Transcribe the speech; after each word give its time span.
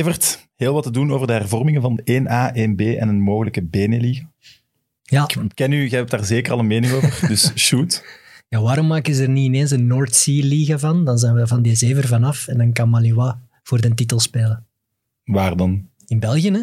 Evert, 0.00 0.48
heel 0.56 0.74
wat 0.74 0.82
te 0.82 0.90
doen 0.90 1.12
over 1.12 1.26
de 1.26 1.32
hervormingen 1.32 1.82
van 1.82 2.00
1A, 2.00 2.56
1B 2.56 2.98
en 2.98 3.08
een 3.08 3.20
mogelijke 3.20 3.62
Benelli. 3.62 4.26
Ja. 5.02 5.28
Ik 5.28 5.50
ken 5.54 5.72
u, 5.72 5.88
jij 5.88 5.98
hebt 5.98 6.10
daar 6.10 6.24
zeker 6.24 6.52
al 6.52 6.58
een 6.58 6.66
mening 6.66 6.92
over, 6.92 7.20
dus 7.28 7.52
shoot. 7.56 8.04
ja, 8.48 8.60
waarom 8.60 8.86
maken 8.86 9.14
ze 9.14 9.22
er 9.22 9.28
niet 9.28 9.46
ineens 9.46 9.70
een 9.70 9.86
North 9.86 10.14
Sea 10.14 10.44
Liga 10.46 10.78
van? 10.78 11.04
Dan 11.04 11.18
zijn 11.18 11.34
we 11.34 11.46
van 11.46 11.62
die 11.62 11.74
zever 11.74 12.06
vanaf 12.06 12.46
en 12.48 12.58
dan 12.58 12.72
kan 12.72 12.88
Maliwa 12.88 13.40
voor 13.62 13.80
de 13.80 13.94
titel 13.94 14.20
spelen. 14.20 14.66
Waar 15.24 15.56
dan? 15.56 15.88
In 16.06 16.18
België, 16.20 16.50
hè? 16.50 16.62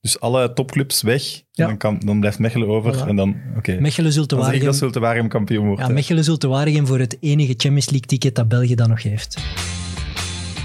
Dus 0.00 0.20
alle 0.20 0.52
topclubs 0.52 1.02
weg, 1.02 1.22
Ja. 1.22 1.42
en 1.64 1.66
dan, 1.68 1.76
kan, 1.76 1.98
dan 2.04 2.20
blijft 2.20 2.38
Mechelen 2.38 2.68
over. 2.68 2.94
Voilà. 3.04 3.08
En 3.08 3.16
dan, 3.16 3.36
oké. 3.56 3.80
Mechelen 3.80 4.12
zult 4.12 4.32
ik 4.32 4.38
dat 4.38 4.46
Waregem, 4.46 4.72
Zulte 4.72 5.00
Waregem 5.00 5.28
kampioen 5.28 5.66
wordt. 5.66 5.80
ja. 5.80 5.88
Mechelen 5.88 6.24
zult 6.24 6.42
Waregem 6.42 6.86
voor 6.86 6.98
het 6.98 7.16
enige 7.20 7.54
Champions 7.56 7.86
League 7.90 8.06
ticket 8.08 8.34
dat 8.34 8.48
België 8.48 8.74
dan 8.74 8.88
nog 8.88 9.02
heeft. 9.02 9.36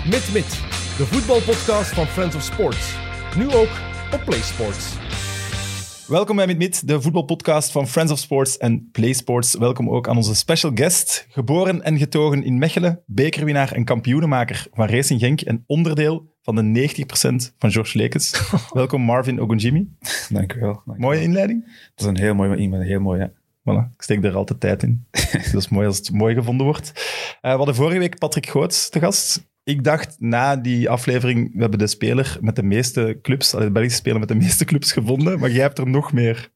Mit 0.09 0.29
Mit, 0.33 0.61
de 1.01 1.07
voetbalpodcast 1.07 1.93
van 1.93 2.05
Friends 2.07 2.35
of 2.35 2.41
Sports. 2.41 2.95
Nu 3.37 3.51
ook 3.53 3.69
op 4.13 4.21
PlaySports. 4.25 4.95
Welkom 6.07 6.35
bij 6.35 6.55
Mit, 6.55 6.87
de 6.87 7.01
voetbalpodcast 7.01 7.71
van 7.71 7.87
Friends 7.87 8.11
of 8.11 8.17
Sports 8.17 8.57
en 8.57 8.89
Play 8.91 9.13
Sports. 9.13 9.57
Welkom 9.57 9.89
ook 9.89 10.07
aan 10.07 10.15
onze 10.15 10.35
special 10.35 10.71
guest, 10.75 11.25
geboren 11.29 11.83
en 11.83 11.97
getogen 11.97 12.43
in 12.43 12.57
Mechelen, 12.57 13.03
bekerwinnaar 13.05 13.71
en 13.71 13.85
kampioenenmaker 13.85 14.67
van 14.73 14.87
Racing 14.87 15.19
Genk 15.19 15.41
en 15.41 15.63
onderdeel 15.67 16.33
van 16.41 16.55
de 16.55 16.89
90% 17.51 17.55
van 17.57 17.71
George 17.71 17.97
Lekes. 17.97 18.51
Welkom 18.73 19.01
Marvin 19.01 19.41
Ogunjimi. 19.41 19.95
Dank 20.29 20.53
u 20.53 20.59
wel. 20.59 20.81
dank 20.85 20.99
Mooie 20.99 21.17
wel. 21.17 21.27
inleiding. 21.27 21.63
Dat 21.65 22.05
is 22.05 22.05
een 22.05 22.17
heel 22.17 22.35
mooi 22.35 22.55
iemand, 22.55 22.83
heel 22.83 22.99
mooi, 22.99 23.19
ja. 23.19 23.31
Voilà, 23.61 23.93
ik 23.93 24.01
steek 24.01 24.23
er 24.23 24.35
altijd 24.35 24.59
tijd 24.59 24.83
in. 24.83 25.05
dat 25.51 25.61
is 25.61 25.69
mooi 25.69 25.87
als 25.87 25.97
het 25.97 26.11
mooi 26.11 26.35
gevonden 26.35 26.65
wordt. 26.65 26.91
Eh, 27.41 27.51
we 27.51 27.57
hadden 27.57 27.75
vorige 27.75 27.99
week 27.99 28.17
Patrick 28.17 28.49
Goots 28.49 28.89
te 28.89 28.99
gast. 28.99 29.49
Ik 29.71 29.83
dacht 29.83 30.15
na 30.19 30.55
die 30.55 30.89
aflevering, 30.89 31.53
we 31.53 31.61
hebben 31.61 31.79
de 31.79 31.87
speler 31.87 32.37
met 32.41 32.55
de 32.55 32.63
meeste 32.63 33.19
clubs, 33.21 33.51
de 33.51 33.71
Belgische 33.71 33.97
speler 33.97 34.19
met 34.19 34.27
de 34.27 34.35
meeste 34.35 34.65
clubs 34.65 34.91
gevonden, 34.91 35.39
maar 35.39 35.51
jij 35.51 35.61
hebt 35.61 35.77
er 35.77 35.89
nog 35.89 36.13
meer. 36.13 36.51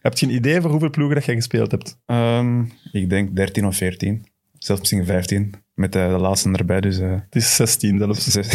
Heb 0.00 0.18
je 0.18 0.26
een 0.26 0.34
idee 0.34 0.60
voor 0.60 0.70
hoeveel 0.70 0.90
ploegen 0.90 1.14
dat 1.14 1.24
jij 1.24 1.34
gespeeld 1.34 1.70
hebt? 1.70 1.98
Ehm, 2.06 2.64
ik 2.92 3.10
denk 3.10 3.36
13 3.36 3.66
of 3.66 3.76
14, 3.76 4.26
zelfs 4.58 4.80
misschien 4.80 5.04
15, 5.04 5.54
met 5.80 5.92
de, 5.92 5.98
de 6.10 6.18
laatste 6.20 6.50
erbij, 6.52 6.80
dus... 6.80 6.98
eh, 6.98 7.10
Het 7.10 7.36
is 7.42 7.56
16 7.56 7.98
zelfs. 7.98 8.24
zes-. 8.32 8.54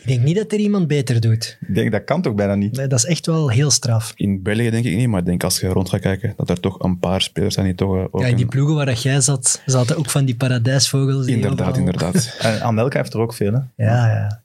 Ik 0.00 0.02
denk 0.06 0.22
niet 0.22 0.36
dat 0.36 0.52
er 0.52 0.58
iemand 0.58 0.86
beter 0.86 1.20
doet. 1.20 1.58
Ik 1.68 1.74
denk, 1.74 1.92
dat 1.92 2.04
kan 2.04 2.22
toch 2.22 2.34
bijna 2.34 2.54
niet? 2.54 2.76
Nee, 2.76 2.86
Dat 2.86 2.98
is 2.98 3.04
echt 3.04 3.26
wel 3.26 3.50
heel 3.50 3.70
straf. 3.70 4.12
In 4.16 4.42
België 4.42 4.70
denk 4.70 4.84
ik 4.84 4.96
niet, 4.96 5.08
maar 5.08 5.20
ik 5.20 5.26
denk 5.26 5.44
als 5.44 5.60
je 5.60 5.68
rond 5.68 5.88
gaat 5.88 6.00
kijken, 6.00 6.32
dat 6.36 6.50
er 6.50 6.60
toch 6.60 6.82
een 6.82 6.98
paar 6.98 7.20
spelers 7.22 7.54
zijn 7.54 7.66
die 7.66 7.74
toch 7.74 7.96
eh, 7.96 8.04
ook... 8.10 8.20
Ja, 8.20 8.26
in 8.26 8.36
die 8.36 8.46
ploegen 8.46 8.74
waar 8.74 8.86
dat 8.86 9.02
jij 9.02 9.20
zat, 9.20 9.62
zaten 9.66 9.96
ook 9.96 10.10
van 10.10 10.24
die 10.24 10.36
paradijsvogels. 10.36 11.26
die 11.26 11.34
Inderdaad, 11.34 11.76
inderdaad. 11.76 12.36
En 12.40 12.62
Anelka 12.62 12.98
heeft 12.98 13.14
er 13.14 13.20
ook 13.20 13.34
veel, 13.34 13.52
hè? 13.52 13.84
Ja, 13.84 14.06
ja. 14.06 14.42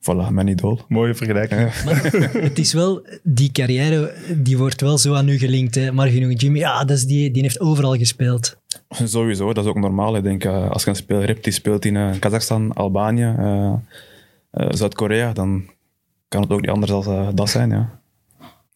Voilà, 0.00 0.30
mijn 0.30 0.48
idool. 0.48 0.80
Mooie 0.88 1.14
vergelijking. 1.14 1.70
Het 2.32 2.58
is 2.58 2.72
wel, 2.72 3.06
die 3.22 3.52
carrière, 3.52 4.14
die 4.36 4.58
wordt 4.58 4.80
wel 4.80 4.98
zo 4.98 5.14
aan 5.14 5.28
u 5.28 5.38
gelinkt. 5.38 5.74
Hè. 5.74 5.92
Marvin 5.92 6.32
Jimmy, 6.32 6.58
ja, 6.58 6.84
dat 6.84 6.96
is 6.96 7.04
die, 7.04 7.30
die 7.30 7.42
heeft 7.42 7.60
overal 7.60 7.96
gespeeld. 7.96 8.56
Sowieso, 8.88 9.52
dat 9.52 9.64
is 9.64 9.70
ook 9.70 9.78
normaal. 9.78 10.16
Ik 10.16 10.22
denk, 10.22 10.44
eh, 10.44 10.70
als 10.70 10.84
je 10.84 10.90
een 10.90 10.96
speler 10.96 11.26
hebt 11.26 11.44
die 11.44 11.52
speelt 11.52 11.84
in 11.84 11.96
eh, 11.96 12.18
Kazachstan, 12.18 12.72
Albanië, 12.72 13.34
eh, 13.38 13.72
eh, 14.50 14.66
Zuid-Korea, 14.70 15.32
dan 15.32 15.64
kan 16.28 16.42
het 16.42 16.50
ook 16.50 16.60
niet 16.60 16.70
anders 16.70 16.90
dan 16.90 17.34
dat 17.34 17.50
zijn, 17.50 17.70
ja. 17.70 18.00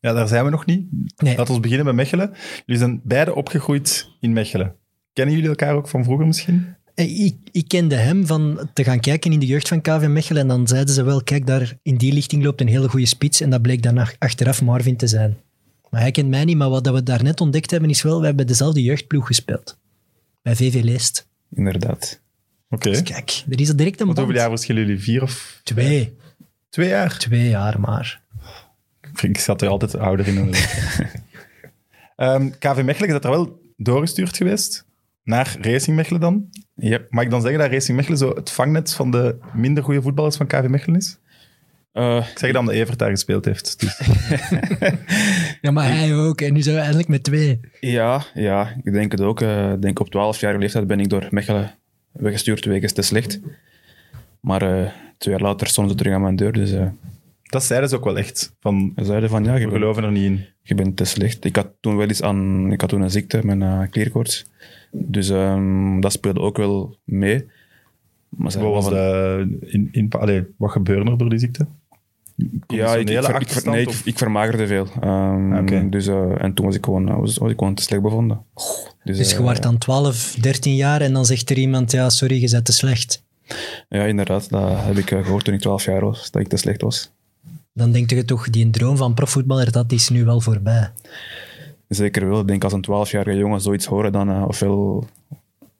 Ja, 0.01 0.13
daar 0.13 0.29
zijn 0.29 0.45
we 0.45 0.51
nog 0.51 0.67
niet. 0.67 0.87
Nee. 1.17 1.37
Laten 1.37 1.55
we 1.55 1.61
beginnen 1.61 1.85
bij 1.87 1.95
Mechelen. 1.95 2.33
Jullie 2.67 2.81
zijn 2.83 3.01
beide 3.05 3.35
opgegroeid 3.35 4.11
in 4.21 4.33
Mechelen. 4.33 4.75
Kennen 5.13 5.35
jullie 5.35 5.49
elkaar 5.51 5.75
ook 5.75 5.89
van 5.89 6.05
vroeger 6.05 6.27
misschien? 6.27 6.75
Ik, 6.95 7.37
ik 7.53 7.69
kende 7.69 7.95
hem 7.95 8.27
van 8.27 8.69
te 8.73 8.85
gaan 8.85 9.01
kijken 9.01 9.33
in 9.33 9.39
de 9.39 9.47
jeugd 9.47 9.69
van 9.69 9.81
KV 9.81 10.07
Mechelen 10.09 10.43
en 10.43 10.49
dan 10.49 10.67
zeiden 10.69 10.95
ze 10.95 11.03
wel, 11.03 11.23
kijk, 11.23 11.47
daar 11.47 11.77
in 11.83 11.97
die 11.97 12.13
lichting 12.13 12.45
loopt 12.45 12.61
een 12.61 12.69
hele 12.69 12.89
goede 12.89 13.07
spits 13.07 13.41
en 13.41 13.51
dat 13.51 13.63
bleek 13.63 13.83
dan 13.83 13.99
ach- 13.99 14.15
achteraf 14.19 14.63
Marvin 14.63 14.97
te 14.97 15.07
zijn. 15.07 15.37
Maar 15.91 16.01
hij 16.01 16.11
kent 16.11 16.29
mij 16.29 16.45
niet, 16.45 16.57
maar 16.57 16.71
wat 16.71 16.85
dat 16.85 16.95
we 16.95 17.03
daarnet 17.03 17.41
ontdekt 17.41 17.71
hebben 17.71 17.91
is 17.91 18.03
wel, 18.03 18.21
we 18.21 18.27
hebben 18.27 18.47
dezelfde 18.47 18.83
jeugdploeg 18.83 19.27
gespeeld. 19.27 19.79
Bij 20.49 20.57
VV 20.57 20.83
Leest. 20.83 21.29
Inderdaad. 21.55 22.21
Oké. 22.71 22.91
Dus 22.91 23.03
kijk, 23.03 23.45
er 23.51 23.61
is 23.61 23.69
al 23.69 23.77
direct 23.77 24.01
een 24.01 24.07
band. 24.07 24.19
hoeveel 24.19 24.37
jaar 24.37 24.49
verschillen 24.49 24.83
jullie? 24.83 25.03
Vier 25.03 25.23
of 25.23 25.61
Twee. 25.63 26.17
twee 26.69 26.89
jaar? 26.89 27.19
Twee 27.19 27.49
jaar 27.49 27.81
maar. 27.81 28.23
Ik 29.21 29.39
zat 29.39 29.63
er 29.63 29.69
altijd 29.69 29.97
ouder 29.97 30.27
in. 30.27 30.37
inderdaad. 30.37 30.71
Ehm, 32.17 32.51
KV 32.59 32.83
Mechelen 32.83 33.09
is 33.09 33.13
dat 33.15 33.25
er 33.25 33.31
wel 33.31 33.61
doorgestuurd 33.77 34.37
geweest. 34.37 34.85
Naar 35.23 35.57
Racing 35.61 35.97
Mechelen 35.97 36.21
dan. 36.21 36.51
Yep. 36.75 37.11
Mag 37.11 37.25
ik 37.25 37.31
dan 37.31 37.41
zeggen 37.41 37.61
dat 37.61 37.71
Racing 37.71 37.97
Mechelen 37.97 38.19
zo 38.19 38.35
het 38.35 38.51
vangnet 38.51 38.93
van 38.95 39.11
de 39.11 39.39
minder 39.55 39.85
goede 39.85 40.03
voetballers 40.03 40.37
van 40.37 40.47
KV 40.47 40.67
Mechelen 40.69 40.97
is? 40.97 41.19
Eh, 41.99 42.27
Ik 42.31 42.39
zeg 42.39 42.53
dan 42.53 42.65
dat 42.65 42.75
Evert 42.75 42.99
daar 42.99 43.11
gespeeld 43.11 43.45
heeft. 43.45 43.81
Dus. 43.81 44.01
Ja, 45.61 45.71
maar 45.71 45.89
hij 45.97 46.15
ook. 46.15 46.41
En 46.41 46.53
nu 46.53 46.63
zijn 46.63 46.75
we 46.75 46.81
eindelijk 46.81 47.09
met 47.09 47.23
twee. 47.23 47.61
Ja, 47.81 48.23
ja, 48.35 48.77
ik 48.83 48.93
denk 48.93 49.13
het 49.13 49.21
ook. 49.21 49.41
Eh, 49.41 49.73
Ik 49.73 49.83
denk 49.83 50.01
op 50.01 50.07
12-jarige 50.07 50.61
leeftijd 50.61 50.87
ben 50.87 51.01
ik 51.01 51.09
door 51.09 51.27
Mechelen 51.31 51.75
weggestuurd 52.13 52.65
wegens 52.65 52.93
te 52.93 53.03
slecht. 53.03 53.41
Maar 54.41 54.63
eh, 54.63 54.91
twee 55.19 55.35
jaar 55.35 55.43
later 55.45 55.67
stonden 55.67 55.93
ze 55.93 55.99
terug 55.99 56.15
aan 56.15 56.23
mijn 56.23 56.37
deur. 56.37 56.53
Dus 56.53 56.73
eh, 56.73 56.87
Dat 57.43 57.65
zeiden 57.65 57.89
ze 57.89 57.97
ook 57.97 58.05
wel 58.05 58.19
echt. 58.19 58.57
Van, 58.61 58.93
ze 58.97 59.05
zeiden 59.05 59.29
van 59.29 59.45
ja, 59.45 59.53
je 59.55 59.59
we 59.59 59.71
bent, 59.71 59.73
geloven 59.81 60.05
er 60.05 60.11
niet 60.13 60.25
in. 60.25 60.45
je 60.63 60.75
bent 60.75 60.97
te 60.97 61.05
slecht. 61.05 61.45
Ik 61.45 61.57
had 61.57 61.69
toen 61.81 61.97
wel 61.97 62.09
iets 62.11 62.23
aan, 62.23 62.73
ik 62.73 62.81
had 62.81 62.91
toen 62.91 63.01
een 63.01 63.11
ziekte, 63.11 63.41
mijn 63.47 63.61
uh, 63.61 63.81
klierkoorts. 63.91 64.47
Dus 64.93 65.29
ehm, 65.31 66.01
dat 66.01 66.13
speelde 66.13 66.41
ook 66.41 66.57
wel 66.57 66.97
mee. 67.05 67.47
Maar 68.29 68.53
Wat, 68.53 68.73
was 68.73 68.85
van- 68.85 68.93
de, 68.93 69.59
in, 69.61 69.89
in, 69.93 70.11
allee, 70.11 70.45
wat 70.57 70.71
gebeurde 70.71 71.11
er 71.11 71.19
door 71.19 71.29
die 71.29 71.39
ziekte? 71.39 71.67
Ja, 72.67 72.95
ik, 72.95 73.09
ik, 73.09 73.15
ver- 73.15 73.17
ik, 73.19 73.25
ver- 73.25 73.35
achterstand 73.35 73.75
nee, 73.77 73.83
ik, 73.85 73.89
of- 73.89 74.03
ik 74.05 74.19
vermagerde 74.19 74.67
veel. 74.67 74.87
Ehm, 75.01 75.53
Ah, 75.53 75.91
dus, 75.91 76.07
eh, 76.07 76.43
en 76.43 76.55
toen 76.55 76.67
was 76.67 76.75
ik 76.75 76.85
gewoon, 76.85 77.09
eh, 77.09 77.17
was, 77.19 77.37
was 77.39 77.51
ik 77.51 77.59
gewoon 77.59 77.75
te 77.75 77.83
slecht 77.83 78.03
bevonden. 78.03 78.43
Dus 79.05 79.31
je 79.31 79.35
eh, 79.37 79.41
wordt 79.41 79.63
dan 79.63 79.79
12, 79.79 80.37
13 80.41 80.75
jaar 80.75 81.01
en 81.01 81.13
dan 81.13 81.27
zegt 81.27 81.51
er 81.51 81.59
iemand, 81.59 81.91
ja, 81.93 82.09
sorry, 82.11 82.41
je 82.41 82.51
bent 82.51 82.65
te 82.65 82.73
slecht. 82.73 83.23
Ja, 83.89 84.05
inderdaad. 84.05 84.51
Dat 84.51 84.71
heb 84.75 84.97
ik 84.99 85.11
eh, 85.11 85.25
gehoord 85.25 85.45
toen 85.45 85.55
ik 85.55 85.61
12 85.61 85.85
jaar 85.85 86.05
was, 86.05 86.31
dat 86.31 86.43
ik 86.43 86.49
te 86.49 86.57
slecht 86.57 86.83
was. 86.83 87.11
Dan 87.73 87.93
denk 87.93 88.11
je 88.11 88.25
toch, 88.25 88.51
die 88.51 88.71
droom 88.71 88.97
van 88.97 89.15
profvoetballer, 89.15 89.73
dat 89.73 89.93
is 89.93 90.09
nu 90.09 90.25
wel 90.25 90.41
voorbij. 90.41 90.91
Zeker 91.89 92.29
wel. 92.29 92.41
Ik 92.41 92.47
denk 92.47 92.65
als 92.65 92.73
een 92.73 92.85
12-jarige 92.91 93.39
jongen 93.39 93.61
zoiets 93.61 93.87
horen, 93.87 94.13
dan 94.13 94.31
eh, 94.31 94.45
ofwel 94.49 95.07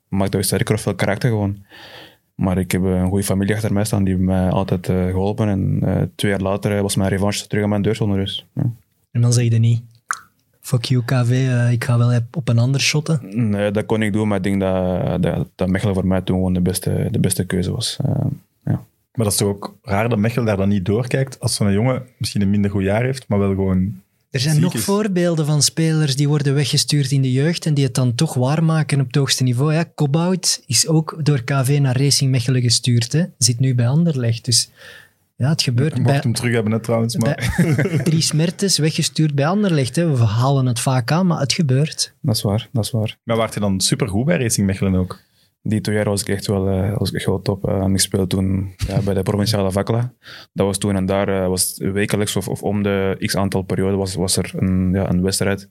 maakt 0.07 0.31
dat 0.31 0.41
je 0.41 0.47
sterker 0.47 0.75
ofwel 0.75 0.95
karakter 0.95 1.29
gewoon. 1.29 1.65
Maar 2.39 2.57
ik 2.57 2.71
heb 2.71 2.83
een 2.83 3.07
goede 3.07 3.23
familie 3.23 3.55
achter 3.55 3.73
mij 3.73 3.83
staan 3.83 4.03
die 4.03 4.17
mij 4.17 4.49
altijd 4.49 4.89
eh, 4.89 5.05
geholpen. 5.05 5.47
En 5.47 5.79
eh, 5.83 6.01
twee 6.15 6.31
jaar 6.31 6.41
later 6.41 6.75
eh, 6.75 6.81
was 6.81 6.95
mijn 6.95 7.09
revanche 7.09 7.47
terug 7.47 7.63
aan 7.63 7.69
mijn 7.69 7.81
deur 7.81 7.95
zonder 7.95 8.17
dus. 8.17 8.45
Ja. 8.53 8.71
En 9.11 9.21
dan 9.21 9.33
zeg 9.33 9.51
je 9.51 9.59
niet, 9.59 9.81
fuck 10.69 10.85
you 10.85 11.03
KV, 11.05 11.31
ik 11.71 11.83
ga 11.83 11.97
wel 11.97 12.19
op 12.31 12.49
een 12.49 12.59
ander 12.59 12.81
shotten. 12.81 13.49
Nee, 13.49 13.71
dat 13.71 13.85
kon 13.85 14.01
ik 14.01 14.13
doen, 14.13 14.27
maar 14.27 14.37
ik 14.37 14.43
denk 14.43 14.59
dat, 14.59 15.23
dat, 15.23 15.47
dat 15.55 15.67
Mechelen 15.67 15.93
voor 15.93 16.07
mij 16.07 16.21
toen 16.21 16.35
gewoon 16.35 16.53
de 16.53 16.61
beste, 16.61 17.07
de 17.11 17.19
beste 17.19 17.45
keuze 17.45 17.71
was. 17.71 17.97
Eh, 18.03 18.25
ja. 18.63 18.83
Maar 19.13 19.25
dat 19.25 19.31
is 19.31 19.37
toch 19.37 19.47
ook 19.47 19.77
raar 19.81 20.09
dat 20.09 20.19
Mechelen 20.19 20.45
daar 20.45 20.57
dan 20.57 20.69
niet 20.69 20.85
doorkijkt 20.85 21.39
als 21.39 21.55
zo'n 21.55 21.71
jongen 21.71 22.03
misschien 22.17 22.41
een 22.41 22.49
minder 22.49 22.71
goed 22.71 22.83
jaar 22.83 23.03
heeft, 23.03 23.27
maar 23.27 23.39
wel 23.39 23.49
gewoon... 23.49 24.01
Er 24.31 24.39
zijn 24.39 24.59
nog 24.59 24.79
voorbeelden 24.79 25.45
van 25.45 25.61
spelers 25.61 26.15
die 26.15 26.27
worden 26.27 26.53
weggestuurd 26.53 27.11
in 27.11 27.21
de 27.21 27.31
jeugd 27.31 27.65
en 27.65 27.73
die 27.73 27.85
het 27.85 27.95
dan 27.95 28.15
toch 28.15 28.33
waarmaken 28.33 28.99
op 28.99 29.07
het 29.07 29.15
hoogste 29.15 29.43
niveau. 29.43 29.73
Ja, 29.73 29.83
Kobout 29.83 30.63
is 30.65 30.87
ook 30.87 31.19
door 31.23 31.43
KV 31.43 31.77
naar 31.81 31.97
Racing 31.97 32.31
Mechelen 32.31 32.61
gestuurd. 32.61 33.11
Hè. 33.11 33.23
Zit 33.37 33.59
nu 33.59 33.75
bij 33.75 33.87
Anderlecht. 33.87 34.45
Dus 34.45 34.69
ja, 35.35 35.49
het 35.49 35.61
gebeurt. 35.61 35.91
Ik 35.91 35.97
mocht 35.97 36.11
Bij, 36.11 36.19
hem 36.21 36.33
terug 36.33 36.53
hebben, 36.53 36.71
net 36.71 36.83
trouwens. 36.83 37.15
Maar... 37.15 37.53
bij 37.57 37.97
Dries 38.03 38.31
Mertens 38.31 38.77
weggestuurd 38.77 39.35
bij 39.35 39.47
Anderlecht. 39.47 39.95
Hè. 39.95 40.17
We 40.17 40.23
halen 40.23 40.65
het 40.65 40.79
vaak 40.79 41.11
aan, 41.11 41.27
maar 41.27 41.39
het 41.39 41.53
gebeurt. 41.53 42.13
Dat 42.21 42.35
is 42.35 42.41
waar, 42.41 42.69
dat 42.71 42.85
is 42.85 42.91
waar. 42.91 43.17
Maar 43.23 43.37
waart 43.37 43.53
je 43.53 43.59
dan 43.59 43.81
supergoed 43.81 44.25
bij 44.25 44.37
Racing 44.37 44.67
Mechelen 44.67 44.95
ook? 44.95 45.19
Die 45.61 45.81
twee 45.81 45.95
jaar 45.95 46.05
was 46.05 46.21
ik 46.21 46.27
echt 46.29 46.47
wel, 46.47 46.69
eh, 46.69 46.97
was 46.97 47.11
ik 47.11 47.25
wel 47.25 47.41
top. 47.41 47.67
En 47.67 47.93
ik 47.93 47.99
speelde 47.99 48.27
toen 48.27 48.73
ja, 48.87 49.01
bij 49.01 49.13
de 49.13 49.23
provinciale 49.23 49.71
Vakla. 49.71 50.13
Dat 50.53 50.65
was 50.65 50.77
toen 50.77 50.95
en 50.95 51.05
daar 51.05 51.27
eh, 51.27 51.47
was 51.47 51.77
wekelijks 51.77 52.35
of, 52.35 52.47
of 52.47 52.63
om 52.63 52.83
de 52.83 53.15
x 53.19 53.35
aantal 53.35 53.61
perioden 53.61 53.97
was, 53.97 54.15
was 54.15 54.37
er 54.37 54.51
een, 54.55 54.91
ja, 54.93 55.09
een 55.09 55.21
wedstrijd. 55.21 55.69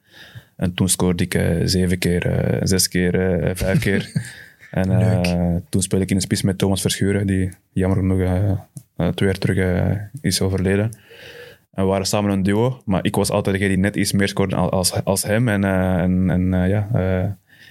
En 0.56 0.74
toen 0.74 0.88
scoorde 0.88 1.24
ik 1.24 1.60
zeven 1.64 1.98
keer, 1.98 2.58
zes 2.62 2.88
keer, 2.88 3.12
vijf 3.54 3.78
keer. 3.78 4.12
en 4.70 5.62
toen 5.68 5.82
speelde 5.82 6.04
ik 6.04 6.10
in 6.10 6.16
de 6.16 6.22
spits 6.22 6.42
met 6.42 6.58
Thomas 6.58 6.80
Verschuren, 6.80 7.26
die 7.26 7.50
jammer 7.72 7.98
genoeg 7.98 8.18
twee 9.14 9.28
jaar 9.28 9.38
terug 9.38 9.96
is 10.20 10.40
overleden. 10.40 10.90
En 11.72 11.84
we 11.84 11.90
waren 11.90 12.06
samen 12.06 12.30
een 12.30 12.42
duo, 12.42 12.82
maar 12.84 13.04
ik 13.04 13.14
was 13.16 13.30
altijd 13.30 13.56
degene 13.56 13.74
die 13.74 13.82
net 13.82 13.96
iets 13.96 14.12
meer 14.12 14.28
scoorde 14.28 14.56
al- 14.56 14.70
als, 14.70 15.04
als 15.04 15.22
hem. 15.22 15.48
En, 15.48 15.64
en, 15.64 16.30
en 16.30 16.68
ja, 16.68 16.88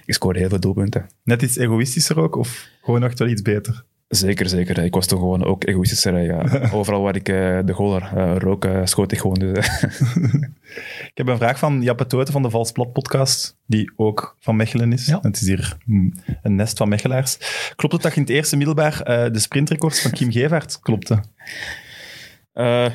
ik 0.08 0.14
scoorde 0.14 0.38
heel 0.38 0.48
veel 0.48 0.60
doelpunten. 0.60 1.06
Net 1.24 1.42
iets 1.42 1.56
egoïstischer 1.56 2.18
ook, 2.20 2.36
of 2.36 2.68
gewoon 2.82 3.04
echt 3.04 3.18
wel 3.18 3.28
iets 3.28 3.42
beter? 3.42 3.84
Zeker, 4.08 4.48
zeker. 4.48 4.78
Ik 4.78 4.94
was 4.94 5.06
toch 5.06 5.18
gewoon 5.18 5.44
ook 5.44 5.66
egoïstischer. 5.66 6.18
Ja. 6.18 6.60
Overal 6.78 7.02
waar 7.02 7.16
ik 7.16 7.28
uh, 7.28 7.58
de 7.64 7.72
goal 7.72 8.00
uh, 8.02 8.36
rook, 8.36 8.64
uh, 8.64 8.80
schoot 8.84 9.12
ik 9.12 9.18
gewoon. 9.18 9.38
Dus, 9.38 9.82
ik 11.10 11.14
heb 11.14 11.26
een 11.26 11.36
vraag 11.36 11.58
van 11.58 11.82
Jappe 11.82 12.06
Toten 12.06 12.32
van 12.32 12.42
de 12.42 12.50
Vals 12.50 12.72
Plat 12.72 12.92
podcast, 12.92 13.56
die 13.66 13.92
ook 13.96 14.36
van 14.40 14.56
Mechelen 14.56 14.92
is. 14.92 15.06
Ja. 15.06 15.18
Het 15.22 15.40
is 15.40 15.46
hier 15.46 15.76
een 16.42 16.54
nest 16.54 16.78
van 16.78 16.88
Mechelaars. 16.88 17.38
Klopt 17.76 17.94
het 17.94 18.02
dat 18.02 18.14
je 18.14 18.20
in 18.20 18.26
het 18.26 18.34
eerste 18.34 18.56
middelbaar 18.56 19.02
de 19.32 19.38
sprintrecords 19.38 20.00
van 20.02 20.10
Kim 20.10 20.32
Gevaert 20.32 20.78
klopte? 20.80 21.22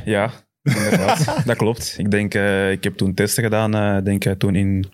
ja, 0.06 0.32
inderdaad. 0.64 1.26
dat 1.46 1.58
klopt. 1.58 1.96
Ik 1.98 2.12
denk, 2.12 2.34
ik 2.72 2.84
heb 2.84 2.96
toen 2.96 3.14
testen 3.14 3.44
gedaan, 3.44 4.04
denk 4.04 4.24
toen 4.24 4.56
in 4.56 4.86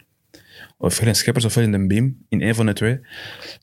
of 0.77 1.01
in 1.01 1.15
Scheppers 1.15 1.45
of 1.45 1.57
in 1.57 1.71
de 1.71 1.88
Beam, 1.88 2.17
in 2.29 2.41
een 2.41 2.56
van 2.56 2.65
de 2.65 2.73
twee. 2.73 3.00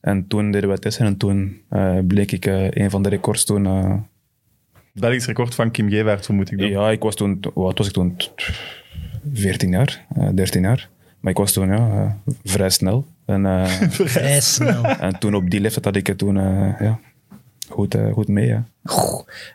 En 0.00 0.26
toen 0.26 0.50
deden 0.50 0.70
we 0.70 0.78
testen 0.78 1.06
en 1.06 1.16
toen 1.16 1.60
uh, 1.70 1.98
bleek 2.06 2.32
ik 2.32 2.46
uh, 2.46 2.70
een 2.70 2.90
van 2.90 3.02
de 3.02 3.08
records 3.08 3.44
toen... 3.44 3.64
Uh, 3.64 3.94
Belgisch 4.92 5.26
record 5.26 5.54
van 5.54 5.70
Kim 5.70 5.88
Gewaard, 5.88 6.24
vermoed 6.24 6.52
ik 6.52 6.58
dan. 6.58 6.68
Ja, 6.68 6.90
ik 6.90 7.02
was 7.02 7.14
toen... 7.14 7.44
Wat 7.54 7.78
was 7.78 7.86
ik 7.86 7.92
toen? 7.92 8.16
14 9.32 9.70
jaar, 9.70 10.06
13 10.34 10.62
jaar. 10.62 10.88
Maar 11.20 11.32
ik 11.32 11.38
was 11.38 11.52
toen 11.52 11.68
ja, 11.68 12.18
vrij 12.44 12.70
snel. 12.70 13.06
En, 13.24 13.68
vrij 13.90 14.40
snel. 14.40 14.84
En 14.84 15.18
toen 15.18 15.34
op 15.34 15.50
die 15.50 15.60
leeftijd 15.60 15.84
had 15.84 15.96
ik 15.96 16.06
het 16.06 16.18
toen 16.18 16.34
ja, 16.34 17.00
goed, 17.68 17.94
uh, 17.94 18.12
goed 18.12 18.28
mee. 18.28 18.46
Ja. 18.46 18.66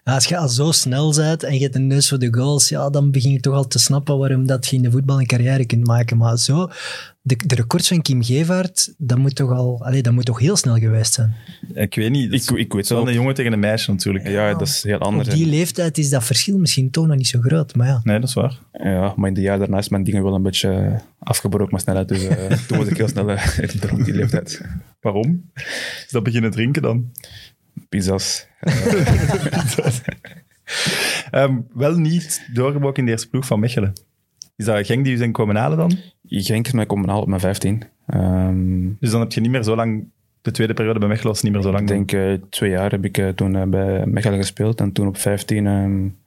Als 0.03 0.25
je 0.25 0.37
al 0.37 0.49
zo 0.49 0.71
snel 0.71 1.15
bent 1.15 1.43
en 1.43 1.53
je 1.53 1.59
hebt 1.59 1.75
een 1.75 1.87
neus 1.87 2.09
voor 2.09 2.19
de 2.19 2.33
goals, 2.33 2.69
ja, 2.69 2.89
dan 2.89 3.11
begin 3.11 3.31
je 3.31 3.39
toch 3.39 3.55
al 3.55 3.67
te 3.67 3.79
snappen 3.79 4.17
waarom 4.17 4.47
dat 4.47 4.67
je 4.67 4.75
in 4.75 4.81
de 4.81 4.91
voetbal 4.91 5.19
een 5.19 5.25
carrière 5.25 5.65
kunt 5.65 5.87
maken. 5.87 6.17
Maar 6.17 6.37
zo, 6.37 6.69
de, 7.21 7.35
de 7.45 7.55
records 7.55 7.87
van 7.87 8.01
Kim 8.01 8.23
Gevaert, 8.23 8.93
dat 8.97 9.17
moet 9.17 9.35
toch 9.35 9.51
al, 9.51 9.85
allee, 9.85 10.01
dat 10.01 10.13
moet 10.13 10.25
toch 10.25 10.39
heel 10.39 10.55
snel 10.55 10.75
geweest 10.75 11.13
zijn. 11.13 11.35
Ik 11.73 11.95
weet 11.95 12.11
niet. 12.11 12.33
Ik, 12.33 12.57
ik 12.57 12.73
weet 12.73 12.89
wel 12.89 13.07
een 13.07 13.13
jongen 13.13 13.33
tegen 13.33 13.53
een 13.53 13.59
meisje 13.59 13.91
natuurlijk. 13.91 14.27
Ja, 14.27 14.53
dat 14.53 14.67
is 14.67 14.83
heel 14.83 14.97
anders. 14.97 15.27
Op 15.27 15.35
die 15.35 15.45
leeftijd 15.45 15.97
is 15.97 16.09
dat 16.09 16.23
verschil 16.23 16.57
misschien 16.57 16.91
toch 16.91 17.07
nog 17.07 17.17
niet 17.17 17.27
zo 17.27 17.39
groot, 17.39 17.75
maar 17.75 17.87
ja. 17.87 17.99
Nee, 18.03 18.19
dat 18.19 18.29
is 18.29 18.35
waar. 18.35 18.59
Ja, 18.71 19.13
maar 19.15 19.27
in 19.27 19.33
de 19.33 19.41
jaar 19.41 19.59
daarna 19.59 19.77
is 19.77 19.89
mijn 19.89 20.03
dingen 20.03 20.23
wel 20.23 20.35
een 20.35 20.41
beetje 20.41 21.01
afgebroken, 21.19 21.71
maar 21.71 21.81
snelheid. 21.81 22.07
Dus 22.07 22.23
uh, 22.23 22.51
toen 22.67 22.77
was 22.77 22.87
ik 22.87 22.97
heel 22.97 23.07
snel 23.07 23.29
uh, 23.31 23.55
rond 23.79 24.05
die 24.05 24.13
leeftijd. 24.13 24.61
Waarom? 25.01 25.51
Is 25.53 26.07
dat 26.09 26.23
beginnen 26.23 26.51
drinken 26.51 26.81
dan? 26.81 27.11
Pizza's. 27.91 28.47
um, 31.31 31.67
wel 31.83 31.97
niet 31.97 32.49
doorgebroken 32.53 32.99
in 32.99 33.05
de 33.05 33.11
eerste 33.11 33.29
ploeg 33.29 33.45
van 33.45 33.59
Mechelen. 33.59 33.93
Is 34.55 34.65
dat 34.65 34.85
Genk 34.85 35.03
die 35.03 35.13
u 35.13 35.17
zijn 35.17 35.31
komen 35.31 35.55
halen 35.55 35.77
dan? 35.77 35.97
Genk 36.23 36.65
is 36.65 36.71
mij 36.71 36.85
komen 36.85 37.07
halen 37.07 37.23
op 37.23 37.29
mijn 37.29 37.41
15. 37.41 37.83
Um, 38.13 38.97
dus 38.99 39.11
dan 39.11 39.19
heb 39.19 39.31
je 39.31 39.41
niet 39.41 39.51
meer 39.51 39.63
zo 39.63 39.75
lang... 39.75 40.09
De 40.41 40.51
tweede 40.51 40.73
periode 40.73 40.99
bij 40.99 41.07
Mechelen 41.07 41.31
was 41.31 41.41
niet 41.41 41.51
meer 41.51 41.61
zo 41.61 41.71
lang? 41.71 41.81
Ik 41.81 41.87
denk 41.87 42.11
uh, 42.11 42.33
twee 42.49 42.69
jaar 42.69 42.91
heb 42.91 43.05
ik 43.05 43.17
uh, 43.17 43.29
toen 43.29 43.55
uh, 43.55 43.63
bij 43.63 44.05
Mechelen 44.05 44.37
gespeeld. 44.37 44.79
En 44.79 44.91
toen 44.91 45.07
op 45.07 45.17
15 45.17 45.65
um, 45.65 46.17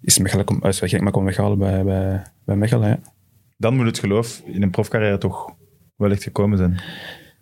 is 0.00 0.18
Mechelen, 0.18 0.44
kom, 0.44 0.60
uh, 0.64 0.70
Genk 0.72 1.02
mij 1.02 1.12
komen 1.12 1.28
weghalen 1.28 1.58
bij, 1.58 1.84
bij, 1.84 2.22
bij 2.44 2.56
Mechelen. 2.56 2.88
Ja. 2.88 2.98
Dan 3.56 3.76
moet 3.76 3.86
het 3.86 3.98
geloof 3.98 4.42
in 4.44 4.62
een 4.62 4.70
profcarrière 4.70 5.18
toch 5.18 5.54
wel 5.96 6.10
echt 6.10 6.22
gekomen 6.22 6.58
zijn. 6.58 6.80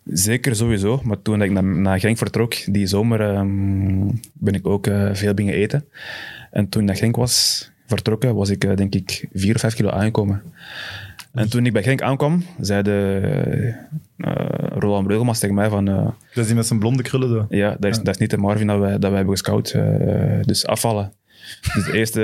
Zeker, 0.05 0.55
sowieso. 0.55 1.01
Maar 1.03 1.21
toen 1.21 1.41
ik 1.41 1.51
naar, 1.51 1.63
naar 1.63 1.99
Genk 1.99 2.17
vertrok, 2.17 2.53
die 2.65 2.87
zomer, 2.87 3.21
um, 3.21 4.19
ben 4.33 4.53
ik 4.53 4.67
ook 4.67 4.87
uh, 4.87 5.13
veel 5.13 5.35
dingen 5.35 5.53
eten. 5.53 5.85
En 6.51 6.69
toen 6.69 6.81
ik 6.81 6.87
naar 6.87 6.97
Genk 6.97 7.15
was 7.15 7.69
vertrokken, 7.85 8.35
was 8.35 8.49
ik 8.49 8.63
uh, 8.63 8.75
denk 8.75 8.95
ik 8.95 9.27
vier 9.33 9.55
of 9.55 9.61
vijf 9.61 9.75
kilo 9.75 9.89
aangekomen. 9.89 10.41
En 11.31 11.49
toen 11.49 11.65
ik 11.65 11.73
bij 11.73 11.83
Genk 11.83 12.01
aankwam, 12.01 12.43
zei 12.59 12.81
de, 12.81 13.73
uh, 14.17 14.35
Roland 14.73 15.05
Breugelmans 15.05 15.39
tegen 15.39 15.55
mij 15.55 15.69
van... 15.69 15.85
Dat 15.85 16.13
is 16.33 16.45
die 16.45 16.55
met 16.55 16.65
zijn 16.65 16.79
blonde 16.79 17.03
krullen 17.03 17.29
zo. 17.29 17.45
Ja, 17.49 17.75
dat 17.79 17.91
is, 17.91 17.97
ja. 17.97 18.03
dat 18.03 18.13
is 18.13 18.19
niet 18.19 18.29
de 18.29 18.37
Marvin 18.37 18.67
dat 18.67 18.79
wij, 18.79 18.91
dat 18.91 19.01
wij 19.01 19.15
hebben 19.15 19.37
gescout. 19.37 19.71
dus 20.41 20.65
afvallen. 20.65 21.13
Dus 21.73 21.85
de 21.85 21.93
eerste, 21.93 22.21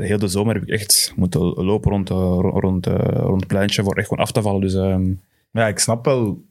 heel 0.00 0.18
de 0.18 0.28
zomer 0.28 0.54
heb 0.54 0.62
ik 0.62 0.68
echt 0.68 1.12
moeten 1.16 1.40
lopen 1.40 1.90
rond, 1.90 2.08
rond, 2.08 2.86
rond 2.86 3.40
het 3.40 3.46
pleintje 3.46 3.82
voor 3.82 3.96
echt 3.96 4.08
gewoon 4.08 4.24
af 4.24 4.32
te 4.32 4.42
vallen. 4.42 4.60
Dus, 4.60 4.74
um, 4.74 5.20
ja, 5.50 5.68
ik 5.68 5.78
snap 5.78 6.04
wel 6.04 6.42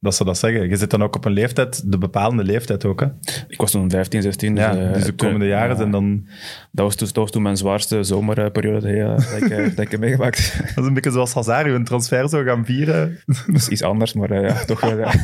dat 0.00 0.14
ze 0.14 0.24
dat 0.24 0.38
zeggen. 0.38 0.68
Je 0.68 0.76
zit 0.76 0.90
dan 0.90 1.02
ook 1.02 1.16
op 1.16 1.24
een 1.24 1.32
leeftijd, 1.32 1.90
de 1.90 1.98
bepalende 1.98 2.44
leeftijd 2.44 2.84
ook. 2.84 3.00
Hè? 3.00 3.06
Ik 3.48 3.60
was 3.60 3.70
toen 3.70 3.90
15, 3.90 4.22
16. 4.22 4.54
Dus, 4.54 4.64
ja, 4.64 4.92
dus 4.92 5.04
de 5.04 5.12
komende 5.12 5.44
uh, 5.44 5.50
jaren 5.50 5.76
zijn 5.76 5.90
dan... 5.90 6.26
Dat 6.72 6.84
was, 6.84 6.96
dus, 6.96 7.12
dat 7.12 7.22
was 7.22 7.30
toen 7.30 7.42
mijn 7.42 7.56
zwaarste 7.56 8.02
zomerperiode 8.02 8.88
ja, 8.88 9.14
dat, 9.14 9.42
ik, 9.42 9.48
dat 9.48 9.84
ik 9.84 9.90
heb 9.90 10.00
meegemaakt. 10.00 10.56
Dat 10.74 10.84
is 10.84 10.86
een 10.86 10.94
beetje 10.94 11.10
zoals 11.10 11.34
Hazard, 11.34 11.66
een 11.66 11.84
transfer 11.84 12.28
zo 12.28 12.42
gaan 12.42 12.64
vieren. 12.64 13.18
Dat 13.46 13.56
is 13.56 13.68
iets 13.68 13.82
anders, 13.82 14.12
maar 14.12 14.32
uh, 14.32 14.48
ja, 14.48 14.64
toch 14.64 14.80
wel. 14.80 14.98
Ja. 14.98 15.14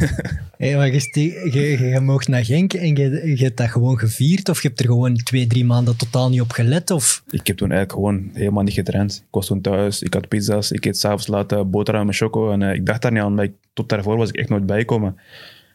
Hey, 0.56 0.76
maar 0.76 0.92
je, 0.92 1.50
je, 1.50 1.78
je 1.78 2.00
mocht 2.00 2.28
naar 2.28 2.44
Genk 2.44 2.72
en 2.72 2.96
je, 2.96 3.36
je 3.36 3.44
hebt 3.44 3.56
dat 3.56 3.70
gewoon 3.70 3.98
gevierd? 3.98 4.48
Of 4.48 4.62
je 4.62 4.68
hebt 4.68 4.80
er 4.80 4.86
gewoon 4.86 5.16
twee, 5.16 5.46
drie 5.46 5.64
maanden 5.64 5.96
totaal 5.96 6.28
niet 6.28 6.40
op 6.40 6.50
gelet? 6.50 6.90
Of? 6.90 7.22
Ik 7.30 7.46
heb 7.46 7.56
toen 7.56 7.70
eigenlijk 7.70 7.92
gewoon 7.92 8.30
helemaal 8.32 8.62
niet 8.62 8.74
getraind. 8.74 9.14
Ik 9.14 9.34
was 9.34 9.46
toen 9.46 9.60
thuis, 9.60 10.02
ik 10.02 10.14
had 10.14 10.28
pizza's, 10.28 10.70
ik 10.70 10.84
eet 10.84 10.98
s'avonds 10.98 11.26
laat 11.26 11.70
boterham 11.70 12.06
met 12.06 12.16
choco. 12.16 12.52
En 12.52 12.60
uh, 12.60 12.72
ik 12.72 12.86
dacht 12.86 13.02
daar 13.02 13.12
niet 13.12 13.22
aan, 13.22 13.34
maar 13.34 13.44
ik, 13.44 13.52
tot 13.74 13.88
daarvoor 13.88 14.16
was 14.16 14.28
ik 14.28 14.36
echt 14.36 14.48
nooit 14.48 14.66
bijkomen. 14.66 15.16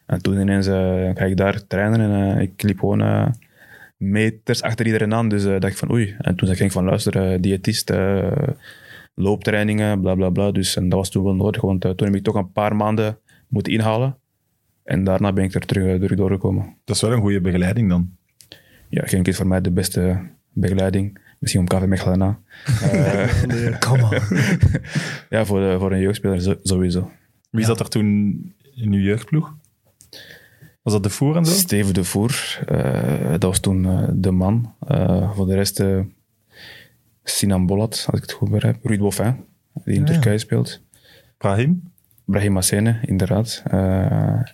En 0.05 0.21
toen 0.21 0.39
ineens 0.39 0.67
uh, 0.67 1.09
ga 1.13 1.25
ik 1.25 1.37
daar 1.37 1.67
trainen 1.67 1.99
en 1.99 2.37
uh, 2.37 2.41
ik 2.41 2.61
liep 2.61 2.79
gewoon 2.79 3.01
uh, 3.01 3.27
meters 3.97 4.61
achter 4.61 4.85
iedereen 4.85 5.13
aan. 5.13 5.29
Dus 5.29 5.43
dacht 5.43 5.63
ik 5.63 5.77
van 5.77 5.91
oei. 5.91 6.15
En 6.17 6.35
toen 6.35 6.47
ging 6.47 6.59
ik 6.59 6.71
van 6.71 6.85
luisteren, 6.85 7.41
diëtist, 7.41 7.93
looptrainingen, 9.13 10.01
bla 10.01 10.15
bla 10.15 10.29
bla. 10.29 10.51
Dus 10.51 10.75
en 10.75 10.89
dat 10.89 10.99
was 10.99 11.09
toen 11.09 11.23
wel 11.23 11.35
nodig, 11.35 11.61
want 11.61 11.81
toen 11.81 12.07
heb 12.07 12.15
ik 12.15 12.23
toch 12.23 12.35
een 12.35 12.51
paar 12.51 12.75
maanden 12.75 13.17
moeten 13.47 13.73
inhalen. 13.73 14.17
En 14.83 15.03
daarna 15.03 15.33
ben 15.33 15.43
ik 15.43 15.53
er 15.53 15.65
terug, 15.65 15.99
terug 15.99 16.17
doorgekomen. 16.17 16.75
Dat 16.85 16.95
is 16.95 17.01
wel 17.01 17.11
een 17.11 17.21
goede 17.21 17.41
begeleiding 17.41 17.89
dan. 17.89 18.09
Ja, 18.89 19.03
Genk 19.05 19.27
is 19.27 19.37
voor 19.37 19.47
mij 19.47 19.61
de 19.61 19.71
beste 19.71 20.19
begeleiding. 20.53 21.19
Misschien 21.39 21.61
om 21.61 21.67
KV 21.67 21.85
Mechelen 21.85 22.17
na. 22.17 22.39
Kom 23.79 24.01
on. 24.01 24.09
ja, 25.35 25.45
voor, 25.45 25.59
de, 25.59 25.75
voor 25.79 25.91
een 25.91 25.99
jeugdspeler 25.99 26.57
sowieso. 26.63 27.11
Wie 27.49 27.65
zat 27.65 27.79
er 27.79 27.89
toen 27.89 28.05
in 28.75 28.93
uw 28.93 29.01
jeugdploeg? 29.01 29.55
Was 30.81 30.93
dat 30.93 31.03
de 31.03 31.09
Voer 31.09 31.35
en 31.35 31.45
zo? 31.45 31.51
Steven 31.51 31.93
de 31.93 32.03
Voer. 32.03 32.59
Uh, 32.71 33.31
dat 33.31 33.43
was 33.43 33.59
toen 33.59 33.83
uh, 33.83 34.07
de 34.13 34.31
man. 34.31 34.73
Uh, 34.91 35.31
voor 35.35 35.45
de 35.47 35.55
rest 35.55 35.83
Sinan 37.23 37.65
Bolat, 37.65 38.05
als 38.07 38.15
ik 38.15 38.21
het 38.21 38.31
goed 38.31 38.49
begrijp. 38.49 38.85
Ruud 38.85 38.99
Boffin, 38.99 39.35
die 39.73 39.93
in 39.93 39.99
ja, 39.99 40.05
Turkije 40.05 40.33
ja. 40.33 40.39
speelt. 40.39 40.81
Brahim? 41.37 41.83
Brahim 42.25 42.57
Assene, 42.57 42.99
inderdaad. 43.05 43.63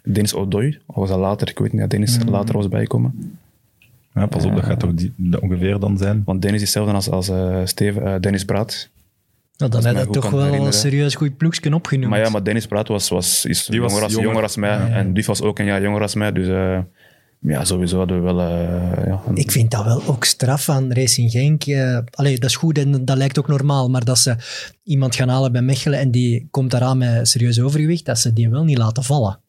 Dennis 0.04 0.34
Odoy, 0.34 0.82
was 0.86 1.10
dat 1.10 1.20
later, 1.20 1.50
ik 1.50 1.60
weet 1.60 1.72
niet 1.72 1.82
dat 1.82 1.90
Dennis 1.90 2.18
mm. 2.18 2.30
later 2.30 2.56
was 2.56 2.68
bijkomen. 2.68 3.40
Ja, 4.14 4.26
pas 4.26 4.46
op, 4.46 4.56
dat 4.56 4.66
gaat 4.66 4.80
toch 4.80 4.94
die, 4.94 5.42
ongeveer 5.42 5.80
dan 5.80 5.98
zijn? 5.98 6.22
Want 6.26 6.42
Dennis 6.42 6.62
is 6.62 6.74
hetzelfde 6.74 7.12
als, 7.12 7.32
als 7.32 7.70
Steven, 7.70 8.22
Dennis 8.22 8.46
Praat. 8.46 8.90
Nou, 9.58 9.72
dan 9.72 9.86
heb 9.86 9.98
je 9.98 10.12
toch 10.12 10.30
wel 10.30 10.54
een 10.54 10.74
serieus 10.74 11.16
goed 11.16 11.38
ploegsken 11.38 11.74
opgenoemd. 11.74 12.10
Maar 12.10 12.20
ja, 12.20 12.30
maar 12.30 12.44
Dennis 12.44 12.68
Praat 12.68 12.88
was, 12.88 13.10
was, 13.10 13.46
is 13.46 13.66
die 13.66 13.76
jonger, 13.76 13.92
was 13.94 14.02
als, 14.02 14.12
jonger. 14.12 14.28
jonger 14.28 14.44
als 14.44 14.56
mij. 14.56 14.70
Ja, 14.70 14.88
ja. 14.88 14.96
En 14.96 15.14
Duff 15.14 15.28
was 15.28 15.42
ook 15.42 15.60
een 15.60 15.66
jaar 15.66 15.82
jonger 15.82 16.02
als 16.02 16.16
mij. 16.16 16.32
Dus 16.32 16.48
uh, 16.48 16.80
ja, 17.40 17.66
sowieso 17.66 17.98
hadden 17.98 18.18
we 18.18 18.24
wel... 18.24 18.40
Uh, 18.40 19.06
ja, 19.06 19.22
Ik 19.34 19.52
vind 19.52 19.72
dat 19.72 19.84
wel 19.86 20.02
ook 20.06 20.24
straf 20.24 20.70
aan 20.70 20.94
Racing 20.94 21.32
Genk. 21.32 21.66
Uh, 21.66 22.00
allee, 22.12 22.40
dat 22.40 22.50
is 22.50 22.56
goed 22.56 22.78
en 22.78 23.06
dat 23.06 23.18
lijkt 23.18 23.40
ook 23.40 23.48
normaal. 23.48 23.90
Maar 23.90 24.06
dat 24.06 24.18
ze 24.18 24.36
iemand 24.84 25.16
gaan 25.16 25.30
halen 25.30 25.52
bij 25.52 25.62
Mechelen 25.62 26.00
en 26.00 26.12
die 26.12 26.48
komt 26.52 26.72
daaraan 26.72 26.98
met 26.98 27.28
serieus 27.28 27.62
overgewicht, 27.62 28.06
dat 28.06 28.20
ze 28.20 28.34
die 28.34 28.50
wel 28.50 28.64
niet 28.64 28.78
laten 28.78 29.04
vallen. 29.04 29.40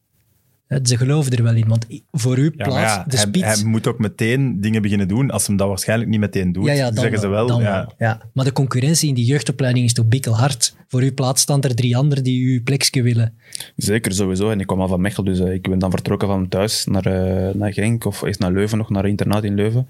Ze 0.83 0.97
geloven 0.97 1.31
er 1.31 1.43
wel 1.43 1.55
in, 1.55 1.67
want 1.67 1.85
voor 2.11 2.37
u 2.37 2.51
plaats 2.51 2.95
ja, 2.95 3.03
de 3.07 3.17
spits... 3.17 3.45
Hij, 3.45 3.53
hij, 3.53 3.63
moet 3.63 3.87
ook 3.87 3.99
meteen 3.99 4.61
dingen 4.61 4.81
beginnen 4.81 5.07
doen, 5.07 5.31
als 5.31 5.47
hem 5.47 5.57
dat 5.57 5.67
waarschijnlijk 5.67 6.09
niet 6.09 6.19
meteen 6.19 6.51
doet. 6.51 6.65
Ja, 6.65 6.73
ja, 6.73 6.91
dan 6.91 7.03
zeggen 7.03 7.19
ze 7.19 7.27
wel. 7.27 7.47
dan 7.47 7.61
ja. 7.61 7.71
wel. 7.71 7.93
Ja. 7.97 8.21
Maar 8.33 8.45
de 8.45 8.51
concurrentie 8.51 9.09
in 9.09 9.15
die 9.15 9.25
jeugdopleiding 9.25 9.85
is 9.85 9.93
toch 9.93 10.05
bikkelhard. 10.05 10.75
Voor 10.87 11.01
uw 11.01 11.13
plaats 11.13 11.41
staan 11.41 11.61
er 11.61 11.75
drie 11.75 11.97
anderen 11.97 12.23
die 12.23 12.47
uw 12.47 12.63
plekje 12.63 13.01
willen. 13.01 13.33
Zeker, 13.75 14.13
sowieso. 14.13 14.49
En 14.49 14.59
ik 14.59 14.67
kwam 14.67 14.81
al 14.81 14.87
van 14.87 15.01
Mechelen, 15.01 15.35
dus 15.35 15.47
uh, 15.47 15.53
ik 15.53 15.69
ben 15.69 15.79
dan 15.79 15.91
vertrokken 15.91 16.27
van 16.27 16.47
thuis 16.47 16.85
naar, 16.85 17.07
uh, 17.07 17.53
naar 17.53 17.73
Genk, 17.73 18.05
of 18.05 18.21
eerst 18.21 18.39
naar 18.39 18.51
Leuven, 18.51 18.77
nog 18.77 18.89
naar 18.89 19.03
een 19.03 19.09
internaat 19.09 19.43
in 19.43 19.55
Leuven. 19.55 19.87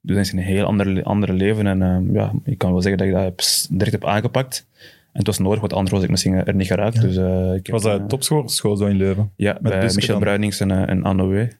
Dus 0.00 0.16
dat 0.16 0.24
is 0.24 0.32
een 0.32 0.38
heel 0.38 0.64
ander, 0.64 1.02
andere 1.02 1.32
leven. 1.32 1.66
En 1.66 1.80
uh, 1.80 2.14
ja, 2.14 2.32
ik 2.44 2.58
kan 2.58 2.72
wel 2.72 2.82
zeggen 2.82 2.98
dat 2.98 3.06
ik 3.06 3.14
dat 3.14 3.22
heb, 3.22 3.40
direct 3.78 3.92
heb 3.92 4.04
aangepakt. 4.04 4.66
En 5.16 5.22
het 5.22 5.26
was 5.26 5.38
nodig, 5.38 5.60
want 5.60 5.72
anders 5.72 5.90
was 5.92 6.02
ik 6.02 6.10
misschien 6.10 6.34
er 6.34 6.54
niet 6.54 6.66
geraakt. 6.66 6.94
Ja. 6.94 7.00
Dus, 7.00 7.16
uh, 7.16 7.54
ik 7.54 7.68
was 7.68 7.82
dat 7.82 8.00
uh, 8.00 8.06
topschool 8.06 8.76
zo 8.76 8.86
in 8.86 8.96
Leuven? 8.96 9.32
Ja, 9.36 9.58
met 9.60 9.72
bij 9.72 9.90
Michel 9.94 10.18
Bruinings 10.18 10.60
en, 10.60 10.70
uh, 10.70 10.88
en 10.88 11.02
Anne 11.02 11.26
W. 11.26 11.50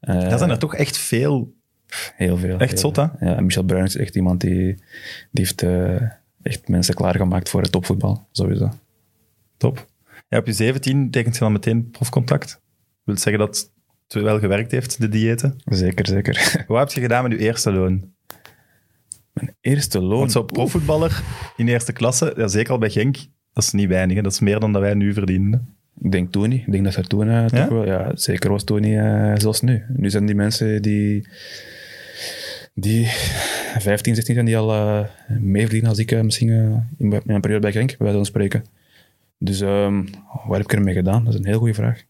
dat 0.00 0.38
zijn 0.38 0.50
er 0.50 0.58
toch 0.58 0.74
echt 0.74 0.98
veel. 0.98 1.54
Heel 2.16 2.36
veel. 2.36 2.58
Echt 2.58 2.70
heel 2.70 2.80
zot, 2.80 2.96
hè? 2.96 3.06
Ja, 3.20 3.40
Michel 3.40 3.62
Bruinings 3.62 3.94
is 3.94 4.00
echt 4.02 4.16
iemand 4.16 4.40
die, 4.40 4.74
die 5.30 5.46
heeft 5.46 5.62
echt 6.42 6.68
mensen 6.68 6.94
klaargemaakt 6.94 7.48
voor 7.48 7.62
het 7.62 7.72
topvoetbal, 7.72 8.26
sowieso. 8.32 8.70
Top. 9.56 9.86
Ja, 10.28 10.38
op 10.38 10.46
je 10.46 10.52
17 10.52 11.10
tekent 11.10 11.34
je 11.34 11.40
dan 11.40 11.52
meteen 11.52 11.90
profcontact. 11.90 12.60
Wil 13.04 13.16
zeggen 13.16 13.38
dat 13.38 13.70
het 14.08 14.22
wel 14.22 14.38
gewerkt 14.38 14.70
heeft, 14.70 15.00
de 15.00 15.08
diëten? 15.08 15.56
Zeker, 15.64 16.06
zeker. 16.06 16.64
Wat 16.68 16.78
heb 16.78 16.90
je 16.90 17.00
gedaan 17.00 17.22
met 17.22 17.32
je 17.32 17.38
eerste 17.38 17.72
loon? 17.72 18.12
Mijn 19.40 19.56
eerste 19.60 20.00
loon? 20.00 20.18
Want 20.18 20.32
zo'n 20.32 20.46
profvoetballer 20.46 21.22
in 21.56 21.68
eerste 21.68 21.92
klasse, 21.92 22.32
ja, 22.36 22.48
zeker 22.48 22.72
al 22.72 22.78
bij 22.78 22.90
Genk, 22.90 23.16
dat 23.52 23.62
is 23.64 23.70
niet 23.72 23.88
weinig. 23.88 24.16
Hè? 24.16 24.22
Dat 24.22 24.32
is 24.32 24.40
meer 24.40 24.60
dan 24.60 24.72
dat 24.72 24.82
wij 24.82 24.94
nu 24.94 25.12
verdienen. 25.12 25.68
Ik 26.00 26.12
denk 26.12 26.32
toen 26.32 26.48
niet. 26.48 26.66
Ik 26.66 26.72
denk 26.72 26.84
dat 26.84 26.94
er 26.94 27.06
toen 27.06 27.28
eh, 27.28 27.44
toch 27.44 27.68
wel... 27.68 27.86
Ja, 27.86 28.10
zeker 28.14 28.50
was 28.50 28.64
toen 28.64 28.80
niet 28.80 28.96
eh, 28.96 29.32
zoals 29.36 29.60
nu. 29.60 29.82
Nu 29.88 30.10
zijn 30.10 30.26
die 30.26 30.34
mensen 30.34 30.82
die... 30.82 31.28
Die 32.74 33.06
15, 33.78 34.14
16 34.14 34.34
zijn 34.34 34.46
die 34.46 34.56
al 34.56 34.72
eh 34.72 35.04
meer 35.40 35.62
verdienen 35.62 35.88
als 35.88 35.98
ik 35.98 36.22
misschien 36.22 36.48
in 36.98 37.08
mijn- 37.08 37.40
periode 37.40 37.58
bij 37.60 37.72
Genk, 37.72 37.86
bij 37.88 37.96
wijze 37.98 38.14
van 38.16 38.26
spreken. 38.26 38.64
Dus 39.38 39.60
ehm, 39.60 40.02
wat 40.46 40.56
heb 40.56 40.66
ik 40.66 40.72
ermee 40.72 40.94
gedaan? 40.94 41.24
Dat 41.24 41.32
is 41.32 41.38
een 41.38 41.46
heel 41.46 41.58
goede 41.58 41.74
vraag. 41.74 42.02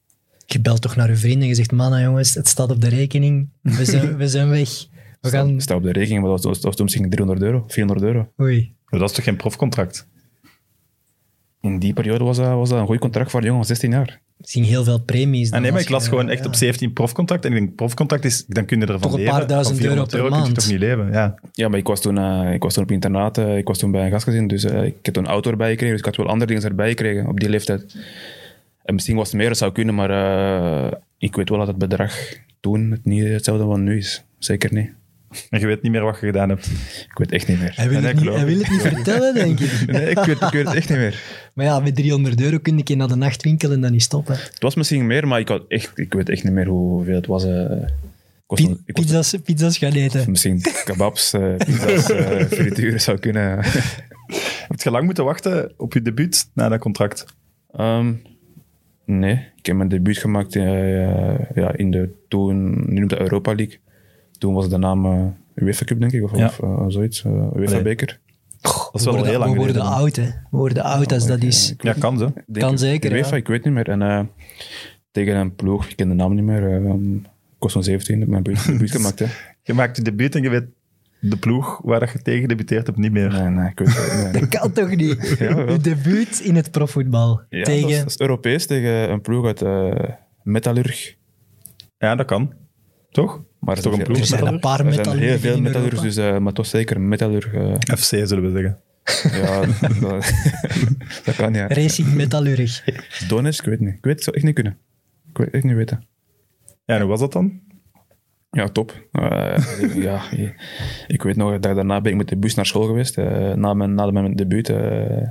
Je 0.47 0.61
belt 0.61 0.81
toch 0.83 0.97
naar 0.97 1.09
je 1.09 1.17
vrienden 1.17 1.43
en 1.43 1.49
je 1.49 1.55
zegt, 1.55 1.73
mannen 1.73 2.03
jongens, 2.03 2.35
het 2.35 2.49
staat 2.49 2.71
op 2.71 2.81
de 2.81 2.89
rekening. 2.89 3.49
We 3.63 3.85
zijn, 3.85 4.17
we 4.17 4.29
zijn 4.29 4.49
weg. 4.49 4.69
We 5.21 5.29
gaan... 5.29 5.49
Ik 5.49 5.61
sta 5.61 5.75
op 5.75 5.83
de 5.83 5.93
rekening, 5.93 6.23
maar 6.23 6.31
dat 6.31 6.45
was, 6.45 6.55
dat 6.55 6.65
was 6.65 6.75
toen 6.77 6.85
misschien 6.85 7.11
300 7.11 7.43
euro, 7.47 7.65
400 7.69 8.07
euro. 8.07 8.29
Oei. 8.41 8.75
Maar 8.89 9.01
dat 9.01 9.09
is 9.09 9.15
toch 9.17 9.25
geen 9.25 9.37
profcontract? 9.37 10.07
In 11.61 11.79
die 11.79 11.93
periode 11.93 12.25
was 12.25 12.37
dat, 12.37 12.47
was 12.55 12.69
dat 12.69 12.79
een 12.81 12.87
goed 12.87 12.99
contract 12.99 13.31
voor 13.31 13.41
een 13.41 13.47
jongen 13.47 13.65
van 13.67 13.77
16 13.77 13.91
jaar. 13.91 14.21
Ging 14.41 14.67
heel 14.67 14.85
veel 14.85 15.01
premies. 15.01 15.47
Ah, 15.47 15.53
dan 15.53 15.63
nee, 15.63 15.73
maar 15.73 15.81
ik 15.81 15.89
las 15.89 16.03
je- 16.03 16.09
gewoon 16.09 16.29
echt 16.29 16.43
ja. 16.43 16.47
op 16.49 16.55
17 16.55 16.93
profcontract. 16.93 17.45
En 17.45 17.53
ik 17.53 17.59
denk, 17.59 17.75
profcontract 17.75 18.25
is, 18.25 18.45
dan 18.47 18.65
kun 18.65 18.79
je 18.81 18.87
ervan 18.87 19.01
Toch 19.01 19.13
een 19.13 19.19
leven. 19.19 19.35
paar 19.35 19.47
duizend 19.47 19.77
Van 19.77 19.85
400 19.87 20.15
euro 20.15 20.29
per 20.29 20.33
kun 20.37 20.41
je 20.45 20.49
maand. 20.53 20.61
toch 20.65 20.71
niet 20.73 20.81
leven, 20.81 21.13
ja. 21.13 21.35
Ja, 21.53 21.69
maar 21.69 21.79
ik 21.79 21.87
was 21.87 22.01
toen, 22.01 22.19
eh, 22.19 22.53
ik 22.53 22.63
was 22.63 22.75
toen 22.75 22.83
op 22.83 22.91
internaat, 22.91 23.39
eh, 23.39 23.57
ik 23.57 23.67
was 23.69 23.79
toen 23.79 23.91
bij 23.91 24.05
een 24.05 24.11
gastgezin, 24.11 24.47
dus 24.47 24.65
eh, 24.65 24.83
ik 24.85 24.95
heb 25.03 25.15
toen 25.15 25.25
een 25.25 25.31
auto 25.31 25.51
erbij 25.51 25.69
gekregen, 25.71 25.91
dus 25.97 25.99
ik 26.01 26.07
had 26.07 26.17
wel 26.17 26.27
andere 26.33 26.47
dingen 26.53 26.69
erbij 26.69 26.89
gekregen 26.89 27.27
op 27.29 27.41
die 27.41 27.49
leeftijd. 27.49 27.97
En 28.83 28.95
misschien 28.95 29.17
was 29.17 29.27
het 29.29 29.37
meer, 29.37 29.49
dat 29.49 29.59
zou 29.59 29.73
kunnen, 29.73 29.95
maar 29.95 30.11
eh, 30.11 30.93
ik 31.19 31.37
weet 31.37 31.49
wel 31.49 31.59
dat 31.59 31.67
het 31.67 31.79
bedrag 31.79 32.13
toen 32.61 32.91
het 32.91 33.05
niet 33.05 33.25
hetzelfde 33.29 33.65
wat 33.65 33.79
nu 33.79 33.97
is. 33.97 34.25
Zeker 34.39 34.73
niet. 34.75 34.91
En 35.51 35.61
je 35.61 35.67
weet 35.67 35.83
niet 35.83 35.93
meer 35.93 36.03
wat 36.03 36.21
je 36.21 36.27
gedaan 36.27 36.49
hebt. 36.49 36.67
Ik 37.11 37.19
weet 37.19 37.33
echt 37.33 37.49
niet 37.49 37.59
meer. 37.61 37.73
Hij 37.77 37.89
wil, 37.89 38.03
het 38.03 38.05
dat 38.17 38.25
niet, 38.25 38.35
hij 38.35 38.47
wil 38.47 38.59
het 38.59 38.71
niet 38.71 38.81
vertellen, 38.81 39.35
denk 39.35 39.61
ik. 39.61 39.87
Nee, 39.87 40.11
ik 40.11 40.19
weet, 40.19 40.41
ik 40.41 40.51
weet 40.51 40.67
het 40.67 40.75
echt 40.75 40.89
niet 40.89 40.99
meer. 40.99 41.23
Maar 41.55 41.65
ja, 41.67 41.81
met 41.81 41.95
300 41.97 42.41
euro 42.41 42.59
kun 42.59 42.81
je 42.85 42.97
naar 42.97 43.09
de 43.09 43.15
nachtwinkel 43.17 43.73
en 43.73 43.81
dan 43.81 43.93
niet 43.93 44.03
stoppen. 44.03 44.35
Het 44.35 44.63
was 44.63 44.75
misschien 44.75 45.07
meer, 45.07 45.29
maar 45.29 45.41
ik, 45.41 45.49
had 45.49 45.65
echt, 45.69 45.99
ik 45.99 46.13
weet 46.15 46.29
echt 46.29 46.45
niet 46.45 46.53
meer 46.53 46.67
hoeveel 46.67 47.15
het 47.15 47.27
was. 47.27 47.45
eh. 47.45 47.51
ik 47.73 47.89
was, 48.47 48.61
Pi- 48.61 48.67
toen- 48.67 48.81
ik 48.85 48.97
was 48.97 49.05
pizza's, 49.05 49.35
pizza's 49.45 49.79
gaan 49.79 49.93
eten. 49.93 50.31
misschien 50.31 50.61
kebabs, 50.85 51.33
eh 51.33 51.57
pizza's, 51.67 52.05
frituren 52.49 53.01
zou 53.01 53.19
kunnen. 53.19 53.57
Heb 54.69 54.81
je 54.81 54.91
lang 54.91 55.05
moeten 55.05 55.25
wachten 55.25 55.73
op 55.77 55.93
je 55.95 56.03
debuut 56.03 56.49
na 56.55 56.69
dat 56.69 56.79
contract? 56.81 57.25
Ehm, 57.73 58.13
nee, 59.05 59.47
ik 59.57 59.67
heb 59.67 59.77
mijn 59.77 59.89
debuut 59.89 60.19
gemaakt 60.19 60.57
eh, 60.57 61.39
ja, 61.55 61.77
in 61.77 61.91
de 61.91 62.11
toen, 62.29 62.85
nu 62.93 62.99
noemt 62.99 63.19
Europa 63.19 63.55
League. 63.55 63.79
Toen 64.38 64.54
was 64.54 64.68
de 64.68 64.76
naam 64.78 65.04
eh 65.07 65.26
UEFA 65.54 65.85
Cup, 65.85 66.00
denk 66.00 66.12
ik, 66.12 66.23
of, 66.23 66.37
Ja. 66.37 66.47
of 66.47 66.61
eh, 66.61 66.85
zoiets. 66.88 67.25
eh 67.25 67.33
UEFA. 67.57 67.83
Beker. 67.83 68.21
Dat 68.61 68.90
is 68.92 69.00
we 69.04 69.04
wel 69.04 69.12
worden, 69.12 69.30
heel 69.30 69.38
lang 69.38 69.52
we 69.52 69.59
worden 69.59 69.83
oud, 69.83 70.16
hè. 70.16 70.23
We 70.25 70.57
worden 70.57 70.83
oud 70.83 71.12
als 71.12 71.26
dat 71.26 71.42
is. 71.42 71.75
Ja, 71.78 71.92
kan 71.92 72.18
zo. 72.18 72.33
Denk 72.47 72.66
Kan 72.66 72.78
zeker, 72.78 73.12
UEFA, 73.12 73.30
ja. 73.30 73.37
ik 73.37 73.49
weet 73.49 73.64
niet 73.64 73.75
meer. 73.75 73.88
En 73.88 74.30
tegen 75.11 75.37
een 75.37 75.54
ploeg, 75.54 75.87
ik 75.88 75.97
ken 75.97 76.09
de 76.09 76.14
naam 76.14 76.35
niet 76.35 76.45
meer. 76.45 76.85
eh, 76.85 76.95
ik 77.57 77.64
was 77.64 77.73
zo'n 77.73 77.83
17, 77.83 78.14
ik 78.14 78.21
heb 78.21 78.28
mijn 78.28 78.42
debuut, 78.42 78.90
gemaakt. 78.97 79.18
Hè. 79.18 79.26
Je 79.62 79.75
maakt 79.75 79.97
je 79.97 80.02
debuut 80.02 80.35
en 80.35 80.42
je 80.42 80.49
weet 80.49 80.64
de 81.21 81.37
ploeg 81.37 81.80
waar 81.85 82.00
dat 82.00 82.11
je 82.11 82.23
tegen 82.23 82.49
debuteerd 82.49 82.87
hebt 82.87 82.99
niet 82.99 83.12
meer. 83.12 83.28
Nee, 83.33 83.49
nee, 83.49 83.71
ik 83.71 83.78
weet 83.78 83.88
het 83.97 84.33
niet. 84.33 84.33
Dat 84.50 84.61
kan 84.61 84.73
toch 84.73 84.97
niet? 84.97 85.37
Ja. 85.38 85.57
Uw 85.66 85.76
debuut 85.78 86.40
in 86.40 86.57
het 86.57 86.71
profvoetbal. 86.71 87.40
Ja, 87.49 87.64
tegen... 87.64 87.83
dat, 87.83 87.90
is, 87.90 87.99
dat 87.99 88.09
is 88.09 88.18
Europees 88.18 88.66
tegen 88.66 89.11
een 89.11 89.21
ploeg 89.21 89.47
uit 89.47 89.62
eh 89.62 90.11
Metallurg. 90.42 91.14
Ja, 91.99 92.14
dat 92.14 92.26
kan. 92.26 92.52
Toch? 93.11 93.42
Maar 93.59 93.77
is 93.77 93.83
toch 93.83 93.93
een 93.93 93.99
er 93.99 94.05
ploeg 94.05 94.19
er 94.19 94.27
zijn 94.27 94.47
een 94.47 94.61
paar 94.61 94.87
Er 94.87 94.93
zijn 94.93 95.19
heel 95.19 95.38
veel 95.38 95.65
Europa. 95.65 96.00
dus, 96.00 96.17
eh, 96.17 96.38
maar 96.38 96.53
toch 96.53 96.67
zeker 96.67 97.00
Metallurg. 97.00 97.53
eh, 97.55 97.75
FC 97.97 98.03
zullen 98.03 98.43
we 98.43 98.50
zeggen. 98.50 98.79
ja, 99.43 99.61
dat, 100.00 100.33
dat 101.25 101.37
kan 101.37 101.55
ja. 101.55 101.67
Racing 101.67 102.15
Metallurg. 102.15 102.85
Donetsk, 103.29 103.62
ik 103.62 103.69
weet 103.69 103.81
niet. 103.81 103.95
Ik 103.95 104.05
weet 104.05 104.15
het, 104.15 104.23
zou 104.25 104.37
echt 104.37 104.45
niet 104.45 104.55
kunnen. 104.55 104.77
Ik 105.29 105.38
weet 105.38 105.50
echt 105.50 105.65
niet 105.65 105.75
weten. 105.75 106.07
Ja, 106.85 106.95
en 106.95 107.00
hoe 107.00 107.11
was 107.11 107.21
dat 107.21 107.33
dan? 107.33 107.61
Ja, 108.50 108.69
top. 108.69 109.09
Eh, 109.12 109.95
ja, 109.95 110.23
ik 111.07 111.23
weet 111.23 111.37
nog 111.37 111.59
dat 111.59 111.75
daarna 111.75 112.00
ben 112.00 112.12
ik 112.12 112.19
met 112.19 112.29
de 112.29 112.37
bus 112.37 112.55
naar 112.55 112.67
school 112.67 112.87
geweest, 112.87 113.19
eh, 113.19 113.53
na, 113.53 113.75
mijn, 113.75 113.95
na 113.95 114.11
mijn 114.11 114.37
debuut. 114.37 114.69
eh, 114.69 115.29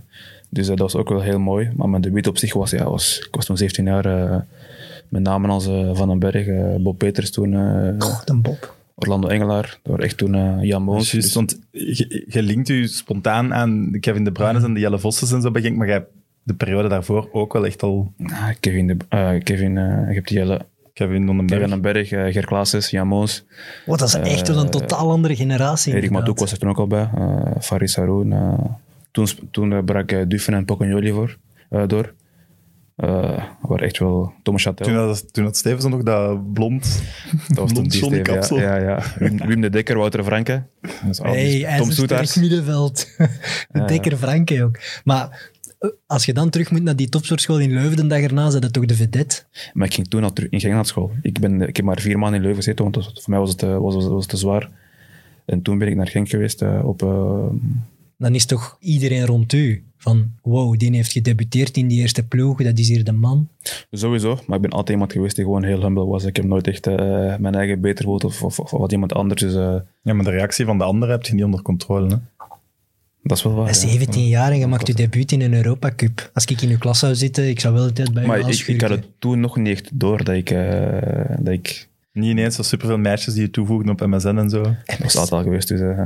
dus 0.49 0.67
dat 0.67 0.79
was 0.79 0.95
ook 0.95 1.09
wel 1.09 1.21
heel 1.21 1.39
mooi. 1.39 1.71
Maar 1.75 1.89
mijn 1.89 2.01
debuut 2.01 2.27
op 2.27 2.37
zich 2.37 2.53
was, 2.53 2.71
ja, 2.71 2.89
was 2.89 3.19
ik 3.27 3.35
was 3.35 3.45
toen 3.45 3.57
17 3.57 3.85
jaar, 3.85 4.05
eh, 4.05 4.39
met 5.09 5.21
namen 5.21 5.49
als 5.49 5.67
eh, 5.67 5.89
Van 5.93 6.07
den 6.07 6.19
Berg, 6.19 6.47
eh, 6.47 6.75
Bob 6.75 6.97
Peters 6.97 7.31
toen, 7.31 7.53
eh, 7.53 7.93
Goh, 7.97 8.21
een 8.25 8.41
Bob. 8.41 8.75
Orlando 8.95 9.27
Engelaar, 9.27 9.79
door 9.83 9.99
echt 9.99 10.17
toen 10.17 10.35
eh, 10.35 10.57
Jan 10.61 10.83
Moons. 10.83 11.11
Dus- 11.11 11.33
want 11.33 11.59
je, 11.71 12.25
je 12.29 12.41
linkt 12.41 12.69
u 12.69 12.87
spontaan 12.87 13.53
aan 13.53 13.91
de 13.91 13.99
Kevin 13.99 14.23
De 14.23 14.31
Bruyne 14.31 14.63
en 14.63 14.73
de 14.73 14.79
Jelle 14.79 14.99
Vossens 14.99 15.31
en 15.31 15.41
zo 15.41 15.49
Genk, 15.53 15.77
maar 15.77 15.87
jij 15.87 15.95
hebt 15.95 16.09
de 16.43 16.53
periode 16.53 16.87
daarvoor 16.87 17.29
ook 17.31 17.53
wel 17.53 17.65
echt 17.65 17.83
al 17.83 18.13
Ah, 18.23 18.49
Kevin, 18.59 18.87
de, 18.87 18.97
eh, 19.09 19.31
Kevin 19.43 19.77
eh, 19.77 20.07
je 20.07 20.13
hebt 20.13 20.27
die 20.27 20.37
hele 20.37 20.65
Kevin 20.93 21.25
Dondenberg. 21.25 21.61
Kevin 21.61 21.81
den 21.81 21.93
Berg, 21.93 22.11
eh, 22.11 22.33
Ger 22.33 22.89
Jan 22.89 23.07
Moons. 23.07 23.45
Wat 23.85 23.99
dat 23.99 24.07
is 24.07 24.15
echt 24.15 24.47
een 24.47 24.69
totaal 24.69 25.09
andere 25.11 25.35
generatie. 25.35 25.93
Erik. 25.93 26.09
Matouk 26.11 26.39
was 26.39 26.51
er 26.51 26.57
toen 26.57 26.69
ook 26.69 26.77
al 26.77 26.87
bij. 26.87 27.09
eh 27.15 27.51
Faris 27.59 27.95
Haroun. 27.95 28.33
toen 29.11 29.27
toen 29.51 29.85
brak 29.85 30.11
uh, 30.11 30.21
Duffen 30.27 30.53
en 30.53 30.65
Pocagnoli 30.65 31.11
voor, 31.11 31.37
eh, 31.69 31.87
door. 31.87 32.13
Eh 32.97 33.43
waar 33.61 33.79
echt 33.81 33.97
wel 33.99 34.33
Thomas 34.43 34.63
Chatel. 34.63 34.85
Toen 34.85 34.95
had, 34.95 35.33
toen 35.33 35.43
had 35.43 35.57
Stevenson 35.57 35.91
nog 35.91 36.03
dat 36.03 36.53
blond, 36.53 36.83
dat 37.47 37.57
was 37.57 37.71
blond 37.71 37.91
die 37.91 37.99
Johnny 37.99 38.19
Steven, 38.19 38.33
kapsel. 38.39 38.59
ja, 38.59 38.75
ja, 38.77 38.83
ja. 38.89 39.03
Wim, 39.19 39.37
Wim 39.47 39.61
de 39.61 39.69
Dekker, 39.69 39.97
Wouter 39.97 40.23
Franke. 40.23 40.63
Dat 40.81 40.91
is 41.09 41.21
al 41.21 41.31
die- 41.31 41.41
Hey, 41.41 41.69
hij 41.69 41.79
Tom 41.79 41.89
is 41.89 41.95
sterk 41.95 42.35
middenveld. 42.35 43.07
De 43.71 43.83
dikker 43.85 44.17
Franke 44.17 44.63
ook. 44.63 44.79
Maar 45.03 45.49
eh, 45.79 45.89
als 46.07 46.25
je 46.25 46.33
dan 46.33 46.49
terug 46.49 46.71
moet 46.71 46.83
naar 46.83 46.95
die 46.95 47.09
topsportschool 47.09 47.59
in 47.59 47.73
Leuven 47.73 47.95
de 47.97 48.07
dag 48.07 48.19
erna, 48.21 48.49
zijn 48.49 48.61
dat 48.61 48.73
toch 48.73 48.85
de 48.85 48.95
vedette? 48.95 49.43
Maar 49.73 49.87
ik 49.87 49.93
ging 49.93 50.07
toen 50.07 50.23
al 50.23 50.33
terug 50.33 50.49
in 50.49 50.59
Genk 50.59 50.73
naar 50.73 50.85
school. 50.85 51.11
Ik, 51.21 51.39
ben, 51.39 51.61
ik 51.61 51.75
heb 51.75 51.85
maar 51.85 51.99
vier 51.99 52.17
maanden 52.19 52.35
in 52.39 52.41
Leuven 52.45 52.63
gezeten, 52.63 52.83
want 52.83 52.95
was- 52.95 53.11
voor 53.13 53.29
mij 53.29 53.39
was 53.39 53.49
het, 53.51 53.63
eh, 53.63 53.77
was, 53.77 53.93
was, 53.95 54.05
was 54.07 54.21
het 54.21 54.29
te 54.29 54.37
zwaar. 54.37 54.69
En 55.45 55.61
toen 55.61 55.77
ben 55.77 55.87
ik 55.87 55.95
naar 55.95 56.07
Genk 56.07 56.29
geweest 56.29 56.61
op... 56.83 56.99
Dan 58.17 58.35
is 58.35 58.45
toch 58.45 58.77
iedereen 58.79 59.25
rond 59.25 59.53
u 59.53 59.83
van 60.07 60.31
wow, 60.41 60.77
die 60.77 60.95
heeft 60.95 61.11
gedebuteerd 61.11 61.77
in 61.77 61.87
die 61.87 61.99
eerste 61.99 62.27
ploeg, 62.27 62.63
dat 62.63 62.79
is 62.79 62.87
hier 62.87 63.03
de 63.03 63.11
man. 63.11 63.49
Sowieso, 63.91 64.39
maar 64.45 64.55
ik 64.55 64.61
ben 64.61 64.71
altijd 64.71 64.89
iemand 64.89 65.11
geweest 65.11 65.35
die 65.35 65.45
gewoon 65.45 65.63
heel 65.63 65.81
humble 65.81 66.05
was. 66.05 66.23
Ik 66.23 66.35
heb 66.35 66.45
nooit 66.45 66.67
echt 66.67 66.87
eh, 66.87 66.95
mijn 67.37 67.55
eigen 67.55 67.81
beter 67.81 68.03
gevoeld 68.03 68.23
of, 68.23 68.43
of, 68.43 68.59
of 68.59 68.71
wat 68.71 68.91
iemand 68.91 69.13
anders. 69.13 69.41
Dus 69.41 69.55
eh, 69.55 69.75
Ja, 70.01 70.13
maar 70.13 70.25
de 70.25 70.31
reactie 70.31 70.65
van 70.65 70.77
de 70.77 70.83
anderen 70.83 71.15
heb 71.15 71.25
je 71.25 71.33
niet 71.33 71.43
onder 71.43 71.61
controle. 71.61 72.07
Hè? 72.07 72.15
dat 73.21 73.37
is 73.37 73.43
wel 73.43 73.53
waar. 73.53 73.63
Hij 73.63 73.73
is 73.73 73.81
ja. 73.81 73.89
17 73.89 74.27
jaar 74.27 74.51
en 74.51 74.59
je 74.59 74.67
maakt 74.67 74.87
je 74.87 74.93
debuut 74.93 75.31
in 75.31 75.41
een 75.41 75.53
Europa 75.53 75.91
Cup. 75.95 76.29
Als 76.33 76.45
ik 76.45 76.61
in 76.61 76.69
uw 76.69 76.77
klas 76.77 76.99
zou 76.99 77.15
zitten, 77.15 77.49
ik 77.49 77.59
zou 77.59 77.73
wel 77.73 77.85
de 77.85 77.93
tijd 77.93 78.13
bij 78.13 78.25
Maar 78.25 78.39
u 78.39 78.51
ik, 78.51 78.67
ik 78.67 78.81
had 78.81 78.89
het 78.89 79.05
toen 79.19 79.39
nog 79.39 79.57
niet 79.57 79.67
echt 79.67 79.99
door 79.99 80.23
dat 80.23 80.35
ik... 80.35 80.49
eh, 80.49 81.35
dat 81.39 81.53
ik 81.53 81.87
Niet 82.11 82.29
ineens 82.29 82.55
zo 82.55 82.61
superveel 82.61 82.97
meisjes 82.97 83.33
die 83.33 83.43
je 83.43 83.49
toevoegden 83.49 83.91
op 83.91 84.05
MSN 84.05 84.37
en 84.37 84.49
zo. 84.49 84.63
dat 84.63 84.97
was 84.97 85.15
altijd 85.15 85.31
al 85.31 85.43
geweest, 85.43 85.67
dus... 85.67 85.79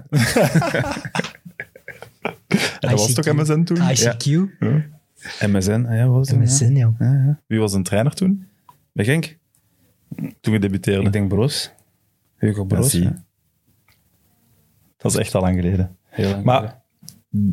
En 2.22 2.90
dat 2.90 2.92
was 2.92 3.14
toch 3.14 3.34
MSN 3.34 3.64
toen? 3.64 3.78
ICQ, 3.78 4.24
Ja. 4.60 5.48
MSN, 5.48 5.86
ah 5.90 5.96
ja, 5.96 6.08
wat 6.08 6.16
was 6.18 6.30
het? 6.30 6.40
MSN. 6.40 6.76
Ja, 6.76 6.94
ja. 7.00 7.40
Wie 7.48 7.60
was 7.60 7.74
een 7.74 7.84
trainer 7.84 8.14
toen? 8.14 8.48
Bij 8.94 9.06
Genk? 9.06 9.38
Toen 10.42 10.54
je 10.54 10.60
debuteerde? 10.60 11.06
Ik 11.06 11.12
denk 11.12 11.28
Broos. 11.30 11.72
Hugo 12.38 12.64
Broos. 12.66 12.92
ja. 12.92 13.24
Dat 14.98 15.12
is 15.12 15.18
echt 15.18 15.36
al 15.36 15.42
lang 15.42 15.56
geleden. 15.56 15.96
Heel 16.10 16.30
lang 16.30 16.42
geleden. 16.44 16.44
Maar 16.44 16.82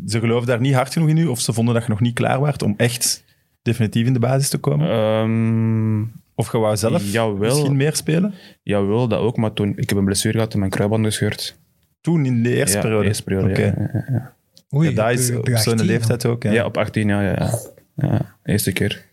ze 0.07 0.19
geloofden 0.19 0.47
daar 0.47 0.59
niet 0.61 0.73
hard 0.73 0.93
genoeg 0.93 1.09
in 1.09 1.17
u, 1.17 1.25
of 1.25 1.39
ze 1.39 1.53
vonden 1.53 1.73
dat 1.73 1.83
je 1.83 1.89
nog 1.89 1.99
niet 1.99 2.13
klaar 2.13 2.41
werd 2.41 2.61
om 2.61 2.73
echt 2.77 3.23
definitief 3.61 4.05
in 4.07 4.13
de 4.13 4.19
basis 4.19 4.49
te 4.49 4.57
komen? 4.57 4.89
Ehm, 4.89 6.03
of 6.35 6.51
je 6.51 6.57
wou 6.57 6.77
zelf 6.77 7.11
jawel. 7.11 7.55
misschien 7.55 7.75
meer 7.75 7.95
spelen? 7.95 8.33
jawel, 8.63 9.07
dat 9.07 9.19
ook, 9.19 9.37
maar 9.37 9.53
toen... 9.53 9.73
Ik 9.77 9.89
heb 9.89 9.97
een 9.97 10.05
blessure 10.05 10.33
gehad 10.33 10.53
en 10.53 10.59
mijn 10.59 10.71
kruisband 10.71 11.05
gescheurd. 11.05 11.57
Toen, 12.01 12.25
in 12.25 12.43
de 12.43 12.55
eerste 12.55 12.75
ja, 12.75 12.81
periode? 12.83 13.07
eerste 13.07 13.23
periode, 13.23 13.61
ja, 13.61 14.03
ja. 14.09 14.37
Oei, 14.75 14.89
Ja, 14.89 14.95
dat 14.95 15.05
op 15.05 15.19
is 15.19 15.31
op 15.35 15.47
zo'n 15.47 15.73
18 15.73 15.85
leeftijd 15.85 16.25
ook. 16.25 16.43
Ja. 16.43 16.51
Ja. 16.51 16.65
op 16.65 16.77
18, 16.77 17.07
ja, 17.07 17.21
ja, 17.21 17.35
ja. 17.37 17.59
ja. 17.95 18.35
Eerste 18.43 18.71
keer. 18.71 19.05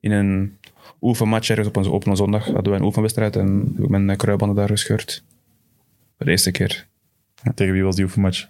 In 0.00 0.10
een 0.10 0.58
oefenmatch 1.00 1.50
ergens 1.50 1.68
op 1.68 1.76
een, 1.76 1.86
op 1.86 2.06
een 2.06 2.16
zondag 2.16 2.44
hadden 2.44 2.72
we 2.72 2.78
een 2.78 2.84
oefenwedstrijd 2.84 3.36
en 3.36 3.72
heb 3.74 3.84
ik 3.84 3.90
mijn 3.90 4.10
eh, 4.10 4.16
kruisbanden 4.16 4.56
daar 4.56 4.68
gescheurd. 4.68 5.24
Voor 6.16 6.26
de 6.26 6.30
eerste 6.32 6.50
keer. 6.50 6.86
Tegen 7.54 7.72
wie 7.72 7.82
was 7.84 7.94
die 7.94 8.04
oefenmatch? 8.04 8.48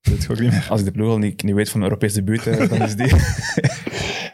Dat 0.00 0.30
ook 0.30 0.40
niet 0.40 0.50
meer. 0.50 0.66
Als 0.68 0.80
ik 0.80 0.86
de 0.86 0.92
ploeg 0.92 1.08
al 1.10 1.18
niet, 1.18 1.42
niet 1.42 1.54
weet 1.54 1.70
van 1.70 1.80
een 1.80 1.86
Europees 1.86 2.12
debuut, 2.12 2.46
eh, 2.46 2.68
dan 2.68 2.82
is 2.82 2.96
die... 2.96 3.12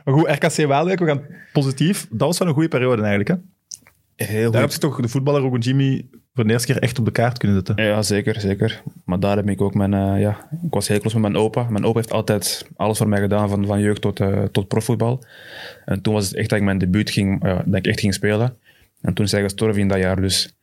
Maar 0.04 0.14
goed, 0.14 0.28
RKC 0.28 0.66
Waalwijk, 0.66 0.98
we 0.98 1.06
gaan 1.06 1.22
positief. 1.52 2.06
Dat 2.10 2.26
was 2.28 2.38
wel 2.38 2.48
een 2.48 2.54
goede 2.54 2.68
periode 2.68 3.02
eigenlijk. 3.02 3.28
Hè? 3.28 3.36
Heel 4.26 4.50
Daar 4.50 4.60
heb 4.60 4.70
goed. 4.70 4.82
je 4.82 4.88
toch 4.88 5.00
de 5.00 5.08
voetballer 5.08 5.40
Rogo 5.40 5.56
Jimmy 5.56 6.06
voor 6.34 6.44
de 6.44 6.52
eerste 6.52 6.72
keer 6.72 6.82
echt 6.82 6.98
op 6.98 7.04
de 7.04 7.10
kaart 7.10 7.38
kunnen 7.38 7.56
zetten. 7.56 7.84
Ja, 7.84 8.02
zeker, 8.02 8.40
zeker. 8.40 8.82
Maar 9.04 9.20
daar 9.20 9.36
heb 9.36 9.48
ik 9.48 9.60
ook 9.60 9.74
mijn... 9.74 9.94
eh, 9.94 10.20
ja, 10.20 10.48
ik 10.62 10.74
was 10.74 10.88
heel 10.88 10.98
close 10.98 11.20
met 11.20 11.30
mijn 11.30 11.44
opa. 11.44 11.66
Mijn 11.70 11.84
opa 11.84 11.98
heeft 11.98 12.12
altijd 12.12 12.68
alles 12.76 12.98
voor 12.98 13.08
mij 13.08 13.20
gedaan, 13.20 13.48
van, 13.48 13.66
van 13.66 13.80
jeugd 13.80 14.00
tot, 14.00 14.20
eh, 14.20 14.42
tot 14.42 14.68
profvoetbal. 14.68 15.24
En 15.84 16.00
toen 16.00 16.14
was 16.14 16.24
het 16.24 16.34
echt 16.34 16.48
dat 16.48 16.58
ik 16.58 16.64
mijn 16.64 16.78
debuut 16.78 17.10
ging, 17.10 17.44
ja, 17.46 17.62
dat 17.66 17.74
ik 17.74 17.86
echt 17.86 18.00
ging 18.00 18.14
spelen. 18.14 18.56
En 19.00 19.14
toen 19.14 19.24
is 19.24 19.32
hij 19.32 19.42
gestorven 19.42 19.80
in 19.80 19.88
dat 19.88 19.98
jaar, 19.98 20.20
dus 20.20 20.54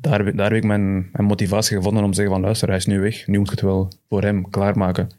daar 0.00 0.24
heb 0.24 0.36
daar 0.36 0.48
heb 0.48 0.56
ik 0.56 0.64
mijn, 0.64 1.08
mijn 1.12 1.24
motivatie 1.24 1.76
gevonden 1.76 2.04
om 2.04 2.10
te 2.10 2.16
zeggen 2.16 2.34
van 2.34 2.42
luister, 2.42 2.68
hij 2.68 2.76
is 2.76 2.86
nu 2.86 3.00
weg, 3.00 3.26
nu 3.26 3.38
moet 3.38 3.46
ik 3.46 3.52
het 3.52 3.60
wel 3.60 3.92
voor 4.08 4.22
hem 4.22 4.50
klaarmaken. 4.50 5.10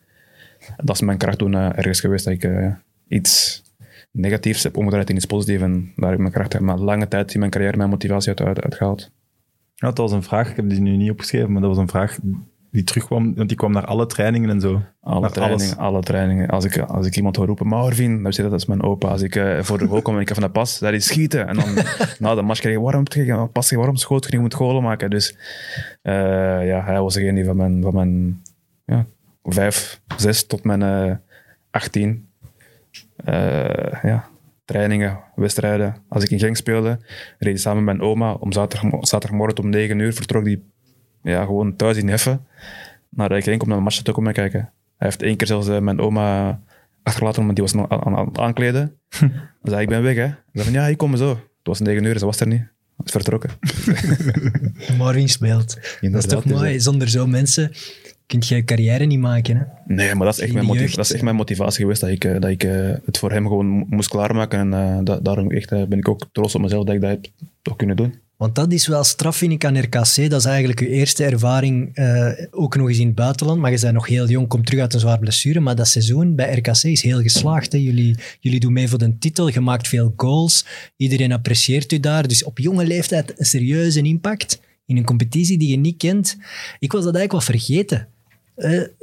En 0.60 0.86
dat 0.86 0.96
is 0.96 1.02
mijn 1.02 1.18
kracht 1.18 1.38
toen 1.38 1.54
eh, 1.54 1.78
ergens 1.78 2.00
geweest, 2.00 2.26
dat 2.26 2.34
ik 2.34 2.44
eh, 2.44 2.72
iets 3.08 3.64
negatiefs 4.12 4.64
heb 4.64 4.78
omgedraaid 4.78 5.10
in 5.10 5.16
iets 5.16 5.26
positiefs. 5.26 5.62
En 5.62 5.92
daar 5.96 6.10
heb 6.10 6.14
ik 6.14 6.20
mijn 6.20 6.34
kracht, 6.34 6.60
maar 6.60 6.78
lange 6.78 7.08
tijd 7.08 7.34
in 7.34 7.40
mijn 7.40 7.52
carrière 7.52 7.78
mijn 7.78 7.90
motivatie 7.90 8.30
uit, 8.30 8.42
uit, 8.42 8.62
uitgehaald. 8.62 9.12
Ja, 9.80 9.88
dat 9.88 9.98
was 9.98 10.12
een 10.12 10.24
vraag, 10.24 10.50
ik 10.50 10.56
heb 10.56 10.70
die 10.70 10.80
nu 10.80 10.96
niet 10.96 11.12
opgeschreven, 11.12 11.52
maar 11.52 11.62
dat 11.62 11.70
was 11.70 11.80
een 11.80 11.88
vraag 11.90 12.18
die 12.72 12.84
terugkwam, 12.84 13.36
want 13.36 13.48
die 13.48 13.58
kwam 13.58 13.72
naar 13.72 13.86
alle 13.86 14.06
trainingen 14.06 14.50
en 14.50 14.62
zo. 14.62 14.82
Alle 15.02 15.20
Naar 15.20 15.32
trainingen, 15.32 15.66
alles. 15.66 15.78
alle 15.78 16.02
trainingen. 16.02 16.48
Als 16.50 16.66
ik, 16.66 16.78
als 16.78 17.06
ik 17.08 17.16
iemand 17.16 17.36
hoor 17.36 17.46
roepen, 17.46 17.68
Marvin, 17.68 18.24
dan 18.24 18.32
ik 18.32 18.38
dat 18.38 18.54
is 18.54 18.66
mijn 18.66 18.84
opa. 18.84 19.08
Als 19.08 19.22
ik 19.22 19.36
eh, 19.36 19.62
voor 19.64 19.78
de 19.78 19.88
goal 19.88 20.02
kom 20.02 20.16
en 20.16 20.22
ik 20.22 20.28
ga 20.28 20.34
van 20.34 20.44
de 20.44 20.50
pas, 20.50 20.80
dat 20.80 20.94
is 20.94 21.06
schieten. 21.06 21.48
En 21.48 21.56
dan 21.56 21.66
na 22.20 22.36
de 22.36 22.42
match 22.42 22.60
krijg 22.60 22.76
je, 22.76 22.82
waarom, 22.82 23.04
krijg 23.04 23.28
je- 23.28 23.48
pas, 23.52 23.72
waarom 23.72 23.96
schoot 23.96 24.26
je, 24.26 24.32
je 24.32 24.40
moet 24.40 24.54
goalen 24.54 24.84
maken. 24.84 25.10
Dus 25.10 25.38
eh, 26.02 26.14
ja, 26.68 26.84
hij 26.84 27.02
was 27.02 27.14
degene 27.14 27.34
die 27.34 27.46
van 27.46 27.56
mijn, 27.56 27.82
van 27.82 27.94
mijn 27.94 28.42
ja, 28.86 29.06
vijf, 29.44 30.02
zes 30.18 30.46
tot 30.48 30.64
mijn 30.64 30.82
eh 30.84 31.16
18 31.72 32.28
eh, 33.16 34.04
ja, 34.04 34.28
trainingen, 34.68 35.20
wedstrijden. 35.36 35.96
Als 36.10 36.24
ik 36.24 36.30
in 36.30 36.40
Genk 36.40 36.56
speelde, 36.56 37.00
reed 37.40 37.62
samen 37.62 37.84
met 37.84 37.96
mijn 37.98 38.10
oma 38.10 38.34
om 38.34 38.52
zaterdag, 38.52 39.08
zaterdagmorgen 39.08 39.58
om 39.64 39.70
9 39.70 40.00
uur, 40.00 40.14
vertrok 40.14 40.46
hij 40.46 40.62
ja, 41.24 41.44
gewoon 41.46 41.76
thuis 41.76 41.98
in 41.98 42.08
Heffen 42.10 42.46
naar 43.10 43.32
eh, 43.32 43.44
Genk 43.44 43.62
om 43.62 43.68
naar 43.68 43.78
een 43.78 43.84
match 43.84 44.02
te 44.02 44.12
komen 44.12 44.34
kijken. 44.34 44.60
Hij 44.98 45.08
heeft 45.08 45.22
één 45.22 45.36
keer 45.38 45.48
zelfs 45.48 45.68
eh, 45.68 45.80
mijn 45.80 46.00
oma 46.00 46.60
achterlaten, 47.04 47.44
want 47.44 47.56
die 47.56 47.64
was 47.64 47.74
nog 47.74 47.90
aan, 47.90 48.04
aan, 48.06 48.16
aan 48.16 48.28
het 48.28 48.38
aankleden. 48.38 48.96
Dan 49.20 49.30
zei 49.64 49.82
ik 49.82 49.90
ben 49.90 50.04
weg, 50.04 50.16
hè. 50.16 50.22
Hij 50.22 50.36
zei 50.54 50.64
van, 50.66 50.74
ja, 50.74 50.88
ik 50.88 50.98
kom 50.98 51.16
zo. 51.18 51.30
Het 51.30 51.40
was 51.64 51.80
9 51.80 52.04
uur, 52.04 52.18
ze 52.20 52.26
was 52.26 52.40
er 52.40 52.48
niet. 52.48 52.62
Ze 52.98 53.04
is 53.04 53.12
vertrokken. 53.12 53.50
Marvin 54.98 55.30
speelt. 55.30 55.80
Dat 56.02 56.14
is 56.24 56.26
toch 56.26 56.44
dus, 56.44 56.52
mooi. 56.52 56.74
eh, 56.74 56.80
Zonder 56.80 57.10
zo'n 57.10 57.30
mensen 57.30 57.72
kun 58.28 58.44
je 58.48 58.56
je 58.56 58.64
carrière 58.64 59.06
niet 59.06 59.20
maken. 59.20 59.58
Hè? 59.58 59.94
Nee, 59.94 60.16
maar 60.16 60.26
dat 60.26 60.38
is 60.38 60.44
echt, 60.44 60.54
mijn, 60.54 60.68
jeugd, 60.68 60.96
dat 60.96 61.06
is 61.06 61.14
echt 61.14 61.24
mijn 61.24 61.36
motivatie 61.36 61.82
geweest, 61.82 62.02
dat 62.02 62.10
ik, 62.10 62.24
eh, 62.26 62.40
dat 62.40 62.50
ik 62.50 62.64
eh, 62.64 62.90
het 63.06 63.18
voor 63.18 63.32
hem 63.32 63.48
gewoon 63.48 63.66
mo- 63.68 63.86
moest 63.90 64.10
klaarmaken. 64.10 64.60
En 64.60 64.74
eh, 64.74 64.98
da- 65.04 65.20
daarom 65.20 65.52
echt, 65.52 65.70
ben 65.70 65.98
ik 65.98 66.08
ook 66.10 66.26
trots 66.32 66.56
op 66.56 66.62
mezelf 66.62 66.86
dat 66.86 66.96
ik 66.96 67.02
dat 67.02 67.10
heb 67.10 67.26
toch 67.62 67.76
kunnen 67.76 67.96
doen. 67.96 68.14
Want 68.38 68.56
dat 68.56 68.72
is 68.72 68.88
wel 68.88 69.04
straf, 69.04 69.36
vind 69.38 69.52
ik, 69.52 69.66
aan 69.66 69.80
RKC. 69.80 70.30
Dat 70.30 70.40
is 70.40 70.46
eigenlijk 70.46 70.80
je 70.80 70.88
eerste 70.88 71.26
ervaring, 71.26 71.98
ook 72.52 72.76
nog 72.76 72.88
eens 72.88 72.98
in 73.00 73.06
het 73.06 73.16
buitenland. 73.16 73.60
Maar 73.60 73.72
je 73.72 73.80
bent 73.80 73.94
nog 73.94 74.08
heel 74.08 74.28
jong, 74.28 74.48
komt 74.48 74.66
terug 74.66 74.82
uit 74.82 74.94
een 74.94 75.00
zwaar 75.00 75.20
blessure. 75.20 75.60
Maar 75.60 75.76
dat 75.76 75.88
seizoen 75.88 76.36
bij 76.36 76.54
RKC 76.58 76.84
is 76.84 77.02
heel 77.02 77.22
geslaagd. 77.22 77.72
Hè? 77.72 77.78
Jullie, 77.78 78.16
jullie 78.40 78.60
doen 78.60 78.74
mee 78.74 78.88
voor 78.88 79.00
de 79.00 79.18
titel, 79.18 79.48
je 79.52 79.60
maakt 79.60 79.88
veel 79.88 80.14
goals. 80.16 80.66
Iedereen 80.98 81.32
apprecieert 81.32 81.92
u 81.92 82.00
daar. 82.00 82.28
Dus 82.28 82.44
op 82.44 82.58
jonge 82.60 82.86
leeftijd 82.86 83.40
een 83.40 83.46
serieuze 83.46 84.02
impact 84.02 84.62
in 84.86 84.98
een 84.98 85.06
competitie 85.06 85.58
die 85.58 85.70
je 85.70 85.78
niet 85.78 85.98
kent. 85.98 86.38
Ik 86.80 86.92
was 86.92 87.04
dat 87.04 87.16
eigenlijk 87.16 87.32
wel 87.32 87.56
vergeten. 87.58 88.08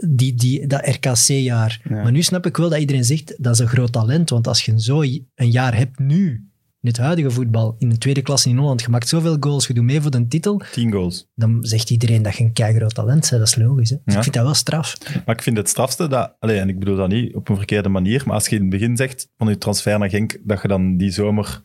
Die, 0.09 0.35
die, 0.35 0.67
dat 0.67 0.87
RKC-jaar. 0.87 1.81
Ja. 1.89 2.03
Maar 2.03 2.13
nu 2.13 2.23
snap 2.23 2.47
ik 2.47 2.57
wel 2.57 2.69
dat 2.69 2.79
iedereen 2.79 3.05
zegt 3.05 3.35
dat 3.39 3.55
is 3.55 3.59
een 3.61 3.69
groot 3.69 3.93
talent. 3.93 4.31
Want 4.31 4.47
als 4.47 4.65
je 4.65 4.81
zo 4.81 5.03
een 5.35 5.51
jaar 5.51 5.77
hebt 5.77 5.99
nu, 5.99 6.49
in 6.81 6.91
het 6.91 6.99
huidige 6.99 7.31
voetbal, 7.31 7.77
in 7.79 7.89
de 7.89 7.99
tweede 7.99 8.23
klasse 8.23 8.49
in 8.49 8.57
Holland, 8.57 8.81
je 8.83 8.89
maakt 8.89 9.09
zoveel 9.09 9.37
goals, 9.41 9.67
je 9.67 9.75
doet 9.75 9.85
mee 9.85 10.01
voor 10.01 10.11
de 10.11 10.29
titel, 10.29 10.63
Tien 10.73 10.93
goals. 10.93 11.29
dan 11.35 11.59
zegt 11.61 11.91
iedereen 11.91 12.23
dat 12.23 12.37
je 12.37 12.45
een 12.45 12.53
keigroot 12.53 12.95
talent 12.95 13.21
bent. 13.21 13.31
Dat 13.31 13.49
is 13.49 13.57
logisch. 13.57 13.91
Hè? 13.91 13.97
Dus 14.05 14.13
Ja. 14.15 14.19
Ik 14.19 14.23
vind 14.23 14.35
dat 14.35 14.45
wel 14.45 14.55
straf. 14.55 14.97
Maar 15.27 15.35
ik 15.35 15.43
vind 15.43 15.57
het 15.57 15.69
strafste 15.69 16.09
dat, 16.09 16.37
allee, 16.39 16.59
en 16.59 16.69
ik 16.69 16.79
bedoel 16.79 16.97
dat 16.97 17.09
niet 17.09 17.35
op 17.35 17.49
een 17.49 17.57
verkeerde 17.57 17.89
manier, 17.89 18.23
maar 18.27 18.35
als 18.35 18.49
je 18.49 18.55
in 18.57 18.61
het 18.61 18.71
begin 18.71 18.97
zegt 18.97 19.29
van 19.37 19.49
je 19.49 19.59
transfer 19.59 19.99
naar 19.99 20.11
Genk, 20.11 20.39
dat 20.43 20.63
je 20.63 20.69
dan 20.69 20.97
die 20.97 21.11
zomer 21.11 21.63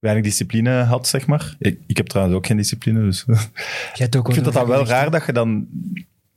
weinig 0.00 0.24
discipline 0.24 0.70
had, 0.70 1.08
zeg 1.08 1.26
maar. 1.26 1.56
Ik, 1.58 1.80
ik 1.86 1.96
heb 1.96 2.06
trouwens 2.06 2.36
ook 2.36 2.46
geen 2.46 2.56
discipline, 2.56 3.00
dus 3.00 3.24
Jij 3.26 3.38
hebt 3.94 4.16
ook 4.16 4.28
ik 4.28 4.34
vind 4.34 4.44
dat 4.44 4.54
dan 4.54 4.66
wel 4.66 4.86
raar 4.86 5.10
dat 5.10 5.26
je 5.26 5.32
dan 5.32 5.66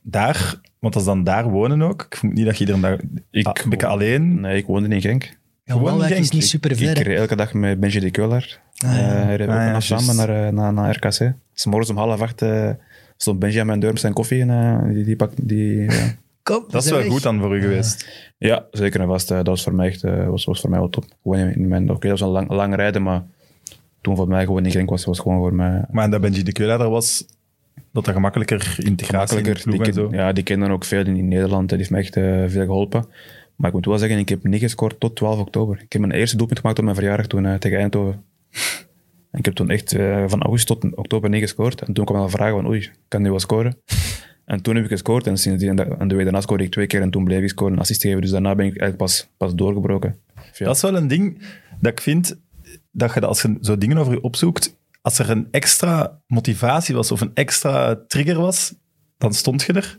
daar, 0.06 0.60
want 0.78 0.92
dat 0.92 1.02
is 1.02 1.08
dan 1.08 1.24
daar 1.24 1.48
wonen 1.50 1.82
ook. 1.82 2.02
Ik 2.08 2.16
vind 2.16 2.32
niet 2.34 2.44
dat 2.44 2.58
je 2.58 2.64
iedere 2.66 2.80
dag 2.80 2.98
Ik- 3.30 3.46
ah, 3.46 3.52
een 3.64 3.70
beetje 3.70 3.86
alleen. 3.86 4.40
Nee, 4.40 4.56
ik 4.56 4.66
woonde 4.66 4.88
in 4.94 5.00
Genk. 5.00 5.22
Ja, 5.64 5.72
gewoon 5.74 5.82
Waalwijk 5.90 6.18
is 6.18 6.30
niet 6.30 6.46
super 6.46 6.76
ver. 6.76 6.90
Ik 6.98 7.06
reed 7.06 7.18
elke 7.18 7.36
dag 7.36 7.52
met 7.54 7.80
Benji 7.80 8.00
de 8.00 8.10
Keuler. 8.10 8.60
Ah, 8.86 8.92
ja. 8.92 8.98
Eh, 8.98 9.22
hij 9.24 9.36
reed 9.36 9.48
Ah, 9.48 9.54
ook 9.54 9.60
ja, 9.60 9.72
nog 9.72 9.82
samen 9.82 10.16
naar, 10.16 10.46
eh, 10.46 10.52
naar, 10.52 10.72
naar 10.72 10.94
RKC. 10.96 11.34
S 11.54 11.66
morgens 11.66 11.90
om 11.90 11.96
half 11.96 12.20
acht 12.20 12.42
eh, 12.42 12.70
stond 13.16 13.38
Benji 13.38 13.58
aan 13.58 13.66
mijn 13.66 13.80
deur 13.80 13.92
met 13.92 14.00
zijn 14.00 14.12
koffie. 14.12 14.40
En 14.46 14.88
die, 14.94 15.04
die, 15.04 15.16
pak, 15.16 15.30
die. 15.42 15.86
Kom, 16.42 16.64
Dat 16.68 16.84
is 16.84 16.90
we 16.90 16.96
wel 16.96 17.10
goed 17.10 17.22
dan 17.22 17.40
voor 17.40 17.56
u 17.56 17.60
geweest. 17.60 18.08
ja, 18.38 18.64
zeker 18.70 19.00
en 19.00 19.06
vast. 19.06 19.28
dat 19.28 19.46
was 19.46 19.62
voor 19.62 19.74
mij, 19.74 19.86
echt, 19.86 20.02
was, 20.02 20.44
was 20.44 20.60
voor 20.60 20.70
mij 20.70 20.78
wel 20.78 20.88
top. 20.90 21.04
Gewoon 21.22 21.38
in, 21.38 21.68
mijn, 21.68 21.90
oké, 21.90 22.08
dat 22.08 22.18
was 22.18 22.28
een 22.28 22.34
lang, 22.34 22.50
lang 22.50 22.74
rijden, 22.74 23.02
maar 23.02 23.22
toen 24.00 24.16
voor 24.16 24.28
mij 24.28 24.44
gewoon 24.44 24.64
in 24.64 24.70
Genk 24.70 24.90
was, 24.90 25.04
was 25.04 25.18
gewoon 25.18 25.38
voor 25.38 25.54
mij 25.54 25.84
Maar 25.90 26.10
dat 26.10 26.20
Benji 26.20 26.42
de 26.42 26.52
Keuler 26.52 26.88
was, 26.88 27.24
dat 27.92 28.04
dat 28.04 28.14
gemakkelijker 28.14 28.76
integratie 28.78 29.42
de 29.42 29.54
gemakkelijker. 29.54 29.84
Die, 29.84 30.02
zo. 30.02 30.08
ken- 30.08 30.18
ja, 30.18 30.32
die 30.32 30.44
kennen 30.44 30.70
ook 30.70 30.84
veel 30.84 31.06
in, 31.06 31.16
in 31.16 31.28
Nederland. 31.28 31.68
Die 31.68 31.78
heeft 31.78 31.90
me 31.90 31.98
echt 31.98 32.16
eh, 32.16 32.44
veel 32.46 32.64
geholpen. 32.64 33.06
Maar 33.56 33.68
ik 33.68 33.74
moet 33.74 33.84
wel 33.86 33.98
zeggen, 33.98 34.18
ik 34.18 34.28
heb 34.28 34.42
niet 34.44 34.60
gescoord 34.60 35.00
tot 35.00 35.16
12 35.16 35.38
oktober. 35.40 35.80
Ik 35.80 35.92
heb 35.92 36.00
mijn 36.00 36.12
eerste 36.12 36.36
doelpunt 36.36 36.58
gemaakt 36.58 36.78
op 36.78 36.84
mijn 36.84 36.96
verjaardag 36.96 37.26
toen 37.26 37.46
eh, 37.46 37.54
tegen 37.54 37.78
Eindhoven. 37.78 38.24
En 39.30 39.38
ik 39.38 39.44
heb 39.44 39.54
toen 39.54 39.70
echt 39.70 39.92
eh, 39.92 40.24
van 40.26 40.42
augustus 40.42 40.76
tot 40.76 40.96
oktober 40.96 41.30
niet 41.30 41.40
gescoord. 41.40 41.80
En 41.82 41.92
toen 41.92 42.04
kwam 42.04 42.20
al 42.20 42.28
vragen 42.28 42.54
van, 42.54 42.66
oei, 42.66 42.90
kan 43.08 43.22
nu 43.22 43.30
wel 43.30 43.40
scoren. 43.40 43.76
En 44.44 44.62
toen 44.62 44.74
heb 44.74 44.84
ik 44.84 44.90
gescoord 44.90 45.26
en 45.26 45.38
sindsdien, 45.38 45.78
en 45.78 46.08
de 46.08 46.14
week 46.14 46.24
daarna 46.24 46.40
scoorde 46.40 46.64
ik 46.64 46.70
twee 46.70 46.86
keer 46.86 47.02
en 47.02 47.10
toen 47.10 47.24
bleef 47.24 47.42
ik 47.42 47.48
scoren 47.48 47.72
en 47.72 47.78
assist 47.78 48.02
geven. 48.02 48.20
Dus 48.20 48.30
daarna 48.30 48.54
ben 48.54 48.66
ik 48.66 48.70
eigenlijk 48.70 48.96
pas, 48.96 49.28
pas 49.36 49.54
doorgebroken. 49.54 50.18
Ja. 50.52 50.64
Dat 50.66 50.76
is 50.76 50.82
wel 50.82 50.96
een 50.96 51.08
ding 51.08 51.42
dat 51.80 51.92
ik 51.92 52.00
vind, 52.00 52.40
dat 52.90 53.14
je 53.14 53.20
als 53.20 53.42
je 53.42 53.56
zo 53.60 53.78
dingen 53.78 53.96
over 53.98 54.12
je 54.12 54.20
opzoekt, 54.22 54.76
als 55.04 55.18
er 55.18 55.30
een 55.30 55.48
extra 55.50 56.20
motivatie 56.26 56.94
was 56.94 57.12
of 57.12 57.20
een 57.20 57.34
extra 57.34 57.96
trigger 58.06 58.40
was, 58.40 58.74
dan 59.18 59.32
stond 59.32 59.62
je 59.62 59.72
er. 59.72 59.98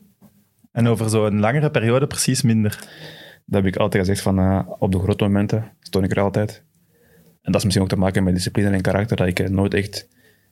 En 0.71 0.87
over 0.87 1.09
zo'n 1.09 1.39
langere 1.39 1.71
periode 1.71 2.07
precies 2.07 2.41
minder. 2.41 2.79
Dat 3.45 3.63
heb 3.63 3.73
ik 3.73 3.79
altijd 3.79 4.05
gezegd 4.05 4.21
van 4.21 4.39
eh, 4.39 4.69
op 4.79 4.91
de 4.91 4.99
grote 4.99 5.23
momenten 5.23 5.71
stond 5.79 6.05
ik 6.05 6.11
er 6.11 6.23
altijd. 6.23 6.63
En 7.41 7.51
dat 7.51 7.55
is 7.55 7.63
misschien 7.63 7.83
ook 7.83 7.89
te 7.89 7.97
maken 7.97 8.23
met 8.23 8.33
discipline 8.33 8.69
en 8.69 8.81
karakter, 8.81 9.17
dat 9.17 9.27
ik 9.27 9.39
eh, 9.39 9.49
nooit 9.49 9.73
echt 9.73 10.07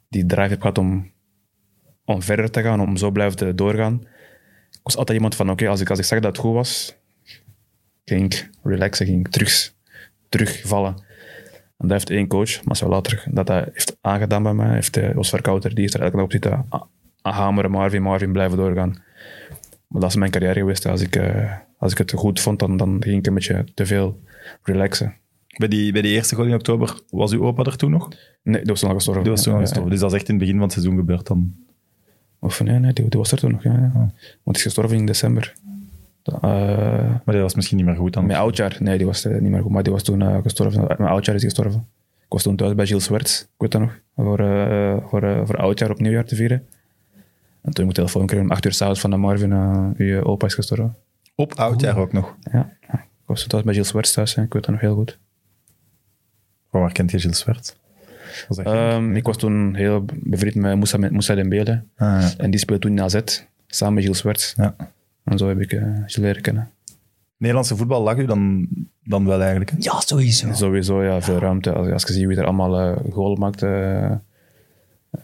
die 0.10 0.26
drive 0.26 0.50
heb 0.50 0.62
gehad 0.62 0.78
om, 0.78 1.12
om 2.06 2.22
verder 2.22 2.52
te 2.52 2.62
gaan, 2.62 2.82
om 2.82 2.98
zo 2.98 3.12
blijven 3.12 3.56
doorgaan. 3.56 4.02
Ik 4.72 4.80
was 4.84 4.98
altijd 4.98 5.18
iemand 5.18 5.36
van, 5.36 5.50
oké, 5.50 5.68
als, 5.68 5.82
ik, 5.82 5.90
als 5.90 6.00
ik 6.00 6.06
zag 6.06 6.20
dat 6.20 6.32
het 6.32 6.46
goed 6.46 6.54
was, 6.54 6.96
ging 8.06 8.34
ik 8.34 8.50
relaxen, 8.64 9.06
ging 9.06 9.26
ik 9.26 9.32
terug, 9.32 9.74
terugvallen. 10.30 11.12
Dat 11.84 11.92
heeft 11.92 12.10
één 12.10 12.28
coach, 12.28 12.64
Marcel 12.64 12.90
later, 12.90 13.24
dat 13.32 13.48
hij 13.48 13.70
heeft 13.74 13.98
aangedaan 14.02 14.44
bij 14.44 14.54
mij. 14.54 14.74
Heeft, 14.74 14.98
eh, 14.98 15.18
Oscar 15.18 15.42
Kouter, 15.42 15.70
die 15.70 15.82
heeft 15.82 15.94
er 15.94 16.02
elke 16.02 16.16
dag 16.16 16.26
op 16.26 16.32
zitten 16.32 16.66
hameren, 17.22 17.72
Marvin, 17.72 18.02
Marvin, 18.02 18.32
blijven 18.32 18.58
doorgaan. 18.58 18.90
Maar 19.88 20.02
dat 20.02 20.10
is 20.10 20.16
mijn 20.16 20.32
carrière 20.32 20.60
geweest. 20.60 20.86
Als 20.86 21.02
ik, 21.02 21.16
eh, 21.16 21.52
als 21.78 21.92
ik 21.92 21.98
het 21.98 22.12
goed 22.12 22.40
vond, 22.40 22.60
dan, 22.60 22.78
dan 22.78 22.98
ging 23.00 23.18
ik 23.18 23.28
een 23.28 23.34
beetje 23.34 23.64
te 23.74 23.86
veel 23.86 24.20
relaxen. 24.64 25.16
Bij 25.58 25.68
die, 25.68 25.92
bij 25.92 26.02
die 26.02 26.12
eerste 26.12 26.36
goal 26.36 26.48
in 26.48 26.54
oktober, 26.54 27.00
was 27.10 27.32
uw 27.32 27.44
opa 27.44 27.64
er 27.64 27.78
toen 27.78 27.92
nog? 27.92 28.10
Nee, 28.44 28.62
die 28.62 28.72
was 28.72 28.80
toen 28.80 28.90
al 28.90 28.96
gestorven. 28.96 29.24
Die 29.24 29.32
was 29.32 29.44
toen 29.44 29.54
al 29.54 29.60
gestorven. 29.60 29.92
Dus 29.92 30.00
dat 30.00 30.12
is 30.12 30.18
echt 30.18 30.28
in 30.28 30.36
het 30.36 30.44
begin 30.44 30.56
van 30.56 30.64
het 30.64 30.74
seizoen 30.74 30.98
gebeurd 30.98 31.28
dan. 31.28 31.56
Of 32.40 32.64
nee, 32.64 32.80
nee 32.80 32.94
die, 32.94 33.10
die 33.10 33.20
was 33.20 33.32
er 33.32 33.38
toen 33.38 33.52
nog. 33.52 33.64
Ja, 33.64 33.72
ja. 33.72 33.92
Want 33.94 34.14
die 34.44 34.56
is 34.56 34.62
gestorven 34.62 34.98
in 34.98 35.06
december. 35.06 35.54
Uh, 36.28 36.42
Maar 36.42 37.22
dat 37.26 37.42
was 37.42 37.56
misschien 37.56 37.78
niet 37.78 37.86
meer 37.86 37.96
goed 37.96 38.14
dan. 38.14 38.26
mijn 38.26 38.40
oudjaar, 38.40 38.78
nee, 38.80 38.98
die 38.98 39.06
was 39.06 39.26
eh, 39.26 39.40
niet 39.42 39.52
meer 39.52 39.62
goed, 39.62 39.72
maar 39.72 39.84
die 39.84 39.92
was 39.94 40.04
toen 40.04 40.22
eh, 40.22 40.38
gestorven. 40.44 40.84
Mijn 40.98 41.10
oudjaar 41.10 41.36
is 41.36 41.44
gestorven. 41.44 41.88
Ik 42.20 42.30
was 42.40 42.44
toen 42.44 42.56
thuis 42.56 42.76
bij 42.76 42.86
Gilles 42.86 43.04
Swerts, 43.04 43.42
ik 43.42 43.48
weet 43.58 43.72
dat 43.72 43.82
nog, 43.82 44.00
voor, 44.16 44.40
eh, 44.40 44.98
voor, 45.08 45.24
eh, 45.24 45.42
voor 45.46 45.58
oudjaar 45.58 45.90
op 45.90 46.00
nieuwjaar 46.00 46.26
te 46.26 46.36
vieren. 46.36 46.58
En 47.62 47.74
toen 47.74 47.86
heb 47.86 47.88
ik 47.88 47.94
telefoon 47.94 48.22
gekregen 48.22 48.46
om 48.46 48.52
acht 48.52 48.66
uur 48.66 48.74
s'avonds 48.74 49.00
van 49.00 49.10
de 49.10 49.18
Marvin, 49.18 49.52
eh 49.52 49.88
je 49.98 50.26
opa 50.26 50.46
is 50.46 50.54
gestorven. 50.54 50.96
Op 51.36 51.54
oudjaar 51.54 51.98
ook 51.98 52.14
nog. 52.14 52.36
Ja, 52.52 52.70
ik 52.92 53.00
was 53.26 53.40
toen 53.40 53.50
thuis 53.50 53.64
bij 53.64 53.74
Gilles 53.74 53.90
Swerts 53.90 54.14
thuis, 54.14 54.36
ik 54.36 54.54
weet 54.54 54.64
dat 54.64 54.72
nog 54.72 54.80
heel 54.82 54.96
goed. 54.96 55.20
Van 56.72 56.82
waar 56.82 56.92
kent 56.92 57.12
je 57.12 57.20
Gilles 57.20 57.38
Swert? 57.40 57.76
Was 58.48 58.58
dat 58.58 58.66
Ehm, 58.66 59.16
ik 59.16 59.26
was 59.26 59.38
toen 59.38 59.76
heel 59.76 60.06
bevriend 60.16 60.56
met 60.56 60.76
Moussa, 60.76 60.98
Moussa 60.98 61.36
Dembele. 61.36 61.84
Ah, 61.96 62.22
ja. 62.22 62.32
En 62.38 62.52
die 62.52 62.60
speelde 62.60 62.82
toen 62.82 62.92
in 62.98 63.02
AZ, 63.04 63.20
samen 63.68 63.94
met 63.94 64.04
Gilles 64.04 64.20
Swerts. 64.20 64.54
ja. 64.58 64.76
En 65.24 65.38
zo 65.38 65.48
heb 65.48 65.62
ik 65.62 65.74
uh, 65.74 65.98
ze 66.06 66.22
leren 66.22 66.42
kennen. 66.42 66.72
Nederlandse 67.38 67.76
voetbal 67.76 68.02
lag 68.02 68.18
u 68.18 68.26
dan, 68.26 68.68
dan 69.04 69.26
wel 69.26 69.42
eigenlijk. 69.42 69.72
hè? 69.72 69.78
Ja, 69.80 70.00
sowieso. 70.00 70.54
Sowieso, 70.54 71.04
ja, 71.04 71.22
veel 71.22 71.38
ruimte. 71.38 71.74
Als, 71.74 71.90
als 71.90 72.04
je 72.04 72.14
ziet 72.14 72.28
wie 72.28 72.38
er 72.38 72.44
allemaal 72.44 72.80
eh 72.80 73.14
goal 73.14 73.36
maakt, 73.36 73.62
eh, 73.64 74.12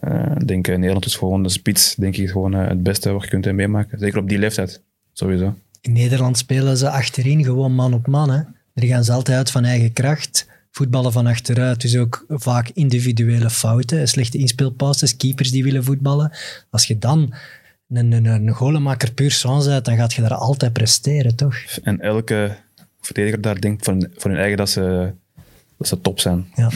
eh, 0.00 0.36
denk 0.44 0.68
ik, 0.68 0.76
Nederland 0.76 1.04
is 1.04 1.16
gewoon 1.16 1.42
de 1.42 1.48
spits, 1.48 1.94
denk 1.94 2.16
ik, 2.16 2.30
gewoon 2.30 2.54
eh, 2.54 2.68
het 2.68 2.82
beste 2.82 3.12
wat 3.12 3.22
je 3.22 3.28
kunt 3.28 3.52
meemaken. 3.52 3.98
Zeker 3.98 4.18
op 4.18 4.28
die 4.28 4.38
leeftijd, 4.38 4.82
sowieso. 5.12 5.54
In 5.80 5.92
Nederland 5.92 6.38
spelen 6.38 6.76
ze 6.76 6.90
achterin 6.90 7.44
gewoon 7.44 7.74
man 7.74 7.94
op 7.94 8.06
man. 8.06 8.30
Hè. 8.30 8.42
Daar 8.74 8.88
gaan 8.88 9.04
ze 9.04 9.12
altijd 9.12 9.36
uit 9.36 9.50
van 9.50 9.64
eigen 9.64 9.92
kracht. 9.92 10.48
Voetballen 10.70 11.12
van 11.12 11.26
achteruit, 11.26 11.80
dus 11.80 11.96
ook 11.96 12.24
vaak 12.28 12.70
individuele 12.74 13.50
fouten. 13.50 14.08
Slechte 14.08 14.38
inspeelpasses, 14.38 15.16
keepers 15.16 15.50
die 15.50 15.64
willen 15.64 15.84
voetballen. 15.84 16.32
Als 16.70 16.86
je 16.86 16.98
dan 16.98 17.34
een, 17.90 18.12
een, 18.12 18.24
een 18.24 18.48
golenmaker 18.54 19.12
puur 19.12 19.30
sans 19.30 19.66
bent, 19.66 19.84
dan 19.84 19.96
gaat 19.96 20.12
je 20.12 20.20
daar 20.22 20.34
altijd 20.34 20.72
presteren, 20.72 21.36
toch? 21.36 21.54
En 21.82 22.00
elke 22.00 22.56
verdediger 23.00 23.40
daar 23.40 23.60
denkt 23.60 23.84
van, 23.84 24.08
van 24.16 24.30
hun 24.30 24.40
eigen 24.40 24.56
dat 24.56 24.70
ze 24.70 25.12
dat 25.78 25.88
ze 25.88 26.00
top 26.00 26.20
zijn. 26.20 26.46
Ja. 26.54 26.70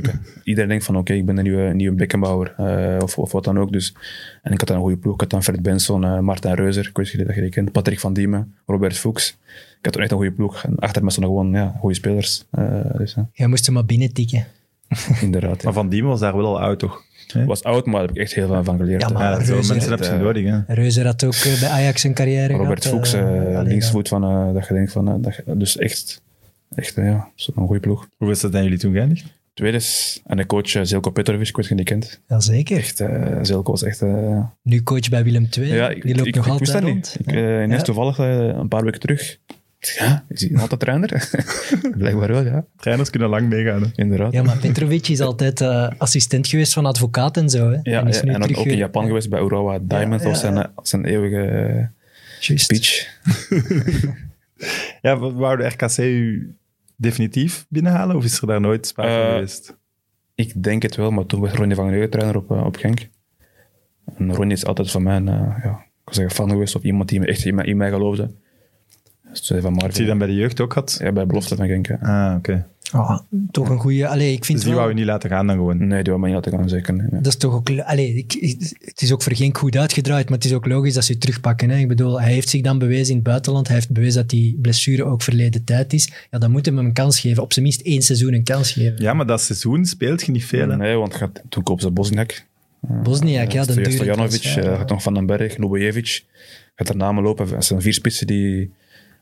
Iedereen 0.44 0.68
denkt 0.68 0.84
van, 0.84 0.96
oké, 0.96 1.12
ik 1.12 1.26
ben 1.26 1.36
een 1.36 1.42
nieuwe, 1.44 1.74
nieuwe 1.74 1.96
Beckenbauer. 1.96 2.54
eh, 2.56 2.96
of, 3.02 3.18
of 3.18 3.32
wat 3.32 3.44
dan 3.44 3.58
ook. 3.58 3.72
Dus, 3.72 3.94
en 4.42 4.52
ik 4.52 4.58
had 4.58 4.68
dan 4.68 4.76
een 4.76 4.82
goede 4.82 4.96
ploeg. 4.98 5.14
Ik 5.14 5.20
had 5.20 5.30
dan 5.30 5.42
Fred 5.42 5.62
Benson, 5.62 6.04
eh 6.04 6.18
Martin 6.18 6.52
Reuzer, 6.54 6.86
ik 6.88 6.96
weet 6.96 7.14
niet 7.16 7.28
of 7.28 7.34
je 7.34 7.40
die 7.40 7.50
kent. 7.50 7.72
Patrick 7.72 8.00
van 8.00 8.12
Diemen, 8.12 8.54
Robert 8.66 8.96
Fuchs. 8.98 9.36
Ik 9.78 9.78
had 9.84 9.92
toen 9.92 10.02
echt 10.02 10.10
een 10.10 10.16
goede 10.16 10.32
ploeg. 10.32 10.64
En 10.64 10.76
achter 10.78 11.04
me 11.04 11.10
stonden 11.10 11.32
gewoon 11.32 11.52
ja, 11.52 11.76
goede 11.78 11.94
spelers. 11.94 12.44
Eh, 12.50 12.80
dus, 12.96 13.14
ja, 13.14 13.28
Jij 13.32 13.46
moest 13.46 13.64
hem 13.66 13.74
maar 13.74 13.84
binnen 13.84 14.12
tikken. 14.12 14.46
inderdaad. 15.20 15.56
Ja. 15.56 15.64
Maar 15.64 15.72
Van 15.72 15.88
Diemen 15.88 16.10
was 16.10 16.20
daar 16.20 16.36
wel 16.36 16.46
al 16.46 16.60
oud, 16.60 16.78
toch? 16.78 17.02
Het 17.32 17.46
was 17.46 17.62
oud, 17.62 17.84
maar 17.86 17.94
daar 17.94 18.02
heb 18.02 18.10
ik 18.10 18.22
echt 18.22 18.32
heel 18.34 18.46
veel 18.46 18.64
van 18.64 18.76
geleerd. 18.78 19.00
Ja, 19.02 19.08
maar 19.08 19.22
Ja, 19.22 19.44
zo 19.44 19.52
Reuze, 19.52 19.72
mensen 19.72 19.90
heb 19.90 20.00
je 20.00 20.06
eh, 20.06 20.20
nodig, 20.20 20.44
hè. 20.44 20.74
Reuzer 20.74 21.06
had 21.06 21.24
ook 21.24 21.32
eh, 21.34 21.60
bij 21.60 21.68
Ajax 21.68 22.04
een 22.04 22.14
carrière 22.14 22.52
Robert 22.54 22.84
gehad. 22.84 22.98
Fuchs, 22.98 23.12
eh, 23.12 23.56
eh, 23.58 23.66
linksvoet 23.66 24.08
van, 24.08 24.54
dat 24.54 24.66
je 24.68 24.74
denkt 24.74 24.92
van, 24.92 25.22
dat 25.22 25.34
je- 25.34 25.56
dus 25.56 25.76
echt, 25.76 26.22
echt 26.74 26.94
ja, 26.94 27.28
zo 27.34 27.52
een 27.56 27.66
goede 27.66 27.80
ploeg. 27.80 28.08
Hoe 28.16 28.30
is 28.30 28.40
dat 28.40 28.54
aan 28.54 28.62
jullie 28.62 28.78
toen 28.78 28.92
geëindigd? 28.92 29.24
Tweede 29.54 29.76
is, 29.76 30.20
en 30.26 30.36
de 30.36 30.46
coach 30.46 30.68
Zelko 30.82 31.10
Petrovic, 31.10 31.48
ik 31.48 31.56
weet 31.56 31.70
niet 31.70 31.80
of 31.80 31.86
je 31.88 31.94
die 31.98 32.08
kent. 32.08 32.20
Ja, 32.28 32.40
zeker. 32.40 32.76
Echt, 32.76 33.00
eh 33.00 33.36
Zelko 33.42 33.70
was 33.70 33.82
echt... 33.82 34.02
Nu 34.62 34.82
coach 34.82 35.08
bij 35.08 35.24
Willem 35.24 35.48
II. 35.58 35.72
ja, 35.74 35.88
ik, 35.88 36.02
die 36.02 36.14
loopt 36.16 36.26
ik, 36.28 36.34
nog 36.34 36.44
ik 36.46 36.50
altijd 36.50 36.70
wist 36.70 36.72
dat 36.72 36.82
rond. 36.90 36.94
niet. 36.94 37.16
Ik, 37.28 37.32
ineens 37.34 37.72
Ja. 37.72 37.82
toevallig 37.82 38.18
een 38.18 38.68
paar 38.68 38.84
weken 38.84 39.00
terug. 39.00 39.38
Ja, 39.80 40.24
is 40.28 40.40
hij 40.48 40.58
altijd 40.58 40.80
trainer? 40.80 41.28
Blijkbaar 41.98 42.28
wel, 42.28 42.44
ja. 42.44 42.64
Trainers 42.76 43.10
kunnen 43.10 43.28
lang 43.28 43.48
meegaan. 43.48 43.82
hè. 43.82 43.88
Inderdaad. 43.94 44.32
Ja, 44.32 44.42
maar 44.42 44.58
Petrovic 44.58 45.08
is 45.08 45.20
altijd 45.20 45.60
eh, 45.60 45.88
assistent 45.98 46.46
geweest 46.46 46.72
van 46.72 46.86
advocaat 46.86 47.36
en 47.36 47.50
zo. 47.50 47.70
Hè. 47.70 47.78
Ja, 47.82 48.00
en 48.00 48.06
is 48.06 48.22
nu 48.22 48.28
en 48.30 48.36
ook, 48.36 48.42
terug 48.42 48.56
ook 48.58 48.64
in 48.64 48.70
weer- 48.70 48.78
Japan 48.78 49.06
geweest 49.06 49.30
bij 49.30 49.40
Urawa 49.42 49.78
Diamond. 49.82 50.22
Ja, 50.22 50.28
was 50.28 50.40
zijn, 50.40 50.56
eh, 50.56 50.64
zijn 50.82 51.04
eeuwige 51.04 51.40
eh, 52.40 52.56
speech. 52.58 53.06
Ja, 55.02 55.18
wou 55.18 55.56
de 55.56 55.66
RKC 55.66 55.98
u 55.98 56.54
definitief 56.96 57.66
binnenhalen? 57.68 58.16
Of 58.16 58.24
is 58.24 58.40
er 58.40 58.46
daar 58.46 58.60
nooit 58.60 58.86
sprake 58.86 59.10
van 59.12 59.20
Eh, 59.22 59.32
geweest? 59.32 59.76
Ik 60.34 60.62
denk 60.62 60.82
het 60.82 60.96
wel, 60.96 61.10
maar 61.10 61.26
toen 61.26 61.40
werd 61.40 61.54
Ronnie 61.54 61.76
van 61.76 61.88
Geugen 61.88 62.10
trainer 62.10 62.36
op, 62.36 62.50
eh, 62.50 62.64
op 62.64 62.76
Genk. 62.76 63.08
En 64.18 64.34
Ronnie 64.34 64.56
is 64.56 64.64
altijd 64.64 64.90
van 64.90 65.02
mij 65.02 65.16
een, 65.16 65.28
eh, 65.28 65.34
ja, 65.62 65.70
ik 65.70 66.04
wil 66.04 66.14
zeggen, 66.14 66.34
fan 66.34 66.50
geweest 66.50 66.74
of 66.76 66.82
iemand 66.82 67.08
die 67.08 67.20
me 67.20 67.26
echt 67.26 67.44
in 67.44 67.54
mij, 67.54 67.64
in 67.64 67.76
mij 67.76 67.90
geloofde. 67.90 68.30
Zei 69.32 69.60
van 69.60 69.80
Had 69.80 69.96
hij 69.96 70.06
dan 70.06 70.18
bij 70.18 70.26
de 70.26 70.34
jeugd 70.34 70.60
ook 70.60 70.72
gehad? 70.72 70.96
Ja, 71.02 71.12
bij 71.12 71.26
belofte 71.26 71.56
van 71.56 71.66
Genk. 71.66 71.86
hè. 71.86 71.98
Ah, 72.00 72.34
oké. 72.36 72.66
Ah, 72.92 73.18
toch 73.50 73.68
een 73.68 73.78
goede. 73.78 74.06
Allee, 74.08 74.32
ik 74.32 74.44
vind 74.44 74.58
Dus 74.58 74.66
die 74.66 74.74
wel, 74.74 74.82
wou 74.82 74.94
je 74.94 75.00
niet 75.00 75.08
laten 75.10 75.30
gaan 75.30 75.46
dan 75.46 75.56
gewoon? 75.56 75.86
Nee, 75.86 76.02
die 76.02 76.12
wou 76.12 76.18
mij 76.18 76.32
niet 76.32 76.44
laten 76.44 76.58
gaan, 76.58 76.68
zeker. 76.68 76.94
Nee, 76.94 77.06
nee. 77.10 77.20
Dat 77.20 77.32
is 77.32 77.38
toch 77.38 77.54
ook. 77.54 77.70
Allee, 77.80 78.14
ik, 78.14 78.32
het 78.84 79.02
is 79.02 79.12
ook 79.12 79.22
voor 79.22 79.34
geen 79.34 79.56
goed 79.56 79.76
uitgedraaid, 79.76 80.28
maar 80.28 80.38
het 80.38 80.46
is 80.46 80.52
ook 80.52 80.66
logisch 80.66 80.94
dat 80.94 81.04
ze 81.04 81.12
het 81.12 81.20
terugpakken. 81.20 81.70
Hè. 81.70 81.78
Ik 81.78 81.88
bedoel, 81.88 82.20
hij 82.20 82.32
heeft 82.32 82.48
zich 82.48 82.60
dan 82.60 82.78
bewezen 82.78 83.08
in 83.08 83.14
het 83.14 83.22
buitenland. 83.24 83.66
Hij 83.66 83.76
heeft 83.76 83.90
bewezen 83.90 84.20
dat 84.20 84.30
die 84.30 84.58
blessure 84.62 85.04
ook 85.04 85.22
verleden 85.22 85.64
tijd 85.64 85.92
is. 85.92 86.12
Ja, 86.30 86.38
dan 86.38 86.50
moeten 86.50 86.72
we 86.72 86.78
hem 86.78 86.88
een 86.88 86.94
kans 86.94 87.20
geven. 87.20 87.42
Op 87.42 87.52
zijn 87.52 87.64
minst 87.64 87.80
één 87.80 88.02
seizoen 88.02 88.32
een 88.34 88.44
kans 88.44 88.72
geven. 88.72 89.02
Ja, 89.02 89.14
maar 89.14 89.26
dat 89.26 89.40
seizoen 89.40 89.84
speelt 89.84 90.22
je 90.22 90.32
niet 90.32 90.44
veel. 90.44 90.68
Hè? 90.68 90.76
Nee, 90.76 90.96
want 90.96 91.14
gaat, 91.14 91.42
toen 91.48 91.62
koop 91.62 91.80
ze 91.80 91.90
Bosniak. 91.90 92.44
Bosniak, 92.80 93.50
ja, 93.50 93.64
dat 93.64 93.70
Stoja- 93.70 93.88
duurde 93.88 94.04
Stojanovic, 94.04 94.42
eh, 94.44 94.78
gaat 94.78 94.88
nog 94.88 95.02
Van 95.02 95.14
den 95.14 95.26
Berg, 95.26 95.56
Lubojevic. 95.56 96.24
Gaat 96.74 96.88
er 96.88 96.96
namen 96.96 97.22
lopen. 97.22 97.48
Het 97.48 97.64
zijn 97.64 97.80
vier 97.82 97.92
spitsen 97.94 98.26
die 98.26 98.70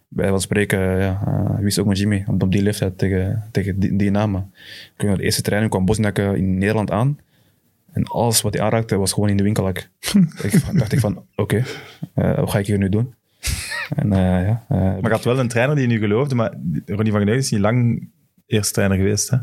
bij 0.09 0.31
wel 0.31 0.41
spreken, 0.41 0.79
ja, 0.99 1.21
wie 1.59 1.67
is 1.67 1.79
ook 1.79 1.87
met 1.87 1.99
Jimmy 1.99 2.25
op, 2.27 2.43
op 2.43 2.53
die 2.53 2.63
leeftijd 2.63 2.99
tegen, 2.99 3.43
tegen 3.51 3.79
die, 3.79 3.97
die 3.97 4.11
namen. 4.11 4.53
Ik 4.95 5.01
weet 5.01 5.09
nog, 5.11 5.19
de 5.19 5.25
eerste 5.25 5.43
training 5.43 5.71
kwam 5.71 5.85
Bosniak 5.85 6.19
in 6.19 6.59
Nederland 6.59 6.91
aan. 6.91 7.19
En 7.93 8.05
alles 8.05 8.41
wat 8.41 8.55
hij 8.55 8.63
aanraakte 8.63 8.97
was 8.97 9.13
gewoon 9.13 9.29
in 9.29 9.37
de 9.37 9.43
winkellak. 9.43 9.89
ik 10.43 10.79
dacht 10.79 10.93
ik 10.93 11.01
van, 11.01 11.25
oké, 11.35 11.63
eh, 12.15 12.37
wat 12.37 12.51
ga 12.51 12.59
ik 12.59 12.67
hier 12.67 12.79
nu 12.79 12.89
doen? 12.89 13.15
En 13.97 14.13
eh, 14.13 14.19
ja, 14.47 14.65
Maar 14.69 15.03
je 15.03 15.09
had 15.09 15.25
wel 15.25 15.39
een 15.39 15.49
trainer 15.49 15.77
die 15.77 15.87
nu 15.87 15.99
geloofde, 15.99 16.35
maar 16.35 16.53
Ronnie 16.87 17.13
van 17.13 17.21
Geugen 17.21 17.37
is 17.37 17.51
niet 17.51 17.61
lang 17.61 18.09
eerst 18.47 18.75
trainer 18.75 18.97
geweest. 18.97 19.31
Hè? 19.31 19.39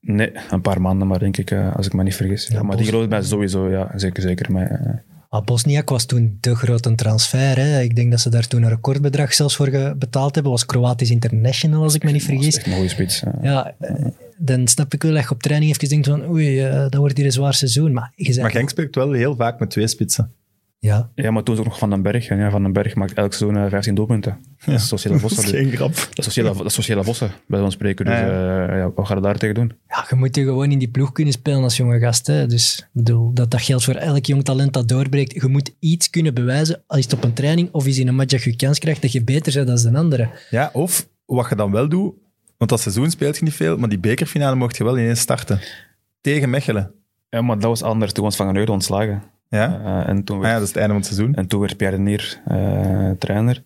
nee, 0.00 0.32
een 0.50 0.60
paar 0.60 0.80
maanden 0.80 1.08
maar 1.08 1.18
denk 1.18 1.36
ik, 1.36 1.52
als 1.52 1.86
ik 1.86 1.92
me 1.92 2.02
niet 2.02 2.14
vergis. 2.16 2.46
Ja, 2.46 2.58
maar 2.58 2.66
Bos- 2.66 2.76
die 2.76 2.86
geloofde 2.86 3.08
mij 3.08 3.22
sowieso, 3.22 3.70
ja, 3.70 3.92
zeker, 3.94 4.22
zeker. 4.22 4.52
Maar, 4.52 5.02
Bosniak 5.38 5.88
was 5.88 6.04
toen 6.04 6.38
de 6.40 6.54
grote 6.54 6.94
transfer. 6.94 7.56
Hè. 7.58 7.80
Ik 7.80 7.96
denk 7.96 8.10
dat 8.10 8.20
ze 8.20 8.30
daar 8.30 8.46
toen 8.46 8.62
een 8.62 8.68
recordbedrag 8.68 9.34
zelfs 9.34 9.56
voor 9.56 9.68
ge- 9.68 9.94
betaald 9.98 10.34
hebben. 10.34 10.52
Was 10.52 10.66
Kroatisch 10.66 11.10
International, 11.10 11.82
als 11.82 11.94
ik 11.94 12.02
me 12.04 12.10
niet 12.10 12.24
vergis. 12.24 12.56
echt 12.56 12.66
een 12.66 12.72
goede 12.72 12.88
spits. 12.88 13.22
Ja, 13.42 13.74
eh, 13.78 13.94
dan 14.38 14.68
snap 14.68 14.94
ik 14.94 15.02
wel 15.02 15.12
dat 15.14 15.22
je 15.22 15.30
op 15.30 15.42
training 15.42 15.70
even 15.74 15.88
denkt 15.88 16.06
van 16.06 16.28
oei, 16.28 16.60
eh, 16.60 16.72
dat 16.80 16.94
wordt 16.94 17.16
hier 17.16 17.26
een 17.26 17.32
zwaar 17.32 17.54
seizoen. 17.54 17.92
Maar 17.92 18.12
je 18.16 18.24
zei, 18.32 18.42
Maar 18.42 18.50
Genk 18.50 18.68
speelt 18.70 18.94
wel 18.94 19.12
heel 19.12 19.36
vaak 19.36 19.58
met 19.60 19.70
twee 19.70 19.86
spitsen. 19.86 20.32
Ja, 20.82 21.10
Ja, 21.14 21.30
maar 21.30 21.42
toen 21.42 21.54
is 21.54 21.60
ook 21.60 21.66
nog 21.66 21.78
Van 21.78 21.90
den 21.90 22.02
Berg. 22.02 22.28
En 22.28 22.38
ja, 22.38 22.50
Van 22.50 22.62
den 22.62 22.72
Berg 22.72 22.94
maakt 22.94 23.12
elk 23.12 23.32
seizoen 23.32 23.62
eh, 23.64 23.70
15 23.70 23.94
doelpunten. 23.94 24.38
Dat 24.64 24.74
is 24.74 24.88
Sociale 24.88 25.14
Dat 25.20 25.30
Vossen. 25.30 25.44
is 25.44 25.50
dus- 25.50 25.60
geen 25.60 25.70
grap. 25.76 25.94
Dat 25.94 26.18
is 26.18 26.24
Sociale, 26.24 26.56
dat 26.56 26.66
is 26.66 26.74
Sociale 26.74 27.04
Vossen, 27.04 27.30
bij 27.46 27.60
ons 27.60 27.74
spreken. 27.74 28.04
Dus 28.04 28.14
Ja, 28.14 28.26
ja, 28.66 28.76
ja, 28.76 28.90
wat 28.94 29.06
ga 29.06 29.14
je 29.14 29.20
daar 29.20 29.38
tegen 29.38 29.54
doen? 29.54 29.72
ja, 29.88 30.06
je 30.08 30.14
moet 30.16 30.36
je 30.36 30.44
gewoon 30.44 30.70
in 30.72 30.78
die 30.78 30.88
ploeg 30.90 31.12
kunnen 31.12 31.32
spelen 31.32 31.62
als 31.62 31.76
jonge 31.76 31.98
gast. 31.98 32.26
Hè. 32.26 32.46
Dus 32.46 32.78
ik 32.78 32.88
bedoel, 32.92 33.32
dat, 33.34 33.50
dat 33.50 33.62
geldt 33.62 33.84
voor 33.84 33.94
elk 33.94 34.24
jong 34.26 34.44
talent 34.44 34.72
dat 34.72 34.88
doorbreekt. 34.88 35.32
Je 35.42 35.48
moet 35.48 35.74
iets 35.78 36.10
kunnen 36.10 36.34
bewijzen, 36.34 36.82
al 36.86 36.98
is 36.98 37.04
het 37.04 37.12
op 37.12 37.24
een 37.24 37.32
training 37.32 37.68
of 37.72 37.86
is 37.86 37.98
in 37.98 38.08
een 38.08 38.14
match 38.14 38.30
dat 38.30 38.42
je 38.42 38.56
kans 38.56 38.78
krijgt, 38.78 39.02
dat 39.02 39.12
je 39.12 39.24
beter 39.24 39.64
bent 39.64 39.82
dan 39.82 39.92
de 39.92 39.98
andere. 39.98 40.28
Ja, 40.50 40.70
of 40.72 41.08
wat 41.26 41.48
je 41.48 41.54
dan 41.54 41.70
wel 41.72 41.88
doet, 41.88 42.14
want 42.58 42.70
dat 42.70 42.80
seizoen 42.80 43.10
speelt 43.10 43.36
je 43.36 43.44
niet 43.44 43.54
veel, 43.54 43.76
maar 43.76 43.88
die 43.88 43.98
bekerfinale 43.98 44.56
mocht 44.56 44.76
je 44.76 44.84
wel 44.84 44.98
ineens 44.98 45.20
starten. 45.20 45.60
Tegen 46.20 46.50
Mechelen. 46.50 46.92
Ja, 47.30 47.42
maar 47.42 47.56
dat 47.58 47.64
was 47.64 47.82
anders. 47.82 48.12
Toen 48.12 48.24
was 48.24 48.36
Van 48.36 48.54
Geugen 48.54 48.72
ontslagen. 48.72 49.22
Ja? 49.50 49.80
Eh, 49.84 50.08
en, 50.08 50.24
toen 50.24 50.36
Ah 50.36 50.42
werd, 50.42 50.52
ja, 50.52 50.58
dat 50.58 50.68
is 50.68 50.74
het 50.74 50.76
einde 50.76 50.92
van 50.92 51.02
het 51.02 51.14
seizoen. 51.14 51.34
en 51.34 51.46
toen 51.46 51.60
werd 51.60 51.76
Pierre 51.76 51.96
Denier 51.96 52.40
eh 52.44 53.10
trainer. 53.10 53.62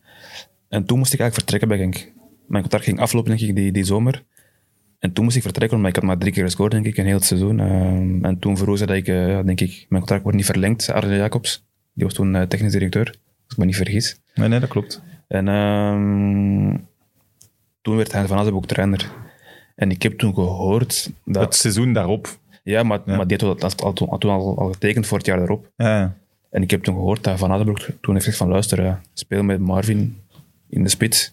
En 0.69 0.85
toen 0.85 0.99
moest 0.99 1.13
ik 1.13 1.21
eigenlijk 1.21 1.35
vertrekken 1.35 1.69
bij 1.69 1.79
Genk. 1.79 2.13
Mijn 2.47 2.63
contract 2.63 2.85
ging 2.85 2.99
aflopen, 2.99 3.37
denk 3.37 3.51
ik, 3.51 3.57
die, 3.57 3.73
die 3.73 3.85
zomer. 3.85 4.25
En 4.99 5.13
toen 5.13 5.25
moest 5.25 5.37
ik 5.37 5.43
vertrekken, 5.43 5.77
omdat 5.77 5.91
ik 5.91 5.97
had 5.97 6.05
maar 6.05 6.19
drie 6.19 6.33
keer 6.33 6.45
gescoord, 6.45 6.73
denk 6.73 6.87
ik, 6.87 6.97
een 6.97 7.07
heel 7.07 7.15
het 7.15 7.25
seizoen. 7.25 7.61
Eh, 7.61 8.29
en 8.29 8.37
toen 8.39 8.57
ze 8.57 8.65
dat 8.65 8.91
ik, 8.91 9.07
ja, 9.07 9.43
denk 9.43 9.61
ik, 9.61 9.87
mijn 9.89 10.01
contract 10.01 10.23
wordt 10.23 10.37
niet 10.37 10.47
verlengd, 10.47 10.91
Arne 10.91 11.17
Jacobs. 11.17 11.65
Die 11.93 12.05
was 12.05 12.15
toen 12.15 12.49
technisch 12.49 12.73
directeur, 12.73 13.07
als 13.07 13.53
ik 13.53 13.57
me 13.57 13.65
niet 13.65 13.77
vergis. 13.77 14.21
Nee, 14.35 14.49
nee, 14.49 14.61
dat 14.61 14.69
klopt. 14.69 15.03
En 15.29 15.49
ehm, 15.49 16.77
toen 17.83 17.97
werd 17.97 18.13
hij 18.13 18.27
van 18.27 18.39
Azenboek 18.39 18.67
trainer. 18.67 19.11
En 19.75 19.91
ik 19.91 20.03
heb 20.03 20.19
toen 20.19 20.35
gehoord 20.35 21.11
dat... 21.25 21.45
Het 21.45 21.55
seizoen 21.55 21.93
daarop. 21.93 22.39
Ja, 22.65 22.83
maar, 22.83 23.01
Ja. 23.07 23.17
maar 23.17 23.27
die 23.27 23.39
had, 23.47 23.61
dat 23.61 23.83
al, 23.83 23.95
al, 24.09 24.19
toen 24.19 24.31
al, 24.31 24.59
al 24.59 24.73
getekend 24.73 25.07
voor 25.07 25.19
het 25.19 25.27
jaar 25.27 25.39
daarop. 25.39 25.71
Ja. 25.77 26.15
En 26.51 26.63
ik 26.63 26.71
heb 26.71 26.83
toen 26.83 26.95
gehoord 26.95 27.25
dat 27.25 27.39
Van 27.39 27.51
Azenbroek 27.53 27.79
toen 27.79 28.13
heeft 28.15 28.25
gezegd 28.25 28.37
van 28.37 28.49
luister, 28.49 28.85
eh, 28.85 28.95
speel 29.13 29.43
met 29.43 29.59
Marvin 29.61 30.17
in 30.69 30.83
de 30.83 30.89
spits. 30.89 31.33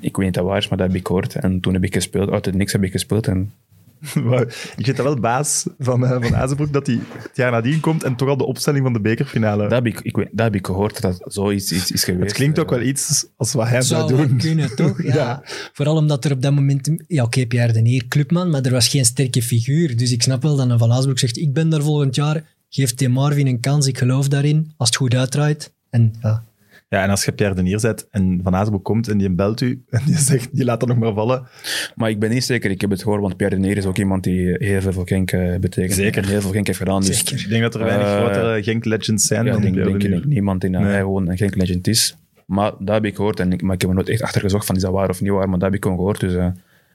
Ik 0.00 0.16
weet 0.16 0.26
niet 0.26 0.34
dat 0.34 0.44
waar 0.44 0.56
is, 0.56 0.68
maar 0.68 0.78
dat 0.78 0.86
heb 0.86 0.96
ik 0.96 1.06
gehoord. 1.06 1.34
En 1.34 1.60
toen 1.60 1.72
heb 1.74 1.84
ik 1.84 1.94
gespeeld, 1.94 2.30
uit 2.30 2.44
het 2.44 2.54
niks 2.54 2.72
heb 2.72 2.82
ik 2.82 2.92
gespeeld. 2.92 3.26
En 3.26 3.52
Maar 4.28 4.40
ik 4.76 4.84
vind 4.84 4.96
dat 4.96 5.06
wel 5.06 5.20
baas 5.20 5.66
van, 5.78 6.04
eh, 6.06 6.22
van 6.22 6.36
Azenbroek 6.36 6.72
dat 6.72 6.86
hij 6.86 6.98
het 7.22 7.36
jaar 7.36 7.50
nadien 7.50 7.80
komt 7.80 8.02
en 8.02 8.16
toch 8.16 8.28
al 8.28 8.36
de 8.36 8.44
opstelling 8.46 8.84
van 8.84 8.92
de 8.92 9.00
bekerfinale. 9.00 9.62
dat 9.62 9.70
heb 9.72 9.86
ik, 9.86 10.00
ik, 10.00 10.16
weet, 10.16 10.28
dat 10.32 10.44
heb 10.46 10.54
ik 10.54 10.66
gehoord, 10.66 11.00
dat 11.00 11.22
zoiets 11.24 11.72
iets 11.72 11.90
is 11.90 12.04
geweest. 12.04 12.24
het 12.24 12.32
klinkt 12.32 12.58
ook 12.58 12.70
Eh, 12.72 12.78
wel 12.78 12.86
iets 12.86 13.26
als 13.36 13.52
wat 13.52 13.68
hij 13.68 13.82
zou, 13.82 14.08
Zou 14.08 14.26
doen. 14.26 14.38
kunnen, 14.38 14.76
toch? 14.76 15.02
Ja. 15.02 15.14
Ja. 15.14 15.42
Vooral 15.72 15.96
omdat 15.96 16.24
er 16.24 16.32
op 16.32 16.42
dat 16.42 16.52
moment... 16.52 16.90
Ja, 17.06 17.22
oké, 17.22 17.46
Pierre 17.46 17.72
Denier, 17.72 18.04
clubman, 18.08 18.50
maar 18.50 18.62
er 18.62 18.72
was 18.72 18.88
geen 18.88 19.04
sterke 19.04 19.42
figuur. 19.42 19.96
Dus 19.96 20.12
ik 20.12 20.22
snap 20.22 20.42
wel 20.42 20.56
dat 20.56 20.70
een 20.70 20.78
Van 20.78 20.92
Aasbroek 20.92 21.18
zegt, 21.18 21.36
ik 21.36 21.52
ben 21.52 21.68
daar 21.68 21.82
volgend 21.82 22.14
jaar, 22.14 22.44
geef 22.68 22.94
Tim 22.94 23.10
Marvin 23.10 23.46
een 23.46 23.60
kans, 23.60 23.86
ik 23.86 23.98
geloof 23.98 24.28
daarin, 24.28 24.72
als 24.76 24.88
het 24.88 24.96
goed 24.98 25.14
uitdraait. 25.14 25.72
En 25.90 26.14
ja, 26.22 26.42
Ja, 26.88 27.02
en 27.02 27.10
als 27.10 27.24
je 27.24 27.32
Pierre 27.32 27.54
de 27.54 27.62
Nier 27.62 27.80
zet 27.80 28.06
en 28.10 28.40
Van 28.42 28.54
Azenbroek 28.54 28.84
komt 28.84 29.08
en 29.08 29.18
die 29.18 29.30
belt 29.30 29.60
u 29.60 29.82
en 29.90 30.00
die 30.06 30.16
zegt, 30.18 30.48
die 30.56 30.64
laat 30.64 30.80
dat 30.80 30.88
nog 30.88 30.98
maar 30.98 31.12
vallen. 31.14 31.46
Maar 31.94 32.10
ik 32.10 32.18
ben 32.18 32.30
niet 32.30 32.44
zeker, 32.44 32.70
ik 32.70 32.80
heb 32.80 32.90
het 32.90 33.02
gehoord, 33.02 33.20
want 33.20 33.36
Pierre 33.36 33.54
de 33.56 33.60
Neer 33.60 33.76
is 33.76 33.84
ook 33.84 33.98
iemand 33.98 34.24
die 34.24 34.54
heel 34.58 34.80
veel 34.80 34.92
voor 34.92 35.06
Genk 35.06 35.30
eh, 35.32 35.56
betekent. 35.58 35.92
Zeker. 35.94 36.22
En 36.22 36.28
heel 36.28 36.40
veel 36.40 36.50
Genk 36.50 36.66
heeft 36.66 36.78
gedaan. 36.78 37.00
Dus, 37.02 37.22
Ik 37.22 37.48
denk 37.48 37.62
dat 37.62 37.74
er 37.74 37.84
weinig 37.84 38.06
Eh, 38.06 38.16
grotere 38.16 38.62
Genk-legends 38.62 39.26
zijn 39.26 39.44
Ja, 39.44 39.52
dan 39.52 39.64
ik 39.64 39.74
denk, 39.74 39.84
Pierre 39.98 40.08
denk, 40.08 40.24
niemand 40.24 40.64
in 40.64 40.72
dat 40.72 40.80
Nee. 40.80 40.90
hij 40.90 41.00
gewoon 41.00 41.28
een 41.28 41.36
Genk 41.36 41.54
legend 41.54 41.86
is. 41.86 42.16
Maar 42.46 42.72
dat 42.78 42.94
heb 42.94 43.04
ik 43.04 43.16
gehoord, 43.16 43.40
en 43.40 43.52
ik, 43.52 43.62
maar 43.62 43.74
ik 43.74 43.80
heb 43.80 43.90
er 43.90 43.96
nooit 43.96 44.08
echt 44.08 44.22
achter 44.22 44.40
gezocht 44.40 44.66
van 44.66 44.76
is 44.76 44.82
dat 44.82 44.92
waar 44.92 45.08
of 45.08 45.20
niet 45.20 45.30
waar, 45.30 45.48
maar 45.48 45.58
dat 45.58 45.68
heb 45.68 45.74
ik 45.76 45.82
gewoon 45.82 45.98
gehoord. 45.98 46.20
Dus, 46.20 46.34
eh, 46.34 46.48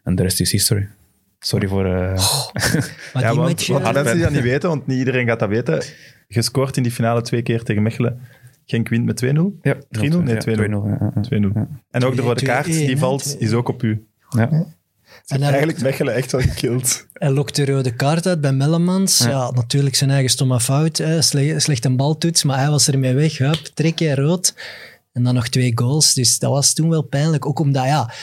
en 0.03 0.15
de 0.15 0.23
rest 0.23 0.39
is 0.39 0.51
history. 0.51 0.87
Sorry 1.39 1.67
voor... 1.67 1.85
eh, 1.85 1.91
maar 3.13 3.23
Ja, 3.23 3.29
die 3.31 3.37
want, 3.37 3.37
match... 3.37 3.69
eh, 3.69 3.93
mensen 3.93 4.13
die 4.13 4.23
dat 4.23 4.31
niet 4.31 4.41
weten, 4.41 4.69
want 4.69 4.87
niet 4.87 4.97
iedereen 4.97 5.27
gaat 5.27 5.39
dat 5.39 5.49
weten, 5.49 5.83
gescoord 6.27 6.77
in 6.77 6.83
die 6.83 6.91
finale 6.91 7.21
twee 7.21 7.41
keer 7.41 7.63
tegen 7.63 7.83
Mechelen. 7.83 8.19
Genk 8.65 8.89
wint 8.89 9.05
met 9.05 9.23
2-0. 9.25 9.27
3-0? 9.27 9.29
ja, 9.61 9.77
Nee, 9.89 10.09
2-0. 10.09 10.11
2-0. 10.11 10.45
ja, 10.45 10.97
ja, 10.99 11.11
ja. 11.15 11.49
2-0. 11.49 11.67
En 11.91 12.03
ook 12.03 12.15
de 12.15 12.21
rode 12.21 12.41
2-1, 12.41 12.43
kaart 12.45 12.65
die 12.65 12.97
valt, 12.97 13.35
2-1. 13.35 13.37
is 13.39 13.53
ook 13.53 13.67
op 13.69 13.83
u. 13.83 14.05
Ja. 14.29 14.49
en 15.27 15.41
hij, 15.41 15.49
Eigenlijk 15.49 15.81
Mechelen 15.81 16.13
echt 16.13 16.31
wel 16.31 16.41
gekild. 16.41 17.05
hij 17.13 17.31
lokt 17.31 17.55
de 17.55 17.65
rode 17.65 17.95
kaart 17.95 18.27
uit 18.27 18.41
bij 18.41 18.53
Mellemans. 18.53 19.17
Ja. 19.17 19.51
natuurlijk 19.51 19.95
zijn 19.95 20.09
eigen 20.09 20.29
stomme 20.29 20.59
fout. 20.59 20.97
Hè. 20.97 21.21
Sle- 21.21 21.59
slecht 21.59 21.85
een 21.85 21.95
baltoets, 21.95 22.43
maar 22.43 22.57
hij 22.59 22.69
was 22.69 22.87
ermee 22.87 23.13
weg. 23.13 23.37
Hup, 23.37 23.55
trekken, 23.73 24.15
rood. 24.15 24.55
En 25.13 25.23
dan 25.23 25.33
nog 25.33 25.47
twee 25.47 25.71
goals. 25.75 26.13
Dus 26.13 26.39
dat 26.39 26.51
was 26.51 26.73
toen 26.73 26.89
wel 26.89 27.01
pijnlijk. 27.03 27.45
Ook 27.45 27.59
omdat, 27.59 27.85
ja... 27.85 28.13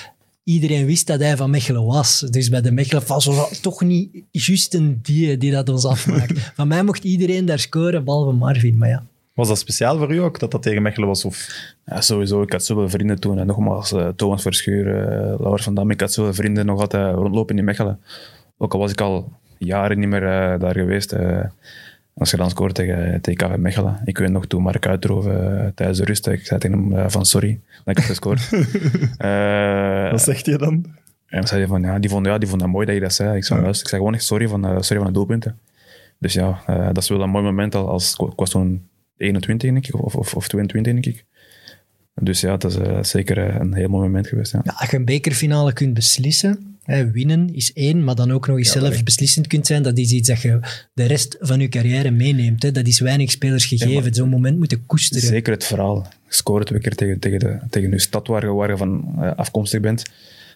Iedereen 0.45 0.87
wist 0.87 1.07
dat 1.07 1.21
hij 1.21 1.37
van 1.37 1.51
Mechelen 1.51 1.85
was. 1.85 2.21
Dus 2.31 2.49
bij 2.49 2.61
de 2.61 2.71
Mechelen 2.71 3.07
was 3.07 3.25
het 3.25 3.63
toch 3.63 3.81
niet 3.83 4.23
juist 4.31 4.75
een 4.75 4.99
die 5.03 5.37
die 5.37 5.51
dat 5.51 5.69
ons 5.69 5.85
afmaakt. 5.85 6.41
van 6.57 6.69
mij 6.69 6.83
mocht 6.85 7.05
iedereen 7.05 7.45
daar 7.45 7.59
scoren, 7.59 8.05
behalve 8.05 8.33
Marvin. 8.33 8.79
Maar 8.79 8.89
ja, 8.89 9.07
Was 9.39 9.49
dat 9.49 9.59
speciaal 9.59 9.99
voor 9.99 10.13
u 10.13 10.17
ook, 10.17 10.39
dat 10.39 10.51
dat 10.51 10.63
tegen 10.63 10.83
Mechelen 10.83 11.09
was? 11.09 11.25
Of... 11.25 11.49
Ja, 11.85 12.01
sowieso. 12.01 12.43
Ik 12.43 12.53
had 12.53 12.65
zoveel 12.65 12.89
vrienden 12.89 13.21
toen. 13.21 13.39
En 13.39 13.47
nogmaals, 13.47 13.93
uh, 13.93 14.09
Thomas 14.09 14.43
Verschuur, 14.43 14.87
uh, 14.87 15.41
Laura 15.41 15.63
van 15.63 15.75
Dam. 15.75 15.91
Ik 15.91 16.01
had 16.01 16.13
zoveel 16.13 16.35
vrienden 16.35 16.67
nog 16.67 16.81
altijd 16.81 17.15
rondlopen 17.15 17.59
in 17.59 17.65
Mechelen. 17.65 18.01
Ook 18.57 18.73
al 18.73 18.79
was 18.79 18.91
ik 18.91 19.01
al 19.01 19.33
jaren 19.59 19.99
niet 19.99 20.09
meer 20.09 20.23
uh, 20.23 20.59
daar 20.61 20.75
geweest. 20.75 21.17
als 22.15 22.31
je 22.31 22.37
dan 22.37 22.51
scoort 22.51 22.75
tegen, 22.75 23.21
tegen 23.21 23.49
KV 23.49 23.57
Mechelen. 23.57 24.01
Ik 24.05 24.19
weet 24.19 24.31
nog 24.31 24.47
toen 24.47 24.63
Mark 24.63 24.87
Uitroven 24.87 25.73
tijdens 25.75 25.99
de 25.99 26.05
rust. 26.05 26.27
Ik 26.27 26.47
zei 26.47 26.61
tegen 26.61 26.93
hem 26.93 27.11
van 27.11 27.27
sorry 27.27 27.61
dat 27.85 27.97
ik 27.97 27.97
heb 27.97 28.05
gescoord. 28.05 28.51
Wat 30.11 30.23
zegt 30.23 30.47
je 30.47 30.59
dan? 30.59 30.85
En 31.27 31.47
zei 31.47 31.61
hij 31.61 31.69
van 31.69 31.83
ja, 31.83 31.99
die 31.99 32.11
vond, 32.11 32.27
ja, 32.27 32.39
die 32.39 32.49
vond 32.49 32.61
dat 32.61 32.71
mooi 32.71 32.87
dat 32.87 32.95
je 32.95 33.01
dat 33.01 33.13
zei. 33.13 33.37
Ik 33.37 33.45
zei, 33.45 33.61
ja. 33.61 33.69
ik 33.69 33.75
zei 33.75 33.89
gewoon 33.89 34.15
echt 34.15 34.25
sorry 34.25 34.49
van, 34.49 34.85
sorry 34.85 35.03
van 35.03 35.07
de 35.07 35.19
doelpunten. 35.19 35.59
Dus 36.19 36.33
ja, 36.33 36.63
dat 36.67 37.03
is 37.03 37.09
wel 37.09 37.23
een 37.23 37.31
mooi 37.31 37.45
moment 37.45 37.75
als 37.75 38.15
ik 38.19 38.33
was 38.37 38.51
toen 38.51 38.89
21, 39.19 39.71
denk 39.71 39.87
ik, 39.87 40.05
of, 40.05 40.15
of, 40.15 40.35
of 40.35 40.49
22, 40.49 40.93
denk 40.93 41.17
ik. 41.17 41.25
Dus 42.21 42.41
ja, 42.41 42.57
dat 42.57 42.71
is 42.71 42.77
uh, 42.77 43.03
zeker 43.03 43.39
uh, 43.39 43.55
een 43.59 43.75
heel 43.75 43.89
mooi 43.89 44.03
moment 44.03 44.27
geweest. 44.27 44.53
Ja. 44.53 44.61
ja. 44.65 44.75
als 44.77 44.91
je 44.91 44.97
een 44.97 45.05
bekerfinale 45.05 45.73
kunt 45.73 45.95
beslissen, 45.95 46.79
hè, 46.83 47.11
winnen 47.11 47.55
is 47.55 47.73
één, 47.73 48.05
maar 48.05 48.15
dan 48.15 48.31
ook 48.31 48.47
nog 48.47 48.57
eens 48.57 48.73
ja, 48.73 48.81
zelf 48.81 49.05
beslissend 49.05 49.47
kunt 49.47 49.67
zijn, 49.67 49.83
dat 49.83 49.99
is 49.99 50.11
iets 50.11 50.29
dat 50.29 50.41
je 50.41 50.61
de 50.95 51.05
rest 51.05 51.37
van 51.41 51.61
je 51.61 51.69
carrière 51.69 52.11
meeneemt. 52.11 52.63
Hè. 52.63 52.73
Dat 52.73 52.87
is 52.87 53.01
weinig 53.01 53.31
spelers 53.31 53.65
gegeven. 53.65 54.05
Ja, 54.05 54.13
Zo'n 54.13 54.29
moment 54.29 54.59
moet 54.59 54.71
je 54.71 54.79
koesteren. 54.87 55.29
Zeker 55.29 55.53
het 55.53 55.65
verhaal. 55.65 56.07
Scoren 56.29 56.67
twee 56.67 56.81
keer 56.81 56.95
tegen, 56.95 57.19
tegen, 57.19 57.39
de, 57.39 57.59
tegen 57.71 57.91
je 57.91 57.99
stad 57.99 58.27
waar 58.27 58.45
je, 58.45 58.53
waar 58.53 58.71
je 58.71 58.77
van 58.77 59.15
uh, 59.19 59.35
afkomstig 59.35 59.81
bent. 59.81 60.03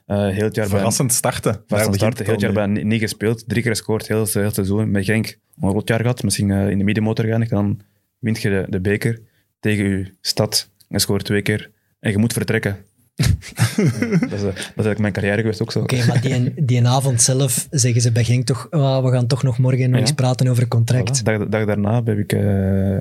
Uh, 0.06 0.28
heel 0.28 0.44
het 0.44 0.54
jaar 0.54 0.68
Verrassend 0.68 1.08
bij, 1.08 1.16
starten. 1.16 1.62
Verrassend 1.66 1.96
starten. 1.96 2.24
Heel 2.24 2.34
het 2.34 2.42
jaar 2.42 2.52
bij 2.52 2.66
niet 2.66 3.00
gespeeld. 3.00 3.44
Drie 3.46 3.62
keer 3.62 3.70
gescoord, 3.70 4.08
heel, 4.08 4.26
heel 4.32 4.42
het 4.42 4.54
seizoen. 4.54 4.90
Met 4.90 5.04
Genk 5.04 5.38
een 5.60 5.70
rot 5.70 5.88
jaar 5.88 6.00
gehad. 6.00 6.22
Misschien 6.22 6.50
in 6.50 6.78
de 6.78 6.84
middenmotor 6.84 7.24
geëindigd. 7.24 7.50
Dan 7.50 7.80
wint 8.22 8.42
je 8.42 8.48
de, 8.48 8.66
de 8.68 8.80
beker 8.80 9.20
tegen 9.60 9.88
je 9.88 10.12
stad 10.20 10.68
en 10.88 11.00
scoort 11.00 11.24
twee 11.24 11.42
keer 11.42 11.70
en 12.00 12.10
je 12.10 12.18
moet 12.18 12.32
vertrekken. 12.32 12.76
dat, 13.16 14.32
is, 14.32 14.40
dat 14.40 14.56
is 14.56 14.64
eigenlijk 14.66 14.98
mijn 14.98 15.12
carrière 15.12 15.40
geweest 15.40 15.62
ook 15.62 15.72
zo. 15.72 15.80
Oké, 15.80 16.06
maar 16.06 16.20
die, 16.20 16.64
die 16.64 16.86
avond 16.86 17.22
zelf 17.22 17.66
zeggen 17.70 18.00
ze 18.00 18.12
bij 18.12 18.24
Genk 18.24 18.46
toch, 18.46 18.66
oh, 18.70 19.04
we 19.04 19.10
gaan 19.10 19.26
toch 19.26 19.42
nog 19.42 19.58
morgen 19.58 19.90
nog 19.90 19.94
ja. 19.94 20.00
eens 20.00 20.12
praten 20.12 20.48
over 20.48 20.68
contract. 20.68 21.20
Voilà. 21.20 21.22
Dag, 21.22 21.48
dag 21.48 21.64
daarna 21.64 22.02
heb 22.04 22.18
ik, 22.18 22.32
uh, 22.32 22.96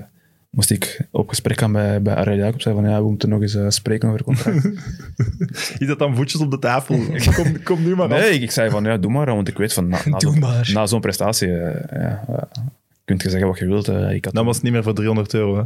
moest 0.50 0.70
ik 0.70 1.06
op 1.10 1.28
gesprek 1.28 1.58
gaan 1.58 1.72
bij, 1.72 2.02
bij 2.02 2.14
Arel 2.14 2.36
Jacob. 2.36 2.60
Zei 2.60 2.74
van 2.74 2.84
ja, 2.84 3.02
we 3.02 3.08
moeten 3.08 3.28
nog 3.28 3.40
eens 3.40 3.54
uh, 3.54 3.68
spreken 3.68 4.08
over 4.08 4.24
contract. 4.24 4.64
Is 5.78 5.86
dat 5.86 5.98
dan 5.98 6.16
voetjes 6.16 6.40
op 6.40 6.50
de 6.50 6.58
tafel? 6.58 6.98
kom, 7.34 7.62
kom 7.62 7.82
nu 7.82 7.96
maar 7.96 8.08
Nee, 8.08 8.30
ik, 8.30 8.42
ik, 8.42 8.50
zei 8.50 8.70
van 8.70 8.84
ja, 8.84 8.96
doe 8.96 9.10
maar, 9.10 9.26
want 9.26 9.48
ik 9.48 9.56
weet 9.56 9.72
van 9.72 9.88
na, 9.88 9.98
na 10.04 10.20
zo'n 10.26 10.44
na 10.72 10.86
zo'n 10.86 11.00
prestatie, 11.00 11.48
uh, 11.48 11.74
ja, 11.92 12.48
kunt 13.04 13.22
je 13.22 13.30
zeggen 13.30 13.48
wat 13.48 13.58
je 13.58 13.66
wilt. 13.66 13.88
ik 13.88 14.24
had 14.24 14.34
dat 14.34 14.44
was 14.44 14.62
niet 14.62 14.72
meer 14.72 14.82
voor 14.82 14.94
300 14.94 15.34
euro, 15.34 15.56
hè? 15.56 15.62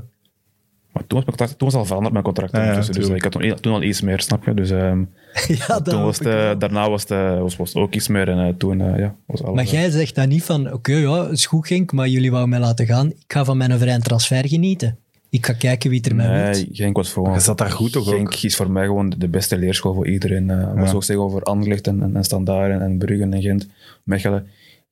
Maar 0.97 1.07
toen 1.07 1.19
was, 1.19 1.27
mijn 1.27 1.37
contract, 1.37 1.59
toen 1.59 1.69
was 1.69 1.79
al 1.79 1.85
veranderd 1.85 2.13
mijn 2.13 2.25
contract. 2.25 2.53
Ja, 2.53 2.65
ja, 2.65 2.81
dus 2.81 3.09
ik 3.09 3.23
had 3.23 3.33
toen, 3.33 3.55
toen, 3.61 3.73
al 3.73 3.83
iets 3.83 4.01
meer, 4.01 4.21
snap 4.21 4.45
je? 4.45 4.55
Dus 4.55 4.71
um, 4.71 5.09
ja, 5.69 5.81
toen 5.81 6.03
was 6.03 6.19
het, 6.19 6.61
daarna 6.61 6.91
was 6.91 7.03
het, 7.09 7.39
was, 7.39 7.57
was 7.57 7.69
het 7.73 7.83
ook 7.83 7.95
iets 7.95 8.09
meer. 8.09 8.29
En 8.29 8.47
uh, 8.47 8.53
toen 8.59 8.81
uh, 8.81 8.99
ja, 8.99 9.15
was 9.27 9.43
alles, 9.43 9.55
Maar 9.55 9.65
jij 9.65 9.91
zegt 9.91 10.15
dan 10.15 10.29
niet 10.29 10.43
van, 10.43 10.67
oké, 10.67 10.75
okay, 10.75 11.01
ja, 11.01 11.29
is 11.29 11.47
goed 11.47 11.67
Genk, 11.67 11.93
maar 11.93 12.09
jullie 12.09 12.31
wouden 12.31 12.51
mij 12.51 12.61
laten 12.61 12.87
gaan. 12.87 13.07
Ik 13.07 13.25
ga 13.27 13.45
van 13.45 13.57
mijn 13.57 13.79
vrije 13.79 13.99
transfer 13.99 14.49
genieten. 14.49 14.99
Ik 15.31 15.47
ga 15.47 15.53
kijken 15.53 15.91
wie 15.91 16.03
er 16.03 16.15
mij 16.15 16.29
nee, 16.29 16.53
wil. 16.53 16.65
Genk 16.73 16.97
was 16.97 17.11
voor 17.11 17.41
zat 17.41 17.59
daar 17.59 17.71
goed 17.71 17.93
toch 17.93 18.09
Genk 18.09 18.35
is 18.35 18.57
voor 18.57 18.71
mij 18.71 18.87
gewoon 18.87 19.15
de 19.19 19.29
beste 19.29 19.59
leerschool 19.59 19.95
voor 19.95 20.09
iedereen. 20.09 20.49
Uh, 20.49 20.75
maar 20.75 20.89
zo 20.89 21.01
zeggen 21.01 21.25
over 21.25 21.43
Anderlecht 21.43 21.87
en, 21.87 22.03
en, 22.03 22.17
en 22.17 22.25
Standaard 22.25 22.73
en, 22.73 22.81
en 22.81 22.99
Bruggen 22.99 23.33
en 23.33 23.43
Gent, 23.43 23.69
Mechelen. 24.03 24.47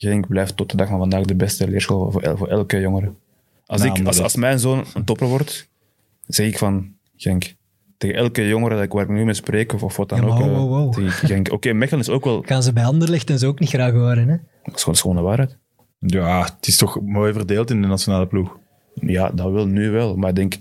Genk 0.05 0.29
blijft 0.29 0.57
tot 0.57 0.71
de 0.71 0.77
dag 0.77 0.89
van 0.89 0.99
vandaag 0.99 1.25
de 1.25 1.35
beste 1.35 1.69
leerschool 1.69 2.11
voor, 2.11 2.23
el, 2.23 2.37
voor 2.37 2.49
elke 2.49 2.81
jongere. 2.81 3.13
Als, 3.67 3.83
nou, 3.83 4.01
ik, 4.01 4.07
als, 4.07 4.21
als 4.21 4.37
mijn 4.37 4.59
zoon 4.59 4.85
een 4.95 5.05
topper 5.05 5.27
wordt, 5.27 5.69
zeg 6.27 6.47
ik 6.47 6.59
van 6.59 6.93
Genk. 7.17 7.55
Tegen 7.97 8.17
elke 8.17 8.47
jongere 8.47 8.75
dat 8.75 8.85
ik, 8.85 8.93
waar 8.93 9.03
ik 9.03 9.09
nu 9.09 9.25
mee 9.25 9.35
spreek, 9.35 9.73
of, 9.73 9.83
of 9.83 9.97
wat 9.97 10.09
dan 10.09 10.19
ja, 10.19 10.27
ook. 10.27 10.39
Wow, 10.39 10.69
wow, 10.69 10.95
wow. 10.95 11.39
Oké, 11.39 11.53
okay, 11.53 11.73
Mechelen 11.73 12.01
is 12.01 12.09
ook 12.09 12.25
wel... 12.25 12.43
Gaan 12.47 12.63
ze 12.63 12.73
bij 12.73 12.85
Anderlecht 12.85 13.31
en 13.31 13.39
ze 13.39 13.47
ook 13.47 13.59
niet 13.59 13.69
graag 13.69 13.93
horen, 13.93 14.29
hè? 14.29 14.37
Dat 14.63 14.89
is 14.89 15.01
gewoon, 15.01 15.17
de 15.17 15.23
waarheid. 15.23 15.59
Ja, 15.99 16.43
het 16.43 16.67
is 16.67 16.77
toch 16.77 17.01
mooi 17.01 17.33
verdeeld 17.33 17.71
in 17.71 17.83
de 17.83 17.89
nationale 17.89 18.27
ploeg. 18.27 18.59
Ja, 18.95 19.31
dat 19.31 19.51
wil 19.51 19.67
nu 19.67 19.91
wel. 19.91 20.17
Maar 20.17 20.29
ik 20.29 20.37
denk, 20.37 20.57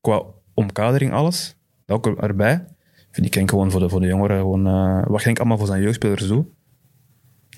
qua 0.00 0.22
omkadering 0.54 1.12
alles, 1.12 1.56
dat 1.86 1.96
ook 1.96 2.20
erbij, 2.20 2.64
vind 3.10 3.26
ik 3.26 3.34
Genk 3.34 3.50
gewoon 3.50 3.70
voor 3.70 3.80
de, 3.80 3.88
voor 3.88 4.00
de 4.00 4.06
jongeren, 4.06 4.36
gewoon, 4.36 4.66
uh, 4.66 5.02
wat 5.06 5.22
Genk 5.22 5.38
allemaal 5.38 5.58
voor 5.58 5.66
zijn 5.66 5.82
jeugdspelers 5.82 6.26
doet. 6.26 6.46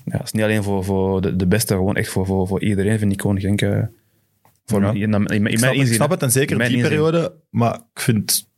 Ja, 0.05 0.17
het 0.17 0.25
is 0.25 0.31
niet 0.31 0.43
alleen 0.43 0.63
voor, 0.63 0.83
voor 0.83 1.21
de, 1.21 1.35
de 1.35 1.47
beste, 1.47 1.73
gewoon 1.73 1.95
echt 1.95 2.09
voor, 2.09 2.25
voor, 2.25 2.47
voor 2.47 2.63
iedereen 2.63 2.99
vind 2.99 3.11
ik 3.11 3.21
gewoon 3.21 3.39
Genk... 3.39 3.61
Uh, 3.61 3.83
voor 4.65 4.81
ja. 4.81 4.91
in, 4.91 5.13
in, 5.13 5.25
in, 5.25 5.45
ik, 5.45 5.57
snap, 5.57 5.73
inzien, 5.73 5.87
ik 5.87 5.93
snap 5.93 6.09
het, 6.09 6.21
en 6.21 6.31
zeker 6.31 6.51
in 6.51 6.67
die 6.67 6.77
inzien. 6.77 6.89
periode, 6.89 7.33
maar 7.49 7.75
ik 7.75 8.01
vind... 8.01 8.53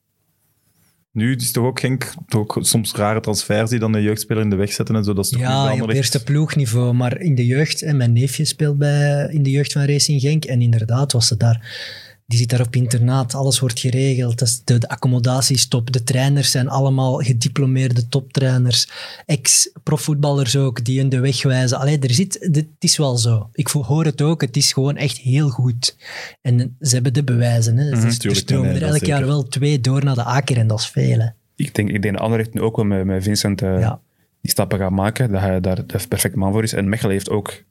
Nu 1.12 1.36
is 1.36 1.44
het 1.44 1.54
toch 1.54 1.66
ook 1.66 1.80
Genk 1.80 2.14
toch 2.28 2.58
soms 2.60 2.94
rare 2.94 3.20
transfers 3.20 3.70
die 3.70 3.80
dan 3.80 3.94
een 3.94 4.02
jeugdspeler 4.02 4.44
in 4.44 4.50
de 4.50 4.56
weg 4.56 4.74
zetten 4.74 4.96
en 4.96 5.04
zo. 5.04 5.14
Dat 5.14 5.26
is 5.26 5.32
toch 5.32 5.42
ja, 5.42 5.82
op 5.82 5.90
eerste 5.90 6.24
ploegniveau, 6.24 6.94
maar 6.94 7.20
in 7.20 7.36
de 7.36 7.46
jeugd, 7.46 7.82
en 7.82 7.98
mijn 7.98 8.14
neefje 8.14 8.46
speelt 8.46 8.78
bij, 8.78 9.30
in 9.32 9.44
de 9.44 9.50
jeugd 9.50 9.72
van 9.72 9.84
Racing 9.84 10.22
Genk, 10.22 10.46
en 10.46 10.62
inderdaad 10.62 11.12
was 11.12 11.28
ze 11.28 11.38
daar 11.38 12.07
die 12.28 12.38
zit 12.38 12.50
daar 12.50 12.62
op 12.62 12.76
internaat, 12.76 13.34
alles 13.34 13.60
wordt 13.60 13.80
geregeld. 13.80 14.66
De, 14.66 14.78
de 14.80 14.90
accommodaties 14.90 15.68
top, 15.68 15.92
de 15.92 16.04
trainers 16.04 16.52
zijn 16.52 16.68
allemaal 16.68 17.18
gediplomeerde 17.18 18.08
toptrainers, 18.08 18.90
ex-profvoetballers 19.26 20.56
ook, 20.56 20.86
die 20.86 21.00
hun 21.00 21.10
de 21.10 21.20
weg 21.20 21.44
wijzen. 21.44 21.80
Allee, 21.80 22.00
er 22.00 22.14
zit, 22.14 22.38
het 22.52 22.68
is 22.80 22.98
wel 22.98 23.18
zo. 23.18 23.50
Ik 23.54 23.68
hoor 23.68 24.06
het 24.06 24.22
ook, 24.22 24.42
het 24.42 24.58
is 24.58 24.74
gewoon 24.74 24.96
echt 24.96 25.18
heel 25.18 25.50
goed. 25.50 25.98
En 26.42 26.78
ze 26.82 26.94
hebben 26.94 27.14
de 27.14 27.24
bewijzen. 27.24 27.78
Hè. 27.78 27.96
Mm 27.96 28.00
-hmm, 28.00 28.10
er 28.20 28.36
stromen 28.36 28.76
er 28.76 28.84
elk 28.84 29.06
jaar 29.06 29.26
wel 29.26 29.44
twee 29.44 29.82
door 29.82 30.04
naar 30.04 30.16
de 30.16 30.24
Aker 30.24 30.58
en 30.58 30.68
dat 30.68 30.80
is 30.80 30.88
veel. 30.88 31.20
Hè. 31.20 31.28
Ik 31.56 31.76
denk, 31.76 31.90
ik 31.90 32.02
denk 32.02 32.18
Anderlecht 32.18 32.54
nu 32.54 32.62
ook 32.62 32.76
wel 32.76 32.86
met, 32.86 33.06
met 33.06 33.24
Vincent 33.24 33.62
uh, 33.62 33.80
ja. 33.80 34.02
die 34.42 34.52
stappen 34.52 34.80
gaat 34.80 34.92
maken, 34.92 35.32
dat 35.32 35.42
hij 35.42 35.62
daar 35.62 35.76
de 35.76 36.08
perfecte 36.08 36.38
man 36.38 36.52
voor 36.52 36.64
is. 36.64 36.74
En 36.74 36.90
Mechelen 36.90 37.12
heeft 37.14 37.30
ook 37.30 37.64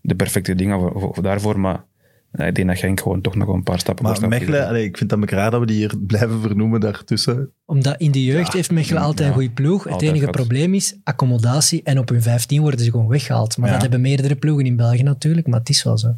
de 0.00 0.14
perfecte 0.14 0.54
dingen 0.54 0.78
voor, 0.78 1.12
voor, 1.14 1.22
daarvoor, 1.22 1.60
maar 1.60 1.84
ik 2.32 2.54
denk 2.54 2.68
dat 2.68 2.78
Genk 2.78 3.00
gewoon 3.00 3.20
toch 3.20 3.34
nog 3.34 3.48
een 3.48 3.62
paar 3.62 3.78
stappen 3.78 4.04
Maar 4.04 4.28
Mechelen, 4.28 4.66
allee, 4.66 4.84
ik 4.84 4.96
vind 4.96 5.10
het 5.10 5.30
raar 5.30 5.50
dat 5.50 5.60
we 5.60 5.66
die 5.66 5.76
hier 5.76 5.94
blijven 6.06 6.40
vernoemen 6.40 6.80
daartussen. 6.80 7.50
Omdat 7.64 8.00
in 8.00 8.10
de 8.10 8.24
jeugd 8.24 8.46
ja, 8.46 8.56
heeft 8.56 8.70
Mechelen 8.70 9.02
altijd 9.02 9.20
ja, 9.20 9.26
een 9.26 9.32
goede 9.32 9.50
ploeg. 9.50 9.84
Het 9.84 10.02
enige 10.02 10.24
gaat. 10.24 10.30
probleem 10.30 10.74
is 10.74 10.96
accommodatie 11.04 11.82
en 11.82 11.98
op 11.98 12.08
hun 12.08 12.22
15 12.22 12.60
worden 12.60 12.80
ze 12.80 12.90
gewoon 12.90 13.08
weggehaald. 13.08 13.56
Maar 13.56 13.66
ja. 13.66 13.72
dat 13.72 13.82
hebben 13.82 14.00
meerdere 14.00 14.36
ploegen 14.36 14.66
in 14.66 14.76
België 14.76 15.02
natuurlijk, 15.02 15.46
maar 15.46 15.58
het 15.58 15.68
is 15.68 15.82
wel 15.82 15.98
zo. 15.98 16.14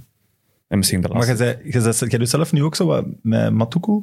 En 0.68 0.78
misschien 0.78 1.00
de 1.00 1.08
laatste. 1.08 1.34
Maar 1.34 1.44
jij, 1.46 1.82
jij, 1.82 1.92
jij 2.08 2.18
doet 2.18 2.28
zelf 2.28 2.52
nu 2.52 2.62
ook 2.62 2.74
zo 2.74 2.86
wat 2.86 3.04
met 3.22 3.52
Matuku? 3.52 4.02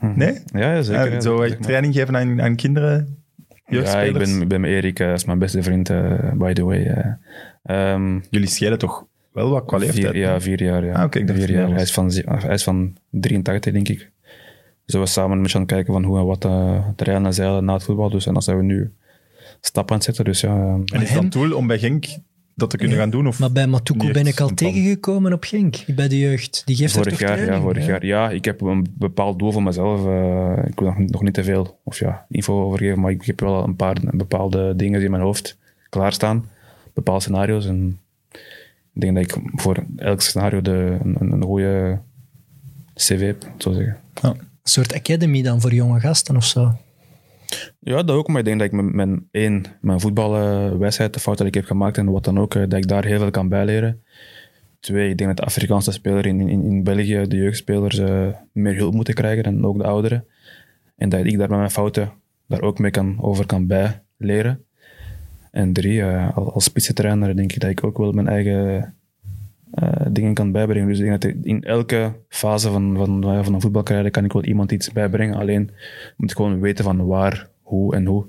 Nee? 0.00 0.38
Ja, 0.52 0.82
zeker. 0.82 1.12
Ja, 1.12 1.20
zo 1.20 1.46
zeg 1.46 1.56
training 1.56 1.94
geven 1.94 2.16
aan, 2.16 2.42
aan 2.42 2.56
kinderen? 2.56 3.16
Ja, 3.66 4.00
ik 4.00 4.12
ben, 4.12 4.48
ben 4.48 4.60
met 4.60 4.70
Erik, 4.70 4.96
dat 4.96 5.18
is 5.18 5.24
mijn 5.24 5.38
beste 5.38 5.62
vriend, 5.62 5.90
uh, 5.90 6.32
by 6.32 6.52
the 6.52 6.64
way. 6.64 7.08
Uh, 7.62 7.92
um, 7.92 8.22
Jullie 8.30 8.48
scheiden 8.48 8.78
toch 8.78 9.06
wel 9.32 9.50
wat 9.50 9.64
qua 9.64 9.78
leeftijd? 9.78 10.14
ja, 10.14 10.40
vier 10.40 10.62
jaar. 10.62 10.84
Ja. 10.84 10.94
Ah, 10.94 11.04
okay, 11.04 11.26
vier 11.26 11.50
jaar. 11.50 11.70
Hij, 11.70 11.82
is 11.82 11.92
van, 11.92 12.12
hij 12.24 12.54
is 12.54 12.62
van 12.62 12.96
83, 13.10 13.72
denk 13.72 13.88
ik. 13.88 14.10
Dus 14.84 15.00
we 15.00 15.06
samen 15.06 15.36
een 15.36 15.42
beetje 15.42 15.58
aan 15.58 15.64
het 15.64 15.72
kijken 15.72 15.92
van 15.92 16.04
hoe 16.04 16.18
en 16.18 16.26
wat 16.26 16.44
uh, 16.44 16.88
te 16.96 17.04
rijden 17.04 17.26
en 17.26 17.34
zeilen 17.34 17.64
na 17.64 17.72
het 17.72 17.84
voetbal. 17.84 18.10
Dus, 18.10 18.26
en 18.26 18.32
dan 18.32 18.42
zijn 18.42 18.56
we 18.56 18.62
nu 18.62 18.92
stappen 19.60 19.92
aan 19.92 19.96
het 19.96 20.04
zetten. 20.04 20.24
Dus, 20.24 20.40
ja, 20.40 20.78
en 20.92 21.02
is 21.02 21.12
dat 21.12 21.22
een 21.22 21.30
tool 21.30 21.52
om 21.52 21.66
bij 21.66 21.78
Genk 21.78 22.06
dat 22.54 22.70
te 22.70 22.76
kunnen 22.76 22.96
ja, 22.96 23.02
gaan 23.02 23.10
doen? 23.10 23.26
Of 23.26 23.38
maar 23.38 23.52
bij 23.52 23.66
Matuku 23.66 24.12
ben 24.12 24.26
ik 24.26 24.40
al 24.40 24.48
tegengekomen 24.48 25.32
op 25.32 25.44
Genk, 25.44 25.84
bij 25.86 26.08
de 26.08 26.18
jeugd. 26.18 26.62
Die 26.64 26.76
geeft 26.76 26.92
vorig 26.92 27.18
jaar, 27.18 27.28
training, 27.28 27.56
ja, 27.56 27.62
vorig 27.62 27.86
ja. 27.86 27.90
jaar. 27.90 28.06
Ja, 28.06 28.30
ik 28.30 28.44
heb 28.44 28.60
een 28.60 28.86
bepaald 28.94 29.38
doel 29.38 29.52
voor 29.52 29.62
mezelf. 29.62 30.06
Uh, 30.06 30.52
ik 30.66 30.80
wil 30.80 30.88
nog, 30.88 30.98
nog, 30.98 31.22
niet 31.22 31.34
te 31.34 31.44
veel 31.44 31.80
of 31.84 31.98
ja, 31.98 32.26
info 32.28 32.64
overgeven, 32.64 33.00
maar 33.00 33.10
ik 33.10 33.24
heb 33.24 33.40
wel 33.40 33.64
een 33.64 33.76
paar 33.76 33.96
bepaalde 34.10 34.76
dingen 34.76 35.02
in 35.02 35.10
mijn 35.10 35.22
hoofd 35.22 35.58
klaarstaan. 35.88 36.48
Bepaalde 36.94 37.22
scenario's. 37.22 37.66
En 37.66 38.00
ik 38.94 39.00
denk 39.00 39.14
dat 39.14 39.24
ik 39.24 39.36
voor 39.54 39.84
elk 39.96 40.20
scenario 40.20 40.62
de, 40.62 40.98
een, 41.02 41.32
een 41.32 41.42
goede 41.42 42.00
cv 42.94 43.20
heb, 43.20 43.52
zo 43.58 43.72
zeggen. 43.72 43.96
Ja. 44.22 44.28
Een 44.28 44.38
soort 44.62 44.94
academy 44.94 45.42
dan 45.42 45.60
voor 45.60 45.72
jonge 45.72 46.00
gasten 46.00 46.36
of 46.36 46.44
zo? 46.44 46.76
Ja, 47.78 48.02
dat 48.02 48.16
ook. 48.16 48.28
Maar 48.28 48.38
ik 48.38 48.44
denk 48.44 48.58
dat 48.58 48.66
ik 48.66 48.72
met 48.72 48.92
mijn, 48.92 49.28
één, 49.30 49.64
mijn 49.80 50.00
voetbalwijsheid, 50.00 51.14
de 51.14 51.20
fout 51.20 51.38
dat 51.38 51.46
ik 51.46 51.54
heb 51.54 51.64
gemaakt 51.64 51.98
en 51.98 52.10
wat 52.10 52.24
dan 52.24 52.38
ook, 52.38 52.52
dat 52.52 52.72
ik 52.72 52.88
daar 52.88 53.04
heel 53.04 53.18
veel 53.18 53.30
kan 53.30 53.48
bijleren. 53.48 54.02
Twee, 54.80 55.10
ik 55.10 55.18
denk 55.18 55.28
dat 55.30 55.38
de 55.38 55.44
Afrikaanse 55.44 55.92
speler 55.92 56.26
in, 56.26 56.40
in, 56.40 56.64
in 56.64 56.84
België, 56.84 57.24
de 57.28 57.36
jeugdspelers, 57.36 57.98
uh, 57.98 58.26
meer 58.52 58.76
hulp 58.76 58.94
moeten 58.94 59.14
krijgen 59.14 59.44
en 59.44 59.64
ook 59.64 59.78
de 59.78 59.84
ouderen. 59.84 60.26
En 60.96 61.08
dat 61.08 61.24
ik 61.24 61.38
daar 61.38 61.48
met 61.48 61.58
mijn 61.58 61.70
fouten 61.70 62.12
daar 62.46 62.62
ook 62.62 62.78
mee 62.78 62.90
kan, 62.90 63.16
over 63.20 63.46
kan 63.46 63.66
bijleren. 63.66 64.64
En 65.52 65.72
drie, 65.72 65.98
uh, 65.98 66.36
als 66.36 66.64
spitsentrainer 66.64 67.36
denk 67.36 67.52
ik 67.52 67.60
dat 67.60 67.70
ik 67.70 67.84
ook 67.84 67.98
wel 67.98 68.12
mijn 68.12 68.28
eigen 68.28 68.94
uh, 69.74 70.06
dingen 70.10 70.34
kan 70.34 70.52
bijbrengen. 70.52 70.88
Dus 70.88 70.98
ik 70.98 71.04
denk 71.04 71.22
dat 71.22 71.32
in 71.42 71.64
elke 71.64 72.12
fase 72.28 72.70
van, 72.70 72.96
van, 72.96 73.44
van 73.44 73.54
een 73.54 73.60
voetbalcarrière 73.60 74.10
kan 74.10 74.24
ik 74.24 74.32
wel 74.32 74.44
iemand 74.44 74.72
iets 74.72 74.92
bijbrengen. 74.92 75.36
Alleen 75.36 75.70
moet 76.16 76.30
ik 76.30 76.36
gewoon 76.36 76.60
weten 76.60 76.84
van 76.84 77.06
waar, 77.06 77.48
hoe 77.62 77.94
en 77.94 78.06
hoe. 78.06 78.22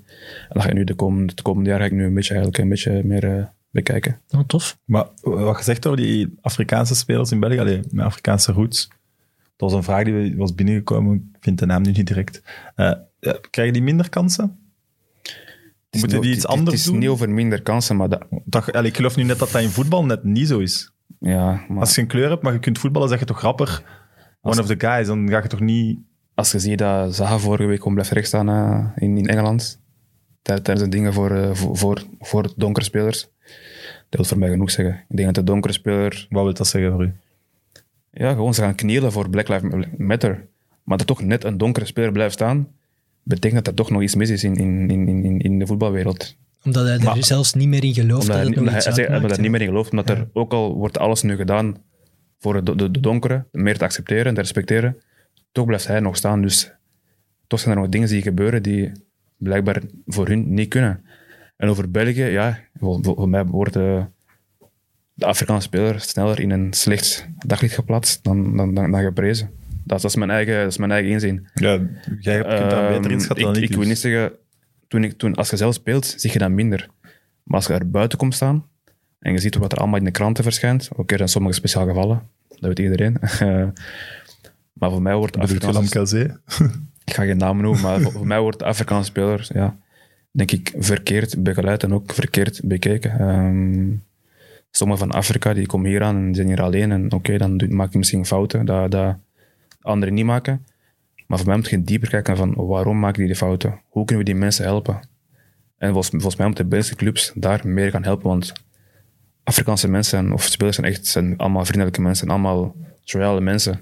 En 0.49 0.49
dat 0.49 0.63
ga 0.63 0.69
ik 0.69 0.75
nu 0.75 0.83
de 0.83 0.93
komende, 0.93 1.31
het 1.31 1.41
komende 1.41 1.69
jaar 1.69 1.79
ga 1.79 1.85
ik 1.85 1.91
nu 1.91 2.05
een 2.05 2.13
beetje, 2.13 2.33
eigenlijk 2.33 2.63
een 2.63 2.69
beetje 2.69 3.03
meer 3.03 3.23
uh, 3.23 3.43
bekijken. 3.69 4.19
Oh, 4.29 4.39
tof. 4.47 4.77
Maar 4.85 5.07
wat 5.21 5.57
je 5.57 5.63
zegt 5.63 5.85
over 5.85 5.99
die 5.99 6.33
Afrikaanse 6.41 6.95
spelers 6.95 7.31
in 7.31 7.39
België, 7.39 7.59
allee, 7.59 7.79
met 7.89 8.05
Afrikaanse 8.05 8.51
roots, 8.51 8.87
Dat 9.55 9.71
was 9.71 9.73
een 9.73 9.83
vraag 9.83 10.03
die 10.03 10.37
was 10.37 10.55
binnengekomen. 10.55 11.29
Ik 11.33 11.43
vind 11.43 11.59
de 11.59 11.65
naam 11.65 11.81
nu 11.81 11.91
niet 11.91 12.07
direct. 12.07 12.43
Eh, 12.75 12.93
ja, 13.19 13.37
krijgen 13.49 13.73
die 13.73 13.83
minder 13.83 14.09
kansen? 14.09 14.57
Het 15.93 16.03
is 16.03 16.07
Moeten 16.09 16.19
die 16.21 16.29
niet- 16.29 16.37
iets 16.37 16.47
anders 16.47 16.69
Het 16.77 16.79
is 16.85 16.91
doen? 16.91 16.99
niet 16.99 17.09
over 17.09 17.29
minder 17.29 17.61
kansen, 17.61 17.95
maar 17.95 18.09
dat, 18.09 18.25
Dat, 18.45 18.71
allee, 18.71 18.89
ik 18.89 18.95
geloof 18.95 19.15
nu 19.15 19.23
net 19.23 19.39
dat 19.39 19.51
dat 19.51 19.61
in 19.61 19.69
voetbal 19.69 20.05
net 20.05 20.23
niet 20.23 20.47
zo 20.47 20.59
is. 20.59 20.91
ja, 21.19 21.63
maar 21.67 21.79
Als 21.79 21.95
je 21.95 22.01
een 22.01 22.07
kleur 22.07 22.29
hebt, 22.29 22.43
maar 22.43 22.53
je 22.53 22.59
kunt 22.59 22.77
voetballen, 22.79 23.09
zeg 23.09 23.19
je 23.19 23.25
toch 23.25 23.41
rapper 23.41 23.83
one 24.41 24.61
of 24.61 24.65
the 24.67 24.75
guys. 24.79 25.07
Dan 25.07 25.29
ga 25.29 25.37
je 25.41 25.47
toch 25.47 25.59
niet... 25.59 25.99
als 26.33 26.51
je 26.51 26.59
ziet 26.59 26.77
dat 26.77 27.15
Zaha 27.15 27.37
vorige 27.37 27.65
week 27.67 27.77
gewoon 27.77 27.93
blijft 27.93 28.11
rechtstaan 28.11 28.49
eh, 28.49 29.03
in, 29.03 29.17
in 29.17 29.27
Engeland, 29.27 29.81
tij- 30.41 30.59
tijdens 30.59 30.85
de 30.89 30.95
dingen 30.95 31.13
voor, 31.13 31.31
eh, 31.31 31.53
voor, 31.53 31.77
voor, 31.77 32.03
voor 32.19 32.53
donkere 32.55 32.85
spelers, 32.85 33.21
dat 34.09 34.19
wil 34.19 34.23
voor 34.25 34.37
mij 34.39 34.49
genoeg 34.49 34.71
zeggen. 34.71 34.95
Ik 35.09 35.15
denk 35.15 35.25
dat 35.35 35.45
de 35.45 35.51
donkere 35.51 35.73
speler, 35.73 36.27
Wat 36.29 36.43
wil 36.43 36.53
dat 36.53 36.67
zeggen 36.67 36.91
voor 36.91 37.03
u? 37.03 37.13
ja, 38.11 38.31
gewoon 38.31 38.53
ze 38.53 38.61
gaan 38.61 38.75
knielen 38.75 39.11
voor 39.11 39.29
Black 39.29 39.47
Lives 39.47 39.85
Matter, 39.97 40.47
maar 40.83 40.97
dat 40.97 41.07
toch 41.07 41.21
net 41.21 41.43
een 41.43 41.57
donkere 41.57 41.85
speler 41.85 42.11
blijft 42.11 42.33
staan, 42.33 42.67
betekent 43.23 43.65
dat 43.65 43.67
er 43.67 43.73
toch 43.73 43.89
nog 43.89 44.01
iets 44.01 44.15
mis 44.15 44.29
is 44.29 44.43
in, 44.43 44.55
in, 44.55 44.89
in, 44.89 45.07
in, 45.07 45.39
in 45.39 45.59
de 45.59 45.67
voetbalwereld. 45.67 46.35
Omdat 46.63 46.83
hij 46.85 46.97
er 46.97 47.03
Maar- 47.03 47.23
zelfs 47.23 47.53
niet 47.53 47.67
meer 47.67 47.83
in 47.83 47.93
gelooft 47.93 48.27
dat 48.27 48.35
hij, 48.35 48.45
het 48.45 48.55
nog 48.55 48.83
hij, 48.83 49.05
hè. 49.05 49.41
niet 49.41 49.51
meer 49.51 49.61
in 49.61 49.67
gelooft, 49.67 49.91
omdat 49.91 50.09
er 50.09 50.27
ook 50.33 50.53
al 50.53 50.75
wordt 50.75 50.97
alles 50.97 51.21
nu 51.21 51.35
gedaan 51.35 51.77
voor 52.39 52.65
de, 52.65 52.75
de, 52.75 52.91
de 52.91 52.99
donkere, 52.99 53.45
meer 53.51 53.77
te 53.77 53.83
accepteren 53.83 54.25
en 54.25 54.33
te 54.33 54.41
respecteren, 54.41 54.97
toch 55.51 55.65
blijft 55.65 55.87
hij 55.87 55.99
nog 55.99 56.15
staan. 56.15 56.41
Dus 56.41 56.71
toch 57.47 57.59
zijn 57.59 57.75
er 57.75 57.81
nog 57.81 57.89
dingen 57.89 58.07
die 58.07 58.21
gebeuren 58.21 58.63
die 58.63 58.91
blijkbaar 59.37 59.81
voor 60.05 60.27
hun 60.27 60.53
niet 60.53 60.69
kunnen. 60.69 61.05
En 61.57 61.69
over 61.69 61.91
België, 61.91 62.23
ja, 62.23 62.59
voor, 62.73 62.99
voor 63.01 63.15
voor 63.15 63.29
mij 63.29 63.45
wordt 63.45 63.73
de, 63.73 64.05
de 65.13 65.25
Afrikaanse 65.25 65.67
speler 65.67 65.99
sneller 65.99 66.39
in 66.39 66.49
een 66.51 66.73
slecht 66.73 67.27
daglicht 67.45 67.75
geplaatst 67.75 68.23
dan, 68.23 68.57
dan, 68.57 68.73
dan, 68.73 68.91
dan 68.91 69.01
geprezen. 69.01 69.49
Dat, 69.85 70.01
dat, 70.01 70.11
is 70.11 70.15
mijn 70.15 70.29
eigen, 70.29 70.57
dat 70.57 70.71
is 70.71 70.77
mijn 70.77 70.91
eigen 70.91 71.11
inzien. 71.11 71.47
Ja, 71.53 71.79
jij 72.19 72.41
kunt 72.41 72.69
beter 72.69 73.03
Ehm, 73.03 73.09
inschatten 73.09 73.47
ik, 73.47 73.53
dan 73.53 73.55
ik. 73.55 73.63
ik 73.63 73.69
wil 73.69 73.79
dus. 73.79 73.87
niet 73.87 73.97
zeggen, 73.97 74.31
toen 74.87 75.03
ik, 75.03 75.17
toen, 75.17 75.35
als 75.35 75.49
je 75.49 75.57
zelf 75.57 75.73
speelt, 75.73 76.13
zie 76.17 76.31
je 76.31 76.39
dat 76.39 76.49
minder. 76.49 76.87
Maar 77.43 77.57
als 77.57 77.67
je 77.67 77.73
er 77.73 77.89
buiten 77.89 78.17
komt 78.17 78.35
staan 78.35 78.65
en 79.19 79.31
je 79.31 79.39
ziet 79.39 79.55
wat 79.55 79.71
er 79.71 79.77
allemaal 79.77 79.99
in 79.99 80.05
de 80.05 80.11
kranten 80.11 80.43
verschijnt, 80.43 80.89
oké, 80.95 81.11
er 81.11 81.17
zijn 81.17 81.29
sommige 81.29 81.55
speciale 81.55 81.87
gevallen, 81.87 82.21
dat 82.47 82.59
weet 82.59 82.79
iedereen. 82.79 83.17
Maar 84.73 84.91
voor 84.91 85.01
mij 85.01 85.15
wordt 85.15 85.37
Afrikaanse... 85.37 86.39
Ik 87.05 87.13
ga 87.13 87.23
geen 87.23 87.37
naam 87.37 87.61
noemen, 87.61 87.81
maar 87.81 88.01
voor, 88.01 88.27
mij 88.27 88.39
wordt 88.39 88.59
de 88.59 88.65
Afrikaanse 88.65 89.09
speler, 89.09 89.49
ja, 89.53 89.77
denk 90.31 90.51
ik, 90.51 90.73
verkeerd 90.77 91.43
begeleid 91.43 91.83
en 91.83 91.93
ook 91.93 92.13
verkeerd 92.13 92.61
bekeken. 92.63 93.19
Ehm 93.19 93.91
sommigen 94.75 95.07
van 95.07 95.17
Afrika, 95.17 95.53
die 95.53 95.65
komen 95.65 95.89
hier 95.89 96.03
aan 96.03 96.15
en 96.15 96.35
zijn 96.35 96.47
hier 96.47 96.61
alleen. 96.61 96.91
En 96.91 97.11
oké, 97.11 97.37
dan 97.37 97.61
maak 97.69 97.91
je 97.91 97.97
misschien 97.97 98.25
fouten 98.25 98.65
dat, 98.65 98.91
dat 98.91 99.15
anderen 99.83 100.13
niet 100.13 100.25
maken. 100.25 100.65
Maar 101.27 101.37
voor 101.37 101.47
mij 101.47 101.57
moet 101.57 101.69
je 101.69 101.83
dieper 101.83 102.09
kijken 102.09 102.37
van 102.37 102.53
waarom 102.55 102.99
maken 102.99 103.17
die 103.17 103.27
die 103.27 103.35
fouten? 103.35 103.81
Hoe 103.89 104.05
kunnen 104.05 104.25
we 104.25 104.31
die 104.31 104.39
mensen 104.39 104.65
helpen? 104.65 105.07
En 105.77 105.91
volgens, 105.91 106.09
volgens 106.09 106.35
mij 106.35 106.45
moeten 106.45 106.63
de 106.63 106.69
Belgische 106.69 106.95
clubs 106.95 107.31
daar 107.35 107.61
meer 107.67 107.89
gaan 107.91 108.03
helpen, 108.03 108.27
want 108.27 108.53
Afrikaanse 109.43 109.89
mensen 109.89 110.31
of 110.31 110.43
spelers 110.43 110.75
zijn 110.75 110.87
echt 110.87 111.05
zijn 111.05 111.37
allemaal 111.37 111.65
vriendelijke 111.65 112.01
mensen, 112.01 112.29
allemaal 112.29 112.75
royale 113.03 113.41
mensen. 113.41 113.81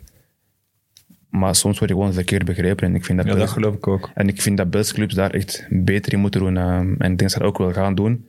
Maar 1.29 1.55
soms 1.55 1.77
word 1.79 1.89
je 1.89 1.95
gewoon 1.95 2.13
verkeerd 2.13 2.45
begrepen 2.45 2.87
en 2.87 2.95
ik 2.95 3.05
vind 3.05 3.17
dat, 3.17 3.27
Ja, 3.27 3.35
dat 3.35 3.49
geloof 3.49 3.75
ik 3.75 3.87
ook. 3.87 4.09
en 4.13 4.27
ik 4.27 4.41
vind 4.41 4.57
dat 4.57 4.69
Belgische 4.69 4.95
clubs 4.95 5.13
daar 5.13 5.31
echt 5.31 5.67
beter 5.69 6.13
in 6.13 6.19
moeten 6.19 6.41
doen. 6.41 6.57
ehm, 6.57 6.79
en 6.79 6.91
ik 6.91 6.97
denk 6.99 7.19
dat 7.19 7.31
ze 7.31 7.37
dat 7.39 7.47
ook 7.47 7.57
wel 7.57 7.73
gaan 7.73 7.95
doen. 7.95 8.27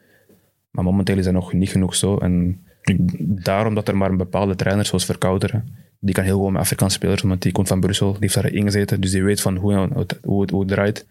Maar 0.70 0.84
momenteel 0.84 1.18
is 1.18 1.24
dat 1.24 1.32
nog 1.34 1.52
niet 1.52 1.68
genoeg 1.70 1.94
zo. 1.94 2.16
En 2.16 2.66
daarom 3.18 3.74
dat 3.74 3.88
er 3.88 3.96
maar 3.96 4.10
een 4.10 4.16
bepaalde 4.16 4.54
trainer, 4.54 4.86
zoals 4.86 5.04
Verkouteren, 5.04 5.68
die 6.00 6.14
kan 6.14 6.24
heel 6.24 6.38
goed 6.38 6.52
met 6.52 6.60
Afrikaanse 6.60 6.96
spelers, 6.96 7.22
want 7.22 7.42
die 7.42 7.52
komt 7.52 7.68
van 7.68 7.80
Brussel, 7.80 8.10
die 8.10 8.20
heeft 8.20 8.34
daar 8.34 8.52
ingezeten, 8.52 9.00
dus 9.00 9.10
die 9.10 9.22
weet 9.22 9.40
van 9.40 9.56
hoe, 9.56 9.74
hoe, 9.74 9.98
het, 9.98 10.18
hoe, 10.22 10.40
het, 10.40 10.50
hoe 10.50 10.60
het 10.60 10.68
draait. 10.68 11.06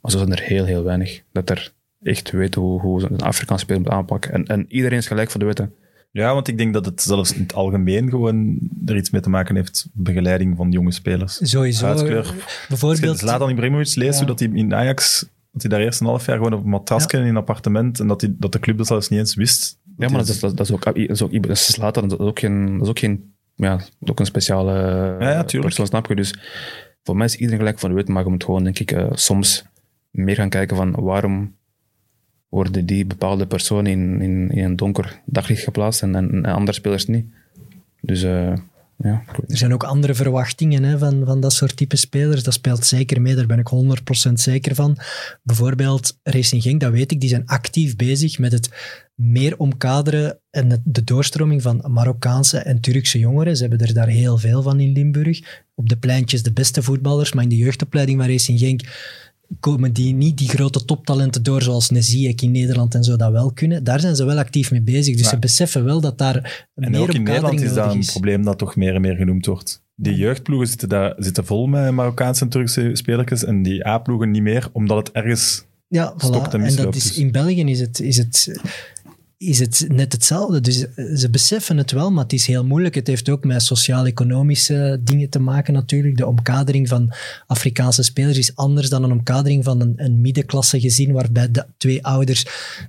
Maar 0.00 0.10
zo 0.10 0.18
zijn 0.18 0.32
er 0.32 0.42
heel, 0.42 0.64
heel 0.64 0.84
weinig. 0.84 1.22
Dat 1.32 1.50
er 1.50 1.72
echt 2.02 2.30
weet 2.30 2.54
hoe, 2.54 2.80
hoe 2.80 3.02
een 3.10 3.20
Afrikaanse 3.20 3.64
speler 3.64 3.82
moet 3.82 3.90
aanpakken. 3.90 4.32
En, 4.32 4.46
en 4.46 4.64
iedereen 4.68 4.98
is 4.98 5.06
gelijk 5.06 5.30
voor 5.30 5.40
de 5.40 5.46
wetten. 5.46 5.72
Ja, 6.12 6.34
want 6.34 6.48
ik 6.48 6.58
denk 6.58 6.72
dat 6.72 6.84
het 6.84 7.02
zelfs 7.02 7.32
in 7.34 7.42
het 7.42 7.54
algemeen 7.54 8.10
gewoon 8.10 8.58
er 8.86 8.96
iets 8.96 9.10
mee 9.10 9.20
te 9.20 9.30
maken 9.30 9.56
heeft. 9.56 9.88
Begeleiding 9.92 10.56
van 10.56 10.70
jonge 10.70 10.92
spelers. 10.92 11.38
Sowieso. 11.42 11.84
Huidskleur. 11.86 12.34
Bijvoorbeeld, 12.68 13.02
je 13.02 13.14
Zlatan 13.14 13.50
Ibrahimovic 13.50 13.94
leest, 13.94 14.12
Ja. 14.12 14.18
hoe 14.18 14.26
dat 14.26 14.38
hij 14.38 14.48
in 14.52 14.74
Ajax... 14.74 15.28
Dat 15.52 15.62
hij 15.62 15.70
daar 15.70 15.80
eerst 15.80 16.00
een 16.00 16.06
half 16.06 16.26
jaar 16.26 16.36
gewoon 16.36 16.52
op 16.52 16.64
een 16.64 17.20
in 17.20 17.26
een 17.26 17.36
appartement 17.36 18.00
en 18.00 18.06
dat, 18.06 18.20
hij, 18.20 18.34
dat 18.38 18.52
de 18.52 18.58
club 18.58 18.76
dat 18.76 18.86
zelfs 18.86 19.08
niet 19.08 19.18
eens 19.18 19.34
wist. 19.34 19.78
Ja, 19.96 20.08
maar 20.08 20.18
dat 20.18 20.28
is, 20.28 20.40
dat, 20.40 20.60
is 20.60 20.72
ook, 20.72 20.84
dat 20.84 20.96
is 20.96 21.22
ook, 21.22 21.42
dat 21.42 21.50
is 21.50 21.76
later, 21.76 22.08
dat 22.08 22.20
is 22.20 22.26
ook 22.26 22.38
geen, 22.38 22.72
dat 22.72 22.82
is 22.82 22.88
ook 22.88 22.98
geen, 22.98 23.34
ja, 23.54 23.80
ook 24.00 24.20
een 24.20 24.26
speciale 24.26 24.72
Ja, 25.20 25.30
ja, 25.30 25.42
persoon, 25.60 25.86
snap 25.86 26.06
je? 26.06 26.14
Dus 26.14 26.34
voor 27.02 27.16
mij 27.16 27.26
is 27.26 27.36
iedereen 27.36 27.58
gelijk 27.58 27.78
van 27.78 27.88
de 27.88 27.94
wet, 27.94 28.08
maar 28.08 28.24
je 28.24 28.30
moet 28.30 28.44
gewoon, 28.44 28.64
denk 28.64 28.78
ik, 28.78 28.92
eh, 28.92 29.06
soms 29.12 29.64
meer 30.10 30.34
gaan 30.34 30.48
kijken 30.48 30.76
van 30.76 30.90
waarom 30.90 31.56
worden 32.48 32.86
die 32.86 33.06
bepaalde 33.06 33.46
personen 33.46 33.92
in, 33.92 34.20
in, 34.20 34.50
in 34.50 34.64
een 34.64 34.76
donker 34.76 35.20
daglicht 35.24 35.62
geplaatst 35.62 36.02
en, 36.02 36.14
en, 36.14 36.30
en 36.30 36.54
andere 36.54 36.72
spelers 36.72 37.06
niet. 37.06 37.26
Dus 38.00 38.22
eh, 38.22 38.52
ja, 39.02 39.22
Er 39.48 39.56
zijn 39.56 39.72
ook 39.72 39.84
andere 39.84 40.14
verwachtingen 40.14 40.82
hè, 40.82 40.98
van, 40.98 41.22
van 41.24 41.40
dat 41.40 41.52
soort 41.52 41.76
type 41.76 41.96
spelers. 41.96 42.42
Dat 42.42 42.54
speelt 42.54 42.86
zeker 42.86 43.20
mee, 43.20 43.34
daar 43.34 43.46
ben 43.46 43.58
ik 43.58 43.70
100% 44.28 44.32
zeker 44.32 44.74
van. 44.74 44.98
Bijvoorbeeld 45.42 46.18
Racing 46.22 46.62
Genk, 46.62 46.80
dat 46.80 46.92
weet 46.92 47.12
ik, 47.12 47.20
die 47.20 47.28
zijn 47.28 47.46
actief 47.46 47.96
bezig 47.96 48.38
met 48.38 48.52
het 48.52 48.68
meer 49.14 49.58
omkaderen 49.58 50.40
en 50.50 50.82
de 50.84 51.04
doorstroming 51.04 51.62
van 51.62 51.84
Marokkaanse 51.86 52.58
en 52.58 52.80
Turkse 52.80 53.18
jongeren. 53.18 53.56
Ze 53.56 53.66
hebben 53.66 53.86
er 53.86 53.94
daar 53.94 54.08
heel 54.08 54.38
veel 54.38 54.62
van 54.62 54.80
in 54.80 54.92
Limburg. 54.92 55.64
Op 55.74 55.88
de 55.88 55.96
pleintjes 55.96 56.42
de 56.42 56.52
beste 56.52 56.82
voetballers, 56.82 57.32
maar 57.32 57.42
in 57.42 57.48
de 57.48 57.56
jeugdopleiding 57.56 58.18
van 58.18 58.28
Racing 58.28 58.58
Genk 58.58 58.80
komen 59.60 59.92
die 59.92 60.14
niet 60.14 60.38
die 60.38 60.48
grote 60.48 60.84
toptalenten 60.84 61.42
door, 61.42 61.62
zoals 61.62 61.90
Neziek 61.90 62.42
in 62.42 62.50
Nederland 62.50 62.94
en 62.94 63.04
zo 63.04 63.16
dat 63.16 63.32
wel 63.32 63.52
kunnen. 63.52 63.84
Daar 63.84 64.00
zijn 64.00 64.16
ze 64.16 64.24
wel 64.24 64.38
actief 64.38 64.70
mee 64.70 64.82
bezig. 64.82 65.16
Dus 65.16 65.28
ze 65.28 65.38
beseffen 65.38 65.84
wel 65.84 66.00
dat 66.00 66.18
daar 66.18 66.68
En 66.74 66.90
meer 66.90 67.00
ook 67.00 67.14
in 67.14 67.22
Nederland 67.22 67.60
is 67.60 67.74
dat 67.74 67.92
een 67.92 67.98
is. 67.98 68.10
probleem 68.10 68.44
dat 68.44 68.58
toch 68.58 68.76
meer 68.76 68.94
en 68.94 69.00
meer 69.00 69.16
genoemd 69.16 69.46
wordt. 69.46 69.82
Die 69.94 70.14
jeugdploegen 70.14 70.68
zitten, 70.68 70.88
daar, 70.88 71.14
zitten 71.16 71.46
vol 71.46 71.66
met 71.66 71.92
Marokkaanse 71.92 72.44
en 72.44 72.50
Turkse 72.50 72.90
spelertjes 72.92 73.44
en 73.44 73.62
die 73.62 73.86
A-ploegen 73.86 74.30
niet 74.30 74.42
meer, 74.42 74.68
omdat 74.72 74.98
het 74.98 75.10
ergens... 75.12 75.68
Ja, 75.88 76.14
voilà. 76.14 76.52
en 76.52 76.76
dat 76.76 76.94
is, 76.94 77.18
in 77.18 77.30
België 77.30 77.64
is 77.64 77.80
het, 77.80 78.00
is, 78.00 78.16
het, 78.16 78.60
is 79.42 79.58
het 79.58 79.84
net 79.88 80.12
hetzelfde. 80.12 80.60
Dus 80.60 80.94
eh, 80.94 81.04
ze 81.14 81.30
beseffen 81.30 81.76
het 81.76 81.90
wel, 81.92 82.10
maar 82.10 82.22
het 82.22 82.32
is 82.32 82.46
heel 82.46 82.64
moeilijk. 82.64 82.94
Het 82.94 83.06
heeft 83.06 83.28
ook 83.28 83.44
met 83.44 83.62
sociaal-economische 83.62 85.00
dingen 85.04 85.28
te 85.28 85.38
maken 85.38 85.72
natuurlijk. 85.74 86.16
De 86.16 86.26
omkadering 86.26 86.88
van 86.88 87.12
Afrikaanse 87.46 88.02
spelers 88.02 88.38
is 88.38 88.56
anders 88.56 88.88
dan 88.88 89.02
een 89.02 89.12
omkadering 89.12 89.64
van 89.64 89.80
een, 89.80 89.92
een 89.96 90.20
middenklasse 90.20 90.80
gezin 90.80 91.12
waarbij 91.12 91.50
de 91.50 91.64
twee 91.76 92.04
ouders 92.06 92.44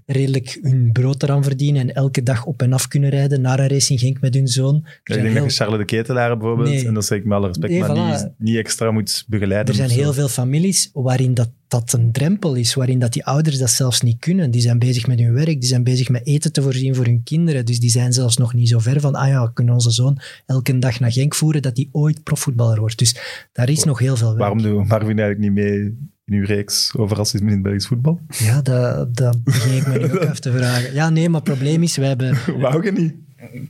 redelijk 0.05 0.59
hun 0.61 0.89
brood 0.91 1.23
eraan 1.23 1.43
verdienen 1.43 1.81
en 1.81 1.93
elke 1.95 2.23
dag 2.23 2.45
op 2.45 2.61
en 2.61 2.73
af 2.73 2.87
kunnen 2.87 3.09
rijden 3.09 3.41
naar 3.41 3.59
een 3.59 3.67
Racing 3.67 3.99
Genk 3.99 4.21
met 4.21 4.33
hun 4.33 4.47
zoon. 4.47 4.75
Er 4.83 4.91
ik 5.15 5.21
denk 5.21 5.33
heel- 5.33 5.41
dat 5.43 5.51
je 5.51 5.57
Charles 5.57 5.77
de 5.79 5.85
Ketelaar 5.85 6.37
bijvoorbeeld, 6.37 6.69
Nee. 6.69 6.87
en 6.87 6.93
dat 6.93 7.05
zeg 7.05 7.17
ik 7.17 7.25
met 7.25 7.37
alle 7.37 7.47
respect, 7.47 7.71
Nee, 7.73 7.81
maar 7.81 7.89
voilà. 8.17 8.21
niet, 8.23 8.29
niet 8.37 8.55
extra 8.57 8.91
moet 8.91 9.23
begeleiden. 9.27 9.73
Er 9.73 9.79
zijn 9.87 9.99
heel 9.99 10.13
veel 10.13 10.27
families 10.27 10.89
waarin 10.93 11.33
dat, 11.33 11.49
dat 11.71 11.93
een 11.93 12.11
drempel 12.11 12.55
is, 12.55 12.73
waarin 12.73 12.99
dat 12.99 13.13
die 13.13 13.25
ouders 13.25 13.57
dat 13.57 13.69
zelfs 13.69 14.01
niet 14.01 14.19
kunnen. 14.19 14.51
Die 14.51 14.61
zijn 14.61 14.79
bezig 14.79 15.07
met 15.07 15.19
hun 15.19 15.33
werk, 15.33 15.59
die 15.59 15.69
zijn 15.69 15.83
bezig 15.83 16.09
met 16.09 16.25
eten 16.25 16.51
te 16.51 16.61
voorzien 16.61 16.95
voor 16.95 17.05
hun 17.05 17.23
kinderen. 17.23 17.65
Dus 17.65 17.79
die 17.79 17.89
zijn 17.89 18.13
zelfs 18.13 18.37
nog 18.37 18.53
niet 18.53 18.69
zo 18.69 18.79
ver 18.79 18.99
van, 18.99 19.15
ah 19.15 19.27
ja, 19.27 19.45
we 19.45 19.53
kunnen 19.53 19.73
onze 19.73 19.91
zoon 19.91 20.19
elke 20.45 20.79
dag 20.79 20.99
naar 20.99 21.11
Genk 21.11 21.35
voeren, 21.35 21.61
dat 21.61 21.77
hij 21.77 21.89
ooit 21.91 22.23
profvoetballer 22.23 22.79
wordt. 22.79 22.97
Dus 22.97 23.15
daar 23.51 23.69
is 23.69 23.83
nog 23.83 23.99
heel 23.99 24.15
veel 24.15 24.27
werk. 24.27 24.39
Waarom 24.39 24.61
doen 24.61 24.87
Marvin 24.87 25.19
eigenlijk 25.19 25.39
niet 25.39 25.51
mee 25.51 25.79
in 26.25 26.33
uw 26.33 26.45
reeks 26.45 26.93
over 26.97 27.17
racisme 27.17 27.47
in 27.47 27.53
het 27.53 27.63
Belgisch 27.63 27.87
voetbal? 27.87 28.19
Ja, 28.27 28.61
dat, 28.61 29.15
dat 29.15 29.43
begin 29.43 29.77
ik 29.77 29.87
me 29.87 29.97
nu 29.97 30.03
ook 30.03 30.25
af 30.25 30.39
te 30.39 30.51
vragen. 30.51 30.93
Ja, 30.93 31.09
nee, 31.09 31.29
maar 31.29 31.41
het 31.41 31.49
probleem 31.49 31.83
is, 31.83 31.95
we 31.95 32.05
hebben... 32.05 32.37
Wou 32.61 32.85
je 32.85 32.91
niet? 32.91 33.13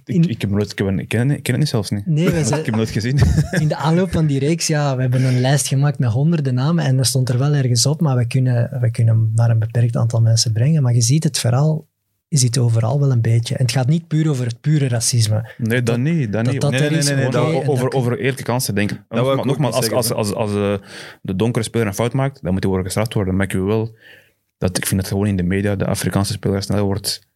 Ik, 0.06 0.26
ik, 0.26 0.42
heb 0.42 0.50
nooit, 0.50 0.72
ik, 0.72 0.78
heb- 0.78 1.00
ik, 1.00 1.08
ken, 1.08 1.20
het 1.20 1.28
niet- 1.28 1.38
ik 1.38 1.44
ken 1.44 1.52
het 1.54 1.62
niet 1.62 1.70
zelfs 1.72 1.90
niet. 1.90 2.06
Nee, 2.06 2.30
we 2.30 2.40
Ik 2.40 2.48
heb 2.50 2.66
het 2.66 2.76
nooit 2.76 2.90
gezien. 2.90 3.20
in 3.62 3.68
de 3.68 3.76
aanloop 3.76 4.12
van 4.12 4.26
die 4.26 4.40
reeks, 4.40 4.68
ja, 4.68 4.96
we 4.96 5.02
hebben 5.02 5.24
een 5.26 5.40
lijst 5.42 5.68
gemaakt 5.68 6.00
met 6.00 6.10
honderden 6.12 6.54
namen 6.54 6.86
en 6.86 6.98
dat 6.98 7.06
stond 7.06 7.30
er 7.30 7.38
wel 7.38 7.54
ergens 7.54 7.86
op, 7.86 8.02
maar 8.02 8.16
we 8.18 8.28
kunnen, 8.28 8.78
we 8.82 8.92
kunnen 8.92 9.32
maar 9.36 9.50
een 9.50 9.60
beperkt 9.60 9.96
aantal 9.96 10.22
mensen 10.22 10.52
brengen. 10.54 10.84
Maar 10.84 10.94
je 10.94 11.02
ziet 11.02 11.24
het 11.24 11.40
verhaal, 11.40 11.88
je 12.28 12.38
ziet 12.38 12.58
overal 12.58 13.00
wel 13.00 13.12
een 13.12 13.22
beetje. 13.22 13.56
En 13.56 13.62
het 13.66 13.72
gaat 13.74 13.88
niet 13.88 14.08
puur 14.08 14.30
over 14.30 14.46
het 14.46 14.62
pure 14.62 14.88
racisme. 14.88 15.54
Nee, 15.58 15.84
dat 15.84 15.98
niet. 15.98 16.32
Dat 16.32 16.44
dat 16.46 16.54
niet. 16.54 16.62
dat 16.62 16.72
Nee, 16.72 16.80
er 16.82 16.90
nee, 16.90 17.00
is, 17.00 17.06
nee, 17.10 17.26
over, 17.68 17.84
dat- 17.90 17.94
over 17.94 18.18
eerlijke 18.20 18.44
kansen 18.44 18.76
denken. 18.76 19.06
Nogmaals, 19.10 19.46
nogmaals, 19.46 19.76
als, 19.76 19.92
als, 19.92 20.12
als, 20.14 20.34
als, 20.34 20.52
eh, 20.56 20.74
de 21.22 21.36
donkere 21.36 21.66
speler 21.66 21.88
een 21.88 21.94
fout 21.94 22.14
maakt, 22.14 22.42
dan 22.42 22.52
moet 22.52 22.60
hij 22.64 22.70
worden 22.72 22.86
gestraft 22.92 23.14
worden. 23.14 23.36
Maar 23.36 23.46
ik 23.46 23.52
wil 23.52 23.66
wel 23.66 23.96
dat 24.58 24.78
ik 24.78 24.86
vind 24.86 25.02
dat 25.02 25.10
gewoon 25.10 25.28
in 25.28 25.36
de 25.36 25.44
media 25.44 25.76
de 25.76 25.86
Afrikaanse 25.86 26.34
speler 26.34 26.64
sneller 26.64 26.84
wordt 26.84 27.30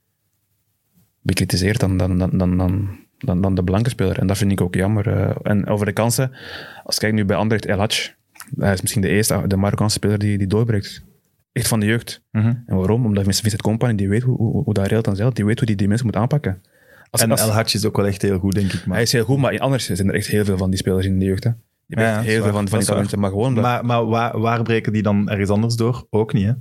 bekritiseerd 1.26 1.80
dan, 1.80 1.98
dan, 1.98 2.18
dan, 2.18 2.38
dan, 2.38 2.58
dan, 2.58 2.90
dan, 3.20 3.42
dan 3.42 3.56
de 3.56 3.64
blanke 3.64 3.90
speler. 3.90 4.20
En 4.20 4.28
dat 4.28 4.38
vind 4.38 4.52
ik 4.52 4.62
ook 4.62 4.76
jammer. 4.76 5.08
eh. 5.08 5.36
en 5.44 5.68
over 5.68 5.86
de 5.86 5.92
kansen, 5.92 6.32
als 6.84 6.96
ik 6.96 7.02
kijk 7.02 7.14
nu 7.14 7.26
bij 7.26 7.36
Anderlecht 7.36 7.66
El 7.70 7.78
Hadj, 7.78 8.12
hij 8.58 8.74
is 8.74 8.82
misschien 8.82 9.02
de 9.02 9.08
eerste, 9.08 9.44
de 9.48 9.56
Marokkaanse 9.58 9.96
speler 9.96 10.20
die, 10.20 10.38
die 10.38 10.48
doorbreekt. 10.48 11.04
Echt 11.52 11.68
van 11.68 11.80
de 11.80 11.86
jeugd. 11.86 12.22
En 12.66 12.76
waarom? 12.76 13.06
Omdat 13.06 13.24
Vincent 13.24 13.62
Company, 13.62 13.96
die 13.96 14.10
weet 14.10 14.22
hoe, 14.22 14.38
hoe, 14.38 14.64
hoe 14.64 14.74
dat 14.74 14.88
reelt 14.88 15.06
dan 15.06 15.16
zelf, 15.16 15.34
die 15.34 15.46
weet 15.46 15.58
hoe 15.58 15.68
die, 15.68 15.76
die 15.76 15.88
mensen 15.88 16.06
moet 16.06 16.16
aanpakken. 16.16 16.62
Als, 17.10 17.22
En 17.22 17.32
als- 17.32 17.42
El 17.42 17.50
Hadj 17.52 17.76
is 17.76 17.86
ook 17.86 17.96
wel 17.98 18.06
echt 18.08 18.22
heel 18.22 18.40
goed, 18.40 18.56
denk 18.56 18.74
ik. 18.74 18.86
Maar 18.86 18.94
hij 18.96 19.04
is 19.04 19.12
heel 19.12 19.24
goed, 19.26 19.38
maar 19.38 19.54
in 19.54 19.60
anders 19.60 19.86
zijn 19.90 20.08
er 20.08 20.14
echt 20.16 20.28
heel 20.28 20.46
veel 20.46 20.58
van 20.58 20.70
die 20.70 20.80
spelers 20.80 21.06
in 21.06 21.20
de 21.20 21.26
jeugd. 21.26 21.44
Hè. 21.44 21.50
Je 21.88 21.96
hebt 22.00 22.16
Ja, 22.16 22.22
heel 22.22 22.44
veel 22.44 22.52
van, 22.52 22.68
van 22.68 22.80
die 22.80 22.88
talenten, 22.88 23.20
maar 23.20 23.30
gewoon... 23.30 23.54
dat- 23.56 23.64
Maar, 23.64 23.86
maar 23.86 24.06
waar, 24.06 24.40
waar 24.40 24.64
breken 24.64 24.94
die 24.94 25.02
dan 25.02 25.30
ergens 25.30 25.50
anders 25.50 25.76
door? 25.76 26.08
Ook 26.10 26.34
niet, 26.34 26.46
hè? 26.46 26.52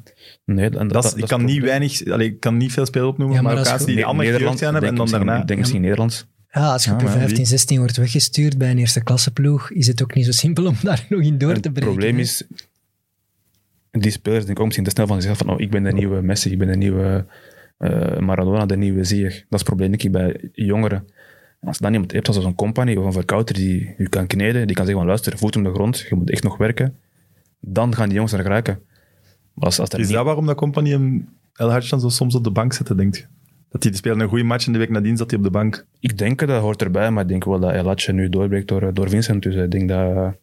nee, 0.45 0.71
dat, 0.71 0.91
Dat 0.91 1.05
is, 1.05 1.11
dat 1.11 1.19
ik 1.19 1.27
kan 1.29 1.39
het 1.41 1.49
niet 1.49 1.59
probleem. 1.59 1.79
weinig... 1.79 2.07
Allee, 2.07 2.27
ik 2.29 2.41
kan 2.41 2.57
niet 2.57 2.73
veel 2.73 2.87
spelers 2.87 3.11
opnoemen, 3.11 3.37
Ja, 3.37 3.43
maar 3.43 3.55
die 3.55 4.05
andere 4.05 4.31
Nederland, 4.31 4.41
jeugd 4.41 4.59
zijn 4.59 4.73
hebben 4.73 4.91
en 4.91 4.97
denk 4.97 4.97
dan 4.97 5.07
ik 5.07 5.11
daarna... 5.13 5.25
misschien- 5.25 5.47
denk 5.47 5.59
misschien 5.59 5.81
Nederlands. 5.81 6.27
Ja, 6.51 6.73
als 6.73 6.85
je 6.85 6.89
Ja, 6.91 6.95
op 6.97 7.01
je 7.03 7.07
maar 7.09 7.17
wie? 7.17 7.25
15, 7.27 7.47
16 7.47 7.79
wordt 7.79 7.97
weggestuurd 7.97 8.59
bij 8.59 8.71
een 8.71 8.79
eerste 8.79 9.03
klasse 9.03 9.33
ploeg, 9.33 9.71
is 9.71 9.87
het 9.87 10.03
ook 10.03 10.15
niet 10.15 10.25
zo 10.25 10.33
simpel 10.33 10.67
om 10.67 10.75
daar 10.83 11.07
nog 11.09 11.21
in 11.21 11.39
door 11.39 11.53
En 11.53 11.61
te 11.61 11.69
het 11.69 11.73
breken. 11.73 11.91
probleem 11.93 12.15
hè. 12.15 12.21
is, 12.21 12.47
die 13.91 14.11
spelers 14.11 14.39
denken 14.45 14.59
ook 14.61 14.65
misschien 14.65 14.85
te 14.85 14.91
snel 14.91 15.07
van 15.07 15.17
zichzelf 15.23 15.39
van 15.39 15.51
oh, 15.51 15.61
ik 15.61 15.71
ben 15.71 15.83
de 15.83 15.93
nieuwe 15.93 16.23
Messi, 16.23 16.51
ik 16.51 16.59
ben 16.59 16.69
de 16.69 16.77
nieuwe 16.77 17.27
eh, 17.79 18.19
Maradona, 18.19 18.67
de 18.67 18.77
nieuwe 18.77 19.05
Ziyech. 19.05 19.33
Dat 19.35 19.43
is 19.43 19.47
het 19.49 19.65
probleem 19.65 19.89
denk 19.91 20.03
ik 20.03 20.13
bij 20.13 20.49
jongeren. 20.53 21.05
Als 21.65 21.77
je 21.77 21.83
dan 21.83 21.93
iemand 21.93 22.13
hebt 22.13 22.27
als 22.27 22.37
een 22.37 22.55
company 22.55 22.97
of 22.97 23.05
een 23.05 23.13
verkouter 23.13 23.55
die 23.55 23.95
je 23.99 24.09
kan 24.09 24.27
kneden, 24.27 24.67
die 24.67 24.77
kan 24.77 24.85
zeggen 24.85 24.95
van 24.95 25.07
luister, 25.07 25.39
voet 25.39 25.57
op 25.57 25.65
de 25.65 25.71
grond, 25.71 25.99
je 26.09 26.15
moet 26.15 26.31
echt 26.31 26.43
nog 26.43 26.57
werken, 26.57 26.97
dan 27.61 27.95
gaan 27.95 28.05
die 28.07 28.15
jongens 28.15 28.33
er 28.33 28.43
geraken. 28.43 28.79
Maar 29.55 29.65
als, 29.65 29.81
als 29.81 29.89
Is 29.91 30.07
niet- 30.07 30.17
dat 30.17 30.25
waarom 30.25 30.47
dat 30.47 30.57
Company 30.57 30.91
hem 30.91 31.29
El 31.55 31.69
dan 31.69 32.01
zo 32.01 32.09
soms 32.09 32.35
op 32.35 32.45
de 32.45 32.51
bank 32.51 32.73
zette, 32.73 32.95
denk 32.95 33.17
je? 33.17 33.25
Dat 33.69 33.83
hij 33.83 33.93
speelde 33.93 34.23
een 34.23 34.29
goede 34.29 34.45
match 34.45 34.67
en 34.67 34.73
de 34.73 34.79
week 34.79 34.91
nadien 34.91 35.17
zat 35.17 35.31
hij 35.31 35.39
op 35.39 35.45
de 35.45 35.51
bank. 35.51 35.87
Ik 36.01 36.19
denk 36.19 36.47
dat 36.47 36.61
hoort 36.61 36.83
erbij, 36.83 37.11
maar 37.11 37.23
ik 37.23 37.29
denk 37.29 37.45
wel 37.45 37.61
dat 37.61 37.73
El 37.73 38.15
nu 38.15 38.29
doorbreekt 38.29 38.69
door, 38.69 38.95
door 38.95 39.09
Vincent. 39.09 39.43
Dus 39.43 39.55
ik 39.55 39.71
denk 39.71 39.89
dat... 39.89 40.35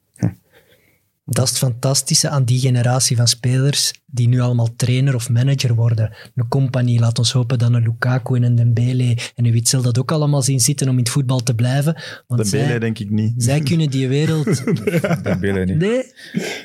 Dat 1.34 1.44
is 1.46 1.50
het 1.50 1.60
fantastische 1.60 2.30
aan 2.30 2.44
die 2.44 2.60
generatie 2.60 3.16
van 3.16 3.28
spelers 3.28 3.94
die 4.06 4.28
nu 4.28 4.40
allemaal 4.40 4.76
trainer 4.76 5.16
of 5.16 5.30
manager 5.30 5.76
worden. 5.76 6.16
Een 6.36 6.48
compagnie, 6.48 7.00
laat 7.00 7.18
ons 7.20 7.32
hopen 7.32 7.60
dat 7.60 7.74
een 7.74 7.82
Lukaku 7.84 8.36
en 8.36 8.44
een 8.44 8.56
Dembele 8.56 9.18
en 9.36 9.46
een 9.46 9.52
Witzel 9.52 9.82
dat 9.82 10.00
ook 10.00 10.12
allemaal 10.12 10.42
zien 10.42 10.60
zitten 10.60 10.88
om 10.88 10.94
in 10.94 11.00
het 11.00 11.10
voetbal 11.10 11.40
te 11.40 11.56
blijven. 11.56 12.02
Want 12.28 12.42
De 12.42 12.48
zij, 12.48 12.80
denk 12.80 13.00
ik 13.00 13.10
niet. 13.10 13.34
zij 13.44 13.60
kunnen 13.60 13.90
die 13.90 14.08
wereld... 14.08 14.64
Dembele 15.24 15.66
niet. 15.66 15.78
Nee, 15.78 16.04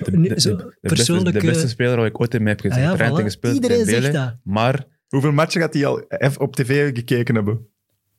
De, 0.03 0.11
de- 0.21 0.41
zo 0.41 0.55
beste, 0.57 0.75
persoonlijke... 0.81 1.39
de 1.41 1.47
beste 1.47 1.69
speler 1.69 1.97
waar 1.97 2.07
ik 2.07 2.21
ooit 2.21 2.35
in 2.35 2.43
mee 2.43 2.53
heb 2.55 2.61
gezien. 2.61 2.87
Ah 2.89 2.99
ja, 2.99 3.11
voilà. 3.11 3.23
gespeeld, 3.23 3.55
Iedereen 3.55 3.77
Dembele. 3.77 4.01
zegt 4.01 4.13
dat. 4.15 4.37
Maar, 4.43 4.87
Hoeveel 5.09 5.33
matchen 5.33 5.61
gaat 5.61 5.75
hij 5.75 5.87
al 5.87 6.05
even 6.09 6.41
op 6.41 6.57
tv 6.57 6.95
gekeken 6.95 7.35
hebben? 7.35 7.67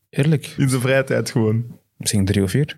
eerlijk, 0.10 0.54
In 0.58 0.70
zijn 0.70 0.82
vrije 0.82 1.04
tijd 1.04 1.32
gewoon. 1.32 1.80
Misschien 1.98 2.26
drie 2.26 2.44
of 2.44 2.52
vier. 2.52 2.78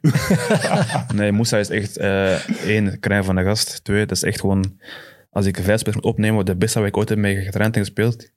nee, 1.16 1.32
Moussa 1.32 1.58
is 1.58 1.70
echt 1.70 1.98
eh, 1.98 2.50
één, 2.66 3.00
krijn 3.00 3.24
van 3.24 3.36
de 3.36 3.44
gast. 3.44 3.84
Twee, 3.84 4.06
dat 4.06 4.18
is 4.18 4.24
echt 4.24 4.40
gewoon... 4.40 4.80
Als 5.32 5.46
ik 5.46 5.56
vijf 5.56 5.80
spelers 5.80 5.96
moet 5.96 6.14
opnemen, 6.14 6.46
de 6.46 6.56
beste 6.56 6.80
waar 6.80 6.88
ik 6.88 6.98
ooit 6.98 7.10
heb 7.10 7.18
mee 7.18 7.36
getraind 7.44 7.76
en 7.76 7.82
gespeeld, 7.82 8.32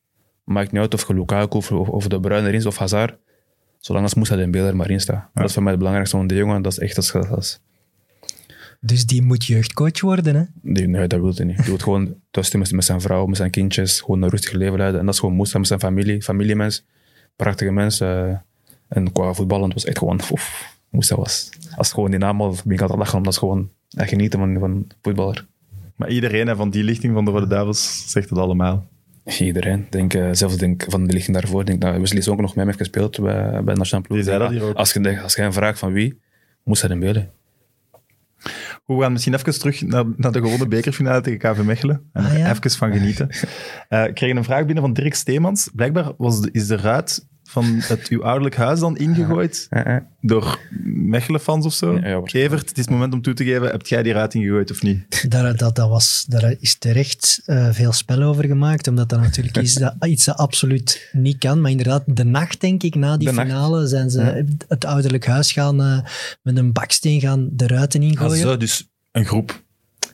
maakt 0.44 0.72
niet 0.72 0.80
uit 0.80 0.94
of 0.94 1.08
je 1.08 1.14
Lukaku 1.14 1.56
of, 1.56 1.70
of, 1.70 2.06
De 2.06 2.20
Bruyne 2.20 2.46
erin 2.46 2.58
is 2.58 2.66
of 2.66 2.76
Hazard. 2.76 3.16
Zolang 3.78 4.04
als 4.04 4.14
Moussa 4.14 4.36
Dembele 4.36 4.66
er 4.66 4.76
maar 4.76 4.90
in 4.90 5.00
staat. 5.00 5.28
Dat 5.34 5.44
is 5.44 5.52
voor 5.52 5.62
mij 5.62 5.70
het 5.70 5.78
belangrijkste. 5.78 6.16
Want 6.16 6.28
die 6.28 6.38
jongen, 6.38 6.62
dat 6.62 6.72
is 6.72 6.78
echt... 6.78 6.96
Is, 7.38 7.60
Dus 8.80 9.06
die 9.06 9.22
moet 9.22 9.44
jeugdcoach 9.44 10.00
worden, 10.00 10.34
hè? 10.34 10.42
Nee, 10.62 10.86
nee, 10.86 11.06
dat 11.06 11.20
wil 11.20 11.32
hij 11.34 11.44
niet. 11.44 11.56
Hij 11.56 11.64
wil 11.64 11.78
gewoon 11.78 12.14
thuis 12.30 12.54
met 12.54 12.84
zijn 12.84 13.00
vrouw, 13.00 13.26
met 13.26 13.36
zijn 13.36 13.50
kindjes, 13.50 14.00
gewoon 14.00 14.22
een 14.22 14.28
rustig 14.28 14.52
leven 14.52 14.78
leiden. 14.78 15.00
En 15.00 15.06
dat 15.06 15.14
is 15.14 15.20
gewoon 15.20 15.34
Moussa 15.34 15.58
met 15.58 15.66
zijn 15.66 15.80
familie, 15.80 16.22
familiemens, 16.22 16.84
prachtige 17.36 17.70
mensen. 17.70 18.28
eh. 18.28 18.36
en 18.88 19.12
qua 19.12 19.32
voetballen 19.32 19.72
was 19.72 19.84
echt 19.84 19.98
gewoon, 19.98 20.20
oef, 20.30 20.71
Moussa 20.92 21.16
was. 21.16 21.50
Als 21.76 21.92
gewoon 21.92 22.10
die 22.10 22.18
naam 22.18 22.40
al, 22.40 22.56
ben 22.64 22.74
ik 22.74 22.80
altijd 22.80 22.98
lachen, 22.98 23.16
omdat 23.16 23.32
is 23.32 23.38
gewoon 23.38 23.70
echt 23.90 24.08
genieten 24.08 24.38
van, 24.38 24.58
van 24.58 24.86
voetballer. 25.02 25.46
Maar 25.96 26.10
iedereen 26.10 26.46
hè, 26.46 26.56
van 26.56 26.70
die 26.70 26.84
lichting 26.84 27.14
van 27.14 27.24
de 27.24 27.30
Rode 27.30 27.46
Duivels 27.46 28.10
zegt 28.10 28.30
het 28.30 28.38
allemaal. 28.38 28.90
Iedereen, 29.38 29.86
denk, 29.90 30.14
eh, 30.14 30.28
zelfs 30.32 30.56
denk, 30.56 30.84
van 30.88 31.06
de 31.06 31.12
lichting 31.12 31.36
daarvoor, 31.36 31.64
denk 31.64 31.80
dat 31.80 31.96
Wesley 31.96 32.22
Zonk 32.22 32.40
nog 32.40 32.54
mee 32.54 32.64
heeft 32.64 32.78
gespeeld 32.78 33.20
bij, 33.20 33.50
bij 33.50 33.74
de 33.74 33.78
Nationale 33.78 34.06
Ploeg. 34.06 34.18
Die 34.18 34.26
zei 34.28 34.38
dat 34.38 34.50
hier 34.50 34.62
ook. 34.62 34.76
Als 34.76 34.92
je, 34.92 35.20
als 35.22 35.34
je 35.34 35.42
een 35.42 35.52
vraag 35.52 35.78
van 35.78 35.92
wie, 35.92 36.20
Moussa 36.64 36.88
Dembele. 36.88 37.28
Goed, 38.84 38.96
we 38.96 39.02
gaan 39.02 39.12
misschien 39.12 39.34
even 39.34 39.58
terug 39.58 39.82
naar, 39.82 40.04
naar 40.16 40.32
de 40.32 40.40
gewonnen 40.40 40.68
bekerfinale 40.68 41.20
tegen 41.20 41.38
KV 41.38 41.62
Mechelen. 41.62 42.10
En 42.12 42.24
Ah, 42.24 42.38
ja. 42.38 42.50
even 42.50 42.70
van 42.70 42.92
genieten. 42.92 43.28
Eh, 43.88 44.06
ik 44.06 44.14
kreeg 44.14 44.36
een 44.36 44.44
vraag 44.44 44.64
binnen 44.64 44.84
van 44.84 44.92
Dirk 44.92 45.14
Steemans. 45.14 45.70
Blijkbaar 45.74 46.12
was 46.16 46.40
de, 46.40 46.48
is 46.52 46.66
de 46.66 46.76
ruit 46.76 47.28
van 47.52 47.64
het 47.80 48.08
uw 48.08 48.22
ouderlijk 48.22 48.56
huis 48.56 48.80
dan 48.80 48.96
ingegooid 48.96 49.68
door 50.20 50.58
Mechelen-fans 50.84 51.66
of 51.66 51.72
zo. 51.72 51.94
Ja, 51.98 52.08
ja. 52.08 52.20
Evert, 52.24 52.68
het 52.68 52.78
is 52.78 52.84
het 52.84 52.92
moment 52.92 53.12
om 53.12 53.22
toe 53.22 53.34
te 53.34 53.44
geven. 53.44 53.70
Heb 53.70 53.86
jij 53.86 54.02
die 54.02 54.12
ruit 54.12 54.34
ingegooid 54.34 54.70
of 54.70 54.82
niet? 54.82 55.30
Daar, 55.30 55.56
dat, 55.56 55.76
dat 55.76 55.88
was, 55.88 56.24
daar 56.28 56.54
is 56.60 56.74
terecht 56.78 57.42
eh, 57.44 57.68
veel 57.72 57.92
spel 57.92 58.22
over 58.22 58.44
gemaakt, 58.44 58.88
omdat 58.88 59.08
dat 59.08 59.20
natuurlijk 59.20 59.56
is 59.56 59.74
dat, 59.74 59.94
iets 60.04 60.24
dat 60.24 60.36
absoluut 60.36 61.08
niet 61.12 61.38
kan. 61.38 61.60
Maar 61.60 61.70
inderdaad, 61.70 62.02
de 62.06 62.24
nacht, 62.24 62.60
denk 62.60 62.82
ik, 62.82 62.94
na 62.94 63.16
die 63.16 63.28
De 63.28 63.34
nacht. 63.34 63.48
finale, 63.48 63.86
zijn 63.86 64.10
ze 64.10 64.44
het 64.68 64.84
ouderlijk 64.84 65.26
huis 65.26 65.52
gaan 65.52 65.82
eh, 65.82 65.98
met 66.42 66.56
een 66.56 66.72
baksteen 66.72 67.20
gaan 67.20 67.48
de 67.52 67.66
ruiten 67.66 68.00
Ah, 68.00 68.06
ingooien. 68.08 68.36
zo, 68.38 68.56
dus 68.56 68.88
een 69.12 69.24
groep. 69.24 69.62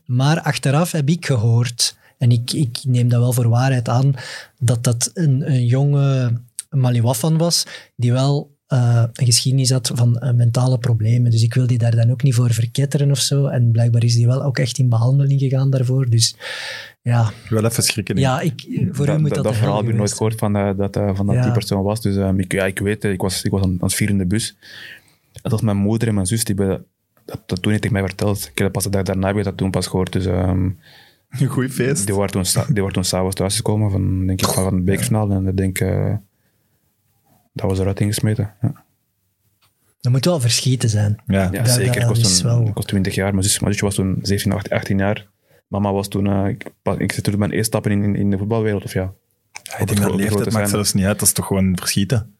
Maar 0.07 0.41
achteraf 0.41 0.93
heb 0.93 1.09
ik 1.09 1.27
gehoord, 1.27 1.97
en 2.19 2.31
ik, 2.31 2.53
ik 2.53 2.79
neem 2.83 3.09
dat 3.09 3.21
wel 3.21 3.33
voor 3.33 3.49
waarheid 3.49 3.89
aan, 3.89 4.15
dat 4.59 4.85
dat 4.85 5.11
een, 5.15 5.51
een 5.53 5.67
jonge 5.67 6.33
Maliwafan 6.71 7.39
was, 7.39 7.67
die 7.97 8.13
wel 8.13 8.57
eh, 8.67 9.05
een 9.13 9.25
geschiedenis 9.27 9.71
had 9.71 9.91
van 9.95 10.19
eh, 10.19 10.33
mentale 10.35 10.79
problemen. 10.79 11.31
Dus 11.31 11.43
ik 11.43 11.55
wil 11.55 11.67
die 11.67 11.79
daar 11.79 11.97
dan 11.97 12.11
ook 12.11 12.23
niet 12.23 12.35
voor 12.35 12.51
verketteren 12.53 13.11
of 13.11 13.19
zo. 13.19 13.47
En 13.47 13.71
blijkbaar 13.71 14.05
is 14.05 14.15
die 14.15 14.27
wel 14.27 14.43
ook 14.43 14.59
echt 14.59 14.79
in 14.79 14.89
behandeling 14.89 15.41
gegaan 15.41 15.71
daarvoor. 15.71 16.11
Dus 16.11 16.37
ja, 17.03 17.31
Wel 17.49 17.65
even 17.65 17.83
schrikken. 17.83 18.17
ja 18.17 18.41
ik, 18.41 18.89
voor 18.93 19.05
u 19.05 19.09
dat, 19.09 19.19
moet 19.21 19.35
dat, 19.35 19.45
dat, 19.45 19.57
verhaal 19.57 19.77
heb 19.77 19.89
ik 19.89 19.95
nooit 19.97 20.13
gehoord 20.13 20.35
van, 20.39 20.57
eh, 20.57 20.71
dat, 20.77 20.97
van 21.15 21.27
dat 21.27 21.35
Ja. 21.35 21.43
die 21.43 21.53
persoon 21.53 21.83
was. 21.83 22.01
Dus 22.01 22.17
eh, 22.17 22.31
ik, 22.37 22.53
ja, 22.53 22.65
ik 22.67 22.79
weet, 22.79 23.03
het, 23.03 23.13
ik 23.13 23.21
was, 23.21 23.43
ik 23.45 23.51
was 23.51 23.63
aan, 23.63 23.71
aan 23.71 23.79
het 23.81 23.95
vieren 23.95 24.17
in 24.17 24.23
de 24.23 24.29
bus. 24.29 24.57
Dat 25.43 25.53
was 25.53 25.61
mijn 25.61 25.77
moeder 25.77 26.09
en 26.09 26.15
mijn 26.15 26.27
zus, 26.27 26.45
die 26.45 26.55
hebben 26.55 26.85
dat, 27.25 27.41
dat 27.47 27.63
toen 27.63 27.73
niet 27.73 27.81
tegen 27.81 27.97
mij 27.97 28.07
verteld. 28.07 28.39
Ik 28.39 28.45
heb 28.45 28.57
dat 28.57 28.73
pas 28.73 28.85
de 28.85 28.91
dag 28.91 29.03
daarna 29.03 29.27
heb 29.27 29.37
ik 29.37 29.45
dat 29.45 29.57
toen 29.57 29.71
pas 29.71 29.87
gehoord. 29.87 30.13
Dus 30.13 30.27
ehm, 30.27 30.69
Een 31.31 31.47
goed 31.47 31.71
feest. 31.71 32.07
die 32.07 32.15
waren 32.15 32.31
toen, 32.31 32.45
die 32.67 32.75
waren 32.83 32.93
toen 32.93 33.05
s'avonds 33.05 33.37
thuisgekomen 33.37 33.91
van, 33.91 34.27
denk 34.27 34.41
ik, 34.41 34.47
van, 34.49 34.65
van 34.65 34.75
het 34.75 34.85
bekerfinale. 34.85 35.35
En 35.35 35.47
ik 35.47 35.57
denk, 35.57 35.79
dat 37.61 37.71
was 37.71 37.79
eruit 37.79 38.01
ingesmeten. 38.01 38.55
Ja, 38.63 38.85
Dat 40.01 40.13
moet 40.13 40.25
wel 40.25 40.41
verschieten 40.41 40.89
zijn. 40.89 41.23
Ja. 41.27 41.43
ja 41.43 41.63
dat- 41.63 41.69
zeker. 41.71 42.01
Dat 42.01 42.09
was, 42.09 42.19
is 42.21 42.41
toen, 42.41 42.51
wel- 42.51 42.67
ik 42.67 42.75
was 42.75 42.85
20 42.85 43.15
jaar. 43.15 43.31
Mijn, 43.33 43.43
zus, 43.45 43.59
mijn 43.59 43.73
zusje 43.73 43.85
was 43.87 43.95
toen 43.95 44.19
17, 44.23 44.53
18, 44.53 44.73
18 44.73 44.99
jaar. 44.99 45.27
Mama 45.69 45.93
was 45.93 46.09
toen... 46.09 46.27
eh, 46.27 46.49
ik, 46.49 46.65
ik 46.99 47.13
zit 47.13 47.25
toen 47.25 47.39
mijn 47.39 47.51
eerste 47.51 47.67
stappen 47.67 47.91
in, 47.91 48.03
in, 48.03 48.15
in 48.17 48.31
de 48.31 48.39
voetbalwereld. 48.39 48.85
Of 48.85 48.93
ja, 48.93 49.13
ik 49.79 49.87
denk 49.87 50.01
dat 50.01 50.15
leeftijd 50.15 50.53
maakt 50.53 50.71
zelfs 50.71 50.93
niet 50.95 51.05
uit. 51.05 51.19
Dat 51.19 51.29
is 51.29 51.35
toch 51.35 51.47
gewoon 51.47 51.77
verschieten. 51.79 52.33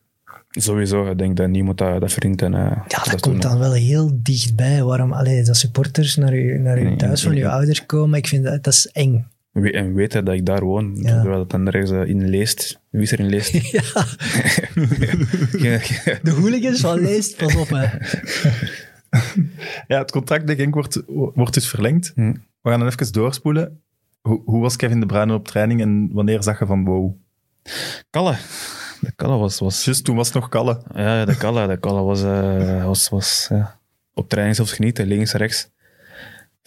Sowieso, 0.51 1.11
ik 1.11 1.19
denk 1.19 1.37
dat 1.37 1.49
niemand 1.49 1.79
dat, 1.79 2.01
dat 2.01 2.13
verdient. 2.13 2.43
En, 2.43 2.55
eh, 2.55 2.61
Ja, 2.89 3.03
dat, 3.11 3.21
komt 3.21 3.43
dan 3.43 3.59
wel 3.59 3.73
heel 3.73 4.11
dichtbij. 4.15 4.83
Waarom 4.83 5.13
allee, 5.13 5.43
dat 5.45 5.57
supporters 5.57 6.17
naar, 6.17 6.35
u, 6.37 6.59
naar 6.59 6.83
Nee, 6.83 6.97
thuis 6.97 7.23
van 7.23 7.33
nee, 7.33 7.41
nee. 7.43 7.51
ouders 7.51 7.87
komen, 7.87 8.19
ik 8.19 8.27
vind 8.27 8.45
dat, 8.45 8.65
dat 8.65 8.73
is 8.73 8.87
eng. 8.87 9.27
We- 9.51 9.73
En 9.73 9.95
weten 9.95 10.25
dat 10.25 10.35
ik 10.35 10.47
daar 10.47 10.65
woon, 10.65 10.97
Ja. 10.97 11.21
terwijl 11.21 11.39
het 11.41 11.51
dan 11.51 11.67
ergens 11.67 11.91
eh, 11.91 12.05
in 12.05 12.29
leest. 12.29 12.81
Wie 12.91 13.03
is 13.03 13.13
er 13.13 13.21
in 13.21 13.29
leest? 13.29 13.53
Ja, 15.59 15.79
de 16.23 16.31
hooligans 16.41 16.81
van 16.81 17.01
Leest, 17.01 17.37
pas 17.37 17.55
op. 17.57 17.69
Hè. 17.69 17.87
Ja, 19.89 19.99
het 19.99 20.11
contract 20.11 20.45
bij 20.45 20.57
Genk 20.57 20.75
wordt, 20.75 21.03
wordt 21.07 21.55
dus 21.55 21.69
verlengd. 21.69 22.13
Hm. 22.15 22.33
We 22.63 22.71
gaan 22.71 22.79
dan 22.79 22.89
even 22.89 23.13
doorspoelen. 23.13 23.81
Hoe, 24.21 24.43
hoe 24.45 24.61
was 24.61 24.77
Kevin 24.77 25.01
De 25.01 25.07
Bruyne 25.07 25.35
op 25.35 25.49
training 25.49 25.81
en 25.81 26.09
wanneer 26.13 26.43
zag 26.43 26.59
je 26.59 26.67
van 26.67 26.85
wow? 26.85 27.13
Kalle. 28.11 28.37
De 29.01 29.13
Kalle 29.17 29.37
was... 29.37 29.59
was 29.59 29.85
Just 29.85 30.05
toen 30.05 30.17
was 30.17 30.27
het 30.27 30.35
nog 30.37 30.49
Kalle. 30.49 30.83
ja, 30.95 31.25
de 31.25 31.37
Kalle, 31.37 31.67
de 31.67 31.79
Kalle 31.79 32.03
was, 32.03 32.23
eh, 32.23 32.85
was, 32.85 33.09
was 33.09 33.47
ja, 33.51 33.79
op 34.15 34.29
training 34.29 34.57
zelfs 34.57 34.73
genieten, 34.73 35.07
links, 35.07 35.33
rechts. 35.33 35.71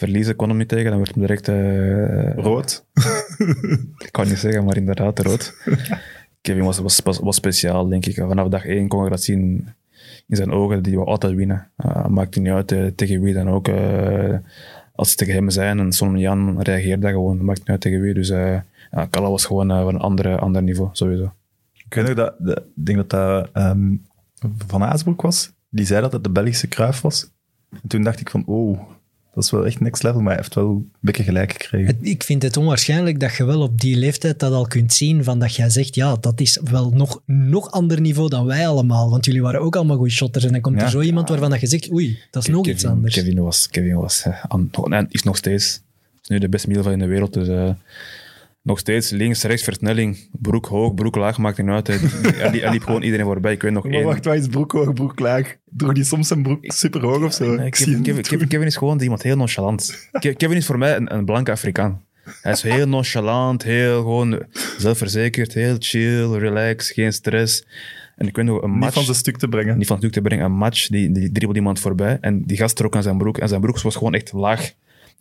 Verliezen 0.02 0.36
kon 0.36 0.50
hem 0.50 0.58
niet 0.58 0.68
tegen, 0.68 0.90
dan 0.90 0.98
werd 1.00 1.12
hem 1.16 1.22
direct... 1.22 1.48
eh, 1.48 2.34
Rood. 2.44 2.86
Ik 4.06 4.12
kan 4.12 4.28
niet 4.28 4.38
zeggen, 4.38 4.66
maar 4.66 4.78
inderdaad 4.78 5.20
rood. 5.20 5.54
Kevin 6.42 6.64
was, 6.64 6.80
was, 6.80 7.00
was, 7.04 7.20
was 7.20 7.36
speciaal, 7.36 7.88
denk 7.88 8.06
ik. 8.06 8.16
Vanaf 8.16 8.48
dag 8.48 8.66
één 8.66 8.88
kon 8.88 9.04
je 9.04 9.10
dat 9.10 9.24
zien 9.24 9.68
in 10.28 10.36
zijn 10.36 10.52
ogen, 10.52 10.84
die 10.84 10.96
wou 10.96 11.08
altijd 11.08 11.34
winnen. 11.34 11.68
Uh, 11.86 12.08
maakt 12.08 12.36
niet 12.36 12.48
uit 12.50 12.72
eh, 12.72 12.86
tegen 12.96 13.22
wie 13.22 13.34
dan 13.34 13.50
ook. 13.50 13.68
als 14.96 15.10
ze 15.10 15.16
tegen 15.16 15.34
hem 15.34 15.50
zijn 15.50 15.80
en 15.80 15.92
Son 15.92 16.20
Jan 16.20 16.62
reageert 16.62 17.02
dat 17.02 17.12
gewoon. 17.12 17.46
Maakt 17.46 17.60
niet 17.60 17.70
uit 17.70 17.82
tegen 17.82 18.02
wie. 18.02 18.14
Dus 18.14 18.28
ja, 18.28 18.66
Kalla 19.10 19.30
was 19.30 19.46
gewoon 19.46 19.68
van 19.68 19.88
een 19.96 20.00
andere, 20.02 20.38
ander 20.38 20.64
niveau, 20.64 20.90
sowieso. 20.94 21.34
Ik 21.86 21.94
weet 21.94 22.06
nog 22.06 22.16
dat, 22.16 22.36
dat- 22.40 22.58
ik 22.76 22.86
denk 22.86 22.98
dat 22.98 23.10
dat 23.10 23.50
ehm, 23.54 23.96
Van 24.68 24.84
Aasbroek 24.84 25.22
was. 25.22 25.52
Die 25.70 25.86
zei 25.86 26.02
dat 26.02 26.12
het 26.14 26.24
de 26.24 26.30
Belgische 26.30 26.68
Kruif 26.68 27.02
was. 27.02 27.30
En 27.72 27.88
toen 27.88 28.04
dacht 28.04 28.20
ik 28.20 28.30
van, 28.30 28.44
oh, 28.46 28.80
dat 29.34 29.44
is 29.44 29.52
wel 29.52 29.66
echt 29.66 29.80
next 29.80 30.04
level. 30.04 30.20
Maar 30.20 30.32
hij 30.32 30.42
heeft 30.42 30.56
wel 30.56 30.70
een 30.70 30.92
beetje 31.00 31.24
gelijk 31.24 31.52
gekregen. 31.52 31.98
Ik 32.02 32.24
vind 32.24 32.44
het 32.44 32.58
onwaarschijnlijk 32.58 33.20
dat 33.20 33.36
je 33.36 33.46
wel 33.46 33.62
op 33.62 33.82
die 33.82 33.98
leeftijd 33.98 34.40
dat 34.40 34.54
al 34.54 34.68
kunt 34.68 34.94
zien, 34.94 35.24
van 35.24 35.40
dat 35.40 35.56
jij 35.56 35.70
zegt, 35.70 35.96
ja, 35.96 36.16
dat 36.16 36.42
is 36.42 36.60
wel 36.64 36.90
nog, 36.90 37.22
nog 37.26 37.72
ander 37.72 38.02
niveau 38.02 38.30
dan 38.30 38.46
wij 38.46 38.68
allemaal, 38.68 39.10
want 39.10 39.26
jullie 39.26 39.42
waren 39.42 39.62
ook 39.62 39.76
allemaal 39.76 39.98
goede 39.98 40.12
shotters 40.12 40.46
en 40.46 40.52
dan 40.52 40.62
komt 40.62 40.78
Ja. 40.78 40.84
er 40.84 40.90
zo 40.90 41.02
iemand 41.02 41.30
waarvan 41.30 41.50
dat 41.50 41.60
je 41.60 41.68
zegt, 41.68 41.92
oei, 41.92 42.20
dat 42.32 42.44
is 42.44 42.50
nog 42.50 42.68
iets 42.68 42.86
anders. 42.86 43.16
Kevin 43.16 43.40
was, 43.40 43.70
Kevin 43.70 43.96
was 43.96 44.24
eh, 44.24 44.44
en 44.90 45.08
is 45.10 45.24
nog 45.24 45.38
steeds 45.38 45.82
is 46.22 46.28
nu 46.28 46.40
de 46.40 46.50
beste 46.50 46.68
middenvelder 46.68 47.02
in 47.02 47.08
de 47.08 47.14
wereld. 47.14 47.34
Dus 47.34 47.48
eh, 47.48 47.70
Nog 48.64 48.80
steeds 48.80 49.10
links, 49.10 49.44
rechts, 49.44 49.64
versnelling. 49.64 50.30
Broek 50.32 50.66
hoog, 50.66 50.94
broek 50.94 51.16
laag, 51.16 51.38
maakt 51.38 51.58
niet 51.58 51.68
uit. 51.68 51.88
Hij, 51.88 51.98
hij, 51.98 52.52
liep- 52.52 52.62
hij 52.62 52.72
liep 52.72 52.84
gewoon 52.84 53.02
iedereen 53.02 53.26
voorbij. 53.26 53.52
Ik 53.54 53.62
weet 53.62 53.72
nog 53.72 53.84
Maar 53.86 53.94
één. 53.94 54.04
wacht, 54.04 54.26
wat 54.26 54.36
is 54.36 54.48
broek 54.48 54.72
hoog, 54.72 54.94
broek 54.94 55.20
laag? 55.20 55.56
Droeg 55.66 55.94
die 55.94 56.04
soms 56.04 56.28
zijn 56.28 56.42
broek 56.44 56.60
super 56.62 57.02
hoog 57.02 57.24
of 57.24 57.34
zo? 57.34 57.54
Ik 57.54 57.72
Kevin, 57.72 57.94
hem 57.94 58.02
Kevin, 58.04 58.14
doen. 58.14 58.24
Kevin, 58.24 58.48
Kevin 58.48 58.68
is 58.68 58.76
gewoon 58.76 59.00
iemand 59.02 59.22
heel 59.24 59.36
nonchalant. 59.36 59.94
Ke- 60.20 60.34
Kevin 60.34 60.58
is 60.58 60.66
voor 60.66 60.78
mij 60.78 60.96
een, 60.96 61.14
een 61.14 61.26
blanke 61.26 61.52
Afrikaan. 61.52 62.04
Hij 62.42 62.52
is 62.52 62.62
heel 62.62 62.88
nonchalant, 62.88 63.64
heel 63.64 64.02
gewoon 64.02 64.44
zelfverzekerd, 64.78 65.54
heel 65.54 65.76
chill, 65.80 66.32
relaxed, 66.38 66.94
geen 66.94 67.14
stress. 67.14 67.66
En 68.16 68.28
ik 68.28 68.36
weet 68.36 68.46
nog, 68.46 68.62
een 68.62 68.70
Niet 68.72 68.80
match... 68.80 68.94
van 68.94 69.04
zijn 69.04 69.16
stuk 69.18 69.38
te 69.38 69.48
brengen. 69.48 69.78
niet 69.78 69.88
van 69.88 70.00
doek 70.00 70.12
te 70.12 70.22
brengen, 70.22 70.46
een 70.46 70.52
match, 70.52 70.88
die, 70.88 71.12
die 71.12 71.24
dribbelde 71.32 71.56
iemand 71.60 71.80
voorbij 71.80 72.18
en 72.22 72.44
die 72.46 72.58
gast 72.58 72.76
trok 72.76 72.96
aan 72.96 73.04
zijn 73.04 73.18
broek 73.18 73.38
en 73.38 73.48
zijn 73.48 73.62
broek 73.62 73.82
was 73.82 73.96
gewoon 73.96 74.14
echt 74.14 74.32
laag. 74.34 74.72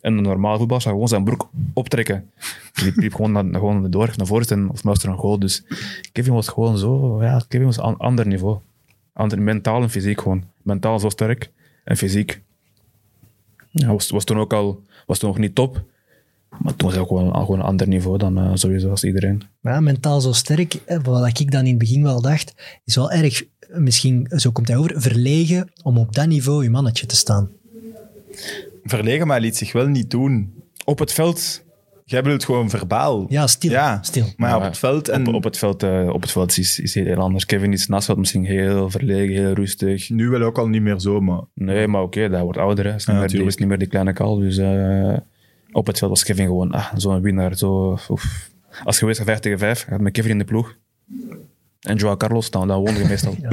En 0.01 0.17
een 0.17 0.23
normaal 0.23 0.57
voetbal 0.57 0.81
zou 0.81 0.93
gewoon 0.93 1.07
zijn 1.07 1.23
broek 1.23 1.49
optrekken. 1.73 2.29
Die 2.73 2.91
liep 2.95 3.13
gewoon, 3.13 3.31
naar, 3.31 3.43
gewoon 3.43 3.91
door 3.91 4.13
naar 4.17 4.27
voren 4.27 4.47
en 4.47 4.69
of 4.69 5.03
er 5.03 5.09
een 5.09 5.17
goal. 5.17 5.39
Dus 5.39 5.63
Kevin 6.11 6.33
was 6.33 6.47
gewoon 6.47 6.77
zo, 6.77 7.23
ja, 7.23 7.41
Kevin 7.47 7.65
was 7.65 7.77
een 7.77 7.97
ander 7.97 8.27
niveau. 8.27 8.57
Ander, 9.13 9.41
mentaal 9.41 9.81
en 9.81 9.89
fysiek 9.89 10.21
gewoon. 10.21 10.43
Mentaal 10.61 10.99
zo 10.99 11.09
sterk 11.09 11.51
en 11.83 11.97
fysiek. 11.97 12.41
Ja, 13.69 13.87
was, 13.87 14.09
was 14.09 14.23
toen 14.23 14.39
ook 14.39 14.53
al, 14.53 14.83
was 15.05 15.19
toen 15.19 15.29
nog 15.29 15.37
niet 15.37 15.55
top. 15.55 15.83
Maar 16.57 16.75
toen 16.75 16.87
was 16.87 16.91
hij 16.91 17.01
ook 17.01 17.07
gewoon, 17.07 17.59
een 17.59 17.65
ander 17.65 17.87
niveau 17.87 18.17
dan 18.17 18.37
eh, 18.37 18.51
sowieso 18.53 18.89
als 18.89 19.03
iedereen. 19.03 19.41
Ja, 19.61 19.79
mentaal 19.79 20.21
zo 20.21 20.31
sterk, 20.31 20.73
eh, 20.73 20.99
wat 21.03 21.39
ik 21.39 21.51
dan 21.51 21.63
in 21.63 21.69
het 21.69 21.77
begin 21.77 22.03
wel 22.03 22.21
dacht, 22.21 22.53
is 22.85 22.95
wel 22.95 23.11
erg, 23.11 23.43
eh, 23.43 23.77
misschien, 23.77 24.27
zo 24.35 24.51
komt 24.51 24.67
hij 24.67 24.77
over, 24.77 25.01
verlegen 25.01 25.71
om 25.83 25.97
op 25.97 26.15
dat 26.15 26.27
niveau 26.27 26.63
je 26.63 26.69
mannetje 26.69 27.05
te 27.05 27.15
staan. 27.15 27.49
Verlegen, 28.83 29.27
maar 29.27 29.35
hij 29.35 29.45
liet 29.45 29.57
zich 29.57 29.71
wel 29.71 29.87
niet 29.87 30.09
doen. 30.09 30.53
Op 30.85 30.99
het 30.99 31.13
veld 31.13 31.63
Jij 32.11 32.21
bedoelt 32.21 32.45
gewoon 32.45 32.69
verbaal. 32.69 33.25
Ja, 33.29 33.47
stil. 33.47 33.71
Ja. 33.71 33.99
stil. 34.01 34.25
Maar 34.37 34.49
ja, 34.49 34.57
op 34.57 34.63
het 34.63 34.77
veld 34.77 35.09
en 35.09 35.27
Op, 35.27 35.33
op 35.33 35.43
het 35.43 35.57
veld, 35.57 35.83
eh, 35.83 36.09
op 36.09 36.21
het 36.21 36.31
veld 36.31 36.57
is, 36.57 36.79
is 36.79 36.93
heel 36.93 37.15
anders. 37.15 37.45
Kevin 37.45 37.73
is 37.73 37.87
naast 37.87 37.91
het 37.91 38.05
veld 38.05 38.17
misschien 38.17 38.45
heel 38.45 38.89
verlegen, 38.89 39.35
heel 39.43 39.53
rustig. 39.53 40.09
nu 40.09 40.29
wel 40.29 40.41
ook 40.41 40.57
al 40.57 40.67
niet 40.67 40.81
meer 40.81 40.99
zo, 40.99 41.21
maar... 41.21 41.41
Nee, 41.53 41.87
maar 41.87 42.01
oké, 42.01 42.29
dat 42.29 42.41
wordt 42.41 42.57
ouder. 42.57 42.85
Hè. 42.85 42.95
Is, 42.95 43.05
niet 43.05 43.05
Ja, 43.05 43.11
meer, 43.13 43.21
die, 43.21 43.29
tuurlijk. 43.29 43.49
is 43.49 43.57
niet 43.57 43.67
meer 43.67 43.77
die 43.77 43.87
kleine 43.87 44.13
kal. 44.13 44.35
Dus 44.35 44.57
eh, 44.57 45.17
op 45.71 45.87
het 45.87 45.97
veld 45.97 46.11
was 46.11 46.23
Kevin 46.23 46.45
gewoon 46.45 46.71
ah, 46.71 46.87
zo'n 46.95 47.21
winnaar. 47.21 47.57
Zo, 47.57 47.97
oef. 48.09 48.49
Als 48.83 48.95
je 48.95 49.01
geweest 49.01 49.23
5 49.23 49.39
tegen 49.39 49.59
5, 49.59 49.85
had 49.89 49.99
met 49.99 50.13
Kevin 50.13 50.31
in 50.31 50.37
de 50.37 50.43
ploeg. 50.43 50.75
En 51.81 51.95
Joao 51.95 52.17
Carlos, 52.17 52.49
dan, 52.51 52.67
dan 52.67 52.81
won 52.81 52.93
je 52.97 53.05
meestal. 53.07 53.35
Ja, 53.41 53.49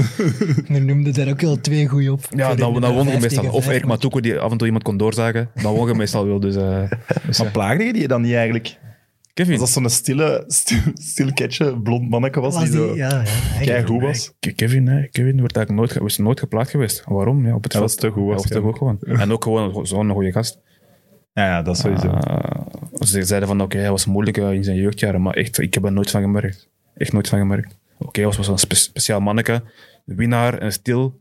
Je 0.75 0.81
noemde 0.81 1.11
daar 1.11 1.29
ook 1.29 1.41
wel 1.41 1.61
twee 1.61 1.87
goeie 1.87 2.13
op. 2.13 2.21
dan, 2.37 2.57
dan 2.81 2.95
won 2.95 3.09
je 3.09 3.19
meestal. 3.21 3.51
Of 3.53 3.67
Erik 3.69 3.87
Matuko, 3.87 4.21
die 4.21 4.39
af 4.39 4.51
en 4.51 4.57
toe 4.57 4.67
iemand 4.67 4.85
kon 4.85 4.97
doorzagen. 4.97 5.51
Dan 5.63 5.75
won 5.75 5.89
je 5.89 5.95
meestal 5.95 6.27
wel. 6.27 6.41
Dus, 6.41 6.57
eh, 6.57 6.91
dus 7.27 7.39
Maar 7.39 7.47
ja. 7.47 7.53
plaagde 7.53 7.85
je 7.85 7.93
die 7.93 8.09
dan 8.09 8.23
niet 8.23 8.35
eigenlijk? 8.35 8.79
Kevin, 9.35 9.53
Als 9.61 9.61
dat 9.61 9.83
zo'n 9.83 9.91
stille, 9.91 10.45
stil, 10.47 10.79
stil 10.95 11.33
ketje, 11.33 11.81
blond 11.81 12.09
manneke 12.11 12.41
was, 12.41 12.55
Was 12.55 12.63
die, 12.63 12.73
die, 12.73 12.81
zo 12.89 12.95
ja, 12.97 13.23
ja, 13.61 13.83
goed 13.83 14.03
was. 14.03 14.33
Ke- 14.41 14.53
Kevin, 14.53 14.87
hè, 14.89 15.07
Kevin 15.09 15.39
wordt 15.41 15.57
eigenlijk 15.57 15.95
nooit, 15.95 16.07
is 16.11 16.19
nooit 16.19 16.39
geplaatst 16.41 16.71
geweest. 16.71 17.03
Waarom? 17.07 17.47
Ja, 17.47 17.55
op 17.55 17.63
het 17.63 17.73
Hij 17.73 17.81
veld. 17.83 17.95
was 17.95 18.01
te 18.05 18.11
goed 18.11 18.25
Hij 18.27 18.33
was 18.35 18.43
te 18.43 18.61
goed 18.61 18.63
waarschijnlijk. 18.63 18.99
gewoon. 19.05 19.21
En 19.27 19.33
ook 19.33 19.43
gewoon 19.45 19.87
zo'n 19.87 20.11
goede 20.11 20.33
gast. 20.33 20.61
Ja, 21.33 21.45
ja, 21.45 21.63
dat 21.63 21.79
sowieso. 21.79 22.07
Uh, 22.07 22.61
ze 23.01 23.23
zeiden 23.25 23.49
van, 23.49 23.61
oké, 23.61 23.79
hij 23.79 23.91
was 23.91 24.07
moeilijk 24.07 24.37
eh, 24.37 24.53
in 24.53 24.65
zijn 24.65 24.77
jeugdjaren, 24.77 25.23
maar 25.23 25.35
echt, 25.35 25.59
ik 25.61 25.75
heb 25.75 25.85
er 25.85 25.93
nooit 25.93 26.11
van 26.11 26.21
gemerkt. 26.21 26.69
Echt 26.95 27.13
nooit 27.13 27.29
van 27.29 27.39
gemerkt. 27.39 27.78
Oké, 27.99 28.25
was 28.25 28.37
wel 28.37 28.49
een 28.49 28.59
spe- 28.59 28.75
speciaal 28.75 29.21
manneke, 29.21 29.63
winnaar 30.05 30.59
en 30.59 30.73
stil, 30.73 31.21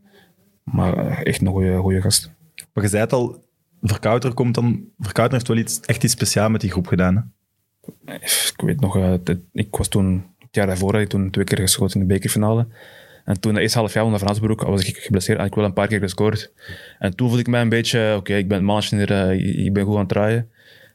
maar 0.64 0.98
eh, 0.98 1.26
echt 1.26 1.40
een 1.40 1.48
goede, 1.48 1.76
goede 1.76 2.00
gast. 2.00 2.30
maar 2.72 2.84
je 2.84 2.90
zei 2.90 3.02
het 3.02 3.12
al, 3.12 3.46
Verkouter 3.82 4.34
komt 4.34 4.54
dan... 4.54 4.84
Verkouter 4.98 5.34
heeft 5.36 5.48
wel 5.48 5.56
iets, 5.56 5.80
echt 5.80 6.04
iets 6.04 6.12
speciaals 6.12 6.50
met 6.52 6.60
die 6.60 6.70
groep 6.70 6.86
gedaan. 6.86 7.32
Hè? 8.04 8.14
Ik 8.14 8.60
weet 8.64 8.80
nog, 8.80 8.96
eh, 8.96 9.14
ik 9.52 9.76
was 9.76 9.88
toen, 9.88 10.26
het 10.38 10.54
jaar 10.54 10.66
daarvoor 10.66 10.92
had 10.92 11.00
ik 11.00 11.08
toen 11.08 11.30
twee 11.30 11.44
keer 11.44 11.58
geschoten 11.58 12.00
in 12.00 12.06
de 12.06 12.14
bekerfinale. 12.14 12.66
En 13.24 13.40
toen, 13.40 13.54
de 13.54 13.60
eerste 13.60 13.78
half 13.78 13.92
jaar 13.92 14.04
onder 14.04 14.20
Fransbroek, 14.20 14.62
was 14.62 14.88
ik 14.88 14.96
geblesseerd 14.96 15.38
en 15.38 15.44
ik 15.44 15.54
wel 15.54 15.64
een 15.64 15.72
paar 15.72 15.86
keer 15.86 15.98
gescoord. 15.98 16.52
En 16.98 17.16
toen 17.16 17.26
voelde 17.26 17.42
ik 17.42 17.48
mij 17.48 17.60
een 17.60 17.68
beetje, 17.68 18.14
oké, 18.16 18.34
ik 18.34 18.48
ben 18.48 18.80
hier, 18.80 19.10
eh, 19.12 19.64
ik 19.64 19.72
ben 19.72 19.84
goed 19.84 19.94
aan 19.94 20.00
het 20.00 20.08
draaien. 20.08 20.50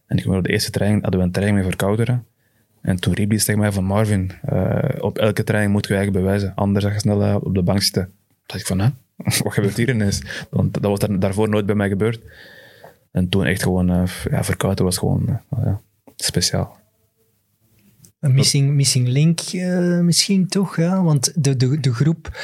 En 0.07 0.17
ik 0.17 0.25
op 0.25 0.43
de 0.43 0.51
eerste 0.51 0.71
training, 0.71 1.01
hadden 1.01 1.19
we 1.19 1.25
een 1.25 1.31
training 1.31 1.57
met 1.57 1.67
Verkouteren. 1.67 2.25
En 2.83 2.99
toen 2.99 3.13
riep 3.13 3.29
hij 3.29 3.37
tegen 3.39 3.59
mij 3.59 3.71
van 3.71 3.83
Marvin, 3.83 4.31
eh, 4.41 4.79
op 4.99 5.17
elke 5.17 5.43
training 5.43 5.73
moet 5.73 5.87
je 5.87 5.93
eigenlijk 5.93 6.25
bewijzen, 6.25 6.55
anders 6.55 6.85
ga 6.85 6.91
je 6.91 6.99
snel 6.99 7.23
eh, 7.23 7.35
op 7.41 7.53
de 7.53 7.63
bank 7.63 7.81
zitten. 7.81 8.11
Dacht 8.45 8.59
ik 8.61 8.67
van, 8.67 8.79
hè? 8.79 8.89
wat 9.43 9.53
gebeurt 9.53 9.77
hier 9.77 9.89
ineens? 9.89 10.47
Want 10.49 10.73
dat 10.73 10.83
was 10.83 10.99
daar, 10.99 11.19
daarvoor 11.19 11.49
nooit 11.49 11.65
bij 11.65 11.75
mij 11.75 11.89
gebeurd. 11.89 12.21
En 13.11 13.29
toen 13.29 13.45
echt 13.45 13.63
gewoon, 13.63 13.89
eh, 13.89 14.03
ja, 14.31 14.43
Verkouteren 14.43 14.85
was 14.85 14.97
gewoon 14.97 15.39
ja, 15.49 15.81
speciaal. 16.15 16.77
Een 18.19 18.33
missing, 18.33 18.73
missing 18.73 19.07
link 19.07 19.41
misschien 20.01 20.47
toch, 20.47 20.77
ja. 20.77 21.03
Want 21.03 21.43
de, 21.43 21.55
de, 21.55 21.79
de 21.79 21.93
groep... 21.93 22.37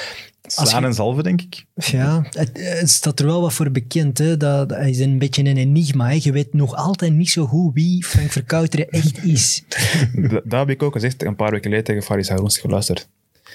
Slaan 0.52 0.82
je- 0.82 0.88
en 0.88 0.93
zalven, 0.93 1.24
denk 1.24 1.41
ik. 1.41 1.66
Ja, 1.76 2.26
het, 2.30 2.50
het 2.54 2.89
staat 2.89 3.20
er 3.20 3.26
wel 3.26 3.41
wat 3.41 3.54
voor 3.54 3.72
bekend. 3.72 4.18
Hè? 4.18 4.38
Dat, 4.38 4.70
dat 4.70 4.86
is 4.86 5.00
een 5.00 5.18
beetje 5.20 5.43
een 5.43 5.58
enigma. 5.58 6.08
Hè? 6.08 6.20
Je 6.22 6.32
weet 6.32 6.54
nog 6.54 6.76
altijd 6.76 7.14
niet 7.14 7.30
zo 7.30 7.45
goed 7.45 7.74
wie 7.74 8.06
Frank 8.06 8.32
Verkouteren 8.32 8.89
echt 8.89 9.24
is. 9.24 9.64
Da- 10.30 10.41
Dat 10.43 10.60
heb 10.60 10.70
ik 10.70 10.84
ook 10.84 10.93
gezegd 10.93 11.24
een 11.24 11.36
paar 11.36 11.50
weken 11.50 11.64
geleden 11.64 11.84
tegen 11.86 12.04
Faris 12.04 12.30
Haroons 12.30 12.58
geluisterd. 12.58 13.10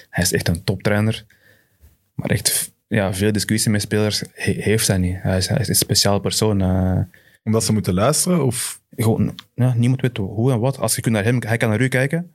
Hij 0.09 0.23
is 0.23 0.33
echt 0.33 0.47
een 0.47 0.63
toptrainer. 0.63 1.25
Maar 2.13 2.29
echt 2.29 2.73
ja, 2.87 3.13
veel 3.13 3.31
discussie 3.31 3.71
met 3.71 3.81
spelers 3.81 4.23
he- 4.33 4.51
heeft 4.61 4.87
hij 4.87 4.97
niet. 4.97 5.15
Hij 5.19 5.37
is, 5.37 5.47
hij 5.47 5.57
is 5.59 5.67
een 5.67 5.75
speciaal 5.75 6.19
persoon. 6.19 6.61
eh. 6.61 6.99
Omdat 7.43 7.63
ze 7.63 7.73
moeten 7.73 7.93
luisteren, 7.93 8.45
of... 8.45 8.81
gewoon, 8.95 9.35
ja, 9.55 9.73
niemand 9.73 10.01
weet 10.01 10.17
hoe 10.17 10.51
en 10.51 10.59
wat. 10.59 10.79
Als 10.79 10.95
je 10.95 11.01
kunt 11.01 11.13
naar 11.15 11.23
hem, 11.23 11.41
hij 11.45 11.57
kan 11.57 11.69
naar 11.69 11.81
u 11.81 11.87
kijken. 11.87 12.31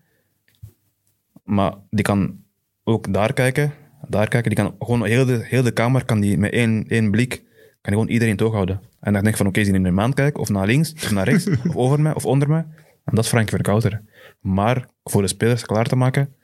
Maar 1.44 1.74
die 1.90 2.04
kan 2.04 2.36
ook 2.84 3.12
daar 3.14 3.32
kijken. 3.32 3.72
Daar 4.10 4.28
kijken. 4.28 4.54
Die 4.54 4.64
kan 4.64 4.74
gewoon 4.78 5.04
heel 5.04 5.24
de, 5.24 5.40
heel 5.44 5.62
de 5.62 5.70
kamer 5.70 6.04
kan 6.04 6.20
die 6.20 6.38
met 6.38 6.52
één, 6.52 6.84
één 6.88 7.10
blik 7.10 7.42
kan 7.80 7.92
gewoon 7.92 8.08
iedereen 8.08 8.32
in 8.32 8.38
het 8.38 8.46
oog 8.46 8.52
houden. 8.52 8.80
En 9.00 9.12
dan 9.12 9.22
denk 9.22 9.26
ik 9.26 9.36
van, 9.36 9.46
oké, 9.46 9.60
is 9.60 9.68
hij 9.68 9.78
naar 9.78 9.92
mijn 9.92 10.14
kijken? 10.14 10.40
Of 10.40 10.48
naar 10.48 10.66
links? 10.66 10.92
Of 10.92 11.10
naar 11.10 11.28
rechts? 11.28 11.48
of 11.68 11.76
over 11.76 12.00
mij? 12.00 12.14
Of 12.14 12.26
onder 12.26 12.48
mij? 12.48 12.66
En 13.04 13.14
dat 13.14 13.24
is 13.24 13.30
Frank 13.30 13.48
Verkouteren. 13.48 14.08
Maar 14.40 14.86
voor 15.04 15.22
de 15.22 15.28
spelers 15.28 15.66
klaar 15.66 15.86
te 15.86 15.96
maken... 15.96 16.34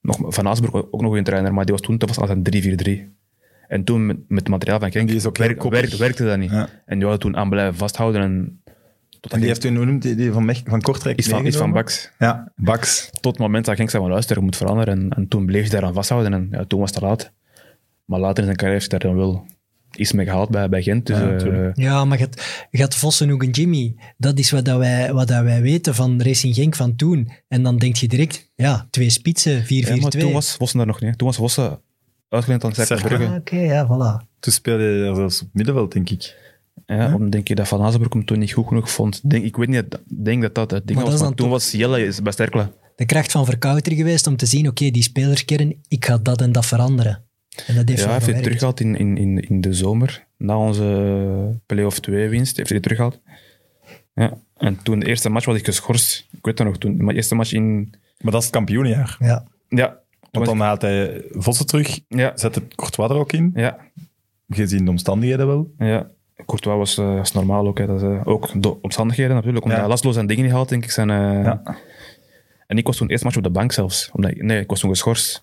Nog, 0.00 0.18
Van 0.20 0.48
Aasbroek 0.48 0.88
ook 0.90 1.00
nog 1.00 1.16
een 1.16 1.24
trainer, 1.24 1.54
maar 1.54 1.64
die 1.64 1.74
was 1.74 1.82
toen 1.82 1.98
dat 1.98 2.14
was 2.16 2.28
een 2.28 3.08
3-4-3. 3.08 3.14
En 3.68 3.84
toen 3.84 4.06
met, 4.06 4.16
met 4.28 4.38
het 4.38 4.48
materiaal 4.48 4.78
van 4.78 4.90
Genk 4.92 5.08
Die 5.08 5.20
werk- 5.32 5.62
werkte, 5.62 5.96
werkte 5.96 6.24
dat 6.24 6.38
niet. 6.38 6.50
Ja. 6.50 6.68
En 6.84 6.98
die 6.98 7.06
wilde 7.06 7.18
toen 7.18 7.36
aan 7.36 7.48
blijven 7.50 7.74
vasthouden. 7.74 8.22
En, 8.22 8.62
tot 9.24 9.32
En 9.32 9.38
die 9.38 9.48
heeft 9.48 9.60
toen, 9.60 9.76
hoe 9.76 9.84
noemt 9.84 10.02
die, 10.02 10.14
die 10.14 10.32
van, 10.32 10.44
Mech, 10.44 10.62
van 10.64 10.80
Kortrijk 10.80 11.18
iets 11.18 11.28
van, 11.28 11.46
iets 11.46 11.56
van? 11.56 11.72
Baks. 11.72 12.10
Ja, 12.18 12.52
Baks. 12.56 13.10
Tot 13.20 13.32
het 13.32 13.38
moment 13.38 13.64
dat 13.64 13.76
Genk 13.76 13.90
zei 13.90 14.02
van 14.02 14.10
luister, 14.10 14.42
moet 14.42 14.56
veranderen. 14.56 14.98
En, 14.98 15.10
en 15.10 15.28
toen 15.28 15.46
bleef 15.46 15.60
hij 15.60 15.70
daaraan 15.70 15.94
vasthouden. 15.94 16.32
En 16.32 16.48
ja, 16.50 16.64
toen 16.64 16.80
was 16.80 16.90
het 16.90 16.98
te 16.98 17.06
laat. 17.06 17.32
Maar 18.04 18.20
later 18.20 18.38
in 18.38 18.44
zijn 18.44 18.56
carrière 18.56 18.78
heeft 18.80 18.90
hij 18.90 19.00
daar 19.00 19.10
dan 19.10 19.18
wel 19.18 19.46
iets 19.96 20.12
mee 20.12 20.26
gehaald 20.26 20.50
bij, 20.50 20.68
bij 20.68 20.82
Gent. 20.82 21.06
Dus, 21.06 21.18
Ja, 21.18 21.36
eh. 21.36 21.70
Ja, 21.74 22.04
maar 22.04 22.18
je 22.18 22.24
had, 22.24 22.66
je 22.70 22.80
had 22.80 22.94
Vossen 22.94 23.30
ook 23.30 23.42
een 23.42 23.50
Jimmy. 23.50 23.94
Dat 24.16 24.38
is 24.38 24.50
wat, 24.50 24.64
dat 24.64 24.78
wij, 24.78 25.12
wat 25.12 25.28
dat 25.28 25.42
wij 25.42 25.62
weten 25.62 25.94
van 25.94 26.22
Racing 26.22 26.54
Genk 26.54 26.74
van 26.74 26.96
toen. 26.96 27.32
En 27.48 27.62
dan 27.62 27.76
denk 27.78 27.96
je 27.96 28.08
direct, 28.08 28.50
ja, 28.54 28.86
twee 28.90 29.10
spitsen, 29.10 29.62
4-4-2. 29.62 29.66
ja, 29.66 29.96
maar 29.96 30.10
toen 30.10 30.32
was 30.32 30.54
Vossen 30.54 30.78
daar 30.78 30.86
nog 30.86 31.00
niet. 31.00 31.18
Toen 31.18 31.26
was 31.26 31.36
Vossen 31.36 31.80
uitgeleend 32.28 32.64
aan 32.64 32.74
Cercle 32.74 32.96
Cercle. 32.96 33.16
Ah, 33.16 33.18
Brugge. 33.18 33.40
Oké, 33.40 33.56
ja, 33.56 33.86
voilà. 33.86 34.28
Toen 34.40 34.52
speelde 34.52 34.82
hij 34.84 35.14
zelfs 35.14 35.42
op 35.42 35.48
middenveld, 35.52 35.92
denk 35.92 36.10
ik. 36.10 36.36
Ja, 36.86 37.14
omdat 37.14 37.32
denk 37.32 37.48
je 37.48 37.54
dat 37.54 37.68
Van 37.68 37.82
Azenbroek 37.82 38.12
hem 38.12 38.24
toen 38.24 38.38
niet 38.38 38.52
goed 38.52 38.66
genoeg 38.68 38.90
vond. 38.90 39.30
Denk, 39.30 39.44
ik 39.44 39.56
weet 39.56 39.68
niet, 39.68 39.84
ik 40.06 40.24
denk 40.24 40.42
dat 40.42 40.54
dat 40.54 40.70
het 40.70 40.86
ding 40.86 40.98
Maar 40.98 41.10
was. 41.10 41.20
toen 41.20 41.34
toch- 41.34 41.48
was 41.48 41.70
Jelle 41.70 42.04
is 42.06 42.22
bij 42.22 42.32
Sterkle. 42.32 42.72
De 42.96 43.04
kracht 43.06 43.32
van 43.32 43.44
Verkouteren 43.44 43.98
geweest 43.98 44.26
om 44.26 44.36
te 44.36 44.46
zien, 44.46 44.68
oké, 44.68 44.90
die 44.90 45.02
spelerskern, 45.02 45.74
ik 45.88 46.04
ga 46.04 46.18
dat 46.18 46.40
en 46.40 46.52
dat 46.52 46.66
veranderen. 46.66 47.22
En 47.66 47.74
dat 47.74 47.88
heeft 47.88 48.00
Ja, 48.00 48.06
hij 48.06 48.14
heeft 48.14 48.26
het 48.26 48.42
teruggehaald 48.42 48.80
in, 48.80 48.96
in, 48.96 49.16
in, 49.16 49.38
in 49.38 49.60
de 49.60 49.72
zomer. 49.72 50.26
Na 50.38 50.58
onze 50.58 51.60
play-off 51.66 52.00
2 52.00 52.28
winst 52.28 52.56
heeft 52.56 52.68
hij 52.68 52.78
het 52.78 52.86
teruggehaald. 52.86 53.20
Ja. 54.14 54.38
En 54.56 54.82
toen 54.82 54.98
de 54.98 55.06
eerste 55.06 55.28
match 55.28 55.46
was 55.46 55.56
ik 55.56 55.64
geschorst. 55.64 56.26
Ik 56.30 56.44
weet 56.44 56.56
dat 56.56 56.66
nog 56.66 56.78
toen. 56.78 57.04
Maar 57.04 57.14
eerste 57.14 57.34
match 57.34 57.52
in... 57.52 57.94
Maar 58.20 58.32
dat 58.32 58.40
is 58.40 58.46
het 58.46 58.56
kampioenjaar. 58.56 59.16
Ja. 59.18 59.44
Ja. 59.68 59.88
Toen 60.20 60.28
Want 60.30 60.46
dan 60.46 60.60
haalt 60.60 60.82
hij 60.82 61.24
Vossen 61.30 61.66
terug, 61.66 62.00
ja, 62.08 62.32
zet 62.34 62.54
het 62.54 62.74
Courtois 62.74 63.10
er 63.10 63.16
ook 63.16 63.32
in, 63.32 63.50
ja, 63.54 63.78
gezien 64.48 64.84
de 64.84 64.90
omstandigheden 64.90 65.46
wel. 65.46 65.72
ja. 65.78 66.10
Courtois 66.46 66.76
was, 66.76 66.98
eh, 66.98 67.14
was 67.14 67.32
normaal 67.32 67.66
ook. 67.66 67.78
Hè. 67.78 67.86
Dat 67.86 67.96
is, 67.96 68.02
eh, 68.02 68.20
ook 68.24 68.62
de 68.62 68.80
omstandigheden 68.82 69.34
natuurlijk. 69.34 69.64
Omdat 69.64 69.78
Ja. 69.78 69.84
hij 69.84 69.92
Laszlo 69.94 70.12
zijn 70.12 70.26
dingen 70.26 70.44
niet 70.44 70.52
haalt, 70.52 70.68
denk 70.68 70.84
ik. 70.84 70.90
Zijn, 70.90 71.10
eh, 71.10 71.16
Ja. 71.44 71.62
En 72.66 72.78
ik 72.78 72.86
was 72.86 72.96
toen 72.96 73.08
eerste 73.08 73.24
match 73.24 73.36
op 73.38 73.42
de 73.42 73.50
bank 73.50 73.72
zelfs. 73.72 74.10
Omdat, 74.12 74.30
ik- 74.30 74.42
nee, 74.42 74.60
ik 74.60 74.68
was 74.70 74.80
toen 74.80 74.90
geschorst. 74.90 75.42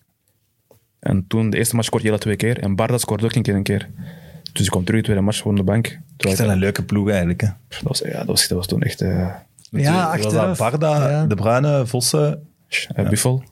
En 0.98 1.24
toen 1.28 1.50
de 1.50 1.56
eerste 1.56 1.74
match 1.74 1.86
scoorde 1.86 2.06
Jelle 2.06 2.18
twee 2.18 2.36
keer. 2.36 2.58
En 2.60 2.76
Barda 2.76 2.98
scoorde 2.98 3.24
ook 3.24 3.34
een 3.34 3.42
keer 3.42 3.54
een 3.54 3.62
keer. 3.62 3.88
Dus 4.52 4.64
ik 4.64 4.70
kwam 4.70 4.84
terug 4.84 5.00
de 5.00 5.04
tweede 5.06 5.22
match 5.24 5.38
gewoon 5.38 5.58
op 5.58 5.66
de 5.66 5.72
bank. 5.72 5.86
Ik- 6.16 6.36
wel 6.36 6.50
een 6.50 6.58
leuke 6.58 6.82
ploeg 6.84 7.08
eigenlijk. 7.10 7.40
Hè. 7.40 7.46
dat, 7.68 7.80
was, 7.82 7.98
ja, 7.98 8.12
dat, 8.18 8.26
was, 8.26 8.48
dat 8.48 8.58
was 8.58 8.66
toen 8.66 8.82
echt... 8.82 9.00
eh 9.00 9.28
Ja, 9.70 10.12
Dat 10.12 10.24
achteraf. 10.24 10.56
dat 10.58 10.70
Barda, 10.70 11.10
Ja. 11.10 11.26
De 11.26 11.34
Bruyne, 11.34 11.86
Vossen. 11.86 12.46
Buffel. 12.94 13.42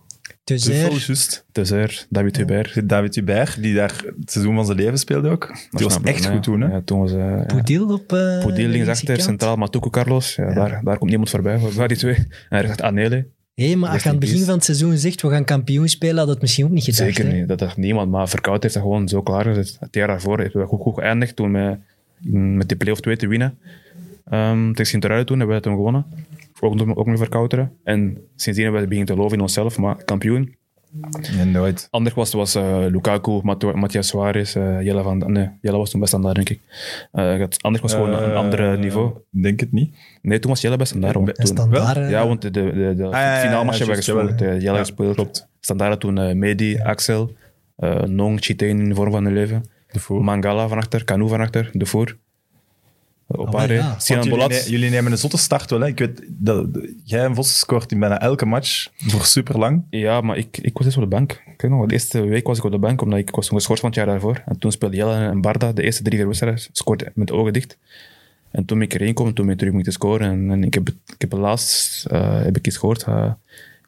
Te 0.50 0.56
Dus 0.56 0.64
zo 0.64 0.72
zeer. 0.72 1.04
juist. 1.06 1.44
Tezer, 1.52 2.06
David 2.08 2.36
Hubert. 2.36 2.88
David 2.88 3.14
Hubert, 3.14 3.62
die 3.62 3.74
daar 3.74 4.02
het 4.20 4.30
seizoen 4.30 4.54
van 4.54 4.64
zijn 4.66 4.78
leven 4.78 4.98
speelde 4.98 5.28
ook. 5.28 5.54
Die 5.70 5.84
was 5.86 6.00
echt 6.02 6.26
goed 6.26 6.42
toen, 6.42 6.60
hè? 6.60 6.68
Ja, 6.68 6.80
toen 6.84 7.00
was... 7.00 7.12
eh 7.12 7.46
Poedil 7.46 7.88
op... 7.92 8.12
eh 8.12 8.40
Poedil 8.42 8.64
de 8.66 8.68
linksachter, 8.72 9.20
centraal 9.20 9.56
Matuku 9.56 9.90
Carlos. 9.90 10.34
Ja, 10.34 10.54
Daar, 10.54 10.80
daar 10.84 10.98
komt 10.98 11.10
niemand 11.10 11.30
voorbij. 11.30 11.58
Waren 11.58 11.88
die 11.88 11.96
twee? 11.96 12.14
En 12.14 12.26
hij 12.48 12.66
zegt 12.66 12.82
Anele. 12.82 13.26
Hé, 13.54 13.74
maar 13.76 13.90
als 13.90 14.02
je 14.02 14.08
aan 14.08 14.14
het 14.14 14.24
begin 14.24 14.44
van 14.44 14.54
het 14.54 14.64
seizoen 14.64 14.96
zegt, 14.96 15.22
we 15.22 15.28
gaan 15.28 15.44
kampioen 15.44 15.88
spelen, 15.88 16.16
had 16.18 16.28
het 16.28 16.40
misschien 16.40 16.64
ook 16.64 16.70
niet 16.70 16.84
gedacht. 16.84 17.14
Zeker 17.14 17.30
hè? 17.32 17.38
niet. 17.38 17.48
Dat 17.48 17.58
dacht 17.58 17.76
niemand. 17.76 18.10
Maar 18.10 18.28
Verkout 18.28 18.62
heeft 18.62 18.74
dat 18.74 18.82
gewoon 18.82 19.08
zo 19.08 19.22
klaar 19.22 19.44
gezet. 19.44 19.76
Het 19.80 19.94
jaar 19.94 20.06
daarvoor 20.06 20.38
hebben 20.38 20.60
we 20.60 20.66
goed, 20.66 20.80
goed 20.80 20.94
geëindigd 20.94 21.36
toen 21.36 21.50
met, 21.50 21.78
met 22.56 22.68
die 22.68 22.76
play-off 22.76 23.00
2 23.00 23.16
te 23.16 23.26
winnen. 23.26 23.58
Um, 24.32 24.70
tegen 24.70 24.86
Sint-Truiden 24.86 25.26
toen 25.26 25.38
hebben 25.38 25.56
we 25.56 25.62
toen 25.62 25.74
gewonnen. 25.74 26.04
Ook, 26.60 26.74
nog- 26.74 26.96
ook 26.96 27.06
nog 27.06 27.18
Verkouteren. 27.18 27.72
En 27.84 28.00
sindsdien 28.36 28.64
hebben 28.64 28.82
we 28.82 28.88
beginnen 28.88 29.06
te 29.06 29.12
geloven 29.14 29.36
in 29.36 29.42
onszelf. 29.42 29.78
Maar 29.78 30.04
kampioen. 30.04 30.58
Nee, 31.36 31.44
nooit. 31.44 31.88
Ander 31.90 32.12
was, 32.14 32.32
was 32.32 32.54
eh, 32.54 32.78
Lukaku, 32.88 33.40
Matteo- 33.42 33.74
Matthias 33.74 34.08
Suarez, 34.08 34.56
eh, 34.56 34.82
Jelle 34.82 35.02
van... 35.02 35.32
Nee, 35.32 35.48
Jelle 35.60 35.76
was 35.76 35.90
toen 35.90 36.00
best 36.00 36.12
standaard, 36.12 36.34
denk 36.36 36.48
ik. 36.48 36.60
Eh, 37.12 37.38
het 37.38 37.62
ander 37.62 37.80
was 37.82 37.92
gewoon 37.92 38.12
een 38.12 38.34
ander 38.34 38.78
niveau. 38.78 39.12
Denk 39.30 39.60
het 39.60 39.72
niet. 39.72 39.96
Nee, 40.22 40.38
toen 40.38 40.50
was 40.50 40.60
Jelle 40.60 40.76
best 40.76 40.92
hoor. 40.92 41.28
En 41.28 41.34
Toen. 41.34 41.46
standaard, 41.46 42.10
Ja, 42.10 42.26
want 42.26 42.42
de, 42.42 42.50
de, 42.50 42.62
de, 42.62 42.94
de 42.94 43.02
ja, 43.10 43.34
ja, 43.34 43.40
finale 43.40 43.64
match 43.64 43.78
ja, 43.78 43.84
hebben 43.84 44.04
we 44.04 44.12
gespeeld. 44.28 44.40
Jelle 44.40 44.60
Ja, 44.60 44.78
gespeeld. 44.78 45.14
klopt. 45.14 45.48
Standaard 45.60 46.00
toen 46.00 46.38
Medi, 46.38 46.78
Axel, 46.78 47.32
eh, 47.76 48.02
Nong, 48.02 48.38
Chitain 48.44 48.78
in 48.78 48.88
de 48.88 48.94
vorm 48.94 49.10
van 49.12 49.24
hun 49.24 49.34
leven. 49.34 49.64
De 49.92 50.00
voor. 50.00 50.24
Mangala 50.24 50.68
van 50.68 50.78
achter, 50.78 51.04
Canu 51.04 51.28
van 51.28 51.40
achter, 51.40 51.70
de 51.72 51.86
wel, 53.36 53.46
Opare, 53.46 53.74
ja. 53.74 53.96
Jullie, 54.06 54.30
Bolat. 54.30 54.48
ne- 54.50 54.64
jullie 54.66 54.90
nemen 54.90 55.12
een 55.12 55.18
zotte 55.18 55.36
start 55.38 55.70
wel. 55.70 55.80
Hè? 55.80 55.86
Ik 55.86 55.98
weet, 55.98 56.22
dat, 56.28 56.66
jij 57.04 57.24
en 57.24 57.34
Vos 57.34 57.58
scoort 57.58 57.92
in 57.92 57.98
bijna 58.00 58.20
elke 58.20 58.46
match 58.46 58.88
voor 58.96 59.24
super 59.24 59.58
lang. 59.58 59.84
Ja, 59.90 60.20
maar 60.20 60.36
ik, 60.36 60.58
ik 60.58 60.76
was 60.76 60.86
eens 60.86 60.96
op 60.96 61.02
de 61.02 61.08
bank. 61.08 61.42
Ik 61.56 61.68
nog, 61.68 61.86
de 61.86 61.92
eerste 61.92 62.20
week 62.20 62.46
was 62.46 62.58
ik 62.58 62.64
op 62.64 62.70
de 62.70 62.78
bank, 62.78 63.02
omdat 63.02 63.18
ik 63.18 63.30
was 63.30 63.48
geschorst 63.48 63.80
van 63.80 63.90
het 63.90 63.98
jaar 63.98 64.06
daarvoor. 64.08 64.42
En 64.46 64.58
toen 64.58 64.72
speelde 64.72 64.96
Jelle 64.96 65.14
en 65.14 65.40
Barda 65.40 65.72
de 65.72 65.82
eerste 65.82 66.02
drie 66.02 66.16
vier 66.16 66.26
wedstrijden. 66.26 66.60
Scoorde 66.72 67.12
met 67.14 67.26
de 67.26 67.32
ogen 67.34 67.52
dicht. 67.52 67.78
En 68.50 68.64
toen 68.64 68.78
ben 68.78 68.86
ik 68.86 68.94
erin 68.94 69.14
komen, 69.14 69.34
toen 69.34 69.44
ben 69.44 69.52
ik 69.54 69.58
terug 69.60 69.74
moeten 69.74 69.92
scoren. 69.92 70.30
En, 70.30 70.50
en 70.50 70.64
ik 70.64 70.74
heb, 70.74 70.88
ik 70.88 71.14
heb 71.20 71.32
laatst, 71.32 72.06
eh, 72.06 72.42
heb 72.42 72.56
ik 72.56 72.66
iets 72.66 72.76
gehoord. 72.76 73.02
eh, 73.02 73.32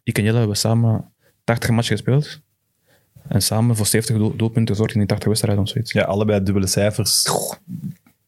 ik 0.03 0.19
en 0.19 0.25
Jelle 0.25 0.39
hebben 0.39 0.57
samen 0.57 1.11
80 1.45 1.71
matchen 1.71 1.97
gespeeld. 1.97 2.41
En 3.29 3.43
samen 3.43 3.77
voor 3.77 3.87
70 3.87 4.17
doel- 4.17 4.37
doelpunten 4.37 4.75
gezorgd 4.75 4.93
in 4.95 4.99
die 5.01 5.09
80 5.09 5.29
wedstrijden 5.29 5.63
of 5.63 5.69
zoiets. 5.69 5.93
Ja, 5.93 6.03
allebei 6.03 6.43
dubbele 6.43 6.67
cijfers. 6.67 7.27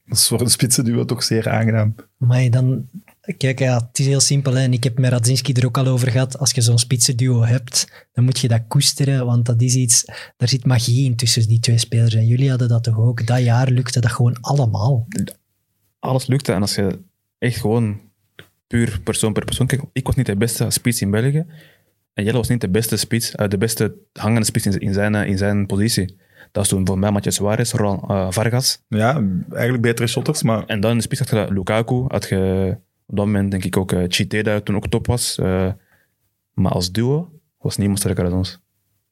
Dat 0.06 0.18
is 0.18 0.26
voor 0.26 0.40
een 0.40 0.50
spitsenduo 0.50 1.04
toch 1.04 1.22
zeer 1.22 1.48
aangenaam. 1.48 1.94
Maar 2.16 2.50
dan, 2.50 2.88
kijk, 3.36 3.58
ja, 3.58 3.76
het 3.76 3.98
is 3.98 4.06
heel 4.06 4.20
simpel. 4.20 4.54
Hè. 4.54 4.62
En 4.62 4.72
ik 4.72 4.84
heb 4.84 4.98
met 4.98 5.10
Radzinski 5.10 5.52
er 5.52 5.66
ook 5.66 5.78
al 5.78 5.86
over 5.86 6.10
gehad. 6.10 6.38
Als 6.38 6.50
je 6.50 6.60
zo'n 6.60 6.78
spitsenduo 6.78 7.42
hebt, 7.42 8.06
dan 8.12 8.24
moet 8.24 8.38
je 8.38 8.48
dat 8.48 8.62
koesteren. 8.68 9.26
Want 9.26 9.46
dat 9.46 9.62
is 9.62 9.74
iets, 9.74 10.04
daar 10.36 10.48
zit 10.48 10.66
magie 10.66 11.04
in 11.04 11.16
tussen 11.16 11.48
die 11.48 11.60
twee 11.60 11.78
spelers. 11.78 12.14
En 12.14 12.26
jullie 12.26 12.50
hadden 12.50 12.68
dat 12.68 12.84
toch 12.84 12.98
ook. 12.98 13.26
Dat 13.26 13.42
jaar 13.42 13.70
lukte 13.70 14.00
dat 14.00 14.12
gewoon 14.12 14.40
allemaal. 14.40 15.06
alles 15.98 16.26
lukte. 16.26 16.52
En 16.52 16.60
als 16.60 16.74
je 16.74 16.98
echt 17.38 17.60
gewoon 17.60 18.00
puur 18.66 19.00
persoon 19.04 19.32
per 19.32 19.44
persoon 19.44 19.66
kijkt. 19.66 19.84
Ik 19.92 20.06
was 20.06 20.14
niet 20.14 20.26
de 20.26 20.36
beste 20.36 20.70
spits 20.70 21.00
in 21.00 21.10
België. 21.10 21.46
En 22.14 22.24
Jelle 22.24 22.36
was 22.36 22.48
niet 22.48 22.60
de 22.60 22.68
beste 22.68 22.96
spits, 22.96 23.34
eh, 23.34 23.48
de 23.48 23.58
beste 23.58 23.94
hangende 24.12 24.46
spits 24.46 24.66
in, 24.66 24.78
in, 24.78 24.92
zijn, 24.92 25.14
eh, 25.14 25.28
in 25.28 25.38
zijn 25.38 25.66
positie. 25.66 26.16
Dat 26.54 26.62
was 26.62 26.68
toen 26.68 26.86
voor 26.86 26.98
mij 26.98 27.10
Matthias 27.10 27.34
Suarez, 27.34 27.72
Roland 27.72 28.10
eh, 28.10 28.26
Vargas. 28.30 28.82
Ja, 28.88 29.22
eigenlijk 29.50 29.82
betere 29.82 30.08
shotters, 30.08 30.42
maar 30.42 30.64
En 30.66 30.80
dan 30.80 30.90
in 30.90 30.96
de 30.96 31.02
spits 31.02 31.20
had 31.20 31.30
je 31.30 31.54
Lukaku. 31.54 32.04
Had 32.08 32.28
je 32.28 32.76
op 33.06 33.16
dat 33.16 33.26
moment 33.26 33.50
denk 33.50 33.64
ik 33.64 33.76
ook 33.76 33.92
uh, 33.92 34.04
Chite, 34.08 34.42
dat 34.42 34.64
toen 34.64 34.76
ook 34.76 34.88
top 34.88 35.06
was. 35.06 35.38
Eh, 35.38 35.72
maar 36.52 36.72
als 36.72 36.92
duo 36.92 37.40
was 37.58 37.76
niemand 37.76 37.98
sterker 37.98 38.24
dan 38.24 38.32
ons. 38.32 38.60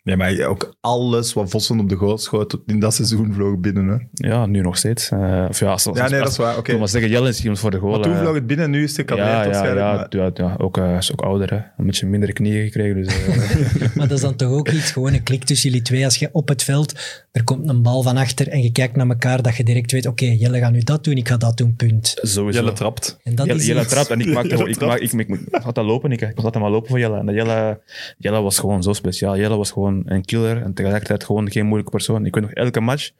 Ja, 0.04 0.16
maar 0.16 0.40
ook 0.46 0.74
alles 0.80 1.32
wat 1.32 1.50
Vossen 1.50 1.80
op 1.80 1.88
de 1.88 1.94
goal 1.94 2.18
schoot 2.18 2.58
in 2.66 2.80
dat 2.80 2.94
seizoen 2.94 3.32
vloog 3.32 3.58
binnen. 3.58 3.88
Hè. 3.88 4.28
Ja, 4.28 4.46
nu 4.46 4.60
nog 4.60 4.76
steeds. 4.76 5.10
Eh, 5.10 5.46
of 5.48 5.60
ja, 5.60 5.70
als, 5.70 5.86
als, 5.86 5.98
Ja, 5.98 6.08
nee, 6.08 6.20
als- 6.20 6.20
dat 6.20 6.28
is 6.30 6.36
waar. 6.36 6.58
Oké. 6.58 6.70
Toen 6.70 6.80
was 6.80 6.90
zeggen, 6.90 7.10
Jelle 7.10 7.28
is 7.28 7.40
iemand 7.40 7.58
voor 7.58 7.70
de 7.70 7.78
goal. 7.78 7.90
Maar 7.92 8.00
toen 8.02 8.12
eh, 8.12 8.20
vloog 8.20 8.34
het 8.34 8.46
binnen, 8.46 8.70
nu 8.70 8.82
is 8.82 8.90
het 8.90 8.98
gekalmeerd 9.00 9.30
ja, 9.30 9.38
ja, 9.40 9.44
waarschijnlijk. 9.44 9.86
ja, 9.86 9.94
maar- 9.94 10.06
ja, 10.10 10.30
ja, 10.34 10.54
ook, 10.58 10.76
eh, 10.76 10.96
is 10.96 11.12
ook 11.12 11.20
ouder. 11.20 11.50
Hè. 11.50 11.56
Een 11.56 11.86
beetje 11.86 12.06
minder 12.06 12.32
knieën 12.32 12.64
gekregen. 12.64 13.02
Dus, 13.02 13.06
eh, 13.26 13.94
Maar 13.96 14.08
dat 14.08 14.16
is 14.16 14.22
dan 14.24 14.36
toch 14.36 14.50
ook 14.50 14.68
iets, 14.68 14.90
gewoon 14.90 15.12
een 15.12 15.22
klik 15.22 15.44
tussen 15.44 15.70
jullie 15.70 15.84
twee. 15.84 16.04
Als 16.04 16.16
je 16.16 16.28
op 16.32 16.48
het 16.48 16.62
veld, 16.62 17.00
er 17.32 17.44
komt 17.44 17.68
een 17.68 17.82
bal 17.82 18.02
van 18.02 18.16
achter 18.16 18.48
en 18.48 18.62
je 18.62 18.72
kijkt 18.72 18.96
naar 18.96 19.08
elkaar, 19.08 19.42
dat 19.42 19.56
je 19.56 19.64
direct 19.64 19.92
weet, 19.92 20.06
oké, 20.06 20.24
Jelle 20.24 20.58
gaat 20.58 20.72
nu 20.72 20.80
dat 20.80 21.04
doen, 21.04 21.14
ik 21.16 21.28
ga 21.28 21.36
dat 21.36 21.56
doen, 21.56 21.74
punt. 21.76 22.14
sowieso. 22.22 22.58
Jelle 22.60 22.72
trapt. 22.72 23.18
En 23.22 23.34
dat 23.34 23.46
Jelle, 23.46 23.58
is 23.58 23.66
Jelle 23.66 23.80
iets- 23.80 23.88
trapt 23.92 24.10
en 24.10 24.20
ik 24.20 24.26
maakte 24.32 24.48
ik, 24.48 24.80
maak, 24.80 24.98
ik, 24.98 25.12
ik, 25.12 25.28
ik 25.28 25.62
had 25.62 25.74
dat 25.74 25.84
lopen. 25.84 26.12
Ik, 26.12 26.20
ik 26.20 26.34
was 26.34 26.44
altijd 26.44 26.62
maar 26.64 26.72
lopen 26.72 26.88
voor 26.88 26.98
Jelle. 26.98 27.18
En 27.18 27.26
dat 27.26 27.34
Jelle, 27.34 27.80
Jelle 28.18 28.40
was 28.40 28.58
gewoon 28.58 28.82
zo 28.82 28.92
speciaal. 28.92 29.36
Jelle 29.38 29.56
was 29.56 29.70
gewoon 29.70 29.90
een 30.06 30.24
killer 30.24 30.62
en 30.62 30.74
tegelijkertijd 30.74 31.24
gewoon 31.24 31.50
geen 31.50 31.64
moeilijke 31.66 31.90
persoon. 31.96 32.26
Ik 32.26 32.34
weet 32.34 32.44
nog, 32.44 32.52
elke 32.52 32.80
match, 32.80 33.10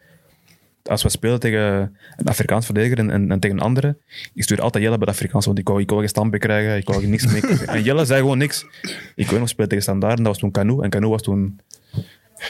als 0.82 1.02
we 1.02 1.08
spelen 1.08 1.40
tegen 1.40 1.96
een 2.16 2.26
Afrikaans 2.26 2.64
verdediger 2.64 2.98
en, 2.98 3.10
en, 3.10 3.30
en 3.30 3.40
tegen 3.40 3.56
een 3.56 3.62
andere, 3.62 3.96
ik 4.34 4.42
stuur 4.42 4.60
altijd 4.60 4.84
Jelle 4.84 4.96
bij 4.98 5.06
de 5.06 5.12
Afrikaans, 5.12 5.46
want 5.46 5.58
ik 5.58 5.68
wou, 5.68 5.80
ik 5.80 5.88
wou 5.88 6.00
geen 6.00 6.08
stampen 6.10 6.38
krijgen, 6.38 6.76
ik 6.76 6.88
wou 6.88 7.06
niks 7.06 7.26
mee. 7.26 7.40
en 7.66 7.82
Jelle 7.82 8.04
zei 8.04 8.20
gewoon 8.20 8.38
niks. 8.38 8.66
Ik 9.14 9.30
weet 9.30 9.38
nog, 9.40 9.48
spelen 9.48 9.68
tegen 9.68 9.84
Standaard 9.84 10.18
en 10.18 10.24
dat 10.24 10.32
was 10.32 10.38
toen 10.38 10.50
Canu. 10.50 10.82
En 10.82 10.90
Canu 10.90 11.06
was 11.08 11.22
toen 11.22 11.60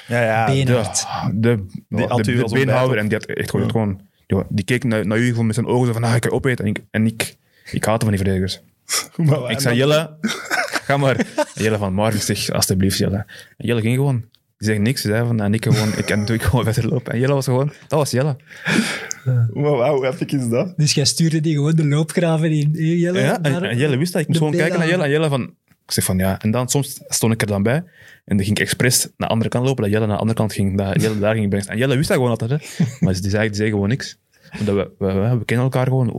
Ja, 0.06 0.22
ja. 0.22 0.46
Beenhard. 0.46 1.06
de, 1.32 1.64
de, 1.88 2.06
de, 2.24 2.32
u 2.32 2.36
de 2.36 2.42
als 2.42 2.52
beenhouder. 2.52 2.98
En 2.98 3.08
die 3.08 3.18
had 3.18 3.26
echt 3.26 3.50
gewoon, 3.50 3.70
gewoon 3.70 4.00
die, 4.26 4.38
die 4.48 4.64
keek 4.64 4.84
naar, 4.84 5.06
naar 5.06 5.18
u 5.18 5.42
met 5.44 5.54
zijn 5.54 5.66
ogen 5.66 5.86
zo 5.86 5.92
van, 5.92 6.04
ah, 6.04 6.14
ik 6.14 6.24
ga 6.24 6.30
opeten. 6.30 6.64
En 6.64 6.70
ik, 6.70 6.82
en 6.90 7.06
ik, 7.06 7.36
ik 7.72 7.84
haatte 7.84 8.06
van 8.06 8.14
die 8.14 8.24
verdedigers. 8.24 8.60
Maar- 9.16 9.50
Ik 9.50 9.60
zei, 9.60 9.76
Jelle, 9.76 10.16
ga 10.86 10.96
maar. 10.96 11.16
En 11.54 11.62
Jelle 11.62 11.78
van, 11.78 11.92
Marvin, 11.94 12.20
zeg, 12.20 12.50
alsjeblieft, 12.50 12.98
Jelle. 12.98 13.16
En 13.56 13.66
Jelle 13.66 13.80
ging 13.80 13.94
gewoon. 13.94 14.24
Die 14.58 14.70
zei 14.70 14.78
niks. 14.78 15.02
Zei 15.02 15.26
van, 15.26 15.40
en 15.40 15.54
ik 15.54 15.64
gewoon, 15.64 15.88
ik 15.96 16.04
kan 16.04 16.24
doe 16.24 16.36
ik 16.36 16.42
gewoon 16.42 16.64
verder 16.72 16.90
lopen. 16.90 17.12
En 17.12 17.18
Jelle 17.18 17.34
was 17.34 17.44
gewoon, 17.44 17.72
dat 17.88 17.98
was 17.98 18.10
Jelle. 18.10 18.36
Wow, 19.52 19.78
wauw, 19.78 19.94
hoe 19.94 20.04
heftig 20.04 20.28
is 20.28 20.48
dat? 20.48 20.74
Dus 20.76 20.94
jij 20.94 21.04
stuurde 21.04 21.40
die 21.40 21.54
gewoon 21.54 21.76
de 21.76 21.86
loopgraven 21.86 22.50
in, 22.50 22.70
Jelle? 22.72 23.20
Ja, 23.20 23.40
en, 23.42 23.62
en 23.62 23.76
Jelle 23.76 23.96
wist 23.96 24.12
dat. 24.12 24.22
Ik 24.22 24.28
moest 24.28 24.38
gewoon 24.38 24.56
kijken 24.56 24.78
naar 24.78 24.88
Jelle. 24.88 25.02
En 25.02 25.10
Jelle 25.10 25.28
van, 25.28 25.42
ik 25.84 25.90
zeg 25.90 26.04
van, 26.04 26.18
ja. 26.18 26.40
En 26.40 26.50
dan 26.50 26.68
soms 26.68 27.00
stond 27.06 27.32
ik 27.32 27.40
er 27.40 27.46
dan 27.46 27.62
bij. 27.62 27.84
En 28.24 28.36
dan 28.36 28.44
ging 28.44 28.56
ik 28.56 28.62
expres 28.62 29.02
naar 29.02 29.12
de 29.16 29.26
andere 29.26 29.50
kant 29.50 29.66
lopen. 29.66 29.82
Dat 29.82 29.92
Jelle 29.92 30.06
naar 30.06 30.14
de 30.14 30.20
andere 30.20 30.38
kant 30.38 30.52
ging. 30.52 30.78
Dat 30.78 31.02
Jelle 31.02 31.18
daar 31.18 31.34
ging 31.34 31.48
brengen. 31.48 31.68
En 31.68 31.78
Jelle 31.78 31.96
wist 31.96 32.08
dat 32.08 32.16
gewoon 32.16 32.30
altijd. 32.30 32.50
Hè. 32.50 32.84
Maar 33.00 33.20
die 33.20 33.30
zei, 33.30 33.46
die 33.46 33.56
zei 33.56 33.70
gewoon 33.70 33.88
niks. 33.88 34.18
We, 34.58 34.90
we, 34.98 35.36
we, 35.38 35.44
kennen 35.44 35.64
elkaar 35.64 35.86
gewoon 35.86 36.10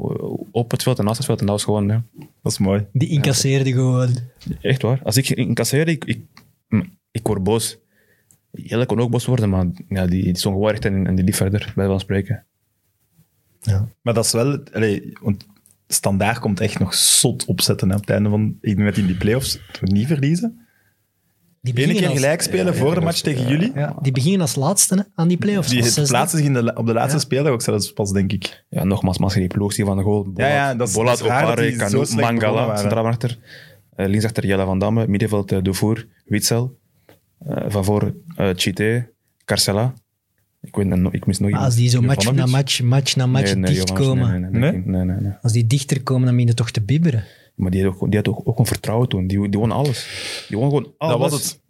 op 0.52 0.72
het 0.72 0.84
veld 0.84 1.00
en 1.00 1.06
naast 1.06 1.18
het 1.18 1.26
veld. 1.26 1.40
En 1.40 1.46
dat 1.46 1.56
was 1.56 1.64
gewoon, 1.64 1.88
ja. 1.88 2.04
Dat 2.42 2.52
is 2.52 2.58
mooi. 2.58 2.86
Die 2.92 3.10
incasseerde 3.10 3.72
gewoon. 3.72 4.10
Echt 4.62 4.82
waar. 4.82 5.00
Als 5.04 5.18
ik 5.18 5.30
incasseerde, 5.30 5.92
ik, 5.92 6.06
ik, 6.06 6.26
ik 7.12 7.28
word 7.28 7.44
boos. 7.44 7.78
Jelle 8.52 8.86
kon 8.86 9.00
ook 9.00 9.12
boos 9.12 9.26
worden, 9.26 9.50
maar 9.50 9.66
ja, 9.88 10.06
die, 10.06 10.24
die 10.24 10.38
stond 10.38 10.56
gewoon 10.56 10.70
recht 10.70 10.86
en, 10.86 11.08
en 11.08 11.16
die 11.16 11.26
liep 11.26 11.34
verder, 11.34 11.72
bij 11.76 11.86
van 11.86 12.00
spreken. 12.00 12.46
Ja. 13.60 13.88
Maar 14.02 14.14
dat 14.14 14.26
is 14.26 14.32
wel... 14.32 14.64
Allee, 14.74 15.14
want 15.22 15.46
Standaard 15.88 16.40
komt 16.40 16.60
echt 16.60 16.80
nog 16.80 16.94
zot 16.94 17.46
opzetten 17.46 17.90
hè, 17.90 17.96
op 17.96 18.02
het 18.02 18.10
einde 18.10 18.30
van... 18.30 18.58
Ik 18.62 18.76
denk 18.76 18.88
dat 18.90 18.98
in 18.98 19.06
die 19.06 19.18
play-offs 19.18 19.60
niet 19.82 20.08
verliezen. 20.08 20.63
Die 21.64 21.72
Eén 21.74 21.78
keer 21.80 21.88
beginnen 21.88 22.12
als, 22.12 22.20
gelijk 22.20 22.42
spelen 22.42 22.76
voor 22.76 22.94
de 22.96 23.02
match 23.02 23.22
tegen 23.22 23.48
jullie. 23.48 23.72
ja, 23.76 23.96
die 24.02 24.12
beginnen 24.12 24.42
als 24.42 24.56
laatste 24.56 24.96
hè, 24.96 25.02
aan 25.16 25.28
die 25.28 25.38
play-offs. 25.38 25.70
Die 25.70 26.06
plaatsen 26.08 26.38
zich 26.38 26.48
in 26.48 26.54
de, 26.54 26.74
op 26.76 26.86
de 26.86 26.94
laatste 26.94 27.18
Ja. 27.18 27.24
speeldag 27.24 27.52
ook 27.54 27.62
zelfs 27.62 27.92
pas, 27.94 28.12
denk 28.12 28.32
ik. 28.32 28.66
Ja, 28.70 28.84
nogmaals, 28.84 29.16
maar 29.18 29.26
als 29.26 29.34
je 29.34 29.40
die 29.40 29.50
ploeg 29.50 29.74
ziet 29.74 29.86
van 29.86 29.98
de 29.98 30.04
goal. 30.04 30.32
Ja, 30.36 30.48
ja, 30.48 30.76
dat 30.76 30.88
is- 30.88 30.94
Bolat, 30.94 31.18
dat 31.18 31.26
is 31.28 31.34
Opare, 31.34 32.16
Mangala, 32.16 32.78
centraal 32.78 33.06
achter. 33.08 33.38
Uh, 33.98 34.08
linksachter 34.08 34.46
Jelle 34.46 34.66
van 34.66 34.80
Damme, 34.80 35.08
middenveld 35.08 35.52
uh, 35.52 35.62
Dufour, 35.62 36.08
Witzel. 36.26 36.80
Uh, 37.48 37.58
van 37.68 37.84
voor 37.86 38.14
uh, 38.38 38.50
Chite, 38.56 39.12
Carcela. 39.46 39.94
Ik, 40.62 40.76
weet, 40.76 40.86
ik 41.12 41.26
mis 41.26 41.40
nog 41.40 41.40
Maar 41.40 41.50
iemand. 41.50 41.66
als 41.66 41.76
die 41.76 41.90
zo 41.90 42.02
match 42.02 42.32
na 42.32 42.46
match, 42.46 42.82
match 42.82 43.16
na 43.16 43.26
match 43.26 43.44
Nee, 43.44 43.56
nee, 43.56 43.74
dichtkomen, 43.74 44.42
Nee, 44.42 44.50
nee, 44.52 44.72
nee, 44.72 44.82
nee, 44.86 45.04
nee, 45.04 45.18
nee. 45.22 45.32
als 45.42 45.52
die 45.52 45.68
dichter 45.68 46.04
komen, 46.04 46.26
dan 46.26 46.34
begin 46.34 46.50
je 46.50 46.54
toch 46.56 46.72
te 46.72 46.82
bibberen. 46.82 47.24
Maar 47.56 47.72
die 47.72 47.84
had 47.86 47.94
ook, 47.96 48.10
die 48.10 48.16
had 48.20 48.28
ook, 48.28 48.42
ook 48.44 48.60
een 48.60 48.66
vertrouwen 48.66 49.10
toen. 49.10 49.28
Die, 49.28 49.50
die 49.50 49.60
won 49.60 49.72
alles. 49.72 50.08
Die 50.50 50.58
won 50.58 50.68
gewoon 50.70 50.94
alles. 50.98 51.14
Dat 51.22 51.32
was 51.32 51.44
het. 51.44 51.62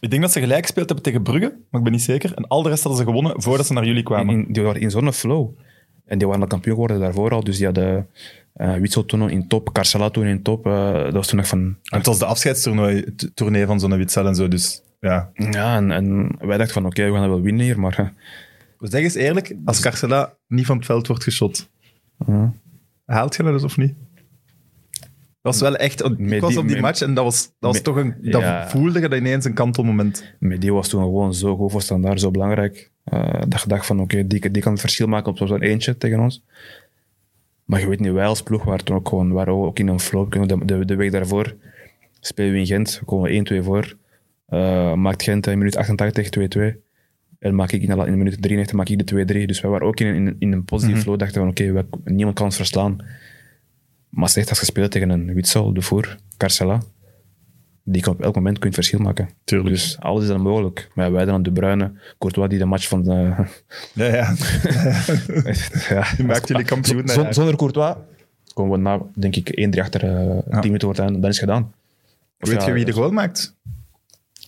Ik 0.00 0.10
denk 0.10 0.22
dat 0.22 0.32
ze 0.32 0.40
gelijk 0.40 0.62
gespeeld 0.62 0.86
hebben 0.86 1.04
tegen 1.04 1.22
Brugge, 1.22 1.48
maar 1.70 1.80
ik 1.80 1.82
ben 1.82 1.92
niet 1.92 2.02
zeker. 2.02 2.34
En 2.34 2.48
al 2.48 2.62
de 2.62 2.68
rest 2.68 2.82
hadden 2.82 3.00
ze 3.00 3.06
gewonnen 3.08 3.42
voordat 3.42 3.66
ze 3.66 3.72
naar 3.72 3.84
jullie 3.86 4.02
kwamen. 4.02 4.34
in- 4.46 4.52
die 4.52 4.62
waren 4.62 4.80
in 4.80 4.90
zo'n 4.90 5.12
flow. 5.12 5.48
En 6.04 6.18
die 6.18 6.26
waren 6.26 6.42
al 6.42 6.48
kampioen 6.48 6.74
geworden 6.74 7.00
daarvoor 7.00 7.30
al. 7.30 7.44
Dus 7.44 7.56
die 7.56 7.64
hadden 7.64 8.08
uh, 8.56 8.74
Witsel 8.74 9.04
toen 9.04 9.30
in 9.30 9.48
top, 9.48 9.72
Carcela 9.72 10.10
toen 10.10 10.24
in 10.26 10.42
top. 10.42 10.66
Uh, 10.66 10.92
dat 10.92 11.12
was 11.12 11.26
toen 11.26 11.38
nog 11.38 11.46
van... 11.46 11.58
En 11.58 11.76
het 11.98 12.06
was 12.06 12.18
de 12.18 12.24
afscheidstoernooi 12.24 13.04
tournee 13.34 13.66
van 13.66 13.80
zo'n 13.80 13.96
Witzel 13.96 14.26
en 14.26 14.34
zo, 14.34 14.48
dus 14.48 14.82
ja. 15.00 15.30
Ja, 15.34 15.76
en, 15.76 15.90
en 15.90 16.36
wij 16.38 16.56
dachten 16.56 16.74
van 16.74 16.86
oké, 16.86 17.04
we 17.04 17.12
gaan 17.12 17.20
dat 17.20 17.30
wel 17.30 17.40
winnen 17.40 17.64
hier. 17.64 17.80
Maar 17.80 18.00
uh, 18.00 18.08
Zeg 18.78 19.02
eens 19.02 19.14
eerlijk, 19.14 19.54
als 19.64 19.80
Carcela 19.80 20.34
niet 20.48 20.66
van 20.66 20.76
het 20.76 20.86
veld 20.86 21.06
wordt 21.06 21.22
geschot, 21.22 21.68
uh, 22.28 22.44
haalt 23.04 23.36
je 23.36 23.42
dat 23.42 23.52
dus 23.52 23.62
of 23.62 23.76
niet? 23.76 23.94
Dat 25.42 25.52
was 25.52 25.60
wel 25.60 25.76
echt... 25.76 26.04
Ik 26.18 26.40
was 26.40 26.56
op 26.56 26.68
die 26.68 26.80
match 26.80 27.00
en 27.00 27.14
dat 27.14 27.24
was, 27.24 27.42
dat 27.58 27.72
was 27.72 27.80
toch 27.80 27.96
een... 27.96 28.14
Dat 28.20 28.40
ja. 28.40 28.68
voelde 28.68 29.00
je 29.00 29.08
dat 29.08 29.18
ineens 29.18 29.44
een 29.44 29.54
kantelmoment. 29.54 30.34
met 30.38 30.60
die 30.60 30.72
was 30.72 30.88
toen 30.88 31.02
gewoon 31.02 31.34
zo 31.34 31.56
goed 31.56 31.70
voor 31.70 31.82
standaard, 31.82 32.20
zo 32.20 32.30
belangrijk. 32.30 32.90
Uh, 33.12 33.42
dat 33.48 33.60
je 33.60 33.68
dacht 33.68 33.86
van 33.86 34.00
oké, 34.00 34.26
die, 34.26 34.50
die 34.50 34.62
kan 34.62 34.72
het 34.72 34.80
verschil 34.80 35.06
maken 35.06 35.30
op 35.30 35.36
zo'n 35.48 35.62
eentje 35.62 35.96
tegen 35.98 36.20
ons. 36.20 36.44
Maar 37.64 37.80
je 37.80 37.88
weet 37.88 38.00
niet, 38.00 38.12
wij 38.12 38.26
als 38.26 38.42
ploeg 38.42 38.64
waren 38.64 38.84
toen 38.84 38.96
ook 38.96 39.08
gewoon 39.08 39.32
waren 39.32 39.54
ook 39.54 39.78
in 39.78 39.88
een 39.88 40.00
flow. 40.00 40.48
De, 40.48 40.64
de, 40.64 40.84
de 40.84 40.94
week 40.94 41.12
daarvoor 41.12 41.54
spelen 42.20 42.52
we 42.52 42.58
in 42.58 42.66
Gent, 42.66 42.98
we 42.98 43.04
komen 43.04 43.52
1-2 43.60 43.64
voor. 43.64 43.96
Eh, 44.46 44.94
maakt 44.94 45.22
Gent 45.22 45.46
in 45.46 45.58
minuut 45.58 45.76
88 45.76 46.28
2-2. 46.58 46.76
En 47.38 47.54
maak 47.54 47.72
ik 47.72 47.82
in 47.82 47.88
de, 47.96 48.04
in 48.04 48.10
de 48.10 48.16
minuut 48.16 48.42
93 48.42 48.76
maak 48.76 48.88
ik 48.88 49.06
de 49.06 49.42
2-3. 49.42 49.46
Dus 49.46 49.60
wij 49.60 49.70
waren 49.70 49.86
ook 49.86 50.00
in, 50.00 50.14
in, 50.14 50.36
in 50.38 50.52
een 50.52 50.64
positieve 50.64 50.98
Mhm. 50.98 51.06
flow. 51.06 51.18
Dachten 51.18 51.40
van, 51.40 51.50
oké, 51.50 51.72
we- 51.72 51.86
niemand 52.04 52.36
kan 52.36 52.44
ons 52.46 52.56
verslaan. 52.56 52.96
Maar 54.12 54.28
slecht 54.28 54.48
als 54.48 54.58
gespeeld 54.58 54.90
tegen 54.90 55.10
een 55.10 55.34
Witsel, 55.34 55.72
De 55.74 55.82
Voer, 55.82 56.16
Carcella. 56.36 56.82
Die 57.84 58.02
kan 58.02 58.12
op 58.12 58.20
elk 58.22 58.34
moment 58.34 58.58
kun 58.58 58.70
je 58.70 58.76
het 58.76 58.86
verschil 58.86 58.98
maken. 59.06 59.28
Tuurlijk. 59.44 59.68
Dus 59.74 59.96
alles 60.00 60.22
is 60.22 60.28
dan 60.28 60.40
mogelijk. 60.40 60.88
Maar 60.94 61.12
wij 61.12 61.24
dan 61.24 61.42
De 61.42 61.52
Bruyne, 61.52 61.92
Courtois 62.18 62.48
die 62.48 62.58
de 62.58 62.64
match 62.64 62.88
van... 62.88 63.02
De, 63.02 63.10
Ja, 63.94 64.04
ja. 64.06 64.34
ja, 65.88 66.06
Die 66.16 66.24
maakt 66.26 66.48
jullie 66.48 66.64
kampioen. 66.64 66.96
Zon- 66.96 67.04
eigenlijk. 67.06 67.34
zonder 67.34 67.56
Courtois 67.56 67.94
komen 68.54 68.72
we 68.72 68.78
na, 68.78 69.00
denk 69.14 69.36
ik, 69.36 69.74
1-3 69.76 69.80
achter 69.80 70.04
eh 70.04 70.26
10 70.42 70.42
Ja. 70.50 70.60
minuten 70.60 70.84
wordt 70.84 71.00
aan. 71.00 71.12
Dan 71.20 71.30
is 71.30 71.40
het 71.40 71.48
gedaan. 71.48 71.72
Of 72.40 72.48
Weet 72.48 72.60
ja, 72.60 72.66
je 72.66 72.72
wie 72.72 72.84
de 72.84 72.92
goal 72.92 73.10
maakt? 73.10 73.54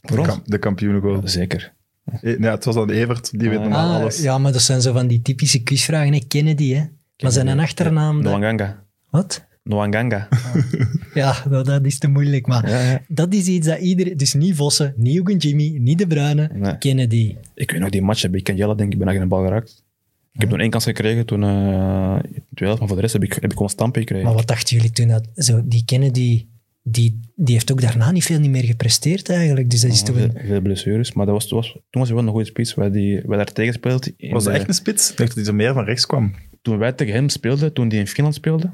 Voor 0.02 0.16
de, 0.16 0.22
ons? 0.22 0.28
kam- 0.32 0.42
de 0.44 0.58
kampioenengoal. 0.58 1.20
Zeker. 1.24 1.72
Eh, 2.20 2.38
Ja, 2.38 2.50
het 2.50 2.64
was 2.64 2.74
dan 2.74 2.90
Evert, 2.90 3.38
die 3.38 3.48
weet 3.48 3.58
Ah, 3.58 3.64
normaal 3.64 3.94
Ah, 3.94 4.00
alles. 4.00 4.22
ja, 4.22 4.38
maar 4.38 4.52
dat 4.52 4.62
zijn 4.62 4.80
zo 4.82 4.92
van 4.92 5.06
die 5.06 5.22
typische 5.22 5.62
quizvragen. 5.62 6.12
hè. 6.12 6.20
Kennedy, 6.28 6.72
hè. 6.72 6.84
Maar 7.22 7.32
zijn 7.32 7.46
een 7.46 7.60
achternaam... 7.60 8.22
Noanganga. 8.22 8.82
Wat? 9.10 9.44
Noanganga. 9.64 10.28
Ja, 11.14 11.42
dat, 11.48 11.66
dat 11.66 11.84
is 11.86 11.98
te 11.98 12.08
moeilijk. 12.08 12.46
Maar 12.46 12.68
Ja, 12.68 12.80
ja. 12.90 13.02
dat 13.08 13.34
is 13.34 13.46
iets 13.46 13.66
dat 13.66 13.78
iedereen... 13.78 14.16
Dus 14.16 14.34
niet 14.34 14.54
Vossen, 14.54 14.94
niet 14.96 15.14
Hugo 15.16 15.36
Jimmy, 15.36 15.76
niet 15.78 15.98
De 15.98 16.06
Bruyne, 16.06 16.50
Nee. 16.52 16.78
Kennedy. 16.78 17.36
Ik 17.54 17.70
weet 17.70 17.80
nog 17.80 17.90
die 17.90 18.02
match, 18.02 18.22
heb 18.22 18.34
ik 18.34 18.48
en 18.48 18.56
Jelle 18.56 18.74
denk 18.76 18.92
ik 18.92 18.98
bijna 18.98 19.18
geen 19.18 19.28
bal 19.28 19.42
geraakt. 19.44 19.82
Ik 20.32 20.40
heb 20.40 20.48
toen 20.50 20.60
één 20.60 20.70
kans 20.70 20.84
gekregen, 20.84 21.26
toen 21.26 21.42
eh 21.44 22.16
tweede, 22.54 22.76
maar 22.78 22.86
voor 22.88 22.96
de 22.96 23.02
rest 23.02 23.12
heb 23.12 23.22
ik, 23.24 23.32
heb 23.32 23.44
ik 23.44 23.52
gewoon 23.52 23.68
stampen 23.68 24.00
gekregen. 24.00 24.24
Maar 24.26 24.34
wat 24.34 24.46
dachten 24.46 24.76
jullie 24.76 24.90
toen? 24.90 25.08
Dat, 25.08 25.28
zo, 25.36 25.62
die 25.64 25.84
Kennedy, 25.84 26.46
die, 26.82 27.20
die 27.36 27.54
heeft 27.54 27.72
ook 27.72 27.80
daarna 27.80 28.10
niet 28.10 28.24
veel 28.24 28.38
niet 28.40 28.50
meer 28.50 28.64
gepresteerd 28.64 29.28
eigenlijk. 29.30 29.70
Dus 29.70 29.80
dat 29.80 29.90
is 29.92 30.02
toch 30.02 30.16
veel, 30.16 30.28
een... 30.34 30.46
veel 30.46 30.60
blessures, 30.60 31.12
maar 31.12 31.26
dat 31.26 31.34
was, 31.34 31.46
toen 31.48 31.58
was, 31.58 31.72
toen 31.72 31.82
was 32.00 32.06
hij 32.08 32.14
wel 32.16 32.26
een 32.26 32.30
goede 32.32 32.46
spits. 32.46 32.74
Wij, 32.74 32.90
die, 32.90 33.20
wij 33.26 33.36
daar 33.36 33.52
tegen 33.52 33.72
speelden. 33.72 34.14
in 34.16 34.30
Was 34.32 34.44
de- 34.44 34.50
hij 34.50 34.58
echt 34.58 34.68
een 34.68 34.74
spits? 34.74 35.10
Ik 35.10 35.16
dacht 35.16 35.28
dat 35.28 35.36
hij 35.36 35.46
zo 35.46 35.52
meer 35.52 35.72
van 35.74 35.84
rechts 35.84 36.06
kwam. 36.06 36.34
Toen 36.62 36.78
wij 36.78 36.92
tegen 36.92 37.14
hem 37.14 37.28
speelden, 37.28 37.72
toen 37.72 37.88
hij 37.88 37.98
in 37.98 38.06
Finland 38.06 38.34
speelde, 38.34 38.70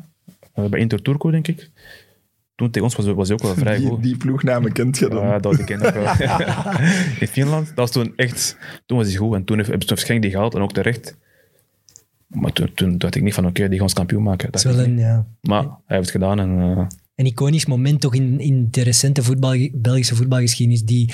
bij 0.55 0.80
Inter 0.80 1.03
Turco 1.03 1.30
denk 1.30 1.48
ik, 1.48 1.70
toen 2.55 2.70
tegen 2.70 2.82
ons 2.82 2.96
was, 2.96 3.07
was 3.07 3.28
hij 3.28 3.36
ook 3.36 3.42
wel 3.42 3.55
vrij 3.55 3.78
Die, 3.78 3.88
goed. 3.88 4.03
die 4.03 4.16
ploegnamen 4.16 4.72
kent 4.72 4.98
je 4.98 5.09
dan. 5.09 5.26
Ja, 5.26 5.38
dat 5.38 5.59
ik 5.59 5.64
ken 5.66 5.82
ik 5.82 5.94
wel. 5.94 6.05
in 7.20 7.28
Finland, 7.28 7.66
dat 7.66 7.76
was 7.76 7.90
toen 7.90 8.12
echt, 8.16 8.57
toen 8.86 8.98
was 8.98 9.07
hij 9.07 9.16
goed 9.16 9.34
en 9.34 9.44
toen 9.44 9.57
heeft, 9.57 9.98
Schenk 9.98 10.22
die 10.22 10.30
gehaald 10.30 10.55
en 10.55 10.61
ook 10.61 10.72
terecht. 10.72 11.16
Maar 12.26 12.53
toen, 12.53 12.74
toen 12.74 12.98
dacht 12.98 13.14
ik 13.14 13.22
niet 13.22 13.34
van 13.34 13.46
oké, 13.46 13.62
die 13.62 13.72
gaan 13.72 13.82
ons 13.82 13.92
kampioen 13.92 14.22
maken. 14.22 14.51
niet. 14.86 14.98
ja, 14.98 15.26
Maar 15.40 15.62
hij 15.62 15.96
heeft 15.96 16.01
het 16.01 16.11
gedaan 16.11 16.40
en 16.40 16.61
eh, 16.61 16.86
een 17.14 17.26
iconisch 17.26 17.66
moment 17.66 18.01
toch 18.01 18.14
in, 18.14 18.40
in 18.40 18.68
de 18.70 18.82
recente 18.82 19.22
voetbal, 19.22 19.68
Belgische 19.72 20.14
voetbalgeschiedenis. 20.14 20.84
Die, 20.84 21.12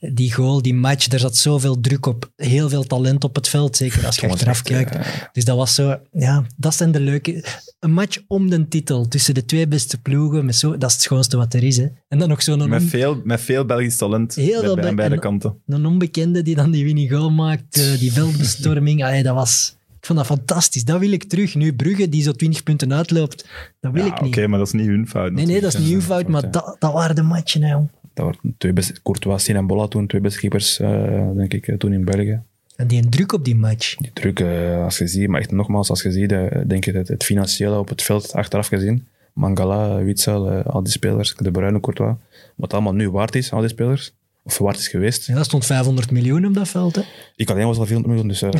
die 0.00 0.32
goal, 0.32 0.62
die 0.62 0.74
match, 0.74 1.06
daar 1.08 1.20
zat 1.20 1.36
zoveel 1.36 1.80
druk 1.80 2.06
op. 2.06 2.30
Heel 2.36 2.68
veel 2.68 2.84
talent 2.84 3.24
op 3.24 3.34
het 3.34 3.48
veld, 3.48 3.76
zeker 3.76 4.06
als 4.06 4.16
je 4.16 4.28
achteraf 4.28 4.56
echt, 4.58 4.68
kijkt. 4.90 4.96
Dus 5.32 5.44
dat 5.44 5.56
was 5.56 5.74
zo... 5.74 6.00
Ja, 6.12 6.44
dat 6.56 6.74
zijn 6.74 6.92
de 6.92 7.00
leuke... 7.00 7.44
Een 7.80 7.92
match 7.92 8.18
om 8.26 8.50
de 8.50 8.68
titel 8.68 9.08
tussen 9.08 9.34
de 9.34 9.44
twee 9.44 9.68
beste 9.68 9.98
ploegen. 10.00 10.44
Met 10.44 10.56
zo, 10.56 10.70
dat 10.78 10.88
is 10.88 10.92
het 10.94 11.02
schoonste 11.04 11.36
wat 11.36 11.54
er 11.54 11.62
is. 11.62 11.76
Hè. 11.76 11.86
En 12.08 12.18
dan 12.18 12.28
nog 12.28 12.42
zo'n 12.42 12.68
Met 12.68 12.82
veel, 12.82 13.20
met 13.24 13.40
veel 13.40 13.64
Belgisch 13.64 13.96
talent 13.96 14.34
Heel 14.34 14.46
bij, 14.46 14.60
veel 14.60 14.74
bij- 14.74 14.80
bij- 14.80 14.90
aan 14.90 14.96
beide 14.96 15.14
en- 15.14 15.20
kanten. 15.20 15.54
een 15.66 15.86
onbekende 15.86 16.42
die 16.42 16.54
dan 16.54 16.70
die 16.70 16.84
winning 16.84 17.10
goal 17.10 17.30
maakt, 17.30 17.78
eh, 17.78 17.98
die 17.98 18.12
veldbestorming. 18.12 19.02
Allee, 19.04 19.22
dat 19.22 19.34
was, 19.34 19.76
ik 20.00 20.06
vond 20.06 20.18
dat 20.18 20.28
fantastisch. 20.28 20.84
Dat 20.84 21.00
wil 21.00 21.12
ik 21.12 21.24
terug. 21.24 21.54
Nu 21.54 21.72
Brugge, 21.74 22.08
die 22.08 22.22
zo 22.22 22.32
20 22.32 22.62
punten 22.62 22.92
uitloopt, 22.94 23.48
dat 23.80 23.92
wil 23.92 24.04
Ja, 24.04 24.14
ik 24.16 24.22
Oké, 24.22 24.40
niet. 24.40 24.48
maar 24.48 24.58
dat 24.58 24.66
is 24.66 24.72
niet 24.72 24.86
hun 24.86 25.08
fout. 25.08 25.32
Nee, 25.32 25.46
nee, 25.46 25.60
dat 25.60 25.74
is 25.74 25.80
niet 25.80 25.92
uw 25.92 26.00
fout, 26.00 26.28
maar 26.28 26.50
dat, 26.50 26.76
dat 26.78 26.92
waren 26.92 27.14
de 27.16 27.22
matchen. 27.22 27.62
Hè, 27.62 27.70
jong. 27.70 27.88
Dat 28.14 28.24
waren 28.24 28.54
twee 28.58 28.72
beste, 28.72 29.02
Courtois, 29.02 29.48
en 29.48 29.66
Bolla 29.66 29.86
toen, 29.86 30.06
twee 30.06 30.20
beste 30.20 30.40
keepers, 30.40 30.80
eh, 30.80 31.30
denk 31.34 31.52
ik, 31.52 31.68
eh, 31.68 31.76
toen 31.76 31.92
in 31.92 32.04
België. 32.04 32.40
En 32.76 32.86
die 32.86 33.02
een 33.02 33.10
druk 33.10 33.32
op 33.32 33.44
die 33.44 33.56
match. 33.56 33.94
Die 33.94 34.10
druk, 34.12 34.40
eh, 34.40 34.84
als 34.84 34.98
je 34.98 35.06
ziet, 35.06 35.28
maar 35.28 35.40
echt 35.40 35.50
nogmaals, 35.50 35.90
als 35.90 36.02
je 36.02 36.12
ziet, 36.12 36.28
denk 36.68 36.86
ik 36.86 36.94
het, 36.94 37.08
het 37.08 37.24
financiële 37.24 37.78
op 37.78 37.88
het 37.88 38.02
veld 38.02 38.32
achteraf 38.32 38.66
gezien, 38.66 39.06
Mangala, 39.32 40.02
Witzel, 40.02 40.62
al 40.62 40.82
die 40.82 40.92
spelers, 40.92 41.34
De 41.34 41.50
Bruyne, 41.50 41.80
Courtois, 41.80 42.14
wat 42.56 42.72
allemaal 42.72 42.94
nu 42.94 43.10
waard 43.10 43.34
is, 43.34 43.52
al 43.52 43.60
die 43.60 43.68
spelers, 43.68 44.14
of 44.42 44.58
waard 44.58 44.78
is 44.78 44.88
geweest. 44.88 45.26
Ja, 45.26 45.34
dat 45.34 45.44
stond 45.44 45.66
500 45.66 46.10
miljoen 46.10 46.46
op 46.46 46.54
dat 46.54 46.68
veld. 46.68 46.96
Hè. 46.96 47.02
Ik 47.36 47.50
alleen 47.50 47.66
was 47.66 47.78
al 47.78 47.86
400 47.86 48.14
miljoen, 48.14 48.28
dus... 48.28 48.42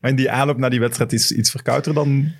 Maar 0.00 0.10
in 0.10 0.16
die 0.16 0.30
aanloop 0.30 0.56
naar 0.56 0.70
die 0.70 0.80
wedstrijd 0.80 1.12
is 1.12 1.32
iets 1.32 1.50
verkouter 1.50 1.94
dan 1.94 2.32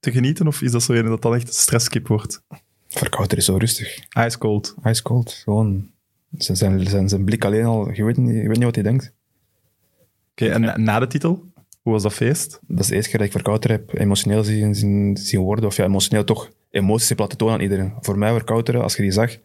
te 0.00 0.12
genieten? 0.12 0.46
Of 0.46 0.62
is 0.62 0.70
dat 0.70 0.82
zo 0.82 0.92
een 0.92 1.06
dat 1.06 1.22
dan 1.22 1.34
echt 1.34 1.48
een 1.48 1.54
stresskip 1.54 2.08
wordt? 2.08 2.42
Verkouter 2.88 3.38
is 3.38 3.44
zo 3.44 3.56
rustig. 3.56 3.98
Ice 4.26 4.38
cold. 4.38 4.74
Ice 4.84 5.02
cold, 5.02 5.32
gewoon... 5.32 5.90
Zijn, 6.38 6.56
zijn, 6.56 6.86
zijn, 6.86 7.08
zijn 7.08 7.24
blik 7.24 7.44
alleen 7.44 7.64
al, 7.64 7.92
je 7.92 8.04
weet, 8.04 8.16
niet, 8.16 8.34
je 8.34 8.40
weet 8.48 8.56
niet 8.56 8.64
wat 8.64 8.74
hij 8.74 8.84
denkt. 8.84 9.12
Oké, 10.30 10.48
en 10.48 10.60
na, 10.60 10.76
na 10.76 10.98
de 10.98 11.06
titel? 11.06 11.44
Hoe 11.82 11.92
was 11.92 12.02
dat 12.02 12.12
feest? 12.14 12.60
Dat 12.66 12.78
is 12.80 12.86
de 12.86 12.94
eerste 12.94 13.10
keer 13.10 13.18
dat 13.18 13.28
ik 13.28 13.34
Verkouter 13.34 13.70
heb 13.70 13.94
emotioneel 13.94 14.44
zien, 14.44 14.74
zien, 14.74 15.16
zien 15.16 15.40
worden. 15.40 15.64
Of 15.66 15.76
ja, 15.76 15.84
emotioneel 15.84 16.24
toch 16.24 16.50
emoties 16.70 17.08
heb 17.08 17.18
laten 17.18 17.38
tonen 17.38 17.54
aan 17.54 17.60
iedereen. 17.60 17.92
Voor 18.00 18.18
mij 18.18 18.32
Verkouter, 18.32 18.82
als 18.82 18.96
je 18.96 19.02
die 19.02 19.10
zag, 19.10 19.36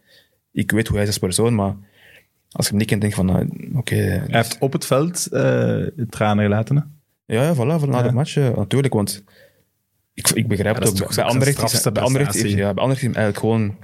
ik 0.52 0.70
weet 0.70 0.86
hoe 0.86 0.96
hij 0.96 1.06
is 1.06 1.10
als 1.10 1.18
persoon, 1.18 1.54
maar 1.54 1.76
als 2.50 2.64
je 2.64 2.70
hem 2.70 2.78
niet 2.78 2.88
kent, 2.88 3.00
denk 3.00 3.14
van, 3.14 3.26
nou, 3.26 3.70
oké. 3.74 3.94
Hij 3.94 4.24
heeft 4.28 4.56
op 4.58 4.72
het 4.72 4.86
veld 4.86 5.26
eh, 5.26 5.86
tranen 6.10 6.44
gelaten. 6.44 6.76
Hè? 6.76 6.82
Ja, 7.34 7.42
ja, 7.42 7.54
voilà, 7.54 7.78
voor 7.80 7.88
na 7.88 7.98
Ja. 7.98 8.02
de 8.02 8.12
match, 8.12 8.34
natuurlijk, 8.36 8.94
want 8.94 9.24
ik, 10.14 10.28
ik 10.30 10.48
begrijp 10.48 10.74
het 10.74 10.88
ook. 10.88 10.94
toch 10.94 11.06
Bij 11.06 11.14
zijn 11.14 11.26
Anderlecht 11.26 11.72
is, 11.72 11.82
bij 11.82 12.02
Anderlecht 12.02 12.34
is, 12.34 12.52
ja, 12.52 12.74
bij 12.74 12.82
Anderlecht 12.82 12.96
is 12.96 13.02
hem 13.02 13.14
eigenlijk 13.14 13.38
gewoon 13.38 13.76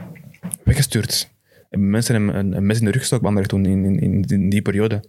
weggestuurd. 0.64 1.30
En 1.70 1.90
mensen 1.90 2.14
hebben 2.14 2.34
hem 2.34 2.46
een, 2.46 2.56
een 2.56 2.66
mes 2.66 2.78
in 2.78 2.84
de 2.84 2.90
rug 2.90 3.00
gestoken 3.00 3.32
bij 3.32 3.36
Anderlecht 3.36 3.64
toen 3.64 3.84
in, 3.84 4.00
in, 4.00 4.24
in, 4.24 4.48
die 4.48 4.62
periode. 4.62 5.04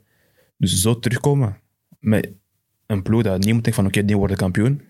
Dus 0.58 0.82
zo 0.82 1.00
terugkomen 1.00 1.58
met 2.00 2.32
een 2.86 3.02
ploeg 3.02 3.24
dat 3.24 3.40
niemand 3.40 3.64
denkt 3.64 3.80
van 3.80 3.88
oké, 3.88 4.06
die 4.06 4.18
worden 4.18 4.38
kampioen. 4.38 4.82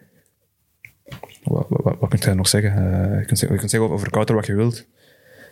Wat, 1.44 1.66
wat, 1.70 1.84
wat, 1.84 2.00
wat 2.00 2.10
kun 2.10 2.30
je 2.30 2.36
nog 2.36 2.48
zeggen? 2.48 2.72
Eh, 2.72 3.20
je, 3.20 3.26
kunt 3.26 3.40
zeggen 3.40 3.52
je 3.52 3.58
kunt 3.58 3.72
zeggen 3.72 3.90
over 3.90 4.00
Verkouter 4.00 4.36
wat 4.36 4.46
je 4.46 4.56
wilt. 4.56 4.88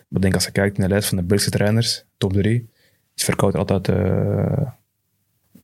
Maar 0.08 0.18
ik 0.18 0.22
denk 0.22 0.34
als 0.34 0.44
je 0.44 0.50
kijkt 0.50 0.78
naar 0.78 0.86
de 0.86 0.92
lijst 0.92 1.08
van 1.08 1.18
de 1.18 1.24
Belgische 1.24 1.50
trainers, 1.50 2.04
top 2.16 2.32
3, 2.32 2.68
is 3.14 3.24
Verkouter 3.24 3.60
altijd 3.60 3.88
eh, 3.88 4.68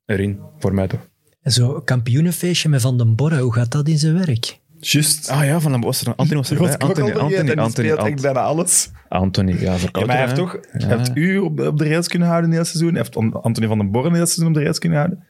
erin, 0.05 0.41
voor 0.59 0.75
mij 0.75 0.87
toch. 0.87 1.09
En 1.43 1.53
zo 1.53 1.81
kampioenenfeestje 1.81 2.69
met 2.69 2.81
Van 2.81 2.99
den 2.99 3.14
Borre, 3.14 3.41
hoe 3.41 3.53
gaat 3.53 3.73
dat 3.73 3.89
in 3.89 3.99
zijn 3.99 4.14
werk? 4.14 4.61
Juist. 4.81 5.29
Ah 5.31 5.45
ja, 5.45 5.61
van 5.61 5.72
de 5.72 5.79
was 5.79 6.01
er 6.07 6.14
Anthony 6.16 6.37
was 6.41 6.51
ik 6.51 6.61
ook 6.61 6.68
Anthony, 6.68 7.11
Anthony, 7.12 7.51
Anthony, 7.51 7.68
speelt 7.89 7.99
echt 7.99 8.07
Ant- 8.09 8.20
bijna 8.22 8.41
alles. 8.41 8.91
Anthony, 9.09 9.53
ja, 9.53 9.59
Ja, 9.61 9.77
Verkouter. 9.79 10.07
maar 10.07 10.16
hij 10.16 10.24
heeft 10.27 10.37
toch 10.39 10.59
Ja. 10.79 10.97
heeft 10.97 11.11
u 11.14 11.39
op, 11.39 11.61
op 11.61 11.79
de 11.79 11.89
rails 11.89 12.09
kunnen 12.09 12.29
houden 12.29 12.51
in 12.53 12.57
het 12.59 12.66
seizoen. 12.66 12.89
Hij 12.95 12.99
heeft 12.99 13.16
An- 13.16 13.43
Anthony 13.43 13.66
van 13.66 13.79
den 13.79 13.91
Borren 13.91 14.12
in 14.14 14.18
het 14.18 14.29
seizoen 14.29 14.49
op 14.49 14.55
de 14.55 14.61
rails 14.61 14.79
kunnen 14.79 14.99
houden. 14.99 15.18
Dat 15.18 15.29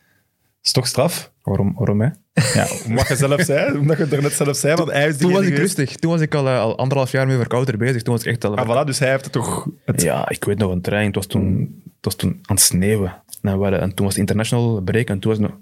is 0.63 0.73
toch 0.73 0.87
straf? 0.87 1.33
Waarom, 1.43 1.75
waarom 1.77 2.01
hè? 2.01 2.09
Ja, 2.55 2.67
omdat 2.87 3.09
je 3.09 3.17
zelf 3.17 3.41
zei, 3.43 3.79
omdat 3.79 3.97
je 3.97 4.03
het 4.03 4.13
er 4.13 4.23
net 4.23 4.33
zelf 4.33 4.57
zei, 4.57 4.75
want 4.75 4.91
hij 4.91 5.09
is 5.09 5.17
Toen 5.17 5.33
was 5.33 5.41
ik 5.43 5.55
geweest- 5.55 5.77
rustig. 5.79 5.97
Toen 5.97 6.11
was 6.11 6.21
ik 6.21 6.35
al, 6.35 6.47
eh, 6.49 6.59
al 6.61 6.79
anderhalf 6.79 7.11
jaar 7.13 7.27
met 7.27 7.37
Verkouter 7.37 7.77
bezig. 7.79 8.03
Toen 8.03 8.15
was 8.15 8.23
ik 8.25 8.29
echt 8.33 8.45
al... 8.45 8.57
Ah, 8.57 8.83
voilà, 8.83 8.87
dus 8.87 8.99
hij 8.99 9.11
heeft 9.11 9.25
het 9.25 9.33
toch... 9.33 9.69
Het, 9.85 10.03
Ja, 10.03 10.29
ik 10.29 10.45
weet 10.45 10.59
nog 10.59 10.71
een 10.73 10.81
trein. 10.81 11.07
Het 11.07 11.15
was 11.15 11.27
toen, 11.27 11.75
het 11.85 12.05
was 12.05 12.15
toen 12.15 12.31
aan 12.31 12.55
het 12.55 12.61
sneeuwen. 12.61 13.23
En, 13.43 13.57
we 13.57 13.63
hadden- 13.63 13.81
en 13.81 13.95
toen 13.95 14.05
was 14.05 14.15
het 14.15 14.21
international 14.21 14.81
break 14.81 15.09
en 15.09 15.19
toen 15.19 15.31
was 15.31 15.41
het 15.41 15.51
nog... 15.51 15.59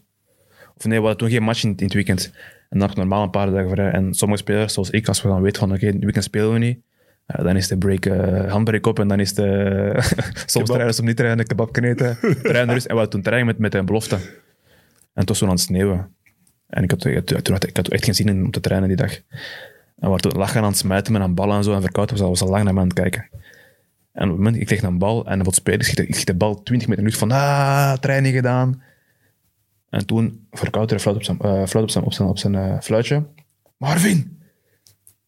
Of 0.77 0.85
nee, 0.85 0.99
we 1.01 1.07
hadden 1.07 1.17
toen 1.17 1.31
geen 1.31 1.43
match 1.43 1.63
in, 1.65 1.75
in 1.77 1.85
het 1.85 1.95
weekend. 1.95 2.33
En 2.75 2.81
dan 2.81 2.91
ik 2.91 2.97
normaal 2.97 3.23
een 3.23 3.31
paar 3.31 3.51
dagen 3.51 3.71
vrij. 3.71 3.91
En 3.91 4.15
sommige 4.15 4.41
spelers, 4.41 4.73
zoals 4.73 4.91
ik, 4.91 5.09
als 5.09 5.23
we 5.23 5.29
dan 5.29 5.43
weten 5.43 5.61
van 5.61 5.73
oké, 5.73 5.93
dit 5.93 6.03
weekend 6.03 6.25
spelen 6.25 6.53
we 6.53 6.59
niet, 6.59 6.79
ja, 7.27 7.43
dan 7.43 7.57
is 7.57 7.69
de 7.69 7.79
break, 7.79 8.07
eh 8.07 8.51
handbreak 8.51 8.87
op 8.87 8.99
en 8.99 9.09
dan 9.09 9.21
is 9.21 9.35
de... 9.35 9.49
soms 10.47 10.69
trainen, 10.69 10.95
soms 10.95 11.09
niet 11.09 11.17
trainen, 11.17 11.47
kebab 11.47 11.73
kneten, 11.73 12.19
trainen 12.43 12.75
rust. 12.75 12.87
En 12.87 12.93
we 12.93 13.01
hadden 13.01 13.11
toen 13.11 13.23
trainen 13.23 13.47
met, 13.47 13.59
met 13.59 13.75
een 13.75 13.87
belofte. 13.87 14.15
En 14.15 14.23
het 15.21 15.29
was 15.29 15.39
toen 15.39 15.49
aan 15.49 15.55
het 15.55 15.63
sneeuwen. 15.63 16.15
En 16.67 16.83
ik 16.83 16.91
had, 16.91 17.01
toen 17.01 17.53
had, 17.53 17.67
ik 17.67 17.77
had 17.77 17.89
echt 17.89 18.05
geen 18.05 18.15
zin 18.15 18.29
in 18.29 18.45
om 18.45 18.51
te 18.51 18.61
trainen 18.61 18.89
die 18.89 18.97
dag. 18.97 19.21
En 19.99 20.13
we 20.13 20.19
toen 20.19 20.33
lachen 20.33 20.61
aan 20.61 20.69
het 20.69 20.77
smijten 20.77 21.13
met 21.13 21.23
een 21.23 21.35
bal 21.35 21.53
en 21.53 21.65
zo. 21.65 21.75
En 21.75 21.81
verkoud 21.81 22.11
was 22.11 22.21
al, 22.21 22.29
was 22.29 22.43
al 22.43 22.49
lang 22.49 22.65
naar 22.65 22.75
me 22.75 22.81
aan 22.81 22.87
het 22.87 22.99
kijken. 22.99 23.29
En 24.13 24.25
op 24.25 24.29
het 24.29 24.37
moment, 24.37 24.57
ik 24.57 24.67
kreeg 24.67 24.83
een 24.83 24.99
bal 24.99 25.27
en 25.27 25.43
wat 25.43 25.55
spelen, 25.55 25.81
ik 25.81 25.87
schiet, 25.87 25.99
ik 25.99 26.27
de 26.27 26.35
bal 26.35 26.63
20 26.63 26.89
meter 26.89 27.05
lucht 27.05 27.19
van, 27.19 27.31
ah, 27.31 27.93
training 27.93 28.35
gedaan. 28.35 28.83
En 29.95 30.07
toen 30.07 30.47
verkouter 30.51 30.99
fluit 30.99 31.17
op 31.17 31.23
zijn, 31.23 31.39
eh, 31.39 31.67
fluit 31.67 31.85
op 31.85 31.91
zijn, 31.91 32.05
op 32.05 32.13
zijn, 32.13 32.29
op 32.29 32.39
zijn 32.39 32.55
eh, 32.55 32.81
fluitje. 32.81 33.27
Marvin, 33.77 34.43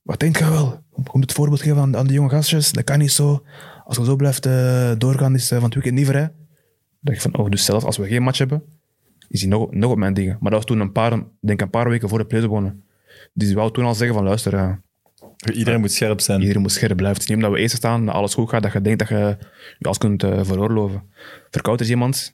wat 0.02 0.20
denk 0.20 0.36
je 0.36 0.50
wel? 0.50 0.82
Komt 1.04 1.24
het 1.24 1.32
voorbeeld 1.32 1.62
geven 1.62 1.78
aan, 1.78 1.96
aan 1.96 2.06
de 2.06 2.12
jonge 2.12 2.28
gastjes? 2.28 2.72
Dat 2.72 2.84
kan 2.84 2.98
niet 2.98 3.12
zo. 3.12 3.42
Als 3.84 3.96
je 3.96 4.04
zo 4.04 4.16
blijft 4.16 4.46
eh, 4.46 4.92
doorgaan, 4.98 5.34
is 5.34 5.48
van 5.48 5.62
het 5.62 5.74
weekend 5.74 5.94
niet 5.94 6.06
vrij. 6.06 6.20
Dan 6.20 6.30
dacht 7.00 7.16
ik 7.16 7.30
van, 7.32 7.40
oh, 7.40 7.50
dus 7.50 7.64
zelf 7.64 7.84
als 7.84 7.96
we 7.96 8.06
geen 8.06 8.22
match 8.22 8.38
hebben, 8.38 8.62
is 9.28 9.40
hij 9.40 9.50
nog, 9.50 9.70
nog 9.70 9.90
op 9.90 9.98
mijn 9.98 10.14
dingen. 10.14 10.36
Maar 10.40 10.50
dat 10.50 10.60
was 10.60 10.70
toen 10.70 10.80
een 10.80 10.92
paar, 10.92 11.22
denk 11.40 11.60
een 11.60 11.70
paar 11.70 11.88
weken 11.88 12.08
voor 12.08 12.18
de 12.18 12.26
play 12.26 12.40
begonnen. 12.40 12.84
Dus 13.32 13.46
die 13.46 13.56
wou 13.56 13.72
toen 13.72 13.84
al 13.84 13.94
zeggen 13.94 14.16
van, 14.16 14.24
luister, 14.24 14.80
Iedereen 15.54 15.80
moet 15.80 15.92
scherp 15.92 16.20
zijn. 16.20 16.40
Iedereen 16.40 16.62
moet 16.62 16.72
scherp 16.72 16.96
blijven. 16.96 17.20
Het 17.20 17.22
is 17.22 17.28
niet 17.28 17.36
omdat 17.36 17.56
we 17.56 17.62
eerst 17.62 17.76
staan, 17.76 18.06
dat 18.06 18.14
alles 18.14 18.34
goed 18.34 18.48
gaat, 18.48 18.62
dat 18.62 18.72
je 18.72 18.80
denkt 18.80 18.98
dat 18.98 19.08
je 19.08 19.36
je 19.78 19.84
alles 19.84 19.98
kunt 19.98 20.22
eh, 20.22 20.40
veroorloven. 20.42 21.02
Verkoud 21.50 21.80
is 21.80 21.90
iemand 21.90 22.32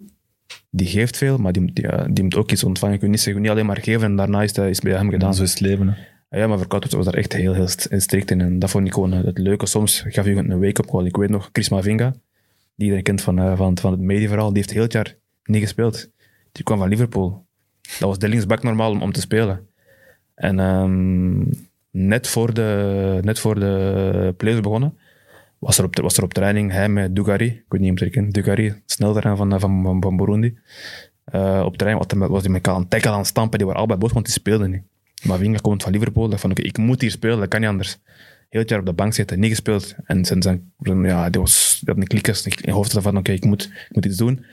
die 0.70 0.86
geeft 0.86 1.16
veel, 1.16 1.38
maar 1.38 1.52
die, 1.52 1.72
die, 1.72 1.86
eh, 1.88 2.06
die 2.10 2.24
moet 2.24 2.36
ook 2.36 2.50
iets 2.52 2.64
ontvangen. 2.64 2.94
Je 2.94 3.00
kunt 3.00 3.10
niet, 3.10 3.20
zeggen, 3.20 3.42
niet 3.42 3.50
alleen 3.50 3.66
maar 3.66 3.80
geven 3.80 4.02
en 4.02 4.16
daarna 4.16 4.42
is 4.42 4.56
het, 4.56 4.66
is 4.68 4.80
bij 4.80 4.92
hem 4.92 5.10
gedaan. 5.10 5.34
Zo 5.34 5.42
is 5.42 5.50
het 5.50 5.60
leven. 5.60 5.88
hè. 5.88 5.94
Ah 6.30 6.38
Ja, 6.38 6.46
maar 6.46 6.58
Verkoud 6.58 6.92
was 6.92 7.04
daar 7.04 7.14
echt 7.14 7.32
heel, 7.32 7.54
heel 7.54 7.68
st- 7.68 7.88
strikt 7.90 8.30
in. 8.30 8.40
En 8.40 8.58
dat 8.58 8.70
vond 8.70 8.86
ik 8.86 8.92
gewoon 8.92 9.12
eh, 9.12 9.24
het 9.24 9.38
leuke. 9.38 9.66
Soms 9.66 10.04
gaf 10.06 10.24
je 10.24 10.34
een 10.36 10.60
wake-up 10.60 10.86
call. 10.86 11.04
Ik 11.06 11.16
weet 11.16 11.30
nog, 11.30 11.48
Chris 11.52 11.68
Mavinga, 11.68 12.10
die 12.10 12.84
iedereen 12.84 13.02
kent 13.02 13.20
van, 13.22 13.38
eh, 13.38 13.56
van, 13.56 13.78
van 13.78 13.90
het 13.90 14.00
medieverhaal, 14.00 14.48
die 14.48 14.56
heeft 14.56 14.70
heel 14.70 14.82
het 14.82 14.92
jaar 14.92 15.16
niet 15.44 15.62
gespeeld. 15.62 16.10
Die 16.52 16.64
kwam 16.64 16.78
van 16.78 16.88
Liverpool. 16.88 17.46
Dat 17.82 18.08
was 18.08 18.18
de 18.18 18.28
linksback 18.28 18.62
normaal 18.62 18.90
om, 18.90 19.02
om 19.02 19.12
te 19.12 19.20
spelen. 19.20 19.66
En 20.34 20.58
ehm, 20.60 21.44
net, 21.90 22.28
voor 22.28 22.54
de, 22.54 23.18
net 23.22 23.38
voor 23.38 23.54
de 23.60 24.34
playoffs 24.36 24.62
begonnen, 24.62 24.98
was 25.62 25.78
er 25.78 25.84
op, 25.84 25.96
was 26.00 26.16
er 26.16 26.22
op 26.22 26.34
training 26.34 26.70
hij 26.72 26.88
met 26.88 27.16
Dugari, 27.16 27.46
ik 27.46 27.64
weet 27.68 27.80
niet 27.80 28.02
of 28.02 28.08
kent, 28.10 28.34
Dugari, 28.34 28.74
snelder 28.86 29.36
van, 29.36 29.60
van, 29.60 30.00
van, 30.00 30.16
Burundi. 30.16 30.58
Eh, 31.24 31.62
op 31.64 31.76
training 31.76 32.18
was 32.28 32.42
hij- 32.42 32.50
met 32.50 32.66
elkaar 32.66 32.74
aan 32.74 32.80
het 32.90 33.04
het 33.18 33.26
stampen, 33.26 33.58
die 33.58 33.66
waren 33.66 33.80
allebei 33.80 34.00
boos, 34.00 34.12
want 34.12 34.24
die 34.24 34.34
speelden 34.34 34.70
niet. 34.70 34.82
Maar 35.22 35.38
Winga 35.38 35.58
komt 35.58 35.82
van 35.82 35.92
Liverpool, 35.92 36.28
dacht 36.28 36.40
van 36.40 36.50
oké, 36.50 36.62
ik 36.62 36.78
moet 36.78 37.00
hier 37.00 37.10
spelen, 37.10 37.38
dat 37.38 37.48
kan 37.48 37.60
niet 37.60 37.68
anders. 37.68 37.98
Heel 38.48 38.60
het 38.60 38.70
jaar 38.70 38.78
op 38.78 38.86
de 38.86 38.92
bank 38.92 39.14
zitten, 39.14 39.40
niet 39.40 39.50
gespeeld. 39.50 39.94
En 40.04 40.24
zijn, 40.24 40.42
zijn, 40.42 40.72
ja, 41.02 41.30
die, 41.30 41.40
was, 41.40 41.78
die 41.80 41.88
had 41.94 42.02
een 42.02 42.08
klikkers 42.08 42.46
in 42.46 42.52
je 42.56 42.72
hoofd 42.72 42.92
van 42.92 43.16
oké, 43.16 43.32
ik, 43.32 43.44
moet, 43.44 43.64
ik 43.64 43.94
moet 43.94 44.04
iets 44.04 44.16
doen. 44.16 44.44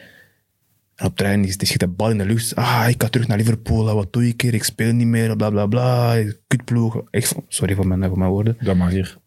En 0.95 1.05
op 1.05 1.15
training 1.15 1.55
die, 1.55 1.67
schiet 1.67 1.79
de 1.79 1.87
bal 1.87 2.09
in 2.09 2.17
de 2.17 2.25
lucht. 2.25 2.55
Ah, 2.55 2.85
ik 2.89 3.01
ga 3.01 3.09
terug 3.09 3.27
naar 3.27 3.37
Liverpool, 3.37 3.95
wat 3.95 4.13
doe 4.13 4.27
ik 4.27 4.41
hier? 4.41 4.53
Ik 4.53 4.63
speel 4.63 4.93
niet 4.93 5.07
meer, 5.07 5.35
bla 5.35 5.49
bla 5.49 5.65
bla. 5.65 6.15
Kutploeg. 6.47 7.03
Sorry 7.47 7.75
voor 7.75 7.87
mijn, 7.87 8.03
voor 8.03 8.17
mijn 8.17 8.29
woorden. 8.31 8.57
Dat 8.59 8.75
mag 8.75 8.89
hier. 8.91 9.17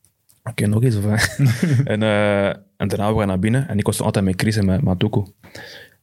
Oké, 0.44 0.66
nog 0.66 0.82
eens. 0.82 0.96
Of, 0.96 1.04
en, 1.84 2.02
eh, 2.02 2.48
en 2.48 2.88
daarna 2.88 3.12
we 3.12 3.18
gaan 3.18 3.26
naar 3.28 3.38
binnen. 3.38 3.68
En 3.68 3.78
ik 3.78 3.86
was 3.86 4.00
altijd 4.00 4.24
met 4.24 4.40
Chris 4.40 4.56
en 4.56 4.64
met 4.64 4.82
Matuko. 4.82 5.26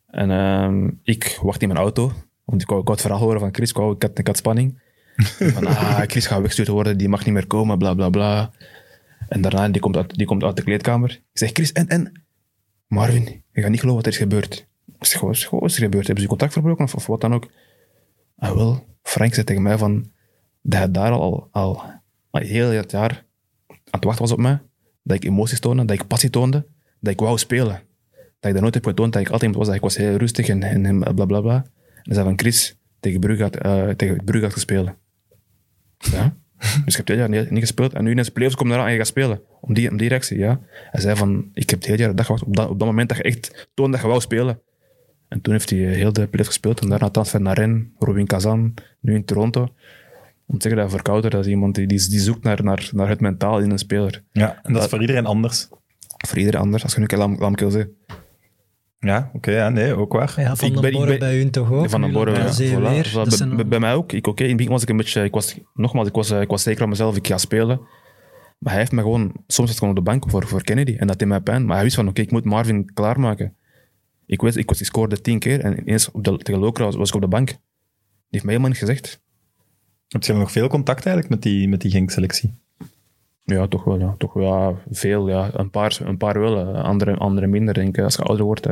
En 0.07 0.31
ehm, 0.31 0.89
ik 1.03 1.39
wacht 1.41 1.61
in 1.61 1.67
mijn 1.67 1.79
auto. 1.79 2.11
Want 2.43 2.61
ik 2.61 2.67
wou, 2.67 2.79
ik 2.79 2.87
wou 2.87 2.97
het 2.97 3.01
verhaal 3.01 3.19
horen 3.19 3.39
van 3.39 3.53
Chris. 3.53 3.69
Ik, 3.69 3.75
wou, 3.75 3.95
ik, 3.95 4.01
had, 4.01 4.17
ik 4.17 4.27
had 4.27 4.37
spanning. 4.37 4.81
van, 5.53 5.65
ah, 5.65 6.01
Chris 6.07 6.27
gaat 6.27 6.37
weggestuurd 6.37 6.67
worden. 6.67 6.97
Die 6.97 7.09
mag 7.09 7.25
niet 7.25 7.33
meer 7.33 7.47
komen, 7.47 7.77
bla 7.77 7.93
bla 7.93 8.09
bla. 8.09 8.51
En 9.27 9.41
daarna, 9.41 9.69
die 9.69 9.81
komt 9.81 9.97
uit, 9.97 10.15
die 10.15 10.27
komt 10.27 10.43
uit 10.43 10.55
de 10.55 10.63
kleedkamer. 10.63 11.09
Ik 11.11 11.37
zeg, 11.37 11.49
Chris, 11.49 11.71
en, 11.71 11.87
en? 11.87 12.23
Marvin, 12.87 13.43
je 13.51 13.61
gaat 13.61 13.69
niet 13.69 13.79
geloven 13.79 14.03
wat 14.03 14.05
er 14.05 14.11
is 14.11 14.17
gebeurd. 14.17 14.67
Ik 14.99 15.05
zeg, 15.05 15.21
wat 15.21 15.31
is, 15.31 15.49
wat 15.49 15.63
is 15.63 15.75
er 15.75 15.83
gebeurd? 15.83 16.05
Hebben 16.05 16.23
ze 16.23 16.29
contact 16.29 16.53
verbroken 16.53 16.85
of, 16.85 16.95
of 16.95 17.07
wat 17.07 17.21
dan 17.21 17.33
ook? 17.33 17.47
Ah, 18.35 18.55
wel. 18.55 18.85
Frank 19.03 19.33
zei 19.33 19.45
tegen 19.45 19.61
mij 19.61 19.77
van, 19.77 20.11
dat 20.61 20.79
hij 20.79 20.91
daar 20.91 21.11
al, 21.11 21.47
al, 21.51 21.83
al 22.29 22.41
heel 22.41 22.69
het 22.69 22.91
jaar 22.91 23.27
aan 23.91 23.99
het 23.99 24.03
wachten 24.03 24.21
was 24.21 24.31
op 24.31 24.39
mij. 24.39 24.59
Dat 25.03 25.15
ik 25.15 25.23
emoties 25.23 25.59
toonde, 25.59 25.85
dat 25.85 25.99
ik 25.99 26.07
passie 26.07 26.29
toonde, 26.29 26.65
dat 26.99 27.13
ik 27.13 27.19
wou 27.19 27.37
spelen. 27.37 27.81
Dat 28.39 28.49
ik 28.49 28.53
dat 28.53 28.61
nooit 28.61 28.73
heb 28.73 28.85
getoond, 28.85 29.13
dat 29.13 29.21
ik 29.21 29.29
altijd 29.29 29.55
was, 29.55 29.65
dat 29.65 29.75
ik 29.75 29.81
was 29.81 29.97
heel 29.97 30.15
rustig 30.15 30.47
en, 30.47 30.63
en, 30.63 30.99
bla 30.99 31.25
bla 31.25 31.41
bla. 31.41 31.55
En 31.55 32.01
hij 32.03 32.13
zei 32.13 32.25
van 32.25 32.39
Chris, 32.39 32.77
tegen 32.99 33.19
Brugge 33.19 33.43
had, 33.43 33.55
eh, 33.55 33.89
tegen 33.89 34.23
Brugge 34.23 34.45
had 34.45 34.53
gespeeld. 34.53 34.89
Ja. 36.11 36.37
Dus 36.59 36.93
ik 36.93 36.95
heb 36.95 37.07
het 37.07 37.17
jaar 37.17 37.29
niet, 37.29 37.49
niet 37.49 37.59
gespeeld. 37.59 37.93
En 37.93 38.03
nu 38.03 38.09
in 38.09 38.15
de 38.15 38.31
playoffs 38.31 38.55
komt 38.55 38.71
eraan 38.71 38.85
en 38.85 38.91
je 38.91 38.97
gaat 38.97 39.07
spelen. 39.07 39.41
Om 39.61 39.73
die, 39.73 39.89
om 39.89 39.97
die 39.97 40.09
reactie, 40.09 40.37
ja. 40.37 40.59
Hij 40.91 41.01
zei 41.01 41.15
van, 41.15 41.49
ik 41.53 41.69
heb 41.69 41.79
het 41.79 41.87
hele 41.87 42.01
jaar 42.01 42.15
dag 42.15 42.25
gewacht 42.25 42.43
op 42.43 42.55
dat, 42.55 42.69
op 42.69 42.79
dat 42.79 42.87
moment 42.87 43.09
dat 43.09 43.17
je 43.17 43.23
echt 43.23 43.69
toonde 43.73 43.91
dat 43.91 44.01
je 44.01 44.07
wou 44.07 44.21
spelen. 44.21 44.61
En 45.27 45.41
toen 45.41 45.53
heeft 45.53 45.69
hij 45.69 45.87
eh, 45.87 45.95
heel 45.95 46.13
de 46.13 46.27
playoffs 46.27 46.47
gespeeld. 46.47 46.81
En 46.81 46.89
daarna 46.89 47.09
transfer 47.09 47.41
naar 47.41 47.55
Rennes, 47.57 47.83
Robin 47.97 48.25
Kazan, 48.25 48.73
nu 48.99 49.15
in 49.15 49.25
Toronto. 49.25 49.67
Om 50.49 50.57
te 50.57 50.67
zeggen 50.67 50.81
dat 50.81 50.91
Verkouter, 50.91 51.29
dat 51.29 51.45
is 51.45 51.51
iemand 51.51 51.75
die, 51.75 51.87
die, 51.87 52.09
die 52.09 52.19
zoekt 52.19 52.43
naar, 52.43 52.63
naar, 52.63 52.89
naar 52.93 53.09
het 53.09 53.19
mentaal 53.19 53.59
in 53.59 53.71
een 53.71 53.77
speler. 53.77 54.23
Ja, 54.31 54.59
en 54.63 54.73
dat 54.73 54.83
is 54.83 54.89
voor 54.89 55.01
iedereen 55.01 55.25
anders. 55.25 55.67
Voor 56.27 56.37
iedereen 56.37 56.61
anders, 56.61 56.83
als 56.83 56.93
je 56.93 56.99
nu 56.99 57.17
Lam, 57.17 57.35
Lamkel 57.39 57.69
zegt. 57.69 57.87
Ja, 58.99 59.31
oké, 59.33 59.51
ja, 59.51 59.69
nee, 59.69 59.93
ook 59.93 60.13
waar. 60.13 60.33
Ja, 60.35 60.55
van 60.55 60.73
den 60.73 60.91
Borre 60.91 61.07
ben- 61.07 61.19
bij 61.19 61.37
hun 61.37 61.51
toch 61.51 61.71
ook? 61.71 61.89
Van 61.89 62.01
den 62.01 62.11
Borre, 62.11 62.31
Lampard 62.31 62.57
ja. 62.57 62.79
Voilà. 62.79 62.81
weer. 62.81 63.09
Voilà. 63.09 63.57
Dat 63.57 63.69
Bij, 63.69 63.79
mij 63.79 63.93
ook. 63.93 64.11
Ik, 64.11 64.27
oké, 64.27 64.41
in 64.43 64.47
het 64.47 64.57
begin 64.57 64.71
was 64.71 64.81
ik 64.81 64.89
een 64.89 64.97
beetje... 64.97 65.23
Ik 65.23 65.33
was, 65.33 65.59
nogmaals, 65.73 66.07
ik 66.07 66.13
was, 66.13 66.31
eh, 66.31 66.41
ik 66.41 66.49
was 66.49 66.63
zeker 66.63 66.83
aan 66.83 66.89
mezelf. 66.89 67.15
Ik 67.15 67.27
ga 67.27 67.37
spelen. 67.37 67.79
Maar 68.57 68.71
hij 68.71 68.81
heeft 68.81 68.91
me 68.91 69.01
gewoon... 69.01 69.31
Soms 69.31 69.45
zat 69.47 69.69
ik 69.69 69.77
gewoon 69.77 69.89
op 69.89 69.95
de 69.95 70.11
bank 70.11 70.29
voor, 70.29 70.47
voor 70.47 70.63
Kennedy. 70.63 70.95
En 70.97 71.07
dat 71.07 71.19
deed 71.19 71.27
mij 71.27 71.41
pijn. 71.41 71.65
Maar 71.65 71.75
hij 71.75 71.83
wist 71.83 71.95
van, 71.95 72.07
oké, 72.07 72.21
ik 72.21 72.31
moet 72.31 72.45
Marvin 72.45 72.93
klaarmaken. 72.93 73.55
Ik, 74.25 74.41
wist, 74.41 74.57
ik, 74.57 74.69
was, 74.69 74.79
ik 74.79 74.85
scoorde 74.85 75.21
tien 75.21 75.39
keer. 75.39 75.59
En 75.59 75.79
ineens 75.79 76.11
op 76.11 76.23
de, 76.23 76.37
tegen 76.37 76.61
Lokra 76.61 76.83
was, 76.83 76.95
was 76.95 77.09
ik 77.09 77.15
op 77.15 77.21
de 77.21 77.27
bank. 77.27 77.47
Die 77.47 77.57
heeft 78.29 78.43
mij 78.43 78.53
helemaal 78.53 78.69
niet 78.69 78.79
gezegd. 78.79 79.21
Heb 80.09 80.23
je 80.23 80.33
nog 80.33 80.51
veel 80.51 80.67
contact 80.67 81.05
eigenlijk 81.05 81.29
met 81.29 81.41
die, 81.41 81.69
met 81.69 81.81
die 81.81 81.91
Genk-selectie? 81.91 82.53
Ja, 83.43 83.67
toch 83.67 83.83
wel. 83.83 83.99
Ja. 83.99 84.15
Toch 84.17 84.33
wel, 84.33 84.45
ja, 84.45 84.75
veel. 84.91 85.29
Ja. 85.29 85.49
Een, 85.53 85.69
paar, 85.69 85.99
een 86.03 86.17
paar 86.17 86.39
wel. 86.39 86.75
Andere, 86.75 87.15
andere 87.15 87.47
minder. 87.47 87.73
Denk 87.73 87.97
ik. 87.97 88.03
Als 88.03 88.15
je 88.15 88.21
ouder 88.21 88.45
wordt, 88.45 88.67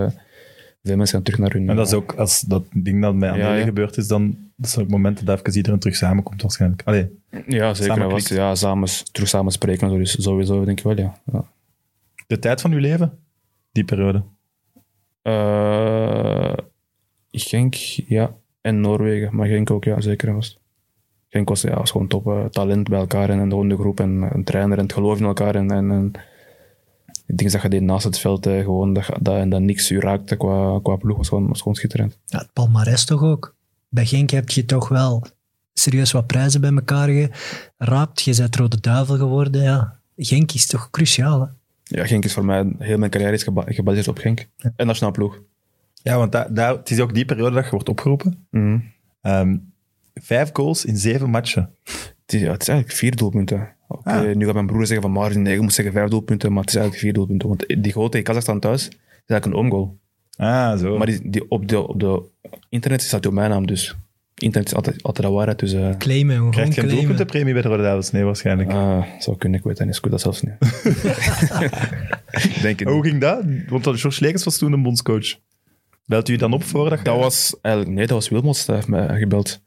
veel 0.84 0.96
mensen 0.96 1.16
gaan 1.16 1.24
terug 1.24 1.40
naar 1.40 1.52
hun... 1.52 1.70
En 1.70 1.76
dat 1.76 1.88
is 1.88 1.94
ook, 1.94 2.14
als 2.14 2.42
dat 2.42 2.64
ding 2.74 3.02
dat 3.02 3.20
bij 3.20 3.30
Amelie 3.30 3.60
ja. 3.60 3.64
gebeurd 3.64 3.98
is, 3.98 4.08
dan 4.08 4.38
dat 4.56 4.70
zijn 4.70 4.86
ook 4.86 4.92
momenten 4.92 5.26
dat 5.26 5.40
even 5.40 5.56
iedereen 5.56 5.80
terug 5.80 5.96
samenkomt 5.96 6.42
waarschijnlijk. 6.42 6.82
Allee, 6.86 7.20
Ja, 7.48 7.74
zeker. 7.74 7.94
Samen 7.94 8.10
was, 8.10 8.28
ja, 8.28 8.56
samen, 8.56 8.90
terug 9.12 9.30
samen 9.30 9.52
spreken. 9.52 9.90
Dus 9.90 10.22
sowieso, 10.22 10.66
denk 10.66 10.78
ik 10.78 10.84
wel, 10.84 10.98
ja. 10.98 11.20
ja. 11.32 11.46
de 12.28 12.40
tijd 12.40 12.62
van 12.62 12.72
uw 12.72 12.80
leven, 12.80 13.20
die 13.72 13.84
periode. 13.84 14.24
Eh, 15.22 16.54
Genk, 17.32 17.74
ja. 18.08 18.36
En 18.62 18.82
Noorwegen. 18.82 19.36
Maar 19.36 19.48
Genk 19.48 19.72
ook, 19.72 19.84
ja, 19.84 20.02
zeker. 20.02 20.34
Was. 20.34 20.60
Genk 21.30 21.50
was, 21.50 21.62
ja, 21.62 21.76
was 21.78 21.92
gewoon 21.92 22.08
top 22.08 22.28
eh, 22.28 22.46
talent 22.46 22.90
bij 22.90 23.00
elkaar 23.00 23.30
en, 23.30 23.40
en 23.40 23.50
de 23.50 23.56
hondengroep 23.56 24.00
en 24.00 24.30
een 24.34 24.44
trainer 24.44 24.78
en 24.78 24.84
het 24.84 24.94
geloof 24.94 25.20
in 25.20 25.26
elkaar. 25.26 25.56
En, 25.56 25.72
en, 25.72 25.92
en 25.92 26.12
die 27.26 27.36
dingen 27.36 27.52
dat 27.54 27.62
je 27.62 27.70
deed 27.70 27.82
naast 27.82 28.04
het 28.04 28.20
veld, 28.20 28.46
eh, 28.46 28.60
gewoon 28.64 28.94
dat, 28.94 29.06
dat, 29.20 29.38
en 29.38 29.50
dat 29.50 29.62
niks 29.62 29.92
u 29.92 30.00
raakte 30.00 30.36
qua, 30.38 30.80
qua 30.84 30.96
ploeg, 30.96 31.18
was 31.18 31.28
gewoon, 31.28 31.48
was 31.48 31.58
gewoon 31.60 31.76
schitterend. 31.76 32.18
Ja, 32.26 32.38
het 32.38 32.54
palmares 32.54 33.06
toch 33.06 33.22
ook. 33.24 33.56
Bij 33.90 34.06
Genk 34.06 34.30
heb 34.30 34.50
je 34.50 34.66
toch 34.66 34.88
wel 34.90 35.24
serieus 35.74 36.12
wat 36.12 36.28
prijzen 36.28 36.62
bij 36.62 36.72
elkaar 36.74 37.30
geraapt. 37.78 38.22
Je 38.22 38.36
bent 38.36 38.56
Rode 38.56 38.80
Duivel 38.80 39.18
geworden. 39.18 39.62
Ja. 39.64 40.00
Genk 40.18 40.52
is 40.52 40.68
toch 40.68 40.90
cruciaal. 40.90 41.42
Hè? 41.42 41.48
Ja, 41.84 42.06
Genk 42.06 42.26
is 42.26 42.34
voor 42.34 42.46
mij, 42.46 42.74
heel 42.78 42.98
mijn 42.98 43.12
carrière 43.12 43.34
is 43.34 43.44
geba- 43.44 43.66
gebaseerd 43.66 44.08
op 44.08 44.18
Genk. 44.18 44.48
En 44.76 44.88
nationaal 44.88 45.14
ploeg. 45.14 45.40
Ja, 46.04 46.18
want 46.18 46.32
daar, 46.32 46.54
daar, 46.54 46.72
het 46.76 46.90
is 46.90 47.00
ook 47.00 47.14
die 47.14 47.26
periode 47.26 47.56
dat 47.56 47.64
je 47.66 47.72
wordt 47.72 47.90
opgeroepen. 47.90 48.48
Mhm. 48.52 48.80
Ehm, 49.22 49.58
vijf 50.22 50.50
goals 50.54 50.86
in 50.86 50.98
zeven 50.98 51.30
matchen. 51.30 51.70
Het 52.26 52.34
is, 52.36 52.42
ja, 52.42 52.52
het 52.52 52.62
is 52.62 52.68
eigenlijk 52.68 52.98
vier 53.00 53.16
doelpunten. 53.16 53.70
Oké, 53.88 54.10
Ah. 54.10 54.36
Nu 54.36 54.46
gaat 54.46 54.54
mijn 54.54 54.66
broer 54.66 54.86
zeggen 54.86 55.02
van 55.02 55.12
Marvin, 55.12 55.42
nee, 55.42 55.54
je 55.54 55.62
moet 55.62 55.74
zeggen 55.74 55.94
vijf 55.94 56.10
doelpunten, 56.10 56.50
maar 56.54 56.62
het 56.62 56.70
is 56.70 56.76
eigenlijk 56.76 57.06
vier 57.06 57.14
doelpunten. 57.14 57.48
Want 57.48 57.84
die 57.84 57.94
goal 57.94 58.10
tegen 58.10 58.26
Kazachstan 58.26 58.60
thuis 58.60 58.88
is 58.88 58.94
eigenlijk 59.28 59.46
een 59.46 59.54
omgoal. 59.66 59.98
Ah, 60.38 60.78
zo. 60.80 60.98
Maar 60.98 61.08
die, 61.08 61.30
die, 61.30 61.50
op, 61.50 61.68
de, 61.68 61.88
op 61.88 62.00
de 62.00 62.22
internet 62.70 63.02
staat 63.02 63.26
op 63.26 63.34
mijn 63.34 63.50
naam, 63.50 63.68
dus 63.68 63.96
internet 64.36 64.70
is 64.70 64.76
altijd, 64.76 65.04
altijd 65.04 65.28
de 65.28 65.34
waarheid. 65.34 65.60
Dus 65.60 65.74
eh 65.74 65.90
Claimen, 65.98 66.36
gewoon 66.36 66.52
Krijgt 66.52 66.74
geen 66.74 66.84
claimen. 66.84 67.06
doelpuntenpremie 67.06 67.54
bij 67.54 67.62
de 67.62 67.68
Rode 67.68 67.84
Duivels? 67.84 68.12
Nee, 68.12 68.24
waarschijnlijk. 68.24 68.72
ah, 68.72 69.04
zou 69.20 69.38
kunnen, 69.38 69.60
ik 69.60 69.66
weet 69.66 69.78
dat 69.78 69.88
niet. 69.88 69.96
Ik 69.96 70.02
weet 70.04 70.12
dat 70.12 70.22
zelfs 70.22 70.42
niet. 70.42 70.54
Denk 72.62 72.80
het 72.80 72.88
Hoe 72.88 73.02
niet. 73.02 73.06
ging 73.06 73.22
dat? 73.22 73.44
Want 73.70 73.84
dat- 73.84 74.00
George 74.00 74.22
Lekers 74.24 74.44
was 74.44 74.58
toen 74.58 74.72
een 74.74 74.84
bondscoach. 74.84 75.36
Belt 76.06 76.30
u 76.30 76.36
dan 76.36 76.54
op 76.54 76.64
voordat 76.64 76.98
je... 76.98 77.04
Dat 77.04 77.18
was 77.20 77.56
eigenlijk, 77.62 77.96
nee, 77.96 78.08
dat 78.08 78.16
was 78.16 78.30
Wilmots, 78.30 78.66
dat 78.66 78.76
heeft 78.76 78.88
mij 78.88 79.18
gebeld. 79.20 79.62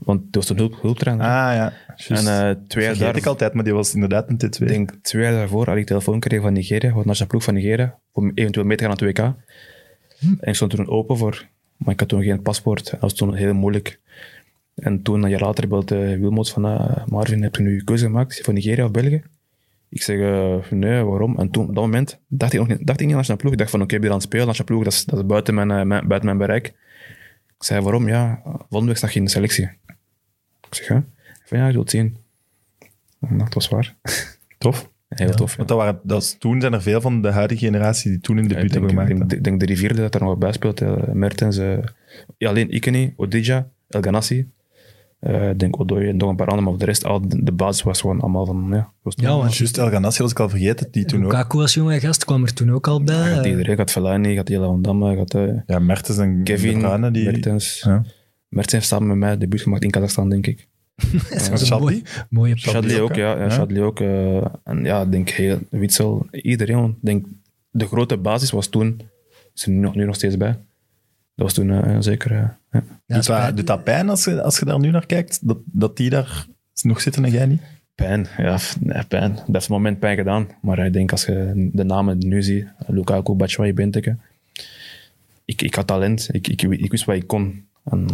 Want 0.00 0.20
dat 0.22 0.34
was 0.34 0.48
een 0.48 0.56
hulp, 0.56 0.78
hulptrainer. 0.80 1.26
Ah 1.26 1.30
ja, 1.54 1.72
en 2.08 2.26
eh, 2.26 2.54
twee 2.68 2.84
jaar 2.84 2.98
daar, 2.98 3.16
ik 3.16 3.26
altijd, 3.26 3.54
maar 3.54 3.64
die 3.64 3.72
was 3.74 3.94
inderdaad 3.94 4.28
een 4.28 4.36
T2. 4.36 4.62
Ik 4.62 4.68
denk 4.68 4.92
twee 5.02 5.22
jaar 5.22 5.32
daarvoor 5.32 5.66
had 5.68 5.76
ik 5.76 5.86
telefoon 5.86 6.14
gekregen 6.14 6.44
van 6.44 6.52
Nigeria, 6.52 6.92
van 6.92 7.02
de 7.18 7.26
ploeg 7.26 7.42
van 7.44 7.54
Nigeria, 7.54 7.98
om 8.12 8.32
eventueel 8.34 8.66
mee 8.66 8.76
te 8.76 8.84
gaan 8.84 8.96
naar 8.98 9.08
het 9.08 9.18
WK. 9.18 9.34
En 10.40 10.48
ik 10.48 10.54
stond 10.54 10.70
toen 10.70 10.88
open 10.88 11.16
voor, 11.16 11.46
maar 11.76 11.92
ik 11.94 12.00
had 12.00 12.08
toen 12.08 12.22
geen 12.22 12.42
paspoort. 12.42 12.90
Dat 12.90 13.00
was 13.00 13.14
toen 13.14 13.34
heel 13.34 13.54
moeilijk. 13.54 14.00
En 14.74 15.02
toen, 15.02 15.22
een 15.22 15.30
jaar 15.30 15.40
later, 15.40 15.68
belde 15.68 16.18
Wilmots 16.18 16.52
van, 16.52 16.64
ah, 16.64 17.06
Marvin, 17.06 17.42
heb 17.42 17.54
je 17.56 17.62
nu 17.62 17.84
keuze 17.84 18.04
gemaakt? 18.04 18.40
Voor 18.42 18.54
Nigeria 18.54 18.84
of 18.84 18.90
België? 18.90 19.22
Ik 19.88 20.02
zeg, 20.02 20.18
eh, 20.18 20.70
nee, 20.70 21.02
waarom? 21.04 21.38
En 21.38 21.50
toen, 21.50 21.68
op 21.68 21.74
dat 21.74 21.84
moment, 21.84 22.18
dacht 22.28 22.52
ik 22.52 22.58
nog 22.58 22.68
niet, 22.68 22.86
dacht 22.86 23.00
ik 23.00 23.06
niet 23.06 23.10
aan 23.10 23.16
nationale 23.16 23.40
ploeg. 23.40 23.52
Ik 23.52 23.58
dacht 23.58 23.70
van, 23.70 23.82
oké, 23.82 23.94
ik 23.94 24.00
ben 24.00 24.10
aan 24.10 24.16
het 24.16 24.24
spelen, 24.26 24.46
nationale 24.46 24.72
ploeg, 24.74 24.84
dat 24.84 24.92
is, 25.00 25.04
dat 25.04 25.18
is 25.18 25.26
buiten, 25.26 25.54
mijn, 25.54 25.70
eh, 25.70 25.82
mijn- 25.82 26.06
buiten 26.08 26.24
mijn 26.24 26.38
bereik. 26.38 26.66
Ik 27.58 27.66
zei, 27.66 27.80
waarom? 27.80 28.08
Ja, 28.08 28.40
volgende 28.44 28.86
week 28.86 28.96
sta 28.96 29.06
je 29.08 29.14
in 29.14 29.24
de 29.24 29.30
selectie. 29.30 29.68
Ik 30.70 30.74
zeg, 30.76 30.88
ja. 30.88 31.04
Van, 31.44 31.58
ja, 31.58 31.66
je 31.66 31.72
zult 31.72 31.90
zien. 31.90 32.16
En 33.20 33.38
dat 33.38 33.54
was 33.54 33.68
waar. 33.68 33.94
Tof. 34.58 34.90
Heel 35.08 35.30
tof. 35.34 35.50
ja. 35.50 35.56
Want 35.56 35.68
dat 35.68 35.78
waren, 35.78 36.00
dat 36.02 36.22
is, 36.22 36.36
toen 36.38 36.60
zijn 36.60 36.72
er 36.72 36.82
veel 36.82 37.00
van 37.00 37.22
de 37.22 37.30
huidige 37.30 37.64
generatie 37.64 38.10
die 38.10 38.20
toen 38.20 38.36
Ja, 38.36 38.42
debuut 38.42 38.56
ik 38.64 38.70
denk, 38.72 38.72
hebben 38.84 38.90
ik 38.90 39.08
gemaakt. 39.08 39.18
denk, 39.20 39.32
ik 39.32 39.44
denk 39.44 39.60
de 39.60 39.66
rivierde 39.66 40.00
dat 40.00 40.14
er 40.14 40.20
nog 40.20 40.38
bij 40.38 40.52
speelt. 40.52 40.80
eh, 40.80 40.92
Mertens, 41.12 41.56
eh, 41.58 41.78
ja, 42.38 42.48
alleen 42.48 42.74
Ikeni, 42.74 43.12
Odija, 43.16 43.68
El 43.88 44.02
Ganassi. 44.02 44.48
eh, 45.20 45.50
Ik 45.50 45.58
denk 45.58 45.80
Odoy 45.80 46.08
en 46.08 46.16
nog 46.16 46.28
een 46.30 46.36
paar 46.36 46.46
anderen, 46.46 46.62
maar 46.64 46.72
voor 46.72 46.78
de 46.78 46.84
rest, 46.92 47.04
al 47.04 47.28
de, 47.28 47.42
de 47.44 47.52
basis 47.52 47.82
was 47.82 48.00
gewoon 48.00 48.20
allemaal 48.20 48.46
van, 48.46 48.66
ja. 48.72 48.92
Was 49.02 49.14
Ja, 49.16 49.36
want 49.36 49.56
Juist, 49.56 49.78
El 49.78 49.90
Ganassi 49.90 50.22
was 50.22 50.30
ik 50.30 50.40
al 50.40 50.48
vergeten, 50.48 50.88
die 50.90 51.04
toen 51.04 51.24
ook. 51.24 51.32
Lukaku 51.32 51.58
als 51.58 51.74
jonge 51.74 52.00
gast 52.00 52.24
kwam 52.24 52.42
er 52.42 52.52
toen 52.54 52.70
ook 52.72 52.86
al 52.88 53.02
bij. 53.04 53.32
Gaat 53.34 53.44
Eh, 53.44 53.50
iedereen, 53.50 53.76
gaat 53.76 53.90
Fellaini, 53.90 54.34
gaat 54.34 54.48
Jelle 54.48 54.66
van 54.66 54.82
Damme, 54.82 55.16
gaat 55.16 55.34
eh, 55.34 55.48
Ja, 55.66 55.78
Mertens 55.78 56.18
en 56.18 56.42
Kevin, 56.44 56.72
De 56.74 56.78
Bruyne, 56.86 57.10
die... 57.10 57.24
Mertens. 57.24 57.80
Ja. 57.86 58.04
Mertens 58.50 58.72
heeft 58.72 58.86
samen 58.86 59.08
met 59.08 59.16
mij 59.16 59.38
debuut 59.38 59.60
gemaakt 59.62 59.82
in 59.84 59.90
Kazachstan, 59.90 60.28
denk 60.28 60.46
ik. 60.46 60.68
dat 61.30 61.60
is 61.60 61.70
een 61.70 61.78
mooie, 61.80 62.02
mooie 62.30 62.58
Shadley 62.58 63.00
ook, 63.00 63.14
ja. 63.14 63.36
ja, 63.46 63.66
Ja. 63.68 63.80
Ook. 63.82 64.00
eh, 64.00 64.44
en 64.64 64.84
ja, 64.84 65.02
ik 65.02 65.10
denk 65.10 65.28
heel, 65.28 65.58
Witsel, 65.70 66.26
iedereen. 66.30 66.96
Denk, 67.00 67.26
de 67.70 67.86
grote 67.86 68.16
basis 68.16 68.50
was 68.50 68.66
toen, 68.68 69.00
is 69.54 69.62
er 69.64 69.70
nu 69.70 69.78
nog, 69.78 69.94
nu 69.94 70.04
nog 70.04 70.14
steeds 70.14 70.36
bij. 70.36 70.50
Dat 71.34 71.46
was 71.46 71.52
toen 71.52 71.70
eh, 71.70 71.96
zeker, 72.00 72.30
eh, 72.30 72.36
ja. 72.38 72.54
Ja, 72.70 72.80
Doet, 72.80 72.90
dat, 73.06 73.24
spijt- 73.24 73.56
doet 73.56 73.66
dat 73.66 73.84
pijn 73.84 74.08
als 74.08 74.24
je, 74.24 74.42
als 74.42 74.58
je 74.58 74.64
daar 74.64 74.78
nu 74.78 74.90
naar 74.90 75.06
kijkt? 75.06 75.38
Dat, 75.48 75.58
dat 75.64 75.96
die 75.96 76.10
daar 76.10 76.46
nog 76.82 77.00
zitten 77.00 77.24
en 77.24 77.30
jij 77.30 77.46
niet? 77.46 77.62
Pijn, 77.94 78.26
ja, 78.36 78.58
nee, 78.80 79.04
pijn. 79.04 79.34
Dat 79.34 79.46
heeft 79.52 79.66
een 79.68 79.72
moment 79.74 79.98
pijn 79.98 80.16
gedaan. 80.16 80.48
Maar 80.62 80.86
ik 80.86 80.92
denk 80.92 81.10
als 81.12 81.24
je 81.24 81.68
de 81.72 81.84
namen 81.84 82.18
nu 82.18 82.42
ziet, 82.42 82.66
Lukaku, 82.86 83.32
Batshuayi, 83.32 83.72
Benteke. 83.74 84.16
Ik, 85.44 85.62
ik 85.62 85.74
had 85.74 85.86
talent, 85.86 86.28
ik, 86.32 86.48
ik, 86.48 86.62
ik 86.62 86.90
wist 86.90 87.04
wat 87.04 87.16
ik 87.16 87.26
kon. 87.26 87.64
En 87.84 88.06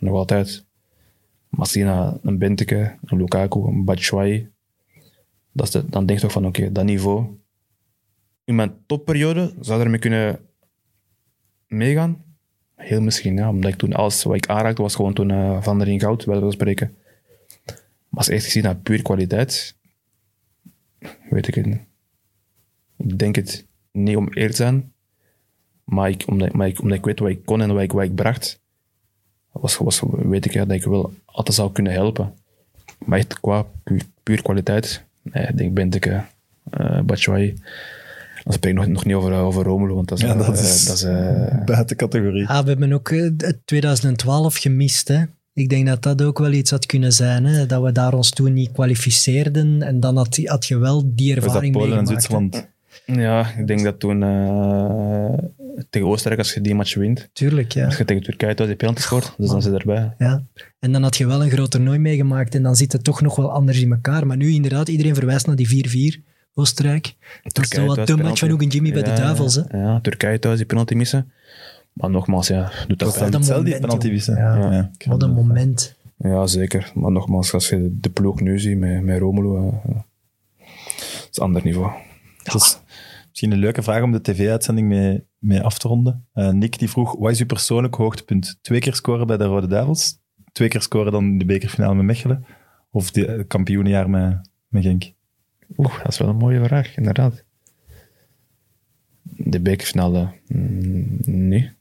nog 0.00 0.14
altijd. 0.14 0.68
Naar 1.50 2.14
een 2.22 2.38
Benteke, 2.38 2.96
een 3.04 3.18
Lukaku, 3.18 3.60
een 3.60 3.84
Batshuayi, 3.84 4.50
dat 5.52 5.74
is 5.74 5.82
dan 5.90 6.06
denk 6.06 6.18
je 6.18 6.24
toch 6.24 6.32
van 6.32 6.46
oké, 6.46 6.72
dat 6.72 6.84
niveau. 6.84 7.38
In 8.44 8.54
mijn 8.54 8.86
topperiode 8.86 9.54
zou 9.60 9.80
ermee 9.80 9.98
kunnen 9.98 10.40
meegaan. 11.66 12.24
Heel 12.74 13.00
misschien, 13.00 13.36
ja. 13.36 13.48
Omdat 13.48 13.70
ik 13.70 13.78
toen 13.78 13.92
alles 13.92 14.22
wat 14.22 14.36
ik 14.36 14.46
aanraakte 14.46 14.82
was 14.82 14.94
gewoon 14.94 15.12
toen 15.12 15.30
eh, 15.30 15.62
Van 15.62 15.78
der 15.78 15.88
in 15.88 16.00
Goud, 16.00 16.24
wel 16.24 16.52
spreken. 16.52 16.96
Maar 18.08 18.18
als 18.18 18.28
echt 18.28 18.44
gezien 18.44 18.62
naar 18.62 18.76
puur 18.76 19.02
kwaliteit, 19.02 19.76
weet 21.30 21.48
ik 21.48 21.54
het 21.54 21.66
niet. 21.66 21.80
Ik 22.96 23.18
denk 23.18 23.34
het 23.36 23.66
niet 23.92 24.16
om 24.16 24.28
eer 24.30 24.50
te 24.50 24.56
zijn, 24.56 24.92
maar, 25.84 26.14
omdat, 26.26 26.52
maar 26.52 26.68
ik, 26.68 26.80
omdat 26.80 26.98
ik 26.98 27.04
weet 27.04 27.18
wat 27.18 27.28
ik 27.28 27.44
kon 27.44 27.60
en 27.60 27.72
wat 27.72 27.82
ik, 27.82 27.92
wat 27.92 28.04
ik 28.04 28.14
bracht, 28.14 28.59
was, 29.60 29.76
was, 29.76 30.02
weet 30.10 30.44
ik 30.44 30.52
ja, 30.52 30.64
dat 30.64 30.76
ik 30.76 30.84
wel 30.84 31.12
altijd 31.24 31.56
zou 31.56 31.72
kunnen 31.72 31.92
helpen. 31.92 32.32
Maar 33.04 33.18
echt 33.18 33.40
qua 33.40 33.66
puur, 33.84 34.02
puur 34.22 34.42
kwaliteit, 34.42 35.04
nee, 35.22 35.46
ik 35.46 35.56
denk 35.56 35.74
Benteke, 35.74 36.22
uh, 36.80 37.00
Batshuayi. 37.00 37.58
Dan 38.44 38.52
spreek 38.52 38.72
ik 38.72 38.78
nog, 38.78 38.86
nog 38.86 39.04
niet 39.04 39.14
over, 39.14 39.32
over 39.32 39.62
Romelu, 39.64 39.92
want 39.94 40.08
dat 40.08 40.18
is... 40.18 40.24
Ja, 40.24 40.34
dat 40.34 40.58
eh, 40.58 40.62
is- 40.64 40.84
dat 40.84 40.96
is 40.96 41.02
eh, 41.02 41.64
Buiten 41.64 41.96
categorie. 41.96 42.48
Ah, 42.48 42.62
we 42.62 42.68
hebben 42.68 42.92
ook 42.92 43.10
eh, 43.10 43.22
het 43.36 43.58
2012 43.64 44.56
gemist. 44.56 45.08
Hè? 45.08 45.22
Ik 45.52 45.68
denk 45.68 45.86
dat 45.86 46.02
dat 46.02 46.22
ook 46.22 46.38
wel 46.38 46.52
iets 46.52 46.70
had 46.70 46.86
kunnen 46.86 47.12
zijn. 47.12 47.44
Hè? 47.44 47.66
Dat 47.66 47.82
we 47.82 47.92
daar 47.92 48.14
ons 48.14 48.30
toen 48.30 48.52
niet 48.52 48.72
kwalificeerden. 48.72 49.82
En 49.82 50.00
dan 50.00 50.16
had, 50.16 50.40
had 50.44 50.66
je 50.66 50.78
wel 50.78 51.02
die 51.14 51.34
Was 51.34 51.44
dat 51.44 51.44
ervaring 51.44 51.72
Polen 51.72 51.88
en 51.98 52.04
meegemaakt. 52.04 52.24
Zwitserland? 52.24 52.69
Ja, 53.06 53.48
ik 53.58 53.66
denk 53.66 53.82
dat 53.82 54.00
toen 54.00 54.22
eh, 54.22 55.32
tegen 55.90 56.08
Oostenrijk, 56.08 56.40
als 56.40 56.54
je 56.54 56.60
die 56.60 56.74
match 56.74 56.94
wint, 56.94 57.28
Tuurlijk, 57.32 57.72
ja. 57.72 57.84
als 57.86 57.96
je 57.96 58.04
tegen 58.04 58.22
Turkije 58.22 58.54
thuis 58.54 58.68
die 58.68 58.78
penalty 58.78 59.00
scoort, 59.00 59.34
dus 59.38 59.50
dan 59.50 59.62
zit 59.62 59.72
erbij. 59.72 60.14
ja. 60.18 60.42
En 60.80 60.92
dan 60.92 61.02
had 61.02 61.16
je 61.16 61.26
wel 61.26 61.42
een 61.42 61.50
groot 61.50 61.70
toernooi 61.70 61.98
meegemaakt. 61.98 62.54
En 62.54 62.62
dan 62.62 62.76
zit 62.76 62.92
het 62.92 63.04
toch 63.04 63.20
nog 63.20 63.36
wel 63.36 63.52
anders 63.52 63.80
in 63.80 63.92
elkaar. 63.92 64.26
Maar 64.26 64.36
nu 64.36 64.50
inderdaad, 64.52 64.88
iedereen 64.88 65.14
verwijst 65.14 65.46
naar 65.46 65.56
die 65.56 66.16
4-4 66.18 66.22
Oostenrijk. 66.54 67.14
Dat 67.42 67.58
is 67.62 67.68
toch 67.68 67.96
wat 67.96 68.06
de 68.06 68.16
match 68.16 68.38
van 68.38 68.50
Ook 68.50 68.62
en 68.62 68.68
Jimmy 68.68 68.92
bij 68.92 69.02
de 69.02 69.12
Duivels. 69.12 69.54
Hè? 69.54 69.78
Ja, 69.78 70.00
Turkije 70.00 70.38
thuis 70.38 70.56
die 70.56 70.66
penalty 70.66 70.94
missen. 70.94 71.32
Maar 71.92 72.10
nogmaals, 72.10 72.48
ja, 72.48 72.72
doet 72.88 72.98
dat 72.98 73.08
Dat 73.08 73.18
pijn. 73.18 73.34
een 73.34 73.56
moment. 73.56 74.24
Ja. 74.26 74.72
Ja. 74.72 74.90
Wat 75.06 75.22
een 75.22 75.30
moment. 75.32 75.94
Ja, 76.16 76.46
zeker. 76.46 76.90
Maar 76.94 77.12
nogmaals, 77.12 77.52
als 77.52 77.68
je 77.68 77.96
de 78.00 78.10
ploeg 78.10 78.40
nu 78.40 78.58
ziet 78.58 78.78
met, 78.78 79.02
met 79.02 79.18
Romelu, 79.18 79.56
eh, 79.56 79.72
het 80.58 81.28
is 81.30 81.36
een 81.38 81.42
ander 81.44 81.62
niveau. 81.64 81.90
Dat 82.42 82.54
is 82.54 82.80
misschien 83.28 83.52
een 83.52 83.58
leuke 83.58 83.82
vraag 83.82 84.02
om 84.02 84.12
de 84.12 84.20
tv-uitzending 84.20 84.88
mee, 84.88 85.24
mee 85.38 85.60
af 85.62 85.78
te 85.78 85.88
ronden. 85.88 86.26
Eh, 86.32 86.50
Nick 86.50 86.78
die 86.78 86.90
vroeg, 86.90 87.16
wat 87.18 87.30
is 87.30 87.40
uw 87.40 87.46
persoonlijk 87.46 87.94
hoogtepunt? 87.94 88.58
Twee 88.60 88.80
keer 88.80 88.94
scoren 88.94 89.26
bij 89.26 89.36
de 89.36 89.44
Rode 89.44 89.66
Duivels? 89.66 90.18
Twee 90.52 90.68
keer 90.68 90.82
scoren 90.82 91.12
dan 91.12 91.24
in 91.24 91.38
de 91.38 91.44
bekerfinale 91.44 91.94
met 91.94 92.04
Mechelen? 92.04 92.44
Of 92.90 93.10
de 93.10 93.26
eh, 93.26 93.44
kampioenjaar 93.46 94.10
met, 94.10 94.50
met 94.68 94.82
Genk? 94.82 95.12
Oeh, 95.76 95.96
dat 95.98 96.08
is 96.12 96.18
wel 96.18 96.28
een 96.28 96.36
mooie 96.36 96.64
vraag, 96.64 96.96
inderdaad. 96.96 97.44
De 99.22 99.60
bekerfinale, 99.60 100.32
mm, 100.46 101.18
nee. 101.20 101.72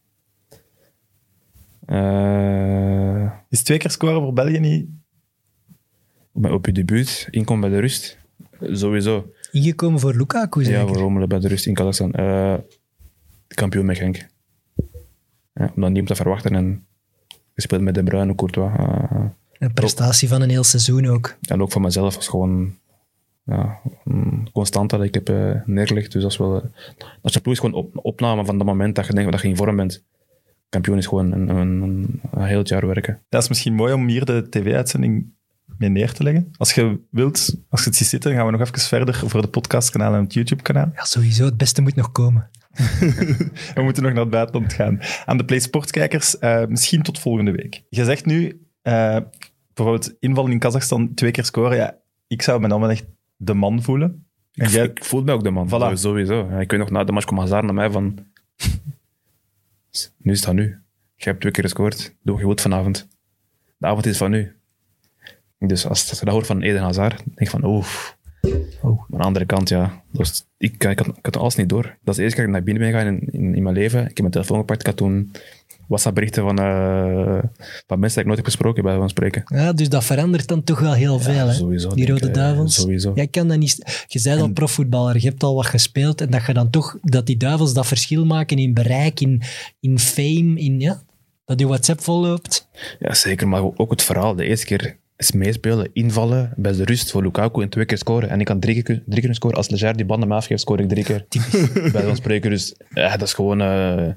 Eh, 1.85 3.31
Is 3.49 3.63
twee 3.63 3.77
keer 3.77 3.91
scoren 3.91 4.21
voor 4.21 4.33
België 4.33 4.59
niet... 4.59 4.87
op 6.33 6.65
je 6.65 6.71
debuut, 6.71 7.27
inkomen 7.31 7.69
bij 7.69 7.79
de 7.79 7.81
rust, 7.81 8.17
sowieso. 8.59 9.31
Ingekomen 9.51 9.99
voor 9.99 10.15
Lukaku, 10.15 10.63
zeker? 10.63 10.79
Ja, 10.79 10.87
voor 10.87 10.97
Romelu 10.97 11.27
bij 11.27 11.39
de 11.39 11.47
rust 11.47 11.65
in 11.65 11.73
Kazachstan. 11.73 12.11
Eh, 12.13 12.53
kampioen 13.47 13.85
met 13.85 13.97
Genk. 13.97 14.27
Ja, 15.53 15.65
omdat 15.75 15.89
niemand 15.89 16.07
te 16.07 16.15
verwachten 16.15 16.55
en 16.55 16.85
gespeeld 17.53 17.81
met 17.81 17.93
De 17.95 18.03
Bruyne, 18.03 18.35
Courtois. 18.35 18.71
eh, 18.77 19.25
Een 19.59 19.73
prestatie 19.73 20.27
van 20.27 20.41
een 20.41 20.49
heel 20.49 20.63
seizoen 20.63 21.05
ook. 21.07 21.37
en 21.47 21.61
ook 21.61 21.71
voor 21.71 21.81
mezelf 21.81 22.15
was 22.15 22.27
gewoon 22.27 22.75
ja, 23.43 23.79
een 24.05 24.49
constante 24.53 24.97
dat 24.97 25.05
ik 25.05 25.13
heb 25.13 25.29
eh, 25.29 25.61
neergelegd. 25.65 26.11
Dus 26.11 26.21
dat 26.21 26.31
is 26.31 26.37
wel... 26.37 26.61
dat 27.21 27.31
is 27.31 27.37
ploeg 27.37 27.53
is 27.53 27.59
gewoon 27.59 27.75
op, 27.75 27.99
opname 28.05 28.45
van 28.45 28.57
dat 28.57 28.67
moment 28.67 28.95
dat 28.95 29.07
je 29.07 29.13
denkt 29.13 29.31
dat 29.31 29.41
je 29.41 29.47
in 29.47 29.55
vorm 29.55 29.75
bent. 29.75 30.03
Kampioen 30.69 30.97
is 30.97 31.07
gewoon 31.07 31.31
een, 31.31 31.49
een, 31.49 31.81
een, 31.81 32.21
een 32.31 32.43
heel 32.45 32.61
jaar 32.63 32.87
werken. 32.87 33.21
Dat 33.29 33.41
is 33.41 33.47
misschien 33.49 33.73
mooi 33.73 33.93
om 33.93 34.07
hier 34.07 34.25
de 34.25 34.49
tv-uitzending 34.49 35.31
mee 35.79 35.89
neer 35.89 36.11
te 36.13 36.23
leggen. 36.23 36.51
Als 36.57 36.73
je 36.73 36.99
wilt, 37.11 37.55
als 37.69 37.81
je 37.83 37.87
het 37.89 37.95
ziet 37.97 38.07
zitten, 38.07 38.33
gaan 38.33 38.45
we 38.45 38.51
nog 38.51 38.61
even 38.61 38.79
verder 38.79 39.15
voor 39.25 39.41
de 39.41 39.47
podcastkanaal 39.47 40.13
en 40.13 40.23
het 40.23 40.33
YouTube-kanaal. 40.33 40.91
Ja, 40.95 41.03
sowieso. 41.05 41.45
Het 41.45 41.57
beste 41.57 41.81
moet 41.81 41.95
nog 41.95 42.11
komen. 42.11 42.49
We 43.75 43.81
moeten 43.81 44.03
nog 44.03 44.11
naar 44.11 44.21
het 44.21 44.29
buitenland 44.31 44.73
gaan. 44.73 44.99
Aan 45.25 45.37
de 45.37 45.45
Play 45.45 45.59
Sports-kijkers, 45.59 46.37
eh, 46.39 46.65
misschien 46.65 47.01
tot 47.01 47.19
volgende 47.19 47.51
week. 47.51 47.83
Je 47.89 48.03
zegt 48.03 48.25
nu, 48.25 48.65
eh, 48.81 49.17
bijvoorbeeld 49.73 50.13
invallen 50.19 50.51
in 50.51 50.59
Kazachstan, 50.59 51.13
twee 51.13 51.31
keer 51.31 51.45
scoren. 51.45 51.77
Ja, 51.77 51.95
ik 52.27 52.41
zou 52.41 52.59
me 52.61 52.67
dan 52.67 52.79
wel 52.81 52.89
echt 52.89 53.05
de 53.37 53.53
man 53.53 53.83
voelen. 53.83 54.25
En 54.53 54.65
Ik, 54.65 54.71
jij, 54.71 54.83
ik 54.85 55.03
voel 55.05 55.23
mij 55.23 55.33
ook 55.33 55.43
de 55.43 55.49
man, 55.49 55.67
Voilà. 55.67 55.93
sowieso. 55.93 56.59
Ik 56.59 56.71
weet 56.71 56.79
nog, 56.79 56.89
na 56.89 57.03
de 57.03 57.11
match 57.11 57.25
kwam 57.25 57.39
Hazard 57.39 57.63
naar 57.65 57.73
mij 57.73 57.91
van... 57.91 58.17
Nu 60.17 60.31
is 60.31 60.39
het 60.39 60.49
aan 60.49 60.57
u. 60.57 60.81
Je 61.15 61.25
hebt 61.25 61.39
twee 61.39 61.51
keer 61.51 61.63
gescoord. 61.63 62.15
Doe 62.23 62.37
je 62.39 62.45
wilt 62.45 62.61
vanavond. 62.61 63.07
De 63.77 63.87
avond 63.87 64.05
is 64.05 64.17
van 64.17 64.33
u. 64.33 64.55
Dus 65.59 65.87
als, 65.87 66.09
als 66.09 66.19
je 66.19 66.25
dat 66.25 66.33
hoort 66.33 66.45
van 66.45 66.61
Eden 66.61 66.81
Hazard, 66.81 67.17
denk 67.17 67.39
ik 67.39 67.49
van 67.49 67.65
oef. 67.65 68.17
Oh. 68.81 68.81
Maar 68.81 69.05
aan 69.11 69.17
de 69.17 69.23
andere 69.23 69.45
kant, 69.45 69.69
ja. 69.69 70.03
Was, 70.11 70.45
ik, 70.57 70.83
ik, 70.83 70.99
had, 70.99 71.07
ik 71.07 71.25
had 71.25 71.37
alles 71.37 71.55
niet 71.55 71.69
door. 71.69 71.83
Dat 71.83 71.93
is 72.07 72.15
de 72.15 72.21
eerste 72.21 72.37
keer 72.37 72.47
dat 72.51 72.55
ik 72.55 72.65
naar 72.65 72.73
binnen 72.73 72.83
ben 72.83 72.91
gegaan 72.91 73.13
in, 73.13 73.41
in, 73.41 73.55
in 73.55 73.63
mijn 73.63 73.75
leven. 73.75 73.99
Ik 73.99 74.07
heb 74.07 74.19
mijn 74.19 74.31
telefoon 74.31 74.59
gepakt. 74.59 74.79
Ik 74.79 74.85
had 74.85 74.97
toen 74.97 75.31
WhatsApp-berichten 75.87 76.43
van, 76.43 76.59
eh, 76.59 77.43
van 77.87 77.99
mensen 77.99 78.09
die 78.09 78.19
ik 78.19 78.25
nooit 78.25 78.37
heb 78.37 78.45
gesproken, 78.45 78.83
bij 78.83 78.95
van 78.95 79.09
spreken. 79.09 79.43
Ja, 79.45 79.73
dus 79.73 79.89
dat 79.89 80.03
verandert 80.03 80.47
dan 80.47 80.63
toch 80.63 80.79
wel 80.79 80.93
heel 80.93 81.19
veel. 81.19 81.47
Hè? 81.47 81.53
sowieso, 81.53 81.89
Die 81.89 82.07
Rode 82.07 82.21
ik, 82.21 82.27
eh, 82.27 82.33
Duivels. 82.33 82.73
sowieso. 82.75 83.11
Jij 83.15 83.27
kan 83.27 83.47
dat 83.47 83.57
niet... 83.57 84.05
Je 84.07 84.21
bent 84.23 84.41
al 84.41 84.51
profvoetballer, 84.51 85.15
je 85.15 85.27
hebt 85.27 85.43
al 85.43 85.55
wat 85.55 85.65
gespeeld. 85.65 86.21
En 86.21 86.29
dat 86.29 86.45
je 86.45 86.53
dan 86.53 86.69
toch... 86.69 86.97
Dat 87.01 87.25
die 87.25 87.37
Duivels 87.37 87.73
dat 87.73 87.87
verschil 87.87 88.25
maken 88.25 88.57
in 88.57 88.73
bereik, 88.73 89.19
in, 89.19 89.41
in 89.79 89.99
fame, 89.99 90.59
in... 90.59 90.79
Ja, 90.79 91.01
dat 91.45 91.59
je 91.59 91.67
WhatsApp 91.67 92.01
volloopt. 92.01 92.67
Ja, 92.99 93.13
zeker. 93.13 93.47
Maar 93.47 93.63
ook 93.75 93.91
het 93.91 94.01
verhaal. 94.01 94.35
De 94.35 94.45
eerste 94.45 94.65
keer 94.65 94.98
is 95.19 95.31
meespelen, 95.31 95.89
invallen 95.93 96.53
bij 96.55 96.71
de 96.71 96.83
rust 96.85 97.11
voor 97.11 97.23
Lukaku 97.23 97.61
en 97.61 97.69
twee 97.69 97.85
keer 97.85 97.97
scoren. 97.97 98.29
En 98.29 98.39
ik 98.39 98.45
kan 98.45 98.59
drie 98.59 98.83
keer, 98.83 99.03
drie 99.05 99.21
keer 99.21 99.35
scoren. 99.35 99.57
Als 99.57 99.69
Leger 99.69 99.95
die 99.95 100.05
banden 100.05 100.27
me 100.29 100.35
afgeeft, 100.35 100.61
scoor 100.61 100.79
ik 100.79 100.89
drie 100.89 101.03
keer. 101.03 101.25
bij 101.91 102.01
zo'n 102.01 102.15
spreken. 102.15 102.49
Dus 102.49 102.75
ja, 102.89 103.09
dat 103.17 103.27
is 103.27 103.33
gewoon 103.33 103.61
eh, 103.61 104.07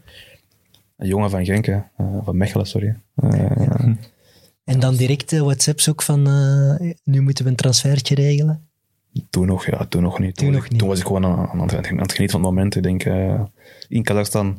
een 0.96 1.08
jongen 1.08 1.30
van 1.30 1.44
Genk. 1.44 1.66
Eh, 1.66 1.80
van 2.24 2.36
Mechelen, 2.36 2.66
sorry. 2.66 2.96
Eh, 3.14 3.86
En 4.64 4.80
dan 4.80 4.96
direct 4.96 5.30
de 5.30 5.42
WhatsApps 5.44 5.88
ook 5.90 6.02
van... 6.02 6.26
eh, 6.26 6.90
nu 7.04 7.20
moeten 7.20 7.44
we 7.44 7.50
een 7.50 7.56
transfertje 7.56 8.14
regelen. 8.14 8.66
Toen 9.30 9.46
nog, 9.46 9.66
ja, 9.66 9.86
toen 9.86 10.02
nog 10.02 10.18
niet. 10.18 10.36
Toen 10.36 10.46
was 10.46 10.54
nog 10.56 10.64
ik, 10.64 10.70
niet. 10.70 10.78
Toen 10.80 10.88
was 10.88 10.98
ik 11.00 11.06
gewoon 11.06 11.24
aan, 11.26 11.48
aan, 11.48 11.60
het- 11.60 11.86
aan 11.88 11.98
het 11.98 12.12
genieten 12.12 12.40
van 12.40 12.40
het 12.46 12.54
moment. 12.54 12.76
Ik 12.76 12.82
denk, 12.82 13.04
eh, 13.04 13.40
in 13.88 14.02
Kazachstan, 14.02 14.58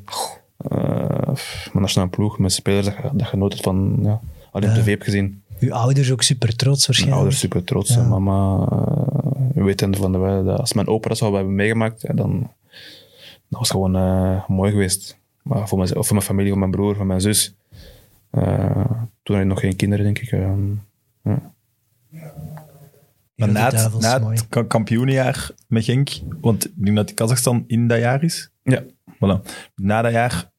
eh 0.58 1.26
mijn 1.72 1.82
nationale 1.84 2.10
ploeg, 2.10 2.40
met 2.40 2.52
spelers, 2.54 2.86
dat, 2.86 2.96
dat 3.20 3.30
je 3.32 3.38
nooit 3.38 3.52
hebt 3.54 3.64
van, 3.66 4.00
ja, 4.04 4.20
alleen 4.52 4.70
op 4.70 4.76
tv 4.76 4.86
hebt 4.86 5.04
gezien. 5.04 5.43
Uw 5.64 5.74
ouders 5.74 6.12
ook 6.12 6.22
super 6.22 6.56
trots 6.56 6.66
Mijn 6.66 6.86
waarschijnlijk. 6.88 7.16
ouders 7.22 7.40
super 7.40 7.64
trots. 7.64 7.94
Ja. 7.94 8.04
Mama, 8.08 8.68
uh, 9.56 9.64
weten 9.64 9.96
van 9.96 10.12
de 10.12 10.42
dat 10.46 10.60
als 10.60 10.74
mijn 10.74 10.88
opa 10.88 11.08
dat 11.10 11.18
zou 11.18 11.36
hebben 11.36 11.56
meegemaakt, 11.56 12.02
ja, 12.02 12.14
dan 12.14 12.52
dat 13.50 13.60
was 13.60 13.70
gewoon 13.70 13.96
eh, 13.96 14.48
mooi 14.48 14.72
geweest. 14.72 15.18
Maar 15.44 15.68
voor, 15.68 15.78
mijn, 15.78 15.90
voor 15.90 16.06
mijn 16.10 16.22
familie, 16.22 16.50
voor 16.50 16.60
mijn 16.60 16.72
broer, 16.72 16.96
voor 16.96 17.06
mijn 17.06 17.22
zus. 17.22 17.56
eh, 18.30 18.86
toen 19.24 19.36
had 19.36 19.44
ik 19.44 19.50
nog 19.50 19.60
geen 19.60 19.76
kinderen, 19.76 20.06
denk 20.06 20.20
ik. 20.20 20.32
maar 20.32 21.38
Rode 23.36 23.52
na 23.52 23.64
het, 23.64 23.72
Duivels, 23.74 24.04
na 24.04 24.18
mooi. 24.20 24.36
het 24.36 24.50
ka- 24.50 24.64
kampioenenjaar 24.64 25.50
met 25.68 25.84
Genk, 25.84 26.10
want 26.42 26.66
ik 26.66 26.72
denk 26.86 26.96
dat 26.96 27.14
Kazachstan 27.14 27.64
in 27.68 27.88
dat 27.88 28.00
jaar 28.00 28.24
is. 28.24 28.50
ja. 28.64 28.84
Voilà. 29.14 29.42
Na 29.76 30.02
dat 30.02 30.12
jaar 30.12 30.52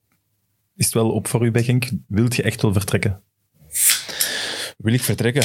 is 0.77 0.85
het 0.85 0.95
wel 0.95 1.11
op 1.11 1.27
voor 1.27 1.47
u 1.47 1.51
bij 1.51 1.63
Genk. 1.63 1.91
Wilt 2.07 2.37
je 2.37 2.43
echt 2.43 2.63
wel 2.63 2.73
vertrekken? 2.73 3.21
Wil 4.85 4.93
ik 4.93 5.03
vertrekken? 5.03 5.45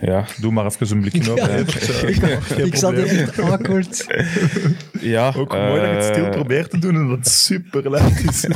Ja. 0.00 0.24
Doe 0.40 0.52
maar 0.52 0.64
even 0.66 0.90
een 0.90 1.00
blikje 1.00 1.30
open. 1.32 1.52
hè. 1.54 1.66
Geen 1.66 2.66
Ik 2.66 2.76
zat 2.76 2.92
echt 2.94 3.38
awkward. 3.38 4.06
ja 5.00 5.32
Ook 5.36 5.52
mooi 5.52 5.80
dat 5.80 5.90
je 5.90 5.94
het 5.96 6.04
stil 6.04 6.24
eh, 6.24 6.30
probeert 6.30 6.70
te 6.70 6.78
doen 6.78 6.94
en 6.94 7.08
dat 7.08 7.18
het 7.18 7.28
super 7.28 7.90
luid 7.90 8.24
is. 8.28 8.44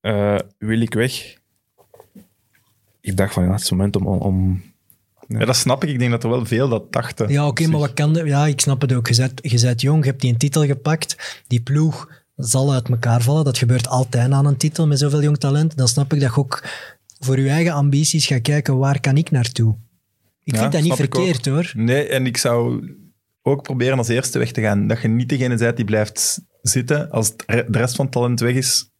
eh, 0.00 0.38
wil 0.58 0.80
ik 0.80 0.94
weg? 0.94 1.34
Ik 3.00 3.16
dacht 3.16 3.32
van, 3.32 3.44
ja, 3.44 3.50
het 3.50 3.60
is 3.60 3.68
het 3.68 3.78
moment 3.78 3.96
om... 3.96 4.06
om, 4.06 4.62
Ja, 5.28 5.44
dat 5.44 5.56
snap 5.56 5.84
ik. 5.84 5.90
Ik 5.90 5.98
denk 5.98 6.10
dat 6.10 6.22
er 6.24 6.30
wel 6.30 6.46
veel 6.46 6.68
dat 6.68 6.92
dachten. 6.92 7.28
Ja, 7.28 7.46
oké, 7.46 7.66
maar 7.66 7.80
wat 7.80 7.94
kan... 7.94 8.12
de- 8.12 8.24
Ja, 8.24 8.46
ik 8.46 8.60
snap 8.60 8.80
het 8.80 8.92
ook. 8.92 9.08
Je 9.08 9.16
bent, 9.16 9.40
je 9.42 9.60
bent 9.60 9.80
jong, 9.80 10.04
je 10.04 10.10
hebt 10.10 10.20
die 10.20 10.32
een 10.32 10.38
titel 10.38 10.64
gepakt. 10.66 11.42
Die 11.46 11.60
ploeg 11.62 12.08
zal 12.36 12.72
uit 12.72 12.88
elkaar 12.88 13.22
vallen. 13.22 13.44
Dat 13.44 13.58
gebeurt 13.58 13.88
altijd 13.88 14.32
aan 14.32 14.46
een 14.46 14.56
titel 14.56 14.86
met 14.86 14.98
zoveel 14.98 15.22
jong 15.22 15.38
talent. 15.38 15.76
Dan 15.76 15.88
snap 15.88 16.12
ik 16.12 16.20
dat 16.20 16.34
je 16.34 16.40
ook 16.40 16.62
voor 17.24 17.40
je 17.40 17.48
eigen 17.48 17.72
ambities 17.72 18.26
gaat 18.26 18.40
kijken, 18.40 18.78
waar 18.78 19.00
kan 19.00 19.16
ik 19.16 19.30
naartoe? 19.30 19.76
Ik 20.44 20.54
Ja, 20.54 20.60
vind 20.60 20.72
dat 20.72 20.82
niet 20.82 20.94
verkeerd 20.94 21.46
hoor. 21.46 21.72
Nee, 21.76 22.08
en 22.08 22.26
ik 22.26 22.36
zou 22.36 22.90
ook 23.42 23.62
proberen 23.62 23.98
als 23.98 24.08
eerste 24.08 24.38
weg 24.38 24.52
te 24.52 24.60
gaan. 24.60 24.86
Dat 24.86 25.02
je 25.02 25.08
niet 25.08 25.28
degene 25.28 25.56
bent 25.56 25.76
die 25.76 25.84
blijft 25.84 26.42
zitten 26.62 27.10
als 27.10 27.36
de 27.36 27.64
rest 27.70 27.96
van 27.96 28.04
het 28.04 28.14
talent 28.14 28.40
weg 28.40 28.54
is. 28.54 28.90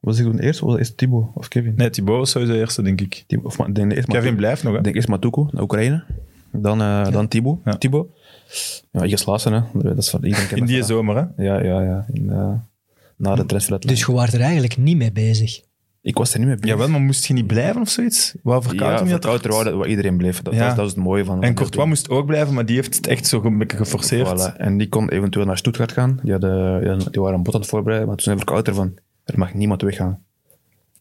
Was 0.00 0.18
ik 0.18 0.24
toen 0.24 0.38
eerst? 0.38 0.60
Was 0.60 0.70
het 0.70 0.78
eerst 0.78 0.96
Thibaut 0.96 1.30
of 1.34 1.48
Kevin? 1.48 1.72
Nee, 1.76 1.90
Thibaut 1.90 2.18
was 2.18 2.30
sowieso 2.30 2.52
de 2.52 2.58
eerste, 2.58 2.82
denk 2.82 3.00
ik. 3.00 3.24
Thibaut, 3.26 3.46
of, 3.58 3.66
denk 3.72 3.92
eerst 3.92 4.08
Kevin 4.08 4.36
blijft 4.36 4.62
nog, 4.62 4.72
hè? 4.72 4.78
Ik 4.78 4.84
denk 4.84 4.96
eerst 4.96 5.08
Matuko, 5.08 5.48
naar 5.52 5.62
Oekraïne. 5.62 6.04
Dan, 6.52 6.80
eh, 6.80 7.10
dan 7.10 7.28
Thibaut. 7.28 7.58
Ja. 7.64 7.76
Thibaut. 7.76 8.08
Ja, 8.92 9.04
Igas 9.04 9.26
Laassen, 9.26 9.52
hè. 9.52 9.60
Dat 9.82 9.98
is 9.98 10.10
voor 10.10 10.26
iedereen. 10.26 10.58
In 10.62 10.64
die 10.64 10.82
zomer, 10.82 11.16
hè? 11.16 11.44
Ja, 11.44 11.62
ja, 11.62 11.82
ja. 11.82 12.06
In, 12.12 12.30
eh, 12.30 12.52
na 13.16 13.34
de 13.34 13.46
transfer. 13.46 13.80
Dus 13.80 14.00
je 14.00 14.12
waart 14.12 14.32
er 14.32 14.40
eigenlijk 14.40 14.76
niet 14.76 14.96
mee 14.96 15.12
bezig. 15.12 15.60
Ik 16.02 16.16
was 16.16 16.32
er 16.32 16.38
niet 16.38 16.48
mee 16.48 16.56
bezig. 16.56 16.70
Jawel, 16.76 16.88
maar 16.88 17.00
moest 17.00 17.26
je 17.26 17.34
niet 17.34 17.46
blijven 17.46 17.80
of 17.80 17.88
zoiets? 17.88 18.34
Wou 18.42 18.62
Verkouten 18.62 19.06
ja, 19.06 19.18
dat 19.18 19.44
er- 19.44 19.76
waar 19.76 19.86
iedereen 19.88 20.16
bleef. 20.16 20.42
Dat, 20.42 20.54
Ja. 20.54 20.60
dat, 20.60 20.68
is, 20.70 20.74
dat 20.76 20.86
is 20.86 20.92
het 20.94 21.00
mooie 21.04 21.24
van. 21.24 21.42
En 21.42 21.54
Courtois 21.54 21.88
moest 21.88 22.10
ook 22.10 22.26
blijven, 22.26 22.54
maar 22.54 22.66
die 22.66 22.76
heeft 22.76 22.94
het 22.96 23.06
echt 23.06 23.26
zo 23.26 23.42
een 23.44 23.58
beetje 23.58 23.76
geforceerd. 23.76 24.28
Voilà. 24.52 24.56
En 24.56 24.78
die 24.78 24.88
kon 24.88 25.08
eventueel 25.08 25.46
naar 25.46 25.58
Stuttgart 25.58 25.92
gaan. 25.92 26.18
Die, 26.22 26.32
hadden, 26.32 26.98
die 27.10 27.20
waren 27.20 27.36
een 27.36 27.42
bot 27.42 27.54
aan 27.54 27.60
het 27.60 27.68
voorbereiden. 27.68 28.08
Maar 28.08 28.16
toen 28.16 28.24
zei 28.24 28.36
Verkouter 28.36 28.74
van, 28.74 28.94
er 29.24 29.38
mag 29.38 29.54
niemand 29.54 29.82
weggaan. 29.82 30.22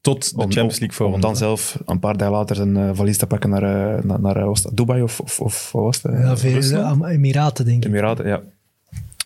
Tot 0.02 0.30
de 0.30 0.36
Om- 0.36 0.41
Champions 0.41 0.80
League 0.80 0.97
voor 0.97 1.14
Om 1.14 1.22
dan 1.22 1.38
zelf 1.38 1.82
een 1.86 2.00
paar 2.00 2.18
dagen 2.18 2.34
later 2.34 2.60
een 2.60 2.78
eh, 2.78 2.89
valies 2.93 3.18
te 3.18 3.28
pakken 3.28 3.50
naar, 3.50 3.64
eh, 3.97 4.04
naar, 4.04 4.20
naar 4.22 4.36
eh, 4.38 4.45
was 4.45 4.62
dat 4.62 4.78
Dubai 4.78 5.02
of, 5.02 5.20
of, 5.20 5.39
of 5.39 5.72
wat 5.72 5.84
was 5.84 6.02
het? 6.02 6.41
Ja, 6.70 6.95
eh, 7.02 7.14
Emiraten, 7.14 7.66
denk 7.66 7.84
ik. 7.84 7.89
Emiraten, 7.89 8.28
ja. 8.28 8.41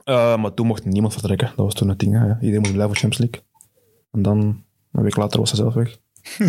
Eh, 0.03 0.37
maar 0.37 0.53
toen 0.53 0.67
mocht 0.67 0.85
niemand 0.85 1.13
vertrekken. 1.13 1.47
Dat 1.47 1.65
was 1.65 1.73
toen 1.73 1.89
het 1.89 1.99
ding. 1.99 2.13
hè, 2.13 2.25
Ja. 2.25 2.37
Iedereen 2.39 2.59
moest 2.59 2.73
blijven 2.73 2.95
voor 2.95 3.01
Champions 3.09 3.17
League. 3.31 3.41
En 4.11 4.21
dan, 4.21 4.63
een 4.93 5.03
week 5.03 5.15
later 5.15 5.39
was 5.39 5.51
hij 5.51 5.59
zelf 5.59 5.73
weg. 5.73 5.97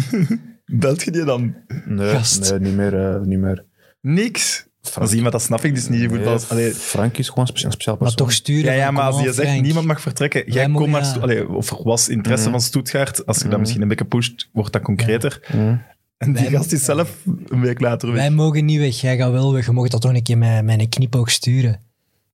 Belt 0.66 1.02
je 1.02 1.10
die 1.10 1.24
dan? 1.24 1.54
Nee, 1.86 2.08
Gast. 2.10 2.50
nee 2.50 2.60
niet 2.60 2.74
meer. 2.76 3.08
eh, 3.14 3.20
niet 3.20 3.38
meer. 3.38 3.64
Niks. 4.00 4.66
Als 4.94 5.12
iemand, 5.12 5.32
dat 5.32 5.42
snap 5.42 5.64
ik 5.64 5.74
dus 5.74 5.88
niet. 5.88 6.00
Je 6.00 6.08
voetbal. 6.08 6.32
Nee, 6.34 6.44
Allee, 6.48 6.74
Frank 6.74 7.18
is 7.18 7.28
gewoon 7.28 7.40
een 7.44 7.46
specia- 7.50 7.66
een 7.66 7.72
speciaal 7.72 7.96
Maar 7.96 8.08
persoon. 8.08 8.26
toch 8.26 8.36
sturen. 8.36 8.64
ja, 8.64 8.72
ja, 8.78 8.84
van, 8.84 8.94
maar 8.94 9.04
kom 9.04 9.12
als 9.14 9.22
je 9.22 9.28
op, 9.28 9.34
zegt 9.34 9.48
Frank. 9.48 9.62
niemand 9.64 9.86
mag 9.86 10.00
vertrekken, 10.00 10.42
jij 10.46 10.54
Wij 10.54 10.62
komt 10.64 10.74
mogen- 10.76 10.90
naar 10.92 11.00
ja. 11.02 11.08
Stu- 11.08 11.20
Allee, 11.20 11.48
of 11.48 11.70
er 11.70 11.82
was 11.82 12.08
interesse 12.08 12.50
van 12.50 12.60
Stuttgart, 12.60 13.26
als 13.26 13.38
je 13.38 13.48
dat 13.48 13.58
misschien 13.58 13.82
een 13.82 13.88
beetje 13.88 14.04
pusht, 14.04 14.48
wordt 14.52 14.72
dat 14.72 14.82
concreter. 14.82 15.40
Mhm. 15.52 15.76
En 16.18 16.32
die 16.32 16.42
Wij- 16.42 16.50
gast 16.50 16.72
is 16.72 16.84
zelf 16.84 17.16
een 17.48 17.60
week 17.60 17.80
later 17.80 18.08
weg. 18.08 18.16
Wij 18.16 18.30
mogen 18.30 18.64
niet 18.64 18.78
weg, 18.78 19.00
jij 19.00 19.16
gaat 19.16 19.30
wel 19.30 19.52
weg. 19.52 19.66
Je 19.66 19.72
mag 19.72 19.88
dat 19.88 20.00
toch 20.00 20.14
een 20.14 20.22
keer 20.22 20.38
met, 20.38 20.64
met 20.64 20.80
een 20.80 20.88
knipoog 20.88 21.30
sturen. 21.30 21.80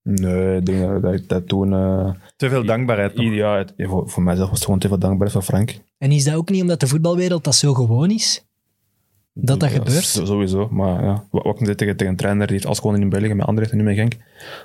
Nee, 0.02 0.56
ik 0.56 0.66
denk 0.66 0.80
dat- 0.88 1.02
dat 1.02 1.14
ik 1.14 1.28
dat 1.28 1.48
toen... 1.48 1.72
eh, 1.72 2.10
Te 2.36 2.48
veel 2.48 2.64
dankbaarheid. 2.64 3.14
nog. 3.16 3.56
het- 3.56 3.72
voor, 3.76 4.08
voor 4.10 4.22
mijzelf 4.22 4.48
was 4.48 4.56
het 4.58 4.64
gewoon 4.66 4.80
te 4.80 4.88
veel 4.88 4.98
dankbaarheid 4.98 5.32
voor 5.44 5.54
Frank. 5.54 5.74
En 5.98 6.10
is 6.12 6.24
dat 6.24 6.34
ook 6.34 6.50
niet 6.50 6.62
omdat 6.62 6.80
de 6.80 6.86
voetbalwereld 6.86 7.44
dat 7.44 7.54
zo 7.54 7.74
gewoon 7.74 8.10
is? 8.10 8.44
Dat 9.32 9.60
dat 9.60 9.70
Ja, 9.70 9.76
gebeurt? 9.76 10.04
s- 10.04 10.12
Sowieso, 10.26 10.68
maar 10.70 11.04
ja. 11.04 11.24
Wat, 11.30 11.44
wat 11.44 11.60
ik 11.60 11.66
net 11.66 11.78
tegen, 11.78 11.96
tegen 11.96 12.12
een 12.12 12.18
trainer 12.18 12.46
die 12.46 12.54
heeft 12.54 12.66
alles 12.66 12.78
gewoon 12.78 13.00
in 13.00 13.08
België, 13.08 13.34
met 13.34 13.46
Anderlecht 13.46 13.72
en 13.72 13.78
nu 13.78 13.84
met 13.84 13.94
Genk. 13.96 14.12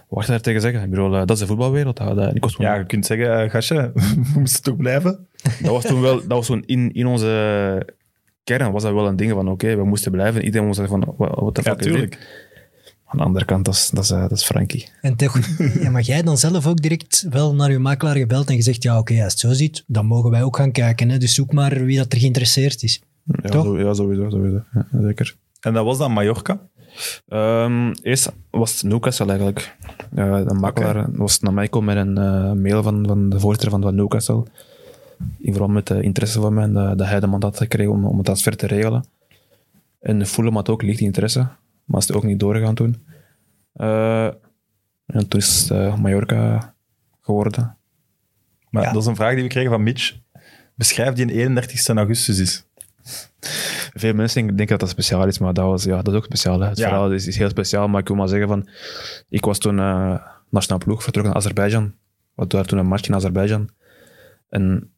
Wat 0.10 0.20
ga 0.20 0.26
je 0.26 0.32
daar 0.32 0.42
tegen 0.42 0.62
zeggen? 0.62 0.84
Ik 0.84 0.90
bedoel, 0.90 1.14
eh, 1.14 1.20
dat 1.20 1.30
is 1.32 1.40
de 1.40 1.46
voetbalwereld. 1.46 1.98
Dat, 1.98 2.16
dat, 2.16 2.36
ik 2.36 2.44
was 2.44 2.54
toen- 2.54 2.66
Ja, 2.66 2.76
je 2.76 2.86
kunt 2.86 3.06
zeggen, 3.06 3.42
eh, 3.44 3.50
gastje, 3.50 3.92
we 3.94 4.40
moesten 4.40 4.64
toch 4.64 4.76
blijven? 4.78 5.28
dat 5.44 5.72
was 5.72 5.84
toen 5.84 6.02
wel, 6.02 6.16
dat 6.16 6.28
was 6.28 6.46
toen 6.46 6.64
in, 6.66 6.94
in 6.94 7.06
onze 7.08 7.94
kern 8.44 8.72
was 8.72 8.84
dat 8.84 8.94
wel 8.94 9.08
een 9.08 9.16
ding 9.16 9.32
van, 9.32 9.50
oké, 9.50 9.76
we 9.76 9.84
moesten 9.86 10.12
blijven. 10.12 10.44
Iedereen 10.44 10.66
moest 10.68 10.80
zeggen 10.80 11.02
van, 11.02 11.14
wat 11.18 11.40
wat 11.40 11.56
de 11.56 11.62
Ja, 11.64 11.72
fuck 11.76 11.86
is 11.86 11.94
dit? 12.00 12.18
Aan 13.06 13.18
de 13.18 13.24
andere 13.24 13.46
kant, 13.46 13.66
dat 13.66 13.74
is, 13.74 13.90
dat 13.94 14.04
is, 14.04 14.10
eh, 14.12 14.22
dat 14.22 14.32
is 14.32 14.44
Frankie. 14.44 14.90
En 15.02 15.16
toch, 15.16 15.40
ja, 15.82 15.90
maar 15.90 16.02
jij 16.02 16.22
dan 16.22 16.38
zelf 16.38 16.68
ook 16.68 16.82
direct 16.82 17.26
wel 17.30 17.56
naar 17.56 17.72
je 17.72 17.80
makelaar 17.80 18.16
gebeld 18.18 18.50
en 18.50 18.56
gezegd, 18.56 18.84
ja 18.84 18.98
oké, 19.00 19.24
als 19.24 19.32
het 19.32 19.40
zo 19.42 19.52
ziet, 19.54 19.84
dan 19.88 20.06
mogen 20.06 20.30
wij 20.32 20.44
ook 20.44 20.58
gaan 20.58 20.72
kijken. 20.72 21.10
Hè? 21.10 21.18
Dus 21.18 21.34
zoek 21.34 21.54
maar 21.54 21.86
wie 21.86 21.98
dat 21.98 22.14
er 22.14 22.20
geïnteresseerd 22.20 22.84
is. 22.84 23.02
Ja, 23.42 23.50
Toch? 23.50 23.64
zo- 23.66 23.80
ja 23.80 23.94
sowieso, 23.94 24.30
sowieso. 24.30 24.64
Ja, 24.74 24.88
zeker. 25.02 25.36
En 25.60 25.74
dat 25.74 25.86
was 25.86 25.98
dan 25.98 26.12
Mallorca? 26.12 26.60
Ehm, 27.28 27.94
eerst 28.02 28.32
was 28.50 28.72
het 28.72 28.84
Newcastle 28.84 29.26
eigenlijk. 29.28 29.76
Eh, 30.16 30.48
de 30.48 30.54
makelaar 30.54 31.12
was 31.12 31.40
naar 31.40 31.54
mij 31.54 31.64
gekomen 31.64 31.96
met 31.96 32.06
een 32.08 32.18
eh, 32.26 32.52
mail 32.52 32.84
van, 32.84 33.06
van 33.08 33.30
de 33.30 33.40
voorzitter 33.40 33.70
van, 33.70 33.82
van 33.82 33.96
Newcastle. 33.96 34.44
In 35.40 35.52
verband 35.52 35.74
met 35.74 35.88
de 35.88 36.02
interesse 36.02 36.40
van 36.42 36.54
mij 36.54 36.64
en 36.64 36.74
dat, 36.74 36.98
dat 36.98 37.08
hij 37.08 37.20
de 37.20 37.28
mandaat 37.28 37.52
had 37.52 37.62
gekregen 37.62 37.92
om, 37.92 38.06
om 38.06 38.16
het 38.16 38.26
transfer 38.26 38.56
te 38.58 38.68
regelen. 38.68 39.06
En 40.02 40.26
Fulham 40.26 40.56
had 40.56 40.70
ook 40.70 40.82
licht 40.82 41.00
interesse, 41.00 41.48
maar 41.86 42.00
is 42.02 42.08
het 42.08 42.16
ook 42.16 42.24
niet 42.24 42.40
doorgegaan 42.40 42.76
toen. 42.76 43.06
Eh, 43.74 44.26
en 45.06 45.28
toen 45.28 45.40
is 45.40 45.60
het 45.62 45.72
eh, 45.72 45.98
Mallorca 45.98 46.74
geworden. 47.22 47.78
Maar 48.70 48.84
Ja. 48.84 48.92
dat 48.92 49.02
is 49.02 49.08
een 49.08 49.16
vraag 49.16 49.34
die 49.34 49.44
we 49.44 49.50
kregen 49.50 49.70
van 49.72 49.84
Mitch. 49.84 50.18
Beschrijf 50.76 51.14
die 51.14 51.24
een 51.26 51.30
31 51.32 51.88
augustus 51.88 52.38
is. 52.40 52.66
Veel 53.94 54.14
mensen 54.14 54.46
denken 54.48 54.68
dat 54.68 54.80
dat 54.80 54.90
speciaal 54.90 55.28
is, 55.28 55.40
maar 55.40 55.54
dat, 55.54 55.66
was, 55.66 55.84
ja, 55.84 56.02
dat 56.02 56.08
is 56.14 56.20
ook 56.20 56.26
speciaal. 56.26 56.60
Hè. 56.60 56.68
Het 56.70 56.78
Ja. 56.78 56.88
verhaal 56.88 57.12
is, 57.12 57.28
is 57.28 57.38
heel 57.38 57.50
speciaal, 57.50 57.88
maar 57.88 58.02
ik 58.02 58.08
wil 58.08 58.18
maar 58.18 58.28
zeggen 58.28 58.48
van... 58.48 58.70
Ik 59.30 59.46
was 59.46 59.58
toen 59.58 59.80
eh 59.80 60.18
nationaal 60.50 60.80
ploeg 60.80 61.04
vertrokken 61.04 61.34
naar 61.34 61.42
Azerbeidzjan. 61.42 61.84
We 61.84 61.92
hadden 62.36 62.68
toen 62.68 62.78
een 62.80 62.86
match 62.88 63.08
in 63.08 63.16
Azerbeidzjan. 63.16 63.70
En 64.50 64.92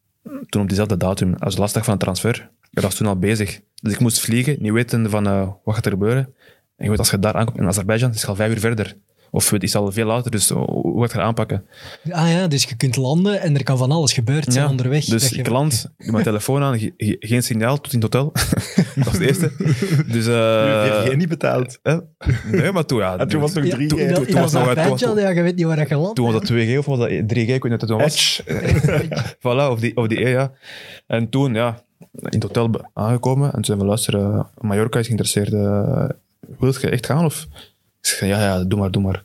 toen 0.48 0.62
op 0.62 0.66
diezelfde 0.66 0.96
datum, 0.96 1.34
als 1.34 1.56
lastig 1.56 1.84
van 1.84 1.94
de 1.94 2.00
transfer, 2.00 2.50
ik 2.70 2.80
was 2.80 2.94
toen 2.94 3.06
al 3.06 3.18
bezig. 3.18 3.60
Dus 3.82 3.92
ik 3.92 4.00
moest 4.00 4.20
vliegen, 4.20 4.56
niet 4.60 4.72
weten 4.72 5.10
van 5.10 5.26
eh, 5.26 5.48
wat 5.64 5.74
gaat 5.74 5.84
er 5.86 5.92
gebeuren. 5.92 6.34
En 6.78 6.84
je 6.84 6.90
weet, 6.90 6.98
als 6.98 7.10
je 7.10 7.18
daar 7.18 7.34
aankomt 7.34 7.58
in 7.58 7.66
Azerbeidzjan, 7.66 8.10
is 8.10 8.20
het 8.20 8.28
al 8.30 8.36
vijf 8.36 8.50
uur 8.52 8.58
verder. 8.60 8.96
Of 9.30 9.50
het 9.50 9.62
is 9.62 9.74
al 9.76 9.92
veel 9.92 10.06
later, 10.06 10.30
dus 10.30 10.48
hoe 10.48 10.64
hoe 10.70 10.96
ga 10.96 11.12
je 11.12 11.18
het 11.18 11.26
aanpakken? 11.26 11.64
Ah 12.10 12.30
ja, 12.30 12.46
dus 12.46 12.64
je 12.64 12.76
kunt 12.76 12.96
landen 12.96 13.40
en 13.40 13.54
er 13.56 13.62
kan 13.62 13.78
van 13.78 13.90
alles 13.90 14.12
gebeurd 14.12 14.52
zijn 14.52 14.64
Ja, 14.64 14.70
onderweg. 14.70 15.04
Dus 15.04 15.28
je- 15.28 15.36
ik 15.38 15.48
land, 15.48 15.92
ik 15.96 16.02
doe 16.04 16.12
mijn 16.12 16.24
telefoon 16.24 16.62
aan, 16.62 16.78
ge- 16.78 16.92
ge- 16.96 17.16
geen 17.20 17.42
signaal 17.42 17.80
tot 17.80 17.92
in 17.92 18.00
het 18.02 18.12
hotel. 18.14 18.32
dat 18.94 19.04
was 19.04 19.12
het 19.12 19.22
eerste. 19.22 19.50
Dus, 20.06 20.26
eh, 20.26 21.04
Uh, 21.10 21.16
niet 21.16 21.28
betaald. 21.28 21.78
eh, 21.82 21.98
nee, 22.52 22.72
maar 22.72 22.84
toen, 22.84 22.98
ja. 22.98 23.16
En 23.18 23.28
toen 23.28 23.40
was 23.40 23.54
het 23.54 23.64
nog 23.64 23.72
Ja, 23.72 23.78
3G. 23.78 23.88
toen, 23.88 23.98
Toen- 23.98 24.08
was 24.08 24.18
het 24.18 24.30
nog- 24.30 24.42
Azerbeidzjan, 24.44 24.96
toen 24.98 25.14
was- 25.14 25.22
ja, 25.24 25.28
je 25.30 25.42
weet 25.42 25.56
niet 25.56 25.64
waar 25.66 25.88
je 25.88 25.96
landt. 25.96 26.14
Toen 26.16 26.24
was 26.24 26.34
dat 26.34 26.44
2G 26.46 26.78
of 26.78 26.86
was 26.86 26.98
dat 26.98 27.08
3G, 27.08 27.48
ik 27.54 27.62
weet 27.62 27.70
niet 27.70 27.70
wat 27.70 27.80
het 27.80 27.88
toen 27.90 27.98
was. 27.98 28.42
voilà, 29.46 29.70
of 29.72 29.80
die, 29.80 29.96
of 29.96 30.06
die 30.06 30.24
E, 30.26 30.28
ja. 30.28 30.52
En 31.06 31.28
toen, 31.28 31.54
ja, 31.54 31.82
in 32.12 32.40
het 32.40 32.42
hotel 32.42 32.70
aangekomen 32.94 33.46
en 33.46 33.52
toen 33.54 33.64
zijn 33.64 33.78
we 33.78 33.84
luisteren, 33.84 34.46
Mallorca 34.60 34.98
is 34.98 35.06
geïnteresseerd. 35.06 35.52
Eh 36.40 36.58
wil 36.58 36.74
je 36.80 36.90
echt 36.90 37.06
gaan? 37.06 37.24
Of? 37.24 37.46
Ik 38.00 38.06
zeg, 38.06 38.28
ja, 38.28 38.40
ja, 38.40 38.64
doe 38.64 38.78
maar, 38.78 38.90
doe 38.90 39.02
maar. 39.02 39.24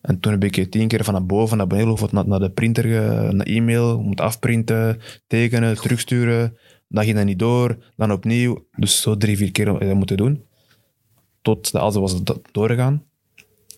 En 0.00 0.20
toen 0.20 0.32
heb 0.32 0.44
ik 0.44 0.70
tien 0.70 0.88
keer 0.88 1.04
van 1.04 1.26
boven 1.26 1.56
naar 1.56 1.66
beneden 1.66 2.08
naar, 2.12 2.28
naar 2.28 2.38
de 2.38 2.50
printer, 2.50 2.86
naar 3.34 3.46
e-mail, 3.46 4.02
moet 4.02 4.20
afprinten, 4.20 5.00
tekenen, 5.26 5.76
terugsturen. 5.76 6.56
Dan 6.88 7.04
ging 7.04 7.16
dat 7.16 7.24
niet 7.24 7.38
door, 7.38 7.92
dan 7.96 8.12
opnieuw. 8.12 8.66
Dus 8.76 9.00
zo 9.00 9.16
drie, 9.16 9.36
vier 9.36 9.50
keer 9.52 9.64
dat 9.64 9.94
moeten 9.94 10.16
doen. 10.16 10.44
Tot 11.42 11.72
de 11.72 11.78
alles 11.78 11.94
was 11.94 12.22
do- 12.22 12.40
doorgegaan. 12.52 13.04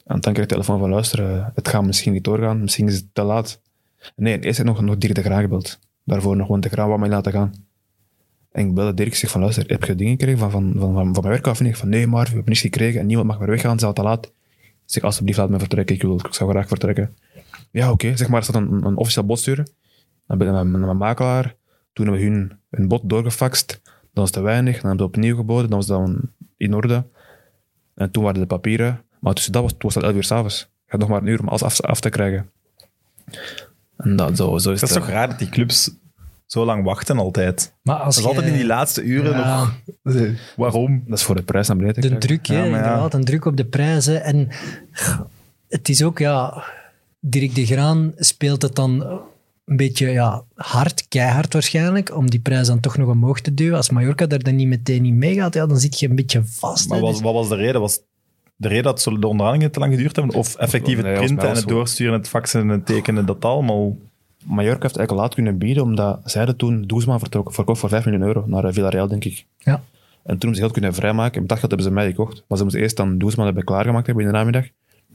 En 0.05 0.21
dan 0.21 0.33
kreeg 0.33 0.37
ik 0.37 0.49
de 0.49 0.55
telefoon 0.55 0.79
van 0.79 0.91
luisteren, 0.91 1.53
het 1.55 1.69
gaat 1.69 1.85
misschien 1.85 2.13
niet 2.13 2.25
doorgaan, 2.25 2.61
misschien 2.61 2.89
is 2.89 2.95
het 2.95 3.07
te 3.13 3.23
laat. 3.23 3.61
Nee, 4.17 4.41
eerst 4.41 4.59
heb 4.59 4.67
ik 4.67 4.73
nog, 4.73 4.83
nog 4.83 4.97
Dirk 4.99 5.15
de 5.15 5.23
Graan 5.23 5.41
gebeld. 5.41 5.79
Daarvoor 6.05 6.37
nog 6.37 6.47
gewoon 6.47 6.61
de 6.61 6.69
Graan 6.69 6.89
wat 6.89 6.99
mij 6.99 7.09
laten 7.09 7.33
gaan. 7.33 7.62
En 8.53 8.67
ik 8.67 8.75
belde 8.75 8.95
Dirk, 8.95 9.09
ik 9.09 9.15
zeg 9.15 9.31
van 9.31 9.41
luister, 9.41 9.65
heb 9.67 9.85
je 9.85 9.95
dingen 9.95 10.13
gekregen 10.13 10.39
van, 10.39 10.51
van, 10.51 10.73
van, 10.77 10.95
van, 10.95 11.13
mijn 11.13 11.23
werk 11.23 11.47
af? 11.47 11.61
En 11.61 11.67
ik 11.67 11.77
van 11.77 11.89
nee, 11.89 12.07
maar 12.07 12.25
we 12.25 12.29
hebben 12.29 12.49
niets 12.49 12.61
gekregen 12.61 13.01
en 13.01 13.07
niemand 13.07 13.29
mag 13.29 13.39
meer 13.39 13.49
weggaan, 13.49 13.71
het 13.71 13.81
is 13.81 13.87
al 13.87 13.93
te 13.93 14.03
laat. 14.03 14.27
Ik 14.27 14.33
zeg 14.85 15.03
alsjeblieft 15.03 15.39
laat 15.39 15.51
me 15.51 15.59
vertrekken, 15.59 15.95
ik, 15.95 16.03
wil, 16.03 16.15
ik 16.15 16.35
zou 16.35 16.51
graag 16.51 16.69
vertrekken. 16.69 17.17
Ja, 17.71 17.91
oké, 17.91 18.17
zeg 18.17 18.29
maar, 18.29 18.39
er 18.39 18.45
staat 18.45 18.63
een, 18.63 18.85
een 18.85 18.97
officieel 18.97 19.27
bod 19.27 19.39
sturen. 19.39 19.71
Dan 20.27 20.39
ben 20.39 20.47
ik 20.47 20.53
naar 20.53 20.67
mijn, 20.67 20.97
makelaar, 20.97 21.55
toen 21.93 22.07
hebben 22.07 22.25
we 22.25 22.31
hun 22.31 22.59
een 22.71 22.89
bod 22.89 23.03
doorgefaxt, 23.05 23.81
dan 23.85 23.95
was 24.13 24.25
het 24.25 24.33
te 24.33 24.41
weinig, 24.41 24.81
dan 24.81 24.89
hebben 24.89 25.07
we 25.07 25.13
opnieuw 25.13 25.37
geboden, 25.37 25.69
dan 25.69 25.79
was 25.79 25.87
dat 25.87 26.11
in 26.57 26.75
orde. 26.75 27.07
En 27.95 28.11
toen 28.11 28.23
waren 28.23 28.41
de 28.41 28.47
papieren, 28.47 29.05
maar 29.21 29.35
tussen 29.35 29.53
dat 29.53 29.63
was, 29.63 29.71
toen 29.71 29.81
was 29.81 29.95
het 29.95 30.05
11 30.05 30.15
uur 30.15 30.25
s'avonds. 30.25 30.61
Je 30.61 30.91
had 30.91 31.01
nog 31.01 31.09
maar 31.09 31.21
een 31.21 31.27
uur 31.27 31.41
om 31.41 31.49
alles 31.49 31.63
af, 31.63 31.81
af 31.81 32.01
te 32.01 32.09
krijgen. 32.09 32.51
En 33.97 34.17
dat, 34.17 34.37
zo, 34.37 34.59
zo 34.59 34.71
is 34.71 34.81
Dat 34.81 34.93
toch 34.93 35.09
raar 35.09 35.29
dat 35.29 35.39
die 35.39 35.49
clubs 35.49 35.91
zo 36.53 36.65
lang 36.65 36.85
wachten 36.85 37.19
altijd. 37.19 37.75
Maar 37.83 37.97
als 37.97 38.15
Dat 38.15 38.25
is 38.25 38.31
altijd 38.31 38.47
in 38.47 38.59
die 38.59 38.67
laatste 38.67 39.03
uren 39.03 39.31
Ja. 39.39 39.59
nog... 40.03 40.27
Waarom? 40.57 41.03
Dat 41.07 41.19
is 41.19 41.25
voor 41.25 41.35
de 41.35 41.43
prijs 41.43 41.69
naar 41.69 41.77
beneden 41.77 42.01
De 42.03 42.09
krijgen. 42.09 42.29
druk, 42.29 42.47
Ja, 42.47 42.65
inderdaad. 42.65 43.15
Een 43.15 43.25
druk 43.25 43.45
op 43.45 43.57
de 43.57 43.65
prijzen. 43.65 44.23
En 44.25 44.49
het 45.69 45.89
is 45.89 46.03
ook, 46.03 46.19
ja... 46.19 46.65
Dirk 47.25 47.55
de 47.55 47.67
Graan 47.67 48.13
speelt 48.17 48.63
het 48.63 48.75
dan 48.75 49.03
een 49.65 49.77
beetje 49.77 50.09
ja, 50.11 50.43
hard, 50.55 51.09
keihard 51.09 51.53
waarschijnlijk, 51.53 52.17
om 52.17 52.31
die 52.31 52.41
prijs 52.41 52.67
dan 52.67 52.81
toch 52.81 52.97
nog 52.97 53.09
omhoog 53.09 53.41
te 53.41 53.55
duwen. 53.55 53.77
Als 53.77 53.91
Mallorca 53.91 54.27
daar 54.27 54.39
dan 54.43 54.57
niet 54.57 54.69
meteen 54.69 55.05
in 55.05 55.19
meegaat, 55.19 55.55
ja, 55.55 55.67
dan 55.67 55.79
zit 55.79 55.99
je 56.01 56.09
een 56.09 56.17
beetje 56.17 56.43
vast. 56.45 56.89
Maar 56.89 57.01
wat, 57.01 57.11
Dus- 57.13 57.21
wat 57.21 57.33
was 57.35 57.49
de 57.49 57.55
reden? 57.55 57.81
Was 57.81 58.01
de 58.57 58.69
reden 58.69 58.83
dat 58.85 59.01
zo 59.03 59.19
de 59.19 59.27
onderhandelingen 59.27 59.73
te 59.73 59.79
lang 59.79 59.93
geduurd 59.95 60.17
hebben? 60.17 60.35
Of 60.35 60.55
effectief 60.57 60.97
het 60.97 61.07
Nee, 61.07 61.17
printen 61.17 61.49
en 61.49 61.55
het 61.55 61.69
doorsturen, 61.69 62.13
het 62.13 62.29
faxen 62.29 62.61
en 62.61 62.69
het 62.69 62.87
tekenen, 62.87 63.27
dat 63.27 63.45
allemaal... 63.45 63.97
Mallorca 64.45 64.83
heeft 64.83 64.97
eigenlijk 64.97 65.27
laat 65.27 65.35
kunnen 65.35 65.59
bieden, 65.59 65.83
omdat 65.83 66.21
zij 66.25 66.41
hadden 66.41 66.59
toen 66.59 66.83
Doesman 66.83 67.21
verkocht 67.45 67.79
voor 67.81 67.89
5 67.89 68.05
miljoen 68.05 68.27
euro 68.27 68.45
naar 68.47 68.65
eh, 68.65 68.73
Villarreal, 68.73 69.09
denk 69.09 69.25
ik. 69.25 69.47
ja. 69.59 69.83
En 70.23 70.29
toen 70.39 70.39
hebben 70.39 70.55
ze 70.55 70.61
geld 70.61 70.73
kunnen 70.73 70.95
vrijmaken. 70.95 71.35
En 71.35 71.41
met 71.41 71.49
dat 71.49 71.59
geld 71.59 71.71
hebben 71.71 71.89
ze 71.89 71.95
mij 71.95 72.07
gekocht. 72.07 72.45
Maar 72.47 72.59
ze 72.59 72.65
moesten 72.65 72.83
eerst 72.83 72.97
dan 72.97 73.19
Doesman 73.19 73.45
hebben 73.45 73.65
klaargemaakt 73.65 74.07
hebben 74.07 74.25
in 74.25 74.31
de 74.31 74.37
namiddag. 74.37 74.65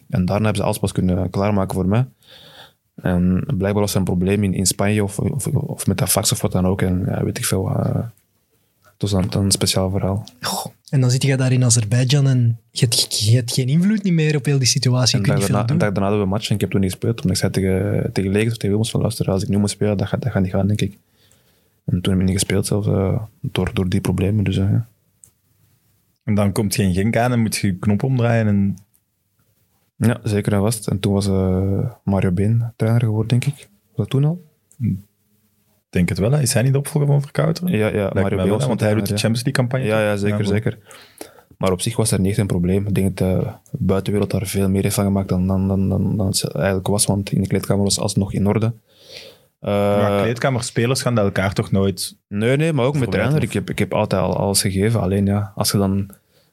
En 0.10 0.26
daarna 0.26 0.44
hebben 0.44 0.56
ze 0.56 0.64
alles 0.64 0.80
pas 0.80 0.92
kunnen 0.92 1.30
klaarmaken 1.30 1.76
voor 1.76 1.88
mij. 1.88 2.06
En 2.96 3.44
blijkbaar 3.58 3.82
was 3.82 3.92
er 3.94 3.98
een 4.00 4.04
probleem 4.04 4.44
in, 4.44 4.54
in 4.54 4.66
Spanje 4.66 5.04
of, 5.04 5.20
of, 5.20 5.48
of 5.48 5.88
met 5.88 5.98
dat 5.98 6.10
fax 6.10 6.32
of 6.32 6.42
wat 6.42 6.52
dan 6.52 6.68
ook. 6.68 6.82
En 6.82 7.04
ja, 7.08 7.24
weet 7.24 7.38
ik 7.38 7.46
veel. 7.46 7.70
eh, 7.70 8.00
was 9.02 9.12
dan, 9.12 9.26
dan 9.30 9.44
een 9.44 9.52
speciaal 9.52 9.90
verhaal. 9.90 10.26
Goh. 10.42 10.66
En 10.90 11.02
dan 11.02 11.12
zit 11.12 11.24
je 11.24 11.38
daar 11.38 11.52
in 11.52 11.64
Azerbeidzjan 11.64 12.28
en 12.28 12.60
je 12.72 12.80
hebt, 12.80 13.20
je 13.20 13.36
hebt 13.36 13.54
geen 13.54 13.68
invloed 13.68 14.04
niet 14.04 14.14
meer 14.14 14.36
op 14.36 14.46
heel 14.46 14.58
die 14.58 14.68
situatie. 14.68 15.18
En 15.18 15.24
dag 15.24 15.40
daarna, 15.40 15.46
veel 15.48 15.60
een 15.60 15.66
doen. 15.66 15.78
dag 15.78 15.92
daarna 15.92 16.02
hadden 16.02 16.20
we 16.20 16.26
een 16.26 16.32
match 16.34 16.50
en 16.50 16.56
ik 16.56 16.62
heb 16.62 16.70
toen 16.70 16.82
niet 16.82 16.92
gespeeld. 16.92 17.22
Omdat 17.22 17.32
ik 17.32 17.38
zei 17.38 17.52
tegen, 17.52 18.14
tegen 18.14 18.32
Legers 18.32 18.52
of 18.52 18.58
tegen 18.58 18.70
Wilmos 18.70 18.92
van 18.92 19.02
luister, 19.02 19.32
als 19.32 19.44
ik 19.44 19.50
nu 19.50 19.58
moet 19.58 19.70
spelen, 19.70 19.98
dat 19.98 20.08
gaat, 20.08 20.22
dat 20.22 20.32
gaat 20.32 20.42
niet 20.42 20.52
gaan, 20.52 20.68
denk 20.68 20.82
ik. 20.82 20.98
En 21.86 22.02
toen 22.02 22.14
heb 22.14 22.22
ik 22.22 22.28
niet 22.28 22.38
gespeeld 22.38 22.66
zelfs, 22.66 22.88
eh, 22.88 23.22
door, 23.42 23.74
door 23.74 23.90
die 23.90 24.02
problemen. 24.02 24.44
Dus, 24.44 24.58
eh, 24.58 24.72
ja. 24.72 24.88
En 26.24 26.36
dan 26.36 26.52
komt 26.52 26.76
geen 26.76 26.94
Genk 26.94 27.18
aan 27.18 27.32
en 27.32 27.40
moet 27.40 27.56
je 27.56 27.68
je 27.68 27.76
knop 27.76 28.04
omdraaien. 28.04 28.48
En... 28.48 28.78
ja, 29.96 30.20
zeker 30.24 30.54
en 30.54 30.60
vast. 30.60 30.88
En 30.88 31.00
toen 31.00 31.14
was 31.14 31.28
eh, 31.28 31.92
Mario 32.04 32.32
Been 32.32 32.74
trainer 32.76 33.02
geworden, 33.02 33.28
denk 33.28 33.46
ik. 33.46 33.70
Was 33.88 33.96
dat 33.96 34.10
toen 34.10 34.26
al? 34.26 34.44
Ik 35.90 35.94
denk 35.94 36.10
het 36.10 36.18
wel, 36.18 36.32
hè. 36.32 36.42
is 36.42 36.54
hij 36.54 36.62
niet 36.64 36.72
de 36.74 36.78
opvolger 36.80 37.08
van 37.10 37.22
Verkouter? 37.22 37.70
Ja, 37.70 37.88
ja 37.88 38.10
Mario 38.14 38.38
wel, 38.38 38.60
want 38.68 38.80
hij 38.80 38.94
doet 38.94 39.08
de 39.08 39.18
Champions 39.18 39.44
League 39.44 39.52
campagne. 39.54 39.86
ja. 39.86 40.02
Ja, 40.02 40.16
zeker, 40.16 40.46
zeker. 40.46 40.78
Maar 41.58 41.72
op 41.72 41.82
zich 41.82 41.96
was 41.96 42.12
er 42.12 42.20
niet 42.20 42.30
echt 42.30 42.38
een 42.40 42.48
probleem. 42.48 42.88
Ik 42.88 42.94
denk 42.96 43.18
dat 43.18 43.42
de 43.42 43.48
buitenwereld 43.72 44.32
daar 44.32 44.46
veel 44.46 44.70
meer 44.70 44.84
heeft 44.84 44.96
van 44.96 45.04
gemaakt 45.04 45.30
dan, 45.30 45.48
dan, 45.48 45.68
dan, 45.68 45.90
dan, 45.90 46.18
dan 46.18 46.28
het 46.28 46.52
eigenlijk 46.52 46.88
was, 46.88 47.06
want 47.06 47.32
in 47.32 47.42
de 47.42 47.48
kleedkamer 47.48 47.84
was 47.84 48.00
alles 48.00 48.16
nog 48.16 48.34
in 48.34 48.48
orde. 48.48 48.74
Eh, 49.60 49.72
Maar 50.02 50.22
kleedkamerspelers 50.22 51.02
gaan 51.02 51.16
dat 51.16 51.26
elkaar 51.26 51.54
toch 51.54 51.72
nooit... 51.72 52.18
Nee, 52.28 52.58
nee, 52.58 52.74
maar 52.74 52.86
ook 52.86 52.98
met 52.98 53.12
trainer. 53.12 53.44
Ik 53.44 53.54
heb, 53.54 53.70
ik 53.70 53.80
heb 53.80 53.94
altijd 53.94 54.22
al 54.22 54.38
alles 54.38 54.62
gegeven. 54.62 55.02
Alleen 55.02 55.26
ja, 55.26 55.52
als 55.56 55.72
je 55.72 55.78
dan... 55.78 56.10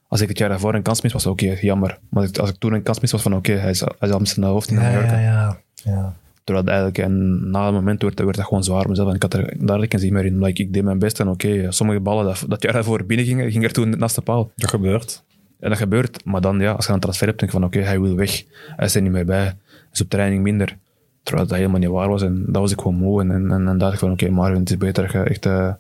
Als 0.09 0.21
ik 0.21 0.29
het 0.29 0.39
jaar 0.39 0.49
daarvoor 0.49 0.75
een 0.75 0.83
kans 0.83 1.01
mis, 1.03 1.13
was 1.13 1.27
oké, 1.27 1.57
jammer. 1.61 1.99
Maar 2.11 2.29
als 2.41 2.49
ik- 2.51 2.57
toen 2.59 2.73
een 2.73 2.83
kans 2.83 3.01
mis, 3.01 3.13
was 3.13 3.23
van 3.23 3.35
oké, 3.35 3.53
hij, 3.53 3.71
is- 3.71 3.81
hij 3.99 4.09
zal 4.09 4.21
zijn 4.27 4.47
hoofd 4.47 4.71
in 4.71 4.81
Ja, 4.81 4.91
ja, 4.91 5.19
ja. 5.21 5.59
ja. 5.85 6.15
Terwijl 6.45 6.67
het 6.67 6.75
eigenlijk, 6.75 7.05
en 7.07 7.51
na 7.51 7.67
een 7.67 7.75
moment 7.75 8.03
werd, 8.03 8.21
werd 8.21 8.37
dat 8.37 8.45
gewoon 8.45 8.65
zwaar 8.65 8.89
mezelf. 8.89 9.09
En 9.09 9.15
ik 9.15 9.23
had 9.23 9.35
er 9.35 9.67
daar 9.67 9.87
geen 9.89 10.01
zin 10.01 10.13
meer 10.13 10.25
in. 10.25 10.35
Omdat 10.35 10.59
ik, 10.59 10.73
deed 10.73 10.83
mijn 10.83 10.99
best 10.99 11.21
en 11.21 11.29
oké, 11.29 11.73
sommige 11.73 12.01
ballen 12.01 12.25
dat, 12.25 12.45
dat 12.49 12.63
jaar 12.63 12.73
daarvoor 12.73 13.05
binnen 13.05 13.27
gingen, 13.27 13.51
ging 13.51 13.65
er 13.65 13.73
toen 13.73 13.99
naast 13.99 14.15
de 14.15 14.21
paal. 14.21 14.51
Dat 14.57 14.71
gebeurt. 14.71 15.25
En 15.61 15.69
dat 15.69 15.79
gebeurt. 15.79 16.25
Maar 16.25 16.41
dan, 16.41 16.61
ja, 16.61 16.73
als 16.73 16.87
je 16.87 16.93
een 16.93 17.01
transfer 17.01 17.27
hebt, 17.27 17.39
denk 17.39 17.53
je 17.53 17.59
van 17.59 17.67
oké, 17.67 17.79
hij 17.79 18.01
wil 18.01 18.15
weg. 18.15 18.45
Hij 18.77 18.87
is 18.87 18.95
er 18.95 19.03
niet 19.03 19.13
meer 19.13 19.25
bij. 19.25 19.57
Is 19.93 20.01
op 20.01 20.09
training 20.09 20.43
minder. 20.43 20.79
Terwijl 21.23 21.47
dat 21.47 21.57
helemaal 21.57 21.81
niet 21.81 21.89
waar 21.89 22.09
was. 22.09 22.23
En 22.23 22.45
dat 22.47 22.63
was 22.63 22.73
ik 22.73 22.81
gewoon 22.81 22.97
moe. 22.97 23.21
En, 23.21 23.31
en, 23.31 23.51
en 23.51 23.65
dan 23.65 23.79
dacht 23.79 23.93
ik 23.93 23.99
van 23.99 24.13
oké, 24.13 24.31
Marvin, 24.31 24.61
het 24.61 24.71
is 24.71 24.77
beter 24.77 25.03
dat 25.03 25.13
je 25.13 25.19
echt 25.19 25.47
eh, 25.47 25.73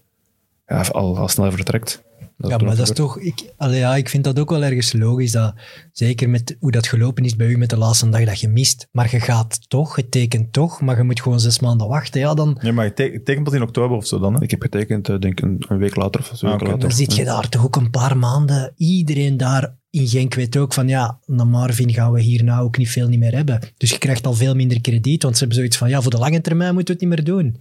ja, 0.66 0.84
al, 0.92 1.18
al 1.18 1.28
snel 1.28 1.52
vertrekt. 1.52 2.02
Dat 2.36 2.50
Ja, 2.50 2.56
maar 2.56 2.76
dat 2.76 2.88
is 2.88 2.94
toch... 2.94 3.18
Ik, 3.18 3.52
allee, 3.56 3.78
ja, 3.78 3.96
ik 3.96 4.08
vind 4.08 4.24
dat 4.24 4.38
ook 4.38 4.50
wel 4.50 4.64
ergens 4.64 4.92
logisch, 4.92 5.32
dat, 5.32 5.54
zeker 5.92 6.28
met 6.28 6.56
hoe 6.60 6.70
dat 6.70 6.86
gelopen 6.86 7.24
is 7.24 7.36
bij 7.36 7.46
u 7.46 7.56
met 7.58 7.70
de 7.70 7.76
laatste 7.76 8.08
dag 8.08 8.24
dat 8.24 8.40
je 8.40 8.48
mist. 8.48 8.88
Maar 8.92 9.08
je 9.10 9.20
gaat 9.20 9.58
toch, 9.70 9.96
je 9.96 10.08
tekent 10.08 10.52
toch, 10.52 10.80
maar 10.80 10.96
je 10.96 11.02
moet 11.02 11.20
gewoon 11.22 11.40
zes 11.40 11.60
maanden 11.60 11.88
wachten. 11.88 12.20
Ja, 12.20 12.34
dan, 12.34 12.58
Ja, 12.60 12.72
maar 12.72 12.84
je 12.84 12.92
te- 12.94 13.20
tekent 13.24 13.44
pas 13.44 13.54
in 13.54 13.62
oktober 13.62 13.96
of 13.96 14.06
zo 14.06 14.18
dan, 14.18 14.34
hè? 14.34 14.42
Ik 14.42 14.50
heb 14.50 14.62
getekend, 14.62 15.08
eh, 15.08 15.18
denk 15.18 15.38
ik, 15.38 15.44
een, 15.44 15.64
een 15.68 15.78
week 15.78 15.96
later 15.96 16.20
of 16.20 16.28
twee 16.28 16.52
Ah, 16.52 16.60
oké. 16.60 16.78
dan 16.78 16.92
zit 16.92 17.14
je 17.16 17.24
daar 17.24 17.48
toch 17.48 17.64
ook 17.64 17.76
een 17.76 17.90
paar 17.90 18.16
maanden. 18.16 18.72
Iedereen 18.76 19.36
daar 19.36 19.74
in 19.90 20.08
Genk 20.08 20.34
weet 20.34 20.56
ook 20.56 20.72
van, 20.72 20.88
ja, 20.88 21.18
na 21.26 21.44
Marvin 21.44 21.92
gaan 21.92 22.12
we 22.12 22.20
hierna 22.20 22.58
ook 22.60 22.78
niet 22.78 22.90
veel 22.90 23.08
niet 23.08 23.18
meer 23.18 23.34
hebben. 23.34 23.60
Dus 23.76 23.90
je 23.90 23.98
krijgt 23.98 24.26
al 24.26 24.34
veel 24.34 24.54
minder 24.54 24.80
krediet, 24.80 25.22
want 25.22 25.34
ze 25.34 25.38
hebben 25.40 25.58
zoiets 25.58 25.76
van, 25.76 25.88
ja, 25.88 26.02
voor 26.02 26.10
de 26.10 26.18
lange 26.18 26.40
termijn 26.40 26.74
moeten 26.74 26.94
we 26.94 27.00
het 27.00 27.10
niet 27.10 27.26
meer 27.26 27.34
doen. 27.36 27.56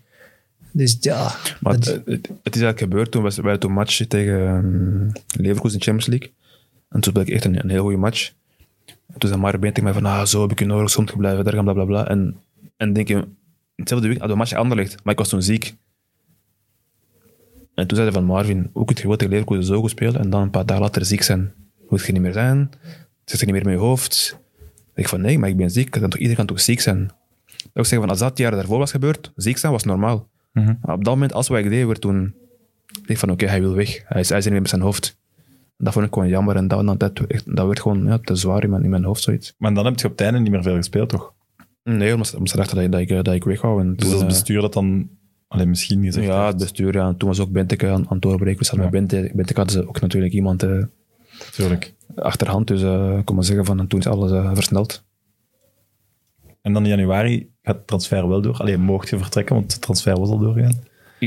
Dus 0.75 0.97
ja, 0.99 1.35
Maar 1.59 1.73
dat- 1.79 2.01
het, 2.05 2.27
is 2.27 2.61
eigenlijk 2.61 2.79
gebeurd 2.79 3.11
toen 3.11 3.21
wij 3.23 3.31
hadden 3.35 3.59
toen 3.59 3.69
een 3.69 3.75
match 3.75 4.05
tegen 4.07 4.47
ehm, 4.47 5.41
Leverkusen 5.41 5.79
in 5.79 5.83
Champions 5.85 6.05
League. 6.05 6.31
En 6.89 7.01
toen 7.01 7.11
speelde 7.11 7.29
ik 7.29 7.35
echt 7.35 7.45
een, 7.45 7.59
een 7.63 7.69
heel 7.69 7.81
goede 7.81 7.97
match. 7.97 8.31
En 8.85 9.19
toen 9.19 9.29
zei 9.29 9.41
Mario 9.41 9.59
Been 9.59 9.73
tegen 9.73 9.83
mij 9.83 9.93
van, 10.01 10.05
ah, 10.11 10.25
zo 10.25 10.41
heb 10.41 10.51
ik 10.51 10.59
je 10.59 10.65
nodig, 10.65 10.89
soms 10.89 11.11
blijven 11.17 11.43
daar 11.43 11.53
gaan, 11.53 11.63
bla 11.63 11.73
bla 11.73 11.85
bla. 11.85 12.07
En, 12.07 12.37
en 12.77 12.93
denk 12.93 13.07
je, 13.07 13.13
in 13.15 13.25
hetzelfde 13.75 14.07
week 14.07 14.17
hadden 14.19 14.37
we 14.37 14.43
een 14.43 14.49
match 14.49 14.61
Anderlecht, 14.61 15.03
maar 15.03 15.13
ik 15.13 15.19
was 15.19 15.29
toen 15.29 15.41
ziek. 15.43 15.75
En 17.75 17.87
toen 17.87 17.97
zei 17.97 18.09
hij 18.09 18.11
van 18.19 18.23
Marvin, 18.25 18.69
hoe 18.73 18.85
kun 18.85 18.95
je 19.01 19.07
wel 19.07 19.15
tegen 19.17 19.33
Leverkusen 19.33 19.63
zo 19.65 19.79
goed 19.79 19.89
spelen 19.89 20.21
en 20.21 20.29
dan 20.29 20.41
een 20.41 20.49
paar 20.49 20.65
dagen 20.65 20.83
later 20.83 21.05
ziek 21.05 21.21
zijn? 21.23 21.53
Moet 21.89 22.05
je 22.05 22.11
niet 22.11 22.21
meer 22.21 22.33
zijn? 22.33 22.69
Zit 23.25 23.39
er 23.39 23.45
niet 23.45 23.55
meer 23.55 23.65
met 23.65 23.73
je 23.73 23.79
hoofd? 23.79 24.37
Ik 24.95 25.07
van, 25.07 25.21
nee, 25.21 25.39
maar 25.39 25.49
ik 25.49 25.57
ben 25.57 25.71
ziek. 25.71 25.89
Kan 25.89 26.01
toch, 26.01 26.13
iedereen 26.13 26.35
kan 26.35 26.45
toch 26.45 26.59
ziek 26.61 26.79
zijn? 26.81 27.07
Dat 27.47 27.69
wil 27.73 27.83
zeggen, 27.83 27.99
van, 27.99 28.09
als 28.09 28.19
dat 28.19 28.37
jaar 28.37 28.51
daarvoor 28.51 28.77
was 28.77 28.91
gebeurd, 28.91 29.31
ziek 29.35 29.57
zijn 29.57 29.71
was 29.71 29.83
normaal. 29.83 30.29
Maar 30.53 30.95
op 30.95 31.03
dat 31.03 31.13
moment, 31.13 31.33
als 31.33 31.47
wat 31.47 31.59
ik 31.59 31.69
deed, 31.69 31.85
werd 31.85 32.01
toen... 32.01 32.33
Ik 33.01 33.07
dacht 33.07 33.19
van, 33.19 33.31
oké, 33.31 33.45
hij 33.45 33.61
wil 33.61 33.73
weg. 33.73 34.01
Hij 34.05 34.21
is, 34.21 34.29
hij 34.29 34.37
is 34.37 34.45
er 34.45 34.51
niet 34.51 34.51
meer 34.51 34.61
met 34.61 34.69
zijn 34.69 34.81
hoofd. 34.81 35.17
Dat 35.77 35.93
vond 35.93 36.05
ik 36.05 36.13
gewoon 36.13 36.27
jammer. 36.29 36.55
En 36.55 36.67
dat, 36.67 36.99
dat, 36.99 37.21
dat 37.45 37.65
werd 37.65 37.79
gewoon 37.81 38.05
ja, 38.05 38.17
te 38.17 38.35
zwaar 38.35 38.63
in 38.63 38.69
mijn, 38.69 38.83
in 38.83 38.89
mijn 38.89 39.03
hoofd, 39.03 39.21
zoiets. 39.23 39.53
Maar 39.57 39.73
dan 39.73 39.85
heb 39.85 39.99
je 39.99 40.05
op 40.05 40.11
het 40.11 40.21
einde 40.21 40.39
niet 40.39 40.51
meer 40.51 40.63
veel 40.63 40.75
gespeeld, 40.75 41.09
toch? 41.09 41.33
Nee, 41.83 42.11
omdat 42.11 42.27
ze, 42.27 42.33
omdat 42.35 42.49
ze 42.51 42.57
dachten 42.57 42.75
dat, 42.75 42.85
ik- 42.85 42.91
dat, 42.91 43.17
ik, 43.17 43.25
dat 43.25 43.33
ik 43.33 43.43
weg 43.43 43.61
wou. 43.61 43.81
En 43.81 43.93
Dus 43.95 44.03
toen, 44.05 44.11
als 44.13 44.21
eh, 44.21 44.27
bestuur 44.27 44.61
dat 44.61 44.73
dan 44.73 45.09
alleen 45.47 45.69
misschien 45.69 46.03
gezegd 46.03 46.25
Ja, 46.27 46.47
het 46.47 46.57
bestuur. 46.57 46.93
Ja. 46.93 47.07
En 47.07 47.17
toen 47.17 47.27
was 47.27 47.39
ook 47.39 47.49
Benteke 47.51 47.87
aan, 47.87 47.93
aan 47.93 48.05
het 48.09 48.21
doorbreken. 48.21 48.59
We 48.59 48.65
zaten 48.65 48.83
Ja. 48.83 48.89
met 48.89 49.07
Bente, 49.07 49.31
Benteke 49.35 49.59
hadden 49.59 49.81
ze 49.81 49.87
ook 49.87 50.01
natuurlijk 50.01 50.33
iemand 50.33 50.63
eh, 50.63 50.83
Tuurlijk. 51.51 51.93
achterhand. 52.15 52.67
Dus 52.67 52.81
eh, 52.81 53.17
ik 53.17 53.25
kon 53.25 53.35
maar 53.35 53.43
zeggen 53.45 53.65
van, 53.65 53.79
en 53.79 53.87
toen 53.87 53.99
is 53.99 54.07
alles 54.07 54.31
eh, 54.31 54.51
versneld. 54.53 55.03
En 56.63 56.73
dan 56.73 56.83
in 56.83 56.89
januari 56.89 57.49
gaat 57.63 57.75
het 57.75 57.87
transfer 57.87 58.27
wel 58.27 58.41
door. 58.41 58.57
Alleen 58.57 58.81
mocht 58.81 59.09
je 59.09 59.17
vertrekken, 59.17 59.55
want 59.55 59.71
het 59.71 59.81
transfer 59.81 60.19
was 60.19 60.29
al 60.29 60.37
doorgegaan. 60.39 60.83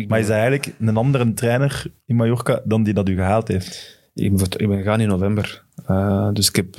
Maar 0.08 0.18
is 0.18 0.26
hij 0.28 0.36
eigenlijk 0.36 0.74
een 0.78 0.96
andere 0.96 1.34
trainer 1.34 1.84
in 2.06 2.16
Mallorca 2.16 2.60
dan 2.64 2.82
die 2.82 2.94
dat 2.94 3.08
u 3.08 3.14
gehaald 3.14 3.48
heeft? 3.48 4.00
Ik 4.14 4.36
ben, 4.36 4.46
ik 4.56 4.68
ben 4.68 4.76
gegaan 4.78 5.00
in 5.00 5.08
november. 5.08 5.64
Eh, 5.86 6.28
dus 6.32 6.48
ik 6.48 6.56
heb 6.56 6.76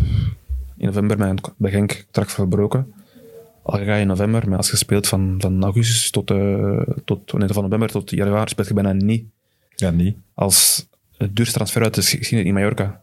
in 0.77 0.85
november 0.85 1.17
mijn 1.17 1.37
bij 1.57 1.71
Genk 1.71 2.01
contract 2.03 2.31
verbroken. 2.31 2.93
Al 3.63 3.77
ga 3.79 3.95
je 3.95 4.01
in 4.01 4.07
november, 4.07 4.49
maar 4.49 4.57
als 4.57 4.69
je 4.71 4.77
speelt 4.77 5.07
van, 5.07 5.35
van 5.37 5.63
augustus 5.63 6.09
tot, 6.11 6.31
eh, 6.31 6.81
tot 7.05 7.33
nee, 7.33 7.47
van 7.47 7.63
november 7.63 7.89
tot 7.91 8.09
januari, 8.09 8.49
speelt 8.49 8.67
je 8.67 8.73
bijna 8.73 8.91
niet. 8.93 9.25
Ja, 9.75 9.89
niet. 9.89 10.17
Als 10.33 10.87
het 11.17 11.35
duurste 11.35 11.55
transfer 11.55 11.83
uit 11.83 11.93
de 11.93 12.01
geschiedenis 12.01 12.45
in 12.45 12.53
Mallorca. 12.53 13.01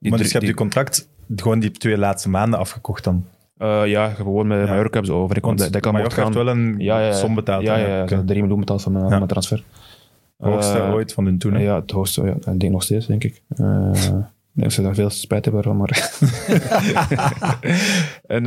Die 0.00 0.10
maar 0.10 0.18
dus 0.18 0.26
je 0.26 0.32
hebt 0.38 0.44
je 0.46 0.52
die- 0.52 0.54
contract 0.54 1.08
gewoon 1.36 1.58
die 1.60 1.70
twee 1.70 1.98
laatste 1.98 2.28
maanden 2.28 2.58
afgekocht 2.58 3.04
dan? 3.04 3.26
Eh, 3.58 3.86
ja, 3.86 4.08
gewoon 4.08 4.46
met 4.46 4.68
hebben 4.68 5.04
ze 5.04 5.12
over. 5.12 5.36
Ik 5.36 5.42
kon, 5.42 5.56
kan 5.80 6.10
gaan. 6.10 6.32
wel 6.32 6.48
een 6.48 6.74
ja, 6.78 7.00
ja, 7.00 7.06
ja. 7.06 7.12
som 7.12 7.34
betaald. 7.34 7.62
Ja, 7.62 7.76
ja, 7.76 7.86
ja, 7.86 7.98
Oké. 7.98 8.08
ze 8.08 8.14
hebben 8.14 8.26
3 8.26 8.40
miljoen 8.40 8.58
betaald 8.58 8.82
van 8.82 8.92
mijn, 8.92 9.26
transfer. 9.26 9.64
Hoogste 10.36 10.78
Eh, 10.78 10.92
ooit 10.92 11.12
van 11.12 11.24
hun 11.24 11.38
toen. 11.38 11.58
Ja, 11.58 11.80
het 11.80 11.90
hoogste. 11.90 12.22
Ja, 12.22 12.52
ik 12.52 12.60
denk 12.60 12.72
nog 12.72 12.82
steeds, 12.82 13.06
denk 13.06 13.24
ik. 13.24 13.42
Eh, 13.48 13.90
ik 13.92 14.60
denk 14.60 14.68
dat 14.68 14.72
ze 14.72 14.82
daar 14.82 14.94
veel 14.94 15.10
spijt 15.10 15.44
hebben 15.44 15.62
van, 15.62 15.76
maar... 15.76 16.10
en 18.36 18.42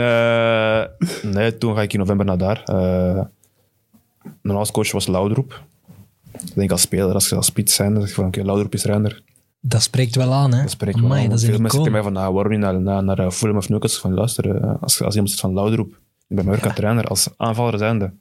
nee, 1.34 1.58
toen 1.58 1.76
ga 1.76 1.82
ik 1.82 1.94
in 1.94 2.00
november 2.00 2.26
naar 2.26 2.38
daar. 2.38 2.64
Eh 2.64 3.22
mijn 4.42 4.58
als 4.58 4.72
coach 4.72 4.92
was 4.92 5.08
Laudroep. 5.08 5.62
Ik 6.32 6.56
denk 6.56 6.72
als 6.72 6.82
speler, 6.82 7.14
als 7.14 7.30
je 7.30 7.36
als 7.36 7.46
spits 7.46 7.76
zijn, 7.76 7.92
dan 7.92 8.02
zeg 8.02 8.10
je 8.10 8.16
van, 8.16 8.26
oké, 8.26 8.44
Laudroep 8.44 8.74
is 8.74 8.82
trainer. 8.82 9.22
Dat 9.68 9.82
spreekt 9.84 10.16
wel 10.16 10.34
aan, 10.34 10.54
hè. 10.54 10.62
Dat 10.62 10.72
spreekt 10.72 11.00
wel 11.00 11.16
aan. 11.16 11.30
dat 11.30 11.40
Veel 11.40 11.50
mensen 11.50 11.70
zeggen 11.70 11.92
mij 11.92 12.04
van, 12.04 12.14
nou, 12.14 12.34
waarom 12.34 12.52
niet 12.52 12.62
naar, 12.62 12.82
naar, 12.82 13.04
naar 13.04 13.20
eh, 13.20 13.30
Fulham 13.30 13.58
of 13.58 13.70
Newcastle? 13.70 14.02
Van, 14.02 14.14
luister, 14.14 14.56
eh, 14.56 14.82
als, 14.82 15.02
als 15.02 15.14
iemand 15.14 15.30
zegt 15.30 15.42
van 15.42 15.54
Laudroep, 15.54 15.92
ik 16.28 16.36
ben 16.36 16.46
Mallorca 16.46 16.74
trainer, 16.74 17.06
als 17.06 17.30
aanvaller 17.38 17.78
zijnde, 17.78 18.14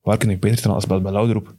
waar 0.00 0.16
kun 0.16 0.30
ik 0.30 0.40
beter 0.40 0.58
zijn 0.58 0.74
als 0.74 0.86
bij, 0.86 1.02
bij 1.02 1.12
Laudroep? 1.12 1.54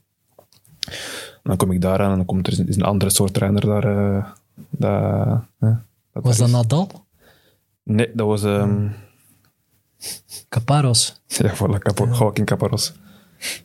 Dan 1.42 1.56
kom 1.56 1.70
ik 1.70 1.80
daar 1.80 2.00
aan 2.00 2.10
en 2.10 2.16
dan 2.16 2.26
komt 2.26 2.46
er 2.46 2.68
is 2.68 2.76
een 2.76 2.82
andere 2.82 3.10
soort 3.10 3.34
trainer 3.34 3.66
daar. 3.66 3.84
eh, 4.16 4.24
dat, 4.70 5.40
dat 5.58 6.22
Was 6.22 6.36
dat. 6.36 6.50
Nadal? 6.50 6.90
Nee, 7.82 8.10
dat 8.14 8.26
was... 8.26 8.42
ehm 8.42 8.86
Caparros. 10.48 11.20
ja, 11.26 11.54
voilà, 11.54 11.78
Capo, 11.78 12.06
Joaquin 12.06 12.44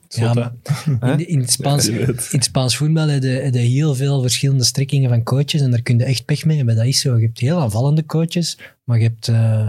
Ja, 0.09 0.53
maar 0.99 1.19
in, 1.19 1.27
in, 1.27 1.39
het 1.39 1.51
Spaans, 1.51 1.87
in 1.87 2.05
het 2.07 2.43
Spaans 2.43 2.77
voetbal 2.77 3.07
heb 3.07 3.23
je, 3.23 3.29
heb 3.29 3.53
je 3.53 3.59
heel 3.59 3.95
veel 3.95 4.21
verschillende 4.21 4.63
strekkingen 4.63 5.09
van 5.09 5.23
coaches 5.23 5.61
en 5.61 5.71
daar 5.71 5.81
kun 5.81 5.97
je 5.97 6.03
echt 6.03 6.25
pech 6.25 6.45
mee 6.45 6.57
hebben. 6.57 6.75
Dat 6.75 6.85
is 6.85 6.99
zo. 6.99 7.15
Je 7.17 7.25
hebt 7.25 7.39
heel 7.39 7.59
aanvallende 7.59 8.05
coaches, 8.05 8.57
maar 8.83 8.97
je 8.97 9.03
hebt 9.03 9.27
eh, 9.27 9.67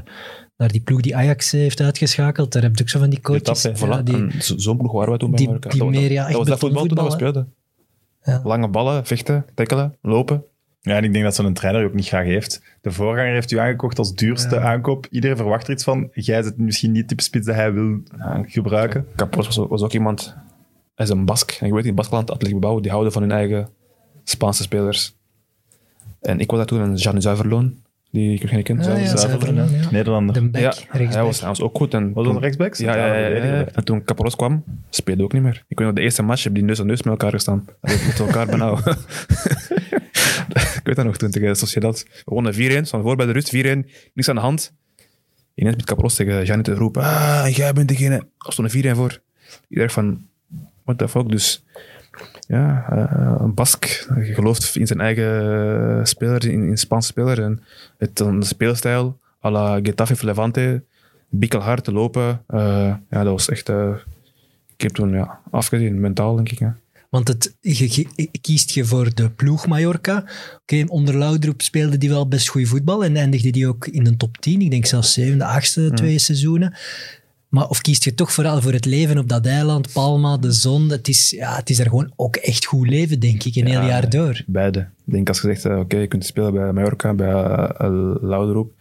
naar 0.56 0.68
die 0.72 0.80
ploeg 0.80 1.00
die 1.00 1.16
Ajax 1.16 1.50
heeft 1.50 1.80
uitgeschakeld, 1.80 2.52
daar 2.52 2.62
heb 2.62 2.76
je 2.76 2.82
ook 2.82 2.88
zo 2.88 2.98
van 2.98 3.10
die 3.10 3.20
coaches. 3.20 3.62
Ja, 3.62 4.02
die, 4.02 4.42
zo'n 4.60 4.76
ploeg 4.76 4.92
waren 4.92 5.08
wij 5.08 5.18
toen 5.18 5.28
bij 5.30 5.38
die- 5.38 5.46
Mallorca. 5.46 5.68
die 5.68 5.78
dat, 5.78 5.88
was- 5.88 5.98
meer, 5.98 6.12
ja, 6.12 6.20
dat, 6.20 6.28
echt 6.28 6.38
was 6.38 6.48
dat 6.48 6.58
voetbal 6.58 6.86
toen 6.86 7.04
we 7.04 7.10
speelden. 7.10 7.52
Ja. 8.24 8.40
Lange 8.44 8.68
ballen, 8.68 9.06
vechten, 9.06 9.44
tackelen, 9.54 9.96
lopen. 10.02 10.44
Ja, 10.84 10.96
en 10.96 11.04
ik 11.04 11.12
denk 11.12 11.24
dat 11.24 11.34
zo'n 11.34 11.52
trainer 11.52 11.84
ook 11.84 11.94
niet 11.94 12.06
graag 12.06 12.24
heeft. 12.24 12.62
De 12.80 12.90
voorganger 12.92 13.32
heeft 13.32 13.50
u 13.50 13.58
aangekocht 13.58 13.98
als 13.98 14.14
duurste 14.14 14.60
aankoop. 14.60 15.06
Iedereen 15.10 15.36
verwacht 15.36 15.66
er 15.66 15.72
iets 15.72 15.84
van. 15.84 16.10
Jij 16.12 16.42
zit 16.42 16.58
misschien 16.58 16.92
niet 16.92 17.08
type 17.08 17.22
spits 17.22 17.46
dat 17.46 17.54
hij 17.54 17.72
wil 17.72 18.00
gebruiken. 18.46 19.06
Caparros 19.16 19.46
was, 19.46 19.58
ook- 19.58 19.68
was 19.70 19.82
ook 19.82 19.92
iemand... 19.92 20.36
Hij 20.94 21.06
is 21.06 21.12
een 21.12 21.24
Bask. 21.24 21.50
En 21.60 21.66
je 21.66 21.74
weet, 21.74 21.84
in 21.84 21.94
Baskeland, 21.94 22.30
Atletico 22.30 22.58
Bilbao, 22.58 22.80
die 22.80 22.90
houden 22.90 23.12
van 23.12 23.22
hun 23.22 23.30
eigen 23.32 23.68
Spaanse 24.24 24.62
spelers. 24.62 25.16
En 26.20 26.40
ik 26.40 26.48
was 26.50 26.58
daar 26.58 26.66
toen 26.68 26.80
een 26.80 26.94
Jean 26.94 27.22
Zuiverloon, 27.22 27.74
die 28.10 28.34
ik 28.34 28.42
nog 28.42 28.52
niet 28.52 28.64
kent. 28.64 28.86
Ah, 28.86 29.00
ja, 29.00 29.16
Zuiverloon. 29.16 29.70
Ja. 29.70 29.90
Nederlander. 29.90 30.34
De 30.34 30.48
back, 30.48 30.62
Ja, 30.62 30.72
hij 30.88 31.22
was, 31.22 31.38
hij 31.40 31.48
was 31.48 31.60
ook 31.60 31.76
goed. 31.76 31.94
En 31.94 32.12
Was 32.12 32.26
dat 32.26 32.38
rechtsback? 32.38 32.74
Ja, 32.74 32.96
ja, 32.96 33.14
ja, 33.14 33.26
ja, 33.28 33.44
ja. 33.44 33.66
En 33.72 33.84
toen 33.84 34.04
Caparros 34.04 34.36
kwam, 34.36 34.64
speelde 34.90 35.22
ook 35.22 35.32
niet 35.32 35.42
meer. 35.42 35.64
Ik 35.68 35.78
weet 35.78 35.86
nog, 35.86 35.96
de 35.96 36.02
eerste 36.02 36.22
match 36.22 36.44
heb 36.44 36.54
die 36.54 36.62
neus 36.64 36.80
aan 36.80 36.86
neus 36.86 37.02
met 37.02 37.12
elkaar 37.12 37.30
gestaan. 37.30 37.64
Dat 37.80 38.04
met 38.06 38.18
elkaar 38.18 38.46
benauw. 38.46 38.78
ik 40.78 40.80
weet 40.84 40.96
dat 40.96 41.04
nog, 41.04 41.16
toen 41.16 41.30
tegen 41.30 41.56
Sociedad. 41.56 42.06
We 42.08 42.22
wonnen 42.24 42.54
4-1, 42.54 42.88
van 42.88 43.02
voor 43.02 43.16
bij 43.16 43.26
de 43.26 43.32
rust, 43.32 43.56
4-1, 43.56 43.58
niks 44.14 44.28
aan 44.28 44.34
de 44.34 44.40
hand. 44.40 44.72
Ineens 45.54 45.76
met 45.76 45.84
Caparros 45.84 46.14
tegen 46.14 46.44
Janet 46.44 46.64
te 46.64 46.74
roepen, 46.74 47.02
ah, 47.02 47.48
jij 47.48 47.72
bent 47.72 47.88
degene. 47.88 48.14
Er 48.16 48.52
stond 48.52 48.74
een 48.74 48.94
4-1 48.94 48.96
voor. 48.96 49.20
Ik 49.68 49.90
van, 49.90 50.26
what 50.84 50.98
the 50.98 51.08
fuck, 51.08 51.28
dus... 51.28 51.64
ja, 52.48 52.86
eh, 52.90 53.34
een 53.38 53.54
Bask. 53.54 54.06
Gelooft 54.18 54.76
in 54.76 54.86
zijn 54.86 55.00
eigen 55.00 56.06
speler, 56.06 56.48
in, 56.48 56.68
in 56.68 56.78
Spaanse 56.78 57.08
speler. 57.08 57.42
En 57.42 57.62
het, 57.98 58.20
een 58.20 58.42
speelstijl 58.42 59.18
à 59.44 59.50
la 59.50 59.78
Getafe 59.82 60.24
Levante. 60.26 60.82
Bikkelhard 61.28 61.84
te 61.84 61.92
lopen. 61.92 62.44
Eh, 62.46 62.94
ja, 63.10 63.22
dat 63.22 63.32
was 63.32 63.48
echt... 63.48 63.68
eh, 63.68 63.94
ik 64.76 64.80
heb 64.80 64.90
toen 64.90 65.12
ja, 65.12 65.40
afgezien, 65.50 66.00
mentaal 66.00 66.34
denk 66.36 66.50
ik. 66.50 66.58
Ja. 66.58 66.76
Want 67.12 67.28
het, 67.28 67.56
je, 67.60 67.88
je- 68.16 68.28
kiest 68.40 68.70
je 68.70 68.84
voor 68.84 69.14
de 69.14 69.30
ploeg 69.30 69.66
Mallorca. 69.66 70.24
Oké, 70.62 70.84
onder 70.86 71.18
Laudrup 71.18 71.62
speelde 71.62 71.98
die 71.98 72.08
wel 72.08 72.28
best 72.28 72.48
goed 72.48 72.68
voetbal 72.68 73.04
en 73.04 73.16
eindigde 73.16 73.50
die 73.50 73.66
ook 73.68 73.86
in 73.86 74.04
de 74.04 74.16
top 74.16 74.38
10. 74.38 74.60
Ik 74.60 74.70
denk 74.70 74.86
zelfs 74.86 75.12
zevende, 75.12 75.44
achtste, 75.44 75.90
twee 75.94 76.18
seizoenen. 76.18 76.74
Maar 77.48 77.68
of 77.68 77.80
kiest 77.80 78.04
je 78.04 78.14
toch 78.14 78.32
vooral 78.32 78.60
voor 78.62 78.72
het 78.72 78.84
leven 78.84 79.18
op 79.18 79.28
dat 79.28 79.46
eiland, 79.46 79.92
Palma, 79.92 80.36
de 80.36 80.52
zon. 80.52 80.90
Het 80.90 81.08
is, 81.08 81.30
ja, 81.30 81.56
het 81.56 81.70
is 81.70 81.78
er 81.78 81.88
gewoon 81.88 82.12
ook 82.16 82.36
echt 82.36 82.64
goed 82.64 82.88
leven, 82.88 83.20
denk 83.20 83.42
ik, 83.44 83.56
een 83.56 83.66
heel 83.66 83.86
jaar 83.86 84.10
door. 84.10 84.42
Beide. 84.46 84.78
Ik 85.06 85.12
denk 85.12 85.28
als 85.28 85.40
je 85.40 85.46
zegt, 85.46 85.64
eh, 85.64 85.78
oké, 85.78 85.96
je 85.96 86.06
kunt 86.06 86.24
spelen 86.26 86.52
bij 86.52 86.72
Mallorca, 86.72 87.14
bij 87.14 87.28
uh, 87.32 88.14
Lauderoep. 88.20 88.72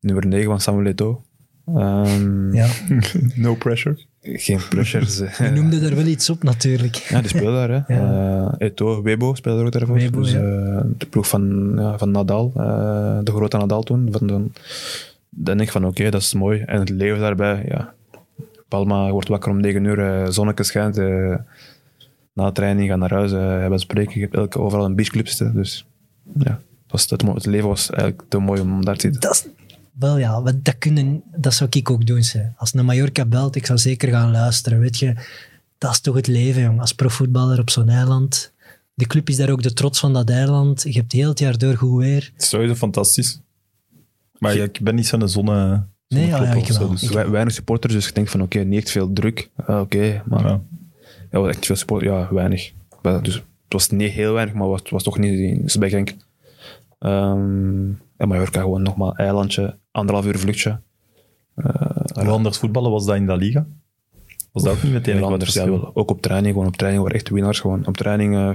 Nummer 0.00 0.26
9 0.26 0.46
van 0.50 0.60
Samuel 0.60 0.86
Eto'o. 0.86 1.22
Ehm, 1.66 2.54
Ja. 2.54 2.68
No 3.34 3.54
pressure. 3.54 3.98
Geen 4.32 4.60
pressures. 4.68 5.20
eh. 5.20 5.38
Je 5.46 5.50
noemde 5.50 5.80
daar 5.80 5.94
wel 5.94 6.06
iets 6.06 6.30
op 6.30 6.42
natuurlijk. 6.42 6.94
Ja, 6.96 7.20
die 7.20 7.28
speelde 7.28 7.52
daar. 7.66 7.68
Hè. 7.86 7.94
Ja. 7.94 8.54
Eh, 8.58 8.66
Eto'o, 8.66 9.02
Webo 9.02 9.34
speelde 9.34 9.60
er 9.60 9.66
ook 9.66 9.72
daarvoor. 9.72 9.96
Webo, 9.96 10.20
dus, 10.20 10.32
ja. 10.32 10.38
eh, 10.38 10.80
de 10.98 11.06
ploeg 11.06 11.28
van, 11.28 11.72
ja, 11.76 11.98
van 11.98 12.10
Nadal, 12.10 12.52
eh, 12.56 13.18
de 13.22 13.30
grote 13.32 13.56
Nadal 13.56 13.82
toen. 13.82 14.08
Van, 14.10 14.26
dan, 14.26 14.52
denk 15.28 15.60
ik 15.60 15.70
van 15.70 15.86
oké, 15.86 16.10
dat 16.10 16.20
is 16.20 16.34
mooi. 16.34 16.60
En 16.60 16.78
het 16.80 16.88
leven 16.88 17.20
daarbij, 17.20 17.64
ja. 17.68 17.92
Palma 18.68 19.10
wordt 19.10 19.28
wakker 19.28 19.50
om 19.50 19.60
9 19.60 19.84
uur, 19.84 19.98
eh 19.98 20.28
zonnetje 20.30 20.64
schijnt. 20.64 20.98
eh, 20.98 21.34
na 22.32 22.46
de 22.46 22.52
training 22.52 22.88
gaan 22.88 22.98
naar 22.98 23.12
huis, 23.12 23.32
eh 23.32 23.38
hebben 23.40 23.78
spreken. 23.78 24.14
Je 24.14 24.20
hebt 24.20 24.34
elke, 24.34 24.58
overal 24.58 24.84
een 24.84 24.94
beachclub 24.94 25.28
zitten. 25.28 25.54
Dus 25.54 25.86
ja, 26.38 26.50
het, 26.50 26.60
was, 26.92 27.10
het, 27.10 27.22
het 27.22 27.46
leven 27.46 27.68
was 27.68 27.90
eigenlijk 27.90 28.22
te 28.28 28.38
mooi 28.38 28.60
om 28.60 28.84
daar 28.84 28.94
te 28.96 29.00
zitten. 29.00 29.20
Dat 29.20 29.32
is, 29.32 29.46
wel 29.98 30.18
ja, 30.18 30.42
want 30.42 30.64
dat, 30.64 30.78
kunnen, 30.78 31.22
dat 31.36 31.54
zou 31.54 31.70
ik 31.72 31.90
ook 31.90 32.06
doen. 32.06 32.22
Ze. 32.22 32.48
Als 32.56 32.74
een 32.74 32.84
Mallorca 32.84 33.24
belt, 33.24 33.56
ik 33.56 33.66
zou 33.66 33.78
zeker 33.78 34.08
gaan 34.08 34.30
luisteren. 34.30 34.78
Weet 34.78 34.98
je, 34.98 35.14
dat 35.78 35.92
is 35.92 36.00
toch 36.00 36.14
het 36.14 36.26
leven, 36.26 36.62
jong. 36.62 36.80
Als 36.80 36.92
profvoetballer 36.92 37.58
op 37.60 37.70
zo'n 37.70 37.88
eiland. 37.88 38.52
De 38.94 39.06
club 39.06 39.28
is 39.28 39.36
daar 39.36 39.50
ook 39.50 39.62
de 39.62 39.72
trots 39.72 40.00
van 40.00 40.12
dat 40.12 40.30
eiland. 40.30 40.82
Je 40.82 40.92
hebt 40.98 41.12
heel 41.12 41.28
het 41.28 41.38
jaar 41.38 41.58
door 41.58 41.76
goed 41.76 41.98
weer. 42.02 42.30
Het 42.34 42.42
is 42.42 42.48
sowieso 42.48 42.74
fantastisch. 42.74 43.40
Maar 44.38 44.56
ja, 44.56 44.64
ik 44.64 44.80
ben 44.82 44.94
niet 44.94 45.06
zo'n 45.06 45.28
zonne... 45.28 45.86
Nee, 46.08 46.26
ja, 46.26 46.42
ja, 46.42 46.52
ik 46.52 46.66
wel. 46.66 46.88
dus- 46.90 47.02
Ik- 47.02 47.10
Wei- 47.10 47.28
weinig 47.28 47.54
supporters, 47.54 47.92
dus 47.92 48.08
ik 48.08 48.14
denk 48.14 48.28
van 48.28 48.42
oké, 48.42 48.58
niet 48.58 48.78
echt 48.82 48.90
veel 48.90 49.12
druk. 49.12 49.50
Ah, 49.56 49.80
oké, 49.80 50.22
maar 50.26 50.44
Ja. 50.44 50.60
Ja, 51.30 51.46
echt 51.48 51.66
veel 51.66 51.76
support. 51.76 52.02
Ja, 52.04 52.28
weinig. 52.34 52.72
Maar 53.02 53.22
Dus 53.22 53.34
het 53.34 53.44
was 53.68 53.88
niet 53.90 54.10
heel 54.12 54.32
weinig, 54.32 54.54
maar 54.54 54.68
het 54.68 54.80
was, 54.82 54.90
was 54.90 55.02
toch 55.02 55.18
niet 55.18 55.76
bij 55.78 55.90
Genk. 55.90 56.14
Ehm 56.98 57.90
en 58.16 58.28
Mallorca 58.28 58.60
gewoon 58.60 58.82
nogmaals 58.82 59.16
eilandje, 59.16 59.78
anderhalf 59.96 60.26
uur 60.26 60.38
vluchtje. 60.38 60.80
Hoe 62.14 62.28
anders 62.28 62.58
voetballen 62.58 62.90
was 62.90 63.04
dat 63.06 63.16
in 63.16 63.26
de 63.26 63.36
Liga? 63.36 63.66
Was 64.52 64.62
dat 64.62 64.76
ook 64.76 64.82
niet 64.82 64.92
meteen 64.92 65.22
anders. 65.22 65.54
Ja, 65.54 65.60
verschil? 65.60 65.80
wel, 65.80 65.90
ook 65.94 66.10
op 66.10 66.20
training, 66.22 66.52
gewoon 66.52 66.68
op 66.68 66.76
training 66.76 67.02
waren 67.02 67.18
echt 67.18 67.28
winnaars. 67.28 67.60
Gewoon 67.60 67.86
op 67.86 67.96
training 67.96 68.34
eh, 68.34 68.50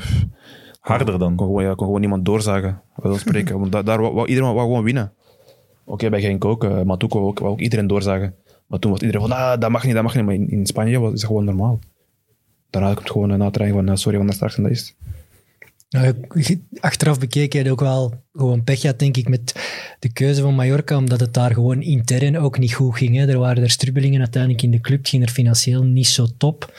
Harder 0.79 1.19
dan? 1.19 1.35
kon 1.35 1.45
gewoon, 1.47 1.63
ja, 1.63 1.73
kon 1.73 1.85
gewoon 1.85 1.99
niemand 1.99 2.25
doorzagen. 2.25 2.81
Wel 2.95 3.15
spreken. 3.17 3.59
Want 3.59 3.71
da- 3.71 3.83
daar 3.83 4.01
wou, 4.01 4.27
iedereen 4.27 4.53
wou 4.53 4.67
gewoon 4.67 4.83
winnen. 4.83 5.13
Oké, 5.83 6.09
bij 6.09 6.21
Genk 6.21 6.45
ook, 6.45 6.63
eh, 6.63 6.81
maar 6.81 6.97
toen 6.97 7.09
wou 7.09 7.25
ook, 7.25 7.39
wou 7.39 7.51
ook 7.51 7.59
iedereen 7.59 7.87
doorzagen. 7.87 8.35
Maar 8.67 8.79
toen 8.79 8.91
was 8.91 8.99
iedereen 9.01 9.21
van, 9.27 9.31
ah, 9.37 9.59
dat 9.59 9.69
mag 9.69 9.83
niet, 9.83 9.93
dat 9.93 10.03
mag 10.03 10.15
niet. 10.15 10.25
Maar 10.25 10.33
in, 10.33 10.49
in 10.49 10.65
Spanje 10.65 10.99
was 10.99 11.13
is 11.13 11.19
dat 11.19 11.27
gewoon 11.29 11.45
normaal. 11.45 11.79
Daarna 12.69 12.93
komt 12.93 13.11
gewoon 13.11 13.29
een 13.29 13.39
na 13.39 13.49
training 13.49 13.79
van, 13.79 13.89
eh, 13.89 13.95
sorry, 13.95 14.17
van 14.17 14.27
de 14.27 14.33
straks 14.33 14.57
en 14.57 14.63
dat 14.63 14.71
is. 14.71 14.95
Nou, 15.91 16.15
achteraf 16.79 17.19
bekeken 17.19 17.71
ook 17.71 17.79
wel 17.79 18.23
gewoon 18.33 18.63
pech 18.63 18.79
gehad, 18.79 18.99
denk 18.99 19.17
ik, 19.17 19.29
met 19.29 19.55
de 19.99 20.11
keuze 20.11 20.41
van 20.41 20.55
Mallorca, 20.55 20.97
omdat 20.97 21.19
het 21.19 21.33
daar 21.33 21.53
gewoon 21.53 21.81
intern 21.81 22.37
ook 22.37 22.57
niet 22.57 22.73
goed 22.73 22.97
ging. 22.97 23.15
Hè. 23.15 23.27
Er 23.27 23.37
waren 23.37 23.63
er 23.63 23.69
strubbelingen 23.69 24.19
uiteindelijk 24.19 24.63
in 24.63 24.71
de 24.71 24.79
club, 24.79 25.05
ging 25.05 25.23
er 25.23 25.29
financieel 25.29 25.83
niet 25.83 26.07
zo 26.07 26.27
top. 26.37 26.73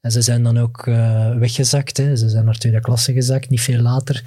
En 0.00 0.10
ze 0.10 0.22
zijn 0.22 0.42
dan 0.42 0.58
ook 0.58 0.86
eh, 0.86 1.36
weggezakt. 1.36 1.96
Hè. 1.96 2.16
Ze 2.16 2.28
zijn 2.28 2.44
naar 2.44 2.58
tweede 2.58 2.80
klasse 2.80 3.12
gezakt, 3.12 3.50
niet 3.50 3.60
veel 3.60 3.80
later. 3.80 4.22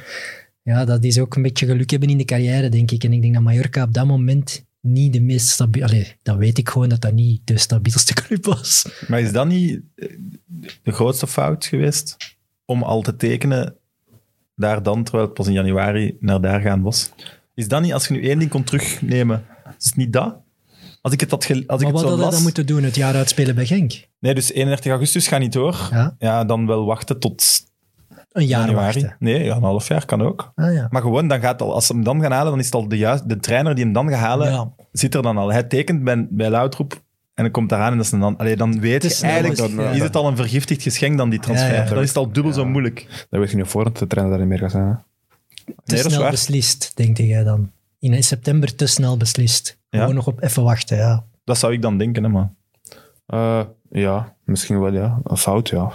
Ja, 0.61 0.85
dat 0.85 1.03
is 1.03 1.19
ook 1.19 1.35
een 1.35 1.41
beetje 1.41 1.65
geluk 1.65 1.89
hebben 1.89 2.09
in 2.09 2.17
de 2.17 2.25
carrière, 2.25 2.69
denk 2.69 2.91
ik. 2.91 3.03
En 3.03 3.13
ik 3.13 3.21
denk 3.21 3.33
dat 3.33 3.43
Mallorca 3.43 3.83
op 3.83 3.93
dat 3.93 4.05
moment 4.05 4.65
niet 4.81 5.13
de 5.13 5.21
meest 5.21 5.47
stabiele... 5.47 5.87
Allee, 5.87 6.15
dat 6.23 6.37
weet 6.37 6.57
ik 6.57 6.69
gewoon, 6.69 6.89
dat 6.89 7.01
dat 7.01 7.13
niet 7.13 7.41
de 7.43 7.57
stabielste 7.57 8.13
club 8.13 8.45
was. 8.45 8.85
Maar 9.07 9.21
is 9.21 9.31
dat 9.31 9.47
niet 9.47 9.81
de 10.83 10.91
grootste 10.91 11.27
fout 11.27 11.65
geweest? 11.65 12.17
Om 12.65 12.83
al 12.83 13.01
te 13.01 13.15
tekenen 13.15 13.78
daar 14.59 14.83
dan, 14.83 15.03
terwijl 15.03 15.25
het 15.25 15.33
pas 15.33 15.47
in 15.47 15.53
januari 15.53 16.17
naar 16.19 16.41
daar 16.41 16.61
gaan 16.61 16.81
was? 16.81 17.11
Is 17.53 17.67
dat 17.67 17.81
niet, 17.81 17.93
als 17.93 18.07
je 18.07 18.13
nu 18.13 18.23
één 18.27 18.39
ding 18.39 18.51
kon 18.51 18.63
terugnemen, 18.63 19.45
is 19.79 19.85
het 19.85 19.95
niet 19.95 20.13
dat? 20.13 20.35
Als 21.01 21.13
ik 21.13 21.19
het, 21.19 21.31
had 21.31 21.45
als 21.49 21.57
ik 21.59 21.67
Maar 21.67 21.77
wat 21.91 22.01
hadden 22.03 22.25
we 22.25 22.31
dan 22.31 22.41
moeten 22.41 22.65
doen? 22.65 22.83
Het 22.83 22.95
jaar 22.95 23.15
uitspelen 23.15 23.55
bij 23.55 23.65
Genk? 23.65 24.07
Nee, 24.19 24.33
dus 24.33 24.51
31 24.53 24.91
augustus 24.91 25.27
gaat 25.27 25.39
niet 25.39 25.53
door. 25.53 25.87
Ja, 25.91 26.15
Ja, 26.19 26.43
dan 26.45 26.65
wel 26.67 26.85
wachten 26.85 27.19
tot 27.19 27.43
een 28.31 28.45
jaar 28.45 28.65
januari. 28.65 28.99
wachten. 29.01 29.15
Nee, 29.19 29.43
ja, 29.43 29.55
een 29.55 29.63
half 29.63 29.87
jaar 29.87 30.05
kan 30.05 30.21
ook. 30.21 30.51
Ah, 30.55 30.73
ja. 30.73 30.87
Maar 30.89 31.01
gewoon, 31.01 31.27
dan 31.27 31.39
gaat 31.39 31.61
al, 31.61 31.73
als 31.73 31.85
ze 31.85 31.93
hem 31.93 32.03
dan 32.03 32.21
gaan 32.21 32.31
halen, 32.31 32.49
dan 32.51 32.59
is 32.59 32.65
het 32.65 32.75
al 32.75 32.87
de, 32.87 32.97
juist, 32.97 33.29
de 33.29 33.37
trainer 33.37 33.75
die 33.75 33.83
hem 33.83 33.93
dan 33.93 34.09
gaat 34.09 34.19
halen, 34.19 34.51
Ja. 34.51 34.71
zit 34.91 35.15
er 35.15 35.21
dan 35.21 35.37
al. 35.37 35.51
Hij 35.51 35.63
tekent 35.63 36.03
bij, 36.03 36.27
bij 36.29 36.49
Loutroep 36.49 37.01
en 37.39 37.45
dan 37.45 37.53
komt 37.53 37.69
daaraan 37.69 37.91
en 37.91 37.97
dat 37.97 38.05
is 38.05 38.11
dan, 38.11 38.37
allee, 38.37 38.55
dan 38.55 38.79
weet 38.79 39.17
je 39.17 39.25
eigenlijk, 39.25 39.71
ja. 39.71 39.91
is 39.91 40.01
het 40.01 40.15
al 40.15 40.27
een 40.27 40.35
vergiftigd 40.35 40.81
geschenk 40.81 41.17
dan 41.17 41.29
die 41.29 41.39
transfer. 41.39 41.73
Ja, 41.73 41.83
ja. 41.83 41.89
Dan 41.89 42.01
is 42.01 42.07
het 42.07 42.17
al 42.17 42.31
dubbel 42.31 42.53
zo 42.53 42.65
moeilijk. 42.65 43.25
Dat 43.29 43.39
weet 43.39 43.49
je 43.49 43.55
niet 43.55 43.65
op 43.65 43.71
voorhand, 43.71 43.99
de 43.99 44.07
trainer 44.07 44.37
daar 44.37 44.47
niet 44.47 44.59
meer 44.59 44.69
gaat 44.69 44.71
zijn. 44.71 44.87
Hè? 44.87 44.93
te 45.65 45.93
Nee, 45.93 46.03
dat 46.03 46.11
snel 46.11 46.29
beslist, 46.29 46.91
denk 46.95 47.17
jij 47.17 47.43
dan? 47.43 47.71
In 47.99 48.23
september 48.23 48.75
te 48.75 48.87
snel 48.87 49.17
beslist. 49.17 49.77
Ja. 49.89 49.99
Gewoon 49.99 50.15
nog 50.15 50.27
op 50.27 50.43
even 50.43 50.63
wachten, 50.63 50.97
ja. 50.97 51.25
Dat 51.43 51.57
zou 51.57 51.73
ik 51.73 51.81
dan 51.81 51.97
denken, 51.97 52.23
hè, 52.23 52.29
maar... 52.29 52.53
Eh, 53.25 53.61
ja, 53.89 54.35
misschien 54.43 54.79
wel 54.79 54.93
ja. 54.93 55.19
Een 55.23 55.37
fout, 55.37 55.69
ja. 55.69 55.91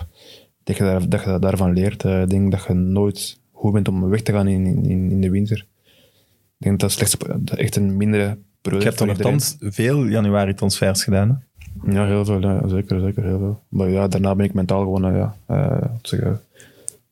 Dat 0.62 0.76
je, 0.76 0.82
daar, 0.82 1.08
dat 1.08 1.24
je 1.24 1.38
daarvan 1.38 1.72
leert. 1.72 2.04
Eh, 2.04 2.22
Ik 2.22 2.30
denk 2.30 2.50
dat 2.50 2.64
je 2.68 2.74
nooit 2.74 3.40
goed 3.52 3.72
bent 3.72 3.88
om 3.88 4.08
weg 4.08 4.22
te 4.22 4.32
gaan 4.32 4.48
in, 4.48 4.66
in, 4.66 5.10
in 5.10 5.20
de 5.20 5.30
winter. 5.30 5.66
Ik 6.58 6.70
denk 6.70 6.80
dat 6.80 6.90
het 6.90 6.98
slechts 6.98 7.16
dat 7.38 7.58
echt 7.58 7.76
een 7.76 7.96
mindere 7.96 8.38
Ik 8.72 8.82
heb 8.82 8.94
toch 8.94 9.06
nogthans 9.06 9.56
veel 9.60 10.04
januari-transfers 10.04 11.04
gedaan. 11.04 11.28
Hè? 11.28 11.34
Ja, 11.92 12.06
heel 12.06 12.24
veel. 12.24 12.40
Ja, 12.40 12.68
zeker, 12.68 13.00
zeker, 13.00 13.24
heel 13.24 13.38
veel. 13.38 13.62
Maar 13.68 13.88
ja, 13.88 14.08
daarna 14.08 14.34
ben 14.34 14.46
ik 14.46 14.54
mentaal 14.54 14.82
gewoon 14.82 15.04
eh, 15.04 15.16
ja, 15.16 15.36
eh, 15.46 15.80
wat 15.80 15.98
zeg 16.02 16.20
je, 16.20 16.36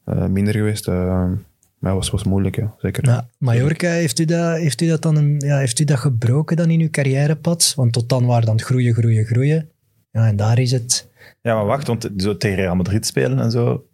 eh, 0.04 0.26
minder 0.26 0.54
geweest. 0.54 0.86
maar 0.86 1.38
het 1.78 1.92
was, 1.92 2.10
was 2.10 2.24
moeilijk, 2.24 2.56
ja. 2.56 2.74
zeker. 2.78 3.06
Ja, 3.06 3.26
Mallorca, 3.38 3.90
heeft 3.90 4.18
u, 4.18 4.24
dat, 4.24 4.56
heeft, 4.56 4.80
u 4.80 4.88
dat 4.88 5.02
dan 5.02 5.16
een, 5.16 5.34
ja, 5.38 5.58
heeft 5.58 5.78
u 5.78 5.84
dat 5.84 5.98
gebroken 5.98 6.56
dan 6.56 6.70
in 6.70 6.80
uw 6.80 6.90
carrièrepad? 6.90 7.72
Want 7.76 7.92
tot 7.92 8.08
dan 8.08 8.26
waren 8.26 8.46
dan 8.46 8.56
het 8.56 8.64
groeien, 8.64 8.94
groeien, 8.94 9.24
groeien. 9.24 9.68
Ja, 10.10 10.26
en 10.26 10.36
daar 10.36 10.58
is 10.58 10.72
het... 10.72 11.08
Ja, 11.40 11.54
maar 11.54 11.66
wacht, 11.66 11.86
want 11.86 12.08
zo 12.16 12.36
tegen 12.36 12.56
Real 12.56 12.76
Madrid 12.76 13.06
spelen 13.06 13.38
en 13.38 13.50
zo, 13.50 13.84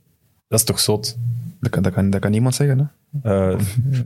dat 0.48 0.59
is 0.59 0.64
toch 0.64 0.80
zot? 0.80 1.16
Dat, 1.60 1.70
kan, 1.70 1.82
dat, 1.82 1.93
kan, 1.93 2.10
dat 2.10 2.20
kan 2.20 2.30
niemand 2.30 2.55
zeggen. 2.55 2.93
Hè? 3.22 3.51
Eh, 3.52 3.59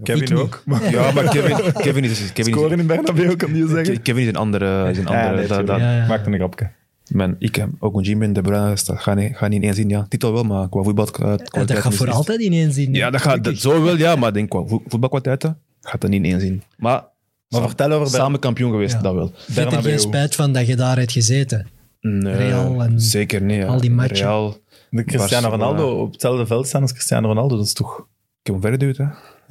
Kevin 0.03 0.37
ook. 0.37 0.63
Maar 0.67 0.91
Ja, 0.91 1.11
maar 1.13 1.25
Kevin, 1.35 1.73
Kevin 1.73 2.05
is... 2.05 2.33
Kevin 2.33 2.53
is 2.53 2.59
scoren 2.59 2.79
in 2.79 2.87
Bernabeu 2.87 3.37
kan 3.37 3.55
je 3.57 3.67
zeggen. 3.69 4.03
Kevin 4.03 4.23
is 4.23 4.29
een 4.29 4.37
andere... 4.37 4.91
Is 4.91 4.99
een 4.99 5.03
Ja, 5.09 5.21
andere 5.21 5.37
nee, 5.37 5.47
dat, 5.47 5.57
dat, 5.57 5.67
tuurlijk. 5.67 5.85
Ja, 5.85 5.97
ja. 5.97 6.07
Maakt 6.07 6.27
een 6.27 6.35
grapje. 6.35 6.71
Man, 7.13 7.37
ik 7.39 7.55
heb 7.55 7.69
ook 7.79 7.95
een 7.97 8.03
Jimmy 8.03 8.33
De 8.33 8.41
Bruyne, 8.41 8.69
dat 8.85 9.01
gaat 9.01 9.17
niet, 9.17 9.37
gaat 9.37 9.49
niet 9.51 9.59
in 9.61 9.65
één 9.67 9.75
zin. 9.75 9.89
Ja. 9.89 10.07
Titel 10.09 10.33
wel, 10.33 10.43
maar 10.45 10.69
qua 10.69 10.83
voetbal. 10.83 11.09
Ja, 11.19 11.37
dat 11.65 11.79
gaat 11.79 11.95
voor 11.95 12.11
altijd 12.11 12.41
ineens 12.41 12.75
zien. 12.75 12.95
Ja, 12.95 13.11
dat 13.11 13.21
gaat 13.21 13.45
dat, 13.45 13.57
zo 13.57 13.83
wel, 13.83 13.97
ja, 13.97 14.17
maar 14.17 14.33
denk 14.33 14.49
qua 14.51 14.65
vo- 14.67 14.83
voetbalkwaliteiten 14.87 15.59
gaat 15.81 16.01
dat 16.01 16.11
niet 16.11 16.25
in 16.25 16.31
één 16.31 16.41
zin. 16.41 16.63
Maar, 16.77 17.05
Maar 17.49 17.61
vertel 17.63 17.93
over 17.93 18.07
samen 18.09 18.39
kampioen 18.41 18.71
geweest, 18.71 18.93
Ja. 18.95 19.01
dat 19.01 19.15
wel. 19.15 19.25
Je 19.25 19.33
hebt 19.37 19.49
er 19.49 19.55
Bernabeu. 19.65 19.91
geen 19.91 19.99
spijt 20.01 20.35
van 20.35 20.53
dat 20.53 20.67
je 20.67 20.77
daar 20.77 20.99
hebt 20.99 21.13
gezeten. 21.13 21.67
Nee, 22.01 22.37
Real 22.37 22.83
en 22.83 23.01
zeker 23.01 23.43
niet. 23.43 23.57
Ja. 23.57 23.67
al 23.67 23.81
die 23.81 23.91
matchen. 23.91 24.17
Real, 24.17 24.57
de 24.97 25.05
Cristiano 25.05 25.49
Barcelona. 25.49 25.79
Ronaldo 25.79 26.01
op 26.03 26.13
hetzelfde 26.13 26.47
veld 26.47 26.67
staan 26.67 26.83
als 26.83 26.93
Cristiano 26.93 27.29
Ronaldo. 27.29 27.57
Dat 27.57 27.67
is 27.67 27.73
toch... 27.73 27.99
ik 27.99 28.07
heb 28.53 28.55
hem 28.55 28.61
verder 28.61 28.81
geduwd, 28.89 28.97
hè. 28.97 29.05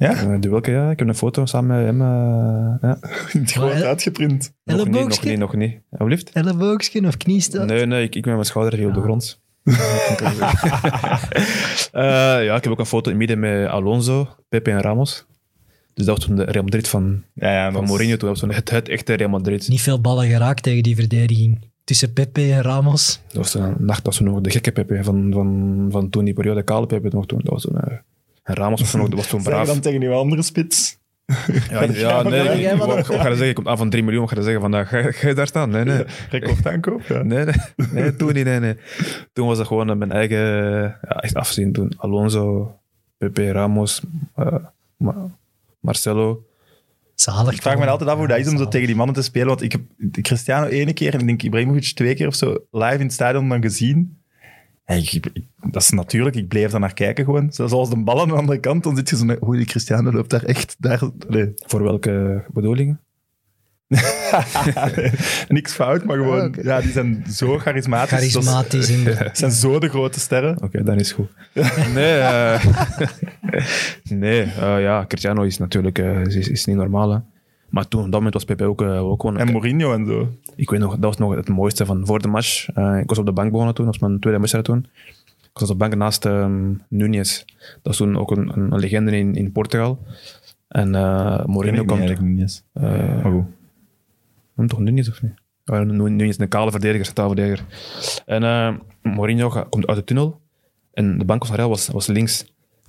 Ja? 0.06 0.22
Uh, 0.36 0.50
welke, 0.50 0.70
ja. 0.70 0.90
Ik 0.90 0.98
heb 0.98 1.08
een 1.08 1.14
foto 1.14 1.46
samen 1.46 1.76
met 1.76 1.86
hem. 1.86 2.00
eh, 2.00 2.74
ja. 2.90 2.98
Groot 3.44 3.72
Maar- 3.74 3.84
uitgeprint. 3.84 4.52
Nog 4.64 4.76
niet, 4.88 5.08
nog 5.08 5.22
niet, 5.24 5.38
nog 5.38 5.54
niet. 5.54 5.80
Alsjeblieft? 5.90 6.32
Of 7.06 7.16
kniestoot? 7.16 7.66
Nee, 7.66 7.86
nee, 7.86 8.02
ik, 8.04 8.14
ik 8.14 8.24
met 8.24 8.34
mijn 8.34 8.46
schouder 8.46 8.78
hier 8.78 8.88
op 8.88 8.94
de 8.94 9.00
grond. 9.00 9.40
Eh, 11.92 12.44
ja, 12.44 12.54
ik 12.56 12.62
heb 12.64 12.72
ook 12.72 12.78
een 12.78 12.86
foto 12.86 13.10
in 13.10 13.18
het 13.20 13.28
midden 13.28 13.38
met 13.38 13.68
Alonso, 13.68 14.28
Pepe 14.48 14.70
en 14.70 14.80
Ramos. 14.80 15.26
Dus 15.94 16.06
dat 16.06 16.16
was 16.16 16.26
toen 16.26 16.36
de 16.36 16.44
Real 16.44 16.62
Madrid 16.64 16.88
van, 16.88 17.24
Ja, 17.34 17.52
ja, 17.52 17.72
van 17.72 17.84
Mourinho. 17.84 18.16
Toen 18.16 18.28
was 18.28 18.40
het, 18.40 18.70
het 18.70 18.88
echte 18.88 19.14
Real 19.14 19.30
Madrid. 19.30 19.68
Niet 19.68 19.80
veel 19.80 20.00
ballen 20.00 20.26
geraakt 20.28 20.62
tegen 20.62 20.82
die 20.82 20.94
verdediging. 20.96 21.70
Tussen 21.84 22.12
Pepe 22.12 22.52
en 22.52 22.62
Ramos. 22.62 23.20
Dat 23.26 23.36
was 23.36 23.54
een 23.54 23.74
nacht 23.78 24.04
dat 24.04 24.14
ze 24.14 24.22
nog 24.22 24.40
de 24.40 24.50
gekke 24.50 24.72
Pepe 24.72 25.04
van, 25.04 25.30
van, 25.32 25.88
van 25.90 26.10
toen 26.10 26.24
die 26.24 26.34
periode, 26.34 26.62
kale 26.62 26.86
Pepe 26.86 27.08
nog 27.12 27.26
toen. 27.26 27.40
Dat 27.42 27.52
was 27.52 27.62
toen, 27.62 27.80
eh, 27.80 27.96
en 28.42 28.54
Ramos 28.54 28.80
was 28.80 28.90
toen, 28.90 29.10
was 29.16 29.26
toen 29.26 29.42
braaf. 29.42 29.66
dan 29.66 29.80
tegen 29.80 30.02
uw 30.02 30.12
andere 30.12 30.42
spits. 30.42 31.00
Ja, 31.70 31.82
ja 31.82 32.22
nee, 32.28 32.62
ik, 32.70 32.76
wat? 32.78 32.86
wat, 32.86 33.06
wat 33.06 33.06
ga 33.06 33.12
je 33.28 33.28
zeggen? 33.28 33.48
Ik 33.48 33.54
kom 33.54 33.68
aan 33.68 33.76
van 33.76 33.90
3 33.90 34.02
miljoen, 34.02 34.28
ga 34.28 34.36
je 34.36 34.42
zeggen 34.42 34.60
vandaag? 34.60 34.88
Ga, 34.88 34.98
je- 34.98 35.12
ga 35.12 35.28
je 35.28 35.34
daar 35.34 35.46
staan? 35.46 35.70
Nee, 35.70 35.84
nee. 35.84 36.04
Recordaankoop, 36.30 37.02
ja. 37.02 37.22
Nee, 37.22 37.44
nee, 37.44 37.54
nee, 37.92 38.16
toen 38.16 38.32
niet. 38.32 38.44
Nee, 38.44 38.60
nee. 38.60 38.76
Toen 39.32 39.46
was 39.46 39.58
het 39.58 39.66
gewoon 39.66 39.90
eh, 39.90 39.96
mijn 39.96 40.12
eigen 40.12 40.38
ja, 40.82 40.98
echt 41.20 41.34
afzien. 41.34 41.72
Toen 41.72 41.92
Alonso, 41.96 42.74
Pepe, 43.18 43.52
Ramos, 43.52 44.02
eh, 44.34 44.54
Ma- 44.96 45.30
Marcelo. 45.80 46.44
Zalig. 47.22 47.54
Ik 47.54 47.62
vraag 47.62 47.78
me 47.78 47.86
altijd 47.86 48.10
af 48.10 48.16
hoe 48.18 48.26
dat 48.26 48.38
is 48.38 48.48
om 48.48 48.58
zo 48.58 48.68
tegen 48.68 48.86
die 48.86 48.96
mannen 48.96 49.14
te 49.14 49.22
spelen. 49.22 49.48
Want 49.48 49.62
ik 49.62 49.72
heb 49.72 49.82
Cristiano 50.22 50.66
ene 50.66 50.92
keer 50.92 51.14
en 51.14 51.20
ik 51.20 51.26
denk 51.26 51.42
Ibrahimovic 51.42 51.84
twee 51.94 52.14
keer 52.14 52.26
of 52.26 52.34
zo 52.34 52.58
live 52.70 52.94
in 52.94 53.00
het 53.00 53.12
stadion 53.12 53.48
dan 53.48 53.62
gezien. 53.62 54.20
En 54.84 54.96
ik- 54.98 55.12
ik- 55.12 55.46
dat 55.70 55.82
is 55.82 55.90
natuurlijk, 55.90 56.36
ik 56.36 56.48
bleef 56.48 56.70
daar 56.70 56.80
naar 56.80 56.94
kijken 56.94 57.24
gewoon. 57.24 57.52
Zoals 57.52 57.72
als 57.72 57.90
de 57.90 58.02
bal 58.02 58.20
aan 58.20 58.28
de 58.28 58.34
andere 58.34 58.58
kant, 58.60 58.82
dan 58.82 58.96
zit 58.96 59.08
je 59.10 59.16
zo... 59.16 59.36
Oei, 59.46 59.58
die 59.58 59.66
Cristiano 59.66 60.12
loopt 60.12 60.30
daar 60.30 60.42
echt... 60.44 60.76
Daar, 60.78 61.00
nee. 61.28 61.52
Voor 61.54 61.82
welke 61.82 62.44
bedoelingen? 62.52 63.00
Niks 65.48 65.72
fout, 65.72 66.04
maar 66.04 66.16
gewoon... 66.16 66.54
Ja, 66.62 66.80
die 66.80 66.92
zijn 66.92 67.24
zo 67.30 67.58
charismatisch. 67.58 68.18
Charismatisch. 68.18 68.90
inderdaad. 68.90 69.24
Het 69.28 69.38
zijn 69.38 69.50
zo 69.50 69.78
de 69.78 69.88
grote 69.88 70.20
sterren. 70.20 70.62
Oké, 70.62 70.84
dan 70.84 70.98
is 70.98 71.08
het 71.08 71.16
goed. 71.16 71.30
Nee, 71.94 72.18
eh, 72.18 72.64
nee 74.04 74.42
eh, 74.42 74.80
ja, 74.80 75.04
Cristiano 75.08 75.42
is 75.42 75.58
natuurlijk 75.58 75.98
eh, 75.98 76.20
is, 76.20 76.48
is 76.48 76.64
niet 76.64 76.76
normaal. 76.76 77.10
Hè. 77.10 77.18
Maar 77.72 77.88
toen, 77.88 78.00
op 78.00 78.06
dat 78.06 78.14
moment 78.14 78.34
was 78.34 78.44
Pepe 78.44 78.64
ook, 78.64 78.82
ook 78.82 79.20
gewoon... 79.20 79.38
En 79.38 79.52
Mourinho 79.52 79.92
en 79.92 80.06
zo. 80.06 80.28
Ik 80.56 80.70
weet 80.70 80.80
nog, 80.80 80.90
dat 80.90 81.04
was 81.04 81.16
nog 81.16 81.34
het 81.34 81.48
mooiste 81.48 81.86
van 81.86 82.06
voor 82.06 82.22
de 82.22 82.28
match. 82.28 82.68
Eh, 82.68 82.98
ik 82.98 83.08
was 83.08 83.18
op 83.18 83.26
de 83.26 83.32
bank 83.32 83.50
begonnen 83.50 83.74
toen, 83.74 83.84
dat 83.84 83.98
was 83.98 84.08
mijn 84.08 84.20
tweede 84.20 84.38
wedstrijd 84.38 84.66
toen. 84.66 84.86
Ik 85.42 85.58
was 85.58 85.70
op 85.70 85.78
de 85.78 85.84
bank 85.84 85.94
naast 85.94 86.24
ehm 86.24 86.72
Nunez. 86.88 87.44
Dat 87.82 87.92
is 87.92 87.98
toen 87.98 88.16
ook 88.18 88.30
een, 88.30 88.78
legende 88.78 89.16
in, 89.16 89.34
in 89.34 89.52
Portugal. 89.52 89.98
En 90.68 90.94
eh 90.94 91.44
Mourinho 91.44 91.80
Ik 91.80 91.86
komt... 91.86 92.00
eigenlijk 92.00 92.50
eh, 92.72 93.22
Maar 93.22 93.32
goed. 93.32 93.44
Noem 94.62 94.70
toch 94.70 94.80
Nunez 94.80 95.08
of 95.08 95.22
niet? 95.22 95.32
Ja, 95.64 95.82
Nu- 95.82 96.10
Nunez, 96.10 96.38
een 96.38 96.48
kale 96.48 96.70
verdediger, 96.70 97.04
centraal 97.04 97.26
verdediger. 97.28 97.64
En 98.26 98.42
eh 98.42 98.74
Mourinho 99.02 99.50
gaat- 99.50 99.68
komt 99.68 99.86
uit 99.86 99.96
de 99.96 100.04
tunnel. 100.04 100.40
En 100.94 101.18
de 101.18 101.24
bank 101.24 101.46
van 101.46 101.56
Real 101.56 101.68
was, 101.68 101.88
was 101.88 102.06
links. 102.06 102.44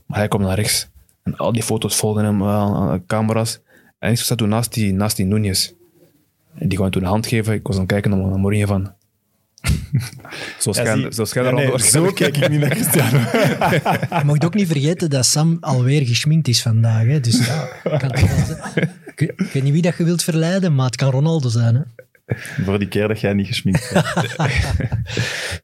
Maar 0.07 0.17
hij 0.17 0.27
komt 0.27 0.43
naar 0.43 0.55
rechts. 0.55 0.87
En 1.23 1.37
al 1.37 1.51
die 1.51 1.63
foto's 1.63 1.95
volgden 1.95 2.25
hem, 2.25 2.41
eh, 2.41 2.47
aan- 2.47 3.05
camera's. 3.05 3.59
En 3.99 4.11
ik 4.11 4.17
zat 4.17 4.37
toen 4.37 4.49
naast 4.49 4.73
die, 4.73 4.93
naast 4.93 5.15
die 5.15 5.25
Nunez. 5.25 5.71
En 6.55 6.67
die 6.67 6.77
gewoon 6.77 6.91
toen 6.91 7.01
een 7.01 7.07
hand 7.07 7.27
geven. 7.27 7.53
Ik 7.53 7.67
was 7.67 7.75
aan 7.75 7.81
het 7.81 7.91
kijken 7.91 8.11
naar, 8.11 8.19
naar 8.19 8.39
Mourinho 8.39 8.65
van... 8.65 8.93
Zo 10.59 10.69
Ja, 10.73 10.73
schijn, 10.73 10.99
Ja, 10.99 11.41
er 11.41 11.45
al 11.45 11.51
nee, 11.59 11.67
door. 11.67 11.79
zo 11.79 12.11
kijk 12.13 12.37
ik 12.37 12.49
niet 12.49 12.59
naar 12.59 12.69
Cristiano. 12.69 13.17
Je 14.19 14.21
mag 14.25 14.41
ook 14.41 14.53
niet 14.53 14.67
vergeten 14.67 15.09
dat 15.09 15.25
Sam 15.25 15.57
alweer 15.59 16.05
geschminkt 16.05 16.47
is 16.47 16.61
vandaag. 16.61 17.05
Hè? 17.05 17.19
Dus 17.19 17.45
ja, 17.47 17.67
kan 17.97 18.11
toch 18.11 18.19
wel 18.35 18.45
zijn. 18.45 18.89
Ik, 19.15 19.19
weet- 19.19 19.47
ik 19.47 19.53
weet 19.53 19.63
niet 19.63 19.73
wie 19.73 19.81
dat 19.81 19.97
je 19.97 20.03
wilt 20.03 20.23
verleiden, 20.23 20.75
maar 20.75 20.85
het 20.85 20.95
kan 20.95 21.11
Ronaldo 21.11 21.49
zijn. 21.49 21.75
Hè? 21.75 21.81
Voor 22.63 22.79
die 22.79 22.87
keer 22.87 23.07
dat 23.07 23.19
jij 23.19 23.33
niet 23.33 23.47
gesminkt 23.47 23.91
bent. 23.93 24.35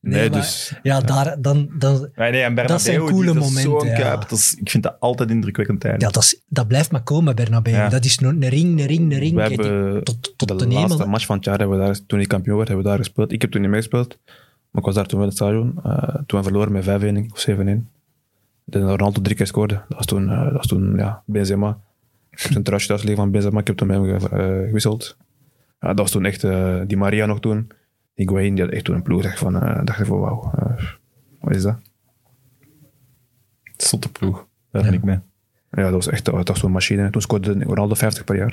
Nee, 0.02 0.30
maar- 0.30 0.40
dus... 0.40 0.74
Ja, 0.84 1.02
daar, 1.02 1.42
dan, 1.42 1.70
dan, 1.74 2.10
Nee, 2.16 2.32
nee, 2.32 2.42
en 2.42 2.54
Bernabeu, 2.56 2.68
Dat 2.68 2.82
zijn 2.82 3.00
die- 3.00 3.10
coole 3.10 3.26
dat 3.26 3.36
is 3.36 3.42
momenten, 3.42 3.62
zo'n 3.80 3.88
ja. 3.88 3.96
kuip. 3.96 4.30
Dat 4.30 4.38
is, 4.40 4.56
ik 4.56 4.70
vind 4.70 4.84
dat 4.84 4.96
altijd 5.00 5.30
indrukwekkend 5.30 5.80
tijdens. 5.80 6.04
ja, 6.04 6.10
dat, 6.12 6.24
is, 6.24 6.42
dat 6.48 6.68
blijft 6.68 6.92
maar 6.92 7.02
komen, 7.04 7.36
Bernabeu. 7.36 7.74
Ja. 7.74 7.90
Dat 7.90 8.06
is 8.06 8.20
een 8.22 8.48
ring, 8.50 8.80
een 8.80 8.86
ring, 8.86 9.12
een 9.14 9.20
ring. 9.20 9.36
We 9.36 9.42
hebben 9.42 10.04
tot, 10.04 10.34
tot 10.38 10.60
de, 10.60 10.68
laatste 10.68 11.06
match 11.06 11.26
van 11.26 11.36
het 11.36 11.46
jaar, 11.46 11.58
hebben 11.60 11.78
we 11.80 11.86
daar, 11.86 12.00
toen 12.06 12.20
ik 12.20 12.28
kampioen 12.28 12.56
werd, 12.56 12.68
hebben 12.68 12.86
we 12.86 12.92
daar 12.92 13.00
gespeeld. 13.00 13.32
Ik 13.32 13.42
heb 13.42 13.52
toen 13.52 13.62
niet 13.62 13.70
meegespeeld, 13.70 14.18
maar 14.26 14.82
ik 14.82 14.86
was 14.86 14.96
daar 14.96 15.06
toen 15.06 15.20
wel 15.20 15.28
in 15.30 15.34
het 15.36 15.44
stadion. 15.44 15.80
Eh, 15.84 16.16
toen 16.26 16.40
we 16.40 16.44
verloren 16.46 16.72
met 16.72 16.84
5-1 16.84 17.32
of 17.34 17.40
7-1. 17.50 17.88
Dat 18.66 18.82
Ronaldo 18.82 19.22
drie 19.22 19.36
keer 19.36 19.48
scoorde. 19.48 19.74
Dat 19.74 19.98
was 19.98 20.06
toen, 20.06 20.30
eh, 20.30 20.44
dat 20.44 20.54
was 20.54 20.68
toen 20.68 20.94
ja, 20.98 21.22
Benzema. 21.26 21.78
Ik 22.40 22.46
heb 22.46 22.56
een 22.56 22.64
truitje 22.64 22.88
thuis 22.88 23.02
liggen 23.04 23.22
van 23.24 23.32
Benzema, 23.32 23.60
ik 23.60 23.68
heb 23.68 23.76
toen 23.78 23.88
met 23.88 23.98
hem 23.98 24.20
ge- 24.20 24.30
eh, 24.30 24.66
gewisseld. 24.68 25.18
Ja, 25.80 25.88
dat 25.88 25.98
was 26.00 26.12
toen 26.12 26.26
echt, 26.26 26.44
eh, 26.44 26.82
die 26.88 26.98
Maria 26.98 27.26
nog 27.26 27.40
toen. 27.40 27.68
Higuain, 28.14 28.56
die 28.56 28.64
had 28.64 28.74
echt 28.74 28.84
toen 28.84 28.96
een 28.96 29.02
ploeg. 29.02 29.22
Dacht 29.22 29.40
van, 29.40 29.56
eh, 29.62 29.82
dacht 29.86 30.00
ik 30.00 30.06
van, 30.06 30.20
wauw, 30.20 30.52
wat 31.40 31.56
is 31.56 31.62
dat? 31.62 31.78
Zotte 33.78 34.12
ploeg. 34.12 34.48
Daar 34.72 34.84
ben 34.84 34.94
ik 34.94 35.04
mee. 35.04 35.20
Ja, 35.72 35.82
dat 35.84 35.92
was 35.92 36.08
echt 36.08 36.26
dat 36.26 36.48
was 36.48 36.60
zo'n 36.60 36.72
machine. 36.72 37.10
Toen 37.10 37.22
scoorde 37.22 37.64
Ronaldo 37.64 37.94
50 37.94 38.24
per 38.24 38.36
jaar. 38.36 38.52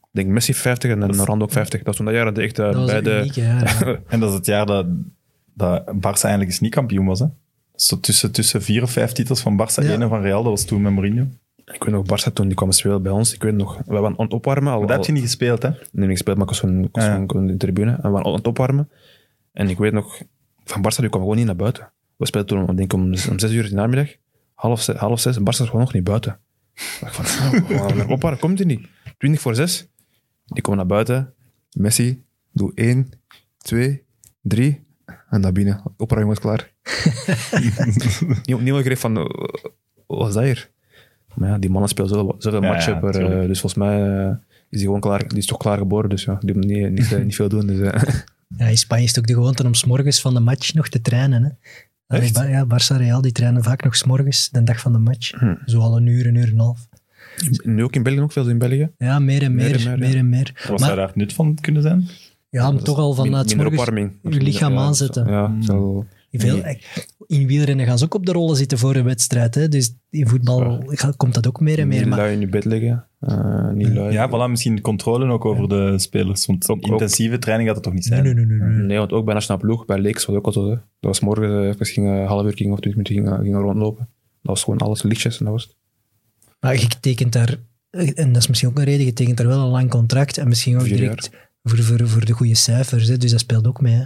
Ik 0.00 0.08
denk 0.24 0.28
Messi 0.28 0.54
50 0.54 0.90
en 0.90 1.00
dan 1.00 1.14
Ronaldo 1.16 1.44
ook 1.44 1.52
50. 1.52 1.78
Dat 1.78 1.86
was 1.86 1.96
toen 1.96 2.04
dat 2.04 2.14
jaar 2.14 2.24
dat 2.24 2.38
echt 2.38 2.56
Dat 2.56 2.86
beide... 2.86 3.18
uniek, 3.18 3.34
hè, 3.34 3.58
ja. 3.60 3.98
En 4.06 4.20
dat 4.20 4.28
is 4.30 4.34
het 4.36 4.46
jaar 4.46 4.66
dat, 4.66 4.86
dat 5.54 5.80
Barça 5.82 6.22
eigenlijk 6.22 6.44
eens 6.50 6.60
niet 6.60 6.74
kampioen 6.74 7.06
was. 7.06 7.18
Hè? 7.20 7.26
Zo 7.74 8.00
tussen, 8.00 8.32
tussen 8.32 8.62
vier 8.62 8.82
of 8.82 8.90
vijf 8.90 9.12
titels 9.12 9.40
van 9.40 9.52
Barça, 9.62 9.82
Ja. 9.84 9.90
één 9.90 10.02
en 10.02 10.08
van 10.08 10.20
Real, 10.22 10.42
dat 10.42 10.52
was 10.52 10.64
toen 10.64 10.82
met 10.82 10.92
Mourinho. 10.92 11.26
Ik 11.72 11.84
weet 11.84 11.94
nog, 11.94 12.04
Barça 12.06 12.32
toen 12.32 12.46
die 12.46 12.56
kwam 12.56 12.72
spelen 12.72 13.02
bij 13.02 13.12
ons. 13.12 13.34
Ik 13.34 13.42
weet 13.42 13.54
nog, 13.54 13.76
we 13.86 13.92
waren 13.92 14.18
aan 14.18 14.24
het 14.24 14.32
opwarmen. 14.32 14.72
Al, 14.72 14.78
Maar 14.78 14.86
dat 14.88 14.96
heb 14.96 15.06
je 15.06 15.12
niet 15.12 15.22
gespeeld, 15.22 15.62
hè? 15.62 15.68
Nee, 15.68 15.78
niet 15.92 16.08
gespeeld, 16.10 16.36
maar 16.36 16.46
ik 16.46 16.50
was 16.52 16.60
gewoon, 16.60 16.84
ik 16.84 16.88
was 16.94 17.04
Ja. 17.04 17.12
gewoon- 17.12 17.30
gewoon 17.30 17.46
in 17.46 17.52
de 17.52 17.56
tribune. 17.58 17.90
En 17.90 18.02
we 18.02 18.08
waren 18.08 18.26
aan 18.26 18.32
het 18.32 18.46
opwarmen. 18.46 18.90
En 19.52 19.68
ik 19.68 19.78
weet 19.78 19.92
nog, 19.92 20.22
van 20.64 20.80
Barça 20.82 20.96
die 21.00 21.08
kwam 21.08 21.22
gewoon 21.22 21.36
niet 21.36 21.46
naar 21.46 21.56
buiten. 21.56 21.92
We 22.16 22.26
speelden 22.26 22.56
toen, 22.58 22.70
ik 22.70 22.76
denk 22.76 22.92
om, 22.92 23.02
om 23.02 23.38
zes 23.38 23.52
uur 23.52 23.62
in 23.64 23.68
de 23.70 23.74
namiddag. 23.76 24.08
Half 24.54 24.82
zes, 24.82 24.96
half 24.96 25.20
zes. 25.20 25.36
En 25.36 25.42
Barça 25.42 25.44
was 25.44 25.60
gewoon 25.66 25.80
nog 25.80 25.92
niet 25.92 26.04
buiten. 26.04 26.40
Ik 26.74 26.98
dacht 27.00 27.14
van, 27.16 27.24
ah, 27.24 27.68
we 27.68 27.74
gaan 27.78 27.96
naar 27.96 28.08
opwarmen. 28.08 28.40
Komt 28.40 28.58
hij 28.58 28.66
niet? 28.66 28.86
20 29.18 29.40
voor 29.40 29.54
zes. 29.54 29.88
Die 30.44 30.62
komen 30.62 30.78
naar 30.78 30.88
buiten. 30.88 31.34
Messi, 31.76 32.24
doe 32.52 32.72
één, 32.74 33.08
twee, 33.58 34.04
drie. 34.42 34.86
En 35.30 35.40
naar 35.40 35.52
binnen. 35.52 35.82
Opwarming 35.96 36.28
was 36.30 36.38
klaar. 36.40 36.72
Niemand 38.62 38.84
greep 38.84 38.98
van, 38.98 39.16
eh, 39.16 39.24
wat 40.06 40.18
was 40.18 40.34
dat 40.34 40.42
hier? 40.42 40.70
Maar 41.34 41.48
ja, 41.48 41.58
die 41.58 41.70
mannen 41.70 41.88
spelen 41.90 42.10
zoveel, 42.10 42.34
zoveel 42.38 42.62
Ja, 42.62 42.68
matchen 42.68 43.00
per, 43.00 43.14
eh, 43.40 43.46
dus 43.46 43.60
volgens 43.60 43.74
mij 43.82 44.24
eh, 44.24 44.30
is 44.68 44.78
die 44.78 44.80
gewoon 44.86 45.00
klaar. 45.00 45.28
Die 45.28 45.38
is 45.38 45.46
toch 45.46 45.58
klaar 45.58 45.78
geboren, 45.78 46.10
dus 46.10 46.24
ja, 46.24 46.38
die 46.40 46.54
moet 46.54 46.64
niet, 46.64 46.90
niet, 46.90 47.12
eh, 47.12 47.22
niet 47.24 47.34
veel 47.34 47.48
doen. 47.48 47.66
Dus. 47.66 47.78
Ja, 48.56 48.66
in 48.66 48.78
Spanje 48.78 49.02
is 49.04 49.08
het 49.08 49.18
ook 49.18 49.26
de 49.26 49.32
gewoonte 49.34 49.64
om 49.66 49.74
s'morgens 49.74 50.20
van 50.20 50.34
de 50.34 50.40
match 50.40 50.74
nog 50.74 50.88
te 50.88 51.00
trainen. 51.00 51.58
Hè. 52.06 52.16
Echt? 52.18 52.36
Ja, 52.36 52.66
Barça 52.66 52.96
Real 52.96 53.20
die 53.20 53.32
trainen 53.32 53.62
vaak 53.62 53.84
nog 53.84 53.96
s'morgens, 53.96 54.50
de 54.50 54.62
dag 54.62 54.80
van 54.80 54.92
de 54.92 54.98
match. 54.98 55.30
Hm. 55.38 55.54
Zo 55.64 55.80
al 55.80 55.96
een 55.96 56.06
uur, 56.06 56.26
een 56.26 56.34
uur 56.34 56.44
en 56.46 56.52
een 56.52 56.58
half. 56.58 56.88
nu 57.62 57.82
ook 57.84 57.94
in 57.94 58.02
België, 58.02 58.20
ook 58.20 58.32
veel 58.32 58.48
in 58.48 58.58
België. 58.58 58.90
Ja, 58.98 59.18
meer 59.18 59.42
en 59.42 59.54
meer, 59.54 59.64
Meer 59.70 59.74
en 59.78 59.84
meer 59.84 59.98
meer, 59.98 60.08
en 60.08 60.16
ja. 60.16 60.22
meer. 60.22 60.64
Was 60.68 60.80
Maar- 60.80 60.96
daar 60.96 61.10
nut 61.14 61.32
van 61.32 61.54
kunnen 61.60 61.82
zijn? 61.82 62.08
Ja, 62.50 62.70
maar 62.70 62.82
toch 62.82 62.98
al 62.98 63.14
vanuit 63.14 63.56
morgens 63.56 63.84
je 64.22 64.40
lichaam 64.40 64.72
Ja, 64.72 64.78
aanzetten. 64.78 65.24
zo- 65.26 65.30
Ja, 65.32 65.56
zo. 65.62 66.06
Veel, 66.32 66.62
in 67.26 67.46
wielrennen 67.46 67.86
gaan 67.86 67.98
ze 67.98 68.04
ook 68.04 68.14
op 68.14 68.26
de 68.26 68.32
rollen 68.32 68.56
zitten 68.56 68.78
voor 68.78 68.94
een 68.96 69.04
wedstrijd. 69.04 69.54
Hè? 69.54 69.68
Dus 69.68 69.94
in 70.10 70.28
voetbal 70.28 70.82
gaat- 70.86 71.16
komt 71.16 71.34
dat 71.34 71.46
ook 71.46 71.60
meer 71.60 71.78
en 71.78 71.88
meer. 71.88 71.98
Niet 72.00 72.08
Maar 72.08 72.18
lui 72.18 72.32
in 72.34 72.40
je 72.40 72.48
bed 72.48 72.64
liggen. 72.64 73.06
eh, 73.20 73.70
niet 73.70 73.88
lui. 73.88 74.12
Ja, 74.12 74.28
voilà, 74.28 74.50
misschien 74.50 74.80
controle 74.80 75.32
ook 75.32 75.44
over 75.44 75.68
de 75.68 75.98
spelers. 75.98 76.46
Want 76.46 76.68
Ook- 76.68 76.80
intensieve 76.86 77.38
training 77.38 77.66
gaat 77.68 77.76
het 77.76 77.84
toch 77.84 77.94
niet 77.94 78.04
zijn? 78.04 78.22
nee, 78.24 78.34
nee, 78.34 78.44
nee, 78.44 78.58
nee. 78.58 78.86
Nee, 78.86 78.98
want 78.98 79.12
ook 79.12 79.24
bij 79.24 79.34
Nationale 79.34 79.60
Ploeg, 79.62 79.84
bij 79.84 79.98
Leeks 79.98 80.24
was 80.26 80.36
het 80.36 80.46
ook 80.46 80.46
al 80.46 80.62
zo. 80.62 80.62
hè. 80.68 80.74
Dat 80.74 80.80
was 81.00 81.20
morgen, 81.20 81.62
eh, 81.62 81.68
even 81.68 81.86
ging 81.86 82.06
een 82.08 82.26
half 82.26 82.44
uur 82.46 82.56
ging, 82.56 82.72
of 82.72 82.80
twintig 82.80 83.04
minuten 83.14 83.34
ging, 83.36 83.42
ging 83.54 83.62
rondlopen. 83.64 84.08
Dat 84.42 84.52
was 84.56 84.62
gewoon 84.64 84.78
alles 84.78 85.02
lichtjes 85.02 85.38
en 85.38 85.44
dat 85.44 85.54
was 85.54 85.62
het. 85.62 85.76
Maar 86.60 86.80
je 86.80 86.86
tekent 87.00 87.32
daar, 87.32 87.56
en 87.90 88.32
dat 88.32 88.36
is 88.42 88.48
misschien 88.48 88.68
ook 88.68 88.78
een 88.78 88.84
reden, 88.84 89.06
je 89.06 89.12
tekent 89.12 89.36
daar 89.36 89.46
wel 89.46 89.58
een 89.64 89.70
lang 89.70 89.90
contract 89.90 90.38
en 90.38 90.48
misschien 90.48 90.74
ook 90.76 90.82
Vier 90.82 90.96
direct 90.96 91.30
voor, 91.62 91.78
voor, 91.78 92.08
voor 92.08 92.24
de 92.24 92.32
goede 92.32 92.54
cijfers. 92.54 93.08
Hè? 93.08 93.16
Dus 93.16 93.30
dat 93.30 93.40
speelt 93.40 93.66
ook 93.66 93.80
mee. 93.80 93.94
Hè? 93.94 94.02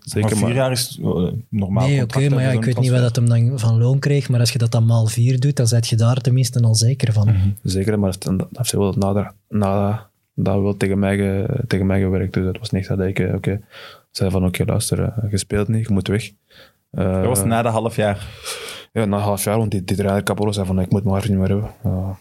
Zeker, 0.00 0.20
maar 0.28 0.38
vier 0.38 0.46
maar, 0.46 0.56
jaar 0.56 0.70
is 0.72 0.98
eh, 1.02 1.26
normaal 1.48 1.86
nee, 1.86 2.02
oké, 2.02 2.28
maar 2.28 2.42
ja, 2.42 2.50
voor 2.52 2.58
ik 2.58 2.64
weet 2.64 2.78
niet 2.78 2.90
wat 2.90 3.00
dat 3.00 3.16
hem 3.16 3.28
dan 3.28 3.58
van 3.58 3.78
loon 3.78 3.98
kreeg, 3.98 4.28
maar 4.28 4.40
als 4.40 4.52
je 4.52 4.58
dat 4.58 4.72
dan 4.72 4.86
maal 4.86 5.06
vier 5.06 5.40
doet, 5.40 5.56
dan 5.56 5.66
zet 5.66 5.88
je 5.88 5.96
daar 5.96 6.16
tenminste 6.20 6.60
al 6.62 6.74
zeker 6.74 7.12
van. 7.12 7.26
Mhm. 7.28 7.48
zeker, 7.62 7.98
maar 7.98 8.10
dat, 8.18 8.38
dat 8.38 8.48
heeft 8.52 8.70
hij 8.70 8.80
wel 8.80 8.92
nader, 8.98 9.32
na, 9.48 10.06
dat 10.34 10.60
wel 10.62 10.76
tegen 10.76 10.98
mij, 10.98 11.16
ge- 11.16 11.64
tegen 11.66 11.86
mij 11.86 12.00
gewerkt. 12.00 12.32
Dus 12.34 12.44
dat 12.44 12.58
was 12.58 12.70
niet 12.70 12.86
dat 12.88 13.00
ik, 13.00 13.18
eh, 13.18 13.34
oké, 13.34 13.60
zei 14.10 14.30
van 14.30 14.44
oké, 14.46 14.64
luister, 14.64 15.02
eh, 15.02 15.30
je 15.30 15.38
speelt 15.38 15.68
niet, 15.68 15.86
je 15.86 15.92
moet 15.92 16.08
weg. 16.08 16.30
Eh, 16.90 17.12
Dat 17.14 17.26
was 17.26 17.44
na 17.44 17.62
de 17.62 17.68
half 17.68 17.96
jaar. 17.96 18.26
Ja, 18.92 19.04
na 19.04 19.16
een 19.16 19.22
half 19.22 19.44
jaar, 19.44 19.58
want 19.58 19.70
die, 19.70 19.84
die 19.84 19.96
trainer 19.96 20.22
Capolo 20.22 20.52
zei 20.52 20.66
van 20.66 20.80
ik 20.80 20.90
moet 20.90 21.02
mijn 21.02 21.14
hart 21.14 21.28
niet 21.28 21.38
meer 21.38 21.48
hebben. 21.48 21.70
Ja, 21.84 22.18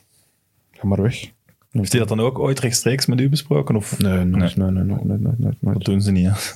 ga 0.72 0.88
maar 0.88 1.02
weg. 1.02 1.32
Heeft 1.72 1.92
hij 1.92 2.00
dat 2.00 2.10
dan 2.10 2.20
ook 2.20 2.40
ooit 2.40 2.60
rechtstreeks 2.60 3.06
met 3.06 3.20
u 3.22 3.30
besproken? 3.30 3.76
Of? 3.76 4.00
Nee, 4.00 4.24
nooit, 4.24 4.56
nee, 4.56 4.72
nee, 4.72 4.84
nooit, 4.84 5.04
nooit, 5.06 5.22
nooit, 5.22 5.40
nooit, 5.40 5.58
Dat 5.62 5.86
doen 5.86 6.02
ze 6.02 6.12
niet, 6.12 6.56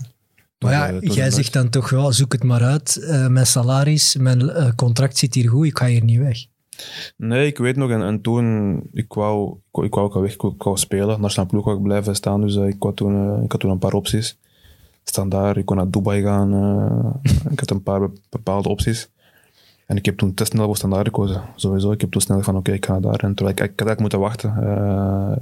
Maar 0.64 0.72
ja, 0.72 0.88
eh, 0.88 1.10
jij 1.16 1.32
zegt 1.32 1.54
dan 1.54 1.70
toch 1.70 1.90
wel, 1.90 2.12
zoek 2.14 2.32
het 2.32 2.44
maar 2.44 2.62
uit. 2.64 2.96
eh, 2.98 3.28
mijn 3.28 3.46
salaris, 3.46 4.16
mijn 4.16 4.50
eh, 4.50 4.70
contract 4.76 5.18
zit 5.18 5.34
hier 5.34 5.50
goed, 5.50 5.66
ik 5.66 5.78
ga 5.78 5.86
hier 5.86 6.04
niet 6.04 6.20
weg. 6.20 6.46
Nee, 7.18 7.48
ik 7.48 7.58
weet 7.58 7.76
nog, 7.76 7.90
en, 7.90 8.02
en 8.02 8.22
toen, 8.22 8.76
ik 8.94 9.14
wou, 9.14 9.58
ik, 9.72 9.84
ik 9.84 9.94
wou 9.94 10.06
ook 10.08 10.14
weg, 10.14 10.34
ik 10.34 10.42
wou, 10.64 10.78
spelen. 10.78 11.22
Nationale 11.22 11.50
ploeg 11.50 11.66
wou 11.66 11.78
ik 11.78 11.84
blijven 11.84 12.16
staan, 12.16 12.42
dus 12.42 12.56
ik, 12.56 12.76
wou 12.80 12.94
toen, 12.94 13.44
ik 13.44 13.52
had 13.52 13.60
toen 13.62 13.72
een 13.72 13.78
paar 13.80 13.94
opties. 13.94 14.38
Standaard, 15.04 15.58
ik 15.58 15.66
kon 15.66 15.76
naar 15.78 15.90
Dubai 15.90 16.22
gaan, 16.22 16.52
ik 17.52 17.60
had 17.60 17.70
een 17.70 17.84
paar 17.84 18.00
be- 18.00 18.20
bepaalde 18.30 18.70
opties. 18.70 19.10
En 19.86 19.98
ik 19.98 20.06
heb 20.06 20.18
toen 20.18 20.34
te 20.34 20.46
snel 20.46 20.66
voor 20.66 20.78
standaard 20.78 21.06
gekozen, 21.06 21.42
sowieso. 21.56 21.92
Ik 21.92 22.02
heb 22.02 22.12
toen 22.12 22.22
snel 22.22 22.42
van, 22.42 22.56
oké, 22.56 22.72
ik 22.72 22.86
ga 22.86 22.92
naar 22.92 23.02
daar. 23.02 23.20
En 23.24 23.34
terwijl 23.36 23.58
ik, 23.58 23.64
ik 23.64 23.80
had 23.80 23.88
eigenlijk 23.88 24.00
moeten 24.00 24.20
wachten 24.20 24.50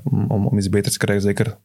om, 0.03 0.25
om, 0.27 0.45
om 0.47 0.57
iets 0.57 0.69
beters 0.69 0.93
te 0.93 0.99
krijgen, 0.99 1.23
zeker. 1.23 1.57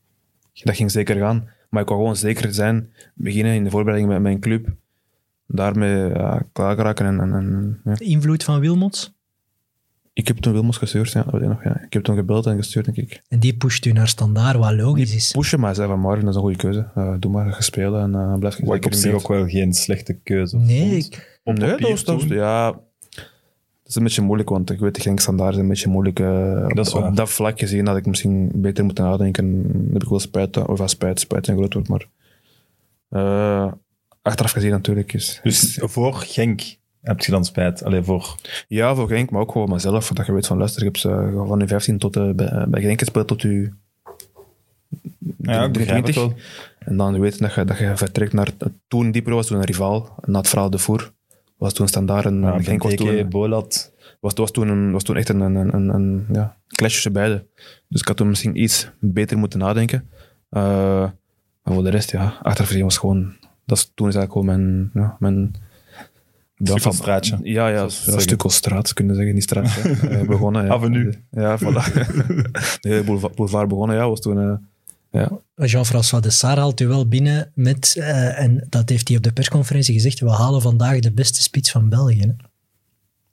Dat 0.64 0.76
ging 0.76 0.90
zeker 0.90 1.16
gaan. 1.16 1.48
Maar 1.68 1.82
ik 1.82 1.88
wou 1.88 2.00
gewoon 2.00 2.16
zeker 2.16 2.54
zijn, 2.54 2.92
beginnen 3.14 3.54
in 3.54 3.64
de 3.64 3.70
voorbereiding 3.70 4.12
met 4.12 4.22
mijn 4.22 4.40
club. 4.40 4.68
Daarmee 5.46 6.08
ja, 6.08 6.42
klaar 6.52 6.76
geraken 6.76 7.06
en, 7.06 7.20
en, 7.20 7.32
en 7.34 7.80
ja. 7.84 7.94
De 7.94 8.04
invloed 8.04 8.44
van 8.44 8.60
Wilmots? 8.60 9.14
Ik 10.12 10.28
heb 10.28 10.36
toen 10.36 10.52
Wilmos 10.52 10.76
gestuurd, 10.76 11.12
ja, 11.12 11.22
dat 11.22 11.32
weet 11.32 11.42
ik 11.42 11.48
nog. 11.48 11.64
Ja. 11.64 11.80
Ik 11.80 11.92
heb 11.92 12.02
toen 12.02 12.16
gebeld 12.16 12.46
en 12.46 12.56
gestuurd, 12.56 12.84
denk 12.84 12.96
ik. 12.96 13.22
En 13.28 13.38
die 13.38 13.56
pusht 13.56 13.84
u 13.84 13.92
naar 13.92 14.08
standaard, 14.08 14.56
wat 14.56 14.72
logisch 14.72 15.14
is. 15.14 15.30
Pushen, 15.30 15.60
maar 15.60 15.74
zei 15.74 15.88
van 15.88 16.00
Marvin, 16.00 16.20
dat 16.20 16.30
is 16.30 16.36
een 16.36 16.42
goede 16.42 16.56
keuze. 16.56 16.90
Eh, 16.94 17.14
doe 17.18 17.32
maar, 17.32 17.52
ga 17.52 17.60
spelen 17.60 18.02
en 18.02 18.14
eh 18.14 18.38
blijf 18.38 18.58
Wat 18.64 18.76
ik 18.76 18.84
op 18.84 18.92
zich 18.92 19.12
ook 19.12 19.28
wel 19.28 19.48
geen 19.48 19.72
slechte 19.74 20.12
keuze 20.12 20.56
Nee, 20.56 20.90
vond. 20.90 21.14
ik, 21.14 21.40
Op 21.44 21.56
Nee, 21.58 21.76
dat 21.76 22.04
was, 22.04 22.24
ja, 22.24 22.80
dat 23.86 23.94
is 23.94 24.00
een 24.00 24.02
beetje 24.02 24.22
moeilijk, 24.22 24.48
want 24.48 24.70
ik 24.70 24.78
weet, 24.78 24.94
de 24.94 25.00
Genk 25.00 25.20
standaard 25.20 25.54
is 25.54 25.60
een 25.60 25.68
beetje 25.68 25.88
moeilijk. 25.88 26.20
eh, 26.20 26.64
op, 26.68 26.74
Dat 26.76 26.92
waar. 26.92 27.08
op 27.08 27.16
dat 27.16 27.30
vlak 27.30 27.58
gezien 27.58 27.86
had 27.86 27.96
ik 27.96 28.06
misschien 28.06 28.50
beter 28.54 28.84
moeten 28.84 29.04
nadenken. 29.04 29.62
Daar 29.72 29.92
heb 29.92 30.02
ik 30.02 30.08
wel 30.08 30.18
spijt, 30.18 30.56
of 30.56 30.78
ja, 30.78 30.86
spijt, 30.86 31.20
spijt 31.20 31.48
een 31.48 31.56
groot 31.56 31.74
woord, 31.74 31.88
maar 31.88 32.06
eh, 33.08 33.72
achteraf 34.22 34.50
gezien 34.50 34.70
natuurlijk 34.70 35.12
is... 35.12 35.40
Dus 35.42 35.78
voor 35.82 36.14
Genk 36.14 36.62
heb 37.02 37.20
je 37.20 37.30
dan 37.30 37.44
spijt. 37.44 37.84
Alleen 37.84 38.04
voor... 38.04 38.36
Ja, 38.68 38.94
voor 38.94 39.08
Genk, 39.08 39.30
maar 39.30 39.40
ook 39.40 39.52
gewoon 39.52 39.70
mezelf. 39.70 40.08
Dat 40.08 40.26
je 40.26 40.32
weet 40.32 40.46
van, 40.46 40.58
luister, 40.58 40.80
ik 40.80 40.86
heb 40.86 40.96
ze 40.96 41.42
van 41.46 41.58
je 41.58 41.66
15 41.66 41.98
tot, 41.98 42.16
eh, 42.16 42.30
bij, 42.30 42.64
bij 42.68 42.80
Genk 42.82 42.98
gespeeld 42.98 43.26
tot 43.28 43.42
je 43.42 43.70
Ja, 45.38 45.64
ik 45.64 45.72
begrijp 45.72 46.04
het 46.06 46.14
23. 46.14 46.14
wel. 46.14 46.32
En 46.78 46.96
dan 46.96 47.20
weet 47.20 47.34
je 47.34 47.40
dat 47.40 47.54
je, 47.54 47.64
dat 47.64 47.78
je 47.78 47.96
vertrekt 47.96 48.32
naar... 48.32 48.50
Toen 48.88 49.10
Dieper 49.10 49.34
was 49.34 49.46
toen 49.46 49.58
een 49.58 49.64
rivaal, 49.64 50.14
na 50.24 50.38
het 50.38 50.48
verhaal 50.48 50.70
de 50.70 50.78
Voer. 50.78 51.12
Was 51.56 51.72
toen 51.72 51.88
standaard 51.88 52.24
en 52.24 52.40
Ja, 52.40 52.56
Benteke, 52.56 52.94
toen, 52.94 53.28
Bolat. 53.28 53.92
was, 54.20 54.32
was, 54.34 54.50
toen 54.50 54.68
een, 54.68 54.92
was 54.92 55.02
toen 55.02 55.16
echt 55.16 55.28
een, 55.28 55.40
een, 55.40 55.74
een, 55.74 55.88
een 55.88 56.26
ja, 56.32 56.56
clash 56.66 56.92
tussen 56.92 57.12
beiden. 57.12 57.46
Dus 57.88 58.00
ik 58.00 58.08
had 58.08 58.16
toen 58.16 58.28
misschien 58.28 58.62
iets 58.62 58.90
beter 59.00 59.38
moeten 59.38 59.58
nadenken. 59.58 60.08
Eh, 60.50 61.10
maar 61.62 61.74
voor 61.74 61.84
de 61.84 61.90
rest, 61.90 62.10
ja, 62.10 62.38
achteraf 62.42 62.68
gezien 62.68 62.84
was 62.84 62.98
gewoon... 62.98 63.36
Dat 63.64 63.78
is, 63.78 63.90
toen 63.94 64.08
is 64.08 64.14
eigenlijk 64.14 64.32
gewoon 64.32 64.46
mijn... 64.46 64.90
Ja, 64.94 65.16
mijn 65.18 65.54
Sukkelstraatje. 66.58 67.38
Ja, 67.42 67.68
ja, 67.68 67.74
ja 67.74 67.88
ze 67.88 68.02
zeggen. 68.02 68.22
Stukkelstraat 68.22 68.92
kunnen 68.92 69.16
zeggen, 69.16 69.34
niet 69.34 69.42
straat. 69.42 69.76
Eh, 70.10 70.22
begonnen. 70.22 70.64
Ja. 70.64 70.72
Avenue. 70.72 71.12
Ja, 71.30 71.58
voilà. 71.58 71.92
De 72.80 72.88
hele 72.88 73.04
boulevard, 73.04 73.34
boulevard 73.34 73.68
begonnen, 73.68 73.96
ja, 73.96 74.08
was 74.08 74.20
toen... 74.20 74.68
ja. 75.20 75.40
Jean-François 75.66 76.22
de 76.22 76.30
Sarre 76.30 76.60
haalt 76.60 76.80
u 76.80 76.86
wel 76.86 77.08
binnen 77.08 77.50
met, 77.54 77.94
eh, 77.98 78.40
en 78.40 78.66
dat 78.68 78.88
heeft 78.88 79.08
hij 79.08 79.16
op 79.16 79.22
de 79.22 79.32
persconferentie 79.32 79.94
gezegd, 79.94 80.20
we 80.20 80.30
halen 80.30 80.62
vandaag 80.62 80.98
de 80.98 81.12
beste 81.12 81.42
spits 81.42 81.70
van 81.70 81.88
België. 81.88 82.20
Hè. 82.20 82.30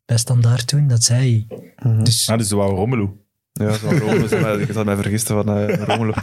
Bij 0.05 0.17
standaard 0.17 0.67
toen, 0.67 0.87
dat 0.87 1.03
zei 1.03 1.47
hij. 1.47 1.93
Dus 2.03 2.29
Ah, 2.29 2.37
dus 2.37 2.47
de 2.47 2.55
Wouw 2.55 2.75
Romelu. 2.75 3.09
Ja, 3.53 3.73
zo 3.73 3.89
Romelu, 3.89 4.25
ik 4.63 4.69
had 4.69 4.85
mij 4.85 4.95
vergisten 4.95 5.35
van 5.43 5.57
eh 5.57 5.75
Romelu. 5.77 6.13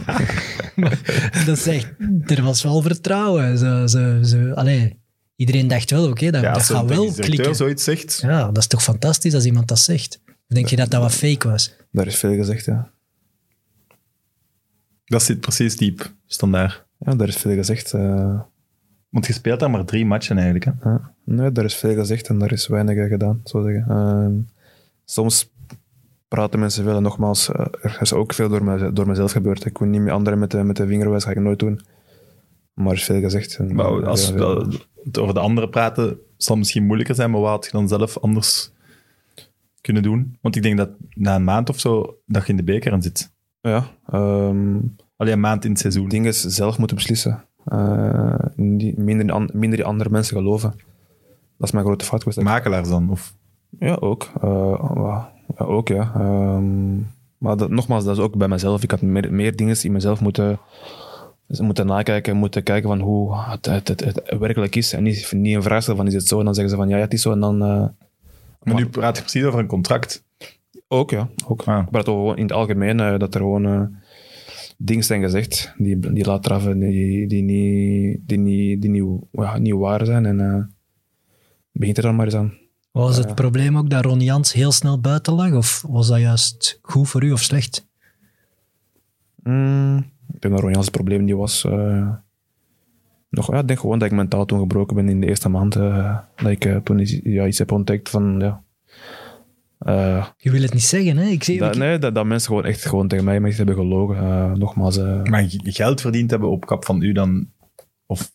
dat 1.45 1.59
zegt, 1.59 1.87
er 2.25 2.43
was 2.43 2.63
wel 2.63 2.81
vertrouwen. 2.81 3.57
Ze, 3.57 3.83
ze, 3.85 4.19
ze, 4.23 4.51
allee, 4.55 4.99
iedereen 5.35 5.67
dacht 5.67 5.91
wel, 5.91 6.09
oké, 6.09 6.31
dat, 6.31 6.41
Ja, 6.41 6.53
gaat 6.59 6.85
wel 6.85 7.11
klikken. 7.11 7.55
zoiets 7.55 7.83
zegt. 7.83 8.19
Ja, 8.21 8.45
dat 8.45 8.57
is 8.57 8.67
toch 8.67 8.83
fantastisch 8.83 9.33
als 9.33 9.45
iemand 9.45 9.67
dat 9.67 9.79
zegt. 9.79 10.21
Of 10.27 10.33
denk 10.47 10.67
je 10.67 10.75
dat 10.75 10.89
dat 10.89 11.01
wat 11.01 11.13
fake 11.13 11.49
was? 11.49 11.73
Daar 11.91 12.07
is 12.07 12.15
veel 12.17 12.35
gezegd, 12.35 12.65
ja. 12.65 12.91
Dat 15.11 15.23
zit 15.23 15.39
precies 15.39 15.77
diep, 15.77 16.13
standaard. 16.25 16.85
Ja, 16.99 17.15
daar 17.15 17.27
is 17.27 17.35
veel 17.35 17.55
gezegd. 17.55 17.93
eh. 17.93 18.39
Want 19.09 19.25
je 19.27 19.33
speelt 19.33 19.59
daar 19.59 19.69
maar 19.71 19.85
drie 19.85 20.05
matchen 20.05 20.35
eigenlijk. 20.37 20.65
Hè? 20.65 20.89
ja. 20.89 21.13
Nee, 21.25 21.51
daar 21.51 21.65
is 21.65 21.75
veel 21.75 21.95
gezegd 21.95 22.27
en 22.27 22.37
daar 22.39 22.51
is 22.51 22.67
weinig 22.67 22.97
eh, 22.97 23.07
gedaan, 23.09 23.41
zo 23.43 23.61
zeggen. 23.61 23.85
Ehm, 23.89 24.33
soms 25.05 25.51
praten 26.27 26.59
mensen 26.59 26.83
veel 26.83 26.95
en 26.95 27.01
nogmaals, 27.03 27.51
eh, 27.51 27.65
er 27.81 27.97
is 28.01 28.13
ook 28.13 28.33
veel 28.33 28.49
door, 28.49 28.93
door 28.93 29.07
mezelf 29.07 29.31
gebeurd. 29.31 29.65
Ik 29.65 29.77
wil 29.77 29.87
niet 29.87 30.01
met 30.01 30.13
anderen 30.13 30.39
met 30.39 30.51
de, 30.51 30.63
met 30.63 30.75
de 30.75 30.87
vinger 30.87 31.09
wijzen, 31.09 31.29
ga 31.31 31.35
ik 31.37 31.41
nooit 31.43 31.59
doen. 31.59 31.79
Maar 32.73 32.87
er 32.91 32.97
is 32.97 33.03
veel 33.03 33.19
gezegd. 33.21 33.55
En, 33.57 33.75
Maar 33.75 34.05
als 34.07 34.27
ja, 34.29 34.35
dat- 34.35 34.87
het 35.03 35.17
over 35.17 35.33
de 35.33 35.39
anderen 35.39 35.69
praten, 35.69 36.05
zal 36.37 36.55
het 36.55 36.57
misschien 36.57 36.85
moeilijker 36.85 37.15
zijn, 37.15 37.31
maar 37.31 37.41
wat 37.41 37.49
had 37.49 37.65
je 37.65 37.71
dan 37.71 37.87
zelf 37.87 38.17
anders 38.19 38.71
kunnen 39.81 40.03
doen? 40.03 40.37
Want 40.41 40.55
ik 40.55 40.61
denk 40.63 40.77
dat 40.77 40.89
na 41.09 41.35
een 41.35 41.43
maand 41.43 41.69
of 41.69 41.79
zo, 41.79 42.17
dat 42.25 42.43
je 42.45 42.49
in 42.51 42.57
de 42.57 42.63
beker 42.63 42.91
aan 42.91 43.01
zit. 43.01 43.31
Ja, 43.61 43.83
ehm, 44.09 44.77
Alleen 45.17 45.33
een 45.33 45.39
maand 45.39 45.63
in 45.65 45.71
het 45.71 45.79
seizoen. 45.79 46.09
dingen 46.09 46.33
zelf 46.33 46.77
moeten 46.77 46.95
beslissen. 46.97 47.43
Eh, 47.65 48.35
minder, 48.95 49.31
an- 49.31 49.49
minder 49.53 49.77
die 49.77 49.87
andere 49.87 50.09
mensen 50.09 50.37
geloven. 50.37 50.69
Dat 51.57 51.67
is 51.67 51.71
mijn 51.71 51.85
grote 51.85 52.05
fout 52.05 52.23
geweest. 52.23 52.41
Makelaars 52.41 52.89
dan? 52.89 53.09
Of, 53.09 53.35
Ja, 53.79 53.95
ook. 53.99 54.29
Eh, 54.41 54.85
ja, 54.95 55.31
ook, 55.65 55.87
ja. 55.87 56.11
Ehm, 56.15 56.95
maar 57.37 57.57
dat, 57.57 57.69
nogmaals, 57.69 58.03
dat 58.03 58.17
is 58.17 58.23
ook 58.23 58.35
bij 58.37 58.47
mezelf. 58.47 58.83
Ik 58.83 58.91
had 58.91 59.01
meer, 59.01 59.33
meer 59.33 59.55
dingen 59.55 59.83
in 59.83 59.91
mezelf 59.91 60.21
moeten, 60.21 60.59
moeten 61.47 61.85
nakijken, 61.85 62.35
moeten 62.37 62.63
kijken 62.63 62.89
van 62.89 62.99
hoe 62.99 63.35
het, 63.37 63.65
het, 63.65 63.87
het, 63.87 63.99
het 64.03 64.37
werkelijk 64.39 64.75
is. 64.75 64.93
En 64.93 65.03
niet, 65.03 65.31
niet 65.31 65.55
een 65.55 65.63
vraag 65.63 65.81
stellen 65.81 65.99
van 65.99 66.07
is 66.07 66.13
het 66.13 66.27
zo? 66.27 66.39
En 66.39 66.45
dan 66.45 66.53
zeggen 66.53 66.73
ze 66.73 66.79
van 66.79 66.89
ja, 66.89 66.95
ja 66.95 67.01
het 67.03 67.13
is 67.13 67.21
zo. 67.21 67.31
En 67.31 67.39
dan 67.39 67.61
eh, 67.61 67.85
maar 68.63 68.75
nu 68.75 68.89
praat 68.89 69.15
je 69.17 69.21
precies 69.23 69.43
over 69.43 69.59
een 69.59 69.67
contract. 69.67 70.23
Ook, 70.91 71.09
ja. 71.09 71.29
Ook. 71.47 71.61
Ah. 71.63 71.87
Over 71.87 72.03
gewoon 72.03 72.37
in 72.37 72.43
het 72.43 72.51
algemeen 72.51 72.99
eh, 72.99 73.19
dat 73.19 73.33
er 73.35 73.41
gewoon 73.41 73.65
eh, 73.65 73.83
dingen 74.77 75.03
zijn 75.03 75.21
gezegd 75.21 75.73
die, 75.77 75.99
die 75.99 76.25
laat 76.25 76.43
traffen, 76.43 76.79
die, 76.79 77.27
die, 77.27 77.43
niet, 77.43 78.19
die, 78.27 78.37
niet, 78.37 78.81
die 78.81 78.89
niet, 78.89 79.21
ja, 79.31 79.57
niet 79.57 79.73
waar 79.73 80.05
zijn. 80.05 80.25
En 80.25 80.39
eh, 80.39 80.63
begint 81.71 81.97
er 81.97 82.03
dan 82.03 82.15
maar 82.15 82.25
eens 82.25 82.35
aan. 82.35 82.53
Was 82.91 83.17
het 83.17 83.35
probleem 83.35 83.77
ook 83.77 83.89
dat 83.89 84.05
Ron 84.05 84.19
Jans 84.19 84.53
heel 84.53 84.71
snel 84.71 84.99
buiten 84.99 85.33
lag? 85.33 85.53
Of 85.53 85.83
was 85.87 86.07
dat 86.07 86.19
juist 86.19 86.79
goed 86.81 87.09
voor 87.09 87.23
u 87.23 87.31
of 87.31 87.41
slecht? 87.41 87.87
Mm, 89.43 89.97
ik 90.33 90.41
denk 90.41 90.53
dat 90.53 90.63
Ron 90.63 90.71
Jans 90.71 90.85
het 90.85 90.95
probleem 90.95 91.23
niet 91.23 91.35
was. 91.35 91.65
eh, 91.65 92.13
nog, 93.29 93.51
ja, 93.51 93.59
ik 93.59 93.67
denk 93.67 93.79
gewoon 93.79 93.99
dat 93.99 94.11
ik 94.11 94.15
mentaal 94.17 94.45
toen 94.45 94.59
gebroken 94.59 94.95
ben 94.95 95.09
in 95.09 95.21
de 95.21 95.27
eerste 95.27 95.49
maand. 95.49 95.75
eh, 95.75 96.17
dat 96.35 96.51
ik 96.51 96.79
toen 96.83 96.99
iets, 96.99 97.19
ja, 97.23 97.47
iets 97.47 97.57
heb 97.57 97.71
ontdekt 97.71 98.09
van... 98.09 98.39
Ja, 98.39 98.63
eh, 99.85 100.25
Je 100.37 100.51
wil 100.51 100.61
het 100.61 100.73
niet 100.73 100.83
zeggen, 100.83 101.17
hè? 101.17 101.25
Ik 101.29 101.43
zie, 101.43 101.59
dat, 101.59 101.77
nee, 101.77 101.97
dat, 101.97 102.15
dat 102.15 102.25
mensen 102.25 102.47
gewoon 102.47 102.65
echt 102.65 102.85
gewoon 102.85 103.07
tegen 103.07 103.25
mij 103.25 103.39
maar 103.39 103.51
hebben 103.51 103.75
gelogen. 103.75 104.17
Eh, 104.17 104.51
nogmaals, 104.51 104.97
eh, 104.97 105.23
Maar 105.23 105.45
geld 105.49 106.01
verdiend 106.01 106.31
hebben 106.31 106.49
op 106.49 106.65
kap 106.65 106.85
van 106.85 107.01
u 107.01 107.11
dan... 107.11 107.47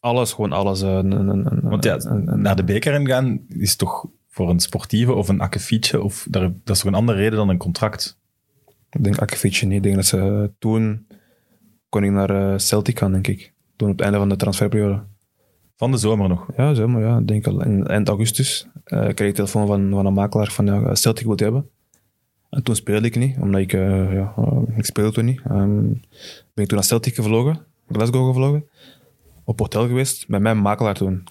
alles, 0.00 0.32
gewoon 0.32 0.52
alles. 0.52 0.80
een- 0.80 1.10
een- 1.10 1.28
een- 1.28 1.60
Want 1.62 1.84
ja, 1.84 1.96
naar 2.36 2.56
de 2.56 2.64
beker 2.64 2.94
in 2.94 3.06
gaan 3.06 3.40
is 3.48 3.76
toch 3.76 4.06
voor 4.28 4.50
een 4.50 4.60
sportieve 4.60 5.12
of 5.12 5.28
een 5.28 5.40
akkefietje, 5.40 6.02
of 6.02 6.26
daar, 6.30 6.42
dat 6.64 6.76
is 6.76 6.82
toch 6.82 6.92
een 6.92 6.98
andere 6.98 7.18
reden 7.18 7.36
dan 7.38 7.48
een 7.48 7.56
contract? 7.58 8.18
Ik 8.90 9.04
denk 9.04 9.18
Akkefietje 9.18 9.66
niet. 9.66 9.76
Ik 9.76 9.82
denk 9.82 9.94
dat 9.94 10.06
ze 10.06 10.52
toen 10.58 11.06
kon 11.88 12.04
ik 12.04 12.10
naar 12.10 12.30
eh, 12.52 12.58
Celtic 12.58 12.98
gaan, 12.98 13.12
denk 13.12 13.26
ik. 13.26 13.52
Toen 13.76 13.88
op 13.88 13.94
het 13.94 14.02
einde 14.02 14.18
van 14.18 14.28
de 14.28 14.36
transferperiode. 14.36 15.02
Van 15.76 15.90
de 15.90 15.96
zomer 15.96 16.28
nog. 16.28 16.46
Ja, 16.56 16.74
zo, 16.74 16.88
maar 16.88 17.02
ja, 17.02 17.18
ik 17.18 17.28
denk 17.28 17.46
al 17.46 17.64
in, 17.64 17.86
eind 17.86 18.08
augustus 18.08 18.66
eh, 18.84 19.08
kreeg 19.14 19.28
ik 19.28 19.34
telefoon 19.34 19.66
van, 19.66 19.90
van 19.90 20.06
een 20.06 20.12
makelaar 20.12 20.50
van 20.50 20.66
ja, 20.66 20.94
Celtic 20.94 21.26
het 21.26 21.40
hebben. 21.40 21.70
En 22.50 22.62
toen 22.62 22.76
speelde 22.76 23.06
ik 23.06 23.16
niet, 23.16 23.36
omdat 23.40 23.60
ik, 23.60 23.72
eh, 23.72 24.12
ja, 24.12 24.32
eh, 24.36 24.76
ik 24.76 24.84
speelde 24.84 25.12
toen 25.12 25.24
niet. 25.24 25.40
Ehm, 25.44 25.82
ben 26.54 26.64
ik 26.64 26.66
toen 26.66 26.76
naar 26.76 26.84
Celtic 26.84 27.14
gevlogen, 27.14 27.58
Glasgow 27.88 28.28
gevlogen, 28.28 28.68
op 29.44 29.58
hotel 29.58 29.86
geweest, 29.86 30.28
met 30.28 30.40
mijn 30.40 30.58
makelaar 30.58 30.94
toen. 30.94 31.24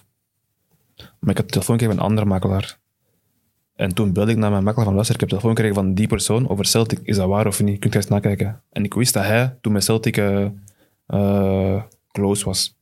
Maar 0.96 1.30
ik 1.30 1.36
had 1.36 1.48
telefoon 1.48 1.78
gekregen 1.78 1.96
van 1.96 2.04
een 2.04 2.10
andere 2.10 2.28
makelaar. 2.28 2.78
En 3.74 3.94
toen 3.94 4.12
belde 4.12 4.30
ik 4.30 4.36
naar 4.36 4.50
mijn 4.50 4.64
makelaar 4.64 4.84
van 4.84 4.94
luister, 4.94 5.14
ik 5.14 5.20
heb 5.20 5.28
telefoon 5.28 5.50
gekregen 5.50 5.74
van 5.74 5.94
die 5.94 6.06
persoon 6.06 6.48
over 6.48 6.64
Celtic. 6.64 6.98
Is 7.02 7.16
dat 7.16 7.28
waar 7.28 7.46
of 7.46 7.62
niet? 7.62 7.78
Kunt 7.78 7.92
je 7.92 7.98
eens 7.98 8.08
nakijken? 8.08 8.62
En 8.70 8.84
ik 8.84 8.94
wist 8.94 9.14
dat 9.14 9.24
hij 9.24 9.56
toen 9.60 9.72
met 9.72 9.84
Celtic 9.84 10.14
close 12.12 12.44
was. 12.44 12.75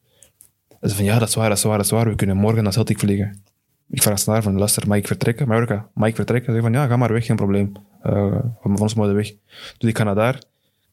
Zei 0.85 0.97
van 0.97 1.05
ja, 1.05 1.19
dat 1.19 1.28
is 1.28 1.35
waar, 1.35 1.48
dat 1.48 1.56
is 1.59 1.65
waar, 1.65 1.77
dat 1.77 1.85
is 1.85 1.90
waar. 1.90 2.09
We 2.09 2.15
kunnen 2.15 2.36
morgen 2.36 2.62
naar 2.62 2.73
Celtic 2.73 2.98
vliegen. 2.98 3.43
Ik 3.89 4.02
vraag 4.02 4.27
naar 4.27 4.43
van 4.43 4.59
luister, 4.59 4.89
mag 4.89 4.97
ik 4.97 5.06
vertrekken? 5.06 5.48
Mallorca, 5.48 5.89
mag 5.94 6.09
ik 6.09 6.15
vertrekken? 6.15 6.52
Hij 6.52 6.61
zei 6.61 6.73
van 6.73 6.82
ja, 6.82 6.89
ga 6.89 6.97
maar 6.97 7.12
weg, 7.12 7.27
geen 7.27 7.36
probleem. 7.36 7.73
Uh, 8.06 8.39
van 8.61 8.78
ons 8.78 8.94
mogen 8.94 9.15
weg. 9.15 9.32
Dus 9.78 9.90
ik 9.90 9.97
ga 9.98 10.05
naar 10.05 10.15
daar, 10.15 10.43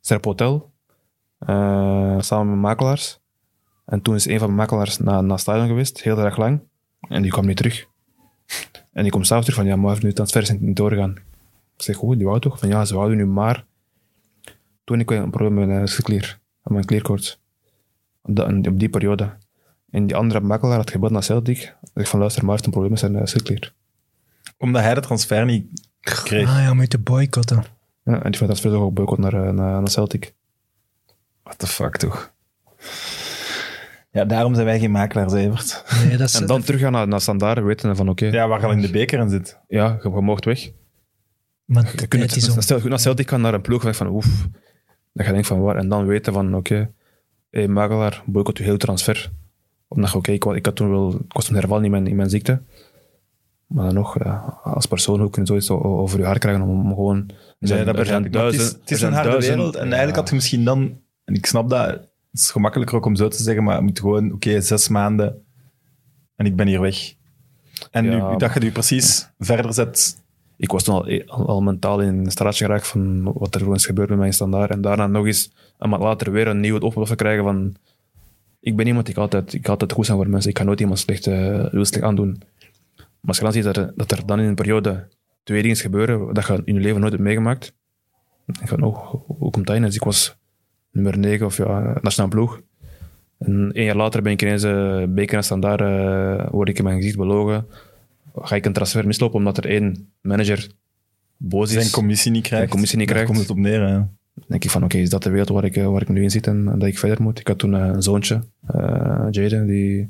Serp 0.02 0.26
Hotel, 0.26 0.72
eh, 1.40 2.20
samen 2.20 2.50
met 2.50 2.60
makelaars. 2.60 3.20
En 3.86 4.02
toen 4.02 4.16
is 4.16 4.26
een 4.26 4.38
van 4.40 4.48
mijn 4.48 4.60
makelaars 4.60 4.98
naar, 4.98 5.24
naar 5.24 5.40
stadion 5.40 5.68
geweest, 5.68 6.02
heel 6.02 6.18
erg 6.20 6.38
lang. 6.38 6.62
En 7.08 7.22
die 7.22 7.32
kwam 7.32 7.46
niet 7.46 7.58
terug. 7.58 7.86
En 8.94 9.02
die 9.02 9.12
komt 9.12 9.26
s'avonds 9.28 9.48
terug 9.50 9.64
van 9.64 9.70
ja, 9.72 9.82
maar 9.82 9.98
nu 10.02 10.14
transfer 10.14 10.42
is 10.42 10.50
niet 10.60 10.76
doorgaan. 10.76 11.12
Ik 11.78 11.82
zeg, 11.84 11.96
goed, 11.96 12.18
die 12.18 12.26
wou 12.28 12.40
toch? 12.40 12.60
Van 12.60 12.70
ja, 12.70 12.86
ze 12.86 12.96
wouden 12.96 13.18
nu 13.18 13.26
maar. 13.26 13.66
Toen 14.84 15.00
ik 15.00 15.12
een 15.12 15.30
probleem 15.30 15.54
met 15.54 15.68
mijn 15.68 15.88
schildklier, 15.88 16.40
met 16.64 16.74
mijn 16.74 16.86
klierkoorts. 16.86 17.40
Op, 18.22 18.36
dat- 18.36 18.68
op 18.68 18.80
die 18.80 18.90
periode. 18.90 19.34
En 19.92 20.08
die 20.08 20.16
andere 20.16 20.40
makelaar 20.40 20.78
had 20.78 20.92
gebeld 20.92 21.12
naar 21.12 21.24
Celtic. 21.24 21.76
Ik 21.94 22.08
van 22.08 22.20
luister, 22.20 22.46
maar 22.46 22.60
een 22.64 22.70
probleem 22.70 22.90
met 22.92 23.00
zijn 23.00 23.16
uh, 23.16 23.22
schildklier. 23.24 23.74
Omdat 24.58 24.82
hij 24.82 24.94
de 24.94 25.02
transfer 25.02 25.46
niet 25.46 25.66
kreeg. 26.00 26.50
Ah 26.50 26.62
ja, 26.62 26.74
moet 26.74 26.92
je 26.92 26.98
boycotten. 26.98 27.64
Ja, 28.04 28.14
en 28.24 28.32
die 28.32 28.38
van 28.38 28.48
transfer 28.48 28.74
ook 28.74 28.94
boycott 28.94 29.20
naar, 29.20 29.34
eh, 29.34 29.42
naar, 29.42 29.54
naar 29.82 29.90
Celtic. 29.90 30.34
What 31.44 31.60
the 31.60 31.68
fuck, 31.68 31.98
toch? 31.98 32.34
Ja, 34.12 34.26
daarom 34.26 34.54
zijn 34.54 34.66
wij 34.66 34.80
geen 34.80 34.92
makelaars, 34.92 35.34
Evert. 35.34 35.84
Nee, 36.06 36.18
dat 36.18 36.28
is, 36.28 36.40
En 36.40 36.46
dan 36.46 36.62
teruggaan 36.62 36.92
naar, 36.92 37.08
naar 37.08 37.22
Standaard, 37.22 37.64
weten 37.64 37.96
van 37.96 38.10
oké, 38.10 38.26
ja, 38.26 38.32
Ja, 38.32 38.48
waar 38.48 38.66
al 38.66 38.72
in 38.72 38.82
de 38.82 38.92
beker 38.92 39.20
in 39.20 39.30
zit. 39.30 39.60
je, 39.68 39.98
je 40.02 40.10
mocht 40.10 40.46
weg. 40.46 40.72
maar 41.66 41.92
Je 41.96 42.08
kunt 42.08 42.36
is 42.36 42.50
om. 42.50 42.56
het, 42.56 42.64
stel, 42.64 42.80
naar 42.84 43.00
Celtic 43.00 43.30
gaan 43.30 43.42
naar 43.42 43.54
een 43.54 43.62
ploeg 43.62 43.84
weg 43.84 43.96
van 43.96 44.08
oef. 44.08 44.26
Dan 45.14 45.26
ga 45.26 45.32
je 45.32 45.32
denken 45.32 45.46
van 45.46 45.62
waar. 45.62 45.76
En 45.76 45.90
dan 45.90 46.06
weten 46.06 46.34
van 46.34 46.56
oké, 46.56 46.92
hey, 47.50 47.68
makelaar, 47.68 48.24
boycott 48.26 48.58
je 48.58 48.64
heel 48.64 48.78
transfer. 48.78 49.32
Omdat 49.94 50.12
je 50.12 50.18
oké, 50.18 50.32
ik, 50.32 50.44
wa- 50.44 50.56
ik 50.56 50.66
had 50.66 50.76
toen 50.76 50.90
wel, 50.90 51.10
ik 51.14 51.34
was 51.34 51.46
toen 51.46 51.56
herval 51.56 51.82
in 51.82 51.92
mijn, 51.92 52.08
in 52.08 52.16
mijn 52.16 52.30
ziekte. 52.30 52.62
Maar 53.68 53.86
dan 53.86 53.94
nog, 53.94 54.24
ja, 54.24 54.60
als 54.64 54.86
persoon 54.86 55.20
hoe 55.20 55.30
kun 55.30 55.42
je 55.42 55.48
zoiets 55.48 55.70
over 55.70 56.20
je 56.20 56.26
hart 56.26 56.40
krijgen 56.40 56.62
om, 56.64 56.70
om 56.70 56.88
gewoon... 56.94 57.30
Zijn, 57.60 57.86
dat 57.86 57.98
er 57.98 58.06
zijn 58.06 58.22
begrijp 58.22 58.26
ik. 58.26 58.32
Maar 58.34 58.44
het 58.46 58.54
is, 58.54 58.60
duizend- 58.60 58.80
het 58.82 58.92
is 58.92 59.02
een 59.02 59.14
harde 59.14 59.30
duizend- 59.30 59.56
wereld. 59.56 59.76
En 59.76 59.80
ja. 59.84 59.88
eigenlijk 59.88 60.18
had 60.18 60.30
je 60.30 60.36
misschien 60.36 60.64
dan... 60.64 60.98
En 61.26 61.34
ik 61.34 61.46
snap 61.46 61.70
dat. 61.70 61.88
Het 61.90 62.08
is 62.42 62.52
gemakkelijker 62.52 62.96
ook 62.98 63.06
om 63.06 63.16
zo 63.16 63.28
te 63.28 63.44
zeggen, 63.44 63.64
maar 63.64 63.76
je 63.76 63.82
moet 63.82 64.00
gewoon... 64.00 64.32
Oké, 64.32 64.62
zes 64.62 64.88
maanden 64.88 65.44
en 66.36 66.46
ik 66.46 66.56
ben 66.56 66.68
hier 66.68 66.82
weg. 66.82 67.14
En 67.92 68.06
Ja, 68.06 68.30
nu, 68.32 68.38
dat 68.38 68.54
je 68.54 68.60
nu 68.60 68.72
precies 68.72 69.30
verder 69.40 69.74
zet... 69.74 70.22
ik 70.58 70.72
was 70.72 70.84
toen 70.84 70.96
al, 70.96 71.22
al, 71.28 71.48
al 71.48 71.62
mentaal 71.62 72.02
in 72.02 72.18
een 72.18 72.32
straatje 72.32 72.66
geraakt 72.66 72.88
van 72.88 73.34
wat 73.34 73.54
er 73.56 73.60
gewoon 73.62 73.76
is 73.76 73.86
gebeurd 73.86 74.10
met 74.10 74.18
mijn 74.18 74.34
standaard. 74.34 74.72
En 74.72 74.82
daarna 74.82 75.08
nog 75.08 75.26
eens 75.26 75.52
een 75.78 75.90
maand 75.90 76.04
later 76.04 76.32
weer 76.32 76.48
een 76.48 76.60
nieuwe 76.60 76.80
oplossing 76.82 77.20
krijgen 77.20 77.44
van... 77.44 77.76
Ik 78.62 78.76
ben 78.76 78.88
iemand, 78.88 79.08
ik 79.08 79.16
ga 79.16 79.22
altijd, 79.22 79.54
ik 79.54 79.66
ga 79.66 79.72
altijd 79.72 79.92
goed 79.92 80.06
zijn 80.06 80.18
voor 80.18 80.30
mensen. 80.30 80.50
Ik 80.50 80.58
ga 80.58 80.64
nooit 80.64 80.80
iemand 80.80 81.00
slecht, 81.00 81.26
wil 81.72 81.86
slecht 81.86 82.04
aandoen. 82.04 82.42
Maar 82.96 83.30
als 83.30 83.38
je 83.38 83.44
dan 83.44 83.54
ziet 83.54 83.64
dat 83.64 83.78
er, 83.78 83.92
dat 83.96 84.12
er 84.12 84.26
dan 84.26 84.40
in 84.40 84.46
een 84.46 84.56
periode 84.56 85.08
twee 85.44 85.62
dingen 85.62 85.78
gebeuren 85.78 86.34
dat 86.34 86.48
je 86.48 86.62
in 86.66 86.74
je 86.74 86.80
leven 86.80 87.00
nooit 87.00 87.12
hebt 87.12 87.24
meegemaakt. 87.24 87.74
Denk 88.46 88.60
je 88.60 88.68
van, 88.68 88.82
oh, 88.84 89.14
hoe 89.28 89.52
komt 89.52 89.68
dat 89.68 89.76
in? 89.76 89.82
Dus 89.82 89.96
ik 89.96 90.04
was 90.04 90.38
nummer 90.92 91.18
9 91.18 91.46
of 91.46 91.58
ja, 91.58 91.98
nationaal 92.02 92.30
ploeg. 92.30 92.62
En 93.38 93.72
één 93.74 93.86
jaar 93.86 93.96
later 93.96 94.22
ben 94.22 94.32
ik 94.32 94.42
ineens 94.42 94.64
uh, 94.64 95.04
beker 95.10 95.38
en 95.38 95.44
standaard, 95.44 95.82
eh, 95.82 96.50
word 96.52 96.70
ik 96.70 96.78
in 96.78 96.84
mijn 96.84 96.96
gezicht 96.98 97.18
belogen. 97.18 97.66
Ga 98.36 98.56
ik 98.56 98.66
een 98.66 98.74
transfer 98.74 99.08
mislopen 99.08 99.38
omdat 99.38 99.58
er 99.58 99.66
één 99.66 100.14
manager 100.22 100.72
boos 101.38 101.70
is. 101.70 101.82
Zijn 101.82 101.92
commissie 101.92 102.32
niet 102.32 102.42
krijgt. 102.42 102.58
Zijn 102.58 102.70
commissie 102.70 102.98
niet 102.98 103.08
Daar 103.08 103.16
krijgt. 103.16 103.34
komt 103.34 103.48
het 103.48 103.58
op 103.58 103.64
neer. 103.64 104.08
Dan 104.34 104.46
denk 104.48 104.64
ik 104.64 104.70
van, 104.70 104.84
oké, 104.84 104.98
is 104.98 105.10
dat 105.10 105.24
de 105.24 105.30
wereld 105.30 105.50
waar 105.50 105.64
ik, 105.64 105.76
eh, 105.76 105.88
waar 105.88 106.02
ik 106.02 106.10
nu 106.10 106.24
in 106.24 106.32
zit 106.32 106.48
en, 106.48 106.68
en 106.72 106.80
dat 106.80 106.88
ik 106.88 107.00
verder 107.00 107.22
moet? 107.22 107.40
Ik 107.40 107.48
had 107.48 107.60
toen 107.60 107.76
eh, 107.76 107.86
een 107.86 108.02
zoontje, 108.02 108.44
eh 108.68 109.28
Jaden, 109.30 109.68
die 109.68 110.10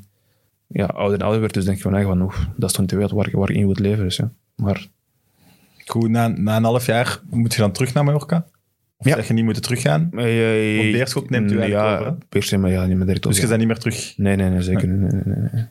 ja, 0.68 0.86
ouder 0.86 1.18
en 1.18 1.24
ouder 1.24 1.42
werd. 1.42 1.54
Dus 1.54 1.66
denk 1.66 1.78
ik 1.78 1.84
van, 1.84 1.94
eigenlijk 1.94 2.22
van, 2.22 2.30
oef, 2.30 2.48
dat 2.56 2.70
is 2.70 2.72
toch 2.72 2.82
niet 2.82 2.90
de 2.90 2.96
wereld 2.96 3.16
waar 3.16 3.28
ik, 3.28 3.34
waar 3.34 3.50
ik 3.50 3.56
in 3.56 3.66
moet 3.66 3.80
leven. 3.80 4.04
Dus, 4.04 4.16
ja. 4.16 4.32
Maar 4.56 4.90
Goed, 5.86 6.10
na, 6.10 6.28
na 6.28 6.58
een 6.58 6.64
half 6.64 6.86
jaar 6.86 7.22
moet 7.30 7.54
je 7.54 7.60
dan 7.60 7.72
terug 7.72 7.94
naar 7.94 8.04
Mallorca? 8.04 8.46
Of 8.98 9.08
Ja. 9.08 9.16
zeg 9.16 9.28
je 9.28 9.34
niet 9.34 9.44
moeten 9.44 9.64
teruggaan? 9.64 10.02
Want 10.12 10.92
Beerschot 10.92 11.30
neemt 11.30 11.52
u 11.52 11.60
eigenlijk 11.60 11.90
ja, 11.90 11.98
over? 11.98 12.18
Beerschot, 12.30 12.60
maar 12.60 12.72
ja, 12.72 12.86
niet 12.86 12.98
meer 12.98 13.06
direct 13.06 13.24
Dus 13.24 13.40
je 13.40 13.48
bent 13.48 13.60
niet 13.60 13.68
meer 13.68 13.78
terug. 13.78 14.18
Nee, 14.18 14.36
nee, 14.36 14.50
nee, 14.50 14.62
zeker 14.62 14.88
niet. 14.88 15.12
Nee, 15.12 15.22
nee, 15.26 15.50
nee. 15.52 15.66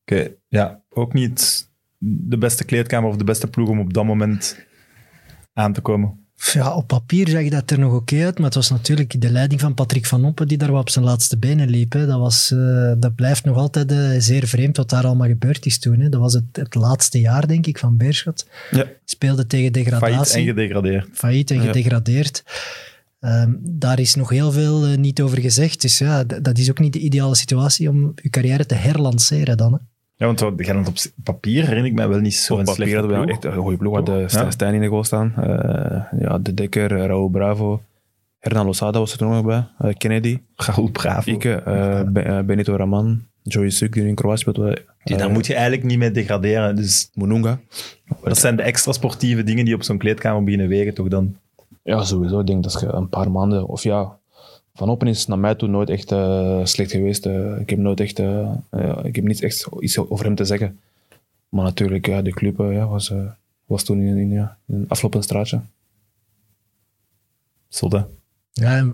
Oké, 0.00 0.34
ja. 0.48 0.82
Ook 0.88 1.12
niet 1.12 1.68
de 1.98 2.38
beste 2.38 2.64
kleedkamer 2.64 3.10
of 3.10 3.16
de 3.16 3.24
beste 3.24 3.46
ploeg 3.46 3.68
om 3.68 3.80
op 3.80 3.94
dat 3.94 4.04
moment 4.04 4.66
aan 5.52 5.72
te 5.72 5.80
komen. 5.80 6.23
Ja, 6.52 6.74
op 6.74 6.86
papier 6.86 7.28
zag 7.28 7.48
dat 7.48 7.70
er 7.70 7.78
nog 7.78 7.92
oké 7.92 8.24
uit, 8.24 8.36
maar 8.36 8.46
het 8.46 8.54
was 8.54 8.70
natuurlijk 8.70 9.20
de 9.20 9.30
leiding 9.30 9.60
van 9.60 9.74
Patrick 9.74 10.06
van 10.06 10.24
Oppen 10.24 10.48
die 10.48 10.58
daar 10.58 10.70
wat 10.70 10.80
op 10.80 10.90
zijn 10.90 11.04
laatste 11.04 11.38
benen 11.38 11.68
liep. 11.68 11.92
Hè. 11.92 12.06
Dat, 12.06 12.18
was, 12.18 12.50
eh, 12.50 12.92
dat 12.98 13.14
blijft 13.14 13.44
nog 13.44 13.56
altijd 13.56 13.92
eh, 13.92 14.08
zeer 14.18 14.46
vreemd 14.46 14.76
wat 14.76 14.90
daar 14.90 15.04
allemaal 15.06 15.28
gebeurd 15.28 15.66
is 15.66 15.78
toen. 15.78 16.00
Hè. 16.00 16.08
Dat 16.08 16.20
was 16.20 16.32
het, 16.32 16.44
het 16.52 16.74
laatste 16.74 17.20
jaar, 17.20 17.46
denk 17.46 17.66
ik, 17.66 17.78
van 17.78 17.96
Beerschot. 17.96 18.46
Ja. 18.70 18.86
Speelde 19.04 19.46
tegen 19.46 19.72
Failliet 19.72 19.90
degradatie. 19.92 20.40
en 20.40 20.44
gedegradeerd. 20.46 21.08
failliet 21.12 21.50
en 21.50 21.56
Ja. 21.56 21.62
gedegradeerd. 21.62 22.42
Ehm, 23.20 23.52
daar 23.60 23.98
is 24.00 24.14
nog 24.14 24.28
heel 24.28 24.52
veel 24.52 24.84
eh, 24.86 24.96
niet 24.96 25.20
over 25.20 25.40
gezegd. 25.40 25.80
Dus 25.80 25.98
ja, 25.98 26.24
dat 26.24 26.58
is 26.58 26.70
ook 26.70 26.78
niet 26.78 26.92
de 26.92 26.98
ideale 26.98 27.34
situatie 27.36 27.88
om 27.88 28.12
je 28.22 28.30
carrière 28.30 28.66
te 28.66 28.74
herlanceren 28.74 29.56
dan. 29.56 29.72
Hè. 29.72 29.78
Ja, 30.16 30.26
want 30.26 30.44
Gent 30.56 30.88
op 30.88 30.94
papier 31.24 31.62
herinner 31.62 31.86
ik 31.86 31.94
mij 31.94 32.08
wel 32.08 32.18
niet 32.18 32.34
zo 32.34 32.52
Op 32.52 32.58
een 32.58 32.64
papier 32.64 32.98
hadden 32.98 33.20
we 33.20 33.26
echt 33.32 33.44
een 33.44 33.52
goede 33.52 33.76
ploeg. 33.76 33.90
We 33.90 33.96
hadden 33.96 34.18
Ja. 34.20 34.28
Stijn 34.28 34.52
Stijn 34.52 34.74
in 34.74 34.80
de 34.80 34.86
goal 34.86 35.04
staan. 35.04 35.32
Eh, 35.36 36.20
ja, 36.20 36.38
De 36.38 36.54
Dekker, 36.54 36.88
Raúl 37.06 37.28
Bravo. 37.28 37.82
Hernan 38.38 38.66
Losada 38.66 38.98
was 38.98 39.12
er 39.12 39.18
toen 39.18 39.30
nog 39.30 39.44
bij. 39.44 39.66
Eh, 39.78 39.94
Kennedy. 39.96 40.38
Raúl 40.56 40.90
Bravo. 40.90 41.30
Ik, 41.30 41.44
eh, 41.44 42.02
Be- 42.06 42.20
eh, 42.20 42.40
Benito 42.40 42.76
Raman. 42.76 43.22
Joey 43.42 43.70
Suk, 43.70 43.92
die 43.92 44.06
in 44.06 44.14
Kroatië 44.14 44.38
speelt. 44.40 44.80
Die, 45.04 45.16
daar 45.16 45.30
moet 45.30 45.46
je 45.46 45.52
eigenlijk 45.54 45.84
niet 45.84 45.98
mee 45.98 46.10
degraderen. 46.10 46.76
Dus 46.76 47.10
Mununga. 47.14 47.58
dat 48.24 48.38
zijn 48.38 48.56
de 48.56 48.62
extra 48.62 48.92
sportieve 48.92 49.42
dingen 49.44 49.64
die 49.64 49.74
op 49.74 49.82
zo'n 49.82 49.98
kleedkamer 49.98 50.44
beginnen 50.44 50.68
wegen, 50.68 50.94
toch 50.94 51.08
dan? 51.08 51.36
Ja, 51.82 52.02
sowieso. 52.04 52.40
Ik 52.40 52.46
denk 52.46 52.62
dat 52.62 52.80
je 52.80 52.86
een 52.92 53.08
paar 53.08 53.30
maanden, 53.30 53.66
of 53.66 53.82
ja, 53.82 54.18
Van 54.76 54.88
Oppen 54.88 55.08
is 55.08 55.26
naar 55.26 55.38
mij 55.38 55.54
toe 55.54 55.68
nooit 55.68 55.90
echt 55.90 56.12
eh, 56.12 56.64
slecht 56.64 56.90
geweest. 56.90 57.26
Eh, 57.26 57.60
ik 57.60 57.70
heb 57.70 57.78
nooit 57.78 58.00
echt, 58.00 58.18
eh, 58.18 58.54
ik 59.02 59.16
heb 59.16 59.24
niet 59.24 59.42
echt 59.42 59.66
iets 59.80 59.98
over 59.98 60.24
hem 60.24 60.34
te 60.34 60.44
zeggen. 60.44 60.80
Maar 61.48 61.64
natuurlijk, 61.64 62.04
de 62.04 62.30
club 62.30 62.56
was, 62.56 63.12
was 63.66 63.84
toen 63.84 64.00
in, 64.00 64.16
in, 64.16 64.30
ja, 64.30 64.58
in 64.66 64.74
een 64.74 64.88
aflopend 64.88 65.24
straatje. 65.24 65.60
Hè? 67.78 68.00
Ja, 68.52 68.90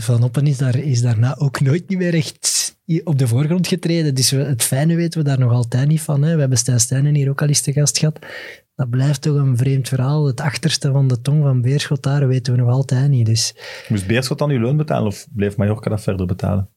Van 0.00 0.22
Oppen 0.22 0.46
is, 0.46 0.56
daar, 0.58 0.76
is 0.76 1.00
daarna 1.00 1.36
ook 1.38 1.60
nooit 1.60 1.88
niet 1.88 1.98
meer 1.98 2.14
echt 2.14 2.76
op 3.04 3.18
de 3.18 3.28
voorgrond 3.28 3.66
getreden. 3.66 4.14
Dus 4.14 4.30
het 4.30 4.62
fijne 4.62 4.94
weten 4.94 5.20
we 5.20 5.28
daar 5.28 5.38
nog 5.38 5.52
altijd 5.52 5.88
niet 5.88 6.00
van. 6.00 6.22
Hè. 6.22 6.34
We 6.34 6.40
hebben 6.40 6.58
Stijn 6.58 6.80
Stijnen 6.80 7.14
hier 7.14 7.30
ook 7.30 7.42
al 7.42 7.48
eens 7.48 7.60
te 7.60 7.72
gast 7.72 7.98
gehad. 7.98 8.18
Dat 8.78 8.90
blijft 8.90 9.22
toch 9.22 9.36
een 9.36 9.56
vreemd 9.56 9.88
verhaal. 9.88 10.26
Het 10.26 10.40
achterste 10.40 10.92
van 10.92 11.08
de 11.08 11.20
tong 11.20 11.42
van 11.42 11.60
Beerschot, 11.60 12.02
daar 12.02 12.28
weten 12.28 12.52
we 12.52 12.60
nog 12.60 12.70
altijd 12.70 13.10
niet. 13.10 13.26
Dus 13.26 13.54
Moest 13.88 14.06
Beerschot 14.06 14.38
dan 14.38 14.50
uw 14.50 14.60
loon 14.60 14.76
betalen 14.76 15.06
of 15.06 15.26
bleef 15.32 15.56
Mallorca 15.56 15.90
dat 15.90 16.00
verder 16.00 16.26
betalen? 16.26 16.68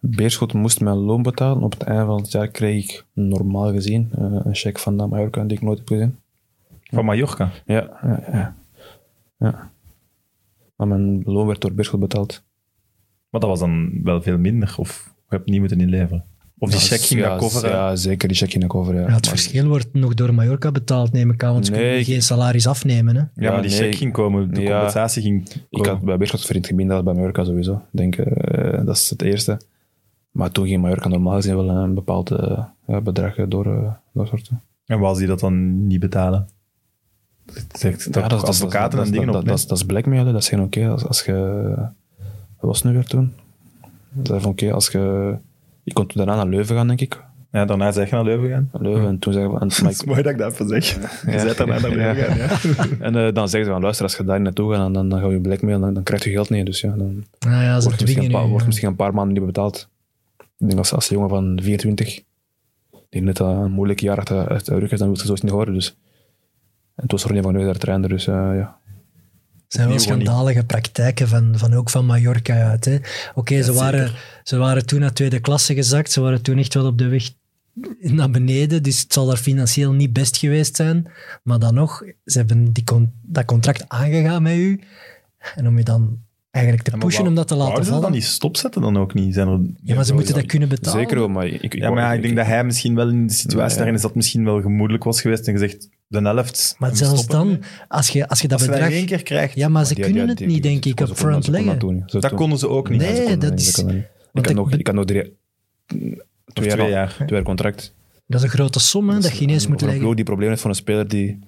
Beerschot 0.00 0.52
moest 0.52 0.80
mijn 0.80 0.96
loon 0.96 1.22
betalen. 1.22 1.62
Op 1.62 1.72
het 1.72 1.82
einde 1.82 2.04
van 2.04 2.16
het 2.20 2.32
jaar 2.32 2.48
kreeg 2.48 2.84
ik 2.84 3.04
normaal 3.12 3.72
gezien 3.72 4.08
eh, 4.12 4.40
een 4.44 4.54
cheque 4.54 4.82
van 4.82 4.94
Mallorca 4.94 5.44
die 5.44 5.56
ik 5.56 5.62
nooit 5.62 5.78
heb 5.78 5.88
gezien. 5.88 6.18
Van 6.82 7.04
Mallorca? 7.04 7.50
Ja, 7.66 7.98
ja, 8.02 8.22
ja. 8.32 8.56
ja. 9.38 9.70
Maar 10.76 10.88
mijn 10.88 11.22
loon 11.24 11.46
werd 11.46 11.60
door 11.60 11.72
Beerschot 11.72 12.00
betaald. 12.00 12.42
Maar 13.30 13.40
dat 13.40 13.50
was 13.50 13.60
dan 13.60 14.02
wel 14.02 14.22
veel 14.22 14.38
minder. 14.38 14.74
Of 14.78 15.14
je 15.28 15.36
hebt 15.36 15.48
niet 15.48 15.60
moeten 15.60 15.80
inleveren. 15.80 16.24
Of 16.60 16.70
die 16.70 16.78
check 16.80 17.00
ging 17.00 17.20
ja, 17.20 17.28
dat 17.28 17.38
coveren. 17.38 17.70
Ja, 17.70 17.96
zeker, 17.96 18.28
die 18.28 18.36
check 18.36 18.50
ging 18.50 18.62
dat 18.62 18.70
coveren. 18.72 19.00
Ja. 19.00 19.06
ja, 19.08 19.14
het 19.14 19.24
Maar- 19.24 19.30
verschil 19.38 19.66
wordt 19.68 19.88
nog 19.92 20.14
door 20.14 20.34
Mallorca 20.34 20.70
betaald, 20.70 21.12
neem 21.12 21.30
ik 21.30 21.44
aan. 21.44 21.52
Want 21.52 21.64
ze 21.66 21.70
Nee, 21.70 21.80
kunnen 21.80 21.98
ik- 22.00 22.06
geen 22.06 22.22
salaris 22.22 22.66
afnemen. 22.66 23.16
Hè. 23.16 23.22
Ja, 23.34 23.52
maar 23.52 23.62
die 23.62 23.70
nee, 23.70 23.80
check 23.80 23.94
ging 23.94 24.12
komen. 24.12 24.54
De 24.54 24.60
ja. 24.60 24.70
compensatie 24.72 25.22
ging 25.22 25.48
Ik 25.48 25.58
komen. 25.70 25.90
had 25.90 26.00
bij 26.04 26.16
Beerschot 26.16 26.46
vriend 26.46 26.66
gemeen 26.66 26.86
dat 26.88 27.04
bij 27.04 27.14
Mallorca 27.14 27.44
sowieso. 27.44 27.72
Ik 27.74 27.80
denk, 27.90 28.16
eh, 28.16 28.84
dat 28.84 28.96
is 28.96 29.10
het 29.10 29.22
eerste. 29.22 29.60
Maar 30.30 30.50
toen 30.50 30.66
ging 30.66 30.82
Mallorca 30.82 31.08
normaal 31.08 31.34
gezien 31.34 31.56
wel 31.56 31.68
een 31.68 31.94
bepaald 31.94 32.30
eh, 32.30 32.64
bedrag 33.02 33.34
door, 33.48 33.66
uh, 33.66 33.90
doorsorten. 34.12 34.60
En 34.86 34.98
was 34.98 35.18
die 35.18 35.26
dat 35.26 35.40
dan 35.40 35.86
niet 35.86 36.00
betalen? 36.00 36.48
Dat 37.46 37.64
dat 38.30 38.32
is- 38.32 38.42
advocaten 38.48 38.96
dat, 38.98 39.06
en 39.06 39.12
dingen 39.12 39.26
dat, 39.26 39.34
dat, 39.36 39.44
dat, 39.44 39.58
is- 39.58 39.66
dat 39.66 39.78
is. 39.78 40.32
Dat 40.32 40.44
zeggen, 40.44 40.60
oké, 40.62 40.88
als, 40.88 41.04
als 41.06 41.22
je... 41.24 41.32
Wat 42.60 42.70
was 42.70 42.76
het 42.76 42.86
nu 42.86 42.92
weer 42.92 43.04
toen? 43.06 43.32
Dat 44.12 44.26
zei 44.26 44.40
van, 44.40 44.50
oké, 44.50 44.72
als 44.72 44.88
je... 44.88 45.34
Ik 45.88 45.94
kon 45.94 46.06
toen 46.06 46.24
daarna 46.24 46.42
naar 46.42 46.52
Leuven 46.52 46.76
gaan, 46.76 46.86
denk 46.86 47.00
ik. 47.00 47.24
Ja, 47.52 47.64
daarna 47.64 47.92
zeg 47.92 48.08
je 48.10 48.14
naar 48.14 48.24
Leuven 48.24 48.48
gaan. 48.48 48.68
Naar 48.72 48.82
Leuven, 48.82 49.06
en 49.08 49.18
toen 49.18 49.32
zeggen 49.32 49.52
we... 49.52 49.58
En, 49.60 49.66
maar 49.82 49.92
ik- 49.92 50.04
mooi 50.06 50.22
dat 50.22 50.32
ik 50.32 50.38
dat 50.38 50.52
even 50.52 50.68
zeg. 50.68 50.84
Je 51.24 51.30
Ja. 51.30 51.44
bent 51.44 51.56
daarna 51.58 51.78
naar 51.80 51.90
Leuven 51.90 52.16
Ja. 52.16 52.24
gaan, 52.24 52.36
ja. 52.36 52.86
en 53.06 53.16
eh, 53.26 53.34
dan 53.34 53.48
zeggen 53.48 53.64
ze 53.64 53.70
van, 53.70 53.80
luister, 53.82 54.04
als 54.04 54.16
je 54.16 54.24
daar 54.24 54.40
naartoe 54.40 54.70
gaat, 54.72 54.80
dan, 54.80 54.92
dan, 54.92 55.08
dan 55.08 55.18
gaan 55.18 55.28
we 55.28 55.34
je 55.34 55.40
blackmail, 55.40 55.80
dan, 55.80 55.94
dan 55.94 56.02
krijg 56.02 56.24
je 56.24 56.30
geld 56.30 56.50
niet. 56.50 56.66
Dus 56.66 56.80
ja, 56.80 56.88
dan 56.96 57.24
Nou 57.38 57.62
ja, 57.62 57.80
ze 57.80 57.88
wordt 57.88 58.00
misschien, 58.02 58.30
paar, 58.30 58.46
wordt 58.46 58.66
misschien 58.66 58.88
een 58.88 58.96
paar 58.96 59.14
maanden 59.14 59.34
niet 59.34 59.46
betaald. 59.46 59.88
Ik 60.38 60.66
denk 60.66 60.78
als, 60.78 60.92
als 60.92 61.10
een 61.10 61.16
jongen 61.16 61.30
van 61.30 61.58
24, 61.62 62.20
die 63.08 63.22
net 63.22 63.38
een 63.38 63.70
moeilijk 63.70 64.00
jaar 64.00 64.16
achter, 64.18 64.48
achter 64.48 64.74
de 64.74 64.80
rug 64.80 64.90
is, 64.92 64.98
dan 64.98 65.08
wil 65.08 65.16
je 65.16 65.24
zoiets 65.24 65.42
niet 65.42 65.52
horen. 65.52 65.74
Dus. 65.74 65.96
En 66.94 67.06
toen 67.06 67.18
was 67.18 67.24
Ronnie 67.24 67.42
van 67.42 67.52
Neuer 67.52 67.66
daar 67.66 67.76
trainer, 67.78 68.08
dus 68.08 68.26
eh, 68.26 68.34
ja. 68.34 68.76
Het 69.68 69.76
zijn 69.76 69.88
wel 69.88 69.98
schandalige 69.98 70.64
praktijken 70.64 71.28
van, 71.28 71.52
van 71.56 71.74
ook 71.74 71.90
van 71.90 72.06
Mallorca 72.06 72.68
uit. 72.68 72.84
hè. 72.84 72.96
Oké, 73.34 73.62
ze, 73.62 73.72
Ja, 73.72 73.78
waren, 73.78 74.12
ze 74.42 74.56
waren 74.56 74.86
toen 74.86 75.00
naar 75.00 75.12
tweede 75.12 75.40
klasse 75.40 75.74
gezakt. 75.74 76.12
Ze 76.12 76.20
waren 76.20 76.42
toen 76.42 76.58
echt 76.58 76.74
wel 76.74 76.86
op 76.86 76.98
de 76.98 77.08
weg 77.08 77.30
naar 78.00 78.30
beneden. 78.30 78.82
Dus 78.82 79.00
het 79.02 79.12
zal 79.12 79.26
daar 79.26 79.36
financieel 79.36 79.92
niet 79.92 80.12
best 80.12 80.36
geweest 80.36 80.76
zijn. 80.76 81.06
Maar 81.42 81.58
dan 81.58 81.74
nog, 81.74 82.02
ze 82.24 82.38
hebben 82.38 82.72
die 82.72 82.84
con- 82.84 83.12
dat 83.22 83.44
contract 83.44 83.84
aangegaan 83.88 84.42
met 84.42 84.54
u. 84.56 84.80
En 85.54 85.66
om 85.68 85.78
je 85.78 85.84
dan 85.84 86.18
eigenlijk 86.50 86.84
te 86.86 86.90
Ja, 86.92 86.98
pushen 86.98 87.26
om 87.26 87.34
dat 87.34 87.48
te 87.48 87.54
laten 87.54 87.66
wouden 87.66 87.84
ze 87.84 87.90
vallen. 87.90 88.08
dan 88.10 88.18
niet 88.18 88.28
stopzetten 88.28 88.82
dan 88.82 88.96
ook 88.96 89.14
niet? 89.14 89.34
Zijn 89.34 89.48
er, 89.48 89.60
Ja, 89.82 89.94
maar 89.94 90.04
ze 90.04 90.14
moeten 90.14 90.34
dat 90.34 90.46
kunnen 90.46 90.68
betalen. 90.68 91.00
Zeker 91.00 91.18
wel, 91.18 91.28
maar 91.28 91.46
ik, 91.46 91.62
ik, 91.62 91.74
Ja, 91.74 91.90
maar 91.90 92.02
ja, 92.02 92.12
ik 92.12 92.22
denk 92.22 92.36
dat 92.36 92.46
hij 92.46 92.64
misschien 92.64 92.94
wel 92.94 93.08
in 93.08 93.26
de 93.26 93.32
situatie 93.32 93.68
Nee. 93.68 93.76
daarin 93.76 93.94
is 93.94 94.02
dat 94.02 94.14
misschien 94.14 94.44
wel 94.44 94.60
gemoedelijk 94.60 95.04
was 95.04 95.20
geweest 95.20 95.46
en 95.46 95.52
gezegd, 95.52 95.88
de 96.08 96.20
helft. 96.20 96.74
Maar 96.78 96.96
zelfs 96.96 97.22
stoppen 97.22 97.48
dan, 97.48 97.62
als 97.88 98.08
je, 98.08 98.28
als 98.28 98.40
je 98.40 98.48
dat 98.48 98.58
Als 98.58 98.66
je 98.66 98.66
dat 98.72 98.76
in 98.78 98.82
bedrag... 98.84 98.90
één 98.90 99.06
keer 99.06 99.22
krijgt, 99.22 99.54
Ja, 99.54 99.68
maar 99.68 99.84
ze 99.86 99.94
Die- 99.94 100.04
kunnen 100.04 100.20
die- 100.20 100.28
het 100.30 100.38
die- 100.38 100.46
niet, 100.46 100.62
denk 100.62 100.84
ik, 100.84 101.00
op 101.00 101.16
front 101.16 101.46
leggen. 101.46 101.70
dat 101.70 101.80
doen, 101.80 101.94
niet. 101.94 102.10
Ze 102.10 102.18
dat 102.20 102.30
doen- 102.30 102.38
konden 102.38 102.58
ze 102.58 102.68
ook 102.68 102.88
niet. 102.90 103.00
Nee, 103.00 103.36
dat 103.36 103.58
is-. 103.60 103.78
Ik 104.32 104.46
had 104.46 104.54
nog, 104.54 104.72
ik 104.72 104.86
had 104.86 104.96
nog 104.96 105.04
drie, 105.04 105.36
twee, 105.86 106.16
twee 106.52 106.68
jaar, 106.76 106.88
jaar. 106.88 107.14
twee 107.16 107.28
jaar 107.28 107.42
contract. 107.42 107.94
Dat 108.26 108.40
is 108.40 108.46
een 108.46 108.52
grote 108.52 108.80
som, 108.80 109.08
hè, 109.08 109.20
dat 109.20 109.36
je 109.36 109.42
ineens 109.44 109.66
moet 109.66 109.80
leggen. 109.80 110.00
ploeg 110.00 110.14
die 110.14 110.24
problemen 110.24 110.50
heeft 110.50 110.60
voor 110.62 110.70
een 110.70 110.76
speler 110.76 111.08
die 111.08 111.38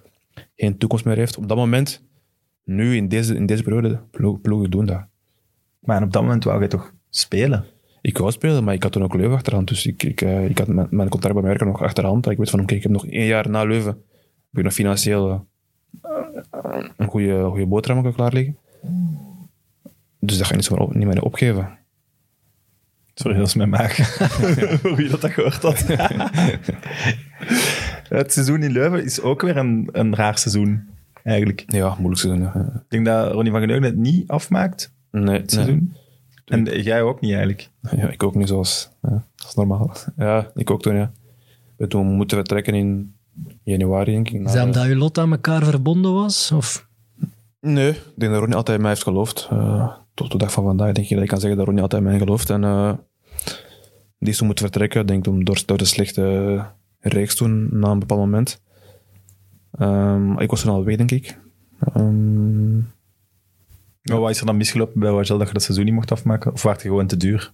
geen 0.56 0.78
toekomst 0.78 1.04
meer 1.04 1.16
heeft. 1.16 1.36
Op 1.36 1.48
dat 1.48 1.56
moment, 1.56 2.02
nu 2.64 2.96
in 2.96 3.08
deze, 3.08 3.34
in 3.34 3.46
deze 3.46 3.62
periode, 3.62 4.00
ploeg, 4.10 4.40
ploegen 4.40 4.70
doen 4.70 4.86
dat. 4.86 5.04
Maar 5.80 6.02
op 6.02 6.12
dat 6.12 6.22
moment 6.22 6.44
wou 6.44 6.62
je 6.62 6.68
toch 6.68 6.92
spelen? 7.10 7.64
Ik 8.00 8.18
wou 8.18 8.30
spelen, 8.32 8.64
maar 8.64 8.74
ik 8.74 8.82
had 8.82 8.92
toen 8.92 9.02
ook 9.02 9.14
Leuven 9.14 9.34
achterhand. 9.36 9.68
Dus 9.68 9.86
ik, 9.86 10.02
ik, 10.02 10.20
eh, 10.20 10.44
ik 10.44 10.58
had 10.58 10.66
mijn, 10.66 10.86
mijn 10.90 11.08
contract 11.08 11.34
bij 11.34 11.44
Merken 11.44 11.66
nog 11.66 11.82
achterhand. 11.82 12.26
Ik 12.28 12.36
weet 12.36 12.50
van, 12.50 12.60
oké, 12.60 12.74
ik 12.74 12.82
heb 12.82 12.92
nog 12.92 13.06
één 13.06 13.26
jaar 13.26 13.50
na 13.50 13.64
Leuven. 13.64 14.02
Heb 14.50 14.58
ik 14.58 14.64
nog 14.64 14.72
financieel 14.72 15.46
eh, 16.02 16.86
een 16.96 17.08
goede, 17.08 17.44
goede 17.44 17.66
boterham 17.66 18.14
klaar 18.14 18.32
liggen. 18.32 18.56
Dus 20.20 20.38
dat 20.38 20.46
ga 20.46 20.54
je 20.56 20.76
niet, 20.76 20.94
niet 20.94 21.06
meer 21.06 21.22
opgeven. 21.22 21.78
Sorry, 23.14 23.36
dat 23.36 23.46
is 23.46 23.54
mijn 23.54 23.68
maag. 23.68 23.96
Voor 24.80 24.96
wie 24.96 25.08
dat, 25.08 25.20
dat 25.20 25.30
gehoord 25.30 25.62
had. 25.62 25.78
het 28.18 28.32
seizoen 28.32 28.62
in 28.62 28.72
Leuven 28.72 29.04
is 29.04 29.20
ook 29.20 29.42
weer 29.42 29.56
een, 29.56 29.88
een 29.92 30.14
raar 30.14 30.38
seizoen, 30.38 30.88
eigenlijk. 31.22 31.64
Ja, 31.66 31.94
moeilijk 31.98 32.20
seizoen. 32.20 32.42
ja. 32.42 32.72
Ik 32.74 32.88
denk 32.88 33.06
dat 33.06 33.32
Ronnie 33.32 33.52
van 33.52 33.60
Geneugen 33.60 33.84
het 33.84 33.96
niet 33.96 34.28
afmaakt, 34.28 34.92
Nee, 35.10 35.40
het 35.40 35.52
seizoen. 35.52 35.94
En 36.46 36.64
jij 36.82 37.02
ook 37.02 37.20
niet, 37.20 37.30
eigenlijk. 37.30 37.68
Ja, 37.96 38.08
ik 38.08 38.22
ook 38.22 38.34
niet 38.34 38.48
zoals, 38.48 38.90
ja, 39.02 39.24
dat 39.36 39.48
is 39.48 39.54
normaal. 39.54 39.96
Ja, 40.16 40.50
ik 40.54 40.70
ook 40.70 40.82
toen, 40.82 40.94
ja. 40.94 41.12
We 41.76 41.86
toen 41.86 42.06
moeten 42.06 42.36
vertrekken 42.36 42.74
in 42.74 43.14
januari, 43.62 44.12
denk 44.12 44.28
ik. 44.30 44.44
Is 44.46 44.52
dat 44.52 44.64
omdat 44.64 44.84
je 44.86 44.96
lot 44.96 45.18
aan 45.18 45.30
elkaar 45.32 45.64
verbonden 45.64 46.12
was? 46.14 46.52
Of? 46.52 46.88
Nee, 47.60 47.90
ik 47.90 48.12
denk 48.16 48.30
dat 48.30 48.40
Ronnie 48.40 48.56
altijd 48.56 48.76
in 48.76 48.82
mij 48.82 48.92
heeft 48.92 49.02
geloofd. 49.02 49.48
Eh, 49.50 49.92
tot 50.14 50.30
de 50.32 50.38
dag 50.38 50.52
van 50.52 50.64
vandaag 50.64 50.92
denk 50.92 51.06
ik 51.08 51.14
dat 51.14 51.22
ik 51.22 51.28
kan 51.28 51.38
zeggen 51.40 51.56
dat 51.58 51.66
Ronnie 51.66 51.82
altijd 51.84 52.02
in 52.02 52.08
mij 52.08 52.18
gelooft. 52.18 52.50
En 52.50 52.64
eh, 52.64 52.92
die 54.18 54.28
is 54.28 54.36
toen 54.36 54.46
moeten 54.46 54.64
vertrekken, 54.64 55.06
denk 55.06 55.26
ik, 55.26 55.32
om- 55.32 55.44
door, 55.44 55.62
door 55.66 55.78
de 55.78 55.84
slechte 55.84 56.64
reeks 57.00 57.34
toen, 57.36 57.68
na 57.78 57.90
een 57.90 57.98
bepaald 57.98 58.20
moment. 58.20 58.62
Ehm, 59.72 60.38
ik 60.38 60.50
was 60.50 60.60
toen 60.60 60.72
al 60.72 60.84
weg, 60.84 60.96
denk 60.96 61.10
ik. 61.10 61.38
Ehm, 61.94 62.76
Maar 64.02 64.20
wat 64.20 64.30
is 64.30 64.40
er 64.40 64.46
dan 64.46 64.56
misgelopen 64.56 65.00
bij 65.00 65.10
Wagel 65.12 65.38
dat 65.38 65.46
je 65.46 65.52
dat 65.52 65.62
seizoen 65.62 65.84
niet 65.84 65.94
mocht 65.94 66.12
afmaken? 66.12 66.52
Of 66.52 66.62
werd 66.62 66.82
je 66.82 66.88
gewoon 66.88 67.06
te 67.06 67.16
duur? 67.16 67.52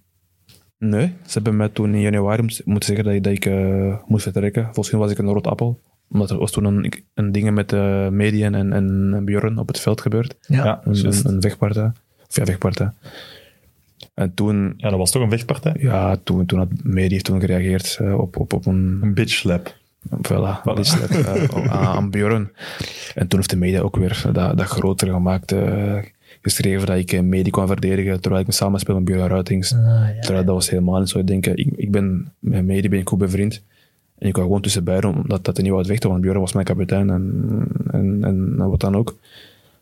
Nee, 0.79 1.07
ze 1.27 1.33
hebben 1.33 1.57
mij 1.57 1.69
toen 1.69 1.95
in 1.95 2.01
januari 2.01 2.43
moet- 2.43 2.63
moeten 2.65 2.87
zeggen 2.89 3.05
dat, 3.05 3.15
ik- 3.15 3.23
dat 3.23 3.33
ik 3.33 3.47
eh, 3.47 3.97
moest 4.07 4.23
vertrekken. 4.23 4.65
Volgens 4.65 4.91
mij 4.91 5.01
was 5.01 5.11
ik 5.11 5.19
een 5.19 5.27
rood 5.33 5.47
appel. 5.47 5.81
Omdat 6.11 6.31
er 6.31 6.39
was 6.39 6.51
toen 6.51 6.65
een, 6.65 6.93
een 7.15 7.33
ding 7.33 7.51
met 7.51 7.73
uh, 7.73 8.09
Medien 8.09 8.55
en, 8.55 8.73
en, 8.73 9.13
en 9.15 9.25
Bjorn 9.25 9.59
op 9.59 9.67
het 9.69 9.81
veld 9.81 10.01
gebeurd. 10.01 10.35
Ja. 10.41 10.65
Ja, 10.65 10.81
Een, 10.85 10.93
juist. 10.95 11.25
een, 11.25 11.35
een 11.35 11.41
vechtpartij. 11.41 11.91
Of 12.29 12.37
ja, 12.37 12.45
vechtpartij. 12.45 12.91
En 14.15 14.35
toen, 14.35 14.75
Ja, 14.77 14.89
dat 14.91 14.99
was 14.99 15.11
toch 15.11 15.23
een 15.23 15.31
vechtpartij? 15.31 15.75
Ja, 15.79 16.17
toen, 16.23 16.47
toen 16.47 16.59
had 16.59 16.69
Medi 16.83 17.13
heeft 17.13 17.25
toen 17.25 17.41
gereageerd 17.41 17.99
eh, 18.01 18.19
op, 18.19 18.37
op, 18.37 18.53
op 18.53 18.67
een... 18.67 18.99
Een 19.03 19.15
bitch 19.15 19.33
slap. 19.35 19.75
Voilà, 20.11 20.63
wat 20.65 20.79
is 20.79 20.91
dat? 21.01 21.11
Eh, 21.11 21.45
aan, 21.55 21.69
aan 21.71 22.11
Björn. 22.11 22.51
En 23.15 23.29
toen 23.29 23.39
heeft 23.39 23.51
de 23.51 23.57
media 23.57 23.81
ook 23.81 23.97
weer 23.97 24.23
dat, 24.33 24.57
dat 24.59 24.67
groter 24.67 25.09
gemaakt. 25.09 25.53
eh, 25.53 25.99
geschreven 26.47 26.87
dat 26.87 26.97
ik 26.97 27.13
eh, 27.13 27.21
Medi 27.21 27.51
kon 27.51 27.67
verdedigen, 27.67 28.21
terwijl 28.21 28.43
ik 28.43 28.47
me 28.47 28.53
samenspeel 28.53 28.95
met 28.95 29.05
Björn 29.05 29.29
Ruitings. 29.29 29.73
Ah, 29.73 29.79
ja. 29.79 30.21
Terwijl 30.21 30.45
dat 30.45 30.55
was 30.55 30.71
helemaal 30.71 30.99
niet 30.99 31.09
zo. 31.09 31.19
Ik 31.19 31.27
denk, 31.27 31.47
eh, 31.47 31.53
ik, 31.57 31.73
ik 31.77 31.91
ben, 31.91 32.33
met 32.39 32.65
Medi 32.65 32.89
ben 32.89 32.99
ik 32.99 33.09
goed 33.09 33.19
bevriend. 33.19 33.63
En 34.19 34.29
ik 34.29 34.35
wou 34.35 34.47
gewoon 34.47 34.63
tussen 34.63 34.85
beiden, 34.85 35.15
omdat 35.15 35.45
dat 35.45 35.57
er 35.57 35.63
niet 35.63 35.73
wou 35.73 35.85
vechten, 35.85 36.11
want 36.11 36.21
Björn 36.21 36.41
was 36.41 36.53
mijn 36.53 36.67
kapitein 36.67 37.11
en, 37.11 37.67
en, 37.91 38.25
en, 38.25 38.57
wat 38.57 38.81
dan 38.81 38.97
ook. 38.97 39.19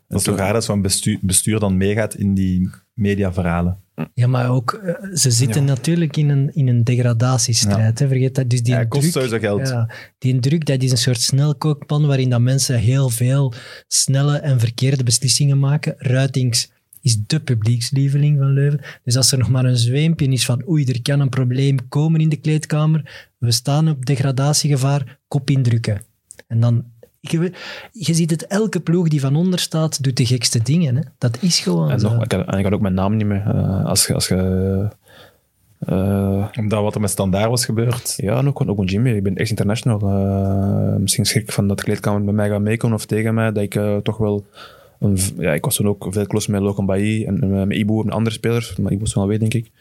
Dat 0.07 0.19
is 0.19 0.25
toch 0.25 0.37
raar 0.37 0.53
dat 0.53 0.63
zo'n 0.63 0.81
bestuur, 0.81 1.17
bestuur 1.21 1.59
dan 1.59 1.77
meegaat 1.77 2.15
in 2.15 2.33
die 2.33 2.69
mediaverhalen. 2.95 3.79
Ja, 4.13 4.27
maar 4.27 4.49
ook, 4.49 4.73
eh, 4.73 4.93
ze 5.13 5.31
zitten 5.31 5.65
natuurlijk 5.65 6.17
in 6.17 6.29
een, 6.29 6.53
in 6.53 6.67
een 6.67 6.83
degradatiestrijd. 6.83 7.99
Hè, 7.99 8.07
vergeet 8.07 8.35
dat. 8.35 8.49
Dus 8.49 8.63
die 8.63 8.73
Ja, 8.73 8.79
het 8.79 8.87
kost 8.87 9.01
druk, 9.01 9.13
sowieso 9.13 9.39
geld. 9.39 9.67
Ja, 9.67 9.89
die 10.17 10.39
druk, 10.39 10.65
dat 10.65 10.83
is 10.83 10.91
een 10.91 10.97
soort 10.97 11.21
snelkookpan 11.21 12.07
waarin 12.07 12.29
dat 12.29 12.41
mensen 12.41 12.79
heel 12.79 13.09
veel 13.09 13.53
snelle 13.87 14.37
en 14.37 14.59
verkeerde 14.59 15.03
beslissingen 15.03 15.59
maken. 15.59 15.95
Ruitings 15.97 16.71
is 17.01 17.17
de 17.27 17.39
publiekslieveling 17.39 18.37
van 18.37 18.53
Leuven. 18.53 18.81
Dus 19.03 19.15
als 19.15 19.31
er 19.31 19.37
nog 19.37 19.49
maar 19.49 19.65
een 19.65 19.77
zweempje 19.77 20.27
is 20.27 20.45
van 20.45 20.67
oei, 20.67 20.85
er 20.85 21.01
kan 21.01 21.19
een 21.19 21.29
probleem 21.29 21.87
komen 21.87 22.21
in 22.21 22.29
de 22.29 22.35
kleedkamer, 22.35 23.29
we 23.37 23.51
staan 23.51 23.89
op 23.89 24.05
degradatiegevaar, 24.05 25.19
kop 25.27 25.49
indrukken. 25.49 26.01
En 26.47 26.59
dan, 26.59 26.85
je, 27.31 27.51
je 27.91 28.13
ziet 28.13 28.31
het, 28.31 28.47
elke 28.47 28.79
ploeg 28.79 29.07
die 29.07 29.19
van 29.19 29.35
onder 29.35 29.59
staat, 29.59 30.03
doet 30.03 30.17
de 30.17 30.25
gekste 30.25 30.63
dingen. 30.63 30.95
Hè. 30.95 31.01
Dat 31.17 31.37
is 31.41 31.59
gewoon 31.59 31.89
En, 31.89 31.99
zo. 31.99 32.09
nog, 32.09 32.23
ik, 32.23 32.31
had, 32.31 32.45
en 32.45 32.57
ik 32.57 32.63
had 32.63 32.73
ook 32.73 32.81
mijn 32.81 32.93
naam 32.93 33.15
niet 33.15 33.27
meer. 33.27 33.43
Eh, 33.47 33.85
als 33.85 34.07
je... 34.07 34.13
Als 34.13 34.27
je 34.27 34.89
eh, 35.79 36.47
Omdat 36.57 36.81
wat 36.81 36.95
er 36.95 37.01
met 37.01 37.09
Standaard 37.09 37.49
was 37.49 37.65
gebeurd. 37.65 38.13
Ja, 38.17 38.37
en 38.37 38.47
ook, 38.47 38.67
ook 38.67 38.77
met 38.77 38.89
Jimmy. 38.89 39.15
Ik 39.15 39.23
ben 39.23 39.35
echt 39.35 39.49
international. 39.49 39.99
Eh, 39.99 40.95
misschien 40.95 41.25
schrik 41.25 41.43
ik 41.43 41.51
van 41.51 41.67
dat 41.67 41.77
de 41.77 41.83
kleedkamer 41.83 42.23
bij 42.23 42.33
mij 42.33 42.49
gaat 42.49 42.61
meekomen 42.61 42.97
of 42.97 43.05
tegen 43.05 43.33
mij, 43.33 43.51
dat 43.51 43.63
ik 43.63 43.75
eh, 43.75 43.97
toch 43.97 44.17
wel... 44.17 44.45
Een, 44.99 45.17
ja, 45.37 45.53
ik 45.53 45.65
was 45.65 45.75
toen 45.75 45.87
ook 45.87 46.07
veel 46.09 46.25
close 46.25 46.51
met 46.51 46.61
Logan 46.61 46.85
Bailly 46.85 47.25
en, 47.25 47.41
en 47.41 47.67
met 47.67 47.77
Ibu 47.77 48.01
en 48.01 48.09
andere 48.09 48.35
spelers, 48.35 48.75
maar 48.75 48.91
Ibu 48.91 49.03
is 49.03 49.13
wel 49.13 49.27
weet, 49.27 49.39
denk 49.39 49.53
ik. 49.53 49.71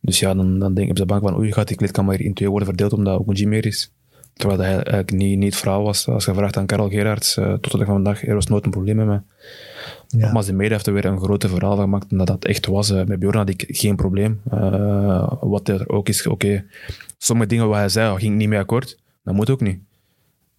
Dus 0.00 0.18
ja, 0.18 0.34
dan, 0.34 0.58
dan 0.58 0.74
denk 0.74 0.86
ik 0.86 0.92
op 0.92 0.98
de 0.98 1.06
bank 1.06 1.22
van, 1.22 1.36
oei, 1.36 1.52
gaat 1.52 1.68
die 1.68 1.76
kleedkamer 1.76 2.16
hier 2.16 2.26
in 2.26 2.34
twee 2.34 2.50
worden 2.50 2.68
verdeeld 2.68 2.92
omdat 2.92 3.18
ook 3.18 3.36
Jimmy 3.36 3.56
er 3.56 3.66
is. 3.66 3.92
Terwijl 4.36 4.58
dat 4.58 4.66
hij 4.66 4.76
eigenlijk 4.76 5.10
niet, 5.10 5.38
niet 5.38 5.52
het 5.52 5.62
verhaal 5.62 5.82
was. 5.82 6.08
Als 6.08 6.24
je 6.24 6.34
vraagt 6.34 6.56
aan 6.56 6.66
Karel 6.66 6.88
Gerards, 6.88 7.36
eh, 7.36 7.52
tot 7.52 7.72
de 7.72 7.78
dag 7.78 7.86
van 7.86 7.94
vandaag, 7.94 8.26
er 8.26 8.34
was 8.34 8.46
nooit 8.46 8.64
een 8.64 8.70
probleem 8.70 8.96
met 8.96 9.06
mij. 9.06 9.20
Ja. 10.08 10.18
Nogmaals, 10.18 10.46
de 10.46 10.52
media 10.52 10.72
heeft 10.72 10.86
er 10.86 10.92
weer 10.92 11.04
een 11.04 11.20
grote 11.20 11.48
verhaal 11.48 11.74
van 11.76 11.84
gemaakt 11.84 12.10
en 12.10 12.16
dat 12.16 12.26
dat 12.26 12.44
echt 12.44 12.66
was. 12.66 12.90
Eh, 12.90 13.04
met 13.04 13.18
Bjorn 13.18 13.36
had 13.36 13.48
ik 13.48 13.64
geen 13.68 13.96
probleem. 13.96 14.40
Eh, 14.50 15.32
wat 15.40 15.68
er 15.68 15.88
ook 15.88 16.08
is, 16.08 16.26
oké, 16.26 16.64
sommige 17.18 17.48
dingen 17.48 17.68
wat 17.68 17.76
hij 17.76 17.88
zei, 17.88 18.18
ging 18.18 18.32
ik 18.32 18.38
niet 18.38 18.48
mee 18.48 18.58
akkoord. 18.58 18.98
Dat 19.24 19.34
moet 19.34 19.50
ook 19.50 19.60
niet. 19.60 19.78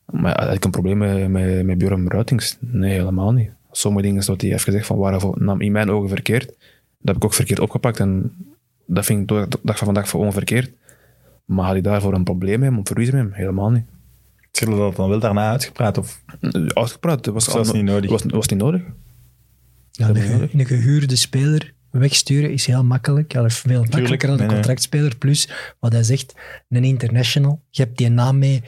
Maar 0.05 0.43
had 0.45 0.55
ik 0.55 0.65
een 0.65 0.71
probleem 0.71 0.97
met, 0.97 1.29
met, 1.29 1.65
met 1.65 1.77
Bjorn 1.77 2.07
Ruitings? 2.07 2.57
Nee, 2.59 2.91
helemaal 2.91 3.31
niet. 3.31 3.49
Sommige 3.71 4.05
dingen 4.05 4.25
wat 4.25 4.41
hij 4.41 4.49
heeft 4.49 4.63
gezegd 4.63 4.85
van 4.85 4.97
waren 4.97 5.33
nam 5.35 5.61
in 5.61 5.71
mijn 5.71 5.89
ogen 5.89 6.09
verkeerd. 6.09 6.45
Dat 6.45 6.57
heb 7.01 7.15
ik 7.15 7.25
ook 7.25 7.33
verkeerd 7.33 7.59
opgepakt 7.59 7.99
en 7.99 8.35
dat 8.85 9.05
vind 9.05 9.21
ik 9.21 9.27
de 9.27 9.59
dag 9.61 9.77
van 9.77 9.85
vandaag 9.85 10.07
voor 10.09 10.25
onverkeerd. 10.25 10.71
Maar 11.47 11.65
had 11.65 11.75
ik 11.75 11.83
daarvoor 11.83 12.13
een 12.13 12.23
probleem 12.23 12.59
mee, 12.59 12.69
om 12.69 12.87
verliezen 12.87 13.15
met 13.15 13.23
hem? 13.23 13.33
Helemaal 13.33 13.69
niet. 13.69 13.85
Zullen 14.51 14.73
we 14.73 14.79
dat 14.79 14.95
dan 14.95 15.09
wel 15.09 15.19
daarna 15.19 15.49
uitgepraat? 15.49 15.97
Of 15.97 16.23
Uitgepraat, 16.67 17.23
dat 17.23 17.33
was, 17.33 17.45
Dat 17.45 17.53
was 17.55 17.71
niet 17.71 17.83
nodig. 17.83 18.09
Was, 18.09 18.23
was 18.23 18.47
niet 18.47 18.59
nodig. 18.59 18.81
Ja, 19.91 20.09
een, 20.09 20.15
ge- 20.15 20.49
een 20.53 20.65
gehuurde 20.65 21.15
speler 21.15 21.73
wegsturen 21.91 22.51
is 22.51 22.65
heel 22.65 22.83
makkelijk. 22.83 23.31
Ja, 23.33 23.49
veel 23.49 23.79
makkelijker 23.79 24.27
dan 24.27 24.39
een 24.39 24.45
nee, 24.45 24.53
contractspeler. 24.55 25.15
Plus, 25.15 25.49
wat 25.79 25.91
hij 25.91 26.03
zegt, 26.03 26.35
een 26.69 26.83
international. 26.83 27.61
Je 27.69 27.81
hebt 27.83 27.97
die 27.97 28.09
naam 28.09 28.37
mee. 28.37 28.63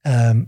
Ehm, 0.00 0.42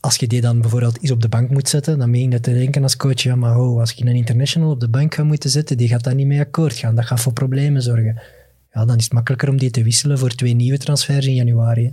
als 0.00 0.16
je 0.16 0.26
die 0.26 0.40
dan 0.40 0.60
bijvoorbeeld 0.60 1.02
eens 1.02 1.10
op 1.10 1.22
de 1.22 1.28
bank 1.28 1.50
moet 1.50 1.68
zetten, 1.68 1.98
dan 1.98 2.10
meen 2.10 2.22
je 2.22 2.28
dat 2.30 2.42
te 2.42 2.52
denken 2.52 2.82
als 2.82 2.96
coach, 2.96 3.20
ja, 3.20 3.34
maar 3.36 3.58
oh, 3.58 3.80
als 3.80 3.92
je 3.92 4.06
een 4.06 4.14
international 4.14 4.70
op 4.70 4.80
de 4.80 4.88
bank 4.88 5.14
gaat 5.14 5.26
moeten 5.26 5.50
zetten, 5.50 5.76
die 5.76 5.88
gaat 5.88 6.04
daar 6.04 6.14
niet 6.14 6.26
mee 6.26 6.40
akkoord 6.40 6.74
gaan. 6.74 6.94
Dat 6.94 7.04
gaat 7.04 7.20
voor 7.20 7.32
problemen 7.32 7.82
zorgen. 7.82 8.22
Ja, 8.72 8.84
dan 8.84 8.96
is 8.96 9.04
het 9.04 9.12
makkelijker 9.12 9.48
om 9.48 9.56
die 9.58 9.70
te 9.70 9.82
wisselen 9.82 10.18
voor 10.18 10.30
twee 10.30 10.54
nieuwe 10.54 10.78
transfers 10.78 11.26
in 11.26 11.34
januari. 11.34 11.84
hè. 11.84 11.90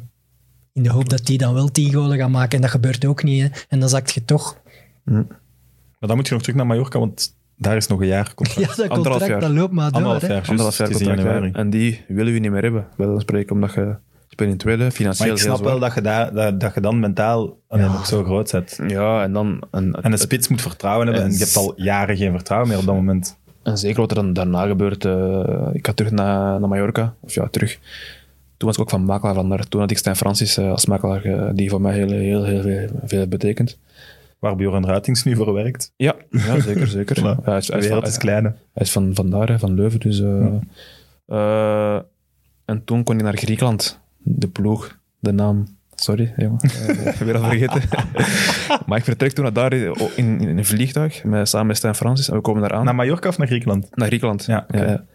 In 0.74 0.84
de 0.84 0.90
hoop 0.90 1.10
dat 1.10 1.26
die 1.26 1.38
dan 1.38 1.54
wel 1.54 1.68
tien 1.72 1.94
golen 1.94 2.18
gaan 2.18 2.32
maken. 2.32 2.56
En 2.56 2.62
dat 2.62 2.70
gebeurt 2.72 3.06
ook 3.06 3.24
niet. 3.24 3.42
Hè. 3.42 3.48
En 3.70 3.80
dan 3.80 3.90
zakt 3.90 4.14
je 4.14 4.26
toch. 4.26 4.58
Maar 5.04 5.26
dan 6.10 6.16
moet 6.16 6.28
je 6.28 6.34
nog 6.34 6.42
terug 6.42 6.58
naar 6.58 6.68
Mallorca, 6.68 7.00
want 7.00 7.36
daar 7.58 7.76
is 7.76 7.88
nog 7.88 8.02
een 8.02 8.08
jaar 8.08 8.34
contract. 8.34 8.60
Ja, 8.70 8.76
dat 8.76 8.88
contract, 8.88 9.26
jaar. 9.28 9.40
dat 9.40 9.50
loopt 9.50 9.74
maar 9.74 9.92
door. 9.92 9.96
Anderhalf 10.02 10.28
jaar. 10.28 10.48
Anderhalf 10.50 10.78
contract. 10.78 11.00
januari. 11.06 11.52
En 11.54 11.70
die 11.70 12.02
willen 12.08 12.34
we 12.34 12.40
niet 12.40 12.52
meer 12.52 12.62
hebben, 12.64 12.88
bij 12.98 13.08
dan 13.08 13.20
spreken, 13.22 13.56
omdat 13.56 13.74
je 13.74 13.96
speelt 14.28 14.50
in 14.50 14.58
tweede, 14.58 14.82
Maar 14.84 14.92
financieel 14.92 15.32
ik 15.34 15.38
snap 15.42 15.60
wel 15.64 15.80
dat 15.80 15.94
je, 15.94 16.02
daar, 16.02 16.34
dat, 16.34 16.60
dat 16.60 16.74
je 16.74 16.82
dan 16.82 17.00
mentaal 17.00 17.60
Ja. 17.70 17.78
nog 17.78 18.06
zo 18.06 18.24
groot 18.24 18.50
zet. 18.50 18.80
Ja, 18.88 19.24
en 19.24 19.34
dan... 19.34 19.64
En, 19.72 19.94
En 19.94 20.12
de 20.12 20.18
spits 20.18 20.48
moet 20.48 20.62
vertrouwen 20.62 21.08
hebben. 21.08 21.26
En 21.26 21.32
je 21.32 21.38
hebt 21.38 21.56
al 21.56 21.74
jaren 21.76 22.18
geen 22.18 22.32
vertrouwen 22.32 22.70
meer 22.70 22.78
op 22.80 22.86
dat 22.86 22.96
moment. 22.96 23.38
En 23.68 23.78
zeker 23.78 24.00
wat 24.00 24.10
er 24.10 24.16
dan 24.16 24.34
daarna 24.34 24.66
gebeurt. 24.66 25.06
eh, 25.06 25.70
ik 25.74 25.86
ga 25.86 25.94
terug 25.94 26.12
naar, 26.12 26.60
naar 26.60 26.70
Mallorca. 26.70 27.16
Of 27.20 27.34
ja, 27.34 27.48
terug. 27.48 27.80
Toen 28.58 28.68
was 28.68 28.76
ik 28.78 28.82
ook 28.82 28.90
van 28.90 29.04
makelaar 29.04 29.36
van 29.36 29.50
daar. 29.50 29.68
Toen 29.68 29.82
had 29.82 29.92
ik 29.92 29.98
Stijn 29.98 30.16
Francis 30.16 30.58
eh, 30.58 30.72
als 30.72 30.86
makelaar, 30.86 31.24
eh, 31.24 31.50
die 31.54 31.70
voor 31.70 31.82
mij 31.82 31.94
heel, 31.94 32.10
heel, 32.10 32.44
heel 32.44 32.62
veel, 32.62 32.90
veel 33.04 33.28
betekent. 33.28 33.80
Waar 34.40 34.56
Bjorn 34.56 34.86
Ruitings 34.86 35.24
nu 35.24 35.36
voor 35.36 35.54
werkt. 35.54 35.92
Ja, 35.96 36.16
ja 36.30 36.60
zeker, 36.60 36.88
zeker. 36.88 37.20
Ja, 37.24 37.40
hij, 37.44 37.58
is, 37.58 37.68
hij, 37.68 37.78
is 37.78 37.86
van, 37.86 37.94
wereld 37.94 38.08
is 38.08 38.18
klein. 38.18 38.44
hè. 38.44 38.50
hij 38.50 38.84
is 38.84 38.92
van, 38.92 39.12
van 39.14 39.30
daar, 39.30 39.60
van 39.60 39.74
Leuven. 39.74 40.00
Dus, 40.00 40.20
en 42.66 42.84
toen 42.84 43.04
kon 43.04 43.16
ik 43.18 43.24
naar 43.24 43.38
Griekenland. 43.38 44.00
De 44.18 44.48
ploeg, 44.48 44.98
de 45.20 45.32
naam. 45.32 45.77
Sorry, 46.02 46.34
jongen. 46.36 46.60
Eh, 46.60 47.14
weer 47.26 47.38
al 47.38 47.50
vergeten. 47.50 47.82
maar 48.86 48.98
ik 48.98 49.04
vertrek 49.04 49.32
toen 49.32 49.44
naar 49.44 49.54
daar 49.54 49.74
in, 49.74 49.96
in, 50.16 50.42
in 50.42 50.58
een 50.58 50.66
vliegtuig 50.66 51.24
met, 51.24 51.50
samen 51.50 51.68
met 51.68 51.78
Stijn 51.78 51.96
Francis. 51.96 52.30
En 52.30 52.36
we 52.36 52.42
komen 52.42 52.62
daar 52.62 52.74
aan. 52.74 52.86
Naar 52.86 52.96
Mallorca 52.96 53.30
of 53.30 53.38
naar 53.38 53.48
Griekenland? 53.48 53.96
Naar 53.96 54.08
Griekenland. 54.08 54.46
Ja, 54.46 54.66
ja. 54.68 55.06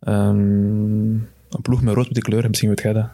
Ehm, 0.00 0.36
een 1.48 1.62
ploeg 1.62 1.82
met 1.82 1.94
rood 1.94 2.04
met 2.04 2.14
die 2.14 2.22
kleuren, 2.22 2.48
misschien 2.48 2.68
weet 2.68 2.80
jij 2.80 2.92
dat. 2.92 3.08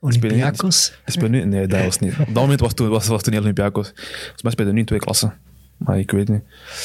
Olympiakos. 0.00 0.92
Die 1.04 1.14
spelen 1.14 1.30
nu? 1.30 1.44
Nee, 1.44 1.66
dat 1.66 1.84
was 1.84 1.98
niet. 1.98 2.12
Op 2.18 2.26
dat 2.26 2.34
moment 2.34 2.60
was 2.60 2.74
toen, 2.74 2.88
was, 2.88 3.06
was 3.06 3.22
toen 3.22 3.32
niet 3.32 3.42
Olympiakos. 3.42 3.92
Volgens 3.94 4.42
mij 4.42 4.52
speelden 4.52 4.74
nu 4.74 4.80
in 4.80 4.86
twee 4.86 4.98
klassen. 4.98 5.34
Maar 5.76 5.98
ik 5.98 6.10
weet 6.10 6.28
niet. 6.28 6.42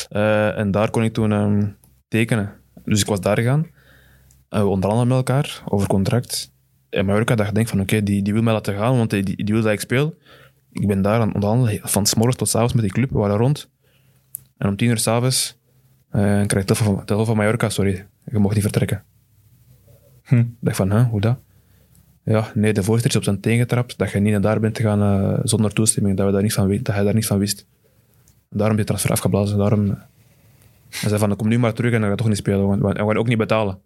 Eh, 0.09 0.57
en 0.57 0.71
daar 0.71 0.89
kon 0.89 1.03
ik 1.03 1.13
toen 1.13 1.31
ehm, 1.31 1.67
tekenen. 2.07 2.53
Dus 2.83 3.01
ik 3.01 3.07
was 3.07 3.21
daar 3.21 3.37
gegaan. 3.37 3.67
En 4.49 4.61
we 4.61 4.67
onderhandelen 4.67 5.07
met 5.07 5.17
elkaar 5.17 5.61
over 5.65 5.87
contract. 5.87 6.53
Mallorca 7.03 7.35
dacht 7.35 7.55
denk 7.55 7.67
van 7.67 7.81
oké, 7.81 8.03
die, 8.03 8.21
die 8.21 8.33
wil 8.33 8.41
mij 8.41 8.53
laten 8.53 8.75
gaan, 8.75 8.97
want 8.97 9.09
die, 9.09 9.23
die 9.23 9.53
wil 9.53 9.63
dat 9.63 9.71
ik 9.71 9.79
speel. 9.79 10.15
Ik 10.71 10.87
ben 10.87 11.01
daar 11.01 11.19
aan 11.19 11.25
het 11.27 11.35
onderhandelen, 11.35 11.79
van 11.83 12.05
's 12.05 12.15
morgens 12.15 12.37
tot 12.37 12.49
's 12.49 12.55
avonds 12.55 12.73
met 12.73 12.83
die 12.83 12.91
club. 12.91 13.09
We 13.09 13.17
waren 13.17 13.37
rond. 13.37 13.69
En 14.57 14.67
om 14.67 14.75
tien 14.75 14.89
uur 14.89 14.97
s'avonds 14.97 15.57
uh, 16.11 16.21
krijg 16.21 16.51
ik 16.51 16.65
telefoon 16.65 16.95
van, 16.95 17.05
telefoon 17.05 17.25
van 17.25 17.37
Mallorca, 17.37 17.69
sorry, 17.69 18.05
je 18.31 18.39
mocht 18.39 18.53
niet 18.53 18.63
vertrekken. 18.63 19.03
Hm. 20.23 20.35
Ik 20.39 20.45
dacht 20.59 20.77
van, 20.77 20.91
huh, 20.91 21.09
hoe 21.09 21.21
dat? 21.21 21.37
Ja, 22.23 22.51
nee, 22.53 22.73
de 22.73 22.83
voorzitter 22.83 23.11
is 23.11 23.17
op 23.17 23.23
zijn 23.23 23.39
teen 23.39 23.57
getrapt 23.57 23.97
dat 23.97 24.11
je 24.11 24.19
niet 24.19 24.31
naar 24.31 24.41
daar 24.41 24.59
bent 24.59 24.79
gaan 24.79 25.01
eh, 25.01 25.39
zonder 25.43 25.73
toestemming, 25.73 26.17
dat, 26.17 26.25
we 26.25 26.31
daar 26.31 26.41
niet 26.41 26.53
van, 26.53 26.79
dat 26.81 26.95
hij 26.95 27.03
daar 27.03 27.13
niet 27.13 27.27
van 27.27 27.37
wist. 27.37 27.65
Daarom 28.49 28.75
die 28.75 28.85
transfer 28.85 29.11
afgeblazen. 29.11 29.57
Daarom... 29.57 29.85
Hij 30.89 31.09
zei 31.09 31.17
van, 31.19 31.35
kom 31.35 31.47
nu 31.47 31.59
maar 31.59 31.73
terug 31.73 31.91
en 31.91 31.97
dan 31.99 32.05
ga 32.05 32.11
je 32.11 32.17
toch 32.17 32.27
niet 32.27 32.37
spelen. 32.37 32.67
want- 32.67 32.81
we 32.81 33.05
gaan 33.05 33.17
ook 33.17 33.27
niet 33.27 33.37
betalen. 33.37 33.79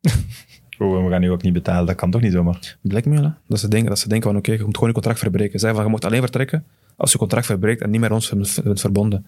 Oh, 0.78 1.04
we 1.04 1.10
gaan 1.10 1.20
nu 1.20 1.30
ook 1.30 1.42
niet 1.42 1.52
betalen. 1.52 1.86
Dat 1.86 1.94
kan 1.96 2.10
toch 2.10 2.20
niet 2.20 2.32
zomaar? 2.32 2.76
Blackmail, 2.82 3.22
hè? 3.22 3.30
Dat 3.48 3.58
ze 3.60 3.68
denken, 3.68 3.88
dat 3.88 3.98
ze 3.98 4.08
denken 4.08 4.30
van 4.30 4.38
oké, 4.38 4.52
je 4.52 4.64
moet 4.64 4.74
gewoon 4.74 4.88
je 4.88 4.94
contract 4.94 5.18
verbreken. 5.18 5.58
Zij 5.60 5.74
van, 5.74 5.84
je 5.84 5.90
mocht 5.90 6.04
alleen 6.04 6.20
vertrekken 6.20 6.64
als 6.96 7.12
je 7.12 7.18
contract 7.18 7.46
verbreekt 7.46 7.80
en 7.82 7.90
niet 7.90 8.00
meer 8.00 8.12
ons 8.12 8.30
bent 8.64 8.80
verbonden. 8.80 9.26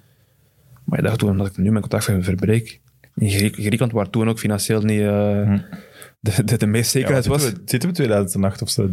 Maar 0.84 0.98
je 0.98 1.04
dacht 1.04 1.18
toen, 1.18 1.36
dat 1.36 1.46
ik 1.46 1.56
nu 1.56 1.68
mijn 1.68 1.80
contract 1.80 2.04
ver- 2.04 2.22
verbreek. 2.24 2.80
In 3.14 3.30
Griek- 3.30 3.54
Griekenland, 3.54 3.92
waar 3.92 4.10
toen 4.10 4.28
ook 4.28 4.38
financieel 4.38 4.80
niet 4.82 5.00
eh, 5.00 5.54
de, 6.20 6.44
de, 6.44 6.56
de 6.56 6.66
meest 6.66 6.90
zekerheid 6.90 7.24
Ja, 7.24 7.30
was. 7.30 7.42
zitten, 7.42 7.62
we, 7.64 7.70
zitten 7.70 7.88
we 7.88 7.94
2008 7.94 8.62
of 8.62 8.70
zo? 8.70 8.90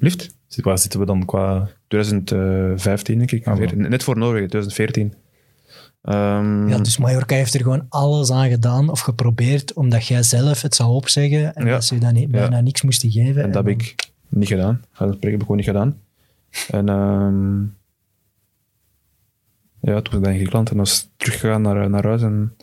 Lift? 0.00 0.36
Waar 0.62 0.78
zitten 0.78 1.00
we 1.00 1.06
dan 1.06 1.24
qua... 1.24 1.68
2015, 1.88 3.18
denk 3.18 3.30
ik. 3.32 3.40
Ah, 3.40 3.46
wel. 3.46 3.56
14. 3.68 3.88
Net 3.90 4.02
voor 4.02 4.16
Noorwegen, 4.18 4.48
2014. 4.48 5.14
Ehm, 6.02 6.68
Ja, 6.68 6.78
dus 6.78 6.98
Mallorca 6.98 7.34
heeft 7.34 7.54
er 7.54 7.62
gewoon 7.62 7.86
alles 7.88 8.30
aan 8.30 8.48
gedaan 8.48 8.88
of 8.90 9.00
geprobeerd, 9.00 9.72
omdat 9.72 10.06
jij 10.06 10.22
zelf 10.22 10.62
het 10.62 10.74
zou 10.74 10.90
opzeggen 10.90 11.54
en 11.54 11.66
Ja. 11.66 11.72
dat 11.72 11.84
ze 11.84 11.94
je 11.94 12.00
dan 12.00 12.14
niet- 12.14 12.30
bijna 12.30 12.60
niks 12.60 12.82
moesten 12.82 13.10
geven. 13.10 13.42
En 13.42 13.50
dat 13.52 13.64
heb 13.66 13.80
ik 13.80 13.94
niet 14.28 14.48
gedaan. 14.48 14.84
Dat 14.98 15.08
heb 15.08 15.24
ik 15.24 15.40
gewoon 15.40 15.56
niet 15.56 15.66
gedaan. 15.66 15.96
En 16.70 16.88
ehm, 16.88 17.60
ja, 19.80 20.00
toen 20.02 20.02
was 20.02 20.14
ik 20.14 20.22
dan 20.22 20.22
in 20.30 20.34
Griekenland 20.34 20.70
en 20.70 20.76
was 20.76 21.08
teruggegaan 21.16 21.62
naar, 21.62 21.90
naar 21.90 22.04
huis 22.04 22.22
en 22.22 22.54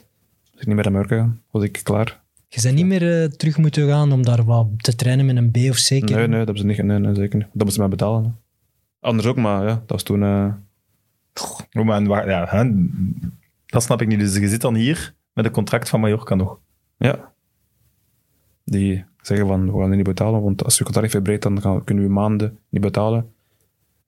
was 0.52 0.62
ik 0.62 0.68
niet 0.68 0.76
meer 0.76 0.84
naar 0.84 0.91
Mallorca 0.94 1.16
gegaan. 1.16 1.41
Was 1.52 1.64
ik 1.64 1.80
klaar. 1.84 2.24
Je 2.48 2.62
bent 2.62 2.76
niet 2.76 2.86
meer 2.86 3.22
eh, 3.24 3.30
terug 3.30 3.57
moeten 3.57 3.88
gaan 3.88 4.12
om 4.12 4.24
daar 4.24 4.44
wat 4.44 4.68
te 4.78 4.95
trainen 4.95 5.26
met 5.26 5.36
een 5.36 5.52
B 5.52 5.56
of 5.70 5.78
C. 5.84 5.90
Nee, 5.90 5.99
nee, 6.02 6.18
dat 6.18 6.30
hebben 6.30 6.57
ze 6.57 6.66
niet. 6.66 6.84
Nee, 6.84 6.99
nee, 6.99 7.16
zeker 7.16 7.36
niet. 7.38 7.48
Dat 7.53 7.64
moesten 7.64 7.72
ze 7.74 7.80
mij 7.80 7.90
betalen. 7.90 8.24
hè. 8.24 8.30
Anders 9.07 9.28
ook, 9.28 9.36
maar 9.36 9.62
ja, 9.62 9.68
dat 9.74 9.82
was 9.88 10.03
toen... 10.03 10.24
eh, 10.24 10.53
Oh, 11.41 12.06
waar- 12.07 12.30
ja, 12.30 12.45
hè, 12.49 12.72
dat 13.66 13.84
snap 13.84 14.02
ik 14.02 14.07
niet. 14.07 14.20
Dus 14.20 14.36
je 14.38 14.48
zit 14.48 14.62
dan 14.62 14.76
hier 14.76 15.16
met 15.34 15.45
een 15.45 15.52
contract 15.52 15.90
van 15.90 15.99
Mallorca 15.99 16.36
nog. 16.36 16.60
ja. 16.98 17.34
Die 18.64 19.06
zeggen 19.22 19.48
van, 19.48 19.72
we 19.72 19.80
gaan 19.80 19.90
je 19.90 19.95
niet 19.95 20.06
betalen, 20.06 20.41
want 20.44 20.64
als 20.64 20.78
je 20.78 20.84
contract 20.84 21.12
verbreekt, 21.12 21.44
dan 21.44 21.62
gaan, 21.62 21.84
kunnen 21.84 22.03
we 22.03 22.10
maanden 22.10 22.60
niet 22.70 22.82
betalen. 22.82 23.34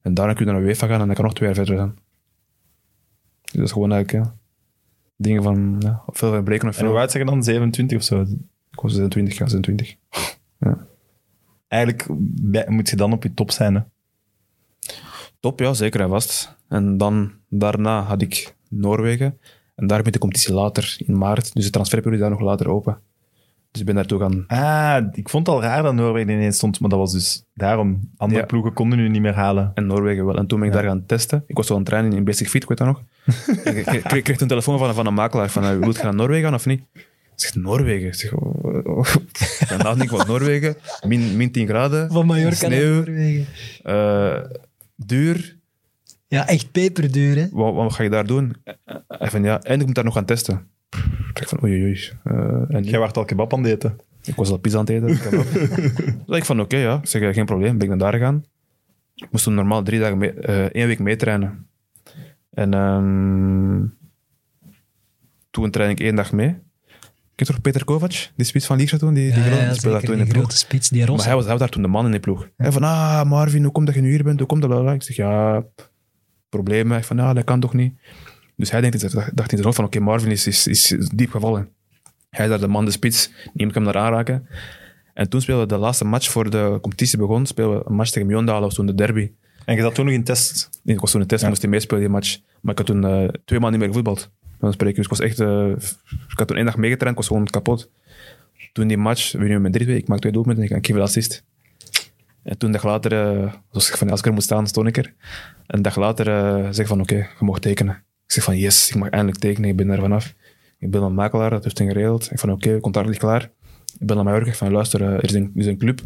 En 0.01 0.13
daarna 0.13 0.33
kun 0.33 0.45
je 0.45 0.51
naar 0.51 0.61
UEFA 0.61 0.87
gaan 0.87 0.99
en 1.01 1.05
dan 1.05 1.15
kan 1.15 1.23
nog 1.25 1.33
twee 1.33 1.47
jaar 1.47 1.57
verder 1.57 1.77
gaan. 1.77 1.95
Dus 3.41 3.51
dat 3.53 3.63
is 3.63 3.71
gewoon 3.71 3.91
eigenlijk, 3.91 4.25
ja, 4.25 4.35
dingen 5.15 5.43
van, 5.43 5.75
ja, 5.79 6.03
veel 6.07 6.31
verbreken 6.31 6.67
of 6.67 6.75
En 6.77 6.81
hoe 6.83 6.89
veel. 6.91 6.99
oud 7.01 7.11
zeg 7.11 7.21
je 7.21 7.27
dan? 7.27 7.43
27 7.43 7.97
of 7.97 8.03
zo? 8.03 8.21
Ik 8.71 8.79
was 8.81 8.93
26, 8.93 9.37
ja, 9.37 9.47
26. 9.47 9.95
Eigenlijk 11.67 12.05
bij- 12.41 12.65
moet 12.69 12.89
je 12.89 12.95
dan 12.95 13.13
op 13.13 13.23
je 13.23 13.33
top 13.33 13.51
zijn. 13.51 13.75
Hè? 13.75 13.81
Top, 15.39 15.59
ja, 15.59 15.73
zeker 15.73 16.01
en 16.01 16.09
vast. 16.09 16.55
En 16.69 16.97
dan, 16.97 17.31
daarna 17.49 18.01
had 18.01 18.21
ik 18.21 18.55
Noorwegen. 18.69 19.37
En 19.75 19.87
daar 19.87 19.97
begint 19.97 20.13
de 20.13 20.19
competitie 20.19 20.53
later, 20.53 20.95
in 21.05 21.17
maart. 21.17 21.53
Dus 21.53 21.65
de 21.65 21.69
transferperiode 21.71 22.23
is 22.23 22.29
daar 22.29 22.39
nog 22.39 22.47
later 22.49 22.69
open. 22.69 22.97
Dus 23.71 23.79
ik 23.81 23.85
ben 23.87 23.95
daartoe 23.95 24.19
gaan... 24.19 24.43
Ah, 24.47 25.05
ik 25.13 25.29
vond 25.29 25.47
het 25.47 25.55
al 25.55 25.61
raar 25.61 25.83
dat 25.83 25.93
Noorwegen 25.93 26.29
ineens 26.29 26.55
stond, 26.55 26.79
maar 26.79 26.89
dat 26.89 26.99
was 26.99 27.11
dus 27.11 27.43
daarom. 27.53 28.09
Andere 28.17 28.39
Ja. 28.39 28.45
ploegen 28.45 28.73
konden 28.73 28.97
nu 28.97 29.09
niet 29.09 29.21
meer 29.21 29.33
halen. 29.33 29.71
En 29.73 29.85
Noorwegen 29.85 30.25
wel. 30.25 30.37
En 30.37 30.47
toen 30.47 30.59
ben 30.59 30.67
ik 30.67 30.73
daar 30.73 30.83
gaan 30.83 31.05
testen. 31.05 31.43
Ik 31.47 31.55
was 31.55 31.67
zo 31.67 31.73
aan 31.73 31.79
het 31.79 31.87
trainen 31.87 32.13
in 32.13 32.23
Basic 32.23 32.49
Fit, 32.49 32.61
ik 32.63 32.67
weet 32.69 32.77
dat 32.77 32.87
nog. 32.87 33.01
Ik 33.63 33.83
kreeg, 33.83 34.01
kreeg, 34.03 34.23
kreeg 34.23 34.39
een 34.41 34.47
telefoon 34.47 34.79
van, 34.79 34.93
van 34.93 35.05
een 35.05 35.13
makelaar. 35.13 35.49
Van, 35.49 35.63
uh, 35.63 35.77
wilt 35.79 35.97
je 35.97 36.03
naar 36.03 36.15
Noorwegen 36.15 36.43
gaan 36.43 36.53
of 36.53 36.65
niet? 36.65 36.81
Ik 36.93 37.03
zeg, 37.35 37.55
Noorwegen? 37.55 38.07
Ik 38.07 38.13
zeg, 38.15 38.33
oh, 38.33 38.63
oh, 38.63 38.97
oh. 38.97 40.01
Ik, 40.01 40.09
wat 40.09 40.27
Noorwegen? 40.27 40.75
Min, 41.07 41.37
min 41.37 41.51
10 41.51 41.67
graden. 41.67 42.11
Van 42.11 42.25
Mallorca 42.25 42.47
naar 42.47 42.55
Sneeuw. 42.55 42.93
Noorwegen. 42.93 43.45
eh, 43.83 44.39
duur. 44.97 45.57
Ja, 46.27 46.47
echt 46.47 46.71
peperduur, 46.71 47.35
hè? 47.35 47.47
Wat, 47.51 47.73
wat 47.73 47.93
ga 47.93 48.03
je 48.03 48.09
daar 48.09 48.25
doen? 48.25 48.55
En 49.07 49.29
van, 49.31 49.43
ja, 49.43 49.61
en 49.61 49.79
ik 49.79 49.85
moet 49.85 49.95
daar 49.95 50.03
nog 50.03 50.13
gaan 50.13 50.25
testen. 50.25 50.67
Ik 51.29 51.33
dacht 51.33 51.49
van, 51.49 51.63
oei, 51.63 51.73
oei. 51.73 51.83
oei. 51.83 52.11
Eh, 52.23 52.75
en 52.75 52.83
Jij 52.83 52.99
werd 52.99 53.17
al 53.17 53.25
kebab 53.25 53.53
aan 53.53 53.63
het 53.63 53.71
eten. 53.71 53.99
Ik 54.23 54.35
was 54.35 54.49
al 54.49 54.57
pizza 54.57 54.77
aan 54.77 54.85
het 54.85 54.93
eten. 54.93 55.07
Dacht 56.25 56.39
ik 56.39 56.45
van, 56.45 56.61
oké, 56.61 56.77
ja. 56.77 56.97
Ik 56.97 57.07
zeg, 57.07 57.33
geen 57.33 57.45
probleem. 57.45 57.77
Ben 57.77 57.81
ik 57.81 57.87
naar 57.87 57.97
daar 57.97 58.19
gegaan. 58.19 58.45
Ik 59.15 59.27
moest 59.31 59.43
toen 59.43 59.53
normaal 59.53 59.83
drie 59.83 59.99
dagen, 59.99 60.17
mee, 60.17 60.33
eh, 60.33 60.65
één 60.65 60.87
week 60.87 60.99
meetrainen. 60.99 61.67
En 62.49 62.73
ehm, 62.73 63.85
toen 65.49 65.71
train 65.71 65.89
ik 65.89 65.99
één 65.99 66.15
dag 66.15 66.31
mee. 66.31 66.55
Ken 67.37 67.45
je 67.47 67.53
toch 67.53 67.61
Peter 67.61 67.83
Kovac? 67.85 68.11
Die 68.35 68.45
spits 68.45 68.65
van 68.65 68.77
Liga 68.77 68.97
toen? 68.97 69.13
Die, 69.13 69.31
die, 69.33 69.39
Ja, 69.43 69.45
grote- 69.47 69.61
ja, 69.61 69.67
die 69.69 69.79
speelde 69.79 69.99
toen 70.01 70.11
in 70.13 70.19
de 70.19 70.25
ploeg. 70.25 70.37
grote 70.37 70.57
spits, 70.57 70.89
die 70.89 70.99
Maar 70.99 71.07
Ros. 71.07 71.25
hij 71.25 71.33
was, 71.33 71.41
hij 71.43 71.51
was 71.51 71.59
daar 71.61 71.69
toen 71.69 71.81
de 71.81 71.87
man 71.87 72.05
in 72.05 72.11
de 72.11 72.19
ploeg. 72.19 72.47
Hij 72.57 72.71
van, 72.71 72.83
ah, 72.83 73.23
Marvin, 73.29 73.63
hoe 73.63 73.71
komt 73.71 73.85
dat 73.85 73.95
je 73.95 74.01
nu 74.01 74.09
hier 74.09 74.23
bent? 74.23 74.39
Hoe 74.39 74.47
komt 74.47 74.61
dat? 74.61 74.93
Ik 74.93 75.03
zeg, 75.03 75.15
ja, 75.15 75.63
problemen. 76.49 76.97
Ik 76.97 77.03
van, 77.03 77.17
ja, 77.17 77.33
dat 77.33 77.43
kan 77.43 77.59
toch 77.59 77.73
niet? 77.73 77.93
Dus 78.55 78.71
hij 78.71 78.81
denkt, 78.81 79.01
dacht 79.01 79.13
dacht 79.13 79.51
in 79.51 79.57
zijn 79.57 79.63
hoofd 79.63 79.75
van, 79.75 79.85
oké, 79.85 79.99
Marvin 79.99 80.31
is, 80.31 80.47
is, 80.47 80.67
is 80.67 81.09
diep 81.15 81.31
gevallen. 81.31 81.69
Hij 82.29 82.45
is 82.45 82.51
daar 82.51 82.59
de 82.59 82.67
man, 82.67 82.85
de 82.85 82.91
spits. 82.91 83.31
Niemand 83.53 83.73
kan 83.77 83.83
hem 83.83 83.93
daar 83.93 84.01
aanraken. 84.03 84.47
En 85.13 85.29
toen 85.29 85.41
speelden 85.41 85.67
we 85.67 85.73
de 85.73 85.79
laatste 85.79 86.05
match 86.05 86.29
voor 86.31 86.49
de 86.49 86.77
competitie 86.81 87.17
begon. 87.17 87.45
Speelden 87.45 87.77
we 87.79 87.83
een 87.89 87.95
match 87.95 88.11
tegen 88.11 88.27
Mjondalen, 88.27 88.61
was 88.61 88.73
toen 88.73 88.85
de 88.85 88.95
derby. 88.95 89.31
En 89.65 89.75
je 89.75 89.81
zat 89.81 89.95
toen 89.95 90.05
nog 90.05 90.13
in 90.13 90.23
test. 90.23 90.69
Nee, 90.83 90.95
Ik 90.95 91.01
was 91.01 91.11
toen 91.11 91.21
een 91.21 91.27
test, 91.27 91.41
Ja. 91.41 91.47
moest 91.47 91.61
hij 91.61 91.69
meespelen 91.71 92.01
die 92.01 92.09
match. 92.11 92.39
Maar 92.61 92.71
ik 92.71 92.77
had 92.77 92.87
toen 92.87 93.03
eh, 93.05 93.27
twee 93.45 93.59
maanden 93.59 93.79
niet 93.79 93.79
meer 93.79 93.87
gevoetbald. 93.87 94.31
Van 94.59 94.73
spreken. 94.73 94.95
Dus 94.95 95.03
ik 95.03 95.09
was 95.09 95.19
echt... 95.19 95.39
eh, 95.39 95.69
ik 96.29 96.37
had 96.37 96.47
toen 96.47 96.57
één 96.57 96.65
dag 96.65 96.77
meegetraind, 96.77 97.17
ik 97.17 97.23
was 97.23 97.27
gewoon 97.27 97.45
kapot. 97.45 97.91
Toen 98.73 98.87
die 98.87 98.97
match, 98.97 99.31
we 99.31 99.47
nu 99.47 99.59
met 99.59 99.73
drie 99.73 99.95
ik 99.95 100.07
maak 100.07 100.19
twee 100.19 100.31
doelpunten 100.31 100.69
en 100.69 100.77
ik 100.77 100.85
geef 100.85 100.97
assist. 100.97 101.43
En 102.43 102.57
toen 102.57 102.69
een 102.69 102.75
dag 102.75 102.83
later, 102.83 103.11
eh, 103.11 103.53
ik 103.71 103.97
van 103.97 104.09
als 104.09 104.19
ik 104.19 104.25
er 104.25 104.33
moet 104.33 104.43
staan, 104.43 104.67
stond 104.67 104.87
ik 104.87 104.97
er. 104.97 105.13
En 105.67 105.77
een 105.77 105.81
dag 105.81 105.95
later 105.95 106.27
eh, 106.27 106.67
zeg 106.71 106.87
van 106.87 107.01
oké, 107.01 107.15
je 107.15 107.45
mag 107.45 107.59
tekenen. 107.59 107.93
Ik 108.25 108.31
zeg 108.31 108.43
van 108.43 108.57
yes, 108.57 108.89
ik 108.89 108.95
mag 108.95 109.09
eindelijk 109.09 109.39
tekenen, 109.39 109.69
ik 109.69 109.75
ben 109.75 109.89
er 109.89 109.99
vanaf. 109.99 110.35
Ik 110.79 110.91
ben 110.91 111.01
een 111.01 111.13
makelaar, 111.13 111.49
dat 111.49 111.63
heeft 111.63 111.77
hij 111.77 111.87
geregeld. 111.87 112.31
Ik 112.31 112.39
van 112.39 112.51
oké, 112.51 112.79
contract 112.79 113.07
ligt 113.07 113.19
klaar. 113.19 113.51
Ik 113.99 114.07
ben 114.07 114.23
naar 114.23 114.47
ik 114.47 114.55
van 114.55 114.71
luister, 114.71 115.01
eh, 115.01 115.07
er, 115.07 115.23
is 115.23 115.33
een, 115.33 115.51
er 115.55 115.59
is 115.59 115.65
een 115.65 115.77
club. 115.77 116.01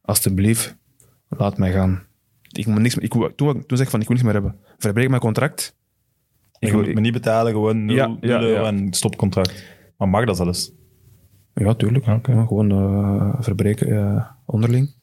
Alsjeblieft, 0.00 0.76
laat 1.28 1.58
mij 1.58 1.72
gaan. 1.72 2.06
Ik 2.50 2.66
moet 2.66 2.80
niks, 2.80 2.94
ik, 2.94 3.12
toen, 3.12 3.36
toen 3.36 3.76
zeg 3.76 3.80
ik 3.80 3.90
van 3.90 4.00
ik 4.00 4.06
wil 4.06 4.16
niks 4.16 4.22
meer 4.22 4.32
hebben. 4.32 4.56
Verbreek 4.78 5.08
mijn 5.08 5.20
contract. 5.20 5.76
Je 6.66 6.70
Ik, 6.78 6.84
moet 6.84 6.94
me 6.94 7.00
niet 7.00 7.12
betalen, 7.12 7.52
gewoon 7.52 7.84
0 7.84 7.96
Ja, 7.96 8.16
ja, 8.20 8.40
euro 8.40 8.64
en 8.64 8.92
stopcontract. 8.92 9.64
Maar 9.96 10.08
mag 10.08 10.24
dat 10.24 10.36
zelfs? 10.36 10.72
Ja, 11.54 11.74
tuurlijk. 11.74 12.04
Gewoon 12.22 12.70
eh, 12.70 13.34
verbreken 13.42 13.88
eh, 14.16 14.24
onderling. 14.46 14.94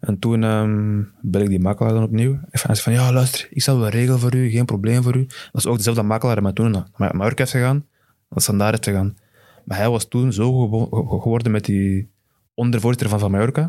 En 0.00 0.18
toen 0.18 0.42
ehm 0.44 1.02
bel 1.20 1.40
ik 1.42 1.48
die 1.48 1.60
makelaar 1.60 1.92
dan 1.92 2.02
opnieuw. 2.02 2.32
En 2.32 2.48
hij 2.50 2.74
zei 2.74 2.76
van, 2.78 2.92
ja, 2.92 3.12
luister, 3.12 3.46
ik 3.50 3.62
zal 3.62 3.78
wel 3.78 3.88
regelen 3.88 4.18
voor 4.20 4.34
u, 4.34 4.48
geen 4.50 4.64
probleem 4.64 5.02
voor 5.02 5.16
u. 5.16 5.26
Dat 5.26 5.36
is 5.52 5.66
ook 5.66 5.76
dezelfde 5.76 6.02
makelaar 6.02 6.42
mij 6.42 6.52
toen 6.52 6.70
naar 6.70 6.86
Ma- 6.96 7.10
Mallorca 7.12 7.36
heeft 7.38 7.50
gegaan, 7.50 7.86
dat 8.28 8.42
ze 8.42 8.56
daar 8.56 8.70
heeft 8.70 8.84
gegaan. 8.84 9.16
Maar 9.64 9.76
hij 9.78 9.88
was 9.90 10.08
toen 10.08 10.32
zo 10.32 10.60
gewo- 10.60 10.86
ge- 10.86 11.20
geworden 11.20 11.52
met 11.52 11.64
die 11.64 12.10
ondervoorzitter 12.54 13.08
van, 13.08 13.18
van 13.18 13.30
Mallorca, 13.30 13.62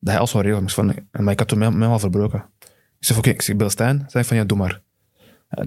dat 0.00 0.08
hij 0.10 0.18
alles 0.18 0.32
wel 0.32 0.42
regelen 0.42 0.62
moest. 0.62 0.74
Van, 0.74 0.94
maar 1.12 1.32
ik 1.32 1.38
had 1.38 1.48
toen 1.48 1.82
al 1.82 1.98
verbroken. 1.98 2.44
Ik 2.98 3.06
zeg, 3.10 3.18
oké, 3.18 3.30
ik 3.30 3.56
bel 3.56 3.70
Stijn. 3.70 4.04
Zei 4.06 4.22
ik 4.22 4.28
van, 4.28 4.36
ja, 4.36 4.44
doe 4.44 4.58
maar. 4.58 4.82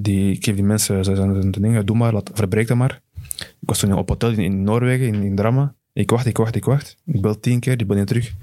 Die, 0.02 0.34
ik 0.34 0.44
geef 0.44 0.56
die 0.56 0.64
mensen 0.64 1.04
zijn 1.04 1.16
zijn 1.16 1.52
ding, 1.52 1.74
ja, 1.74 1.82
doe 1.82 1.98
maar, 1.98 2.14
laat, 2.14 2.32
verbreek 2.34 2.68
dat 2.68 2.78
maar. 2.78 3.02
Ik 3.38 3.58
was 3.60 3.80
toen 3.80 3.94
op 3.94 4.10
hotel 4.10 4.32
in, 4.32 4.40
in 4.40 4.64
Noorwegen, 4.64 5.08
in, 5.08 5.24
in 5.24 5.36
Drammen. 5.36 5.76
Ik 5.94 6.10
wacht, 6.10 6.26
ik 6.26 6.38
wacht, 6.38 6.56
ik 6.56 6.66
wacht. 6.66 6.98
Ik 7.06 7.22
bel 7.22 7.40
tien 7.40 7.60
keer, 7.60 7.78
die 7.78 7.86
bel 7.86 7.98
niet 7.98 8.08
terug. 8.08 8.34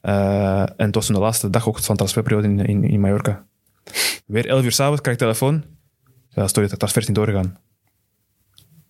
Eh, 0.00 0.60
en 0.60 0.86
het 0.86 0.94
was 0.94 1.06
toen 1.06 1.14
de 1.14 1.20
laatste 1.20 1.50
dag 1.50 1.68
ook 1.68 1.78
van 1.78 1.96
transferperiode 1.96 2.48
in, 2.48 2.58
in, 2.58 2.84
in 2.84 3.00
Mallorca. 3.00 3.46
Weer 4.26 4.46
elf 4.46 4.64
uur 4.64 4.72
s'avonds 4.72 5.00
krijg 5.00 5.16
ik 5.16 5.22
telefoon. 5.22 5.64
Ja, 6.28 6.46
sorry, 6.48 6.68
dat 6.68 6.78
transfer 6.78 7.00
is 7.00 7.06
niet 7.06 7.16
doorgegaan. 7.16 7.56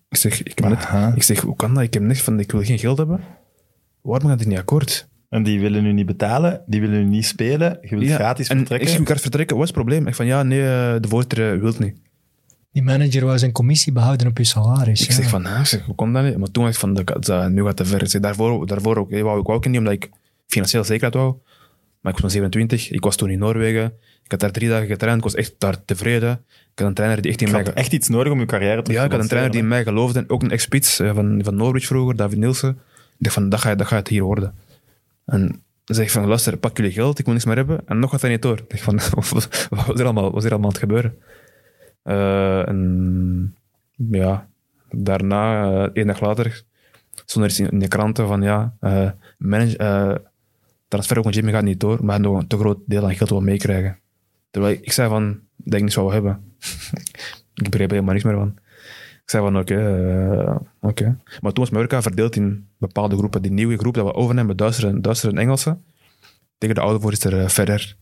Ik 0.09 0.17
zeg, 0.17 0.43
ik, 0.43 0.59
heb 0.59 0.69
net, 0.69 0.79
Aha. 0.79 1.13
ik 1.15 1.23
zeg, 1.23 1.41
hoe 1.41 1.57
kan 1.57 1.75
dat? 1.75 1.83
Ik 1.83 1.95
heb 1.95 2.03
niks 2.03 2.21
van, 2.21 2.41
ik 2.41 2.53
wil 2.53 2.63
geen 2.63 2.79
geld 2.79 2.99
hebben. 2.99 3.21
Waarom 4.01 4.29
gaat 4.29 4.39
dit 4.39 4.49
niet 4.49 4.59
akkoord? 4.59 5.09
En 5.35 5.43
die 5.43 5.61
willen 5.61 5.83
nu 5.83 5.93
niet 5.93 6.07
betalen, 6.07 6.63
die 6.67 6.81
willen 6.81 6.99
nu 6.99 7.09
niet 7.09 7.27
spelen. 7.27 7.79
Je 7.83 7.97
wilt 7.97 8.11
gratis 8.11 8.49
en 8.49 8.57
vertrekken. 8.57 8.87
Ik 8.89 8.93
zeg, 8.93 9.03
ik 9.03 9.09
ga 9.09 9.17
vertrekken, 9.17 9.57
wat 9.57 9.69
is 9.69 9.71
het 9.75 9.83
probleem? 9.83 10.07
Ik 10.07 10.15
van, 10.15 10.27
ja, 10.27 10.43
nee, 10.43 10.61
eh, 10.61 10.95
de 11.01 11.09
voorzitter 11.09 11.53
eh, 11.53 11.59
wil 11.59 11.69
het 11.69 11.79
niet. 11.79 11.97
Die 12.73 12.83
manager 12.83 13.25
wou 13.25 13.39
zijn 13.39 13.53
commissie 13.53 13.93
behouden 13.93 14.27
op 14.27 14.39
je 14.39 14.45
salaris. 14.45 15.03
Ik 15.03 15.09
ja. 15.09 15.15
zeg 15.15 15.29
van, 15.29 15.47
ah, 15.47 15.61
ik 15.61 15.67
zeg, 15.67 15.85
hoe 15.85 15.95
komt 15.95 16.15
dat 16.15 16.25
niet? 16.25 16.37
Maar 16.37 16.51
toen 16.51 16.63
dacht 16.63 16.75
ik 16.75 16.81
van, 16.81 16.95
dat, 16.95 17.25
dat, 17.25 17.51
nu 17.51 17.59
gaat 17.59 17.67
het 17.67 17.77
te 17.77 17.85
ver. 17.85 18.03
Ik 18.03 18.09
zeg, 18.09 18.21
daarvoor, 18.21 18.67
daarvoor 18.67 18.97
ook, 18.97 19.11
wou 19.11 19.41
ik 19.41 19.49
ook 19.49 19.67
niet, 19.67 19.79
omdat 19.79 19.93
ik 19.93 20.11
financieel 20.47 20.85
zekerheid 20.85 21.15
wou. 21.15 21.35
Maar 22.01 22.13
ik 22.13 22.19
was 22.19 22.33
toen 22.33 22.43
27, 22.43 22.91
ik 22.91 23.05
was 23.05 23.17
toen 23.17 23.31
in 23.31 23.39
Noorwegen. 23.39 23.93
Ik 24.25 24.31
had 24.31 24.41
daar 24.41 24.51
drie 24.51 24.69
dagen 24.69 24.87
getraind, 24.87 25.19
ik 25.19 25.25
was 25.25 25.35
echt 25.35 25.55
daar 25.59 25.85
tevreden. 25.85 26.33
Ik 26.73 26.79
had 26.79 26.89
een 26.89 26.95
trainer 26.95 27.23
die 27.23 27.31
echt 27.31 27.41
in 27.41 27.47
Je 27.47 27.53
mij... 27.53 27.63
had 27.63 27.75
echt 27.75 27.93
iets 27.93 28.09
nodig 28.09 28.33
om 28.33 28.41
je 28.41 28.47
carrière 28.47 28.83
te 28.83 28.93
Ja, 28.93 29.05
ik 29.05 29.11
had 29.11 29.21
een 29.21 29.29
trainer 29.29 29.53
die 29.53 29.61
in 29.61 29.69
mij 29.69 29.83
geloofde. 29.83 30.19
En 30.19 30.31
ook 30.31 30.43
een 30.43 30.51
ex-spits 30.51 31.01
eh, 31.01 31.15
van, 31.15 31.41
van 31.45 31.55
Norwich 31.57 31.87
vroeger, 31.87 32.17
David 32.17 32.39
Nielsen. 32.39 32.71
Ik 32.71 32.77
dacht 33.19 33.35
van, 33.35 33.49
dat 33.49 33.61
ga, 33.61 33.71
je- 33.71 33.77
dat 33.77 33.87
ga 33.87 33.97
het 33.97 34.09
hier 34.09 34.23
worden. 34.23 34.55
En 35.25 35.63
zeg 35.85 36.11
van, 36.11 36.27
luister, 36.27 36.57
pak 36.57 36.77
jullie 36.77 36.93
geld, 36.93 37.19
ik 37.19 37.25
moet 37.25 37.35
niks 37.35 37.47
meer 37.47 37.57
hebben. 37.57 37.81
En 37.87 37.99
nog 37.99 38.11
gaat 38.11 38.21
dat 38.21 38.31
niet 38.31 38.43
door. 38.43 38.59
Ik 38.69 38.85
dacht 38.85 39.11
wat 39.15 39.29
was 39.87 39.99
er 39.99 40.05
allemaal, 40.05 40.31
was 40.31 40.45
er 40.45 40.51
allemaal 40.51 40.69
aan 40.69 40.75
het 40.75 40.83
gebeuren? 40.83 41.19
Eh, 42.03 42.69
en 42.69 43.57
ja, 43.95 44.49
daarna, 44.91 45.73
eh 45.73 45.91
één 45.93 46.07
dag 46.07 46.21
later, 46.21 46.63
stond 47.25 47.45
er 47.45 47.51
iets 47.51 47.61
in, 47.61 47.79
de 47.79 47.89
kranten 47.89 48.27
van, 48.27 48.43
ja, 48.43 48.77
eh 48.81 49.11
manage, 49.39 49.77
eh, 49.77 50.15
transfer 50.89 51.19
ook 51.19 51.25
met 51.25 51.35
Jimmy 51.35 51.53
gaat 51.53 51.63
niet 51.63 51.81
door, 51.81 52.05
maar 52.05 52.15
hij 52.15 52.25
nog 52.25 52.39
een 52.39 52.47
te 52.47 52.59
groot 52.59 52.79
deel 52.87 53.05
aan 53.05 53.15
geld 53.15 53.31
wil 53.31 53.41
meekrijgen. 53.41 53.99
Terwijl 54.51 54.75
ik, 54.75 54.81
ik 54.81 54.93
zei 54.93 55.09
van, 55.09 55.41
dat 55.57 55.75
ik 55.75 55.83
niet 55.83 55.93
zou 55.93 56.13
hebben. 56.13 56.57
ik 57.55 57.71
begreep 57.71 57.91
helemaal 57.91 58.13
niks 58.13 58.25
meer 58.25 58.35
van. 58.35 58.59
Ik 59.25 59.31
zei 59.31 59.43
van 59.43 59.59
oké, 59.59 59.75
eh, 59.75 60.57
oké. 60.81 61.05
Maar 61.41 61.53
toen 61.53 61.65
was 61.65 61.71
Mallorca 61.71 62.03
verdeeld 62.03 62.37
in 62.37 62.67
bepaalde 62.79 63.17
groepen. 63.17 63.43
Die 63.43 63.51
nieuwe 63.51 63.77
groep 63.79 63.95
dat 63.95 64.07
we 64.07 64.15
overnemen, 64.15 64.57
Duitsers 64.57 64.85
en, 64.93 65.03
Duitsers 65.03 65.33
en 65.33 65.39
Engelsen, 65.39 65.85
tegen 66.59 66.75
de 66.75 66.81
oude 66.81 67.01
voorzitter 67.01 67.41
eh, 67.41 67.49
Ferrer. 67.49 67.97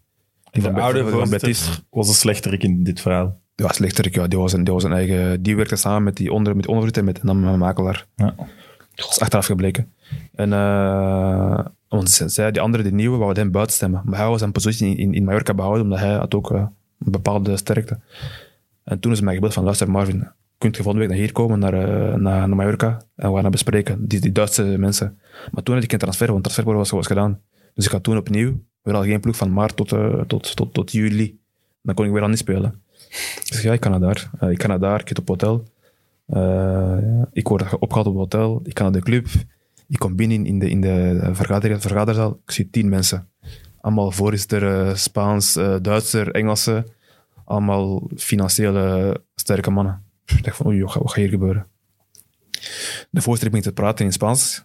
Die 0.50 0.62
De 0.62 0.70
van, 0.70 0.80
oude 0.80 1.08
van 1.08 1.30
Betis. 1.30 1.82
was 1.90 2.08
een 2.08 2.14
slechterik 2.14 2.62
in 2.62 2.82
dit 2.84 3.00
verhaal. 3.00 3.40
Ja, 3.54 3.72
slechterik, 3.72 4.14
ja. 4.14 4.26
Die 4.26 4.38
was 4.38 4.52
een, 4.52 4.64
die 4.64 4.72
was 4.72 4.84
een 4.84 4.92
eigen... 4.92 5.42
Die 5.42 5.56
werkte 5.56 5.76
samen 5.76 6.02
met 6.02 6.16
die 6.16 6.32
onder, 6.32 6.56
met 6.56 6.66
ondervoorzitter 6.66 7.02
en 7.02 7.08
met, 7.08 7.20
en 7.20 7.26
dan 7.26 7.50
met 7.50 7.56
makelaar. 7.56 8.06
Ja. 8.16 8.34
Dat 8.94 9.10
is 9.10 9.20
achteraf 9.20 9.46
gebleken. 9.46 9.92
En 10.34 10.52
eh, 10.52 11.64
want 11.88 12.10
zij, 12.10 12.50
die 12.50 12.62
andere, 12.62 12.82
die 12.82 12.92
nieuwe, 12.92 13.16
wou 13.16 13.32
hem 13.32 13.50
buiten 13.50 13.74
stemmen. 13.74 14.02
Maar 14.04 14.18
hij 14.18 14.28
was 14.28 14.38
zijn 14.38 14.52
positie 14.52 14.88
in, 14.88 14.96
in, 14.96 15.14
in 15.14 15.24
Mallorca 15.24 15.54
behouden, 15.54 15.82
omdat 15.82 15.98
hij 15.98 16.14
had 16.14 16.34
ook 16.34 16.50
een 16.50 16.68
bepaalde 16.98 17.56
sterkte. 17.56 17.98
En 18.84 18.98
toen 19.00 19.12
is 19.12 19.20
mij 19.20 19.34
gebeld 19.34 19.52
van, 19.52 19.64
luister 19.64 19.90
Marvin, 19.90 20.28
kunt 20.62 20.76
je 20.76 20.82
volgende 20.82 21.06
week 21.06 21.16
naar 21.16 21.24
hier 21.24 21.32
komen, 21.32 21.59
naar, 21.59 21.74
eh, 21.74 22.14
naar, 22.14 22.48
naar 22.48 22.56
Mallorca, 22.56 23.02
en 23.16 23.28
we 23.28 23.34
gaan 23.34 23.43
dat 23.43 23.51
bespreken, 23.51 24.09
die, 24.09 24.20
die 24.20 24.32
Duitse 24.32 24.62
mensen. 24.62 25.18
Maar 25.51 25.62
toen 25.62 25.74
had 25.74 25.84
ik 25.84 25.90
geen 25.90 25.98
transfer, 25.98 26.32
want 26.32 26.43
transfer 26.43 26.74
was, 26.74 26.90
was 26.90 27.06
gedaan. 27.06 27.40
Dus 27.74 27.84
ik 27.84 27.93
had 27.93 28.02
toen 28.02 28.16
opnieuw, 28.16 28.62
weer 28.82 28.94
al 28.94 29.02
geen 29.02 29.20
ploeg 29.20 29.36
van 29.36 29.52
maart 29.52 29.76
tot, 29.76 29.93
eh, 29.93 30.20
tot, 30.20 30.56
tot, 30.56 30.74
tot 30.74 30.93
juli. 30.93 31.39
Dan 31.82 31.94
kon 31.94 32.06
ik 32.06 32.12
weer 32.12 32.22
al 32.22 32.28
niet 32.28 32.39
spelen. 32.39 32.82
Dus 33.48 33.62
ja, 33.62 33.72
ik 33.72 33.80
kan 33.80 33.90
naar 33.90 34.01
daar. 34.01 34.30
Eh, 34.39 34.51
ik 34.51 34.59
kan 34.59 34.68
naar 34.68 34.78
daar, 34.78 35.01
ik 35.01 35.09
zit 35.09 35.18
op 35.18 35.28
hotel. 35.28 35.64
Eh, 36.26 36.40
ja, 37.01 37.28
ik 37.32 37.48
word 37.48 37.78
opgehaald 37.78 38.06
op 38.06 38.16
hotel, 38.16 38.60
ik 38.64 38.74
kan 38.74 38.84
naar 38.84 39.01
de 39.01 39.06
club. 39.06 39.26
Ik 39.89 39.98
kom 39.98 40.16
binnen 40.16 40.47
in 40.47 40.59
de, 40.59 40.70
in 40.70 40.80
de 40.80 41.20
vergader, 41.32 41.80
vergaderzaal, 41.80 42.40
ik 42.44 42.51
zie 42.51 42.70
tien 42.70 42.89
mensen. 42.89 43.28
Allemaal 43.80 44.10
voorzitter, 44.10 44.86
eh, 44.86 44.94
Spaans, 44.94 45.56
eh, 45.56 45.76
Duitser, 45.82 46.30
Engelsen. 46.30 46.86
Allemaal 47.44 48.10
financiële 48.16 49.16
sterke 49.34 49.70
mannen. 49.70 50.02
Ik 50.36 50.44
dacht 50.44 50.56
van, 50.56 50.66
oei, 50.66 50.82
wat 50.82 50.90
gaat 50.90 51.02
wat 51.02 51.12
gaat 51.12 51.20
hier 51.20 51.28
gebeuren? 51.28 51.66
De 53.10 53.20
voorzitter 53.22 53.50
begint 53.50 53.64
te 53.64 53.72
praten 53.82 54.04
in 54.04 54.12
Spaans. 54.12 54.64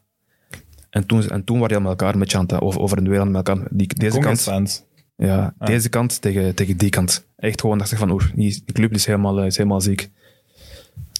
En 0.89 1.05
toen, 1.05 1.29
en 1.29 1.43
toen 1.43 1.59
waren 1.59 1.67
die 1.77 1.85
aan 1.85 1.91
elkaar 1.91 2.17
met 2.17 2.31
chanten, 2.31 2.61
over, 2.61 2.81
over 2.81 2.97
en 2.97 3.09
weer 3.09 3.19
aan 3.19 3.35
elkaar. 3.35 3.57
Die, 3.69 3.87
deze 3.87 4.19
kant, 4.19 4.85
ja, 5.15 5.53
Ah. 5.57 5.67
deze 5.67 5.89
kant 5.89 6.21
tegen, 6.21 6.55
tegen 6.55 6.77
die 6.77 6.89
kant. 6.89 7.27
Echt 7.35 7.61
gewoon 7.61 7.77
dacht 7.77 7.91
ik 7.91 7.97
van, 7.97 8.11
oeh, 8.11 8.23
die 8.35 8.63
club 8.73 8.93
is 8.93 9.05
helemaal, 9.05 9.39
eh, 9.39 9.45
is 9.45 9.57
helemaal 9.57 9.81
ziek. 9.81 10.09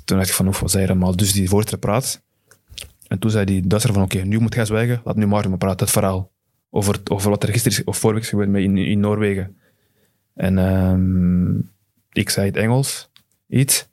Toen 0.06 0.18
dacht 0.18 0.30
ik 0.30 0.36
van, 0.36 0.48
oeh, 0.48 0.56
wat 0.56 0.72
zei 0.72 0.84
je 0.84 0.90
allemaal? 0.90 1.16
Dus 1.16 1.34
die 1.34 1.50
voorzitter 1.50 1.80
praat. 1.80 2.22
En 3.08 3.20
toen 3.20 3.32
zei 3.32 3.46
die 3.46 3.68
Duitser 3.68 3.94
van, 3.94 4.04
oké, 4.04 4.18
nu 4.18 4.40
moet 4.40 4.54
jij 4.54 4.66
zwijgen. 4.66 5.02
Laat 5.04 5.16
nu 5.16 5.28
Martin 5.28 5.50
maar 5.50 5.60
praten, 5.60 5.80
het 5.80 5.92
verhaal. 5.92 6.32
Over, 6.70 7.00
over 7.04 7.30
wat 7.30 7.44
er 7.44 7.50
gisteren 7.50 7.78
is, 7.78 7.84
of 7.84 7.98
vorige 7.98 8.14
week 8.14 8.24
is 8.24 8.30
gebeurd 8.30 8.50
met 8.50 8.62
in, 8.64 8.78
in 8.78 9.00
Noorwegen. 9.00 9.58
En 10.34 10.58
ehm, 10.58 11.58
ik 12.12 12.30
zei 12.30 12.48
het 12.48 12.58
Engels, 12.58 13.10
iets. 13.48 13.88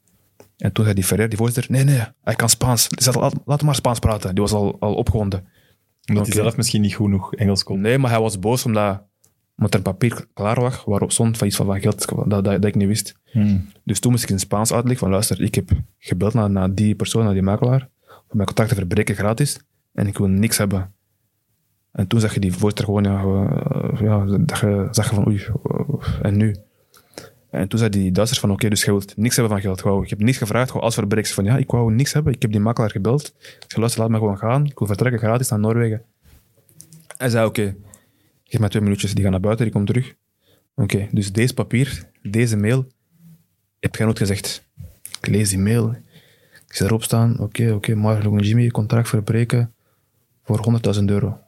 En 0.56 0.72
toen 0.72 0.84
zei 0.84 0.96
die 0.96 1.04
Ferrer, 1.04 1.28
die 1.28 1.38
voorzitter, 1.38 1.72
nee, 1.72 1.84
nee, 1.84 2.00
hij 2.22 2.34
kan 2.34 2.48
Spaans. 2.48 2.88
Laat, 3.04 3.34
laat 3.44 3.58
hem 3.58 3.66
maar 3.66 3.74
Spaans 3.74 3.98
praten. 3.98 4.34
Die 4.34 4.42
was 4.42 4.52
al, 4.52 4.76
al 4.80 4.94
opgewonden. 4.94 5.46
Omdat 6.08 6.26
hij 6.26 6.34
zelf 6.34 6.56
misschien 6.56 6.80
niet 6.80 6.94
goed 6.94 7.06
genoeg 7.06 7.34
Engels 7.34 7.62
kon. 7.62 7.80
Nee, 7.80 7.98
maar 7.98 8.10
hij 8.10 8.20
was 8.20 8.38
boos 8.38 8.64
omdat, 8.64 9.02
omdat 9.56 9.72
er 9.72 9.78
een 9.78 9.82
papier 9.82 10.26
klaar 10.34 10.60
was 10.60 10.82
waarop 10.84 11.12
stond 11.12 11.38
van 11.38 11.46
iets 11.46 11.56
van, 11.56 11.66
van 11.66 11.80
geld 11.80 12.08
dat, 12.08 12.30
dat, 12.30 12.44
dat 12.44 12.64
ik 12.64 12.74
niet 12.74 12.88
wist. 12.88 13.14
Hmm. 13.24 13.68
Dus 13.84 14.00
toen 14.00 14.10
moest 14.10 14.22
ik 14.24 14.30
in 14.30 14.38
Spaans 14.38 14.72
uitleggen 14.72 15.00
van 15.00 15.10
luister, 15.10 15.40
ik 15.40 15.54
heb 15.54 15.70
gebeld 15.98 16.34
naar, 16.34 16.50
naar 16.50 16.74
die 16.74 16.94
persoon, 16.94 17.24
naar 17.24 17.32
die 17.32 17.42
makelaar, 17.42 17.88
om 18.06 18.36
mijn 18.36 18.46
contract 18.46 18.68
te 18.70 18.76
verbreken 18.76 19.14
gratis 19.14 19.60
en 19.92 20.06
ik 20.06 20.18
wil 20.18 20.28
niks 20.28 20.58
hebben. 20.58 20.92
En 21.92 22.06
toen 22.06 22.20
zag 22.20 22.34
je 22.34 22.40
die 22.40 22.52
voorzitter 22.52 22.84
gewoon, 22.84 23.04
ja, 23.04 23.22
eh, 23.22 24.00
ja 24.00 24.24
dat 24.38 24.58
je, 24.58 24.88
zag 24.90 25.08
je 25.08 25.14
van 25.14 25.26
oei, 25.26 25.44
eh, 25.44 26.18
en 26.22 26.36
nu? 26.36 26.56
En 27.54 27.68
toen 27.68 27.78
zei 27.78 27.90
die 27.90 28.12
Duitsers 28.12 28.40
van 28.40 28.50
oké, 28.50 28.68
dus 28.68 28.84
je 28.84 28.90
wilt 28.90 29.16
niks 29.16 29.36
hebben 29.36 29.52
van 29.52 29.62
geld. 29.62 29.80
Gewoon, 29.80 30.02
ik 30.02 30.10
heb 30.10 30.20
niks 30.20 30.38
gevraagd, 30.38 30.70
gewoon 30.70 30.82
als 30.82 30.94
verbreken. 30.94 31.32
Van 31.32 31.44
ja, 31.44 31.56
ik 31.56 31.70
wou 31.70 31.92
niks 31.92 32.12
hebben, 32.12 32.32
ik 32.32 32.42
heb 32.42 32.50
die 32.50 32.60
makelaar 32.60 32.90
gebeld. 32.90 33.34
Ik 33.38 33.64
zei 33.66 33.80
luister, 33.80 34.00
laat 34.00 34.10
me 34.10 34.18
gewoon 34.18 34.38
gaan, 34.38 34.66
ik 34.66 34.78
wil 34.78 34.86
vertrekken 34.86 35.20
gratis 35.20 35.48
naar 35.48 35.58
Noorwegen. 35.58 36.02
Hij 37.16 37.28
zei 37.28 37.46
oké, 37.46 37.76
geef 38.44 38.60
mij 38.60 38.68
twee 38.68 38.82
minuutjes, 38.82 39.14
die 39.14 39.22
gaan 39.22 39.32
naar 39.32 39.40
buiten, 39.40 39.64
die 39.64 39.74
komt 39.74 39.86
terug. 39.86 40.14
Oké, 40.74 41.08
dus 41.10 41.32
deze 41.32 41.54
papier, 41.54 42.10
deze 42.22 42.56
mail, 42.56 42.86
heb 43.80 43.96
jij 43.96 44.04
nooit 44.06 44.18
gezegd. 44.18 44.64
Ik 45.20 45.26
lees 45.26 45.48
die 45.48 45.58
mail. 45.58 45.90
Ik 46.66 46.74
zie 46.74 46.86
erop 46.86 47.02
staan, 47.02 47.38
oké, 47.38 47.72
oké, 47.72 47.94
Logan 47.94 48.38
Jimmy, 48.38 48.68
contract 48.68 49.08
verbreken 49.08 49.74
voor 50.44 50.80
100.000 50.96 51.04
euro. 51.04 51.38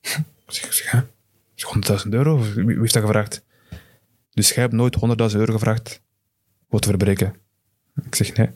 Ik 0.46 0.72
zeg, 0.72 0.90
hè? 0.90 0.98
Ik 0.98 1.04
zeg, 1.84 2.02
100.000 2.04 2.08
euro? 2.10 2.42
Wie 2.54 2.78
heeft 2.78 2.92
dat 2.92 3.02
gevraagd? 3.02 3.44
Dus 4.34 4.48
jij 4.48 4.62
hebt 4.62 4.74
nooit 4.74 4.96
100.000 4.96 5.38
euro 5.38 5.52
gevraagd 5.52 6.02
voor 6.70 6.80
te 6.80 6.88
verbreken. 6.88 7.34
Ik 8.04 8.14
zeg, 8.14 8.36
nee. 8.36 8.50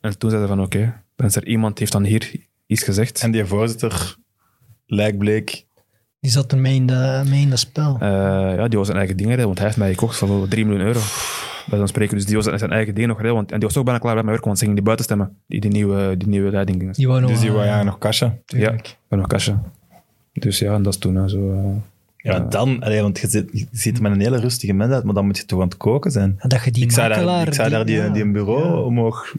En 0.00 0.18
toen 0.18 0.30
zei 0.30 0.42
hij 0.42 0.48
van, 0.50 0.60
oké, 0.62 1.02
dan 1.16 1.26
is 1.26 1.36
er 1.36 1.46
iemand 1.46 1.70
die 1.76 1.80
heeft 1.80 1.92
dan 1.92 2.04
hier 2.04 2.46
iets 2.66 2.82
gezegd. 2.82 3.22
En 3.22 3.30
die 3.30 3.44
voorzitter, 3.44 4.16
lijkbleek, 4.86 5.66
Die 6.20 6.30
zat 6.30 6.52
er 6.52 6.58
mee 6.58 6.74
in, 6.74 6.86
de, 6.86 7.22
mee 7.28 7.40
in 7.40 7.50
dat 7.50 7.58
spel. 7.58 7.96
Eh, 8.00 8.08
ja, 8.56 8.68
die 8.68 8.78
was 8.78 8.86
zijn 8.86 8.98
eigen 8.98 9.16
ding 9.16 9.28
redden, 9.28 9.46
want 9.46 9.58
hij 9.58 9.66
heeft 9.66 9.78
mij 9.78 9.90
gekocht 9.90 10.16
voor 10.16 10.48
3 10.48 10.64
miljoen 10.66 10.86
euro. 10.86 11.00
Bij 11.68 11.78
zo'n 11.78 11.88
spreken. 11.88 12.16
Dus 12.16 12.26
die 12.26 12.36
was 12.36 12.44
zijn 12.44 12.72
eigen 12.72 12.94
ding 12.94 13.06
nog 13.06 13.16
redden. 13.16 13.34
Want, 13.34 13.52
en 13.52 13.58
die 13.58 13.68
was 13.68 13.76
ook 13.76 13.84
bijna 13.84 14.00
klaar 14.00 14.14
bij 14.14 14.22
mijn 14.22 14.34
werk, 14.34 14.44
want 14.46 14.58
ze 14.58 14.62
gingen 14.64 14.76
die 14.76 14.84
buiten 14.86 15.04
stemmen. 15.06 15.36
Die, 15.46 15.60
die, 15.60 15.70
nieuwe, 15.70 16.16
die 16.16 16.28
nieuwe 16.28 16.50
leiding. 16.50 16.94
Die 16.94 17.06
wou 17.08 17.20
nog, 17.20 17.30
dus 17.30 17.40
die 17.40 17.52
wou 17.52 17.64
ja 17.64 17.82
nog 17.82 17.98
tuurlijk. 18.44 18.96
Bij 19.08 19.18
nog 19.18 19.26
kastje. 19.26 19.58
Dus 20.32 20.58
ja, 20.58 20.74
en 20.74 20.82
dat 20.82 20.92
is 20.92 20.98
toen 20.98 21.14
hè, 21.14 21.28
zo. 21.28 21.52
eh, 21.52 21.91
Ja, 22.22 22.40
dan, 22.40 22.82
allee, 22.82 23.02
want 23.02 23.18
je 23.18 23.28
zit, 23.28 23.66
je 23.82 23.92
er 23.92 24.02
met 24.02 24.12
een 24.12 24.20
hele 24.20 24.38
rustige 24.40 24.72
mens 24.72 24.92
uit, 24.92 25.04
maar 25.04 25.14
dan 25.14 25.26
moet 25.26 25.36
je 25.36 25.44
toch 25.44 25.60
aan 25.60 25.68
het 25.68 25.76
koken 25.76 26.10
zijn. 26.10 26.34
En 26.38 26.48
Dat 26.48 26.64
je 26.64 26.70
die 26.70 26.82
ik 26.84 26.92
zou 26.92 27.08
daar, 27.08 27.46
ik 27.46 27.54
zou 27.54 27.70
daar 27.70 27.84
die, 27.86 27.96
ja, 27.96 28.08
die 28.08 28.22
een 28.22 28.32
bureau 28.32 28.64
ja. 28.64 28.80
omhoog 28.80 29.34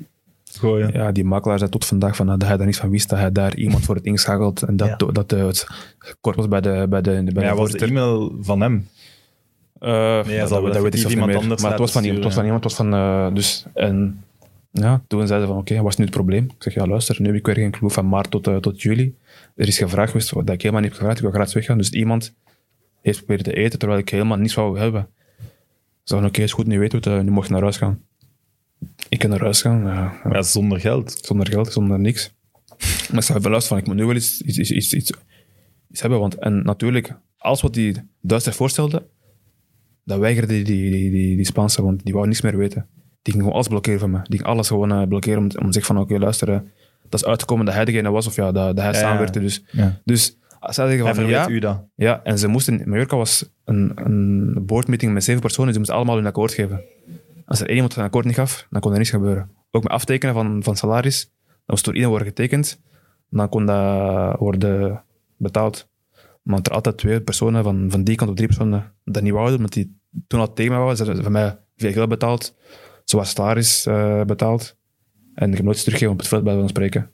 gooien. 0.52 0.92
ja, 0.94 1.12
die 1.12 1.24
makelaar 1.24 1.58
zei 1.58 1.70
tot 1.70 1.86
vandaag 1.86 2.16
van, 2.16 2.30
eh, 2.30 2.38
dat 2.38 2.48
hij 2.48 2.58
daar 2.58 2.66
niets 2.66 2.78
van 2.78 2.90
wist, 2.90 3.10
dat 3.10 3.20
hij 3.20 3.32
daar 3.32 3.56
iemand 3.56 3.86
voor 3.86 3.96
het 3.96 4.06
inschakelt. 4.06 4.62
En 4.62 4.78
dat, 4.78 4.88
Ja. 4.88 5.12
dat 5.12 5.32
eh, 5.32 5.46
het 5.46 5.68
kort 6.22 6.36
was 6.36 6.48
bij 6.48 6.62
de, 6.62 6.86
bij 6.90 7.02
de, 7.02 7.12
bij 7.12 7.24
Maar 7.24 7.34
de 7.34 7.42
ja, 7.42 7.56
was 7.56 7.72
de 7.72 7.86
e-mail 7.86 8.36
van 8.42 8.62
hem? 8.62 8.88
Eh, 9.80 10.24
hij 10.26 10.38
dat, 10.38 10.50
wel 10.50 10.62
dat 10.62 10.82
weet 10.82 10.94
ik 10.94 11.00
zelf 11.00 11.04
niet 11.04 11.12
iemand 11.12 11.32
meer. 11.32 11.38
anders 11.42 11.62
Maar 11.62 11.72
het 11.72 11.80
was 11.80 11.92
van. 11.92 12.04
Het 12.04 12.24
was 12.24 12.34
van 12.34 12.44
iemand. 12.44 12.64
Het 12.64 12.74
was 12.74 12.88
van, 12.88 12.94
eh, 12.94 13.34
dus, 13.34 13.66
en 13.74 14.24
ja, 14.72 15.02
toen 15.08 15.28
zeiden 15.28 15.48
ze 15.48 15.54
van, 15.54 15.62
oké, 15.62 15.82
wat 15.82 15.92
is 15.92 15.98
nu 15.98 16.04
het 16.04 16.14
probleem? 16.14 16.44
Ik 16.44 16.64
zeg, 16.64 16.74
ja, 16.74 16.88
luister, 16.88 17.16
nu 17.20 17.28
heb 17.28 17.36
ik 17.36 17.46
weer 17.46 17.56
geen 17.56 17.72
clue 17.72 17.90
van 17.90 18.10
maart 18.10 18.32
tot, 18.32 18.44
tot 18.62 18.82
juli. 18.82 19.16
Er 19.56 19.68
is 19.68 19.78
gevraagd 19.78 20.12
geweest, 20.12 20.32
wat 20.32 20.50
ik 20.50 20.62
helemaal 20.62 20.82
niet 20.82 20.90
heb 20.90 21.00
gevraagd. 21.00 21.18
Ik 21.18 21.24
wil 21.24 21.34
graag 21.34 21.54
weggaan. 21.54 21.78
Dus 21.78 21.90
iemand 21.90 22.34
heeft 23.04 23.18
proberen 23.18 23.44
te 23.44 23.54
eten, 23.54 23.80
terwijl 23.80 24.00
ik 24.00 24.10
helemaal 24.10 24.38
niets 24.38 24.54
wou 24.54 24.80
hebben. 24.80 25.08
Ze 26.04 26.16
oké, 26.16 26.42
is 26.42 26.54
goed, 26.54 26.68
nu 26.68 26.80
weten 26.80 27.02
we 27.02 27.10
het, 27.10 27.20
eh, 27.20 27.26
nu 27.26 27.32
mocht 27.32 27.48
je 27.48 27.54
naar 27.54 27.62
huis 27.62 27.78
gaan. 27.78 28.02
Ik 29.10 29.20
kan 29.20 29.30
naar 29.30 29.40
huis 29.42 29.62
gaan, 29.62 29.84
ja, 29.84 30.14
Ja, 30.30 30.42
zonder 30.42 30.80
geld. 30.80 31.20
zonder 31.22 31.48
geld, 31.48 31.72
zonder 31.72 32.00
niks. 32.00 32.34
Maar 33.12 33.24
zei 33.24 33.42
van, 33.42 33.52
luister, 33.52 33.70
van, 33.70 33.78
ik 33.78 33.88
moet 33.88 33.96
nu 33.96 34.06
wel 34.06 34.16
iets, 34.16 34.42
iets, 34.42 34.72
iets, 34.72 34.94
iets, 34.94 35.12
hebben. 36.02 36.20
Want, 36.20 36.36
en 36.36 36.64
natuurlijk, 36.64 37.16
alles 37.38 37.62
wat 37.62 37.74
die 37.74 37.96
Duitsers 38.22 38.56
voorstelde, 38.56 39.08
dat 40.04 40.20
weigerde 40.20 40.54
die, 40.54 40.64
die, 40.64 40.92
die, 40.92 41.12
die, 41.12 41.36
die 41.36 41.46
Spaanse, 41.46 41.84
want 41.84 42.04
die 42.04 42.14
wou 42.14 42.28
niets 42.28 42.42
meer 42.42 42.58
weten. 42.58 42.88
Die 43.22 43.34
ging 43.34 43.38
gewoon 43.38 43.54
alles 43.54 43.68
blokkeren 43.68 44.00
van 44.00 44.12
me. 44.12 44.20
Die 44.24 44.38
ging 44.40 44.50
alles 44.50 44.68
gewoon 44.68 44.92
eh, 44.92 45.08
blokkeren 45.08 45.38
om, 45.40 45.44
om 45.66 45.72
zeggen 45.72 45.96
van, 45.96 46.04
oké, 46.04 46.18
luister, 46.18 46.50
eh, 46.50 46.60
dat 47.10 47.20
is 47.22 47.26
uitgekomen 47.26 47.66
dat 47.66 47.76
hij 47.76 47.86
degene 47.86 48.10
was, 48.10 48.28
of 48.28 48.36
ja, 48.36 48.52
dat, 48.52 48.76
dat 48.76 48.86
hij 48.86 48.94
Ja, 48.94 49.00
samenwerkte. 49.00 49.40
Dus, 49.40 49.64
dus 50.04 50.38
zij 50.70 50.88
zeggen 50.88 51.06
van, 51.06 51.16
verweet 51.16 51.34
ja, 51.34 51.50
u 51.50 51.60
dat. 51.60 51.86
ja, 51.96 52.24
en 52.24 52.40
ze 52.40 52.48
moesten, 52.48 52.82
Mallorca 52.86 53.18
was 53.18 53.50
een, 53.66 53.92
een 53.96 54.66
boardmeeting 54.66 55.14
met 55.14 55.24
zeven 55.24 55.42
personen, 55.42 55.66
dus 55.66 55.74
ze 55.74 55.80
moesten 55.80 55.98
allemaal 55.98 56.16
hun 56.16 56.26
akkoord 56.26 56.54
geven. 56.54 56.84
Als 57.46 57.60
er 57.60 57.66
één 57.66 57.76
iemand 57.76 57.96
een 57.96 58.04
akkoord 58.04 58.26
niet 58.26 58.36
gaf, 58.36 58.68
dan 58.70 58.82
kon 58.82 58.92
er 58.92 58.98
niets 58.98 59.10
gebeuren. 59.10 59.52
Ook 59.72 59.84
met 59.84 59.92
aftekenen 59.92 60.34
van, 60.34 60.64
van 60.64 60.76
salaris, 60.76 61.32
dan 61.46 61.62
moest 61.66 61.86
door 61.86 61.94
iedereen 61.94 62.16
worden 62.16 62.34
getekend, 62.34 62.82
dan 63.30 63.50
kon 63.50 63.66
dat 63.66 64.38
worden 64.40 65.04
betaald. 65.38 65.90
Maar 66.42 66.60
er 66.64 66.72
altijd 66.72 66.98
twee 66.98 67.22
personen 67.22 67.64
van, 67.64 67.88
van 67.90 68.04
die 68.04 68.16
kant 68.16 68.30
of 68.30 68.36
drie 68.36 68.48
personen 68.48 68.94
dat 69.04 69.24
niet 69.24 69.34
wouden, 69.34 69.56
omdat 69.56 69.74
die 69.74 70.00
toen 70.28 70.40
al 70.40 70.54
tegen 70.54 70.72
mij 70.72 70.82
waren, 70.82 70.98
ze 70.98 71.04
hadden 71.04 71.24
van 71.24 71.32
mij 71.32 71.58
veel 71.76 71.92
geld 71.92 72.10
betaald, 72.10 72.56
zoals 73.04 73.30
salaris 73.30 73.86
eh, 73.86 74.22
betaald. 74.22 74.78
En 75.34 75.50
ik 75.50 75.56
heb 75.56 75.64
nooit 75.64 75.76
iets 75.76 75.84
teruggegeven 75.84 76.14
op 76.14 76.20
het 76.20 76.28
veld 76.28 76.44
bij 76.44 76.56
van 76.56 76.70
spreken. 76.70 77.12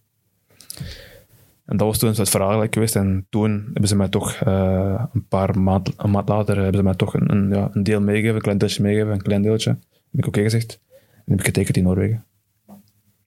En 1.69 1.77
dat 1.77 1.87
was 1.87 1.97
toen 1.97 2.13
het 2.13 2.29
verhaal 2.29 2.67
geweest. 2.69 2.95
En 2.95 3.25
toen 3.29 3.63
hebben 3.63 3.87
ze 3.87 3.95
mij 3.95 4.09
toch 4.09 4.33
eh, 4.33 5.05
een 5.13 5.27
paar 5.27 5.59
maand, 5.59 5.93
een 5.97 6.11
maand 6.11 6.29
later 6.29 6.55
hebben 6.55 6.75
ze 6.75 6.83
mij 6.83 6.95
toch 6.95 7.13
een, 7.13 7.31
een, 7.31 7.49
ja, 7.49 7.69
een 7.73 7.83
deel 7.83 8.01
meegegeven, 8.01 8.35
een 8.35 8.41
klein 8.41 8.57
deeltje 8.57 8.81
meegegeven, 8.81 9.13
een 9.13 9.21
klein 9.21 9.41
deeltje. 9.41 9.69
Heb 10.11 10.19
ik 10.21 10.27
oké 10.27 10.41
gezegd. 10.41 10.79
En 11.13 11.23
heb 11.25 11.39
ik 11.39 11.45
getekend 11.45 11.77
in 11.77 11.83
Noorwegen. 11.83 12.25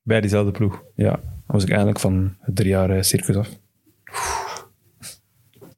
Bij 0.02 0.20
diezelfde 0.20 0.50
ploeg. 0.50 0.82
Ja, 0.94 1.10
dan 1.10 1.20
was 1.46 1.62
ik 1.62 1.70
eindelijk 1.70 2.00
van 2.00 2.36
het 2.40 2.56
drie 2.56 2.68
jaar 2.68 2.90
eh, 2.90 3.02
circus 3.02 3.36
af. 3.36 3.48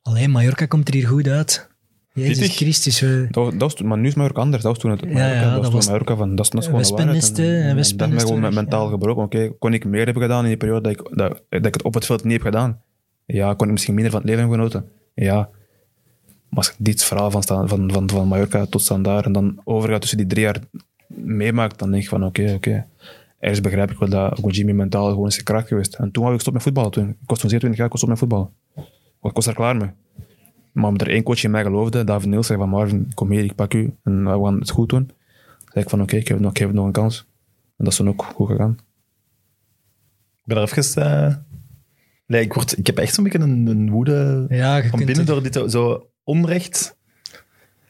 Alleen 0.03 0.31
Mallorca 0.31 0.67
komt 0.67 0.89
er 0.89 0.95
hier 0.95 1.09
goed 1.09 1.29
uit. 1.29 1.69
Jezus. 2.15 2.57
Christus. 2.57 3.01
we- 3.01 3.27
Dat, 3.31 3.45
was- 3.45 3.53
dat 3.53 3.61
was 3.63 3.75
toen, 3.75 3.87
maar 3.89 3.99
nu 3.99 4.07
is 4.09 4.15
Mallorca 4.15 4.41
anders. 4.41 4.63
Dat 4.63 4.73
was 4.73 4.81
toen 4.81 4.91
het 4.91 5.01
Mallorca. 5.01 5.27
ja, 5.29 5.41
dat 5.41 5.43
was 5.45 5.55
dat 5.55 5.65
toen 5.65 5.73
was- 5.75 5.87
Mallorca 5.87 6.17
van, 6.17 6.35
dat 6.35 6.45
is, 6.45 6.51
dat 6.51 6.61
is 6.61 6.67
gewoon 6.67 6.83
waarheid. 7.07 7.39
En- 7.39 7.45
en 7.45 7.77
Wespennest 7.77 7.99
Dat 7.99 8.09
is 8.09 8.15
mij 8.15 8.21
gewoon 8.25 8.39
terug, 8.41 8.55
mentaal 8.55 8.85
ja. 8.85 8.91
gebroken. 8.91 9.23
Oké, 9.23 9.53
kon 9.59 9.73
ik 9.75 9.85
meer 9.85 10.05
hebben 10.05 10.23
gedaan 10.23 10.43
in 10.43 10.49
die 10.49 10.57
periode 10.57 10.81
dat 10.81 10.93
ik, 10.93 11.17
dat, 11.17 11.43
dat 11.49 11.67
ik 11.67 11.75
het 11.75 11.83
op 11.83 11.95
het 11.95 12.07
veld 12.07 12.25
niet 12.25 12.33
heb 12.33 12.43
gedaan? 12.43 12.81
Ja, 13.27 13.55
kon 13.55 13.67
ik 13.67 13.73
misschien 13.73 13.95
minder 13.95 14.13
van 14.13 14.21
het 14.21 14.31
leven 14.31 14.49
hebben 14.49 14.59
genoten? 14.71 14.91
Ja. 15.15 15.37
Maar 16.49 16.59
als 16.65 16.69
ik 16.71 16.75
dit 16.79 17.05
verhaal 17.05 17.31
van, 17.31 17.43
van, 17.45 17.69
van, 17.91 18.11
van 18.11 18.29
Mallorca 18.29 18.67
tot 18.67 18.81
standaard 18.83 19.25
en 19.25 19.33
dan 19.33 19.61
overgaat 19.65 20.01
tussen 20.01 20.19
die 20.19 20.27
drie 20.27 20.43
jaar 20.43 20.59
meemaakt, 21.07 21.79
dan 21.79 21.91
denk 21.91 22.03
je 22.03 22.09
van 22.09 22.25
oké, 22.25 22.53
oké. 22.55 22.87
Ergens 23.39 23.61
begrijp 23.61 23.91
ik 23.91 23.99
wel 23.99 24.09
dat 24.09 24.41
Jimmy 24.47 24.73
mentaal 24.73 25.09
gewoon 25.09 25.27
is 25.27 25.43
kracht 25.43 25.69
geweest. 25.69 25.95
En 25.95 26.11
toen 26.11 26.23
wou 26.23 26.35
ik 26.35 26.41
stop 26.41 26.53
met 26.53 26.63
voetballen. 26.63 26.91
Toen. 26.91 27.09
Ik 27.09 27.17
was 27.27 27.39
toen 27.39 27.51
27 27.51 27.77
jaar, 27.77 27.87
ik 27.87 27.93
was 27.93 28.01
stop 28.01 28.11
met 28.11 28.19
voetballen. 28.19 28.49
Ik 29.23 29.35
was 29.35 29.47
er 29.47 29.55
klaar 29.55 29.77
mee. 29.77 29.89
Maar 30.75 30.85
omdat 30.89 31.07
er 31.07 31.13
één 31.13 31.23
coach 31.23 31.43
in 31.45 31.51
mij 31.51 31.63
geloofde, 31.63 32.05
David 32.05 32.29
Niels, 32.29 32.47
zei 32.47 32.59
van 32.59 32.69
Marvin, 32.69 33.11
kom 33.15 33.31
hier, 33.31 33.45
ik 33.45 33.55
pak 33.55 33.75
u 33.75 33.95
en 34.03 34.25
we 34.25 34.45
gaan 34.45 34.59
het 34.59 34.71
goed 34.71 34.89
doen. 34.89 35.11
zei 35.73 35.85
ik 35.85 35.91
van 35.91 36.03
oké, 36.03 36.17
ik, 36.17 36.29
heb 36.29 36.41
nog, 36.41 36.51
ik 36.51 36.57
heb 36.59 36.73
nog 36.73 36.87
een 36.87 36.93
kans. 36.93 37.19
En 37.77 37.85
dat 37.85 37.89
is 37.89 37.97
toen 37.97 38.09
ook 38.09 38.23
goed 38.35 38.49
gegaan. 38.49 38.77
Ik 40.41 40.45
ben 40.45 40.57
er 40.57 40.63
even... 40.63 41.03
eh, 41.03 41.35
nee, 42.27 42.41
ik, 42.43 42.53
word, 42.55 42.79
ik 42.79 42.87
heb 42.87 42.99
echt 42.99 43.15
zo'n 43.15 43.25
beetje 43.25 43.39
een, 43.39 43.67
een 43.67 43.91
woede 43.91 44.47
Ja, 44.49 44.83
van 44.83 44.99
binnen 44.99 45.17
er- 45.19 45.27
door 45.27 45.43
dit 45.43 45.71
zo 45.71 46.09
onrecht. 46.25 46.97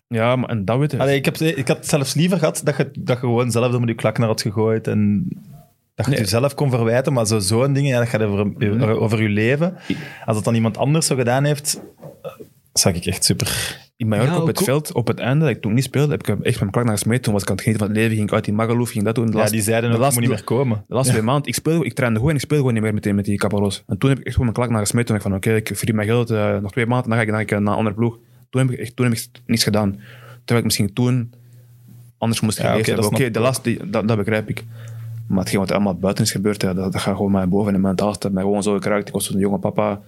Ja, 0.09 0.37
maar 0.37 0.49
en 0.49 0.65
dat 0.65 0.79
weet 0.79 0.91
je. 0.91 0.99
Allee, 0.99 1.17
ik, 1.17 1.25
heb, 1.25 1.37
ik 1.37 1.69
had 1.69 1.87
zelfs 1.87 2.15
liever 2.15 2.39
gehad 2.39 2.61
dat 2.65 2.77
je, 2.77 2.91
dat 2.93 3.09
je 3.09 3.17
gewoon 3.17 3.51
zelf 3.51 3.73
er 3.73 3.81
met 3.81 3.89
je 3.89 3.95
klak 3.95 4.19
naar 4.19 4.29
had 4.29 4.43
gegooid 4.43 4.87
en 4.87 5.25
dat 5.95 6.05
je 6.07 6.11
Nee. 6.11 6.21
het 6.21 6.31
jezelf 6.31 6.55
kon 6.55 6.71
verwijten, 6.71 7.13
maar 7.13 7.27
zo- 7.27 7.39
zo'n 7.39 7.73
dingen, 7.73 7.91
ja, 7.91 7.99
dat 7.99 8.09
gaat 8.09 8.23
over, 8.23 8.99
over 9.01 9.23
je 9.23 9.29
leven. 9.29 9.77
Als 10.25 10.37
het 10.37 10.45
dan 10.45 10.55
iemand 10.55 10.77
anders 10.77 11.07
zo 11.07 11.17
gedaan 11.17 11.45
heeft, 11.45 11.81
zag 12.79 12.95
ik 12.95 13.05
echt 13.07 13.25
super. 13.25 13.79
In 13.97 14.09
Mallorca 14.09 14.33
Ja, 14.33 14.41
op 14.41 14.47
het 14.47 14.57
goed. 14.57 14.67
veld, 14.67 14.93
op 14.93 15.07
het 15.07 15.19
einde, 15.19 15.45
dat 15.45 15.55
ik 15.55 15.63
toen 15.63 15.75
niet 15.75 15.85
speelde, 15.85 16.11
heb 16.13 16.21
ik 16.21 16.29
echt 16.29 16.39
met 16.45 16.59
mijn 16.59 16.71
klak 16.71 16.85
naar 16.85 16.93
gesmeten. 16.95 17.23
Toen 17.23 17.33
was 17.33 17.43
ik 17.43 17.49
aan 17.49 17.55
het 17.55 17.65
genieten 17.65 17.87
van 17.87 17.95
het 17.97 18.03
leven, 18.05 18.17
ging 18.17 18.29
ik 18.29 18.35
uit 18.35 18.45
die 18.45 18.55
Magaluf, 18.55 18.91
ging 18.91 19.05
dat 19.05 19.15
doen. 19.15 19.31
De 19.31 19.37
Ja, 19.39 19.49
die 19.49 19.63
zeiden 19.63 19.91
laatste- 19.91 20.21
moet 20.21 20.21
niet 20.29 20.31
meer 20.39 20.45
komen. 20.45 20.85
De 20.89 20.95
laatste 20.95 21.13
twee 21.13 21.25
maanden, 21.25 21.47
ik, 21.49 21.55
speelde, 21.55 21.85
ik 21.85 21.93
trainde 21.93 22.17
gewoon 22.17 22.31
en 22.31 22.37
ik 22.37 22.43
speelde 22.43 22.63
gewoon 22.63 22.75
niet 22.75 22.83
meer 22.85 22.95
meteen 22.95 23.15
met 23.15 23.25
die 23.25 23.39
Caparos. 23.39 23.83
En 23.87 23.99
toen 23.99 24.09
heb 24.11 24.19
ik 24.19 24.25
echt 24.25 24.35
gewoon 24.37 24.53
mijn 24.53 24.59
klak 24.67 24.71
naar 24.77 24.87
gesmeten. 24.87 25.07
Toen 25.07 25.17
dacht 25.17 25.27
ik 25.37 25.43
van, 25.43 25.53
oké, 25.55 25.71
ik 25.71 25.77
verdien 25.77 25.95
mijn 25.97 26.09
geld, 26.09 26.31
eh, 26.31 26.59
nog 26.59 26.73
twee 26.73 26.87
maanden, 26.87 27.09
dan 27.09 27.17
ga 27.19 27.23
ik, 27.25 27.29
dan 27.29 27.37
ga 27.37 27.43
ik 27.43 27.51
eh, 27.53 27.59
naar 27.59 27.73
een 27.73 27.79
andere 27.79 27.97
ploeg. 27.97 28.19
Toen 28.51 28.61
heb 28.61 28.71
ik, 28.71 28.79
echt, 28.79 28.97
toen 28.97 29.07
heb 29.07 29.15
ik 29.15 29.27
niets 29.47 29.65
gedaan. 29.65 29.91
Terwijl 30.37 30.59
ik 30.59 30.65
misschien 30.65 30.93
toen 30.93 31.33
anders 32.19 32.41
moest 32.41 32.59
Ja, 32.59 32.69
geleefd 32.69 32.89
oké, 32.89 32.95
dat 32.97 33.05
hebben. 33.05 33.21
Oké, 33.21 33.31
snap 33.31 33.35
de 33.35 33.41
laatste, 33.49 33.63
die- 33.85 33.91
dat, 33.91 34.09
dat 34.09 34.17
begrijp 34.17 34.49
ik. 34.49 34.65
Maar 35.27 35.39
hetgeen 35.39 35.59
wat 35.59 35.69
er 35.69 35.75
allemaal 35.75 35.95
buiten 35.99 36.25
is 36.25 36.31
gebeurd, 36.33 36.63
ja, 36.63 36.75
dat, 36.75 36.93
dat 36.93 37.01
gaat 37.03 37.17
gewoon 37.17 37.31
mij 37.33 37.49
boven. 37.49 37.75
En 37.75 37.81
mentaal 37.81 38.09
heeft 38.09 38.23
het 38.23 38.33
mij 38.33 38.43
gewoon 38.43 38.63
zo 38.63 38.79
geraakt. 38.81 39.09
Ik 39.09 39.15
was 39.15 39.31
een 39.35 39.39
jonge 39.39 39.59
papa, 39.59 40.01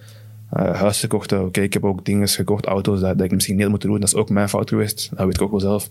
eh 0.49 0.79
huis 0.79 0.99
gekocht. 0.99 1.31
eh, 1.31 1.41
Oké, 1.41 1.61
ik 1.61 1.73
heb 1.73 1.83
ook 1.85 2.05
dingen 2.05 2.27
gekocht, 2.27 2.65
auto's, 2.65 2.99
dat, 2.99 3.21
ik 3.21 3.31
misschien 3.31 3.53
niet 3.53 3.63
had 3.63 3.71
moeten 3.71 3.89
doen. 3.89 3.99
Dat 3.99 4.09
is 4.09 4.15
ook 4.15 4.29
mijn 4.29 4.49
fout 4.49 4.69
geweest. 4.69 5.09
Dat 5.15 5.25
weet 5.25 5.35
ik 5.35 5.41
ook 5.41 5.51
wel 5.51 5.59
zelf. 5.59 5.89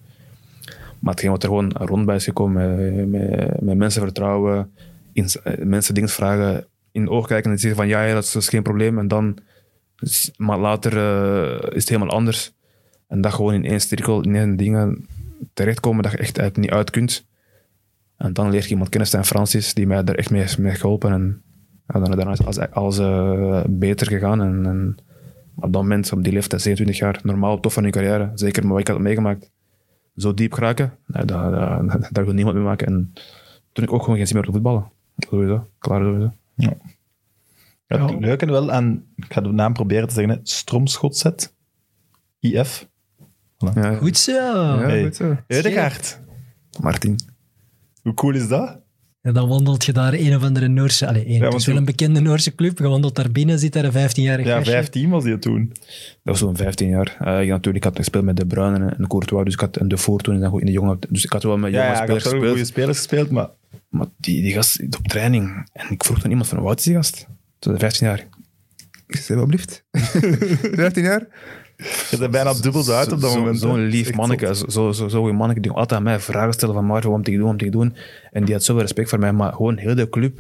Maar 0.98 1.12
hetgeen 1.12 1.30
wat 1.30 1.42
er 1.42 1.48
gewoon 1.48 1.72
rond 1.72 2.06
bij 2.06 2.16
is 2.16 2.24
gekomen, 2.24 2.94
met, 3.10 3.30
met, 3.30 3.60
met 3.60 3.76
mensen 3.76 4.02
vertrouwen, 4.02 4.70
in, 5.12 5.28
eh, 5.42 5.64
mensen 5.64 5.94
dingen 5.94 6.08
vragen, 6.08 6.66
in 6.92 7.08
ogen 7.08 7.28
kijken 7.28 7.50
en 7.50 7.58
zeggen 7.58 7.78
van 7.78 7.88
ja, 7.88 8.14
dat, 8.14 8.24
is, 8.24 8.36
is 8.36 8.48
geen 8.48 8.62
probleem. 8.62 8.98
En 8.98 9.08
dan, 9.08 9.38
maar 10.36 10.58
later 10.58 10.96
eh, 10.96 11.68
is 11.76 11.80
het 11.80 11.88
helemaal 11.88 12.16
anders. 12.16 12.52
En 13.08 13.20
dat 13.20 13.32
gewoon 13.34 13.54
in 13.54 13.64
één 13.64 13.80
cirkel, 13.80 14.20
in 14.22 14.36
één 14.36 14.56
dingen 14.56 15.06
terechtkomen 15.54 16.02
dat 16.02 16.12
je 16.12 16.18
echt 16.18 16.40
uit, 16.40 16.56
niet 16.56 16.70
uit 16.70 16.90
kunt. 16.90 17.26
En 18.16 18.32
dan 18.32 18.50
leer 18.50 18.62
je 18.62 18.68
iemand 18.68 18.88
kennen, 18.88 19.08
Stijn 19.08 19.24
Francis, 19.24 19.74
die 19.74 19.86
mij 19.86 20.04
er 20.04 20.18
echt 20.18 20.30
mee 20.30 20.40
heeft 20.40 20.80
geholpen. 20.80 21.12
En 21.12 21.42
ja, 21.88 22.00
dan, 22.00 22.10
dan 22.16 22.30
is 22.30 22.42
alles, 22.44 22.58
alles 22.70 22.98
eh, 22.98 23.62
beter 23.68 24.06
gegaan. 24.06 24.42
En, 24.42 24.66
en 24.66 24.96
op 25.54 25.72
dat 25.72 25.82
moment, 25.82 26.12
op 26.12 26.24
die 26.24 26.32
leeftijd, 26.32 26.62
27 26.62 26.98
jaar, 27.06 27.20
normaal 27.22 27.60
tof 27.60 27.72
van 27.72 27.84
je 27.84 27.90
carrière, 27.90 28.30
zeker 28.34 28.62
met 28.62 28.70
wat 28.72 28.80
ik 28.80 28.88
had 28.88 28.98
meegemaakt, 28.98 29.50
zo 30.16 30.34
diep 30.34 30.52
geraken, 30.52 30.92
nee, 31.06 31.24
dat, 31.24 31.52
dat, 31.52 32.08
daar 32.14 32.24
wil 32.24 32.34
niemand 32.34 32.56
mee 32.56 32.64
maken. 32.64 32.86
En 32.86 33.12
toen 33.72 33.84
ik 33.84 33.92
ook 33.92 34.02
gewoon 34.02 34.16
geen 34.16 34.26
zin 34.26 34.36
meer 34.36 34.46
op 34.46 34.52
voetballen. 34.52 34.90
Sowieso, 35.16 35.68
klaar 35.78 36.00
sowieso. 36.02 36.32
Ja, 36.54 36.72
Het 37.86 38.20
leuke 38.20 38.46
wel 38.46 38.70
aan, 38.70 39.04
ik 39.16 39.32
ga 39.32 39.40
de 39.40 39.48
naam 39.48 39.72
proberen 39.72 40.08
te 40.08 40.14
zeggen, 40.14 40.40
Stromschotset, 40.42 41.54
IF, 42.40 42.88
Ja, 43.74 43.94
Goed 43.94 44.18
zo. 44.18 44.32
Ja, 44.32 44.78
Hey. 44.78 45.02
goed 45.04 45.16
zo. 45.16 45.36
Martin. 46.80 47.16
Hoe 48.02 48.14
cool 48.14 48.34
is 48.34 48.48
dat? 48.48 48.78
En 49.26 49.32
dan 49.32 49.48
wandelt 49.48 49.84
je 49.84 49.92
daar 49.92 50.12
een 50.12 50.36
of 50.36 50.42
andere 50.42 50.68
Noorse... 50.68 51.06
Allee, 51.06 51.24
één, 51.24 51.42
het 51.42 51.54
is 51.54 51.66
wel 51.66 51.76
een 51.76 51.84
bekende 51.84 52.20
Noorse 52.20 52.54
club. 52.54 52.78
Je 52.78 52.88
wandelt 52.88 53.14
daar 53.14 53.30
binnen, 53.30 53.58
zit 53.58 53.72
daar 53.72 53.84
een 53.84 53.92
15-jarig 54.10 54.46
Ja, 54.46 54.54
gastje. 54.56 54.72
15 54.72 55.08
was 55.10 55.24
hij 55.24 55.36
toen. 55.36 55.72
Dat 55.72 55.86
was 56.22 56.38
zo'n 56.38 56.56
15 56.56 56.88
jaar. 56.88 57.16
Eh, 57.18 57.40
ik, 57.42 57.48
natuurlijk, 57.48 57.76
ik 57.76 57.84
had 57.84 57.96
gespeeld 57.96 58.24
met 58.24 58.36
De 58.36 58.46
Bruyne 58.46 58.76
en, 58.78 58.98
en 58.98 59.06
Courtois, 59.06 59.44
dus 59.44 59.54
ik 59.54 59.60
had 59.60 59.76
en 59.76 59.88
De 59.88 59.96
Voort 59.96 60.24
toen 60.24 60.34
in 60.34 60.40
de, 60.40 60.60
in 60.60 60.66
de 60.66 60.72
jonge... 60.72 60.98
Dus 61.08 61.24
ik 61.24 61.32
had 61.32 61.42
wel 61.42 61.58
met 61.58 61.70
jonge 61.72 61.84
Ja, 61.84 61.90
ja 61.90 61.96
spelers 61.96 62.22
had 62.24 62.32
gespeeld. 62.32 62.52
goede 62.52 62.66
spelers 62.66 62.96
gespeeld, 62.96 63.30
maar 63.30 63.48
Maar 63.88 64.06
die, 64.16 64.42
die 64.42 64.52
gast 64.52 64.82
op 64.98 65.06
training. 65.06 65.68
En 65.72 65.86
ik 65.90 66.04
vroeg 66.04 66.20
toen 66.20 66.30
iemand 66.30 66.48
van, 66.48 66.58
oud 66.58 66.78
is 66.78 66.84
die 66.84 66.94
gast? 66.94 67.26
Toen 67.58 67.78
15 67.78 68.06
jaar. 68.06 68.26
Ik 69.06 69.16
zei, 69.16 69.38
wat 69.38 69.48
blieft? 69.48 69.84
15 69.90 71.02
jaar? 71.02 71.26
Je 72.10 72.16
bent 72.18 72.30
bijna 72.30 72.54
dubbel 72.54 72.82
zo 72.82 72.92
uit 72.92 73.12
op 73.12 73.20
dat 73.20 73.30
Zo- 73.32 73.38
moment. 73.38 73.58
Zo'n 73.58 73.80
lief 73.86 74.14
manneke. 74.14 74.54
Zo, 74.56 74.64
zo, 74.68 74.92
zo, 74.92 75.08
zo'n 75.08 75.36
manneke 75.36 75.60
die 75.60 75.70
altijd 75.70 75.92
aan 75.92 76.02
mij 76.02 76.20
vragen 76.20 76.52
stellen 76.52 76.74
van 76.74 76.86
wat 76.86 77.04
moet 77.04 77.28
ik 77.28 77.34
doen, 77.34 77.42
wat 77.42 77.52
moet 77.52 77.62
ik 77.62 77.72
doen? 77.72 77.96
En 78.32 78.44
die 78.44 78.54
had 78.54 78.64
zoveel 78.64 78.82
respect 78.82 79.08
voor 79.08 79.18
mij. 79.18 79.32
Maar 79.32 79.52
gewoon 79.52 79.76
heel 79.76 79.94
de 79.94 80.08
club, 80.08 80.36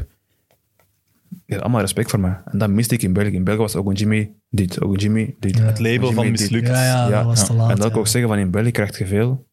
die 1.28 1.54
had 1.54 1.60
allemaal 1.60 1.80
respect 1.80 2.10
voor 2.10 2.20
mij. 2.20 2.40
En 2.44 2.58
dat 2.58 2.68
miste 2.70 2.94
ik 2.94 3.02
in 3.02 3.12
België. 3.12 3.34
In 3.34 3.44
België 3.44 3.60
was 3.60 3.76
ook 3.76 3.88
een 3.88 3.94
Jimmy 3.94 4.32
dit, 4.50 4.80
ook 4.82 4.92
een 4.92 4.98
Jimmy 4.98 5.34
dit. 5.40 5.58
Het 5.58 5.78
label 5.78 6.12
van 6.12 6.24
Jimmy 6.24 6.30
mislukt. 6.30 6.66
Ja, 6.66 6.84
ja, 6.84 7.08
Ja, 7.08 7.16
dat 7.16 7.24
was 7.24 7.46
te 7.46 7.52
En 7.52 7.56
laat. 7.58 7.68
dat 7.68 7.78
wil 7.78 7.86
ik 7.86 7.96
ook 7.96 8.06
zeggen, 8.06 8.30
van 8.30 8.38
in 8.38 8.50
België 8.50 8.70
krijg 8.70 8.98
je 8.98 9.06
veel. 9.06 9.46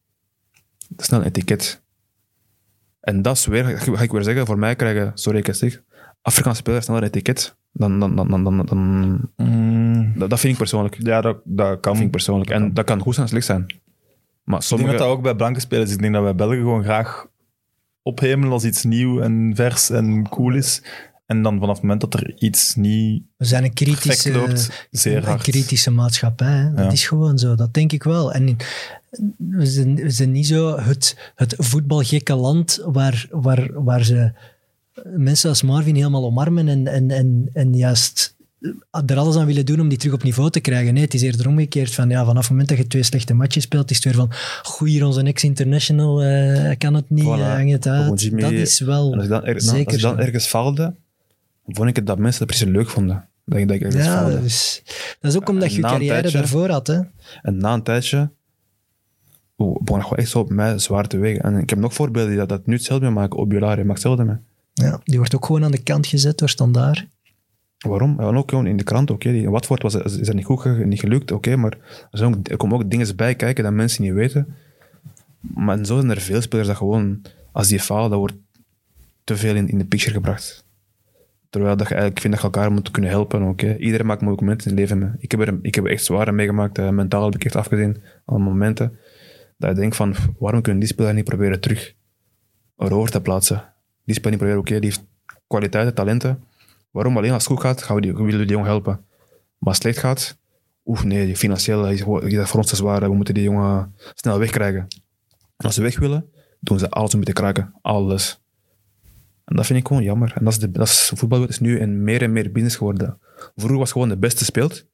Dat 0.89 0.99
is 0.99 1.05
snel 1.05 1.19
een 1.19 1.25
etiket. 1.25 1.81
En 2.99 3.21
dat 3.21 3.35
is 3.37 3.45
weer, 3.45 3.65
ga 3.77 4.01
ik 4.03 4.11
weer 4.11 4.23
zeggen, 4.23 4.45
voor 4.45 4.59
mij 4.59 4.75
krijgen, 4.75 5.11
sorry 5.13 5.37
ik 5.39 5.45
het 5.45 5.57
zeg, 5.57 5.81
Afrikaanse 6.21 6.59
spelers 6.59 6.85
sneller 6.85 7.01
een 7.03 7.07
etiket 7.07 7.55
dan, 7.71 7.99
dan, 7.99 8.15
dan, 8.15 8.29
dan, 8.29 8.43
dan, 8.43 8.65
dan- 8.65 9.29
Mm, 10.03 10.19
dat, 10.19 10.29
dat 10.29 10.39
vind 10.39 10.51
ik 10.53 10.59
persoonlijk. 10.59 10.95
Dat 10.97 11.05
ja, 11.05 11.21
dat, 11.21 11.37
dat 11.43 11.79
kan. 11.79 11.93
vind 11.93 12.05
ik 12.05 12.11
persoonlijk. 12.11 12.49
En 12.49 12.73
dat 12.73 12.85
kan 12.85 12.99
goed 12.99 13.13
zijn 13.13 13.25
en 13.25 13.31
slecht 13.31 13.45
zijn. 13.45 13.61
Maar 13.63 13.69
Ik 14.43 14.49
denk 14.49 14.63
sommige... 14.63 14.89
dat 14.91 14.99
dat 14.99 15.07
ook 15.07 15.21
bij 15.23 15.35
blanke 15.35 15.59
spelers 15.59 15.89
is. 15.89 15.95
Ik 15.95 16.01
denk 16.01 16.13
dat 16.13 16.23
wij 16.23 16.35
Belgen 16.35 16.57
gewoon 16.57 16.83
graag 16.83 17.27
ophemelen 18.01 18.51
als 18.53 18.63
iets 18.63 18.83
nieuw 18.83 19.21
en 19.21 19.51
vers 19.55 19.89
en 19.89 20.29
cool 20.29 20.53
is. 20.55 20.83
En 21.25 21.41
dan 21.41 21.59
vanaf 21.59 21.73
het 21.73 21.81
moment 21.81 22.01
dat 22.01 22.13
er 22.13 22.33
iets 22.37 22.75
niet 22.75 23.23
We 23.37 23.45
zijn 23.45 23.63
een 23.63 23.73
kritische, 23.73 24.31
loopt, 24.33 24.87
zeer 24.91 25.17
een 25.17 25.23
hard. 25.23 25.41
kritische 25.41 25.91
maatschappij. 25.91 26.47
Hè? 26.47 26.73
Dat 26.73 26.85
Ja. 26.85 26.91
is 26.91 27.07
gewoon 27.07 27.37
zo, 27.37 27.55
dat 27.55 27.73
denk 27.73 27.91
ik 27.91 28.03
wel. 28.03 28.33
En 28.33 28.57
we 29.37 29.65
zijn, 29.65 29.95
we 29.95 30.09
zijn 30.09 30.31
niet 30.31 30.47
zo 30.47 30.77
het, 30.79 31.31
het 31.35 31.55
voetbalgekke 31.57 32.35
land 32.35 32.79
waar, 32.85 33.27
waar, 33.31 33.83
waar 33.83 34.03
ze 34.03 34.31
mensen 35.15 35.49
als 35.49 35.61
Marvin 35.63 35.95
helemaal 35.95 36.25
omarmen 36.25 36.67
en, 36.67 36.87
en, 36.87 37.11
en, 37.11 37.49
en 37.53 37.73
juist 37.75 38.35
er 39.05 39.17
alles 39.17 39.35
aan 39.35 39.45
willen 39.45 39.65
doen 39.65 39.79
om 39.79 39.89
die 39.89 39.97
terug 39.97 40.13
op 40.13 40.23
niveau 40.23 40.49
te 40.49 40.59
krijgen. 40.59 40.93
Nee, 40.93 41.03
het 41.03 41.13
is 41.13 41.21
eerder 41.21 41.47
omgekeerd 41.47 41.93
van 41.93 42.09
ja, 42.09 42.25
vanaf 42.25 42.41
het 42.41 42.49
moment 42.49 42.69
dat 42.69 42.77
je 42.77 42.87
twee 42.87 43.03
slechte 43.03 43.33
matches 43.33 43.63
speelt, 43.63 43.89
is 43.89 43.95
het 43.95 44.05
weer 44.05 44.15
van 44.15 44.29
goh, 44.63 44.87
hier 44.87 45.05
onze 45.05 45.21
ex-international, 45.23 46.21
eh, 46.23 46.77
kan 46.77 46.93
het 46.93 47.09
niet, 47.09 47.23
Voilà. 47.23 47.27
hangt 47.27 47.71
het 47.71 47.87
uit. 47.87 48.07
Dat 48.41 48.51
is 48.51 48.79
wel 48.79 49.13
als 49.13 49.23
ik 49.23 49.29
dan, 49.29 49.45
er, 49.45 49.61
zeker 49.61 49.91
als 49.93 50.01
dan 50.01 50.19
ergens 50.19 50.45
faalde, 50.45 50.93
vond 51.65 51.89
ik 51.89 51.95
het 51.95 52.07
dat 52.07 52.17
mensen 52.19 52.45
het 52.47 52.55
precies 52.57 52.73
leuk 52.73 52.89
vonden. 52.89 53.27
Dat 53.45 53.59
ik, 53.59 53.67
dat 53.67 53.75
ik 53.75 53.81
ergens 53.83 54.03
Ja, 54.05 54.29
dus, 54.29 54.81
dat 55.19 55.31
is 55.31 55.37
ook 55.37 55.49
omdat 55.49 55.69
je 55.69 55.75
je 55.75 55.81
carrière 55.81 56.21
tijdje- 56.21 56.37
daarvoor 56.37 56.69
had. 56.69 56.87
Hè? 56.87 56.99
En 57.41 57.57
na 57.57 57.73
een 57.73 57.83
tijdje 57.83 58.29
oeh, 59.57 59.77
begon 59.81 59.97
het 59.97 60.03
gewoon 60.07 60.19
echt 60.23 60.29
zo 60.29 60.39
op 60.39 60.49
mij 60.49 60.79
zwaar 60.79 61.07
te 61.07 61.17
wegen. 61.17 61.41
En 61.43 61.57
ik 61.57 61.69
heb 61.69 61.79
nog 61.79 61.93
voorbeelden 61.93 62.29
die 62.29 62.39
dat, 62.39 62.49
dat 62.49 62.65
nu 62.65 62.73
hetzelfde 62.75 63.09
maken. 63.09 63.37
Op 63.39 63.51
Julari 63.51 63.83
maakt 63.83 64.03
hetzelfde 64.03 64.23
mee. 64.23 64.35
Ja, 64.73 64.99
die 65.03 65.17
wordt 65.17 65.35
ook 65.35 65.45
gewoon 65.45 65.63
aan 65.63 65.71
de 65.71 65.83
kant 65.83 66.07
gezet 66.07 66.37
door 66.37 66.49
standaard. 66.49 67.05
Waarom? 67.83 68.19
En 68.19 68.35
ook 68.35 68.49
gewoon 68.49 68.67
in 68.67 68.77
de 68.77 68.83
krant, 68.83 69.11
oké. 69.11 69.29
In 69.29 69.49
Watford 69.49 69.81
was, 69.81 69.95
is 69.95 70.27
dat 70.27 70.35
niet 70.35 70.45
goed 70.45 70.85
niet 70.85 70.99
gelukt, 70.99 71.31
oké. 71.31 71.55
maar 71.55 71.77
er, 72.11 72.37
er 72.43 72.57
komen 72.57 72.75
ook 72.75 72.89
dingen 72.89 73.15
bij 73.15 73.35
kijken 73.35 73.63
dat 73.63 73.73
mensen 73.73 74.03
niet 74.03 74.13
weten. 74.13 74.55
Maar 75.39 75.85
zo 75.85 75.95
zijn 75.95 76.09
er 76.09 76.21
veel 76.21 76.41
spelers 76.41 76.67
dat 76.67 76.77
gewoon, 76.77 77.21
als 77.51 77.67
die 77.67 77.79
falen, 77.79 78.09
dat 78.09 78.19
wordt 78.19 78.35
te 79.23 79.35
veel 79.37 79.55
in, 79.55 79.77
de 79.77 79.85
picture 79.85 80.13
gebracht. 80.13 80.65
Terwijl 81.49 81.77
dat 81.77 81.87
je 81.87 81.93
eigenlijk 81.93 82.21
vindt 82.21 82.41
dat 82.41 82.45
je 82.45 82.51
elkaar 82.57 82.71
moet 82.71 82.91
kunnen 82.91 83.11
helpen, 83.11 83.41
oké. 83.41 83.77
Iedereen 83.77 84.05
maakt 84.05 84.21
moeilijke 84.21 84.45
momenten 84.45 84.71
in 84.71 84.77
het 84.77 84.89
leven. 84.89 85.15
Ik 85.19 85.31
heb 85.31 85.39
er, 85.39 85.59
ik 85.61 85.75
heb 85.75 85.85
er 85.85 85.91
echt 85.91 86.03
zware 86.03 86.31
meegemaakt. 86.31 86.77
eh, 86.77 86.89
mentaal 86.89 87.25
heb 87.25 87.35
ik 87.35 87.45
echt 87.45 87.55
afgezien. 87.55 87.97
Al 88.25 88.37
momenten 88.37 88.97
dat 89.57 89.69
je 89.69 89.75
denkt 89.75 89.95
van, 89.95 90.15
waarom 90.39 90.61
kunnen 90.61 90.81
die 90.81 90.89
speler 90.89 91.13
niet 91.13 91.23
proberen 91.23 91.59
terug 91.59 91.93
erover 92.77 93.11
te 93.11 93.21
plaatsen? 93.21 93.63
Die 94.05 94.15
speler 94.15 94.31
niet 94.31 94.39
proberen, 94.39 94.59
oké, 94.59 94.79
die 94.79 94.89
heeft 94.89 95.05
kwaliteiten, 95.47 95.93
talenten. 95.93 96.43
Waarom 96.93 97.17
alleen 97.17 97.31
als 97.31 97.43
het 97.43 97.51
goed 97.51 97.61
gaat, 97.61 97.83
gaan 97.83 97.95
we 97.95 98.01
die, 98.01 98.13
willen 98.13 98.39
we 98.39 98.45
die 98.45 98.55
jongen 98.55 98.67
helpen. 98.67 98.93
Maar 99.57 99.73
als 99.73 99.77
het 99.77 99.81
slecht 99.83 99.97
gaat, 99.97 100.37
oef 100.85 101.03
nee, 101.03 101.35
financieel 101.35 101.87
is, 101.89 101.99
is 101.99 102.33
dat 102.33 102.47
voor 102.49 102.59
ons 102.59 102.69
te 102.69 102.75
zwaar. 102.75 102.99
We 103.01 103.15
moeten 103.15 103.33
die 103.33 103.43
jongen 103.43 103.95
snel 104.13 104.39
wegkrijgen. 104.39 104.87
En 105.57 105.65
als 105.65 105.75
ze 105.75 105.81
weg 105.81 105.99
willen, 105.99 106.29
doen 106.59 106.79
ze 106.79 106.89
alles 106.89 107.15
om 107.15 107.23
te 107.23 107.33
kraken. 107.33 107.73
Alles. 107.81 108.41
En 109.45 109.55
dat 109.55 109.65
vind 109.65 109.79
ik 109.79 109.87
gewoon 109.87 110.03
jammer. 110.03 110.33
En 110.35 110.43
dat 110.43 110.53
is, 110.53 110.59
de, 110.59 110.71
dat 110.71 110.87
is, 110.87 111.11
voetbal 111.15 111.47
is 111.47 111.59
nu 111.59 111.79
een 111.79 112.03
meer 112.03 112.21
en 112.21 112.31
meer 112.31 112.51
business 112.51 112.75
geworden. 112.75 113.19
Vroeger 113.55 113.77
was 113.77 113.91
gewoon 113.91 114.09
de 114.09 114.17
beste 114.17 114.45
speelt. 114.45 114.85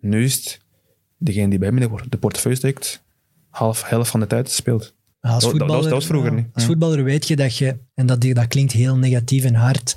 Nu 0.00 0.24
is 0.24 0.34
het 0.34 0.60
degene 1.18 1.48
die 1.48 1.58
bij 1.58 1.72
me 1.72 1.88
de 2.08 2.18
portefeuille 2.18 2.58
steekt, 2.58 3.02
half, 3.48 3.88
helft 3.88 4.10
van 4.10 4.20
de 4.20 4.26
tijd 4.26 4.50
speelt. 4.50 4.94
Als 5.20 5.32
dat- 5.32 5.42
was- 5.42 5.50
voetballer, 5.50 5.82
dat 5.82 5.92
was 5.92 6.06
vroeger 6.06 6.30
ja, 6.30 6.36
niet. 6.36 6.48
Als 6.52 6.64
voetballer 6.64 7.04
weet 7.04 7.28
je 7.28 7.36
dat 7.36 7.56
je, 7.56 7.78
en 7.94 8.06
dat, 8.06 8.20
dat 8.20 8.46
klinkt 8.46 8.72
heel 8.72 8.96
negatief 8.96 9.44
en 9.44 9.54
hard, 9.54 9.96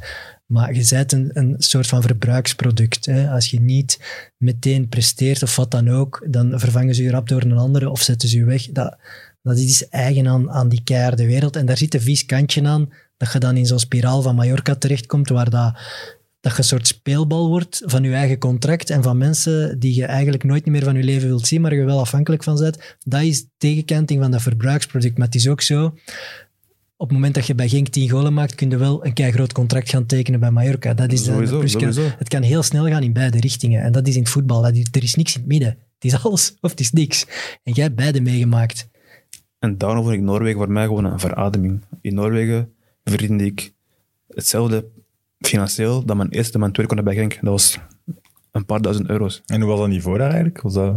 maar 0.51 0.73
je 0.73 0.87
bent 0.89 1.11
een, 1.11 1.29
een 1.33 1.55
soort 1.57 1.87
van 1.87 2.01
verbruiksproduct. 2.01 3.05
Hè? 3.05 3.29
Als 3.29 3.51
je 3.51 3.59
niet 3.59 3.99
meteen 4.37 4.89
presteert 4.89 5.43
of 5.43 5.55
wat 5.55 5.71
dan 5.71 5.89
ook, 5.89 6.25
dan 6.27 6.59
vervangen 6.59 6.95
ze 6.95 7.03
je 7.03 7.11
rap 7.11 7.27
door 7.27 7.41
een 7.41 7.57
andere 7.57 7.89
of 7.89 8.01
zetten 8.01 8.29
ze 8.29 8.37
je 8.37 8.45
weg. 8.45 8.71
Dat, 8.71 8.97
Dat 9.41 9.57
is 9.57 9.89
eigen 9.89 10.27
aan, 10.27 10.51
aan 10.51 10.69
die 10.69 10.83
keiharde 10.83 11.25
wereld. 11.25 11.55
En 11.55 11.65
daar 11.65 11.77
zit 11.77 11.93
een 11.93 12.01
vies 12.01 12.25
kantje 12.25 12.63
aan, 12.63 12.89
dat 13.17 13.33
je 13.33 13.39
dan 13.39 13.57
in 13.57 13.65
zo'n 13.65 13.79
spiraal 13.79 14.21
van 14.21 14.35
Mallorca 14.35 14.75
terechtkomt, 14.75 15.29
waar 15.29 15.49
dat, 15.49 15.73
dat 16.39 16.51
je 16.51 16.57
een 16.57 16.63
soort 16.63 16.87
speelbal 16.87 17.47
wordt 17.47 17.81
van 17.85 18.03
je 18.03 18.13
eigen 18.13 18.37
contract 18.37 18.89
en 18.89 19.03
van 19.03 19.17
mensen 19.17 19.79
die 19.79 19.95
je 19.95 20.05
eigenlijk 20.05 20.43
nooit 20.43 20.65
meer 20.65 20.83
van 20.83 20.95
je 20.95 21.03
leven 21.03 21.27
wilt 21.27 21.47
zien, 21.47 21.61
maar 21.61 21.75
je 21.75 21.83
wel 21.83 21.99
afhankelijk 21.99 22.43
van 22.43 22.59
bent. 22.59 22.95
Dat 23.03 23.21
is 23.21 23.45
tegenkanting 23.57 24.21
van 24.21 24.31
dat 24.31 24.41
verbruiksproduct. 24.41 25.17
Maar 25.17 25.27
het 25.27 25.35
is 25.35 25.47
ook 25.47 25.61
zo, 25.61 25.93
op 27.01 27.07
het 27.07 27.11
moment 27.17 27.33
dat 27.35 27.47
je 27.47 27.55
bij 27.55 27.67
Genk 27.69 27.87
10 27.87 28.09
golen 28.09 28.33
maakt, 28.33 28.55
kun 28.55 28.69
je 28.69 28.77
wel 28.77 29.05
een 29.05 29.13
kei 29.13 29.31
groot 29.31 29.53
contract 29.53 29.89
gaan 29.89 30.05
tekenen 30.05 30.39
bij 30.39 30.51
Mallorca. 30.51 30.93
Dat 30.93 31.11
is 31.11 31.23
de- 31.23 31.37
de 31.37 31.47
Sowieso, 31.47 31.79
sowieso. 31.79 32.01
Het 32.17 32.27
kan 32.27 32.41
heel 32.41 32.63
snel 32.63 32.85
gaan 32.87 33.03
in 33.03 33.13
beide 33.13 33.39
richtingen. 33.39 33.81
En 33.81 33.91
dat 33.91 34.07
is 34.07 34.15
in 34.15 34.21
het 34.21 34.29
voetbal. 34.31 34.61
Dat 34.61 34.75
is- 34.75 34.87
er 34.91 35.03
is 35.03 35.15
niks 35.15 35.33
in 35.35 35.39
het 35.41 35.49
midden. 35.49 35.69
Het 35.99 36.13
is 36.13 36.23
alles 36.23 36.55
of 36.61 36.69
het 36.69 36.79
is 36.79 36.91
niks. 36.91 37.25
En 37.63 37.73
jij 37.73 37.83
hebt 37.83 37.95
beide 37.95 38.21
meegemaakt. 38.21 38.87
En 39.59 39.77
daarom 39.77 40.03
vond 40.03 40.15
ik 40.15 40.21
Noorwegen 40.21 40.57
voor 40.57 40.71
mij 40.71 40.85
gewoon 40.85 41.05
een 41.05 41.19
verademing. 41.19 41.81
In 42.01 42.13
Noorwegen 42.13 42.73
verdiende 43.03 43.45
ik 43.45 43.73
hetzelfde 44.27 44.85
financieel 45.39 46.05
dat 46.05 46.17
mijn 46.17 46.29
eerste 46.29 46.53
en 46.53 46.59
mijn 46.59 46.71
tweede 46.71 46.95
kon 46.95 47.03
bij 47.03 47.15
Genk. 47.15 47.33
Dat 47.41 47.49
was 47.51 47.77
een 48.51 48.65
paar 48.65 48.81
duizend 48.81 49.09
euro's. 49.09 49.41
En 49.45 49.61
hoe 49.61 49.69
was 49.69 49.79
dat 49.79 49.87
niveau 49.89 50.17
daar 50.17 50.27
eigenlijk? 50.29 50.61
Was 50.61 50.73
dat... 50.73 50.95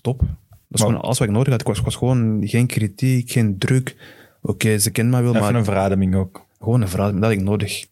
Top. 0.00 0.18
Dat 0.18 0.28
is 0.70 0.80
Maar- 0.80 0.88
gewoon 0.88 1.00
alles 1.02 1.18
wat 1.18 1.28
ik 1.28 1.34
nodig 1.34 1.50
had. 1.52 1.60
Ik 1.60 1.66
was, 1.66 1.78
ik 1.78 1.84
was 1.84 1.96
gewoon 1.96 2.40
geen 2.48 2.66
kritiek, 2.66 3.30
geen 3.30 3.58
druk. 3.58 3.96
Oké, 4.42 4.78
ze 4.78 4.90
kennen 4.90 5.12
mij 5.12 5.22
wel, 5.22 5.30
Even 5.34 5.42
maar 5.44 5.54
een 5.54 5.64
verademing 5.64 6.14
ook. 6.14 6.46
gewoon 6.60 6.80
een 6.80 6.88
verhaal. 6.88 7.12
Dat 7.12 7.22
had 7.22 7.30
ik 7.32 7.42
nodig. 7.42 7.86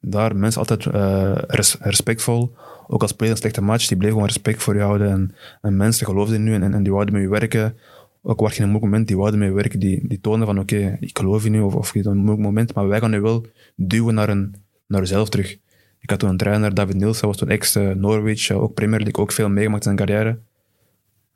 Daar 0.00 0.36
mensen 0.36 0.60
altijd 0.60 0.86
eh, 0.86 1.32
res- 1.46 1.78
respectvol. 1.80 2.52
Ook 2.86 3.02
als 3.02 3.10
speler 3.10 3.32
een 3.32 3.38
slechte 3.38 3.62
match, 3.62 3.86
die 3.88 3.96
bleef 3.96 4.10
gewoon 4.10 4.26
respect 4.26 4.62
voor 4.62 4.74
je 4.74 4.80
houden. 4.80 5.10
En, 5.10 5.34
en 5.62 5.76
mensen 5.76 6.06
geloofden 6.06 6.36
in 6.36 6.46
u 6.46 6.54
en, 6.54 6.74
en, 6.74 6.82
die 6.82 6.92
wouden 6.92 7.14
met 7.14 7.22
je 7.22 7.28
werken. 7.28 7.76
Ook 8.22 8.40
waar 8.40 8.50
je 8.50 8.56
in 8.56 8.62
een 8.62 8.68
moeilijk 8.68 8.90
moment, 8.92 9.08
die 9.08 9.16
wouden 9.16 9.38
met 9.40 9.48
je 9.48 9.54
werken. 9.54 9.80
Die, 9.80 10.08
die 10.08 10.20
toonden 10.20 10.46
van, 10.46 10.58
oké, 10.58 10.96
ik 11.00 11.18
geloof 11.18 11.44
in 11.44 11.54
u 11.54 11.60
of, 11.60 11.74
of 11.74 11.94
je 11.94 12.06
een 12.06 12.16
moeilijk 12.16 12.42
moment, 12.42 12.74
maar 12.74 12.88
wij 12.88 13.00
gaan 13.00 13.14
u 13.14 13.20
wel 13.20 13.46
duwen 13.76 14.14
naar, 14.14 14.28
een, 14.28 14.54
naar 14.86 15.00
jezelf 15.00 15.28
terug. 15.28 15.58
Ik 16.00 16.10
had 16.10 16.18
toen 16.18 16.28
een 16.28 16.36
trainer, 16.36 16.74
David 16.74 16.96
Nielsen, 16.96 17.26
was 17.26 17.36
toen 17.36 17.48
ex-Norwich, 17.48 18.50
eh, 18.50 18.62
ook 18.62 18.74
Premier 18.74 19.00
League, 19.00 19.22
ook 19.22 19.32
veel 19.32 19.48
meegemaakt 19.48 19.86
in 19.86 19.96
zijn 19.96 20.08
carrière. 20.08 20.38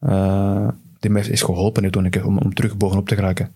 Eh, 0.01 0.69
die 1.01 1.11
mij 1.11 1.23
heeft 1.23 1.45
geholpen 1.45 1.91
toen 1.91 2.05
ik, 2.05 2.25
om, 2.25 2.39
om 2.39 2.55
terug 2.55 2.77
bovenop 2.77 3.09
te 3.09 3.15
geraken. 3.15 3.53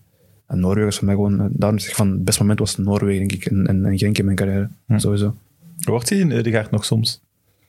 En 0.49 0.61
Noorwegen 0.61 0.89
is 0.89 0.97
voor 0.97 1.05
mij 1.07 1.15
gewoon, 1.15 1.41
eh, 1.41 1.47
daarom 1.51 1.79
zeg 1.79 1.91
ik 1.91 1.97
van, 1.97 2.11
het 2.11 2.25
beste 2.25 2.41
moment 2.41 2.59
was 2.59 2.77
Noorwegen, 2.77 3.29
denk 3.29 3.33
ik, 3.45 3.51
en, 3.51 3.67
en, 3.67 3.85
en 3.85 3.99
Genk 3.99 4.19
in 4.19 4.25
mijn 4.25 4.37
carrière, 4.37 4.69
sowieso. 4.97 5.35
Hoort 5.81 6.09
hij 6.09 6.19
in 6.19 6.33
Eudegaard 6.33 6.71
nog 6.71 6.85
soms? 6.85 7.21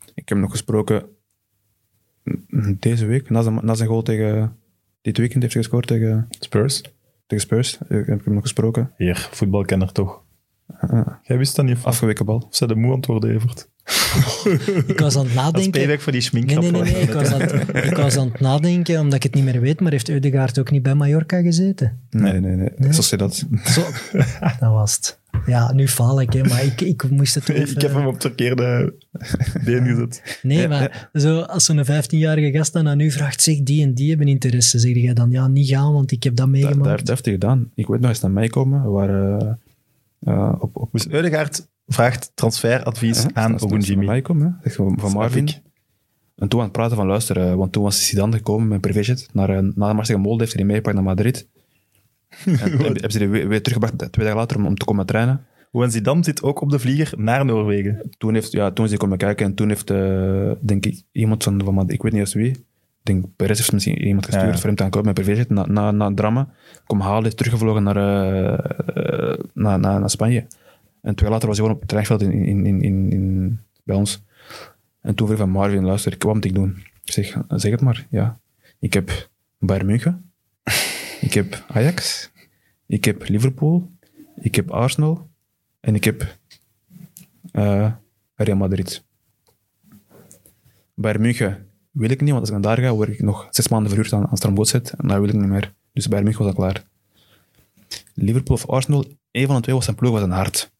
Ik 0.05 0.13
heb 0.15 0.27
hem 0.29 0.39
nog 0.39 0.51
gesproken 0.51 1.05
mm, 2.23 2.77
deze 2.79 3.05
week, 3.05 3.29
na 3.29 3.41
zijn, 3.41 3.59
na 3.61 3.73
zijn 3.73 3.89
goal 3.89 4.01
tegen, 4.01 4.55
dit 5.01 5.17
weekend 5.17 5.41
heeft 5.41 5.53
hij 5.53 5.63
gescoord 5.63 5.87
tegen, 5.87 6.27
Spurs? 6.39 6.81
tegen 7.27 7.43
Spurs, 7.45 7.77
Eh, 7.77 7.87
heb 7.89 8.19
ik 8.19 8.23
hem 8.25 8.33
nog 8.33 8.41
gesproken. 8.41 8.91
Hier, 8.97 9.27
voetbalkenner 9.31 9.91
toch. 9.91 10.21
Ah, 10.79 11.07
Jij 11.23 11.37
wist 11.37 11.55
dat 11.55 11.65
niet? 11.65 11.75
Of 11.75 11.85
afgeweken 11.85 12.25
bal. 12.25 12.37
of 12.49 12.55
zij 12.55 12.67
de 12.67 12.75
moe 12.75 12.93
antwoorden, 12.93 13.29
Evert? 13.35 13.69
Ik 14.87 14.99
was 14.99 15.15
aan 15.17 15.25
het 15.25 15.33
Dat 15.35 15.43
is 15.45 15.51
nadenken. 15.51 15.71
payback 15.71 16.01
voor 16.01 16.11
die 16.11 16.21
Nee, 16.21 16.29
schminkgrap. 16.29 16.61
nee, 16.61 16.71
nee, 16.71 16.81
nee. 16.93 17.01
Ik 17.01 17.11
was, 17.13 17.31
aan 17.31 17.41
het, 17.41 17.53
ik 17.85 17.95
was 17.97 18.17
aan 18.17 18.27
het 18.31 18.39
nadenken, 18.39 18.99
omdat 18.99 19.13
ik 19.13 19.23
het 19.23 19.33
niet 19.33 19.43
meer 19.43 19.61
weet, 19.61 19.79
maar 19.79 19.91
heeft 19.91 20.09
Eudegaard 20.09 20.59
ook 20.59 20.71
niet 20.71 20.83
bij 20.83 20.95
Mallorca 20.95 21.41
gezeten? 21.41 21.99
Nee, 22.09 22.39
nee, 22.39 22.55
nee. 22.77 22.93
Zo 22.93 23.01
zit 23.01 23.19
dat. 23.19 23.45
Zo, 23.65 23.81
dat 24.59 24.71
was 24.71 24.95
het. 24.95 25.17
Ja, 25.45 25.71
nu 25.73 25.87
faal 25.87 26.21
ik, 26.21 26.33
hè, 26.33 26.43
maar 26.43 26.63
ik, 26.63 26.81
ik 26.81 27.09
moest 27.09 27.35
het 27.35 27.45
toch 27.45 27.55
Ik 27.55 27.61
even- 27.61 27.81
heb 27.81 27.93
hem 27.93 28.05
op 28.05 28.13
het 28.13 28.21
verkeerde 28.21 28.93
been 29.65 29.85
gezet. 29.85 30.39
Nee, 30.41 30.67
maar 30.67 31.09
zo, 31.13 31.39
als 31.39 31.65
zo'n 31.65 31.85
15-jarige 31.85 32.51
gast 32.57 32.73
dan 32.73 32.87
aan 32.87 32.99
u 32.99 33.11
vraagt, 33.11 33.41
zeg, 33.41 33.63
die 33.63 33.83
en 33.83 33.93
die 33.93 34.09
hebben 34.09 34.27
interesse, 34.27 34.79
zeg 34.79 34.95
je 34.95 35.13
dan, 35.13 35.31
ja, 35.31 35.47
niet 35.47 35.67
gaan, 35.69 35.93
want 35.93 36.11
ik 36.11 36.23
heb 36.23 36.35
dat 36.35 36.45
Dat, 36.45 36.53
dat 36.55 36.63
meegemaakt. 36.63 36.91
heeft 36.91 37.05
deftig 37.05 37.33
gedaan. 37.33 37.71
Ik 37.75 37.87
weet 37.87 37.99
nog 37.99 38.09
eens 38.09 38.19
naar 38.21 38.31
mij 38.31 38.47
komen, 38.47 38.81
we 38.83 38.89
waren 38.89 39.59
eh, 40.19 40.53
op, 40.59 40.75
op 40.77 40.91
Dus 40.91 41.07
Eudegaard 41.09 41.67
vraagt 41.89 42.31
transferadvies 42.35 43.25
aan 43.33 43.53
als- 43.53 43.61
als 43.61 43.71
Ogun 43.71 43.81
ze 43.81 43.87
naar 43.87 43.97
Jimmy. 43.97 44.05
mij 44.05 44.21
komen, 44.21 44.45
hè. 44.45 44.51
Zeg, 44.69 44.75
van 44.75 44.97
van 44.99 45.11
Marvin. 45.11 45.47
En 46.35 46.47
toen 46.47 46.59
aan 46.59 46.65
het 46.65 46.75
praten 46.75 46.95
van 46.97 47.07
luisteren, 47.07 47.57
want 47.57 47.71
toen 47.71 47.83
was 47.83 48.05
Zidane 48.07 48.35
gekomen 48.37 48.67
met 48.67 48.81
privéjet. 48.81 49.27
Naar, 49.33 49.49
eh, 49.49 49.55
na 49.75 49.87
de 49.87 49.93
match 49.93 50.05
tegen 50.07 50.21
Molde 50.21 50.39
heeft 50.39 50.53
hij 50.53 50.61
die 50.61 50.65
meegepakt 50.71 50.95
naar 50.95 51.03
Madrid. 51.05 51.47
en 52.45 52.57
heb- 52.57 52.77
hebben 52.79 53.11
ze 53.11 53.17
die 53.17 53.27
weer, 53.27 53.47
weer 53.47 53.61
teruggebracht 53.61 54.11
twee 54.11 54.25
dagen 54.25 54.39
later 54.41 54.57
om, 54.57 54.65
om 54.65 54.75
te 54.75 54.85
komen 54.85 55.05
trainen. 55.05 55.45
Owen 55.71 55.91
Zidane 55.91 56.23
zit 56.23 56.43
ook 56.43 56.61
op 56.61 56.69
de 56.69 56.79
vlieger 56.79 57.13
naar 57.19 57.45
Noorwegen. 57.45 58.09
Toen, 58.17 58.33
heeft, 58.33 58.51
ja, 58.51 58.71
toen 58.71 58.83
is 58.85 58.91
hij 58.91 58.99
komen 58.99 59.17
kijken 59.17 59.45
en 59.45 59.53
toen 59.53 59.67
heeft, 59.69 59.89
eh, 59.89 60.51
denk 60.61 60.85
ik, 60.85 61.03
iemand 61.11 61.43
van, 61.43 61.61
van 61.63 61.73
Madrid, 61.73 61.93
ik 61.93 62.01
weet 62.01 62.11
niet 62.11 62.21
eens 62.21 62.33
wie, 62.33 62.49
ik 62.49 62.57
denk 63.03 63.25
Perez 63.35 63.57
heeft 63.57 63.71
misschien 63.71 64.01
iemand 64.05 64.25
gestuurd 64.25 64.45
Ja, 64.47 64.51
ja. 64.51 64.57
voor 64.57 64.65
hem 64.67 64.75
te 64.75 64.81
gaan 64.81 64.91
kopen 64.91 65.07
met 65.13 65.15
privéjet 65.23 65.49
na, 65.49 65.65
na, 65.65 65.91
na 65.91 66.07
het 66.07 66.15
drama. 66.17 66.49
Kom 66.85 66.99
halen, 67.01 67.25
is 67.25 67.35
teruggevlogen 67.35 67.83
naar, 67.83 67.95
eh, 67.97 68.53
eh, 68.53 69.39
naar, 69.53 69.79
naar, 69.79 69.99
naar 69.99 70.09
Spanje. 70.09 70.45
En 71.01 71.15
twee 71.15 71.29
jaar 71.29 71.39
later 71.39 71.47
was 71.47 71.57
hij 71.57 71.65
gewoon 71.65 71.71
op 71.73 71.79
het 71.79 71.89
treinveld 71.89 72.21
in, 72.21 72.31
in, 72.31 72.65
in, 72.65 72.81
in, 72.81 73.11
in- 73.11 73.59
bij 73.83 73.95
ons. 73.95 74.23
En 75.01 75.15
toen 75.15 75.27
vroeg 75.27 75.31
ik 75.39 75.43
van 75.45 75.49
Marvin, 75.53 75.83
luister, 75.85 76.15
wat 76.19 76.33
moet 76.33 76.45
ik 76.45 76.53
doen? 76.55 76.83
Ik 77.03 77.11
zeg, 77.13 77.37
zeg 77.47 77.71
het 77.71 77.81
maar, 77.81 78.07
ja. 78.09 78.39
Ik 78.79 78.93
heb 78.93 79.29
Bayern 79.57 79.85
München, 79.85 80.31
ik 81.27 81.33
heb 81.33 81.63
Ajax, 81.67 82.31
ik 82.85 83.05
heb 83.05 83.27
Liverpool, 83.29 83.91
ik 84.35 84.55
heb 84.55 84.71
Arsenal 84.71 85.29
en 85.79 85.95
ik 85.95 86.03
heb 86.03 86.37
eh, 87.51 87.91
Real 88.35 88.57
Madrid. 88.57 89.03
Bayern 90.93 91.21
München 91.21 91.67
wil 91.91 92.09
ik 92.09 92.21
niet, 92.21 92.29
want 92.29 92.39
als 92.41 92.49
ik 92.49 92.55
naar 92.55 92.75
daar 92.75 92.85
ga, 92.85 92.93
word 92.93 93.09
ik 93.09 93.21
nog 93.21 93.47
zes 93.49 93.67
maanden 93.67 93.89
verhuurd 93.89 94.13
aan, 94.13 94.27
aan 94.27 94.37
Strambootzet. 94.37 94.93
En 94.97 95.07
dat 95.07 95.17
wil 95.19 95.27
ik 95.27 95.33
niet 95.33 95.45
meer. 95.49 95.73
Dus 95.93 96.07
Bayern 96.07 96.25
München 96.27 96.45
was 96.45 96.55
al 96.55 96.59
klaar. 96.63 96.83
Liverpool 98.13 98.55
of 98.55 98.67
Arsenal, 98.69 99.05
een 99.31 99.45
van 99.45 99.55
de 99.55 99.61
twee 99.61 99.75
was 99.75 99.83
zijn 99.85 99.95
ploeg, 99.95 100.11
was 100.11 100.21
een 100.21 100.31
hart. 100.31 100.71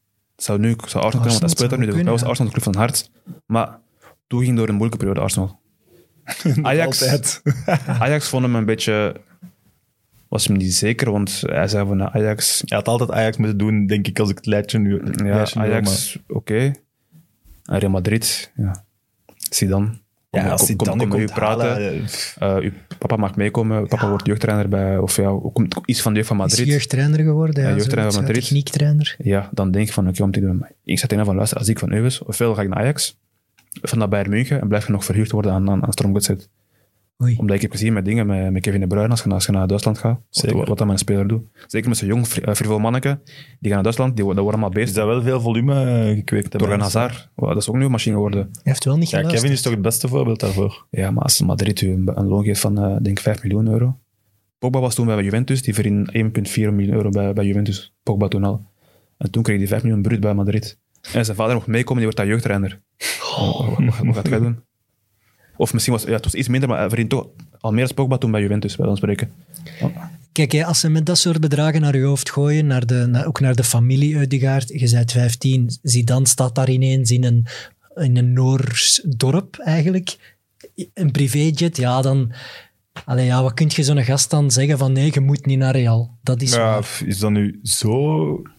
Zou 0.42 0.60
nu, 0.60 0.76
zou 0.86 1.04
Arsenal 1.04 1.12
kunnen, 1.12 1.30
want 1.30 1.42
dat 1.42 1.50
speelt 1.50 1.70
daar 1.70 1.80
nu. 1.80 1.86
zou 1.86 1.98
Dat 1.98 2.06
was 2.06 2.22
kunnen, 2.22 2.30
Arsenal 2.30 2.52
de 2.52 2.60
club 2.60 2.74
van 2.74 2.76
hart. 2.76 3.12
Maar 3.46 3.80
toen 4.28 4.44
ging 4.44 4.58
door 4.58 4.70
een 4.70 4.76
moeilijke 4.76 4.98
periode 4.98 5.22
Arsenal. 5.22 5.60
Ajax. 6.62 7.04
Ajax 8.04 8.30
vond 8.30 8.44
hem 8.44 8.56
een 8.56 8.66
beetje... 8.66 9.16
Was 10.28 10.48
hem 10.48 10.58
niet 10.58 10.74
zeker, 10.74 11.12
want 11.12 11.42
hij 11.46 11.68
zei 11.68 11.88
van 11.88 11.98
nou, 11.98 12.12
Ajax... 12.14 12.64
Hij 12.66 12.78
had 12.78 12.88
altijd 12.88 13.12
Ajax 13.12 13.38
moeten 13.38 13.58
doen, 13.58 13.86
denk 13.86 14.08
ik, 14.08 14.20
als 14.20 14.30
ik 14.30 14.36
het 14.36 14.46
lijstje 14.46 14.80
nu... 14.80 15.02
Ja, 15.24 15.48
Ajax, 15.54 16.18
oké. 16.28 16.74
Real 17.64 17.92
Madrid, 17.92 18.52
ja. 18.56 18.86
Zidane. 19.50 20.00
Kom, 20.30 20.42
Ja, 20.42 20.50
als 20.50 20.66
kom, 20.76 20.76
dan 20.88 20.98
kom 20.98 21.08
met 21.08 21.18
u 21.18 21.24
komt 21.26 21.34
praten. 21.34 21.68
halen, 21.70 22.06
eh, 22.40 22.56
uw 22.56 22.72
papa 22.98 23.16
mag 23.16 23.36
meekomen. 23.36 23.88
Papa 23.88 24.10
wordt 24.10 24.26
jeugdtrainer 24.28 24.70
bij... 24.70 24.98
Of 24.98 25.16
ja, 25.16 25.40
komt 25.54 25.76
iets 25.86 26.02
van 26.02 26.12
de 26.12 26.18
jeugd 26.18 26.30
van 26.32 26.46
Is 26.46 26.50
Madrid. 26.50 26.68
jeugdtrainer 26.68 27.20
geworden, 27.20 27.64
ja, 27.64 27.70
Ja, 27.70 27.76
jeugdtrainer 27.76 28.14
van 28.14 28.24
Madrid. 28.24 28.42
techniektrainer. 28.44 29.16
Ja, 29.18 29.50
dan 29.54 29.72
denk 29.72 29.88
ik 29.88 29.94
van, 29.94 30.08
oké, 30.08 30.24
om 30.24 30.32
te 30.32 30.40
doen. 30.40 30.58
Maar 30.58 30.72
Ik 30.84 31.00
zat 31.00 31.10
tegen 31.10 31.26
van, 31.26 31.36
luister, 31.36 31.58
als 31.58 31.68
ik 31.68 31.80
van 31.80 31.94
u 31.94 32.02
was, 32.02 32.24
ofwel 32.24 32.56
ga 32.56 32.62
ik 32.62 32.68
naar 32.70 32.78
Ajax, 32.80 33.18
of 33.82 33.96
naar 33.96 34.10
Bayern 34.10 34.30
München, 34.30 34.62
en 34.62 34.68
blijf 34.68 34.86
je 34.86 34.92
nog 34.92 35.06
verhuurd 35.06 35.32
worden 35.32 35.52
aan, 35.52 35.70
aan, 35.70 35.84
aan. 35.84 36.40
Oei. 37.24 37.36
Omdat 37.38 37.56
ik 37.56 37.62
heb 37.62 37.72
gezien 37.72 37.94
met 37.94 38.06
dingen, 38.06 38.28
met, 38.28 38.52
met 38.52 38.62
Kevin 38.62 38.80
De 38.80 38.88
Bruyne, 38.88 39.10
als 39.10 39.20
je, 39.22 39.26
naar- 39.26 39.36
als 39.36 39.46
je 39.46 39.52
naar 39.52 39.68
Duitsland 39.68 39.98
gaat, 39.98 40.20
Zeker. 40.30 40.58
wat, 40.58 40.68
wat 40.68 40.78
dat 40.78 40.88
met 40.88 40.96
een 40.96 41.02
speler 41.02 41.28
doet. 41.28 41.44
Zeker 41.68 41.90
met 41.90 41.98
zo'n 41.98 42.08
jong, 42.08 42.28
fri- 42.28 42.42
eh, 42.42 42.54
frivol 42.54 42.80
manneke, 42.80 43.20
die 43.26 43.34
gaan 43.60 43.72
naar 43.72 43.82
Duitsland, 43.84 44.16
die, 44.16 44.26
worden- 44.26 44.44
dat 44.44 44.52
worden 44.54 44.62
allemaal 44.70 44.70
Is 44.70 44.76
beest. 44.86 44.96
dat 44.96 45.06
wel 45.08 45.22
veel 45.22 45.42
volume 45.42 45.74
eh, 45.74 46.16
gekweekt? 46.16 46.52
hebben? 46.52 46.60
Torgan 46.60 46.80
Hazard, 46.80 47.30
Wow, 47.36 47.48
dat 47.50 47.58
is 47.58 47.70
ook 47.70 47.76
nu 47.76 47.86
een 47.86 47.92
machine 47.92 48.16
geworden. 48.16 48.42
Hij 48.42 48.62
heeft 48.64 48.86
wel 48.86 48.98
niet 48.98 49.10
Ja, 49.10 49.18
geluisterd. 49.18 49.42
Kevin 49.42 49.56
is 49.58 49.62
toch 49.62 49.74
het 49.74 49.82
beste 49.82 50.08
voorbeeld 50.08 50.40
daarvoor. 50.40 50.86
Ja, 50.90 51.12
maar 51.12 51.24
als 51.24 51.42
Madrid 51.42 51.82
u 51.82 51.92
een, 51.92 52.12
een 52.14 52.26
loon 52.28 52.44
geeft 52.44 52.60
van, 52.62 52.78
eh, 52.84 52.96
denk 53.02 53.20
5 53.20 53.44
miljoen 53.44 53.68
euro. 53.68 53.98
Pogba 54.60 54.80
was 54.80 54.96
toen 54.96 55.06
bij 55.06 55.24
Juventus, 55.24 55.62
die 55.62 55.74
verdiende 55.74 56.12
1,4 56.14 56.74
miljoen 56.74 56.94
euro 56.94 57.10
bij, 57.10 57.34
bij 57.34 57.46
Juventus. 57.46 57.94
Pogba 58.04 58.28
toen 58.28 58.44
al. 58.44 58.66
En 59.18 59.32
toen 59.32 59.44
kreeg 59.44 59.58
hij 59.58 59.68
5 59.68 59.84
miljoen 59.84 60.02
bruut 60.02 60.20
bij 60.20 60.34
Madrid. 60.34 60.80
En 61.14 61.26
zijn 61.26 61.38
vader 61.38 61.56
mocht 61.56 61.68
meekomen, 61.68 61.96
die 61.96 62.04
wordt 62.04 62.18
daar 62.18 62.28
jeugdtrainer. 62.28 62.82
Wat, 63.38 63.86
wat, 63.86 64.06
wat 64.06 64.16
gaat 64.16 64.30
hij 64.30 64.40
doen? 64.40 64.60
Of 65.60 65.74
misschien 65.74 65.94
was 65.94 66.04
ja, 66.04 66.12
het 66.12 66.24
was 66.24 66.34
iets 66.34 66.48
minder, 66.48 66.70
maar 66.70 66.78
hij 66.78 66.88
verdient 66.88 67.10
toch 67.10 67.28
al 67.60 67.72
meer 67.72 67.82
als 67.84 67.92
Pogba 67.92 68.18
toen 68.18 68.32
bij 68.32 68.42
Juventus, 68.42 68.76
bij 68.76 68.88
ons 68.88 68.98
spreken. 68.98 69.32
Kijk, 70.32 70.64
als 70.64 70.80
ze 70.80 70.90
met 70.90 71.06
dat 71.06 71.18
soort 71.18 71.40
bedragen 71.40 71.82
naar 71.82 71.98
je 71.98 72.04
hoofd 72.04 72.32
gooien, 72.32 72.68
naar 72.68 72.86
de, 72.86 73.06
naar, 73.10 73.26
ook 73.26 73.40
naar 73.40 73.56
de 73.56 73.64
familie 73.64 74.16
Eudegaard, 74.16 74.70
je 74.70 74.90
bent 74.92 75.12
15, 75.12 75.78
Zidane 75.82 76.28
staat 76.28 76.56
daar 76.56 76.70
ineens 76.70 77.12
in 77.12 77.24
een, 77.24 77.46
in 77.96 78.18
een 78.18 78.34
Noors 78.34 79.02
dorp 79.18 79.58
eigenlijk, 79.58 80.38
een 80.94 81.12
privéjet, 81.12 81.78
ja, 81.78 82.02
dan... 82.02 82.32
Allee, 83.06 83.26
ja, 83.26 83.42
wat 83.44 83.54
kun 83.54 83.68
je 83.76 83.84
zo'n 83.84 84.04
gast 84.04 84.30
dan 84.30 84.52
zeggen 84.52 84.78
van 84.78 84.92
nee, 84.92 85.10
je 85.14 85.20
moet 85.20 85.46
niet 85.46 85.58
naar 85.58 85.76
Real? 85.76 86.18
Dat 86.24 86.42
is 86.42 86.54
Ja, 86.54 86.82
is 87.06 87.20
dat 87.20 87.32
nu 87.32 87.60
zo 87.64 87.92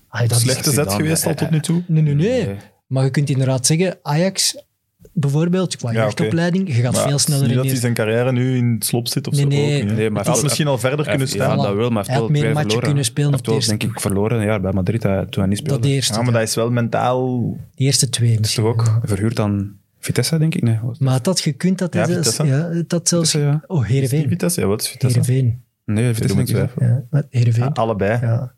Allee, 0.08 0.28
dat 0.28 0.36
is- 0.36 0.42
slechte 0.42 0.62
zet 0.70 0.74
Zidane, 0.74 1.02
geweest 1.02 1.26
al 1.26 1.34
tot 1.34 1.50
nu 1.50 1.60
toe? 1.60 1.82
Nee, 1.86 2.02
nee, 2.02 2.14
nee. 2.14 2.46
Nee. 2.46 2.56
Maar 2.86 3.04
je 3.04 3.10
kunt 3.10 3.30
inderdaad 3.30 3.66
zeggen, 3.66 3.98
Ajax 4.02 4.64
bijvoorbeeld, 5.12 5.76
qua 5.76 5.92
Ja, 5.92 6.02
jeugdopleiding, 6.02 6.66
je 6.76 6.82
gaat 6.82 6.92
Maar 6.92 7.02
veel 7.02 7.14
is 7.14 7.22
sneller 7.22 7.42
niet 7.42 7.50
in 7.50 7.56
dat 7.56 7.64
je- 7.64 7.70
hij 7.70 7.80
zijn 7.80 7.94
carrière 7.94 8.32
nu 8.32 8.56
in 8.56 8.72
het 8.74 8.84
slop 8.84 9.08
zit 9.08 9.26
of 9.26 9.32
Nee, 9.32 9.42
zo. 9.42 9.48
nee. 9.48 9.80
ook 9.82 9.88
niet. 9.88 9.96
Nee, 9.96 10.10
maar 10.10 10.24
hij 10.24 10.32
had 10.32 10.42
misschien 10.42 10.66
al 10.66 10.78
verder 10.78 11.04
kunnen 11.06 11.26
Ja, 11.26 11.32
staan. 11.34 11.56
dat 11.56 11.74
wel, 11.74 11.90
maar 11.90 12.04
Hij 12.04 12.14
had 12.14 12.22
hij 12.22 12.32
meer 12.32 12.42
heeft 12.42 12.54
matchen 12.54 12.62
verloren. 12.70 12.86
kunnen 12.88 13.04
spelen 13.04 13.30
Hij 13.42 13.54
heeft 13.54 13.68
denk 13.68 13.82
ik, 13.82 14.00
verloren 14.00 14.42
ja, 14.42 14.60
bij 14.60 14.72
Madrid 14.72 15.00
toen 15.00 15.10
hij 15.30 15.46
niet 15.46 15.58
speelde. 15.58 15.80
Dat 15.80 15.90
eerste. 15.90 16.14
Ja, 16.14 16.22
maar 16.22 16.32
dat 16.32 16.42
is 16.42 16.54
wel 16.54 16.70
mentaal... 16.70 17.50
De 17.74 17.84
eerste 17.84 18.08
twee 18.08 18.38
misschien. 18.40 18.64
toch 18.64 18.72
ook? 18.72 18.84
ja. 18.86 19.00
Verhuurd 19.04 19.40
aan 19.40 19.78
Vitesse, 19.98 20.38
denk 20.38 20.54
ik. 20.54 20.62
Nee, 20.62 20.78
was- 20.82 20.98
Maar 20.98 21.12
had 21.12 21.24
dat 21.24 21.40
gekund 21.40 21.78
dat 21.78 21.94
Ja, 21.94 22.00
hij 22.04 22.12
zelfs... 22.12 22.28
Vitesse. 22.36 22.56
Ja, 22.56 22.82
dat 22.86 23.08
zelfs... 23.08 23.30
Vitesse, 23.30 23.38
ja. 23.52 23.62
Oh, 23.66 23.80
Is 23.80 23.86
die 23.86 23.92
Heerenveen. 23.94 24.28
Vitesse? 24.28 24.60
Ja, 24.60 24.66
wat 24.66 24.80
is 24.80 24.88
Vitesse? 24.88 25.18
Heerenveen. 25.20 25.62
Nee, 25.84 26.08
Ik 26.08 26.14
Vitesse 26.14 26.36
denk 26.36 26.48
ik. 26.48 26.70
Ja, 27.10 27.24
Heerenveen. 27.30 27.64
Ja, 27.64 27.70
allebei. 27.74 28.18
Ja. 28.20 28.52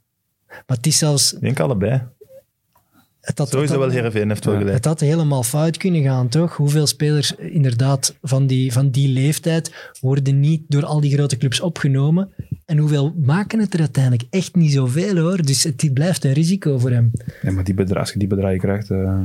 Maar 0.49 0.77
het 0.77 0.87
is 0.87 0.99
zelfs... 0.99 1.33
Ik 1.35 1.41
denk 1.41 1.61
allebei. 1.61 2.03
Het 3.23 3.39
had, 3.39 3.49
Sowieso 3.49 3.73
het 3.73 3.81
wel 3.83 3.91
Heerenveen 3.91 4.29
heeft 4.29 4.45
wel 4.45 4.55
Ja. 4.55 4.61
gelijk. 4.61 4.77
Het 4.77 4.85
had 4.87 5.01
helemaal 5.01 5.43
fout 5.43 5.77
kunnen 5.77 6.03
gaan, 6.03 6.29
toch? 6.29 6.57
Hoeveel 6.57 6.87
spelers 6.87 7.37
eh, 7.37 7.55
inderdaad 7.55 8.17
van 8.23 8.47
die, 8.47 8.73
van 8.73 8.91
die 8.91 9.09
leeftijd 9.09 9.91
worden 10.01 10.41
niet 10.41 10.63
door 10.69 10.85
al 10.85 11.01
die 11.01 11.13
grote 11.15 11.37
clubs 11.37 11.61
opgenomen? 11.61 12.31
En 12.67 12.79
hoeveel 12.79 13.15
maken 13.17 13.59
het 13.61 13.75
er 13.75 13.81
uiteindelijk? 13.81 14.25
Echt 14.31 14.55
niet 14.55 14.73
zoveel, 14.73 15.17
hoor. 15.17 15.43
Dus 15.43 15.65
het 15.65 15.79
die 15.79 15.93
blijft 15.93 16.25
een 16.25 16.33
risico 16.33 16.79
voor 16.79 16.91
hem. 16.91 17.11
Ja, 17.43 17.51
maar 17.53 17.65
die 17.65 17.75
bedrag, 17.75 17.99
als 18.01 18.13
je 18.13 18.19
die 18.19 18.29
bedragen 18.29 18.59
krijgt, 18.59 18.91
eh, 18.91 19.19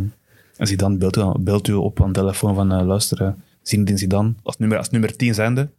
als 0.58 0.70
hij 0.70 0.78
dan 0.78 0.98
belt, 0.98 1.18
u- 1.18 1.40
belt 1.40 1.68
u 1.68 1.74
op 1.74 2.02
aan 2.02 2.12
de 2.14 2.20
telefoon 2.20 2.56
van 2.56 2.80
uh, 2.80 2.86
luisteren, 2.88 3.44
Zinedine 3.62 3.98
Zidane, 3.98 4.34
als 4.44 4.58
nummer, 4.58 4.78
als 4.78 4.90
nummer 4.90 5.16
10 5.16 5.34
zijnde, 5.34 5.70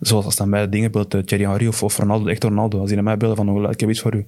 zoals 0.00 0.24
als 0.24 0.36
dan 0.36 0.50
bij 0.50 0.62
de 0.62 0.68
dingen 0.68 0.90
belt 0.90 1.14
uh, 1.14 1.22
Thierry 1.22 1.44
Henry 1.46 1.66
of, 1.66 1.82
of 1.82 1.96
Ronaldo, 1.98 2.26
echt 2.26 2.44
Ronaldo, 2.44 2.78
als 2.78 2.86
die 2.86 2.94
naar 2.94 3.04
mij 3.04 3.16
bellen 3.16 3.36
van, 3.36 3.48
oh, 3.48 3.70
ik 3.70 3.80
heb 3.80 3.90
iets 3.90 4.00
voor 4.00 4.14
u. 4.14 4.26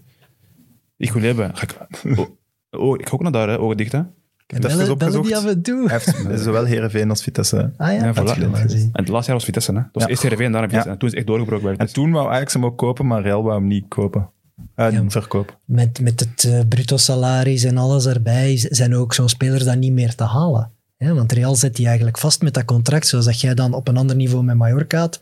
Ik 0.96 1.12
wil 1.12 1.22
hebben. 1.22 1.50
Ga 1.56 1.62
ik, 1.62 1.76
oh, 2.78 2.98
ik 3.00 3.08
ga 3.08 3.14
ook 3.14 3.22
naar 3.22 3.32
daar, 3.32 3.48
hè, 3.48 3.58
ogen 3.58 3.76
dicht. 3.76 3.92
Hè. 3.92 3.98
Ik 4.46 4.62
heb 4.62 4.70
die 4.72 4.90
opgezocht. 4.90 5.32
af 5.32 5.46
en 5.46 5.62
toe? 5.62 5.88
Hij 5.88 6.00
heeft 6.28 6.42
zowel 6.44 6.64
Heerenveen 6.64 7.10
als 7.10 7.22
Vitesse. 7.22 7.56
hè. 7.56 7.62
Ah 7.84 7.92
ja, 7.92 8.04
Ja, 8.04 8.14
voilà. 8.14 8.38
En 8.40 8.90
het 8.92 9.08
laatste 9.08 9.26
jaar 9.26 9.34
was 9.34 9.44
Vitesse. 9.44 9.70
Hè. 9.72 9.76
Dat 9.78 9.88
was 9.92 10.02
Ja. 10.02 10.08
eerst 10.08 10.22
Heerenveen, 10.22 10.52
daarna 10.52 10.66
Vitesse. 10.66 10.88
Ja. 10.88 10.92
En 10.94 10.98
toen 11.00 11.08
is 11.08 11.14
het 11.14 11.24
echt 11.24 11.26
doorgebroken 11.30 11.62
bij 11.64 11.72
En 11.72 11.78
Vitesse. 11.78 12.02
toen 12.02 12.12
wou 12.12 12.30
Ajax 12.32 12.52
hem 12.52 12.64
ook 12.64 12.78
kopen, 12.78 13.06
maar 13.06 13.22
Real 13.22 13.42
wou 13.42 13.54
hem 13.58 13.66
niet 13.66 13.84
kopen. 13.88 14.30
Eh, 14.74 14.92
Ja. 14.92 15.04
verkopen. 15.08 15.54
Met, 15.64 16.00
met 16.00 16.20
het 16.20 16.44
eh, 16.44 16.60
bruto 16.68 16.96
salaris 16.96 17.64
en 17.64 17.76
alles 17.78 18.06
erbij 18.06 18.56
z- 18.56 18.64
zijn 18.64 18.94
ook 18.94 19.14
zo'n 19.14 19.28
spelers 19.28 19.64
dan 19.64 19.78
niet 19.78 19.92
meer 19.92 20.14
te 20.14 20.24
halen. 20.24 20.70
Ja, 20.96 21.12
want 21.14 21.32
Real 21.32 21.54
zet 21.54 21.76
die 21.76 21.86
eigenlijk 21.86 22.18
vast 22.18 22.42
met 22.42 22.54
dat 22.54 22.64
contract, 22.64 23.06
zoals 23.06 23.24
dat 23.24 23.40
jij 23.40 23.54
dan 23.54 23.74
op 23.74 23.88
een 23.88 23.96
ander 23.96 24.16
niveau 24.16 24.44
met 24.44 24.56
Mallorca 24.56 24.98
had. 24.98 25.20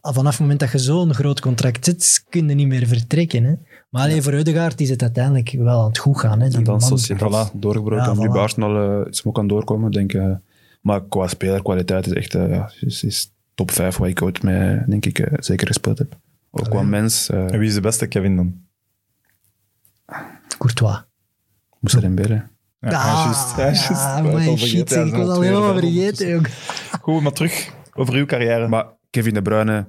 Al 0.00 0.12
Vanaf 0.12 0.30
het 0.32 0.40
moment 0.40 0.60
dat 0.60 0.70
je 0.72 0.78
zo'n 0.78 1.14
groot 1.14 1.40
contract 1.40 1.84
zit, 1.84 2.24
kun 2.28 2.48
je 2.48 2.54
niet 2.54 2.66
meer 2.66 2.86
vertrekken. 2.86 3.44
Hè. 3.44 3.52
Maar 3.88 4.02
alleen 4.02 4.22
voor 4.22 4.32
Eudegaard 4.32 4.80
is 4.80 4.90
het 4.90 5.02
uiteindelijk 5.02 5.50
wel 5.58 5.80
aan 5.80 5.86
het 5.88 5.98
goed 5.98 6.18
gaan. 6.20 6.40
Hè. 6.40 6.48
Die 6.48 6.56
En 6.58 6.64
dan 6.64 6.80
Sociedad 6.80 7.52
doorgebroken. 7.54 8.04
Ja, 8.04 8.10
en 8.10 8.18
nu 8.18 8.28
voilà. 8.28 8.32
bij 8.32 8.40
Arsenal 8.40 9.00
uh, 9.00 9.06
is 9.06 9.18
hem 9.18 9.26
ook 9.28 9.38
aan 9.38 9.46
doorkomen, 9.46 9.90
denk 9.90 10.12
ik. 10.12 10.20
eh. 10.20 10.34
maar 10.80 11.04
qua 11.04 11.26
spelerkwaliteit 11.26 12.06
is 12.06 12.12
echt 12.12 12.34
eh, 12.34 12.48
ja, 12.50 12.70
is, 12.80 13.02
is 13.04 13.32
top 13.54 13.70
5 13.70 13.96
waar 13.96 14.08
ik 14.08 14.22
ooit 14.22 14.42
mee, 14.42 14.82
denk 14.86 15.06
ik, 15.06 15.18
eh, 15.18 15.32
zeker 15.40 15.66
gespeeld 15.66 15.98
heb. 15.98 16.18
Ook 16.50 16.70
qua 16.70 16.82
mens. 16.82 17.28
eh 17.30 17.52
En 17.52 17.58
wie 17.58 17.68
is 17.68 17.74
de 17.74 17.80
beste 17.80 18.06
Kevin 18.06 18.36
dan? 18.36 18.54
Courtois. 20.58 21.02
moest 21.80 21.94
er 21.94 22.04
in 22.04 22.14
bellen. 22.14 22.50
Ja, 22.80 22.88
Ah, 22.90 23.04
hij 23.04 23.30
is 23.30 23.36
juist- 23.36 23.56
hij 23.56 23.70
is 23.70 23.86
juist- 23.88 24.02
ah, 24.02 24.48
al 24.48 24.56
shit, 24.56 24.80
ik 24.80 24.90
is 24.90 24.96
was 24.96 25.10
nog 25.10 25.28
al 25.28 25.34
twee 25.34 25.48
helemaal 25.48 25.72
verder 25.72 25.90
vergeten. 25.92 26.44
Goed, 27.00 27.22
maar 27.22 27.32
terug 27.32 27.72
over 27.94 28.14
uw 28.14 28.26
carrière. 28.26 28.68
Maar 28.68 28.86
Kevin 29.10 29.34
De 29.34 29.42
Bruyne 29.42 29.88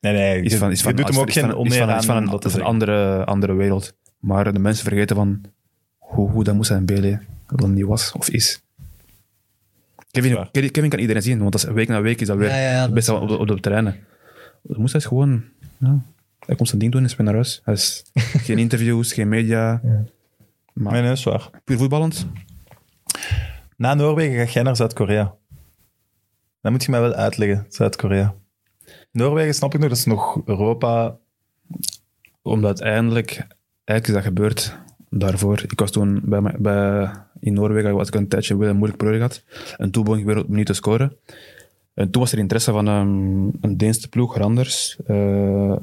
nee, 0.00 0.12
nee, 0.12 0.42
is 0.42 0.52
je- 0.52 0.58
van, 0.58 0.70
is 0.70 0.82
van, 0.82 0.90
je 0.90 0.96
doet 0.96 1.08
hem 1.08 1.18
ook 1.18 1.26
is 1.28 1.32
geen 1.34 1.54
oneer 1.54 1.78
van, 1.78 1.90
aan 1.90 1.98
is 1.98 2.04
van, 2.06 2.16
een, 2.16 2.30
dat 2.30 2.44
is 2.44 2.54
een 2.54 2.62
andere, 2.62 3.24
andere 3.24 3.52
wereld. 3.54 3.94
Maar 4.18 4.52
de 4.52 4.58
mensen 4.58 4.84
vergeten 4.84 5.16
van 5.16 5.40
hoe 5.98 6.30
goed 6.30 6.44
dat 6.44 6.54
moest 6.54 6.68
zijn 6.68 6.84
Bele 6.86 7.20
dan 7.46 7.74
die 7.74 7.86
was 7.86 8.12
of 8.12 8.28
is. 8.28 8.62
Kevin. 10.10 10.48
Kevin 10.50 10.88
kan 10.88 10.98
iedereen 10.98 11.22
zien, 11.22 11.38
want 11.38 11.52
dat 11.52 11.64
is, 11.64 11.70
week 11.70 11.88
na 11.88 12.00
week 12.00 12.20
is 12.20 12.26
dat 12.26 12.36
weer 12.36 12.48
Ja, 12.48 12.56
ja, 12.56 12.70
ja, 12.70 12.74
het 12.76 12.84
dat 12.84 12.94
beste 12.94 13.12
is 13.14 13.18
op, 13.20 13.28
de, 13.28 13.36
op 13.38 13.46
de 13.46 13.60
terreinen. 13.60 13.96
Dat 14.62 14.76
moest 14.76 14.92
hij 14.92 15.00
gewoon... 15.02 15.44
Ja, 15.78 15.98
hij 16.46 16.56
komt 16.56 16.68
zijn 16.68 16.80
ding 16.80 16.92
doen 16.92 17.00
en 17.00 17.06
is 17.06 17.16
weer 17.16 17.24
naar 17.26 17.34
huis. 17.34 17.60
Hij 17.64 17.74
is, 17.74 18.04
geen 18.46 18.58
interviews, 18.58 19.12
geen 19.12 19.28
media. 19.28 19.80
Ja. 19.84 20.04
Maar 20.72 20.92
Nee, 20.92 21.02
nee, 21.02 21.10
is 21.12 21.24
waar. 21.24 21.50
puur 21.64 21.78
voetballend. 21.78 22.26
Na 23.76 23.94
Noorwegen 23.94 24.46
ga 24.46 24.52
jij 24.52 24.62
naar 24.62 24.76
Zuid-Korea. 24.76 25.34
Dat 26.60 26.72
moet 26.72 26.84
je 26.84 26.90
mij 26.90 27.00
wel 27.00 27.12
uitleggen, 27.14 27.66
Zuid-Korea. 27.68 28.34
Noorwegen 29.10 29.54
snap 29.54 29.74
ik 29.74 29.80
nog, 29.80 29.88
dat 29.88 29.98
is 29.98 30.04
nog 30.04 30.40
Europa. 30.44 31.16
Omdat 32.42 32.80
eindelijk, 32.80 33.46
eigenlijk 33.84 34.06
is 34.08 34.12
dat 34.12 34.22
gebeurd 34.22 34.78
daarvoor. 35.10 35.62
Ik 35.62 35.80
was 35.80 35.90
toen 35.90 36.20
bij, 36.24 36.40
bij, 36.58 37.10
in 37.40 37.52
Noorwegen, 37.52 37.94
was 37.94 38.08
ik 38.08 38.14
een 38.14 38.28
tijdje 38.28 38.56
wel 38.56 38.68
een 38.68 38.76
moeilijk 38.76 38.98
periode 38.98 39.18
gehad. 39.18 39.42
En 39.76 39.90
toen 39.90 40.04
begon 40.04 40.18
ik 40.18 40.24
weer 40.24 40.38
opnieuw 40.38 40.64
te 40.64 40.72
scoren. 40.72 41.16
En 41.94 42.10
toen 42.10 42.22
was 42.22 42.32
er 42.32 42.38
interesse 42.38 42.72
van 42.72 42.86
een, 42.86 43.52
een 43.60 43.76
Deense 43.76 44.08
ploeg, 44.08 44.36
Randers, 44.36 44.96
eh, 45.06 45.16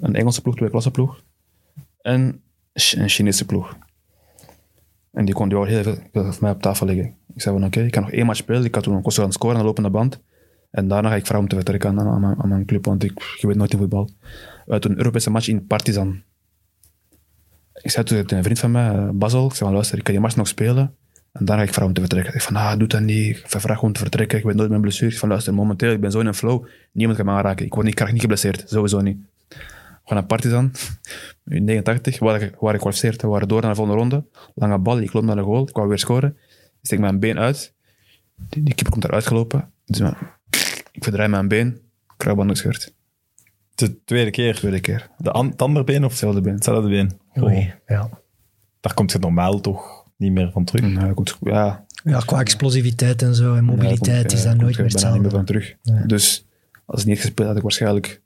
een 0.02 0.16
Engelse 0.16 0.42
ploeg, 0.42 0.56
twee 0.56 0.70
klasse 0.70 0.92
ploeg, 0.92 1.22
en 2.02 2.42
een 2.74 3.10
Chinese 3.10 3.46
ploeg. 3.46 3.78
En 5.12 5.26
die 5.26 5.34
kon 5.34 5.48
die 5.48 5.58
wou 5.58 5.70
heel 5.70 5.84
veel 5.84 5.98
voor 6.12 6.38
mij 6.40 6.52
op 6.52 6.62
tafel 6.62 6.86
liggen. 6.86 7.16
Ik 7.34 7.42
zei 7.42 7.58
van 7.58 7.66
oké, 7.66 7.82
ik 7.82 7.92
kan 7.92 8.02
nog 8.02 8.12
één 8.12 8.26
match 8.26 8.38
spelen. 8.38 8.64
Ik 8.64 8.76
had 8.76 8.84
toen 8.84 8.94
een 8.94 9.18
aan 9.18 9.24
het 9.24 9.34
scoren 9.34 9.56
aan 9.56 9.62
de 9.62 9.68
lopende 9.68 9.90
band. 9.90 10.20
En 10.72 10.88
daarna 10.88 11.10
ga 11.10 11.16
ik 11.16 11.26
vragen 11.26 11.44
om 11.44 11.50
te 11.50 11.56
vertrekken 11.56 12.00
aan, 12.00 12.38
mijn, 12.48 12.66
club, 12.66 12.86
want 12.86 13.04
ik, 13.04 13.22
je 13.40 13.48
weet 13.48 13.56
nooit 13.56 13.74
in 13.74 13.78
voetbal. 13.78 14.10
Uit 14.68 14.86
een 14.86 14.98
Europese 14.98 15.30
match 15.30 15.48
in 15.48 15.68
Partizan. 15.68 16.22
Ik 17.82 17.92
zei 17.92 18.06
toen 18.06 18.22
tegen 18.22 18.38
een 18.38 18.44
vriend 18.44 18.60
van 18.60 18.72
mij, 18.72 18.90
eh, 18.90 19.10
Basel, 19.10 19.46
ik 19.46 19.52
zei 19.52 19.64
van 19.64 19.74
luister, 19.74 19.98
ik 19.98 20.04
kan 20.04 20.14
die 20.14 20.22
match 20.22 20.36
nog 20.36 20.48
spelen. 20.48 20.96
En 21.32 21.46
daarna 21.46 21.62
ga 21.62 21.68
ik 21.68 21.74
vragen 21.74 21.88
om 21.88 21.94
te 21.94 22.02
vertrekken. 22.02 22.34
Ik 22.34 22.42
van, 22.42 22.56
ah, 22.56 22.78
doe 22.78 22.88
dat 22.88 23.02
niet. 23.02 23.38
Ik 23.38 23.46
vraag 23.48 23.82
om 23.82 23.92
te 23.92 24.00
vertrekken. 24.00 24.38
Ik 24.38 24.44
weet 24.44 24.56
nooit 24.56 24.70
mijn 24.70 24.82
blessure. 24.82 25.12
Ik 25.12 25.18
van, 25.18 25.30
luister, 25.30 25.54
momenteel, 25.54 25.92
ik 25.92 26.02
ben 26.02 26.12
zo 26.12 26.20
in 26.20 26.26
een 26.26 26.34
flow. 26.34 26.66
Niemand 26.92 27.18
kan 27.18 27.28
me 27.28 27.32
aanraken. 27.32 27.66
Ik 27.66 27.74
word 27.74 27.86
niet, 27.86 27.96
krijg 27.96 28.12
niet 28.12 28.22
geblesseerd. 28.22 28.64
Sowieso 28.70 29.02
niet. 29.02 29.18
Gewoon 29.50 30.20
naar 30.20 30.26
Partizan. 30.26 30.72
In 31.46 31.64
89, 31.64 32.20
waar 32.20 32.42
ik, 32.42 32.56
waar 32.60 32.74
ik 32.74 32.80
kwalificeerd. 32.80 33.22
We 33.22 33.28
waren 33.28 33.48
door 33.48 33.62
naar 33.62 33.70
de 33.70 33.76
volgende 33.76 34.00
ronde. 34.00 34.26
Lange 34.54 34.78
bal, 34.78 35.00
ik 35.00 35.14
loop 35.14 35.24
naar 35.24 35.36
de 35.36 35.42
goal. 35.42 35.68
Ik 35.68 35.76
wou 35.76 35.88
weer 35.88 36.00
scoren. 36.00 36.38
Ik 36.50 36.80
steek 36.82 37.00
mijn 37.00 37.20
been 37.20 37.40
uit. 37.40 37.74
Die, 38.50 38.64
keeper 38.64 38.92
komt 38.92 39.04
eruit 39.04 39.28
gelopen. 39.28 39.72
Dus, 39.86 40.02
ik 40.96 41.04
verdraai 41.04 41.30
mijn 41.30 41.48
been. 41.48 41.80
Kruisband 42.18 42.50
gescheurd. 42.50 42.94
De 43.76 44.04
tweede 44.06 44.32
keer. 44.32 44.56
Tweede 44.56 44.80
keer. 44.80 45.10
De 45.18 45.32
an- 45.32 45.50
het 45.50 45.62
andere 45.62 45.86
been 45.86 46.04
of 46.04 46.10
Hetzelfde 46.10 46.42
been. 46.42 46.54
hetzelfde 46.54 46.90
been? 46.90 47.20
Oei, 47.44 47.74
ja. 47.88 48.10
Daar 48.80 48.94
komt 48.94 49.12
je 49.12 49.20
normaal 49.20 49.62
toch 49.62 50.04
niet 50.18 50.32
meer 50.32 50.52
van 50.52 50.64
terug. 50.64 50.92
Ja, 50.94 51.12
goed. 51.16 51.38
Ja, 51.42 51.86
ja, 52.04 52.20
qua 52.20 52.40
explosiviteit 52.40 53.22
en 53.22 53.36
zo 53.36 53.56
en 53.56 53.64
mobiliteit 53.64 54.32
Ja, 54.32 54.38
is 54.38 54.44
dat 54.44 54.58
nooit 54.58 54.60
meer 54.60 54.70
er 54.70 54.74
bijna 54.76 54.84
niet 54.84 54.94
hetzelfde. 54.94 55.20
meer 55.22 55.30
van 55.32 55.46
terug. 55.46 55.76
Nee. 55.84 56.06
Dus 56.06 56.46
als 56.86 57.02
ik 57.02 57.08
niet 57.08 57.16
had 57.18 57.26
gespeeld, 57.26 57.48
had 57.48 57.58
ik 57.58 57.64
waarschijnlijk 57.64 58.22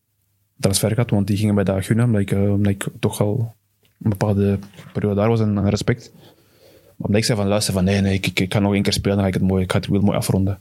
transfer 0.59 0.89
gehad, 0.89 1.09
want 1.09 1.27
die 1.27 1.37
gingen 1.37 1.55
bij 1.55 1.63
de 1.63 1.81
gunnen, 1.81 2.05
omdat 2.05 2.21
ik, 2.21 2.31
eh, 2.31 2.51
omdat 2.53 2.71
ik 2.71 2.87
toch 2.99 3.21
al 3.21 3.55
een 4.01 4.09
bepaalde 4.09 4.59
periode 4.93 5.15
daar 5.15 5.29
was 5.29 5.39
en 5.39 5.57
en 5.57 5.69
respect. 5.69 6.11
Maar 6.15 7.07
omdat 7.07 7.17
ik 7.21 7.25
zei 7.25 7.37
van 7.37 7.47
luister, 7.47 7.73
van 7.73 7.83
nee, 7.83 8.01
nee, 8.01 8.13
ik, 8.13 8.25
ik, 8.27 8.39
ik 8.39 8.49
kan 8.49 8.61
nog 8.61 8.73
één 8.73 8.83
keer 8.83 8.93
spelen, 8.93 9.15
dan 9.17 9.21
ga 9.25 9.33
ik 9.33 9.39
het 9.39 9.49
mooi, 9.49 9.63
ik 9.63 9.71
ga 9.71 9.77
het 9.77 9.87
wil 9.87 10.01
mooi 10.01 10.17
afronden. 10.17 10.59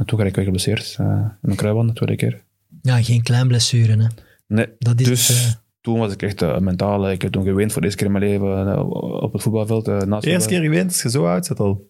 En 0.00 0.06
toen 0.06 0.18
ga 0.18 0.24
ik 0.24 0.34
weer 0.34 0.44
geblesseerd, 0.44 0.96
uh, 1.00 1.06
in 1.06 1.30
mijn 1.40 1.56
kruisband 1.56 1.88
de 1.88 1.94
tweede 1.94 2.16
keer. 2.16 2.42
Ja, 2.82 3.02
geen 3.02 3.22
klein 3.22 3.48
blessure. 3.48 4.02
Hè. 4.02 4.06
Nee, 4.46 4.66
Dat 4.78 5.00
is 5.00 5.06
dus 5.06 5.28
het, 5.28 5.36
eh. 5.36 5.52
toen 5.80 5.98
was 5.98 6.12
ik 6.12 6.22
echt 6.22 6.42
uh, 6.42 6.58
mentaal, 6.58 7.10
ik 7.10 7.22
heb 7.22 7.32
toen 7.32 7.44
geweend 7.44 7.72
voor 7.72 7.80
de 7.80 7.86
eerste 7.86 8.04
keer 8.04 8.14
in 8.14 8.20
mijn 8.20 8.30
leven 8.32 8.66
uh, 8.66 8.90
op 9.22 9.32
het 9.32 9.42
voetbalveld. 9.42 9.88
Uh, 9.88 10.00
naast 10.00 10.24
De 10.24 10.30
eerste 10.30 10.48
keer 10.48 10.60
geweend, 10.62 10.86
als 10.90 11.02
je 11.02 11.10
zo 11.10 11.26
oud 11.26 11.46
zit 11.46 11.60
al. 11.60 11.88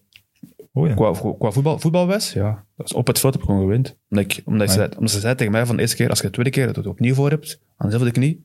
Oh 0.73 0.89
ja. 0.89 0.95
Qua, 0.95 1.12
qua 1.39 1.51
voetbal, 1.51 1.78
voetbalwijs, 1.78 2.32
ja. 2.32 2.65
Dus 2.77 2.93
op 2.93 3.07
het 3.07 3.19
veld 3.19 3.32
heb 3.32 3.43
ik 3.43 3.49
gewoon 3.49 3.62
gewend. 3.65 3.97
Omdat, 4.09 4.24
ik, 4.24 4.43
omdat, 4.45 4.66
Nee. 4.66 4.69
ze, 4.69 4.74
zei- 4.82 4.95
omdat 4.97 5.11
ze 5.11 5.20
zei 5.20 5.35
tegen 5.35 5.53
mij 5.53 5.66
van 5.66 5.77
de 5.77 5.81
eerste 5.82 5.97
keer, 5.97 6.09
als 6.09 6.19
je 6.20 6.27
de 6.27 6.32
tweede 6.32 6.51
keer 6.51 6.66
het 6.66 6.87
opnieuw 6.87 7.15
voor 7.15 7.31
hebt, 7.31 7.61
aan 7.77 7.91
dezelfde 7.91 8.12
knie, 8.12 8.45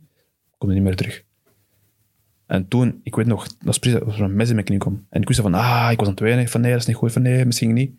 kom 0.57 0.69
je 0.69 0.75
niet 0.75 0.83
meer 0.83 0.95
terug. 0.95 1.23
En 2.45 2.67
toen, 2.67 2.99
ik 3.03 3.15
weet 3.15 3.25
nog, 3.25 3.47
dat 3.47 3.55
was 3.59 3.79
precies 3.79 3.99
dat 3.99 4.13
er 4.15 4.21
een 4.21 4.35
mes 4.35 4.47
in 4.47 4.53
mijn 4.53 4.65
knie 4.65 4.79
kwam. 4.79 5.05
En 5.09 5.21
ik 5.21 5.27
wist 5.27 5.39
van, 5.39 5.53
ah, 5.53 5.87
ik 5.91 5.97
was 5.97 6.07
aan 6.07 6.13
het 6.13 6.21
wenen. 6.23 6.47
Van 6.47 6.61
nee, 6.61 6.71
dat 6.71 6.79
is 6.79 6.85
niet 6.87 6.95
goed. 6.95 7.11
Van 7.11 7.21
nee, 7.21 7.45
misschien 7.45 7.73
niet. 7.73 7.95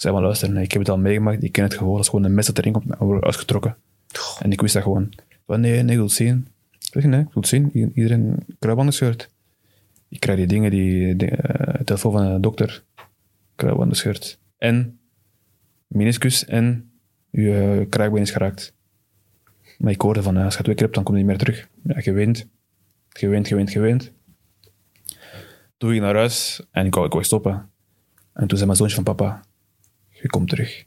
Zei 0.00 0.14
van, 0.14 0.22
luister, 0.22 0.50
nee, 0.50 0.64
ik 0.64 0.72
heb 0.72 0.80
het 0.80 0.90
al 0.90 0.98
meegemaakt. 0.98 1.42
Ik 1.42 1.52
ken 1.52 1.64
het 1.64 1.74
gewoon. 1.74 1.92
Dat 1.92 2.02
is 2.02 2.08
gewoon 2.08 2.24
een 2.24 2.34
mes 2.34 2.46
dat 2.46 2.58
erin 2.58 2.72
komt 2.72 2.90
en 2.90 3.06
wordt 3.06 3.24
uitgetrokken. 3.24 3.76
En 4.38 4.52
ik 4.52 4.60
wist 4.60 4.74
dat 4.74 4.82
gewoon. 4.82 5.12
Van 5.46 5.60
nee, 5.60 5.72
nee, 5.72 5.82
ik 5.82 5.94
wil 5.94 6.04
het 6.04 6.12
zien. 6.12 6.48
Ik 6.70 6.86
zeg, 6.90 7.04
nee, 7.04 7.20
ik 7.20 7.26
wil 7.26 7.42
het 7.42 7.46
zien. 7.46 7.70
Iedereen 7.94 8.38
kruisbanden 8.58 8.94
scheurt. 8.94 9.30
Ik 10.08 10.20
krijg 10.20 10.38
die 10.38 10.46
dingen, 10.46 10.70
die, 10.70 11.16
die 11.16 11.28
eh, 11.28 11.80
telefoon 11.84 12.12
van 12.12 12.34
de 12.34 12.40
dokter 12.40 12.82
kruisbanden 13.54 13.96
scheurt. 13.96 14.38
En 14.58 14.98
meniscus 15.86 16.44
en 16.44 16.90
je 17.30 17.86
kruisbeen 17.88 18.22
is 18.22 18.30
geraakt. 18.30 18.74
Maar 19.78 19.92
ik 19.92 20.00
hoorde 20.00 20.22
van, 20.22 20.36
eh, 20.36 20.44
als 20.44 20.52
je 20.52 20.56
het 20.56 20.64
twee 20.64 20.76
keer 20.76 20.84
hebt, 20.84 20.94
dan 20.94 21.04
kom 21.04 21.14
je 21.14 21.20
niet 21.20 21.30
meer 21.30 21.38
terug. 21.38 21.68
Ja, 21.82 22.00
gewend, 22.00 22.46
gewend, 23.08 23.48
gewend, 23.48 23.70
gewend. 23.70 24.12
Toen 25.76 25.90
ging 25.90 25.94
ik 25.94 26.00
naar 26.00 26.16
huis 26.16 26.62
en 26.70 26.86
ik 26.86 26.94
wou, 26.94 27.06
ik 27.06 27.12
wou 27.12 27.24
stoppen. 27.24 27.70
En 28.32 28.46
toen 28.46 28.56
zei 28.56 28.64
mijn 28.64 28.76
zoontje 28.76 28.94
van 28.94 29.04
papa, 29.04 29.42
je 30.22 30.28
komt 30.28 30.48
terug. 30.48 30.84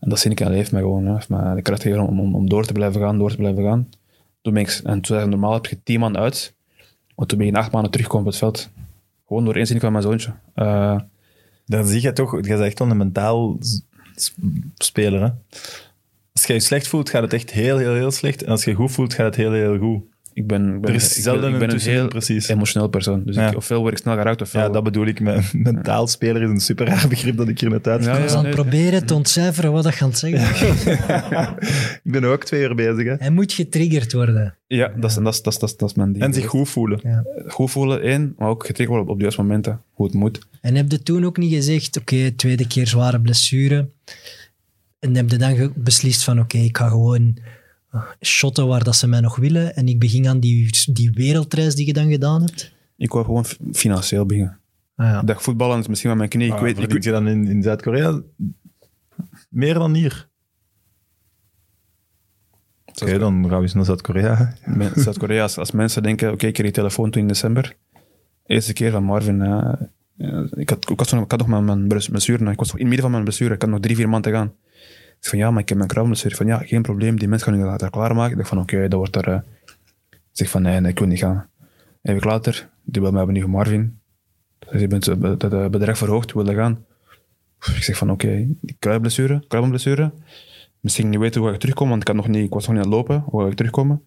En 0.00 0.08
dat 0.08 0.18
zie 0.18 0.30
ik, 0.30 0.38
hij 0.38 0.54
heeft 0.54 0.72
mij 0.72 0.80
gewoon, 0.80 1.06
hè, 1.06 1.16
mij 1.28 1.54
de 1.54 1.62
kracht 1.62 1.82
gegeven 1.82 2.06
om, 2.06 2.20
om, 2.20 2.34
om 2.34 2.48
door 2.48 2.66
te 2.66 2.72
blijven 2.72 3.00
gaan, 3.00 3.18
door 3.18 3.30
te 3.30 3.36
blijven 3.36 3.64
gaan. 3.64 3.88
Toen 4.42 4.54
ben 4.54 4.62
ik, 4.62 4.80
en 4.84 5.00
toen 5.00 5.28
normaal 5.28 5.52
heb 5.52 5.66
je 5.66 5.82
tien 5.82 6.00
man 6.00 6.16
uit, 6.16 6.54
maar 7.16 7.26
toen 7.26 7.38
ben 7.38 7.46
je 7.46 7.52
acht 7.52 7.72
maanden 7.72 7.90
teruggekomen 7.90 8.26
op 8.26 8.32
het 8.32 8.40
veld. 8.40 8.70
Gewoon 9.26 9.44
door 9.44 9.54
één 9.54 9.66
zin 9.66 9.80
van 9.80 9.92
mijn 9.92 10.04
zoontje. 10.04 10.34
Eh, 10.54 11.00
Dan 11.66 11.86
zie 11.86 12.02
je 12.02 12.12
toch, 12.12 12.36
je 12.36 12.48
bent 12.48 12.60
echt 12.60 12.80
een 12.80 12.96
mentaal 12.96 13.58
speler. 14.74 15.22
Hè? 15.22 15.30
Als 16.32 16.44
je 16.44 16.52
je 16.52 16.60
slecht 16.60 16.88
voelt, 16.88 17.10
gaat 17.10 17.22
het 17.22 17.32
echt 17.32 17.50
heel, 17.50 17.78
heel, 17.78 17.94
heel 17.94 18.10
slecht. 18.10 18.42
En 18.42 18.50
als 18.50 18.64
je 18.64 18.74
goed 18.74 18.90
voelt, 18.90 19.14
gaat 19.14 19.26
het 19.26 19.36
heel, 19.36 19.52
heel 19.52 19.78
goed. 19.78 20.02
Ik 20.36 20.46
ben, 20.46 20.74
ik 20.74 20.80
ben, 20.80 20.90
Er 20.90 20.96
is 20.96 21.08
ik 21.08 21.14
ben- 21.14 21.22
zelden 21.22 21.52
ik 21.52 21.58
ben 21.58 21.70
een 21.72 21.80
heel 21.80 22.08
precies. 22.08 22.48
emotioneel 22.48 22.88
persoon. 22.88 23.22
Dus 23.24 23.36
Ja. 23.36 23.48
ik, 23.50 23.56
ofwel 23.56 23.80
word 23.80 23.92
ik 23.92 23.98
snel 23.98 24.14
geraakt, 24.16 24.40
ofwel... 24.40 24.62
Ja, 24.62 24.68
dat 24.68 24.82
bedoel 24.84 25.06
ik. 25.06 25.20
Met 25.20 25.52
mentaal 25.52 26.06
speler 26.06 26.42
is 26.42 26.48
een 26.48 26.60
super 26.60 26.86
raar 26.86 27.08
begrip 27.08 27.36
dat 27.36 27.48
ik 27.48 27.60
hier 27.60 27.70
net 27.70 27.86
uit. 27.88 28.04
Ja, 28.04 28.10
Ik 28.10 28.16
ja. 28.16 28.22
was 28.22 28.30
aan 28.32 28.36
het 28.44 28.46
nee, 28.46 28.54
proberen 28.54 29.06
te 29.06 29.14
ontcijferen 29.14 29.72
wat 29.72 29.82
dat 29.84 29.94
gaat 29.94 30.18
zeggen. 30.18 30.74
Ik 32.04 32.12
ben 32.12 32.24
ook 32.24 32.44
twee 32.44 32.62
uur 32.62 32.74
bezig. 32.74 33.04
Hè. 33.04 33.14
Hij 33.18 33.30
moet 33.30 33.52
getriggerd 33.52 34.12
worden. 34.12 34.54
Ja, 34.66 34.92
dat 34.96 35.10
is, 35.10 35.16
dat, 35.16 35.34
is, 35.34 35.42
dat, 35.42 35.52
is, 35.52 35.58
dat, 35.58 35.68
is, 35.70 35.76
dat 35.76 35.88
is 35.90 35.94
mijn 35.96 36.12
ding. 36.12 36.24
En 36.24 36.34
zich 36.34 36.46
goed 36.46 36.68
voelen. 36.68 37.24
Goed 37.46 37.70
voelen, 37.70 38.02
één, 38.02 38.34
maar 38.38 38.48
ook 38.48 38.66
getriggerd 38.66 38.88
worden 38.96 39.08
op, 39.08 39.16
de 39.16 39.22
juiste 39.22 39.42
momenten, 39.42 39.80
hoe 39.92 40.06
het 40.06 40.14
moet. 40.14 40.46
En 40.60 40.74
heb 40.74 40.90
je 40.90 41.02
toen 41.02 41.24
ook 41.24 41.36
niet 41.36 41.52
gezegd, 41.54 41.98
oké, 41.98 42.30
tweede 42.30 42.66
keer 42.66 42.86
zware 42.86 43.20
blessure. 43.20 43.88
En 44.98 45.14
heb 45.16 45.30
je 45.30 45.36
dan 45.36 45.72
beslist 45.74 46.24
van, 46.24 46.40
oké, 46.40 46.56
ik 46.58 46.76
ga 46.76 46.88
gewoon 46.88 47.36
shotten 48.20 48.66
waar 48.66 48.84
dat 48.84 48.96
ze 48.96 49.06
mij 49.06 49.20
nog 49.20 49.36
willen. 49.36 49.74
En 49.76 49.88
ik 49.88 49.98
begin 49.98 50.28
aan 50.28 50.40
die, 50.40 50.70
die 50.92 51.10
wereldreis 51.10 51.74
die 51.74 51.86
je 51.86 51.92
dan 51.92 52.10
gedaan 52.10 52.40
hebt. 52.42 52.72
Ik 52.96 53.12
wou 53.12 53.24
gewoon 53.24 53.44
financieel 53.72 54.26
beginnen. 54.26 54.58
Ah, 54.96 55.06
ja. 55.06 55.20
Ik 55.20 55.26
dacht, 55.26 55.42
voetballen 55.42 55.78
is 55.78 55.86
misschien 55.86 56.08
met 56.10 56.18
mijn 56.18 56.30
knie. 56.30 56.46
Ik 56.46 56.52
Ah, 56.52 56.60
weet, 56.60 56.78
ik, 56.78 57.02
je 57.04 57.10
dan 57.10 57.28
in, 57.28 57.46
in 57.48 57.62
Zuid-Korea 57.62 58.20
meer 59.50 59.74
dan 59.74 59.94
hier? 59.94 60.28
Oké, 63.02 63.18
dan 63.18 63.48
gaan 63.48 63.56
we 63.56 63.62
eens 63.62 63.74
naar 63.74 63.84
Zuid-Korea. 63.84 64.54
Zuid-Korea, 64.94 65.42
als, 65.42 65.58
als 65.58 65.70
mensen 65.70 66.02
denken, 66.02 66.32
oké, 66.32 66.46
ik 66.46 66.52
kreeg 66.52 66.66
die 66.66 66.74
telefoon 66.74 67.10
toen 67.10 67.22
in 67.22 67.28
december. 67.28 67.76
Eerste 68.46 68.72
keer 68.72 68.90
van 68.90 69.04
Marvin. 69.04 69.40
eh, 69.42 69.72
ik, 70.50 70.68
had, 70.70 70.90
ik, 70.90 70.98
had 70.98 71.12
ik 71.12 71.36
nog 71.36 71.46
mijn, 71.46 71.64
mijn 71.64 71.88
bless- 71.88 72.08
blessure. 72.08 72.50
Ik 72.50 72.58
was 72.58 72.68
in 72.68 72.74
het 72.78 72.82
midden 72.84 73.00
van 73.02 73.10
mijn 73.10 73.24
blessure. 73.24 73.54
Ik 73.54 73.60
had 73.62 73.70
nog 73.70 73.80
drie, 73.80 73.96
vier 73.96 74.08
maanden 74.08 74.32
te 74.32 74.38
gaan. 74.38 74.52
Ik 75.20 75.28
van 75.28 75.38
ja, 75.38 75.50
maar 75.50 75.62
ik 75.62 75.68
heb 75.68 75.78
mijn 75.78 75.90
kruisblessure. 75.90 76.34
Van 76.36 76.46
ja, 76.46 76.58
geen 76.58 76.82
probleem. 76.82 77.18
Die 77.18 77.28
mensen 77.28 77.52
gaan 77.52 77.70
nu 77.70 77.76
daar 77.76 77.90
klaarmaken. 77.90 78.30
Ik 78.30 78.36
dacht 78.36 78.48
van 78.48 78.58
oké, 78.58 78.88
dat 78.88 78.98
wordt 78.98 79.16
er... 79.16 79.28
eh. 79.28 79.40
Ik 80.10 80.42
zeg 80.42 80.50
van 80.50 80.62
nee, 80.62 80.80
nee, 80.80 80.90
ik 80.90 80.98
wil 80.98 81.08
niet 81.08 81.18
gaan. 81.18 81.48
Een 82.02 82.14
week 82.14 82.24
later, 82.24 82.68
die 82.82 83.02
wil 83.02 83.12
mij 83.12 83.24
nu 83.24 83.46
Marvin. 83.46 83.98
Dus 84.70 84.80
je 84.80 84.88
bent 84.88 85.04
het 85.06 85.44
eh, 85.44 85.66
bedrag 85.68 85.98
verhoogd, 85.98 86.32
wil 86.32 86.50
je 86.50 86.54
gaan? 86.54 86.84
Ik 87.58 87.82
zeg 87.82 87.96
van 87.96 88.10
oké, 88.10 88.46
kruisblessure, 88.78 89.44
kruisblessure. 89.48 90.12
Misschien 90.80 91.08
niet 91.08 91.18
weten 91.18 91.40
hoe 91.40 91.52
ik 91.52 91.60
terugkom, 91.60 91.88
want 91.88 92.00
ik, 92.00 92.06
had 92.06 92.16
nog 92.16 92.28
niet, 92.28 92.44
ik 92.44 92.52
was 92.52 92.66
nog 92.66 92.76
niet 92.76 92.84
aan 92.84 92.90
het 92.90 92.98
lopen. 92.98 93.24
Hoe 93.26 93.42
ga 93.42 93.48
ik 93.48 93.54
terugkomen? 93.56 94.02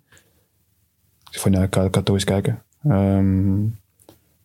Ik 1.23 1.35
zeg 1.35 1.41
van 1.41 1.51
ja, 1.51 1.63
ik 1.63 1.75
ga, 1.75 1.83
ik 1.83 1.91
toch 1.91 2.15
eens 2.15 2.23
kijken. 2.23 2.63
Ehm, 2.83 3.65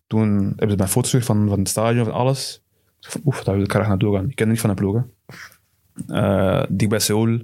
toen 0.07 0.29
hebben 0.47 0.71
ze 0.71 0.77
mijn 0.77 0.89
foto's 0.89 1.25
van, 1.25 1.49
van 1.49 1.59
het 1.59 1.69
stadion, 1.69 2.05
van 2.05 2.15
alles. 2.15 2.63
Ik 2.87 2.95
zeg 2.99 3.13
van 3.13 3.21
oef, 3.25 3.45
daar 3.45 3.55
wil 3.55 3.65
ik 3.65 3.71
graag 3.71 3.89
naartoe 3.89 4.15
gaan. 4.17 4.29
Ik 4.29 4.37
ken 4.37 4.49
niet 4.49 4.61
van 4.61 4.71
de 4.71 4.77
ploegen. 4.77 5.11
Dicht 6.69 6.91
bij 6.91 6.99
Seoul, 6.99 7.39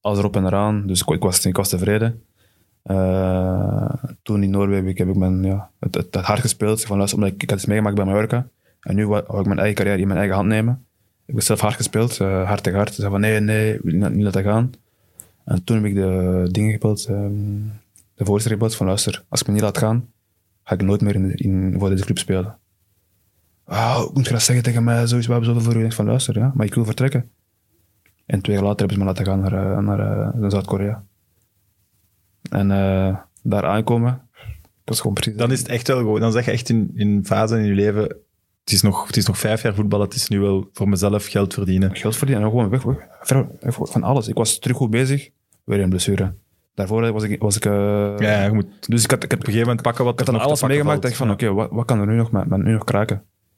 alles 0.00 0.18
erop 0.18 0.36
en 0.36 0.46
eraan. 0.46 0.86
Dus 0.86 1.00
ik, 1.00 1.08
ik 1.08 1.22
was, 1.22 1.46
ik 1.46 1.56
was 1.56 1.68
tevreden. 1.68 2.22
Eh, 2.84 3.94
toen 4.22 4.42
in 4.42 4.50
Noorwegen 4.50 4.96
heb 4.96 5.08
ik 5.08 5.16
mijn, 5.16 5.42
ja, 5.42 5.70
het, 5.80 5.94
het, 5.94 6.14
hard 6.14 6.40
gespeeld. 6.40 6.80
Ik 6.80 6.86
Van, 6.86 6.96
luister, 6.96 7.18
omdat 7.18 7.34
ik, 7.34 7.42
ik 7.42 7.50
had 7.50 7.58
iets 7.58 7.68
meegemaakt 7.68 7.96
bij 7.96 8.04
Mallorca. 8.04 8.46
En 8.80 8.94
nu 8.94 9.06
wou 9.06 9.40
ik 9.40 9.46
mijn 9.46 9.58
eigen 9.58 9.76
carrière 9.76 10.00
in 10.00 10.06
mijn 10.06 10.18
eigen 10.18 10.36
hand 10.36 10.48
nemen. 10.48 10.84
Ik 11.26 11.34
heb 11.34 11.42
zelf 11.42 11.60
hard 11.60 11.74
gespeeld, 11.74 12.20
eh, 12.20 12.46
hard 12.46 12.62
tegen 12.62 12.78
hard. 12.78 12.94
Ze 12.94 13.00
zei 13.00 13.10
van 13.10 13.20
nee, 13.20 13.40
nee, 13.40 13.74
ik 13.74 13.80
wil 13.82 13.94
niet, 13.94 14.14
niet 14.14 14.24
laten 14.24 14.42
gaan. 14.42 14.72
En 15.44 15.64
toen 15.64 15.76
heb 15.76 15.84
ik 15.84 15.94
de 15.94 16.48
dingen 16.50 16.72
gebeld, 16.72 17.04
ehm, 17.04 17.32
de 18.14 18.24
voorzitter 18.24 18.70
van 18.70 18.86
luister, 18.86 19.24
als 19.28 19.40
ik 19.40 19.46
me 19.46 19.52
niet 19.52 19.62
laat 19.62 19.78
gaan, 19.78 20.08
ga 20.64 20.74
ik 20.74 20.82
nooit 20.82 21.00
meer 21.00 21.40
in, 21.40 21.74
voor 21.78 21.90
deze 21.90 22.04
club 22.04 22.18
spelen. 22.18 22.56
Hoe 23.64 24.10
moet 24.14 24.26
je 24.26 24.32
dat 24.32 24.42
zeggen 24.42 24.64
tegen 24.64 24.84
mij? 24.84 25.06
Zoiets, 25.06 25.26
we 25.26 25.32
hebben 25.32 25.54
zoveel 25.54 25.72
voor 25.72 25.80
u. 25.80 25.84
Ik 25.84 25.92
van 25.92 26.06
luister, 26.06 26.38
ja, 26.38 26.52
maar 26.54 26.66
ik 26.66 26.74
wil 26.74 26.84
vertrekken. 26.84 27.30
En 28.26 28.40
twee 28.40 28.56
jaar 28.56 28.64
later 28.64 28.78
hebben 28.78 28.96
ze 28.96 29.02
me 29.02 29.08
laten 29.08 29.26
gaan 29.26 29.40
naar, 29.40 29.52
eh, 29.52 29.78
naar, 29.78 29.98
eh, 29.98 30.40
naar 30.40 30.50
Zuid-Korea. 30.50 31.04
En 32.50 32.70
eh, 32.70 33.16
daar 33.42 33.64
aankomen, 33.64 34.28
dat 34.84 34.94
is 34.94 35.00
gewoon 35.00 35.14
precies... 35.14 35.36
Dan 35.36 35.52
is 35.52 35.58
het 35.58 35.68
echt 35.68 35.88
wel 35.88 35.98
gewoon. 35.98 36.20
Dan 36.20 36.32
zeg 36.32 36.44
je 36.44 36.50
echt 36.50 36.68
in, 36.68 36.90
in 36.94 37.24
fase 37.24 37.56
in 37.56 37.64
je 37.64 37.72
leven. 37.72 38.02
Het 38.02 38.72
is, 38.72 38.82
nog, 38.82 39.06
het 39.06 39.16
is 39.16 39.26
nog 39.26 39.38
vijf 39.38 39.62
jaar 39.62 39.74
voetballen. 39.74 40.06
Het 40.06 40.14
is 40.14 40.28
nu 40.28 40.40
wel 40.40 40.68
voor 40.72 40.88
mezelf 40.88 41.26
geld 41.26 41.54
verdienen. 41.54 41.96
geld 41.96 42.16
verdienen 42.16 42.44
en 42.44 42.50
gewoon 42.50 42.68
weg, 42.68 42.82
weg, 42.82 42.96
ver- 43.20 43.48
weg 43.60 43.76
van 43.80 44.02
alles. 44.02 44.28
Ik 44.28 44.34
was 44.34 44.58
terug 44.58 44.76
goed 44.76 44.90
bezig, 44.90 45.30
weer 45.64 45.80
een 45.80 45.88
blessure. 45.88 46.34
Daarvoor 46.74 47.12
was 47.12 47.22
ik... 47.22 47.40
Was 47.42 47.56
ik 47.56 47.64
Ja, 47.64 48.44
je 48.44 48.50
moet 48.52 48.64
op 48.64 48.70
Dus 48.86 49.04
ik 49.04 49.10
had, 49.10 49.24
ik 49.24 49.30
had, 49.30 49.38
een 49.38 49.44
gegeven 49.44 49.66
moment 49.66 49.82
pakken 49.82 50.04
wat 50.04 50.12
ik 50.12 50.18
had 50.18 50.28
dan 50.28 50.36
nog 50.36 50.44
alles 50.44 50.62
meegemaakt. 50.62 51.02
dacht 51.02 51.16
van, 51.16 51.30
oké, 51.30 51.52
wat, 51.52 51.70
wat 51.70 51.84
kan 51.84 52.00
er 52.00 52.06
nu 52.06 52.16
nog, 52.16 52.30
met, 52.30 52.46
met 52.46 52.62
nu 52.62 52.72
nog 52.72 52.84
kraken? 52.84 53.16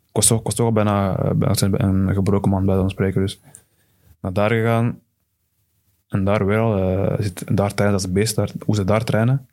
Ik 0.08 0.22
was 0.22 0.26
toch, 0.26 0.38
ik 0.38 0.44
was 0.44 0.54
toch 0.54 0.66
al 0.66 0.72
bijna, 0.72 1.14
bijna 1.34 1.54
een 1.60 2.14
gebroken 2.14 2.50
man 2.50 2.66
bij 2.66 2.78
ons 2.78 2.92
spreken. 2.92 3.20
Dus 3.20 3.40
naar 4.34 4.48
daar 4.48 4.50
gegaan. 4.58 5.00
En 6.08 6.24
daar 6.24 6.46
weer 6.46 6.58
al, 6.58 6.76
eh, 6.78 7.16
zit, 7.24 7.56
daar 7.56 7.74
trainen 7.74 7.98
als 7.98 8.04
een 8.06 8.12
beest. 8.12 8.34
Daar, 8.36 8.50
hoe 8.64 8.74
ze 8.74 8.84
daar 8.84 9.04
trainen, 9.04 9.48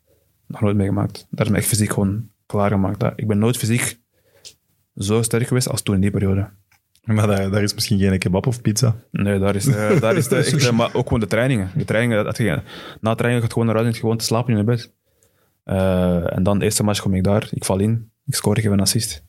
nog 0.48 0.62
nooit 0.62 0.76
meegemaakt. 0.76 1.28
Daar 1.30 1.46
is 1.46 1.52
me 1.52 1.58
echt 1.58 1.68
fysiek 1.68 1.94
gewoon 1.94 2.30
klaargemaakt. 2.46 3.00
Daar- 3.00 3.14
Ik 3.16 3.28
ben 3.28 3.38
nooit 3.38 3.58
fysiek 3.58 4.00
zo 4.96 5.22
sterk 5.22 5.48
geweest 5.48 5.70
als 5.70 5.82
toen 5.82 5.96
in 5.96 6.02
die 6.02 6.12
periode. 6.12 6.50
Maar 7.04 7.28
daar, 7.28 7.52
daar 7.52 7.64
is 7.64 7.74
misschien 7.74 8.00
geen 8.00 8.20
kebab 8.20 8.48
of 8.48 8.62
pizza. 8.62 8.96
Nee, 9.12 9.40
daar 9.40 9.56
is, 9.56 9.68
eh, 9.68 10.00
daar 10.02 10.16
is 10.16 10.28
de, 10.28 10.36
echt, 10.44 10.72
maar 10.72 10.94
ook 10.96 11.04
gewoon 11.04 11.20
de 11.20 11.28
trainingen. 11.28 11.70
De 11.76 11.86
trainingen 11.86 12.24
dat 12.24 12.38
je, 12.38 12.62
na 13.02 13.14
trainingen 13.16 13.42
gaat 13.42 13.52
gewoon 13.54 13.68
naar 13.68 13.76
huis 13.76 13.88
en 13.94 14.00
gewoon 14.00 14.18
te 14.18 14.26
slapen 14.26 14.52
in 14.52 14.58
je 14.58 14.64
bed. 14.64 14.94
Eh, 15.64 16.36
en 16.36 16.44
dan 16.44 16.60
de 16.60 16.66
eerste 16.66 16.84
match 16.84 17.02
kom 17.02 17.14
ik 17.14 17.24
daar, 17.24 17.48
ik 17.52 17.66
val 17.66 17.80
in, 17.80 18.12
ik 18.26 18.36
score, 18.36 18.56
ik 18.58 18.64
geef 18.64 18.72
een 18.72 18.80
assist. 18.80 19.24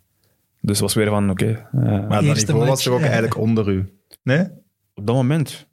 Dus 0.60 0.70
het 0.70 0.80
was 0.80 0.94
weer 0.94 1.08
van, 1.08 1.30
oké. 1.30 1.68
Maar 1.72 2.08
dat 2.08 2.22
niveau 2.46 2.58
was 2.68 2.82
toch 2.82 2.92
ook 2.94 3.00
eigenlijk 3.00 3.36
onder 3.38 3.68
u? 3.70 3.92
Nee? 4.22 4.46
Op 4.94 5.06
dat 5.06 5.16
moment, 5.16 5.66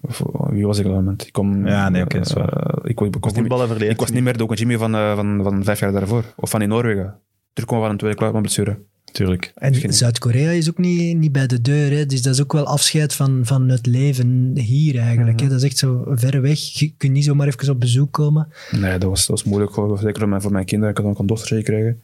of, 0.00 0.22
wie 0.50 0.66
was 0.66 0.78
ik 0.78 0.84
op 0.84 0.90
dat 0.92 1.00
moment? 1.00 1.26
Ik 1.26 1.32
kom, 1.32 1.66
Ja, 1.66 1.88
nee, 1.88 2.02
oké, 2.02 2.20
waar. 2.34 2.48
eh, 2.52 2.90
ik, 2.90 3.00
ik, 3.00 3.00
was 3.00 3.08
niet, 3.10 3.34
Voetballen 3.34 3.58
meer- 3.58 3.66
verleert 3.68 3.92
ik 3.92 3.98
was 3.98 4.08
je 4.08 4.14
niet 4.14 4.22
meer 4.24 4.36
de 4.36 4.42
Okajimi 4.44 4.76
van, 4.76 4.94
eh, 4.94 5.14
van, 5.14 5.40
van 5.42 5.64
vijf 5.64 5.80
jaar 5.80 5.92
daarvoor. 5.92 6.24
Of 6.36 6.50
van 6.50 6.62
in 6.62 6.68
Noorwegen. 6.68 7.14
Terugkomen 7.52 7.82
van 7.84 7.92
een 7.92 7.98
tweede 7.98 8.16
klaar 8.16 8.32
van 8.32 8.40
blessure. 8.42 8.78
Tuurlijk. 9.12 9.52
En 9.54 9.92
Zuid-Korea 9.94 10.50
is 10.50 10.68
ook 10.70 10.78
niet, 10.78 11.16
niet 11.18 11.32
bij 11.32 11.46
de 11.46 11.60
deur. 11.60 11.90
Hè? 11.90 12.06
Dus 12.06 12.22
dat 12.22 12.34
is 12.34 12.42
ook 12.42 12.52
wel 12.52 12.66
afscheid 12.66 13.14
van, 13.14 13.40
van 13.42 13.68
het 13.68 13.86
leven 13.86 14.50
hier 14.58 14.98
eigenlijk. 14.98 15.40
hè? 15.40 15.48
Dat 15.48 15.56
is 15.56 15.62
echt 15.64 15.78
zo 15.78 16.04
ver 16.08 16.40
weg. 16.40 16.58
Je 16.60 16.92
kunt 16.96 17.12
niet 17.12 17.24
zomaar 17.24 17.46
even 17.46 17.70
op 17.72 17.80
bezoek 17.80 18.12
komen. 18.12 18.48
Nee, 18.70 18.98
dat 18.98 19.08
was, 19.08 19.26
dat 19.26 19.28
was 19.40 19.44
moeilijk. 19.44 19.72
Voor, 19.74 19.98
zeker 19.98 20.18
voor 20.20 20.28
mijn, 20.28 20.42
voor 20.42 20.52
mijn 20.52 20.64
kinderen. 20.64 20.94
Ik 20.94 21.00
had 21.02 21.06
ook 21.12 21.18
een 21.18 21.26
dochter 21.26 21.56
gekregen. 21.56 22.02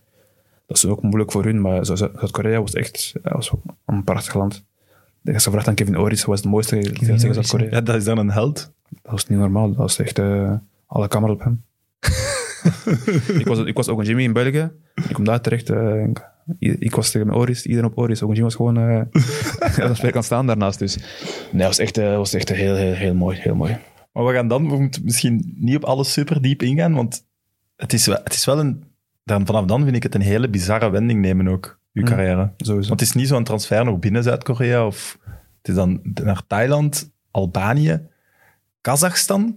Dat 0.66 0.76
is 0.76 0.86
ook 0.86 1.02
moeilijk 1.02 1.32
voor 1.32 1.44
hun. 1.44 1.60
Maar 1.60 1.86
Zu- 1.86 1.96
Zu- 1.96 2.10
Zuid-Korea 2.18 2.60
was 2.60 2.72
echt 2.72 3.12
ja, 3.24 3.32
was 3.32 3.52
een 3.86 4.04
prachtig 4.04 4.34
land. 4.34 4.64
Als 5.34 5.44
je 5.44 5.50
vraagt 5.50 5.68
aan 5.68 5.74
Kevin 5.74 5.98
Oris, 5.98 6.18
wat 6.18 6.28
was 6.28 6.40
het 6.40 6.50
mooiste 6.50 6.76
Oris? 7.54 7.70
Ja, 7.70 7.80
dat 7.80 7.96
is 7.96 8.04
dan 8.04 8.18
een 8.18 8.30
held. 8.30 8.72
Dat 9.02 9.12
was 9.12 9.26
niet 9.26 9.38
normaal. 9.38 9.68
Dat 9.68 9.76
was 9.76 9.98
echt 9.98 10.18
eh, 10.18 10.52
alle 10.86 11.08
camera 11.08 11.32
op 11.32 11.42
hem. 11.44 11.64
ik, 13.40 13.46
was, 13.46 13.58
ik 13.58 13.76
was 13.76 13.88
ook 13.88 13.98
een 13.98 14.04
Jimmy 14.04 14.22
in 14.22 14.32
België. 14.32 14.70
Ik 15.08 15.12
kom 15.12 15.24
daar 15.24 15.40
terecht. 15.40 15.70
eh, 15.70 16.02
ik, 16.58 16.76
ik 16.78 16.94
was 16.94 17.10
tegen 17.10 17.34
Oris, 17.34 17.66
iedereen 17.66 17.90
op 17.90 17.98
Oris. 17.98 18.22
Ook 18.22 18.28
een 18.28 18.34
Jimmy 18.34 18.50
was 18.50 18.54
gewoon... 18.54 18.76
eh 18.78 19.76
ja, 19.76 19.86
dat 19.86 20.10
kan 20.10 20.22
staan 20.22 20.46
daarnaast. 20.46 20.78
Dus 20.78 20.96
nee, 20.96 21.04
dat 21.52 21.66
was 21.66 21.78
echt, 21.78 21.98
eh, 21.98 22.16
was 22.16 22.34
echt 22.34 22.48
heel, 22.48 22.74
heel, 22.74 22.92
heel 22.92 23.14
mooi. 23.14 23.36
Heel 23.38 23.54
mooi. 23.54 23.78
Maar 24.12 24.24
we 24.24 24.32
gaan 24.32 24.48
dan, 24.48 24.68
we 24.70 24.76
moeten 24.80 25.04
misschien 25.04 25.54
niet 25.56 25.76
op 25.76 25.84
alles 25.84 26.12
super 26.12 26.42
diep 26.42 26.62
ingaan, 26.62 26.94
want 26.94 27.24
het 27.76 27.92
is 27.92 28.06
wel, 28.06 28.18
het 28.24 28.32
is 28.34 28.44
wel 28.44 28.58
een, 28.58 28.84
dan, 29.24 29.46
vanaf 29.46 29.64
dan 29.64 29.84
vind 29.84 29.96
ik 29.96 30.02
het 30.02 30.14
een 30.14 30.20
hele 30.20 30.48
bizarre 30.48 30.90
wending 30.90 31.20
nemen 31.20 31.48
ook, 31.48 31.78
Mm. 32.00 32.08
carrière. 32.08 32.50
Sowieso. 32.56 32.88
Want 32.88 33.00
het 33.00 33.08
is 33.08 33.14
niet 33.14 33.28
zo'n 33.28 33.44
transfer 33.44 33.84
nog 33.84 33.98
binnen 33.98 34.22
Zuid-Korea, 34.22 34.86
of 34.86 35.18
het 35.58 35.68
is 35.68 35.74
dan 35.74 36.00
naar 36.14 36.42
Thailand, 36.46 37.10
Albanië, 37.30 38.00
Kazachstan. 38.80 39.56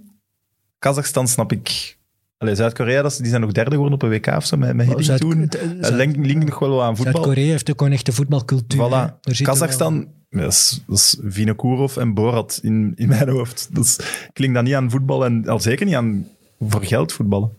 Kazachstan 0.80 1.28
snap 1.28 1.52
ik... 1.52 1.98
Allee, 2.38 2.56
Zuid-Korea, 2.56 3.02
die 3.02 3.12
zijn 3.28 3.42
nog 3.42 3.52
derde 3.52 3.72
geworden 3.72 3.94
op 3.96 4.02
een 4.02 4.10
WK 4.10 4.28
of 4.28 4.46
zo, 4.46 4.58
met, 4.58 4.74
met 4.76 4.86
Hiddink 4.86 5.06
Zuid- 5.06 5.20
toen. 5.20 5.38
het- 5.40 5.52
Dat 5.52 5.86
Zuid- 5.86 6.16
linkt 6.18 6.46
nog 6.50 6.60
wel 6.60 6.70
wat 6.70 6.82
aan 6.82 6.96
voetbal. 6.96 7.14
Zuid-Korea 7.24 7.50
heeft 7.52 7.70
ook 7.72 7.78
gewoon 7.78 7.94
echt 7.94 8.06
de 8.06 8.12
voetbalcultuur. 8.12 8.80
Voilà. 8.88 9.42
Kazachstan, 9.42 10.08
dat 10.30 10.52
is, 10.52 10.84
dat 10.88 10.98
is 10.98 11.18
Vinokourov 11.24 11.98
en 11.98 12.14
Borat 12.14 12.60
in, 12.64 12.92
in 12.96 13.08
mijn 13.08 13.30
hoofd. 13.30 13.70
Dat 13.72 13.84
is, 13.84 14.00
klinkt 14.34 14.56
dat 14.56 14.64
niet 14.64 14.74
aan 14.74 14.90
voetbal 14.90 15.26
en 15.26 15.48
al 15.48 15.60
zeker 15.60 15.86
niet 15.86 15.96
aan 15.96 16.28
voor 16.60 16.84
geld 16.84 17.14
voetballen. 17.14 17.52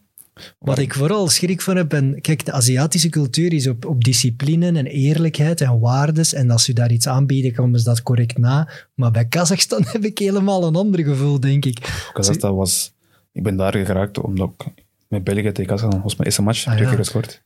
Wat 0.58 0.78
ik 0.78 0.94
vooral 0.94 1.28
schrik 1.28 1.60
van 1.60 1.76
heb, 1.76 1.92
en 1.92 2.20
kijk, 2.20 2.44
de 2.44 2.52
Aziatische 2.52 3.08
cultuur 3.08 3.52
is 3.52 3.66
op, 3.66 3.84
op 3.84 4.04
discipline 4.04 4.66
en 4.66 4.86
eerlijkheid 4.86 5.60
en 5.60 5.80
waardes. 5.80 6.34
En 6.34 6.50
als 6.50 6.64
ze 6.64 6.72
daar 6.72 6.92
iets 6.92 7.08
aanbieden, 7.08 7.52
komen 7.52 7.78
ze 7.78 7.84
dat 7.84 8.02
correct 8.02 8.38
na. 8.38 8.68
Maar 8.94 9.10
bij 9.10 9.24
Kazachstan 9.24 9.84
heb 9.92 10.04
ik 10.04 10.18
helemaal 10.18 10.66
een 10.66 10.76
ander 10.76 11.04
gevoel, 11.04 11.40
denk 11.40 11.64
ik. 11.64 12.08
Kazachstan 12.12 12.54
was... 12.54 12.92
Ik 13.32 13.42
ben 13.42 13.56
daar 13.56 13.76
geraakt 13.76 14.18
omdat 14.18 14.52
ik 14.56 14.84
met 15.08 15.24
België 15.24 15.52
tegen 15.52 15.66
Kazachstan 15.66 16.02
was 16.02 16.16
mijn 16.16 16.26
eerste 16.26 16.42
match. 16.42 16.66
Ah, 16.66 16.72
twee 16.72 16.82
ja. 16.82 16.88
keer 16.88 16.98
gescoord. 16.98 17.42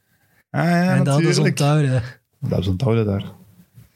Ah 0.50 0.64
ja, 0.64 0.96
en 0.96 1.04
dat 1.04 1.20
is 1.20 1.38
onthouden. 1.38 2.02
Dat 2.38 2.64
ze 2.64 2.70
onthouden 2.70 3.04
daar. 3.04 3.24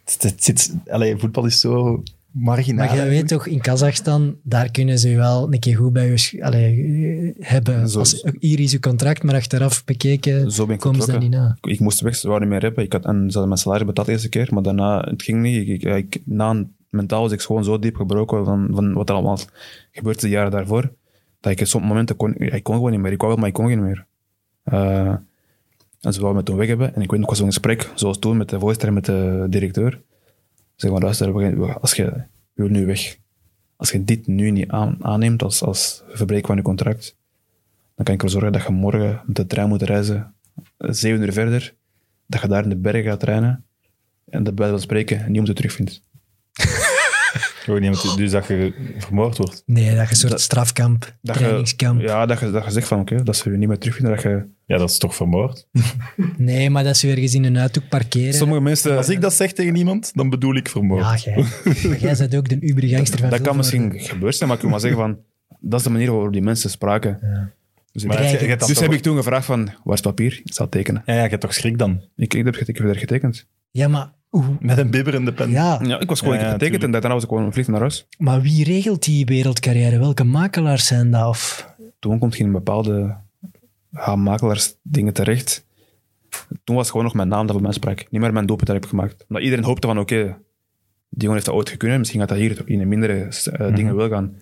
Het, 0.04 0.22
het 0.22 0.44
zit, 0.44 0.74
allee, 0.88 1.16
voetbal 1.16 1.44
is 1.44 1.60
zo 1.60 2.02
marginaal. 2.38 2.86
Maar 2.86 2.96
jij 2.96 3.08
weet 3.08 3.28
toch, 3.28 3.46
in 3.46 3.60
Kazachstan, 3.60 4.36
daar 4.42 4.70
kunnen 4.70 4.98
ze 4.98 5.08
je 5.10 5.16
wel 5.16 5.52
een 5.52 5.58
keer 5.58 5.76
goed 5.76 5.92
bij 5.92 6.08
je 6.08 6.44
allee, 6.44 7.34
hebben. 7.38 7.88
Zo- 7.88 7.98
Als, 7.98 8.24
hier 8.38 8.60
is 8.60 8.70
je 8.72 8.80
contract, 8.80 9.22
maar 9.22 9.34
achteraf 9.34 9.84
bekeken 9.84 10.50
Zo 10.50 10.66
ben 10.66 10.74
ik 10.74 10.80
komen 10.80 11.00
ze 11.02 11.06
dat 11.06 11.20
vertrokken. 11.20 11.48
niet 11.48 11.60
na. 11.62 11.70
Ik, 11.72 11.80
moest 11.80 12.00
weg, 12.00 12.16
ze 12.16 12.26
wouden 12.28 12.48
niet 12.48 12.56
meer 12.58 12.66
hebben. 12.66 12.84
Ik 12.84 12.92
had, 12.92 13.04
en 13.04 13.16
ze 13.16 13.22
hadden 13.22 13.48
mijn 13.48 13.58
salaris 13.60 13.86
betaald 13.86 14.06
de 14.06 14.12
eerste 14.12 14.28
keer, 14.28 14.48
maar 14.50 14.62
daarna, 14.62 15.00
het 15.00 15.22
ging 15.22 15.42
niet. 15.42 15.68
Ik, 15.68 15.82
ik, 15.82 16.22
na 16.24 16.50
een, 16.50 16.72
mentaal 16.90 17.22
was 17.22 17.32
ik 17.32 17.40
gewoon 17.40 17.64
zo 17.64 17.78
diep 17.78 17.96
gebroken 17.96 18.44
van, 18.44 18.68
van 18.72 18.92
wat 18.92 19.08
er 19.08 19.14
allemaal 19.14 19.38
gebeurde 19.92 20.20
de 20.20 20.28
jaren 20.28 20.50
daarvoor, 20.50 20.92
dat 21.40 21.52
ik 21.52 21.60
op 21.60 21.66
sommige 21.66 21.92
momenten 21.92 22.16
kon, 22.16 22.34
ik 22.34 22.62
kon 22.62 22.74
gewoon 22.74 22.90
niet 22.90 23.00
meer. 23.00 23.12
Ik 23.12 23.20
wou 23.20 23.30
wel, 23.32 23.40
maar 23.40 23.48
ik 23.48 23.54
kon 23.54 23.66
niet 23.68 23.78
meer. 23.80 24.06
Eh, 24.62 25.14
en 26.00 26.12
ze 26.12 26.20
wouden 26.20 26.42
me 26.42 26.42
toen 26.48 26.56
weg 26.56 26.68
hebben. 26.68 26.94
En 26.94 27.02
ik 27.02 27.10
weet 27.10 27.20
nog, 27.20 27.22
ik 27.22 27.28
was 27.28 27.38
in 27.38 27.44
een 27.46 27.52
gesprek, 27.52 27.90
zoals 27.94 28.18
toen, 28.18 28.36
met 28.36 28.48
de 28.48 28.58
voorzitter 28.58 28.88
en 28.88 28.94
met 28.94 29.04
de 29.04 29.46
directeur. 29.48 30.00
Ze 30.78 30.86
zeggen, 30.86 31.02
luister, 31.02 31.80
als 31.80 31.94
je 31.94 32.22
wil 32.52 32.68
nu 32.68 32.86
weg. 32.86 33.16
als 33.76 33.90
je 33.90 34.04
dit 34.04 34.26
nu 34.26 34.50
niet 34.50 34.68
aan- 34.68 35.04
aanneemt 35.04 35.42
als, 35.42 35.62
als 35.62 36.02
verbreken 36.08 36.46
van 36.46 36.56
je 36.56 36.62
contract, 36.62 37.16
dan 37.94 38.04
kan 38.04 38.14
ik 38.14 38.22
ervoor 38.22 38.30
zorgen 38.40 38.52
dat 38.52 38.62
je 38.62 38.72
morgen 38.72 39.22
met 39.26 39.36
de 39.36 39.46
trein 39.46 39.68
moet 39.68 39.82
reizen, 39.82 40.34
eh, 40.76 40.88
zeven 40.90 41.20
uur 41.22 41.32
verder, 41.32 41.74
dat 42.26 42.40
je 42.40 42.48
daar 42.48 42.62
in 42.62 42.68
de 42.68 42.76
bergen 42.76 43.04
gaat 43.10 43.20
trainen 43.20 43.64
en 44.24 44.42
dat 44.42 44.54
bij 44.54 44.68
van 44.68 44.80
spreken 44.80 45.24
niemand 45.26 45.46
je 45.46 45.54
terugvindt. 45.54 46.02
Gewoon 47.74 47.82
iemand, 47.82 48.16
dus 48.16 48.30
dat 48.30 48.46
je 48.46 48.72
vermoord 48.98 49.36
wordt. 49.36 49.62
Nee, 49.66 49.84
dat 49.94 50.04
je 50.04 50.10
een 50.10 50.16
soort 50.16 50.32
Dat- 50.32 50.40
strafkamp, 50.40 51.14
Dat 51.22 51.34
je, 51.34 51.40
trainingskamp. 51.42 52.00
ja, 52.00 52.26
dat 52.26 52.40
je, 52.40 52.50
dat 52.50 52.64
je 52.64 52.70
zegt 52.70 52.88
van 52.88 53.00
oké, 53.00 53.22
dat 53.22 53.36
ze 53.36 53.50
je 53.50 53.56
niet 53.56 53.68
meer 53.68 53.78
terugvinden. 53.78 54.14
Dat 54.14 54.22
je, 54.22 54.44
Ja, 54.66 54.78
dat 54.78 54.90
is 54.90 54.98
toch 54.98 55.14
vermoord? 55.14 55.68
Nee, 56.36 56.70
maar 56.70 56.84
dat 56.84 56.96
ze 56.96 57.10
ergens 57.10 57.34
in 57.34 57.44
een 57.44 57.58
uithoek 57.58 57.88
parkeren. 57.88 58.34
sommige 58.34 58.60
mensen, 58.60 58.96
Als 58.96 59.08
ik 59.08 59.20
dat 59.20 59.32
zeg 59.34 59.52
tegen 59.52 59.74
iemand, 59.76 60.10
dan 60.14 60.30
bedoel 60.30 60.54
ik 60.56 60.68
vermoord. 60.68 61.02
Ja, 61.02 61.16
jij. 61.34 61.44
Maar 61.88 61.98
jij 61.98 62.16
bent 62.16 62.36
ook 62.36 62.48
de 62.48 62.56
ubergangster 62.60 63.18
van 63.18 63.30
dat 63.30 63.40
kan 63.40 63.54
Vilvoorde. 63.54 63.86
misschien 63.86 64.08
gebeurd 64.14 64.34
zijn, 64.36 64.48
maar 64.48 64.56
ik 64.56 64.62
wil 64.62 64.72
maar 64.72 64.80
zeggen 64.80 65.00
van, 65.00 65.18
dat 65.60 65.78
is 65.78 65.84
de 65.86 65.92
manier 65.92 66.10
waarop 66.12 66.32
die 66.32 66.42
mensen 66.42 66.70
spraken. 66.70 67.18
Ja. 67.22 67.50
Dus, 67.92 68.04
Maar 68.04 68.22
ik- 68.22 68.30
je- 68.30 68.38
je 68.40 68.46
hebt 68.46 68.58
dat 68.58 68.68
dus 68.68 68.76
toch- 68.78 68.86
heb 68.86 68.96
ik 68.96 69.02
toen 69.02 69.16
gevraagd 69.16 69.44
van, 69.46 69.64
waar 69.64 69.74
is 69.96 70.02
het 70.02 70.02
papier? 70.02 70.40
Ik 70.44 70.52
zal 70.54 70.68
tekenen. 70.68 71.02
Ja, 71.06 71.14
ja, 71.14 71.22
je 71.22 71.28
hebt 71.28 71.40
toch 71.40 71.54
schrik 71.54 71.78
dan? 71.78 72.00
Ik, 72.16 72.34
ik, 72.34 72.44
heb, 72.44 72.56
ik 72.56 72.76
heb 72.76 72.86
er 72.88 72.96
getekend. 72.96 73.46
Ja, 73.70 73.88
maar, 73.88 74.12
oeh, 74.32 74.46
Met 74.60 74.78
een 74.78 74.90
bibberende 74.90 75.32
pen. 75.32 75.50
ja, 75.50 75.80
Ja, 75.82 76.00
ik 76.00 76.08
was 76.08 76.20
gewoon 76.20 76.38
Ja, 76.38 76.50
getekend 76.50 76.82
en 76.82 76.90
daarna 76.90 77.08
was 77.12 77.22
ik 77.22 77.28
gewoon 77.28 77.52
vlieg 77.52 77.68
naar 77.68 77.80
huis. 77.80 78.06
maar 78.18 78.40
wie 78.40 78.64
regelt 78.64 79.04
die 79.04 79.24
wereldcarrière? 79.26 79.98
Welke 79.98 80.24
makelaars 80.24 80.86
zijn 80.86 81.10
dat? 81.10 81.28
Of... 81.28 81.74
Toen 81.98 82.18
komt 82.18 82.36
je 82.36 82.44
in 82.44 82.52
bepaalde 82.52 83.16
makelaars 84.16 84.74
dingen 84.82 85.12
terecht. 85.12 85.66
Toen 86.64 86.74
was 86.76 86.84
het 86.84 86.90
gewoon 86.90 87.04
nog 87.06 87.14
mijn 87.14 87.28
naam 87.28 87.46
dat 87.46 87.54
voor 87.54 87.62
mij 87.64 87.72
sprak. 87.72 88.06
Niet 88.10 88.20
meer 88.20 88.32
mijn 88.32 88.46
doelpunt 88.46 88.66
dat 88.68 88.76
ik 88.76 88.82
heb 88.82 88.90
gemaakt. 88.90 89.24
Omdat 89.28 89.42
iedereen 89.44 89.64
hoopte 89.64 89.86
van, 89.86 89.98
oké, 89.98 90.16
die 90.16 90.36
jongen 91.22 91.34
heeft 91.34 91.46
dat 91.46 91.54
ooit 91.54 91.68
gekund. 91.68 91.98
Misschien 91.98 92.20
gaat 92.20 92.28
dat 92.28 92.38
hier 92.38 92.62
in 92.64 92.80
een 92.80 92.88
mindere 92.88 93.28
eh, 93.52 93.74
dingen 93.74 93.96
wel 93.96 94.08
gaan. 94.08 94.36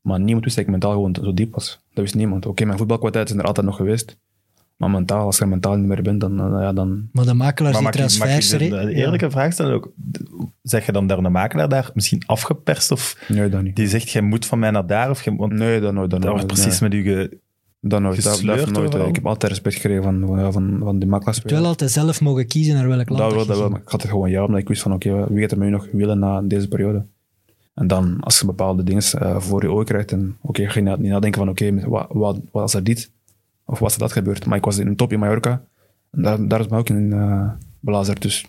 Maar 0.00 0.20
niemand 0.20 0.44
wist 0.44 0.56
dat 0.56 0.64
ik 0.64 0.70
mentaal 0.70 0.92
gewoon 0.92 1.14
zo 1.22 1.34
diep 1.34 1.54
was. 1.54 1.80
Dat 1.94 2.04
wist 2.04 2.14
niemand. 2.14 2.46
Oké, 2.46 2.64
mijn 2.64 2.78
voetbalkwaliteit 2.78 3.30
is 3.30 3.36
er 3.36 3.42
altijd 3.44 3.66
nog 3.66 3.76
geweest. 3.76 4.18
Maar 4.76 4.90
mentaal, 4.90 5.24
als 5.24 5.36
je 5.36 5.42
er 5.42 5.48
mentaal 5.48 5.76
niet 5.76 5.86
meer 5.86 6.02
bent, 6.02 6.20
dan, 6.20 6.36
dan, 6.36 6.60
ja, 6.60 6.72
dan 6.72 7.08
Maar 7.12 7.24
de 7.24 7.34
makelaars 7.34 7.80
Maar 7.80 7.92
die 7.92 8.00
mag 8.00 8.18
mag 8.18 8.28
transfers... 8.28 8.48
de, 8.48 8.56
re- 8.56 8.86
de 8.86 8.94
eerlijke 8.94 9.30
vraag 9.30 9.52
stellen 9.52 9.74
ook? 9.74 9.92
Zeg 10.62 10.86
je 10.86 10.92
dan 10.92 11.06
daar 11.06 11.18
een 11.18 11.32
makelaar 11.32 11.68
daar 11.68 11.90
misschien 11.94 12.22
afgeperst? 12.26 12.90
Of 12.90 13.24
nee, 13.28 13.48
dat 13.48 13.62
niet. 13.62 13.76
die 13.76 13.88
zegt, 13.88 14.10
jij 14.10 14.22
moet 14.22 14.46
van 14.46 14.58
mij 14.58 14.70
naar 14.70 14.86
daar? 14.86 15.10
Of 15.10 15.22
je, 15.22 15.36
want 15.36 15.52
Nee, 15.52 15.80
dat 15.80 15.92
nooit. 15.92 16.10
Dat 16.10 16.20
nooit. 16.20 16.32
wordt 16.32 16.46
precies 16.46 16.80
nee. 16.80 16.90
met 16.90 16.98
u 16.98 17.02
ge... 17.02 17.38
Dat 17.80 18.00
nooit. 18.00 18.22
Dat, 18.22 18.40
heeft 18.40 18.70
nooit. 18.70 18.76
overal. 18.76 19.08
Ik 19.08 19.14
heb 19.14 19.26
altijd 19.26 19.52
respect 19.52 19.74
gekregen 19.74 20.02
van, 20.02 20.26
van, 20.26 20.52
van, 20.52 20.78
van 20.82 20.98
die 20.98 21.08
makelaars. 21.08 21.36
Je 21.36 21.42
hebt 21.42 21.54
wel 21.54 21.66
altijd 21.66 21.90
zelf 21.90 22.20
mogen 22.20 22.46
kiezen 22.46 22.74
naar 22.74 22.88
welk 22.88 23.08
land 23.08 23.22
Dat 23.22 23.32
wel, 23.32 23.40
je 23.40 23.46
dat 23.46 23.58
wel. 23.58 23.68
Maar 23.70 23.80
ik 23.80 23.88
had 23.88 24.02
het 24.02 24.10
gewoon 24.10 24.30
ja, 24.30 24.44
omdat 24.44 24.60
ik 24.60 24.68
wist 24.68 24.82
van 24.82 24.92
oké, 24.92 25.26
wie 25.28 25.40
gaat 25.40 25.50
er 25.50 25.58
met 25.58 25.68
u 25.68 25.70
nog 25.70 25.88
willen 25.92 26.18
na 26.18 26.42
deze 26.42 26.68
periode? 26.68 27.04
En 27.74 27.86
dan, 27.86 28.20
als 28.20 28.38
je 28.38 28.46
bepaalde 28.46 28.82
dingen 28.82 29.02
eh, 29.02 29.40
voor 29.40 29.62
je 29.62 29.70
ogen 29.70 29.84
krijgt, 29.84 30.12
en 30.12 30.36
oké, 30.40 30.68
ga 30.68 30.80
je 30.80 30.96
niet 30.96 31.10
nadenken 31.10 31.40
van 31.40 31.48
oké, 31.48 31.88
wat, 31.88 32.06
wat, 32.08 32.40
wat 32.52 32.62
als 32.62 32.74
er 32.74 32.84
dit 32.84 33.10
of 33.66 33.78
was 33.78 33.92
er 33.92 33.98
dat 33.98 34.12
gebeurd? 34.12 34.46
Maar 34.46 34.58
ik 34.58 34.64
was 34.64 34.78
in 34.78 34.86
een 34.86 34.96
top 34.96 35.12
in 35.12 35.18
Mallorca 35.18 35.62
en 36.10 36.22
daar, 36.22 36.48
daar 36.48 36.60
is 36.60 36.68
mij 36.68 36.78
ook 36.78 36.88
in 36.88 37.10
uh, 37.10 37.50
belazerd. 37.80 38.22
Dus 38.22 38.46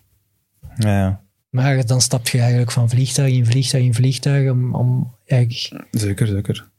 Ja, 0.77 0.99
ja. 0.99 1.21
Maar 1.49 1.85
dan 1.85 2.01
stap 2.01 2.27
je 2.27 2.39
eigenlijk 2.39 2.71
van 2.71 2.89
vliegtuig 2.89 3.33
in 3.33 3.45
vliegtuig 3.45 3.83
in 3.83 3.93
vliegtuig 3.93 4.51
om... 4.51 4.75
om 4.75 5.15
eigenlijk... 5.25 5.87
zeker, 5.91 6.27
zeker. 6.27 6.69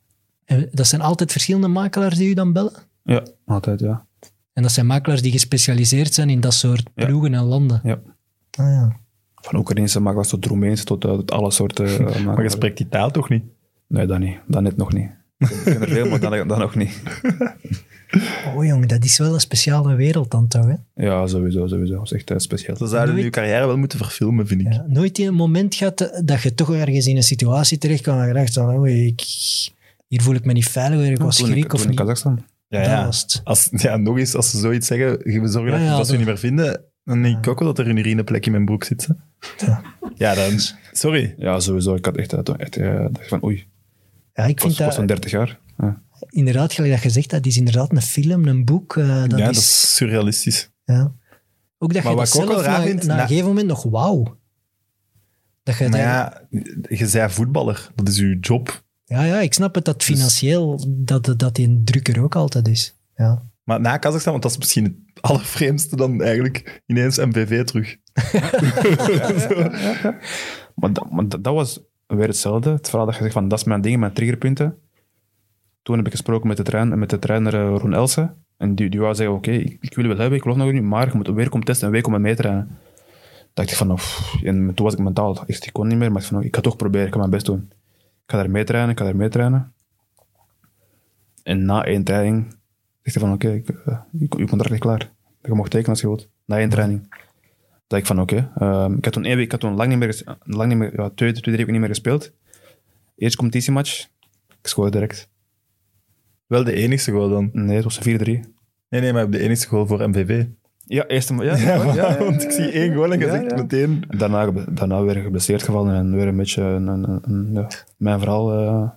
En 0.44 0.68
dat 0.72 0.86
zijn 0.86 1.00
altijd 1.00 1.32
verschillende 1.32 1.68
makelaars 1.68 2.16
die 2.16 2.28
u 2.30 2.34
dan 2.34 2.52
bellen? 2.52 2.72
Ja, 3.02 3.22
altijd, 3.44 3.80
ja. 3.80 4.06
En 4.52 4.62
dat 4.62 4.72
zijn 4.72 4.86
makelaars 4.86 5.22
die 5.22 5.32
gespecialiseerd 5.32 6.14
zijn 6.14 6.30
in 6.30 6.40
dat 6.40 6.54
soort 6.54 6.90
Ja. 6.94 7.06
ploegen 7.06 7.34
en 7.34 7.42
landen? 7.42 7.80
ja. 7.82 7.98
Ah, 8.50 8.66
ja. 8.66 8.96
Van 9.34 9.56
Oekraïnse 9.58 10.00
makelaars 10.00 10.28
tot 10.28 10.44
Roemeense 10.46 10.84
tot, 10.84 11.04
eh, 11.04 11.10
tot 11.10 11.30
alle 11.30 11.50
soorten 11.50 11.86
uh, 12.00 12.20
Maar 12.24 12.42
je 12.42 12.50
spreekt 12.50 12.76
die 12.76 12.88
taal 12.88 13.10
toch 13.10 13.28
niet? 13.28 13.44
Nee, 13.86 14.06
dat 14.06 14.18
niet. 14.18 14.38
Dat 14.46 14.62
net 14.62 14.76
nog 14.76 14.92
niet. 14.92 15.10
Ik 15.38 15.60
ken 15.64 15.80
er 15.80 15.88
veel, 15.88 16.08
maar 16.08 16.20
dat, 16.20 16.48
dat 16.48 16.58
nog 16.58 16.74
niet. 16.74 17.02
Oh 18.56 18.64
jongen, 18.64 18.88
dat 18.88 19.04
is 19.04 19.18
wel 19.18 19.34
een 19.34 19.40
speciale 19.40 19.94
wereld 19.94 20.30
dan 20.30 20.48
toch, 20.48 20.66
hè? 20.66 21.04
Ja, 21.06 21.26
sowieso, 21.26 21.66
sowieso. 21.66 21.94
Dat 21.94 22.04
is 22.04 22.12
echt 22.12 22.30
eh, 22.30 22.38
speciaal. 22.38 22.76
Ze 22.76 22.86
zouden 22.86 23.12
Nooit- 23.14 23.24
uw 23.24 23.30
carrière 23.30 23.66
wel 23.66 23.76
moeten 23.78 23.98
verfilmen, 23.98 24.46
vind 24.46 24.60
ik. 24.60 24.72
Ja, 24.72 24.84
nooit 24.88 25.18
in 25.18 25.26
een 25.26 25.34
moment 25.34 25.74
gehad 25.74 26.00
eh, 26.00 26.20
dat 26.24 26.42
je 26.42 26.54
toch 26.54 26.74
ergens 26.74 27.06
in 27.06 27.16
een 27.16 27.22
situatie 27.22 27.78
terecht 27.78 28.02
kwam 28.02 28.20
en 28.20 28.26
je 28.26 28.32
dacht 28.34 28.52
van, 28.54 28.76
oei, 28.76 29.06
ik, 29.06 29.20
hier 30.08 30.22
voel 30.22 30.34
ik 30.34 30.44
me 30.44 30.52
niet 30.52 30.68
veilig, 30.68 31.08
ik 31.08 31.18
was 31.18 31.36
toen 31.36 31.46
ik, 31.46 31.52
schrik 31.52 31.72
of 31.72 31.80
toen 31.80 31.82
in 31.82 31.88
niet. 31.88 31.98
Kazachstan. 31.98 32.42
Ja, 32.68 32.82
ja. 32.82 33.10
Als, 33.44 33.68
ja, 33.72 33.96
nog 33.96 34.18
eens, 34.18 34.34
als 34.34 34.50
ze 34.50 34.58
zoiets 34.58 34.86
zeggen, 34.86 35.18
we 35.18 35.48
zorgen 35.48 35.72
Ja, 35.72 35.78
dat, 35.78 35.86
ja, 35.88 35.96
dat 35.96 36.06
ze 36.06 36.12
je 36.12 36.18
niet 36.18 36.26
meer 36.26 36.38
vinden, 36.38 36.80
dan 37.04 37.22
denk 37.22 37.38
ik 37.38 37.48
ook 37.48 37.58
wel 37.58 37.68
dat 37.68 37.78
er 37.78 37.90
een 37.90 37.96
urineplek 37.96 38.46
in 38.46 38.52
mijn 38.52 38.64
broek 38.64 38.84
zit. 38.84 39.06
hè. 39.06 39.14
Ja. 39.66 39.82
Ja, 40.14 40.34
dan... 40.34 40.58
Sorry. 40.92 41.34
Ja, 41.38 41.60
sowieso. 41.60 41.94
Ik 41.94 42.04
had 42.04 42.16
echt, 42.16 42.32
eh, 42.32 42.40
echt 42.56 42.76
eh, 42.76 43.06
dacht 43.10 43.28
van 43.28 43.44
oei. 43.44 43.66
Ja, 44.34 44.42
ik 44.44 44.50
Ik 44.50 44.60
was, 44.60 44.66
vind 44.66 44.78
was 44.78 44.86
dat, 44.86 44.94
van 44.94 45.06
30 45.06 45.30
jaar. 45.30 45.58
Ja. 45.78 46.02
Inderdaad, 46.28 46.72
gelijk 46.72 46.92
dat 46.92 47.02
je 47.02 47.10
zegt, 47.10 47.30
dat 47.30 47.46
is 47.46 47.56
inderdaad 47.56 47.92
een 47.92 48.02
film, 48.02 48.46
een 48.46 48.64
boek. 48.64 48.96
eh, 48.96 49.22
dat 49.26 49.38
ja, 49.38 49.48
is, 49.48 49.54
dat 49.54 49.64
is 49.64 49.96
surrealistisch. 49.96 50.70
ja. 50.84 51.12
Ook 51.80 51.92
dat 51.92 52.02
Maar 52.02 52.12
je 52.12 52.18
wat 52.18 52.26
dat 52.32 52.34
ik 52.34 52.42
ook 52.42 52.48
zelf 52.50 52.64
raar 52.66 52.94
na, 53.06 53.20
een 53.22 53.28
gegeven 53.28 53.48
moment 53.48 53.66
nog 53.66 53.82
wauw. 53.82 54.36
Dat 55.62 55.76
je 55.78 55.88
Maar 55.88 56.00
ja, 56.00 56.42
je 56.88 57.06
zei 57.08 57.30
voetballer. 57.30 57.90
Dat 57.94 58.08
is 58.08 58.18
uw 58.18 58.36
job. 58.40 58.84
ja, 59.04 59.22
ja, 59.24 59.40
ik 59.40 59.54
snap 59.54 59.74
het 59.74 59.84
dat 59.84 59.98
Dus- 59.98 60.06
financieel 60.06 60.84
dat, 60.88 61.34
dat 61.36 61.54
die 61.54 61.80
drukker 61.84 62.22
ook 62.22 62.34
altijd 62.36 62.68
is. 62.68 62.96
Ja. 63.16 63.42
Maar 63.64 63.80
na 63.80 63.96
Kazachstan, 63.96 64.32
want 64.32 64.42
dat 64.44 64.52
is 64.52 64.58
misschien 64.58 64.84
het 64.84 65.22
allervreemdste 65.22 65.96
dan 65.96 66.22
eigenlijk 66.22 66.82
ineens 66.86 67.16
MVV 67.18 67.64
terug. 67.64 67.96
Maar, 70.74 70.92
dat, 70.92 71.10
maar 71.10 71.28
dat, 71.28 71.44
dat 71.44 71.54
was 71.54 71.80
weer 72.06 72.26
hetzelfde. 72.28 72.70
Het 72.70 72.88
verhaal 72.88 73.06
dat 73.06 73.14
je 73.16 73.20
zegt 73.22 73.32
van 73.34 73.48
dat 73.48 73.58
is 73.58 73.64
mijn 73.64 73.80
ding, 73.80 73.98
mijn 74.00 74.12
triggerpunten. 74.12 74.78
Toen 75.88 75.96
heb 75.96 76.06
ik 76.06 76.12
gesproken 76.12 76.48
met 76.48 76.56
de, 76.56 76.62
train, 76.62 76.98
met 76.98 77.10
de 77.10 77.18
trainer 77.18 77.54
eh, 77.54 77.76
Roen 77.78 77.94
Elsen. 77.94 78.44
En 78.56 78.74
die, 78.74 78.90
die 78.90 79.00
wou 79.00 79.14
zeggen, 79.14 79.36
oké, 79.36 79.50
ik, 79.50 79.76
ik 79.80 79.94
wil 79.94 80.06
wel 80.06 80.16
hebben, 80.16 80.36
ik 80.36 80.42
geloof 80.42 80.56
nog 80.56 80.72
niet, 80.72 80.82
maar 80.82 81.06
je 81.06 81.16
moet 81.16 81.28
weer 81.28 81.48
komen 81.48 81.66
testen 81.66 81.94
en 81.94 82.04
om 82.04 82.12
met 82.12 82.20
mee 82.20 82.34
trainen. 82.34 82.78
dacht 83.54 83.70
ik 83.70 83.76
van, 83.76 83.98
en 84.42 84.74
toen 84.74 84.84
was 84.84 84.92
ik 84.92 84.98
mentaal, 84.98 85.46
echt, 85.46 85.66
ik 85.66 85.72
kon 85.72 85.86
niet 85.86 85.98
meer, 85.98 86.12
maar 86.12 86.22
ik, 86.22 86.28
van, 86.28 86.42
ik 86.42 86.54
ga 86.54 86.60
toch 86.60 86.76
proberen, 86.76 87.06
ik 87.06 87.12
ga 87.12 87.18
mijn 87.18 87.30
best 87.30 87.46
doen. 87.46 87.68
Ik 87.98 88.30
ga 88.30 88.36
daar 88.36 88.50
mee 88.50 88.64
trainen, 88.64 88.90
ik 88.90 88.98
ga 88.98 89.04
daar 89.04 89.16
mee 89.16 89.28
trainen. 89.28 89.72
En 91.42 91.64
na 91.64 91.84
één 91.84 92.04
training 92.04 92.46
zegt 93.02 93.16
hij 93.16 93.24
van, 93.26 93.32
oké, 93.32 93.52
ik, 93.52 93.68
eh, 93.68 93.98
je, 94.12 94.18
je 94.18 94.46
contract 94.46 94.70
ligt 94.70 94.82
klaar. 94.82 95.10
Je 95.42 95.54
mag 95.54 95.68
tekenen 95.68 95.90
als 95.90 96.00
je 96.00 96.06
wilt. 96.06 96.28
Na 96.44 96.58
één 96.58 96.68
training. 96.68 97.14
dacht 97.86 98.02
ik 98.02 98.06
van, 98.06 98.20
oké. 98.20 98.52
ehm, 98.58 98.94
ik 98.94 99.04
had 99.04 99.12
toen 99.12 99.24
één 99.24 99.36
week, 99.36 99.44
ik 99.44 99.50
had 99.50 99.60
toen 99.60 99.76
lang 99.76 99.88
niet 99.88 99.98
meer, 99.98 100.22
lang 100.44 100.68
niet 100.68 100.78
meer 100.78 101.00
ja, 101.00 101.10
twee, 101.10 101.30
twee, 101.30 101.42
drie 101.42 101.56
weken 101.56 101.72
niet 101.72 101.80
meer 101.80 101.90
gespeeld. 101.90 102.32
Eerste 103.16 103.38
competitiematch, 103.38 104.08
ik 104.48 104.66
scoorde 104.66 104.90
direct. 104.90 105.28
Wel 106.48 106.64
de 106.64 106.72
enigste 106.72 107.12
goal 107.12 107.28
dan. 107.28 107.50
Nee, 107.52 107.74
het 107.74 107.84
was 107.84 108.04
een 108.04 108.46
4-3. 108.46 108.50
Nee, 108.88 109.00
nee, 109.00 109.12
maar 109.12 109.30
de 109.30 109.38
enigste 109.38 109.68
goal 109.68 109.86
voor 109.86 110.08
MVV. 110.08 110.44
Ja, 110.86 111.06
eerste 111.06 111.34
ja, 111.34 111.56
Ja, 111.56 111.94
ja, 111.94 112.18
want 112.24 112.42
ik 112.42 112.50
zie 112.50 112.70
één 112.70 112.94
goal 112.94 113.12
en 113.12 113.18
je 113.18 113.28
zegt 113.28 113.56
meteen... 113.56 114.04
Daarna, 114.08 114.50
daarna 114.50 115.02
weer 115.02 115.22
geblesseerd 115.22 115.62
gevallen 115.62 115.94
en 115.94 116.14
weer 116.14 116.26
een 116.26 116.36
beetje 116.36 116.62
een, 116.62 116.86
een, 116.86 117.66
mijn 117.96 118.18
verhaal 118.18 118.52
eh, 118.52 118.90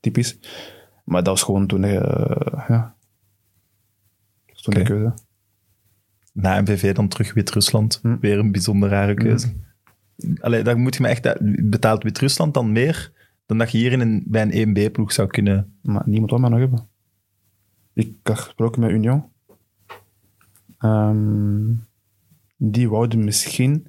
typisch. 0.00 0.38
Maar 1.04 1.22
dat 1.22 1.32
was 1.32 1.42
gewoon 1.42 1.66
toen, 1.66 1.84
eh, 1.84 2.64
ja. 2.68 2.94
Toen 4.62 4.74
Oké. 4.74 4.78
de 4.78 4.82
keuze. 4.82 5.14
Na 6.32 6.60
MVV 6.60 6.94
dan 6.94 7.08
terug 7.08 7.34
Wit-Rusland. 7.34 7.98
Hm. 8.02 8.16
Weer 8.20 8.38
een 8.38 8.52
bijzonder 8.52 8.88
rare 8.88 9.14
keuze. 9.14 9.52
Allee, 10.40 10.62
daar 10.62 10.78
moet 10.78 10.94
je 10.94 11.02
me 11.02 11.08
echt... 11.08 11.36
Betaalt 11.68 12.02
Wit-Rusland 12.02 12.54
dan 12.54 12.72
meer 12.72 13.12
dan 13.48 13.58
dat 13.58 13.70
je 13.70 13.78
hier 13.78 13.92
in 13.92 14.00
een, 14.00 14.24
bij 14.26 14.42
een 14.52 14.76
1B-ploeg 14.76 15.12
zou 15.12 15.28
kunnen... 15.28 15.78
Maar 15.82 16.02
niemand 16.04 16.30
wil 16.30 16.40
mij 16.40 16.50
nog 16.50 16.58
hebben. 16.58 16.88
Ik 17.94 18.16
had 18.22 18.38
gesproken 18.38 18.80
met 18.80 18.90
Union. 18.90 19.24
Ehm, 20.78 21.72
die 22.56 22.88
wouden 22.88 23.24
misschien, 23.24 23.86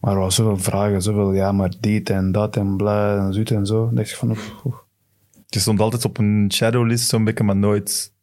maar 0.00 0.12
er 0.12 0.18
was 0.18 0.34
zoveel 0.34 0.58
vragen, 0.58 1.02
zoveel 1.02 1.32
ja, 1.32 1.52
maar 1.52 1.72
dit 1.80 2.10
en 2.10 2.32
dat 2.32 2.56
en 2.56 2.76
bla 2.76 3.26
en 3.26 3.34
zoet 3.34 3.50
en 3.50 3.66
zo. 3.66 3.84
Dan 3.84 3.94
dacht 3.94 4.10
ik 4.10 4.16
van, 4.16 4.30
oef. 4.30 4.84
Je 5.46 5.58
stond 5.58 5.80
altijd 5.80 6.04
op 6.04 6.18
een 6.18 6.50
shadowlist 6.52 7.08
zo'n 7.08 7.24
beetje, 7.24 7.44
maar 7.44 7.56
nooit... 7.56 8.14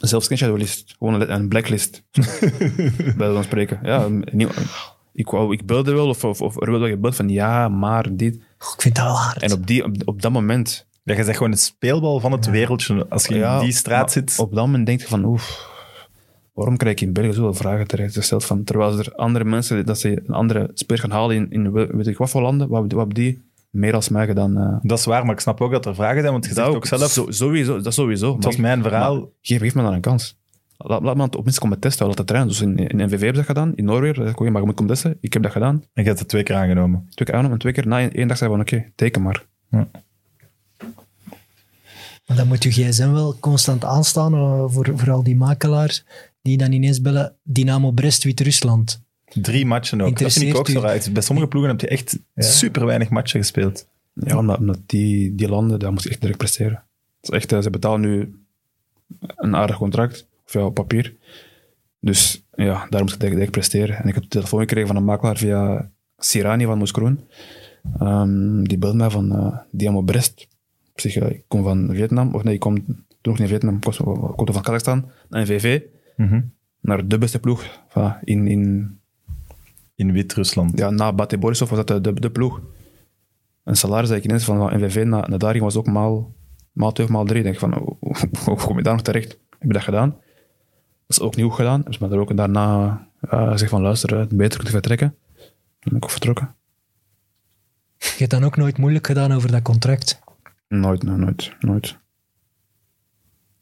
Zelfs 0.00 0.26
geen 0.26 0.38
shadowlist, 0.38 0.94
gewoon 0.98 1.30
een, 1.30 1.48
blacklist. 1.48 2.04
Bij 3.16 3.32
van 3.32 3.44
spreken. 3.44 3.78
Ja, 3.82 4.08
nie- 4.08 4.46
ik, 5.12 5.30
wou, 5.30 5.52
ik 5.52 5.66
belde 5.66 5.92
wel, 5.92 6.08
of, 6.08 6.24
of, 6.24 6.40
of 6.40 6.60
er 6.60 6.70
werd 6.70 6.82
wel 6.82 6.90
gebeld 6.90 7.16
van 7.16 7.28
ja, 7.28 7.68
maar 7.68 8.16
dit. 8.16 8.40
Ik 8.74 8.82
vind 8.82 8.94
dat 8.96 9.04
wel 9.04 9.14
hard. 9.16 9.42
En 9.42 9.52
op, 9.52 9.66
die, 9.66 9.84
op, 9.84 9.96
op 10.04 10.22
dat 10.22 10.32
moment, 10.32 10.86
Ja, 11.02 11.14
je 11.16 11.24
zegt 11.24 11.36
gewoon 11.36 11.52
een 11.52 11.58
speelbal 11.58 12.20
van 12.20 12.32
het 12.32 12.46
wereldje. 12.46 13.06
Als 13.08 13.26
je 13.26 13.34
ja, 13.34 13.54
in 13.58 13.64
die 13.64 13.72
straat 13.72 14.12
zit... 14.12 14.34
Op 14.38 14.54
dat 14.54 14.64
moment 14.66 14.86
denk 14.86 15.00
je 15.00 15.06
van, 15.06 15.24
oef, 15.24 15.70
waarom 16.54 16.76
krijg 16.76 16.94
ik 16.94 17.00
in 17.00 17.12
België 17.12 17.32
zoveel 17.32 17.54
vragen 17.54 17.86
terecht 17.86 18.14
gesteld 18.14 18.44
van, 18.44 18.64
terwijl 18.64 18.98
er 18.98 19.14
andere 19.14 19.44
mensen, 19.44 19.86
dat 19.86 19.98
ze 19.98 20.22
een 20.26 20.34
andere 20.34 20.70
speler 20.74 21.02
gaan 21.02 21.10
halen 21.10 21.36
in, 21.36 21.50
in 21.50 21.72
weet 21.72 22.06
ik 22.06 22.16
wat 22.16 22.30
voor 22.30 22.42
landen, 22.42 22.68
wat, 22.68 22.92
wat 22.92 23.14
die 23.14 23.42
meer 23.70 23.94
als 23.94 24.08
mij 24.08 24.26
gedaan? 24.26 24.56
eh. 24.56 24.76
Dat 24.82 24.98
is 24.98 25.04
waar, 25.04 25.24
maar 25.24 25.34
ik 25.34 25.40
snap 25.40 25.60
ook 25.60 25.72
dat 25.72 25.86
er 25.86 25.94
vragen 25.94 26.20
zijn, 26.20 26.32
want 26.32 26.44
je 26.46 26.52
zegt 26.52 26.66
Dat 26.66 26.76
ook 26.76 26.86
zelf... 26.86 27.10
Zo- 27.10 27.30
sowieso, 27.30 27.80
dat 27.80 27.94
sowieso. 27.94 28.34
Het 28.34 28.44
was 28.44 28.56
mijn 28.56 28.82
verhaal. 28.82 29.14
Maar 29.18 29.26
geef, 29.40 29.60
geef 29.60 29.74
me 29.74 29.82
dan 29.82 29.92
een 29.92 30.00
kans. 30.00 30.40
Laat, 30.84 31.02
laat 31.02 31.16
me 31.16 31.22
op 31.22 31.44
minst 31.44 31.58
komen 31.58 31.78
testen, 31.78 32.06
laat 32.06 32.18
het 32.18 32.26
trainen. 32.26 32.50
Dus 32.50 32.60
in, 32.60 32.76
in 32.76 32.96
NVV 32.96 33.20
heb 33.20 33.30
ik 33.30 33.34
dat 33.34 33.44
gedaan, 33.44 33.74
in 33.74 33.84
Noorwegen. 33.84 34.24
Dat 34.24 34.40
ik, 34.40 34.50
maar 34.50 34.60
je 34.60 34.66
moet 34.66 34.74
komen 34.74 34.92
testen. 34.92 35.18
Ik 35.20 35.32
heb 35.32 35.42
dat 35.42 35.52
gedaan. 35.52 35.74
En 35.74 36.02
je 36.02 36.08
hebt 36.08 36.18
het 36.18 36.28
twee 36.28 36.42
keer 36.42 36.56
aangenomen. 36.56 37.06
Twee 37.10 37.26
keer 37.26 37.34
aangenomen 37.34 37.52
en 37.52 37.58
twee 37.58 37.72
keer 37.72 37.86
na 37.86 37.98
één, 37.98 38.12
één 38.12 38.28
dag 38.28 38.36
zei 38.36 38.50
van 38.50 38.60
oké, 38.60 38.92
teken 38.94 39.22
maar. 39.22 39.46
Maar 42.26 42.36
dan 42.36 42.46
moet 42.46 42.62
je 42.62 42.70
gsm 42.70 43.10
wel 43.10 43.38
constant 43.38 43.84
aanstaan 43.84 44.34
eh, 44.34 44.64
voor, 44.66 44.92
voor 44.94 45.10
al 45.10 45.22
die 45.22 45.36
makelaars 45.36 46.04
die 46.42 46.56
dan 46.56 46.72
ineens 46.72 47.00
bellen 47.00 47.36
Dynamo 47.42 47.90
Brest, 47.90 48.24
Wit-Rusland. 48.24 49.02
Drie 49.24 49.66
matchen 49.66 50.00
ook. 50.00 50.18
Dat 50.18 50.32
vind 50.32 50.44
ik 50.44 50.56
ook 50.56 50.66
zo 50.66 50.72
Interesseert 50.72 51.04
raar. 51.04 51.12
Bij 51.12 51.22
sommige 51.22 51.48
ploegen 51.48 51.70
heb 51.70 51.80
je 51.80 51.88
echt 51.88 52.18
super 52.36 52.86
weinig 52.86 53.10
matchen 53.10 53.40
gespeeld. 53.40 53.86
Ja, 54.14 54.38
omdat, 54.38 54.58
omdat 54.58 54.78
die, 54.86 55.34
die 55.34 55.48
landen, 55.48 55.78
daar 55.78 55.92
moet 55.92 56.02
je 56.02 56.08
echt 56.08 56.20
direct 56.20 56.38
presteren. 56.38 56.84
Het 57.20 57.30
is 57.30 57.36
echt, 57.36 57.52
eh, 57.52 57.60
ze 57.60 57.70
betalen 57.70 58.00
nu 58.00 58.44
een 59.36 59.56
aardig 59.56 59.76
contract, 59.76 60.26
op 60.60 60.74
papier. 60.74 61.14
Dus 62.00 62.44
ja, 62.54 62.86
daar 62.90 63.00
moet 63.02 63.12
ik 63.12 63.20
direct, 63.20 63.50
presteren. 63.50 63.96
En 63.96 64.08
ik 64.08 64.14
heb 64.14 64.22
de 64.22 64.28
telefoon 64.28 64.60
gekregen 64.60 64.86
van 64.88 64.96
een 64.96 65.04
makelaar 65.04 65.36
via 65.36 65.90
Sirani 66.18 66.64
van 66.64 66.78
Moeskroen. 66.78 67.20
Ehm, 67.98 68.62
die 68.62 68.78
belde 68.78 68.96
mij 68.96 69.10
van 69.10 69.32
eh 69.32 69.58
Dynamo 69.70 70.02
Brest. 70.02 70.48
Ik 70.94 71.00
zeg, 71.00 71.14
ja, 71.14 71.26
ik 71.26 71.44
kom 71.48 71.62
van 71.62 71.88
Vietnam, 71.92 72.34
of 72.34 72.42
nee, 72.42 72.54
ik 72.54 72.60
kom 72.60 72.74
toen 72.84 72.94
nog 73.32 73.38
niet 73.38 73.48
van 73.48 73.58
Vietnam, 73.58 73.76
ik 73.76 73.84
ik 73.86 74.36
kom 74.36 74.52
van 74.52 74.62
Kazachstan, 74.62 75.10
naar 75.28 75.42
NVV, 75.42 75.80
Mhm. 76.16 76.40
naar 76.80 77.08
de 77.08 77.18
beste 77.18 77.38
ploeg 77.38 77.64
Enfin, 77.94 78.14
in, 78.24 78.46
in, 78.46 78.98
In 79.94 80.12
Wit-Rusland. 80.12 80.78
ja, 80.78 80.90
na 80.90 81.12
Bate 81.12 81.38
Borisov 81.38 81.70
was 81.70 81.78
dat 81.84 81.88
de, 82.04 82.12
de, 82.12 82.20
de 82.20 82.30
ploeg. 82.30 82.60
Een 83.64 83.76
salaris 83.76 84.08
dat 84.08 84.18
ik 84.18 84.24
ineens 84.24 84.44
van, 84.44 84.56
van 84.56 84.76
NVV 84.80 85.04
naar, 85.04 85.28
naar 85.28 85.38
daar 85.38 85.50
ging, 85.52 85.62
was 85.64 85.76
ook 85.76 85.86
maal, 85.86 86.34
maal 86.72 86.92
twee 86.92 87.06
of 87.06 87.12
maal 87.12 87.24
drie. 87.24 87.38
Ik 87.38 87.44
denk 87.44 87.58
van, 87.58 87.74
hoe, 87.78 87.96
hoe- 88.00 88.28
hoe 88.44 88.56
kom 88.56 88.76
je 88.76 88.82
daar 88.82 88.92
nog 88.94 89.02
terecht? 89.02 89.30
Heb 89.58 89.62
je 89.68 89.72
dat 89.72 89.82
gedaan? 89.82 90.16
Dat 91.06 91.16
is 91.16 91.20
ook 91.20 91.36
niet 91.36 91.44
goed 91.44 91.54
gedaan. 91.54 91.82
Dus 91.82 91.98
maar 91.98 92.10
er 92.10 92.18
ook 92.18 92.36
daarna 92.36 93.06
ja, 93.30 93.50
gezegd 93.50 93.70
van, 93.70 93.82
luister, 93.82 94.18
het 94.18 94.36
beter 94.36 94.58
kunt 94.58 94.70
vertrekken. 94.70 95.14
Dan 95.36 95.44
ben 95.78 95.96
ik 95.96 96.04
ook 96.04 96.10
vertrokken. 96.10 96.54
Je 97.98 98.14
hebt 98.18 98.30
dan 98.30 98.44
ook 98.44 98.56
nooit 98.56 98.78
moeilijk 98.78 99.06
gedaan 99.06 99.32
over 99.32 99.50
dat 99.50 99.62
contract. 99.62 100.20
Nooit, 100.68 101.02
nee, 101.02 101.16
nooit, 101.16 101.56
nooit. 101.60 101.86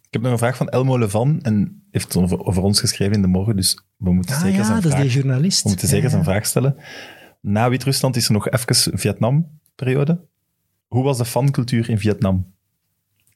Ik 0.06 0.16
heb 0.16 0.22
nog 0.22 0.32
een 0.32 0.38
vraag 0.38 0.56
van 0.56 0.68
Elmo 0.68 0.98
Levan 0.98 1.40
en 1.42 1.82
heeft 1.90 2.14
het 2.14 2.22
over, 2.22 2.44
over 2.44 2.62
ons 2.62 2.80
geschreven 2.80 3.14
in 3.14 3.22
de 3.22 3.28
morgen, 3.28 3.56
dus 3.56 3.84
we 3.96 4.12
moeten 4.12 4.34
Ah 4.34 4.40
zeker 4.40 4.58
ja, 4.58 4.64
zijn 4.64 4.76
dat 4.76 4.84
is 4.84 4.90
vraag, 4.90 5.02
die 5.02 5.12
journalist. 5.12 5.62
we 5.62 5.68
moeten 5.68 5.88
zeker 5.88 6.04
Ja, 6.04 6.10
zijn 6.10 6.22
ja. 6.22 6.30
vraag 6.30 6.46
stellen. 6.46 6.76
Na 7.40 7.68
Wit-Rusland 7.68 8.16
is 8.16 8.26
er 8.26 8.32
nog 8.32 8.48
even 8.50 8.98
Vietnam-periode. 8.98 10.20
Hoe 10.86 11.02
was 11.04 11.18
de 11.18 11.24
fancultuur 11.24 11.88
in 11.90 11.98
Vietnam? 11.98 12.54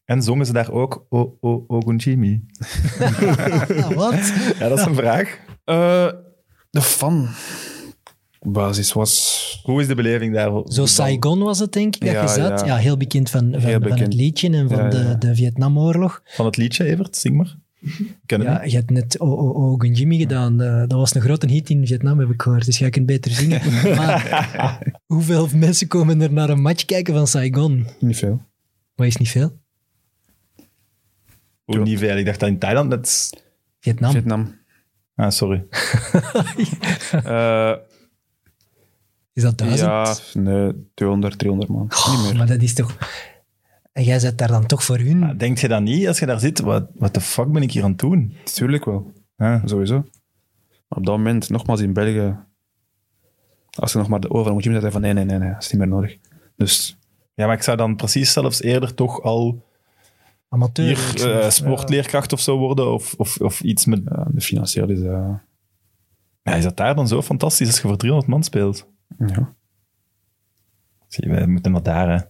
En 0.04 0.22
zongen 0.22 0.46
ze 0.46 0.52
daar 0.52 0.70
ook 0.70 1.06
O 1.08 1.36
O 1.40 1.64
Ogunjimi? 1.66 2.44
Wat? 3.94 4.32
Ja, 4.58 4.68
dat 4.68 4.78
is 4.78 4.84
een 4.84 4.94
vraag. 4.94 5.38
Eh, 5.64 6.08
de 6.70 6.82
fan 6.82 7.28
basis 8.40 8.92
was... 8.92 9.60
Hoe 9.62 9.80
is 9.80 9.86
de 9.86 9.94
beleving 9.94 10.34
daar? 10.34 10.62
Zo 10.64 10.86
Saigon 10.86 11.38
was 11.38 11.58
het, 11.58 11.72
denk 11.72 11.94
ik, 11.94 12.00
dat 12.00 12.10
Ja, 12.10 12.22
je 12.22 12.28
zat. 12.28 12.60
Ja. 12.60 12.66
ja. 12.66 12.76
heel 12.76 12.96
bekend 12.96 13.30
van, 13.30 13.50
van, 13.52 13.60
Heel 13.60 13.70
van 13.72 13.80
bekend. 13.80 14.00
het 14.00 14.14
liedje 14.14 14.50
en 14.50 14.68
van 14.68 14.78
Ja, 14.78 14.88
de, 14.88 14.98
ja. 14.98 15.14
de 15.14 15.34
Vietnamoorlog. 15.34 16.22
Van 16.24 16.46
het 16.46 16.56
liedje, 16.56 16.84
Evert? 16.84 17.16
Zing 17.16 17.36
maar. 17.36 17.56
Ken 18.26 18.42
Ja, 18.42 18.64
je 18.64 18.76
hebt 18.76 18.90
net 18.90 19.20
O 19.20 19.26
O 19.26 19.52
O 19.54 19.84
Jimmy 19.86 20.18
gedaan. 20.18 20.60
Eh, 20.60 20.78
dat 20.78 20.92
was 20.92 21.14
een 21.14 21.20
grote 21.20 21.46
hit 21.46 21.70
in 21.70 21.86
Vietnam, 21.86 22.18
heb 22.18 22.30
ik 22.30 22.42
gehoord. 22.42 22.64
Dus 22.64 22.78
jij 22.78 22.90
kunt 22.90 23.06
beter 23.06 23.30
zingen. 23.30 23.60
maar 23.96 25.02
hoeveel 25.06 25.48
mensen 25.54 25.86
komen 25.88 26.20
er 26.20 26.32
naar 26.32 26.50
een 26.50 26.60
match 26.60 26.84
kijken 26.84 27.14
van 27.14 27.26
Saigon? 27.26 27.86
Niet 28.00 28.16
veel. 28.16 28.42
Maar 28.94 29.06
is 29.06 29.16
niet 29.16 29.28
veel. 29.28 29.62
Hoe 31.64 31.78
niet 31.78 31.98
veel. 31.98 32.16
Ik 32.16 32.26
dacht 32.26 32.40
dat 32.40 32.48
in 32.48 32.58
Thailand 32.58 32.88
net... 32.88 33.32
Vietnam. 33.80 34.10
Vietnam. 34.12 34.54
Ah, 35.14 35.30
sorry. 35.30 35.66
Eh, 37.24 37.74
Is 39.32 39.42
dat 39.42 39.58
duizend? 39.58 39.80
ja, 39.90 40.14
nee, 40.40 40.72
200, 40.94 41.38
300 41.38 41.70
man. 41.70 41.82
Oh, 41.90 42.10
Niet 42.14 42.22
meer. 42.26 42.36
maar 42.36 42.46
dat 42.46 42.62
is 42.62 42.74
toch... 42.74 42.96
En 43.92 44.04
jij 44.04 44.18
zit 44.18 44.38
daar 44.38 44.48
dan 44.48 44.66
toch 44.66 44.84
voor 44.84 44.98
hun? 44.98 45.22
Ah, 45.22 45.38
Denk 45.38 45.58
je 45.58 45.68
dat 45.68 45.82
niet 45.82 46.06
als 46.08 46.18
je 46.18 46.26
daar 46.26 46.40
zit? 46.40 46.60
Wat 46.60 46.90
what 46.94 47.12
the 47.12 47.20
fuck 47.20 47.52
ben 47.52 47.62
ik 47.62 47.72
hier 47.72 47.82
aan 47.82 47.90
het 47.90 47.98
doen? 47.98 48.34
Tuurlijk 48.44 48.84
wel. 48.84 49.12
Ah. 49.36 49.62
Sowieso. 49.64 49.94
Maar 50.88 50.98
op 50.98 51.06
dat 51.06 51.16
moment, 51.16 51.48
nogmaals 51.50 51.80
in 51.80 51.92
België, 51.92 52.36
als 53.70 53.92
je 53.92 53.98
nog 53.98 54.08
maar 54.08 54.20
de 54.20 54.30
overal 54.30 54.54
moet 54.54 54.64
je 54.64 54.70
zeggen 54.72 54.92
van 54.92 55.00
nee, 55.00 55.12
nee, 55.12 55.24
nee, 55.24 55.38
nee, 55.38 55.52
dat 55.52 55.62
is 55.62 55.70
niet 55.72 55.80
meer 55.80 55.90
nodig. 55.90 56.16
Dus 56.56 56.98
Ja, 57.34 57.46
maar 57.46 57.56
ik 57.56 57.62
zou 57.62 57.76
dan 57.76 57.96
precies 57.96 58.32
zelfs 58.32 58.62
eerder 58.62 58.94
toch 58.94 59.22
al 59.22 59.64
Amateur. 60.48 60.86
hier 61.14 61.38
eh, 61.40 61.50
sportleerkracht 61.50 62.32
of 62.32 62.40
zo 62.40 62.58
worden, 62.58 62.92
of, 62.92 63.14
of, 63.16 63.36
of 63.40 63.60
iets 63.60 63.84
met... 63.86 64.00
ja, 64.04 64.26
de 64.32 64.40
financieel 64.40 64.88
is... 64.90 65.00
eh, 65.00 65.34
Ja, 66.42 66.54
is 66.54 66.64
dat 66.64 66.76
daar 66.76 66.94
dan 66.94 67.08
zo 67.08 67.22
fantastisch 67.22 67.66
als 67.66 67.76
je 67.76 67.82
voor 67.88 67.96
300 67.96 68.30
man 68.30 68.42
speelt? 68.42 68.86
ja. 69.26 69.54
Zie, 71.08 71.28
wij 71.30 71.46
moeten 71.46 71.72
naar 71.72 71.82
daar, 71.82 72.08
hè. 72.18 72.22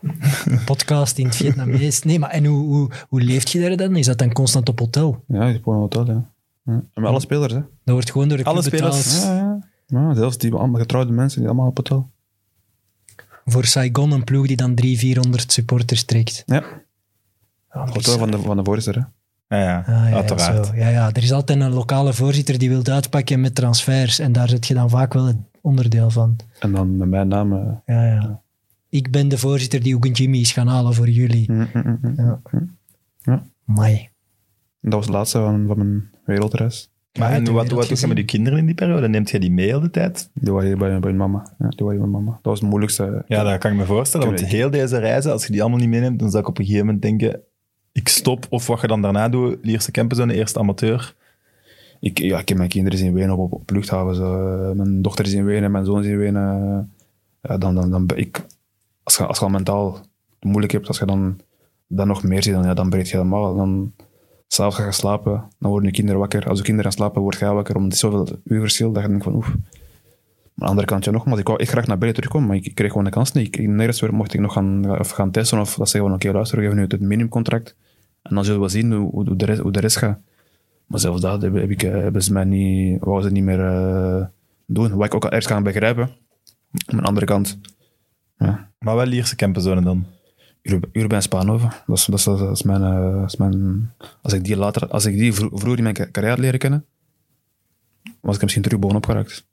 podcast 0.64 1.18
in 1.18 1.24
het 1.26 1.36
Vietnamees. 1.36 2.02
Nee, 2.02 2.18
maar 2.18 2.30
en 2.30 2.44
hoe, 2.44 2.66
hoe, 2.66 2.90
hoe 3.08 3.20
leeft 3.20 3.50
je 3.50 3.60
daar 3.60 3.76
dan? 3.76 3.96
Is 3.96 4.06
dat 4.06 4.18
dan 4.18 4.32
constant 4.32 4.68
op 4.68 4.78
hotel? 4.78 5.24
ja, 5.28 5.46
je 5.46 5.54
gewoon 5.54 5.74
een 5.74 5.80
hotel, 5.80 6.06
ja. 6.06 6.30
ja. 6.64 6.72
En 6.72 6.88
met 6.94 7.04
alle 7.04 7.20
spelers, 7.20 7.52
hè. 7.52 7.58
Dat 7.60 7.68
wordt 7.94 8.10
gewoon 8.10 8.28
door 8.28 8.38
de 8.38 8.44
Alle 8.44 8.60
club 8.60 8.74
spelers? 8.74 9.04
betaald. 9.20 9.22
Ja, 9.22 9.60
ja. 9.86 10.08
ja 10.08 10.14
zelfs 10.14 10.38
die 10.38 10.54
allemaal 10.54 10.80
getrouwde 10.80 11.12
mensen, 11.12 11.38
die 11.40 11.48
allemaal 11.48 11.68
op 11.68 11.76
hotel. 11.76 12.10
Voor 13.44 13.64
Saigon 13.64 14.10
een 14.12 14.24
ploeg 14.24 14.46
die 14.46 14.56
dan 14.56 14.74
300, 14.74 15.00
400 15.06 15.52
supporters 15.52 16.04
trekt. 16.04 16.42
Ja, 16.46 16.64
Ja, 17.74 17.86
hotel 17.92 18.18
van 18.18 18.30
de, 18.30 18.38
van 18.38 18.56
de 18.56 18.64
voorzitter, 18.64 19.02
hè. 19.02 19.08
Ja, 19.56 19.62
ja, 19.62 19.78
Ah, 19.78 19.86
ja, 19.86 20.08
ja, 20.08 20.14
uiteraard. 20.14 20.70
Ja, 20.74 20.88
ja, 20.88 21.08
er 21.12 21.22
is 21.22 21.32
altijd 21.32 21.60
een 21.60 21.72
lokale 21.72 22.12
voorzitter 22.12 22.58
die 22.58 22.68
wil 22.68 22.84
uitpakken 22.84 23.40
met 23.40 23.54
transfers. 23.54 24.18
En 24.18 24.32
daar 24.32 24.48
zit 24.48 24.66
je 24.66 24.74
dan 24.74 24.90
vaak 24.90 25.12
wel 25.12 25.28
een 25.28 25.46
onderdeel 25.60 26.10
van. 26.10 26.36
En 26.60 26.72
dan 26.72 26.96
met 26.96 27.08
mijn 27.08 27.28
naam... 27.28 27.52
eh, 27.52 27.72
Ja, 27.86 28.04
ja. 28.06 28.40
Ik 28.88 29.10
ben 29.10 29.28
de 29.28 29.38
voorzitter 29.38 29.82
die 29.82 29.96
Ogun 29.96 30.12
Jimmy 30.12 30.38
is 30.38 30.52
gaan 30.52 30.66
halen 30.66 30.94
voor 30.94 31.08
jullie. 31.08 31.52
mm, 31.52 31.68
mm, 31.72 31.82
mm, 31.84 31.98
mm. 32.02 32.14
Ja. 32.16 32.40
Ja. 33.22 33.42
Mai. 33.64 34.08
Dat 34.80 34.92
was 34.92 35.04
het 35.04 35.14
laatste 35.14 35.38
van, 35.38 35.64
van 35.66 35.78
mijn 35.78 36.10
wereldreis. 36.24 36.90
Maar 37.18 37.30
Ja, 37.30 37.36
en 37.36 37.44
wat, 37.44 37.68
wat 37.70 37.88
doe 37.88 37.98
je 37.98 38.06
met 38.06 38.16
je 38.16 38.24
kinderen 38.24 38.58
in 38.58 38.66
die 38.66 38.74
periode? 38.74 39.08
Neemt 39.08 39.30
jij 39.30 39.40
die 39.40 39.50
mee 39.50 39.74
al 39.74 39.80
de 39.80 39.90
tijd? 39.90 40.30
Die 40.34 40.52
waren 40.52 40.66
hier 40.68 40.78
bij, 40.78 40.98
bij 41.00 41.12
mama. 41.12 41.38
Ja, 41.58 41.68
die 41.68 41.84
waren 41.86 42.00
hier 42.00 42.10
bij 42.10 42.20
mama. 42.20 42.30
Dat 42.30 42.40
was 42.42 42.60
het 42.60 42.68
moeilijkste. 42.68 43.24
Ja, 43.26 43.42
dat 43.42 43.58
kan 43.58 43.70
ik 43.72 43.76
me 43.76 43.84
voorstellen. 43.84 44.26
Want 44.26 44.40
heel 44.44 44.70
deze 44.70 44.98
reizen, 44.98 45.32
als 45.32 45.46
je 45.46 45.52
die 45.52 45.60
allemaal 45.60 45.78
niet 45.80 45.88
meeneemt, 45.88 46.18
dan 46.18 46.30
zou 46.30 46.42
ik 46.42 46.48
op 46.48 46.58
een 46.58 46.64
gegeven 46.64 46.86
moment 46.86 47.02
denken, 47.02 47.40
ik 47.92 48.08
stop. 48.08 48.46
Of 48.48 48.66
wat 48.66 48.80
je 48.80 48.86
dan 48.86 49.02
daarna 49.02 49.28
doet, 49.28 49.58
Lierse 49.62 49.90
Campenzone, 49.90 50.34
eerst 50.34 50.58
amateur. 50.58 51.14
Ik, 52.00 52.18
ja, 52.18 52.38
ik 52.38 52.48
heb 52.48 52.58
mijn 52.58 52.68
kinderen 52.68 52.98
zien 52.98 53.12
wenen 53.12 53.36
op, 53.36 53.52
op 53.52 53.70
luchthaven. 53.70 54.14
Zo. 54.14 54.56
Eh, 54.56 54.76
Mijn 54.76 55.02
dochter 55.02 55.24
is 55.24 55.32
in 55.32 55.44
wenen, 55.44 55.70
mijn 55.70 55.84
zoon 55.84 56.00
is 56.00 56.06
in 56.06 56.18
wenen. 56.18 56.92
Ja, 57.42 57.58
dan, 57.58 57.74
dan, 57.74 57.90
dan 57.90 58.08
ik, 58.14 58.46
als, 59.02 59.16
je, 59.16 59.26
als 59.26 59.38
je 59.38 59.44
al 59.44 59.50
mentaal 59.50 60.00
moeilijk 60.40 60.72
hebt, 60.72 60.88
als 60.88 60.98
je 60.98 61.06
dan, 61.06 61.40
dan 61.86 62.06
nog 62.06 62.22
meer 62.22 62.42
ziet, 62.42 62.52
dan, 62.54 62.64
ja, 62.64 62.74
dan 62.74 62.90
breekt 62.90 63.08
je 63.08 63.16
helemaal. 63.16 63.56
Dan, 63.56 63.92
s'avonds 64.46 64.76
ga 64.76 64.84
je 64.84 64.92
slapen, 64.92 65.44
dan 65.58 65.70
worden 65.70 65.88
je 65.88 65.94
kinderen 65.94 66.20
wakker. 66.20 66.48
Als 66.48 66.58
je 66.58 66.64
kinderen 66.64 66.90
gaan 66.90 67.00
slapen, 67.00 67.22
word 67.22 67.38
jij 67.38 67.52
wakker, 67.52 67.86
is 67.86 67.98
zoveel 67.98 68.28
uurverschil, 68.44 68.92
dat 68.92 69.02
je 69.02 69.08
denkt 69.08 69.24
van 69.24 69.34
oef. 69.34 69.54
Aan 70.60 70.66
de 70.66 70.72
andere 70.72 70.86
kant, 70.86 71.04
ja, 71.04 71.10
nogmaals, 71.10 71.38
ik 71.40 71.46
wou 71.46 71.58
echt 71.60 71.70
graag 71.70 71.86
naar 71.86 71.98
België 71.98 72.14
terugkomen, 72.14 72.48
maar 72.48 72.56
ik, 72.56 72.74
kreeg 72.74 72.88
gewoon 72.90 73.04
de 73.04 73.10
kans 73.10 73.32
niet. 73.32 73.46
Ik, 73.56 73.68
nergens 73.68 74.00
weer 74.00 74.14
mocht 74.14 74.34
ik 74.34 74.40
nog 74.40 74.52
gaan, 74.52 74.98
of 74.98 75.10
gaan 75.10 75.30
testen, 75.30 75.58
of 75.60 75.74
dat 75.74 75.88
zeggen 75.88 76.10
van 76.10 76.18
oké, 76.18 76.32
luister, 76.32 76.56
we 76.58 76.62
geven 76.62 76.76
nu 76.78 76.82
het 76.88 77.00
minimumcontract. 77.00 77.76
En 78.22 78.34
dan 78.34 78.44
zullen 78.44 78.60
we 78.60 78.68
zien 78.68 78.92
hoe, 78.92 79.10
hoe, 79.10 79.36
de, 79.36 79.44
rest, 79.44 79.60
hoe 79.60 79.72
de 79.72 79.80
rest 79.80 79.96
gaat. 79.96 80.18
Maar 80.86 81.00
zelfs 81.00 81.20
dat 81.20 81.42
heb, 81.42 81.54
heb 81.54 81.70
ik, 81.70 81.82
eh, 81.82 81.90
hebben 81.90 82.22
ze 82.22 82.32
mij 82.32 82.44
niet, 82.44 83.00
wou 83.04 83.22
ze 83.22 83.30
niet 83.30 83.42
meer 83.44 83.60
eh, 83.66 84.24
doen. 84.66 84.94
Wat 84.96 85.06
ik 85.06 85.14
ook 85.14 85.24
al 85.24 85.30
ergens 85.30 85.46
kan 85.52 85.62
begrijpen. 85.62 86.10
Aan 86.86 86.96
de 86.98 87.02
andere 87.02 87.26
kant, 87.26 87.58
ja, 88.38 88.70
Maar 88.78 88.96
wel 88.96 89.06
Lierse 89.06 89.36
Campenzone 89.36 89.82
dan. 89.82 90.04
Ur- 90.62 90.88
Urban 90.92 91.22
Spaanhoven. 91.22 91.72
Dat 91.86 91.96
is, 91.96 92.04
dat, 92.04 92.18
is, 92.18 92.24
dat, 92.24 92.50
is 92.50 92.62
mijn, 92.62 93.22
is 93.24 93.36
mijn... 93.36 93.90
Als 94.22 94.32
ik 94.32 94.44
die, 94.44 94.56
later, 94.56 94.88
als 94.88 95.04
ik 95.04 95.16
die 95.18 95.32
vro- 95.32 95.48
vroeger 95.48 95.76
in 95.76 95.82
mijn 95.82 95.94
ca- 95.94 96.10
carrière 96.10 96.34
had 96.34 96.44
leren 96.44 96.58
kennen, 96.58 96.84
was 98.20 98.34
ik 98.36 98.42
misschien 98.42 98.62
terug 98.62 98.78
bovenop 98.78 99.06
geraakt. 99.06 99.48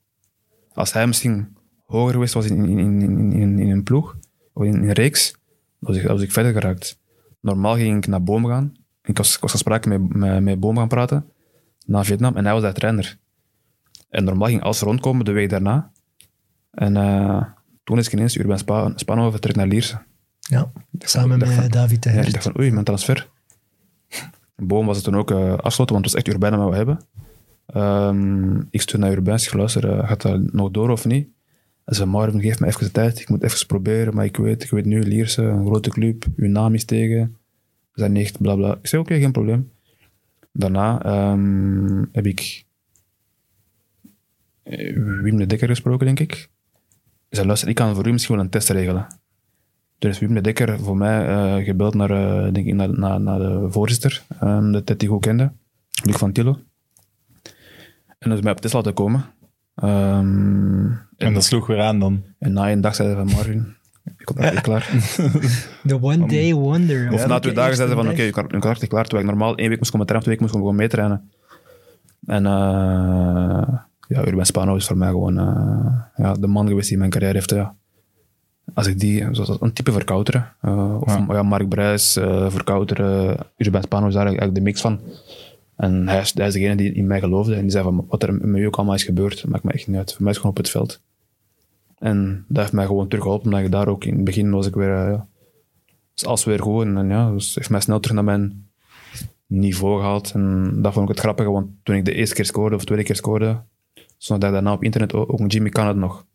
Als 0.78 0.92
hij 0.92 1.06
misschien 1.06 1.56
hoger 1.86 2.12
geweest 2.12 2.34
was 2.34 2.46
in, 2.46 2.64
in, 2.64 2.78
in, 2.78 3.32
in, 3.32 3.58
in, 3.58 3.70
een 3.70 3.82
ploeg, 3.82 4.16
of 4.52 4.64
in, 4.64 4.74
in 4.74 4.82
een 4.88 4.92
reeks, 4.92 5.30
dan 5.80 5.92
was, 5.92 5.96
ik, 5.96 6.06
was 6.06 6.22
ik 6.22 6.32
verder 6.32 6.52
geraakt. 6.52 6.98
Normaal 7.40 7.74
ging 7.74 7.96
ik 7.96 8.06
naar 8.06 8.22
Boom 8.22 8.46
gaan. 8.46 8.72
Ik 9.02 9.16
was, 9.16 9.34
ik 9.34 9.40
was 9.40 9.50
gesproken 9.50 9.88
met, 9.90 10.14
met, 10.16 10.42
met 10.42 10.60
Boom 10.60 10.76
gaan 10.76 10.88
praten, 10.88 11.30
naar 11.86 12.04
Vietnam, 12.04 12.36
en 12.36 12.44
hij 12.44 12.52
was 12.52 12.62
daar 12.62 12.72
trainer. 12.72 13.18
En 14.08 14.24
normaal 14.24 14.48
ging 14.48 14.62
alles 14.62 14.80
rondkomen 14.80 15.24
de 15.24 15.32
week 15.32 15.50
daarna. 15.50 15.92
En 16.70 16.96
eh, 16.96 17.42
toen 17.84 17.98
is 17.98 18.06
ik 18.06 18.12
ineens 18.12 18.36
Urban 18.36 18.58
Spa, 18.58 18.92
Spaanhoven 18.94 19.40
terug 19.40 19.56
naar 19.56 19.66
Lierse. 19.66 19.98
Ja, 20.40 20.72
samen 20.98 21.38
met 21.38 21.48
van- 21.52 21.68
David 21.68 22.02
de 22.02 22.08
ja, 22.08 22.14
ik 22.14 22.20
Hert. 22.20 22.32
dacht 22.32 22.44
van, 22.44 22.58
oei, 22.60 22.70
mijn 22.72 22.84
transfer. 22.84 23.30
Boom 24.56 24.86
was 24.86 24.96
het 24.96 25.04
toen 25.04 25.16
ook 25.16 25.30
eh, 25.30 25.52
afgesloten, 25.52 25.94
want 25.94 26.04
het 26.04 26.14
was 26.14 26.22
echt 26.24 26.28
Urbain 26.34 26.52
dat 26.52 26.70
we 26.70 26.76
hebben. 26.76 26.98
Ehm, 27.68 28.60
ik 28.70 28.80
stuurde 28.80 29.06
naar 29.06 29.16
Urbain, 29.16 29.36
ik 29.36 29.42
zeg, 29.42 29.52
luister, 29.52 29.90
eh, 29.90 30.08
gaat 30.08 30.22
dat 30.22 30.52
nog 30.52 30.70
door 30.70 30.90
of 30.90 31.04
niet? 31.04 31.28
Hij 31.84 31.94
zei, 31.94 32.08
Marvin, 32.08 32.40
geef 32.40 32.60
me 32.60 32.66
even 32.66 32.84
de 32.84 32.90
tijd, 32.90 33.20
ik 33.20 33.28
moet 33.28 33.42
even 33.42 33.66
proberen, 33.66 34.14
maar 34.14 34.24
ik 34.24 34.36
weet, 34.36 34.62
ik 34.62 34.70
weet 34.70 34.84
nu, 34.84 35.02
Lierse, 35.02 35.42
een 35.42 35.66
grote 35.66 35.90
club, 35.90 36.24
uw 36.36 36.48
naam 36.48 36.74
is 36.74 36.84
tegen, 36.84 37.36
we 37.92 38.00
zijn 38.00 38.12
niet, 38.12 38.38
bla 38.38 38.54
bla. 38.54 38.74
Ik 38.74 38.86
zei, 38.86 39.02
oké, 39.02 39.18
geen 39.18 39.32
probleem. 39.32 39.70
Daarna 40.52 41.02
ehm, 41.02 42.04
heb 42.12 42.26
ik 42.26 42.64
eh, 44.62 44.94
Wim 45.22 45.36
de 45.36 45.46
Dekker 45.46 45.68
gesproken, 45.68 46.06
denk 46.06 46.20
ik. 46.20 46.32
Ik 47.28 47.34
zei, 47.36 47.46
luister, 47.46 47.68
ik 47.68 47.74
kan 47.74 47.94
voor 47.94 48.06
u 48.06 48.12
misschien 48.12 48.34
wel 48.34 48.44
een 48.44 48.50
test 48.50 48.68
regelen. 48.68 49.06
Toen 49.98 50.10
is 50.10 50.18
Wim 50.18 50.34
de 50.34 50.40
Dekker 50.40 50.78
voor 50.78 50.96
mij 50.96 51.26
eh, 51.26 51.64
gebeld 51.64 51.94
naar, 51.94 52.08
denk 52.52 52.66
ik, 52.66 52.74
naar, 52.74 52.98
naar, 52.98 53.20
naar 53.20 53.38
de 53.38 53.66
voorzitter, 53.70 54.22
um, 54.42 54.72
dat 54.72 55.00
hij 55.00 55.08
goed 55.08 55.20
kende, 55.20 55.52
Luc 56.04 56.16
van 56.16 56.32
Tillo. 56.32 56.58
En 58.18 58.30
dus 58.30 58.40
mij 58.40 58.52
op 58.52 58.60
Tesla 58.60 58.80
te 58.80 58.92
komen. 58.92 59.24
Ehm, 59.74 60.86
En 61.16 61.34
dat 61.34 61.44
sloeg 61.44 61.66
weer 61.66 61.80
aan 61.80 61.98
dan. 61.98 62.22
en 62.38 62.52
na 62.52 62.70
een 62.72 62.80
dag 62.80 62.94
zeiden 62.94 63.16
ze 63.18 63.24
van 63.26 63.36
Marvin, 63.36 63.76
ik 64.18 64.24
kom 64.24 64.36
echt 64.36 64.60
klaar. 64.60 64.90
The 65.86 65.98
one 66.02 66.26
day 66.26 66.54
wonder. 66.54 67.12
Of 67.12 67.26
na 67.26 67.38
twee 67.38 67.54
dagen 67.54 67.76
zeiden 67.76 67.96
ze 67.96 68.02
van, 68.02 68.12
oké, 68.12 68.56
oké. 68.56 68.68
je 68.68 68.74
is 68.80 68.88
klaar. 68.88 69.04
Terwijl 69.04 69.24
ik 69.28 69.30
normaal 69.34 69.56
één 69.56 69.68
week 69.68 69.78
moest 69.78 69.90
komen 69.90 70.06
trainen, 70.06 70.28
twee 70.28 70.38
weken 70.38 70.42
moest 70.42 70.54
ik 70.54 70.60
gewoon 70.60 70.76
meetrainen. 70.76 71.30
En 72.26 72.46
eh 72.46 73.68
ja, 74.08 74.26
Urban 74.26 74.46
Spano 74.46 74.74
is 74.74 74.86
voor 74.86 74.96
mij 74.96 75.08
gewoon 75.08 75.38
eh, 75.38 76.24
ja, 76.24 76.32
de 76.32 76.46
man 76.46 76.68
geweest 76.68 76.88
die 76.88 76.98
mijn 76.98 77.10
carrière 77.10 77.34
heeft. 77.34 77.50
Ja. 77.50 77.74
Als 78.74 78.86
ik 78.86 78.98
die, 79.00 79.26
zoals 79.30 79.56
een 79.60 79.72
type 79.72 79.92
verkouteren. 79.92 80.52
eh 80.60 81.00
of 81.00 81.16
Ja. 81.16 81.24
ja. 81.28 81.42
Mark 81.42 81.68
Brijs, 81.68 82.16
eh 82.16 82.50
verkouteren. 82.50 83.36
Urban 83.56 83.82
Spano 83.82 84.06
is 84.06 84.14
daar 84.14 84.24
eigenlijk 84.26 84.54
de 84.54 84.60
mix 84.60 84.80
van. 84.80 85.00
En 85.78 86.08
hij 86.08 86.20
is, 86.20 86.32
degene 86.32 86.76
die 86.76 86.92
in 86.92 87.06
mij 87.06 87.20
geloofde. 87.20 87.54
En 87.54 87.62
die 87.62 87.70
zei 87.70 87.84
van, 87.84 88.06
wat 88.08 88.22
er 88.22 88.32
met 88.32 88.42
mij 88.42 88.66
ook 88.66 88.76
allemaal 88.76 88.94
is 88.94 89.04
gebeurd, 89.04 89.46
maakt 89.48 89.64
me 89.64 89.72
echt 89.72 89.86
niet 89.86 89.96
uit. 89.96 90.12
Voor 90.12 90.22
mij 90.22 90.30
is 90.30 90.36
gewoon 90.36 90.52
op 90.52 90.56
het 90.56 90.70
veld. 90.70 91.00
En 91.98 92.44
dat 92.48 92.58
heeft 92.58 92.72
mij 92.72 92.86
gewoon 92.86 93.08
teruggeholpen, 93.08 93.46
omdat 93.46 93.64
ik 93.64 93.70
daar 93.70 93.88
ook 93.88 94.04
in 94.04 94.14
het 94.14 94.24
begin 94.24 94.50
was 94.50 94.66
ik 94.66 94.74
weer... 94.74 94.94
eh, 94.94 95.10
ja, 95.10 95.26
alles 96.22 96.44
weer 96.44 96.60
goed. 96.60 96.84
En, 96.84 97.08
ja, 97.08 97.30
dus 97.30 97.54
heeft 97.54 97.70
mij 97.70 97.80
snel 97.80 98.00
terug 98.00 98.16
naar 98.16 98.24
mijn 98.24 98.68
niveau 99.46 99.98
gehaald. 100.00 100.32
En 100.32 100.72
dat 100.82 100.92
vond 100.92 101.08
ik 101.08 101.14
het 101.14 101.24
grappige, 101.24 101.50
want 101.50 101.68
toen 101.82 101.96
ik 101.96 102.04
de 102.04 102.14
eerste 102.14 102.34
keer 102.34 102.44
scoorde, 102.44 102.74
of 102.74 102.80
de 102.80 102.86
tweede 102.86 103.04
keer 103.04 103.16
scoorde, 103.16 103.60
stond 104.18 104.44
ik 104.44 104.50
daarna 104.50 104.72
op 104.72 104.82
internet 104.84 105.14
ook, 105.14 105.32
ook 105.32 105.52
Jimmy 105.52 105.68
kan 105.68 105.86
het 105.86 105.96
nog. 105.96 106.26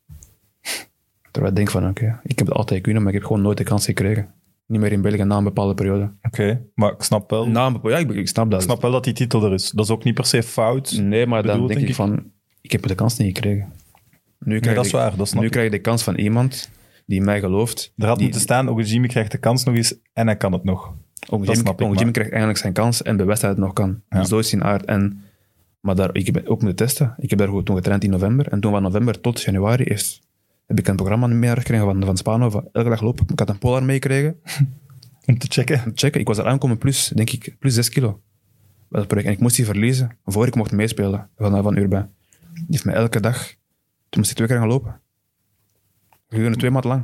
Terwijl 1.31 1.53
ik 1.53 1.57
denk 1.57 1.69
van, 1.69 1.87
oké, 1.87 2.19
ik 2.23 2.37
heb 2.37 2.47
het 2.47 2.57
altijd 2.57 2.81
kunnen, 2.81 3.03
maar 3.03 3.13
ik 3.13 3.17
heb 3.17 3.27
gewoon 3.27 3.41
nooit 3.41 3.57
de 3.57 3.63
kans 3.63 3.85
gekregen. 3.85 4.33
Niet 4.73 4.81
meer 4.81 4.91
in 4.91 5.01
België 5.01 5.23
na 5.23 5.37
een 5.37 5.43
bepaalde 5.43 5.73
periode. 5.73 6.11
Oké, 6.21 6.61
maar 6.75 6.91
ik 6.91 7.01
snap 7.01 7.29
wel. 7.29 7.47
Na 7.47 7.65
een 7.65 7.73
bepaalde, 7.73 7.97
ja, 7.97 8.03
ik, 8.03 8.15
ik 8.15 8.27
snap 8.27 8.51
dat. 8.51 8.59
Ik 8.59 8.65
snap 8.65 8.81
wel 8.81 8.91
dat 8.91 9.03
die 9.03 9.13
titel 9.13 9.45
er 9.45 9.53
is. 9.53 9.69
Dat 9.69 9.85
is 9.85 9.91
ook 9.91 10.03
niet 10.03 10.13
per 10.13 10.25
se 10.25 10.43
fout. 10.43 10.97
Nee, 11.01 11.27
maar 11.27 11.43
dan 11.43 11.57
denk 11.57 11.73
denk 11.79 11.87
ik 11.87 11.95
van, 11.95 12.31
ik 12.61 12.71
heb 12.71 12.87
de 12.87 12.95
kans 12.95 13.17
niet 13.17 13.35
gekregen. 13.37 13.71
Nu 14.39 14.51
Nee, 14.51 14.59
krijg 14.59 14.75
dat 14.75 14.85
is 14.85 14.91
waar, 14.91 15.15
dat 15.15 15.27
snap 15.27 15.39
nu 15.39 15.45
ik. 15.45 15.51
krijg 15.51 15.65
ik 15.65 15.71
de 15.71 15.79
kans 15.79 16.03
van 16.03 16.15
iemand 16.15 16.69
die 17.05 17.21
mij 17.21 17.39
gelooft. 17.39 17.93
Er 17.97 18.07
had 18.07 18.15
die, 18.15 18.23
moeten 18.23 18.41
staan, 18.41 18.69
ook 18.69 18.81
Jimmy 18.81 19.07
krijgt 19.07 19.31
de 19.31 19.37
kans 19.37 19.63
nog 19.63 19.75
eens 19.75 19.95
en 20.13 20.25
hij 20.25 20.37
kan 20.37 20.51
het 20.53 20.63
nog. 20.63 20.93
Ook 21.29 21.45
Jimmy, 21.45 21.69
ook 21.69 21.95
Jimmy 21.97 22.11
krijgt 22.11 22.31
eigenlijk 22.31 22.59
zijn 22.59 22.73
kans 22.73 23.01
en 23.01 23.17
bewijst 23.17 23.41
dat 23.41 23.49
hij 23.49 23.59
het 23.59 23.67
nog 23.67 23.73
kan. 23.85 24.01
Ja. 24.09 24.23
Zo 24.23 24.39
is 24.39 24.49
zijn 24.49 24.63
aard. 24.63 24.85
En, 24.85 25.21
maar 25.79 25.95
daar, 25.95 26.09
ik 26.15 26.25
heb 26.25 26.47
ook 26.47 26.61
moeten 26.61 26.75
testen. 26.85 27.15
Ik 27.17 27.29
heb 27.29 27.39
daar 27.39 27.47
goed 27.47 27.65
toen 27.65 27.75
getraind 27.75 28.03
in 28.03 28.09
november. 28.09 28.47
En 28.47 28.59
toen 28.59 28.71
van 28.71 28.81
november 28.81 29.19
tot 29.21 29.41
januari 29.41 29.83
is, 29.83 30.21
heb 30.65 30.79
ik 30.79 30.87
een 30.87 30.95
programma 30.95 31.27
meegekregen 31.27 31.85
van, 31.85 32.03
van 32.05 32.17
Spano. 32.17 32.49
Van 32.49 32.69
elke 32.71 32.89
dag 32.89 33.01
lopen. 33.01 33.25
Ik 33.27 33.39
had 33.39 33.49
een 33.49 33.57
polar 33.57 33.83
meegekregen. 33.83 34.39
Om 35.25 35.37
te 35.37 35.47
checken. 35.49 35.91
Checken. 35.95 36.19
Ik 36.19 36.27
was 36.27 36.37
er 36.37 36.45
aangekomen 36.45 36.77
plus, 36.77 37.07
denk 37.07 37.29
ik, 37.29 37.55
plus 37.59 37.73
6 37.73 37.89
kilo. 37.89 38.21
Bij 38.87 38.99
dat 38.99 39.07
project. 39.07 39.27
En 39.27 39.33
ik 39.33 39.39
moest 39.39 39.55
die 39.55 39.65
verliezen 39.65 40.17
voor 40.25 40.47
ik 40.47 40.55
mocht 40.55 40.71
meespelen 40.71 41.29
van, 41.37 41.63
van 41.63 41.77
Urban. 41.77 42.09
Die 42.53 42.65
heeft 42.69 42.85
mij 42.85 42.95
elke 42.95 43.19
dag... 43.19 43.53
Toen 44.09 44.21
moest 44.21 44.31
ik 44.31 44.35
twee 44.37 44.47
keer 44.47 44.57
gaan 44.57 44.67
lopen. 44.67 44.99
Gedurende 46.29 46.57
twee 46.57 46.71
maanden 46.71 46.91
lang. 46.91 47.03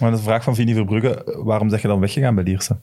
Maar 0.00 0.10
de 0.10 0.18
vraag 0.18 0.42
van 0.42 0.54
Vini 0.54 0.74
Verbrugge, 0.74 1.40
waarom 1.44 1.70
zeg 1.70 1.82
je 1.82 1.88
dan 1.88 2.00
weggegaan 2.00 2.34
bij 2.34 2.44
Lierse? 2.44 2.76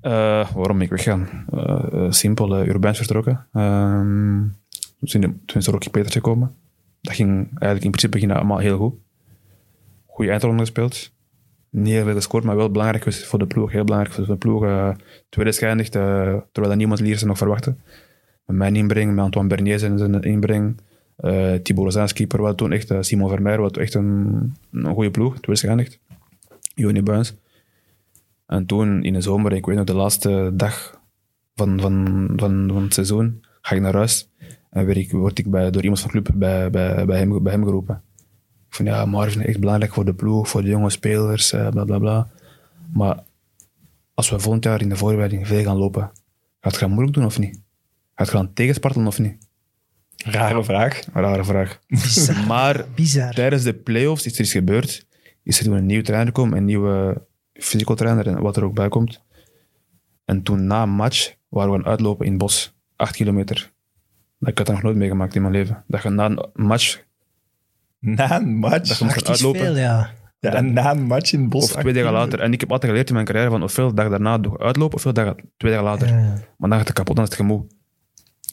Eh, 0.00 0.50
waarom 0.52 0.78
ben 0.78 0.80
ik 0.80 0.90
weggaan? 0.90 1.44
Eh, 1.52 2.10
simpel, 2.10 2.60
uh, 2.60 2.66
Urban 2.66 2.90
is 2.90 2.96
vertrokken. 2.96 3.46
Ehm, 3.52 4.42
toen, 5.04 5.40
is 5.54 5.66
er 5.66 5.72
Rocky 5.72 5.90
Peters 5.90 6.14
gekomen. 6.14 6.54
Dat 7.06 7.14
ging 7.14 7.36
eigenlijk 7.36 7.84
in 7.84 7.90
principe 7.90 8.18
ging 8.18 8.30
dat 8.30 8.40
allemaal 8.40 8.58
heel 8.58 8.78
goed. 8.78 8.94
Goede 10.06 10.30
eindronde 10.30 10.60
gespeeld. 10.60 11.12
Niet 11.70 11.92
heel 11.92 12.04
veel 12.04 12.14
gescoord, 12.14 12.44
maar 12.44 12.56
wel 12.56 12.70
belangrijk 12.70 13.12
voor 13.12 13.38
de 13.38 13.46
ploeg. 13.46 13.72
Heel 13.72 13.84
belangrijk 13.84 14.16
voor 14.16 14.26
de 14.26 14.36
ploeg. 14.36 14.64
eh 14.64 14.90
tweede 15.28 15.50
is 15.50 15.58
eh, 15.58 15.92
terwijl 16.52 16.68
dat 16.68 16.76
niemand 16.76 17.00
Lierse 17.00 17.26
nog 17.26 17.38
verwachtte. 17.38 17.74
Met 18.44 18.56
mijn 18.56 18.76
inbreng, 18.76 19.14
met 19.14 19.24
Antoine 19.24 19.48
Bernier 19.48 19.78
zijn 19.78 20.22
inbreng. 20.22 20.80
eh 21.16 21.54
Thibaut 21.54 21.84
Lozijn, 21.84 22.12
keeper, 22.12 22.42
wel 22.42 22.54
toen 22.54 22.72
echt. 22.72 22.94
Simon 23.00 23.28
Vermeer, 23.28 23.60
wat 23.60 23.76
echt 23.76 23.94
een, 23.94 24.54
een 24.72 24.94
goede 24.94 25.10
ploeg. 25.10 25.32
Tweede 25.32 25.52
is 25.52 25.60
geëindigd. 25.60 25.98
Joni 26.74 27.02
Buins. 27.02 27.34
En 28.46 28.66
toen 28.66 29.02
in 29.02 29.12
de 29.12 29.20
zomer, 29.20 29.52
ik 29.52 29.66
weet 29.66 29.76
nog, 29.76 29.84
de 29.84 29.94
laatste 29.94 30.50
dag 30.54 31.00
van, 31.54 31.80
van, 31.80 32.26
van, 32.36 32.70
van 32.72 32.82
het 32.82 32.94
seizoen, 32.94 33.44
ga 33.60 33.74
ik 33.74 33.80
naar 33.80 33.94
huis 33.94 34.30
en 34.76 34.86
werd 34.86 34.98
ik, 34.98 35.10
word 35.10 35.38
ik 35.38 35.50
bij, 35.50 35.70
door 35.70 35.82
iemand 35.82 36.00
van 36.00 36.10
de 36.10 36.22
club 36.22 36.38
bij, 36.38 36.70
bij, 36.70 37.04
bij, 37.04 37.18
hem, 37.18 37.42
bij 37.42 37.52
hem 37.52 37.64
geroepen. 37.64 38.02
Ik 38.68 38.74
van 38.74 38.84
ja, 38.84 39.06
Marvin, 39.06 39.42
echt 39.42 39.60
belangrijk 39.60 39.92
voor 39.92 40.04
de 40.04 40.14
ploeg, 40.14 40.48
voor 40.48 40.62
de 40.62 40.68
jonge 40.68 40.90
spelers, 40.90 41.52
eh, 41.52 41.68
bla 41.68 41.84
bla 41.84 41.98
bla. 41.98 42.28
Maar 42.92 43.22
als 44.14 44.30
we 44.30 44.38
volgend 44.38 44.64
jaar 44.64 44.80
in 44.80 44.88
de 44.88 44.96
voorbereiding 44.96 45.46
veel 45.46 45.62
gaan 45.62 45.76
lopen, 45.76 46.02
gaat 46.60 46.72
het 46.72 46.76
gaan 46.76 46.90
moeilijk 46.90 47.14
doen 47.16 47.24
of 47.24 47.38
niet? 47.38 47.54
Gaat 48.14 48.26
het 48.26 48.36
gaan 48.36 48.52
tegenspartelen 48.52 49.06
of 49.06 49.18
niet? 49.18 49.36
Rare 50.16 50.64
vraag. 50.64 51.00
Rare 51.12 51.44
vraag. 51.44 51.80
maar 52.48 52.84
Bizar. 52.94 53.34
tijdens 53.34 53.62
de 53.62 53.74
playoffs 53.74 54.26
is 54.26 54.34
er 54.34 54.40
iets 54.40 54.52
gebeurd. 54.52 55.06
Is 55.42 55.58
er 55.58 55.64
toen 55.64 55.74
een 55.74 55.86
nieuwe 55.86 56.04
trainer 56.04 56.26
gekomen, 56.26 56.58
een 56.58 56.64
nieuwe 56.64 57.22
physical 57.52 57.94
trainer 57.94 58.26
en 58.26 58.42
wat 58.42 58.56
er 58.56 58.64
ook 58.64 58.74
bij 58.74 58.88
komt. 58.88 59.20
En 60.24 60.42
toen 60.42 60.66
na 60.66 60.82
een 60.82 60.90
match 60.90 61.34
waren 61.48 61.70
we 61.70 61.76
aan 61.76 61.82
het 61.82 61.90
uitlopen 61.90 62.24
in 62.24 62.32
het 62.32 62.40
bos, 62.40 62.74
acht 62.96 63.16
kilometer. 63.16 63.74
Ik 64.46 64.58
had 64.58 64.66
dat 64.66 64.74
nog 64.74 64.82
nooit 64.82 64.96
meegemaakt 64.96 65.34
in 65.34 65.40
mijn 65.42 65.52
leven. 65.54 65.84
Dat 65.86 66.02
je 66.02 66.08
na 66.08 66.24
een 66.26 66.46
match, 66.54 67.02
Na 67.98 68.36
een 68.40 68.54
match. 68.56 68.88
Dat 68.88 68.98
je 68.98 69.04
moet 69.04 69.28
uitlopen. 69.28 69.60
veel, 69.60 69.76
ja. 69.76 70.10
Ja, 70.40 70.54
en 70.54 70.72
na 70.72 70.90
een 70.90 71.02
match 71.02 71.32
in 71.32 71.48
bos. 71.48 71.64
of 71.74 71.80
twee 71.80 71.92
dagen 71.92 72.12
later. 72.12 72.40
En 72.40 72.52
ik 72.52 72.60
heb 72.60 72.70
altijd 72.70 72.90
geleerd 72.90 73.08
in 73.08 73.14
mijn 73.14 73.26
carrière 73.26 73.50
van 73.50 73.62
ofwel 73.62 73.94
dag 73.94 74.08
daarna 74.08 74.36
nog 74.36 74.58
uitlopen, 74.58 74.96
ofwel 74.96 75.12
dag, 75.12 75.34
twee 75.56 75.72
dagen 75.72 75.86
later. 75.86 76.08
Ja. 76.08 76.14
Maar 76.56 76.68
dan 76.68 76.78
gaat 76.78 76.86
het 76.86 76.96
kapot, 76.96 77.16
dan 77.16 77.24
is 77.24 77.30
het 77.30 77.40
gemoe. 77.40 77.64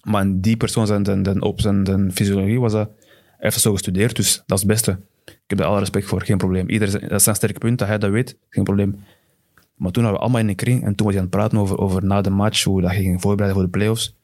Maar 0.04 0.22
in 0.22 0.42
die 0.42 0.58
persoon, 0.58 0.88
zijn, 0.88 1.06
zijn, 1.06 1.26
zijn, 1.26 1.42
op 1.42 1.62
zijn, 1.62 1.86
zijn 1.86 2.12
fysiologie, 2.14 2.60
was 2.60 2.72
dat... 2.72 2.88
Hij 2.88 3.52
heeft 3.52 3.54
het 3.54 3.64
zo 3.64 3.72
gestudeerd, 3.72 4.16
dus 4.16 4.44
dat 4.46 4.58
is 4.58 4.64
het 4.64 4.72
beste. 4.74 4.92
Ik 5.26 5.40
heb 5.48 5.58
daar 5.58 5.68
alle 5.68 5.80
respect 5.80 6.06
voor, 6.06 6.22
geen 6.22 6.38
probleem. 6.38 6.70
Ieder, 6.70 6.88
zijn- 6.88 7.02
dat 7.02 7.12
is 7.12 7.24
zijn 7.24 7.36
sterke 7.36 7.60
punt, 7.60 7.80
dat 7.80 7.88
hij 7.88 7.98
dat 7.98 8.12
weet, 8.12 8.38
geen 8.50 8.64
probleem. 8.64 9.04
Maar 9.76 9.92
toen 9.92 10.04
waren 10.04 10.18
we 10.18 10.24
allemaal 10.24 10.42
in 10.42 10.50
een 10.50 10.56
kring 10.56 10.84
en 10.84 10.96
toen 10.96 11.06
was 11.06 11.16
hij 11.16 11.24
aan 11.24 11.30
het 11.30 11.38
praten 11.38 11.58
over, 11.58 11.78
over 11.78 12.06
na 12.06 12.22
de 12.22 12.30
match, 12.30 12.64
hoe 12.64 12.82
dat 12.82 12.92
je 12.92 12.98
ging 13.02 13.22
voorbereiden 13.22 13.62
voor 13.62 13.72
de 13.72 13.78
playoffs. 13.78 14.16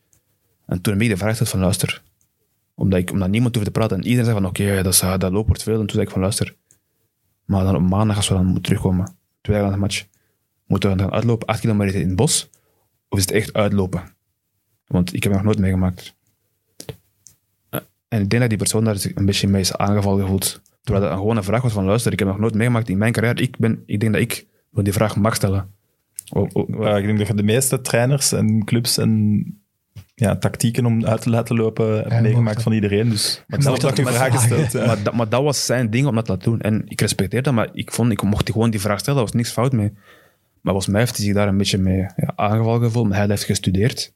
En 0.69 0.81
toen 0.81 0.93
heb 0.93 1.01
ik 1.01 1.09
de 1.09 1.17
vraag 1.17 1.29
gesteld 1.29 1.49
van, 1.49 1.59
luister, 1.59 2.01
omdat, 2.75 2.99
ik, 2.99 3.11
omdat 3.11 3.29
niemand 3.29 3.55
hoefde 3.55 3.71
te 3.71 3.77
praten 3.79 3.97
en 3.97 4.03
iedereen 4.03 4.25
zei 4.25 4.37
van, 4.37 4.45
oké, 4.49 4.81
dat, 4.83 4.93
is- 4.93 4.99
dat 4.99 5.31
loopt 5.31 5.47
wordt 5.47 5.63
veel. 5.63 5.73
En 5.73 5.79
toen 5.79 5.89
zei 5.89 6.01
ik 6.03 6.09
van, 6.09 6.21
luister, 6.21 6.55
maar 7.45 7.63
dan 7.63 7.75
op 7.75 7.89
maandag 7.89 8.15
als 8.15 8.27
we 8.27 8.33
dan 8.33 8.45
moeten 8.45 8.63
terugkomen, 8.63 9.15
twee 9.41 9.55
dagen 9.55 9.69
na 9.71 9.75
de 9.75 9.81
match, 9.81 10.05
moeten 10.65 10.89
we 10.89 10.95
dan 10.95 11.11
uitlopen, 11.11 11.47
acht 11.47 11.59
kilometer 11.59 11.99
in 12.01 12.07
het 12.07 12.15
bos, 12.15 12.49
of 13.09 13.17
is 13.17 13.23
het 13.25 13.33
echt 13.33 13.53
uitlopen? 13.53 14.03
Want 14.87 15.13
ik 15.13 15.23
heb 15.23 15.31
het 15.31 15.41
nog 15.41 15.51
nooit 15.51 15.59
meegemaakt. 15.65 16.15
Eh, 17.69 17.79
En 18.07 18.21
ik 18.21 18.29
denk 18.29 18.41
dat 18.41 18.49
die 18.49 18.57
persoon 18.59 18.83
daar 18.83 18.97
zich 18.97 19.15
een 19.15 19.25
beetje 19.25 19.47
mee 19.47 19.61
is 19.61 19.75
aangevallen 19.75 20.21
gevoeld. 20.21 20.61
Terwijl 20.81 21.03
dat 21.05 21.13
een 21.13 21.19
gewone 21.21 21.43
vraag 21.43 21.61
was 21.61 21.71
van 21.73 21.85
luister, 21.85 22.11
ik 22.11 22.19
heb 22.19 22.27
nog 22.27 22.39
nooit 22.39 22.53
meegemaakt 22.53 22.89
in 22.89 22.97
mijn 22.97 23.11
carrière. 23.11 23.41
Ik, 23.41 23.57
ben, 23.57 23.83
ik 23.85 23.99
denk 23.99 24.13
dat 24.13 24.21
ik 24.21 24.47
die 24.71 24.93
vraag 24.93 25.15
mag 25.15 25.35
stellen. 25.35 25.73
O- 26.33 26.47
o- 26.53 26.65
Ja, 26.83 26.97
ik 26.97 27.05
denk 27.05 27.27
dat 27.27 27.37
de 27.37 27.43
meeste 27.43 27.81
trainers 27.81 28.31
en 28.31 28.63
clubs 28.65 28.97
en 28.97 29.43
ja, 30.19 30.35
tactieken 30.35 30.85
om 30.85 31.05
uit 31.05 31.21
te 31.21 31.29
laten 31.29 31.55
lopen 31.55 31.95
hebt 31.95 32.11
Ja, 32.11 32.21
meegemaakt 32.21 32.63
van 32.63 32.71
iedereen. 32.71 33.09
Dus 33.09 33.43
maar 33.47 33.59
ik 33.59 33.65
snap 33.65 33.79
dat 33.79 33.97
je 33.97 34.37
stelt. 34.37 34.71
ja. 34.71 34.85
maar, 34.87 35.03
dat, 35.03 35.13
maar 35.13 35.29
dat 35.29 35.43
was 35.43 35.65
zijn 35.65 35.89
ding 35.89 36.07
om 36.07 36.15
dat 36.15 36.25
te 36.25 36.31
laten 36.31 36.51
doen. 36.51 36.61
En 36.61 36.83
ik 36.87 37.01
respecteer 37.01 37.41
dat, 37.41 37.53
maar 37.53 37.69
ik 37.73 37.91
vond, 37.91 38.11
ik 38.11 38.21
mocht 38.21 38.51
gewoon 38.51 38.69
die 38.69 38.79
vraag 38.79 38.99
stellen, 38.99 39.19
daar 39.19 39.27
was 39.27 39.35
niks 39.35 39.51
fout 39.51 39.71
mee. 39.71 39.91
Maar 40.61 40.73
volgens 40.73 40.87
mij 40.87 40.99
heeft 41.01 41.15
hij 41.15 41.25
zich 41.25 41.33
daar 41.33 41.47
een 41.47 41.57
beetje 41.57 41.77
mee 41.77 41.97
ja, 41.97 42.33
aangevallen 42.35 42.81
gevoeld, 42.81 43.07
maar 43.07 43.17
hij 43.17 43.27
heeft 43.27 43.43
gestudeerd. 43.43 44.13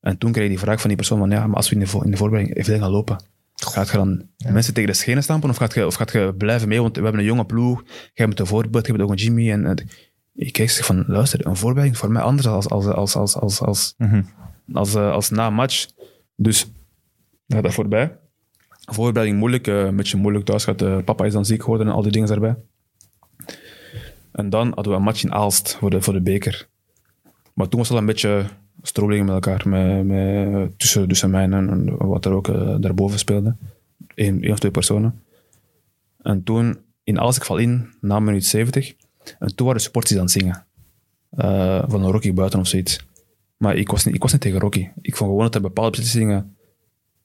En 0.00 0.18
toen 0.18 0.32
kreeg 0.32 0.42
je 0.44 0.50
die 0.50 0.58
vraag 0.58 0.80
van 0.80 0.88
die 0.88 0.96
persoon 0.96 1.18
van, 1.18 1.30
ja, 1.30 1.46
maar 1.46 1.56
als 1.56 1.68
we 1.68 1.76
in 1.76 1.84
de, 1.84 2.00
in 2.04 2.10
de 2.10 2.16
voorbereiding 2.16 2.64
veel 2.66 2.78
gaan 2.78 2.90
lopen, 2.90 3.24
gaat 3.54 3.90
je 3.90 3.96
dan 3.96 4.22
mensen 4.52 4.74
tegen 4.74 4.90
de 4.90 4.96
schenen 4.96 5.22
stampen 5.22 5.50
of 5.50 5.56
gaat 5.56 5.74
je, 5.74 5.86
of 5.86 5.94
gaat 5.94 6.12
je 6.12 6.34
blijven 6.38 6.68
mee? 6.68 6.80
Want 6.80 6.96
we 6.96 7.02
hebben 7.02 7.20
een 7.20 7.26
jonge 7.26 7.44
ploeg, 7.44 7.82
jij 8.14 8.26
bent 8.26 8.40
een 8.40 8.46
voorbeeld, 8.46 8.86
je 8.86 8.92
bent 8.92 9.04
ook 9.04 9.10
een 9.10 9.16
Jimmy. 9.16 9.50
En, 9.50 9.66
en 9.66 9.88
ik 10.34 10.52
kijk 10.52 10.70
zeg 10.70 10.86
van, 10.86 11.04
luister, 11.06 11.46
een 11.46 11.56
voorbereiding 11.56 11.98
voor 11.98 12.10
mij 12.12 12.22
anders 12.22 12.46
als, 12.46 12.68
als, 12.68 12.86
als, 12.86 13.16
als, 13.16 13.36
als, 13.36 13.60
als, 13.60 13.94
Mhm. 13.96 14.22
Als, 14.72 14.94
eh, 14.94 15.10
als 15.10 15.30
na 15.30 15.50
match. 15.50 15.86
Dus 16.36 16.70
gaat 17.48 17.74
voorbij. 17.74 18.18
Voorbereiding 18.90 19.38
moeilijk, 19.38 19.66
eh, 19.66 19.84
een 19.84 19.96
beetje 19.96 20.16
moeilijk 20.16 20.44
thuis 20.44 20.64
gaat. 20.64 20.82
eh, 20.82 20.98
papa 21.04 21.24
is 21.24 21.32
dan 21.32 21.44
ziek 21.44 21.62
geworden 21.62 21.86
en 21.86 21.92
al 21.92 22.02
die 22.02 22.12
dingen 22.12 22.28
daarbij. 22.28 22.56
En 24.32 24.50
dan 24.50 24.72
hadden 24.74 24.92
we 24.92 24.98
een 24.98 25.04
match 25.04 25.22
in 25.22 25.32
Aalst 25.32 25.76
voor 25.76 25.90
de, 25.90 26.02
voor 26.02 26.12
de 26.12 26.20
beker. 26.20 26.68
Maar 27.54 27.68
toen 27.68 27.78
was 27.78 27.88
het 27.88 27.96
al 27.96 28.02
een 28.02 28.08
beetje 28.08 28.44
strobelingen 28.82 29.26
met 29.26 29.34
elkaar. 29.34 29.68
Met, 29.68 30.78
tussen, 30.78 31.08
tussen 31.08 31.30
mij 31.30 31.50
en, 31.50 31.96
wat 31.96 32.24
er 32.24 32.32
ook 32.32 32.46
daarboven 32.82 33.18
speelde. 33.18 33.56
Eén, 34.14 34.50
of 34.50 34.58
twee 34.58 34.70
personen. 34.70 35.22
En 36.22 36.42
toen, 36.42 36.78
in 37.04 37.20
Aalst, 37.20 37.38
ik 37.38 37.44
val 37.44 37.56
in, 37.56 37.94
na 38.00 38.20
minuut 38.20 38.44
70. 38.44 38.94
En 39.38 39.54
toen 39.54 39.66
waren 39.66 39.74
de 39.74 39.82
supporters 39.82 40.16
aan 40.16 40.22
het 40.24 40.30
zingen. 40.30 40.66
Van 41.90 42.04
een 42.04 42.10
Rocky 42.10 42.32
buiten 42.32 42.60
of 42.60 42.66
zoiets. 42.66 43.06
Maar 43.56 43.76
ik 43.76 43.90
was, 43.90 44.04
niet, 44.04 44.14
ik 44.14 44.22
was 44.22 44.32
niet 44.32 44.40
tegen 44.40 44.60
Rocky. 44.60 44.88
Ik 45.02 45.16
vond 45.16 45.30
gewoon 45.30 45.44
dat 45.44 45.54
er 45.54 45.60
bepaalde 45.60 45.90
beslissingen 45.90 46.56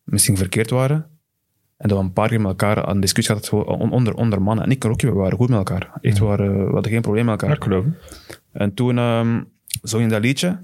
misschien 0.04 0.38
verkeerd 0.38 0.70
waren. 0.70 1.06
En 1.78 1.88
dat 1.88 1.98
we 1.98 2.04
een 2.04 2.14
paar 2.14 2.28
keer 2.30 2.38
met 2.42 2.48
elkaar 2.48 2.86
aan 2.86 3.00
discussie 3.00 3.36
hadden 3.36 3.66
onder, 3.92 4.14
onder 4.14 4.42
mannen. 4.42 4.66
En 4.66 4.72
ik 4.72 4.84
en 4.84 4.90
Rocky, 4.90 5.06
we 5.06 5.12
waren 5.12 5.38
goed 5.38 5.50
met 5.50 5.58
elkaar. 5.58 5.90
Echt, 6.02 6.20
we, 6.20 6.26
waren, 6.26 6.66
we 6.68 6.72
hadden 6.74 6.92
geen 6.92 7.02
probleem 7.02 7.26
met 7.26 7.42
Ja, 7.42 7.48
elkaar. 7.48 7.58
ik 7.58 7.64
geloof. 7.64 7.86
En 8.52 8.74
toen 8.74 8.98
um, 8.98 9.48
zong 9.82 10.04
je 10.04 10.10
dat 10.10 10.22
liedje. 10.22 10.60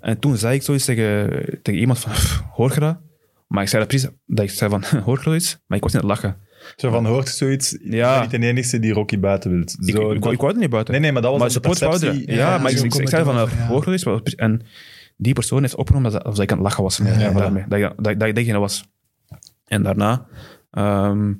En 0.00 0.18
toen 0.18 0.36
zei 0.36 0.54
ik 0.54 0.62
zoiets 0.62 0.84
tegen, 0.84 1.28
tegen 1.62 1.80
iemand 1.80 1.98
van, 1.98 2.12
"Pff, 2.12 2.42
hoor 2.52 2.72
je 2.74 2.80
dat? 2.80 2.98
Maar 3.46 3.62
ik 3.62 3.68
zei 3.68 3.80
dat 3.84 3.90
precies, 3.90 4.08
dat 4.26 4.44
ik 4.44 4.50
zei 4.50 4.70
van, 4.70 4.84
hoor 5.04 5.18
je 5.18 5.24
dat 5.24 5.34
iets? 5.34 5.58
Maar 5.66 5.76
ik 5.78 5.82
was 5.84 5.92
niet 5.92 6.02
aan 6.02 6.08
het 6.10 6.18
lachen. 6.22 6.36
Zo 6.76 6.90
van, 6.90 7.06
hoort 7.06 7.28
zoiets? 7.28 7.76
Ja. 7.82 8.14
Ja. 8.14 8.20
niet 8.20 8.30
de 8.30 8.38
enige 8.38 8.78
die 8.78 8.92
Rocky 8.92 9.18
buiten 9.18 9.50
wil. 9.50 9.60
Ik, 9.60 9.68
ik, 9.70 10.24
ik, 10.24 10.24
ik 10.32 10.40
wou 10.40 10.46
het 10.52 10.56
niet 10.60 10.70
buiten. 10.70 10.92
nee, 10.92 11.02
nee, 11.02 11.12
maar 11.12 11.22
dat 11.22 11.38
was 11.38 11.52
maar 11.52 11.60
perceptie. 11.60 12.30
Ja, 12.30 12.34
Ja, 12.34 12.58
maar 12.58 12.70
ik, 12.70 12.78
ik, 12.78 12.94
ik 12.94 13.08
zei 13.08 13.24
van, 13.24 13.34
ja. 13.34 13.66
hoor 13.66 13.84
je 13.86 13.92
iets? 13.94 14.04
Maar- 14.04 14.20
En 14.22 14.62
die 15.16 15.32
persoon 15.32 15.60
heeft 15.62 15.74
opgenomen 15.74 16.12
dat, 16.12 16.24
dat 16.24 16.38
ik 16.40 16.50
aan 16.50 16.56
het 16.58 16.66
lachen 16.66 16.82
was. 16.82 16.98
Met, 16.98 17.14
Ja, 17.20 17.32
dat, 17.68 17.80
ik- 17.80 17.94
dat, 17.96 18.12
ik- 18.12 18.18
dat 18.18 18.28
ik 18.28 18.34
degene 18.34 18.58
was. 18.58 18.88
En 19.64 19.82
daarna 19.82 20.26
ehm, 20.70 21.32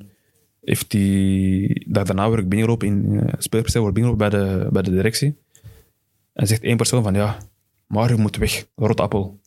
heeft 0.64 0.90
die... 0.90 1.84
Dat 1.88 2.06
daarna 2.06 2.26
word 2.28 2.40
ik 2.40 2.48
binnengelopen 2.48 2.86
in 2.88 3.04
uh, 3.12 3.20
word 3.50 3.72
binnengelopen 3.94 4.16
bij 4.16 4.28
de, 4.30 4.68
bij 4.72 4.82
de 4.82 4.90
directie. 4.90 5.36
En 6.32 6.46
zegt 6.46 6.62
één 6.62 6.76
persoon 6.76 7.02
van, 7.02 7.14
ja, 7.14 7.36
Mario 7.86 8.16
moet 8.16 8.36
weg, 8.36 8.66
rotappel. 8.74 9.40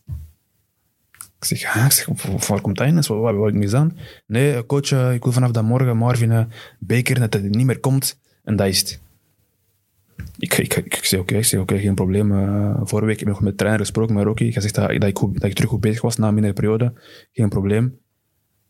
Ik 1.39 1.45
zeg, 1.45 1.59
ja, 1.61 1.85
ik 1.85 1.91
zeg, 1.91 2.07
"Van 2.15 2.39
waar 2.47 2.61
komt 2.61 2.77
dat 2.77 2.87
in? 2.87 2.95
Wat, 2.95 3.35
heb 3.35 3.47
ik 3.47 3.53
misdaan? 3.53 3.97
Nee, 4.25 4.65
coach, 4.65 4.91
eh, 4.91 5.13
ik 5.13 5.23
wil 5.23 5.31
vanaf 5.33 5.51
dat 5.51 5.63
morgen 5.63 5.97
Marvin 5.97 6.31
eh, 6.31 6.43
Beker, 6.79 7.19
dat 7.19 7.33
het 7.33 7.49
niet 7.55 7.65
meer 7.65 7.79
komt. 7.79 8.19
En 8.43 8.55
dat 8.55 8.67
is 8.67 8.79
het. 8.79 8.99
Ik, 10.39 10.57
ik, 10.57 10.75
ik, 10.75 10.95
ik 10.95 11.05
zei, 11.05 11.21
oké, 11.21 11.37
ik 11.37 11.59
oké, 11.59 11.79
geen 11.79 11.95
probleem. 11.95 12.31
Eh, 12.31 12.81
vorige 12.83 13.07
week 13.07 13.19
heb 13.19 13.27
ik 13.27 13.33
nog 13.33 13.41
met 13.41 13.51
de 13.51 13.57
trainer 13.57 13.79
gesproken, 13.79 14.15
met 14.15 14.23
Rocky. 14.23 14.51
Hij 14.51 14.61
zegt 14.61 14.75
dat, 14.75 14.89
dat, 14.89 15.03
ik 15.03 15.17
goed, 15.17 15.33
dat 15.33 15.49
ik 15.49 15.55
terug 15.55 15.69
goed 15.69 15.79
bezig 15.79 16.01
was 16.01 16.17
na 16.17 16.31
mindere 16.31 16.53
periode. 16.53 16.93
Geen 17.33 17.49
probleem. 17.49 17.99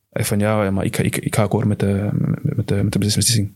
Hij 0.09 0.25
van, 0.25 0.39
ja, 0.39 0.72
maar 0.72 0.85
ik, 0.85 0.98
ik, 0.98 1.17
ik 1.17 1.35
ga 1.35 1.43
akkoord 1.43 1.67
met 1.67 1.80
de, 1.80 2.09
met, 2.41 2.67
de, 2.67 2.83
met 2.83 2.93
de 2.93 2.99
beslissing. 2.99 3.53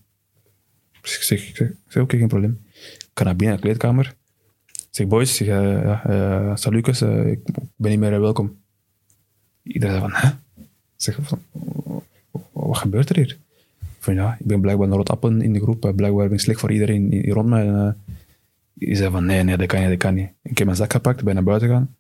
Ik 1.02 1.08
zeg, 1.08 1.48
ik 1.48 1.56
zeg, 1.56 1.70
ik 1.90 2.02
oké, 2.02 2.18
geen 2.18 2.28
probleem. 2.28 2.60
Ik 2.74 3.10
ga 3.14 3.24
naar 3.24 3.36
binnen 3.36 3.56
in 3.56 3.62
de 3.62 3.68
kleedkamer. 3.68 4.16
Ik 4.66 4.88
zeg, 4.92 5.08
boys, 5.08 5.42
ik 5.42 5.48
eh, 5.48 7.32
ik 7.32 7.44
ben 7.76 7.92
niet 7.92 8.00
meer 8.00 8.22
welkom. 8.22 8.62
Iedereen 9.64 10.00
van, 10.00 10.12
hè? 10.14 10.28
Ik 10.28 10.66
zeg, 10.96 11.18
van, 11.22 11.42
wat 12.52 12.78
gebeurt 12.78 13.10
er 13.10 13.16
hier? 13.16 13.38
Van 14.00 14.14
ja, 14.14 14.38
ik 14.40 14.46
ben 14.46 14.62
blijkbaar 14.62 14.88
een 14.88 14.96
rotappen 14.96 15.42
in 15.42 15.54
de 15.54 15.60
groep. 15.60 15.80
Blijkbaar 15.96 16.28
ben 16.28 16.34
ik 16.34 16.40
slecht 16.40 16.60
voor 16.60 16.72
iedereen 16.72 17.32
rond 17.32 17.50
mij. 17.50 17.68
En, 17.68 17.98
die 18.74 18.96
zei 18.96 19.12
van, 19.12 19.26
nee, 19.26 19.44
nee, 19.44 19.58
dat 19.58 19.68
kan 19.68 19.80
niet, 19.80 19.90
dat 19.90 19.98
kan 19.98 20.14
niet. 20.14 20.30
Ik 20.44 20.58
heb 20.58 20.66
mijn 20.66 20.78
zak 20.78 20.92
gepakt, 20.92 21.24
ben 21.24 21.34
naar 21.34 21.44
buiten 21.44 21.68
gegaan. 21.68 21.96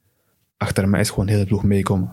Achter 0.57 0.89
mij 0.89 0.99
is 0.99 1.09
gewoon 1.09 1.25
de 1.25 1.31
hele 1.31 1.45
ploeg 1.45 1.63
meekomen. 1.63 2.11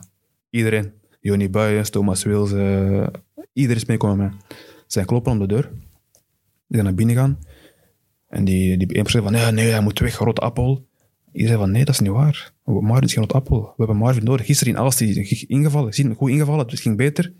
Iedereen. 0.50 0.92
Joni 1.20 1.50
Buijens, 1.50 1.90
Thomas 1.90 2.22
Wils, 2.22 2.52
eh, 2.52 3.06
iedereen 3.52 3.82
is 3.82 3.84
meekomen 3.84 4.16
met 4.16 4.32
zijn 4.86 5.06
kloppen 5.06 5.32
om 5.32 5.38
de 5.38 5.46
deur. 5.46 5.70
Die 5.70 6.78
zijn 6.78 6.84
naar 6.84 6.94
binnen 6.94 7.16
gaan. 7.16 7.38
En 8.28 8.44
die, 8.44 8.76
die 8.76 8.92
één 8.92 9.02
persoon 9.02 9.22
van, 9.22 9.32
nee, 9.32 9.52
nee, 9.52 9.70
hij 9.70 9.80
moet 9.80 9.98
weg, 9.98 10.18
rot 10.18 10.40
appel. 10.40 10.88
Iedereen 11.32 11.48
zei 11.48 11.58
van, 11.58 11.70
nee, 11.70 11.84
dat 11.84 11.94
is 11.94 12.00
niet 12.00 12.10
waar. 12.10 12.52
Marvin 12.64 13.06
is 13.06 13.12
geen 13.12 13.22
rot 13.22 13.32
appel. 13.32 13.60
We 13.60 13.72
hebben 13.76 13.96
Marvin 13.96 14.24
nodig. 14.24 14.46
Gisteren 14.46 14.72
in 14.72 14.78
alles 14.78 14.96
die 14.96 15.46
ingevallen. 15.46 15.92
Zie, 15.92 16.14
goed 16.14 16.30
ingevallen, 16.30 16.66
het 16.66 16.80
ging 16.80 16.96
beter. 16.96 17.32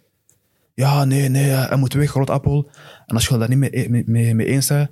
Ja, 0.75 1.05
nee, 1.05 1.29
nee, 1.29 1.51
hij 1.51 1.77
moet 1.77 1.93
weg, 1.93 2.13
rot 2.13 2.31
appel. 2.31 2.71
En 3.07 3.15
als 3.15 3.27
je 3.27 3.39
daar 3.39 3.49
niet 3.49 3.59
mee, 3.59 3.89
mee, 3.89 4.05
mee, 4.07 4.35
mee 4.35 4.47
eens 4.47 4.67
bent, 4.67 4.91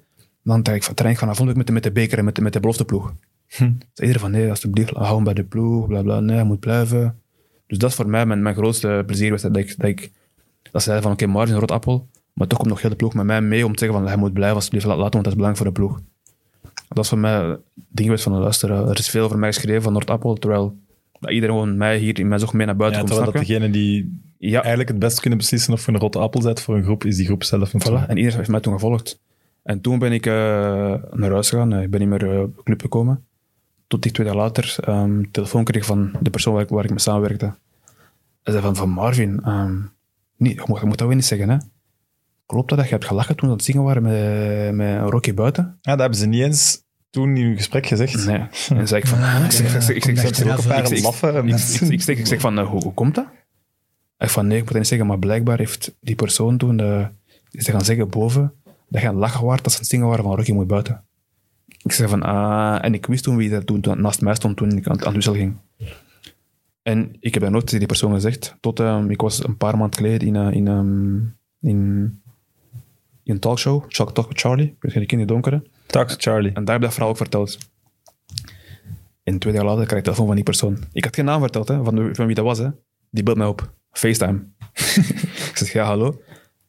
dan 0.48 0.62
trek 0.62 0.76
ik 0.76 0.82
van 0.82 0.94
trein 0.94 1.16
vanavond 1.16 1.56
met 1.56 1.66
de, 1.66 1.72
met 1.72 1.82
de 1.82 1.92
beker 1.92 2.18
en 2.18 2.24
met 2.24 2.34
de, 2.34 2.42
met 2.42 2.52
de 2.52 2.60
belofteploeg. 2.60 3.14
Hm. 3.46 3.72
Iedereen 3.94 4.20
van, 4.20 4.30
nee, 4.30 4.50
alsjeblieft, 4.50 4.90
hou 4.90 5.14
hem 5.14 5.24
bij 5.24 5.34
de 5.34 5.44
ploeg, 5.44 5.86
bla 5.86 6.02
bla, 6.02 6.20
nee, 6.20 6.36
hij 6.36 6.44
moet 6.44 6.60
blijven. 6.60 7.20
Dus 7.66 7.78
dat 7.78 7.90
is 7.90 7.96
voor 7.96 8.08
mij 8.08 8.26
mijn, 8.26 8.42
mijn 8.42 8.54
grootste 8.54 9.02
plezier, 9.06 9.30
was 9.30 9.42
dat 9.42 9.56
ik, 9.56 9.74
dat 9.76 9.88
ik 9.88 10.12
dat 10.62 10.82
ze 10.82 10.88
zeiden 10.88 11.02
van, 11.02 11.12
oké, 11.12 11.26
Marvin, 11.26 11.56
rot 11.56 11.70
appel, 11.70 12.08
maar 12.32 12.46
toch 12.46 12.58
komt 12.58 12.70
nog 12.70 12.80
heel 12.80 12.90
de 12.90 12.96
ploeg 12.96 13.14
met 13.14 13.24
mij 13.24 13.40
mee 13.40 13.66
om 13.66 13.72
te 13.72 13.78
zeggen 13.78 13.98
van, 13.98 14.08
hij 14.08 14.16
moet 14.16 14.32
blijven, 14.32 14.56
alsjeblieft, 14.56 14.86
laat, 14.86 14.98
laat 14.98 15.12
hem, 15.12 15.22
want 15.22 15.24
dat 15.24 15.32
is 15.32 15.38
belangrijk 15.38 15.74
voor 15.74 15.74
de 15.74 15.80
ploeg. 15.80 16.00
Dat 16.88 17.04
is 17.04 17.08
voor 17.08 17.18
mij 17.18 17.32
het 17.32 17.60
ding 17.74 18.08
geweest 18.08 18.22
van, 18.22 18.32
luister, 18.32 18.70
er 18.70 18.98
is 18.98 19.10
veel 19.10 19.24
over 19.24 19.38
mij 19.38 19.52
geschreven 19.52 19.82
van 19.82 19.92
Noordappel, 19.92 20.34
terwijl 20.34 20.76
iedereen 21.20 21.54
gewoon 21.54 21.76
mij 21.76 21.98
hier 21.98 22.18
in 22.18 22.28
mijn 22.28 22.40
zog 22.40 22.52
mee 22.52 22.66
naar 22.66 22.76
buiten 22.76 23.00
Ja, 23.00 23.06
komt, 23.06 23.16
terwijl 23.20 23.38
dat 23.38 23.48
degene 23.48 23.70
die 23.70 24.20
Ja, 24.38 24.58
eigenlijk 24.58 24.88
het 24.88 24.98
best 24.98 25.20
kunnen 25.20 25.38
beslissen 25.38 25.72
of 25.72 25.86
je 25.86 25.92
een 25.92 25.98
rotte 25.98 26.18
appel 26.18 26.42
zet 26.42 26.60
voor 26.60 26.76
een 26.76 26.82
groep, 26.82 27.04
is 27.04 27.16
die 27.16 27.26
groep 27.26 27.44
zelf. 27.44 27.68
Voilà. 27.68 28.06
En 28.06 28.16
iedereen 28.16 28.36
heeft 28.36 28.48
mij 28.48 28.60
toen 28.60 28.72
gevolgd. 28.72 29.20
En 29.68 29.80
toen 29.80 29.98
ben 29.98 30.12
ik 30.12 30.26
eh, 30.26 30.32
naar 31.10 31.30
huis 31.30 31.48
gegaan. 31.48 31.80
Ik 31.80 31.90
ben 31.90 32.00
niet 32.00 32.08
meer 32.08 32.34
eh, 32.34 32.40
op 32.40 32.56
de 32.56 32.62
club 32.62 32.80
gekomen. 32.80 33.26
Tot 33.86 34.04
ik 34.04 34.12
twee 34.12 34.26
dagen 34.26 34.42
later 34.42 34.76
ehm 34.80 35.22
telefoon 35.30 35.64
kreeg 35.64 35.84
van 35.84 36.12
de 36.20 36.30
persoon 36.30 36.54
waar 36.54 36.62
ik, 36.62 36.68
waar 36.68 36.84
ik 36.84 36.90
mee 36.90 36.98
samenwerkte. 36.98 37.44
Hij 38.42 38.52
zei 38.52 38.60
van, 38.60 38.76
van 38.76 38.90
Marvin, 38.90 39.40
ehm, 39.44 39.76
niet, 40.36 40.54
je, 40.54 40.62
moet, 40.66 40.80
je 40.80 40.86
moet 40.86 40.98
dat 40.98 41.06
weer 41.06 41.16
niet 41.16 41.24
zeggen, 41.24 41.48
hè. 41.48 41.56
Klopt 42.46 42.68
dat 42.68 42.78
dat 42.78 42.86
je 42.86 42.94
hebt 42.94 43.06
gelachen 43.06 43.36
toen 43.36 43.44
we 43.44 43.52
aan 43.52 43.56
het 43.56 43.66
zingen 43.66 43.82
waren 43.82 44.02
met, 44.02 44.74
met 44.74 45.10
Rocky 45.10 45.34
buiten? 45.34 45.64
Ja, 45.64 45.90
dat 45.90 46.00
hebben 46.00 46.18
ze 46.18 46.26
niet 46.26 46.42
eens 46.42 46.82
toen 47.10 47.36
in 47.36 47.44
uw 47.44 47.56
gesprek 47.56 47.86
gezegd. 47.86 48.26
Nee. 48.26 48.46
En 48.68 48.88
zei 48.88 49.00
ik 49.00 49.06
van, 49.06 49.18
Ah, 49.22 49.44
ik 49.44 49.50
zeg, 49.50 49.74
ik 49.74 49.82
zeg, 49.82 49.96
ik 49.96 50.04
zeg, 50.04 50.14
ik 50.14 50.16
ik 50.16 50.42
ik 51.90 52.08
ik 52.08 52.18
ik 52.18 52.28
ik 52.28 52.40
van, 52.40 52.58
eh, 52.58 52.66
hoe, 52.68 52.82
hoe 52.82 52.94
komt 52.94 53.14
dat? 53.14 53.26
Hij 54.16 54.28
van, 54.28 54.46
nee, 54.46 54.56
ik 54.56 54.62
moet 54.62 54.72
dat 54.72 54.78
niet 54.78 54.88
zeggen, 54.88 55.06
maar 55.06 55.18
blijkbaar 55.18 55.58
heeft 55.58 55.94
die 56.00 56.14
persoon 56.14 56.56
toen, 56.56 56.80
eh, 56.80 57.06
is 57.50 57.64
te 57.64 57.70
gaan 57.70 57.84
zeggen 57.84 58.08
boven, 58.08 58.52
dat 58.88 59.02
je 59.02 59.12
lachen 59.12 59.44
waard 59.44 59.66
aan 59.66 59.72
het 59.72 59.86
zingen 59.86 60.06
waren 60.06 60.24
van 60.24 60.36
Rocky 60.36 60.52
moet 60.52 60.66
buiten. 60.66 61.04
Ik 61.82 61.92
zei 61.92 62.08
van, 62.08 62.22
ah, 62.22 62.84
en 62.84 62.94
ik 62.94 63.06
wist 63.06 63.24
toen 63.24 63.36
wie 63.36 63.50
dat 63.50 63.66
toen, 63.66 63.80
toen 63.80 64.00
naast 64.00 64.20
mij 64.20 64.34
stond 64.34 64.56
toen 64.56 64.76
ik 64.76 64.86
aan, 64.86 64.98
aan 64.98 65.04
het 65.04 65.14
wissel 65.14 65.34
ging. 65.34 65.56
En 66.82 67.16
ik 67.20 67.34
heb 67.34 67.42
dat 67.42 67.52
nooit 67.52 67.64
tegen 67.64 67.78
die 67.78 67.88
persoon 67.88 68.12
gezegd, 68.12 68.56
tot 68.60 68.80
ehm, 68.80 69.10
ik 69.10 69.20
was 69.20 69.44
een 69.44 69.56
paar 69.56 69.78
maanden 69.78 69.96
geleden 69.96 70.28
in, 70.28 70.36
eh, 70.36 70.52
in, 70.52 70.66
in, 71.60 71.76
in 73.22 73.34
een 73.34 73.38
talkshow, 73.38 73.90
Talk, 73.90 74.14
Talk 74.14 74.28
with 74.28 74.40
Charlie, 74.40 74.76
ik 74.80 74.92
weet 74.92 75.12
niet, 75.12 75.28
donkere. 75.28 75.62
Talk 75.86 76.10
Charlie. 76.10 76.52
En 76.52 76.64
daar 76.64 76.74
heb 76.74 76.76
ik 76.76 76.82
dat 76.82 76.92
verhaal 76.92 77.10
ook 77.10 77.16
verteld. 77.16 77.58
En 79.22 79.38
twee 79.38 79.52
dagen 79.52 79.68
later 79.68 79.84
krijg 79.84 79.98
ik 79.98 80.04
telefoon 80.04 80.26
van 80.26 80.34
die 80.34 80.44
persoon. 80.44 80.78
Ik 80.92 81.04
had 81.04 81.14
geen 81.14 81.24
naam 81.24 81.40
verteld, 81.40 81.68
hè, 81.68 81.84
van, 81.84 82.12
wie 82.12 82.34
dat 82.34 82.44
was. 82.44 82.58
Hè. 82.58 82.68
Die 83.10 83.22
belt 83.22 83.36
mij 83.36 83.46
op. 83.46 83.72
FaceTime. 83.90 84.44
ik 85.50 85.52
zeg, 85.54 85.72
ja, 85.72 85.84
hallo. 85.84 86.20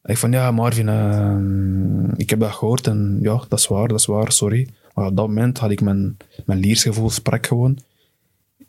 Hij 0.02 0.18
van, 0.18 0.32
ja, 0.32 0.52
Marvin, 0.52 0.90
eh, 0.90 2.18
ik 2.18 2.30
heb 2.30 2.40
dat 2.40 2.52
gehoord 2.52 2.88
en 2.88 3.18
ja, 3.22 3.44
dat 3.48 3.60
is 3.60 3.68
waar, 3.68 3.88
dat 3.88 4.00
is 4.00 4.06
waar, 4.06 4.32
sorry. 4.32 4.70
Maar 4.94 5.06
op 5.06 5.16
dat 5.16 5.28
moment 5.28 5.58
had 5.58 5.72
ik 5.72 5.82
mijn, 5.82 6.18
mijn 6.46 6.60
liersgevoel 6.60 7.10
sprak 7.10 7.46
gewoon. 7.46 7.78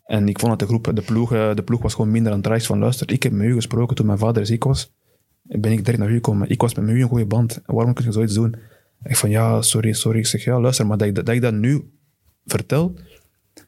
En 0.05 0.29
ik 0.29 0.39
vond 0.39 0.51
dat 0.51 0.59
de 0.59 0.67
groep, 0.67 0.97
de 0.97 1.03
ploeg, 1.03 1.33
eh, 1.33 1.55
de 1.55 1.63
ploeg 1.63 1.83
was 1.83 1.95
gewoon 1.95 2.11
minder 2.11 2.33
aan 2.33 2.39
het 2.39 2.47
reis 2.47 2.67
van 2.67 2.79
luister. 2.79 3.11
Ik 3.13 3.23
heb 3.23 3.33
met 3.33 3.47
u 3.47 3.55
gesproken 3.55 3.97
toen 3.97 4.07
mijn 4.07 4.19
vader 4.19 4.47
ziek 4.47 4.65
was. 4.65 4.93
Ben 5.43 5.73
ik 5.73 5.85
direct 5.85 5.99
naar 5.99 6.11
u 6.11 6.15
gekomen. 6.15 6.49
Ik 6.49 6.61
was 6.61 6.75
met 6.75 6.89
u 6.89 7.03
een 7.03 7.09
goede 7.09 7.27
band. 7.27 7.61
Waarom 7.67 7.95
kun 7.95 8.05
je 8.05 8.13
zoiets 8.13 8.35
doen? 8.35 8.55
Ik 9.03 9.17
van, 9.17 9.31
ja, 9.31 9.63
sorry, 9.63 9.93
sorry. 9.93 10.19
Ik 10.19 10.27
zeg, 10.27 10.45
ja, 10.45 10.61
luister, 10.61 10.87
maar 10.87 10.99
dat 10.99 11.09
ik 11.09 11.15
dat, 11.15 11.29
ik 11.29 11.41
dat 11.41 11.55
nu 11.55 11.91
vertel 12.47 12.95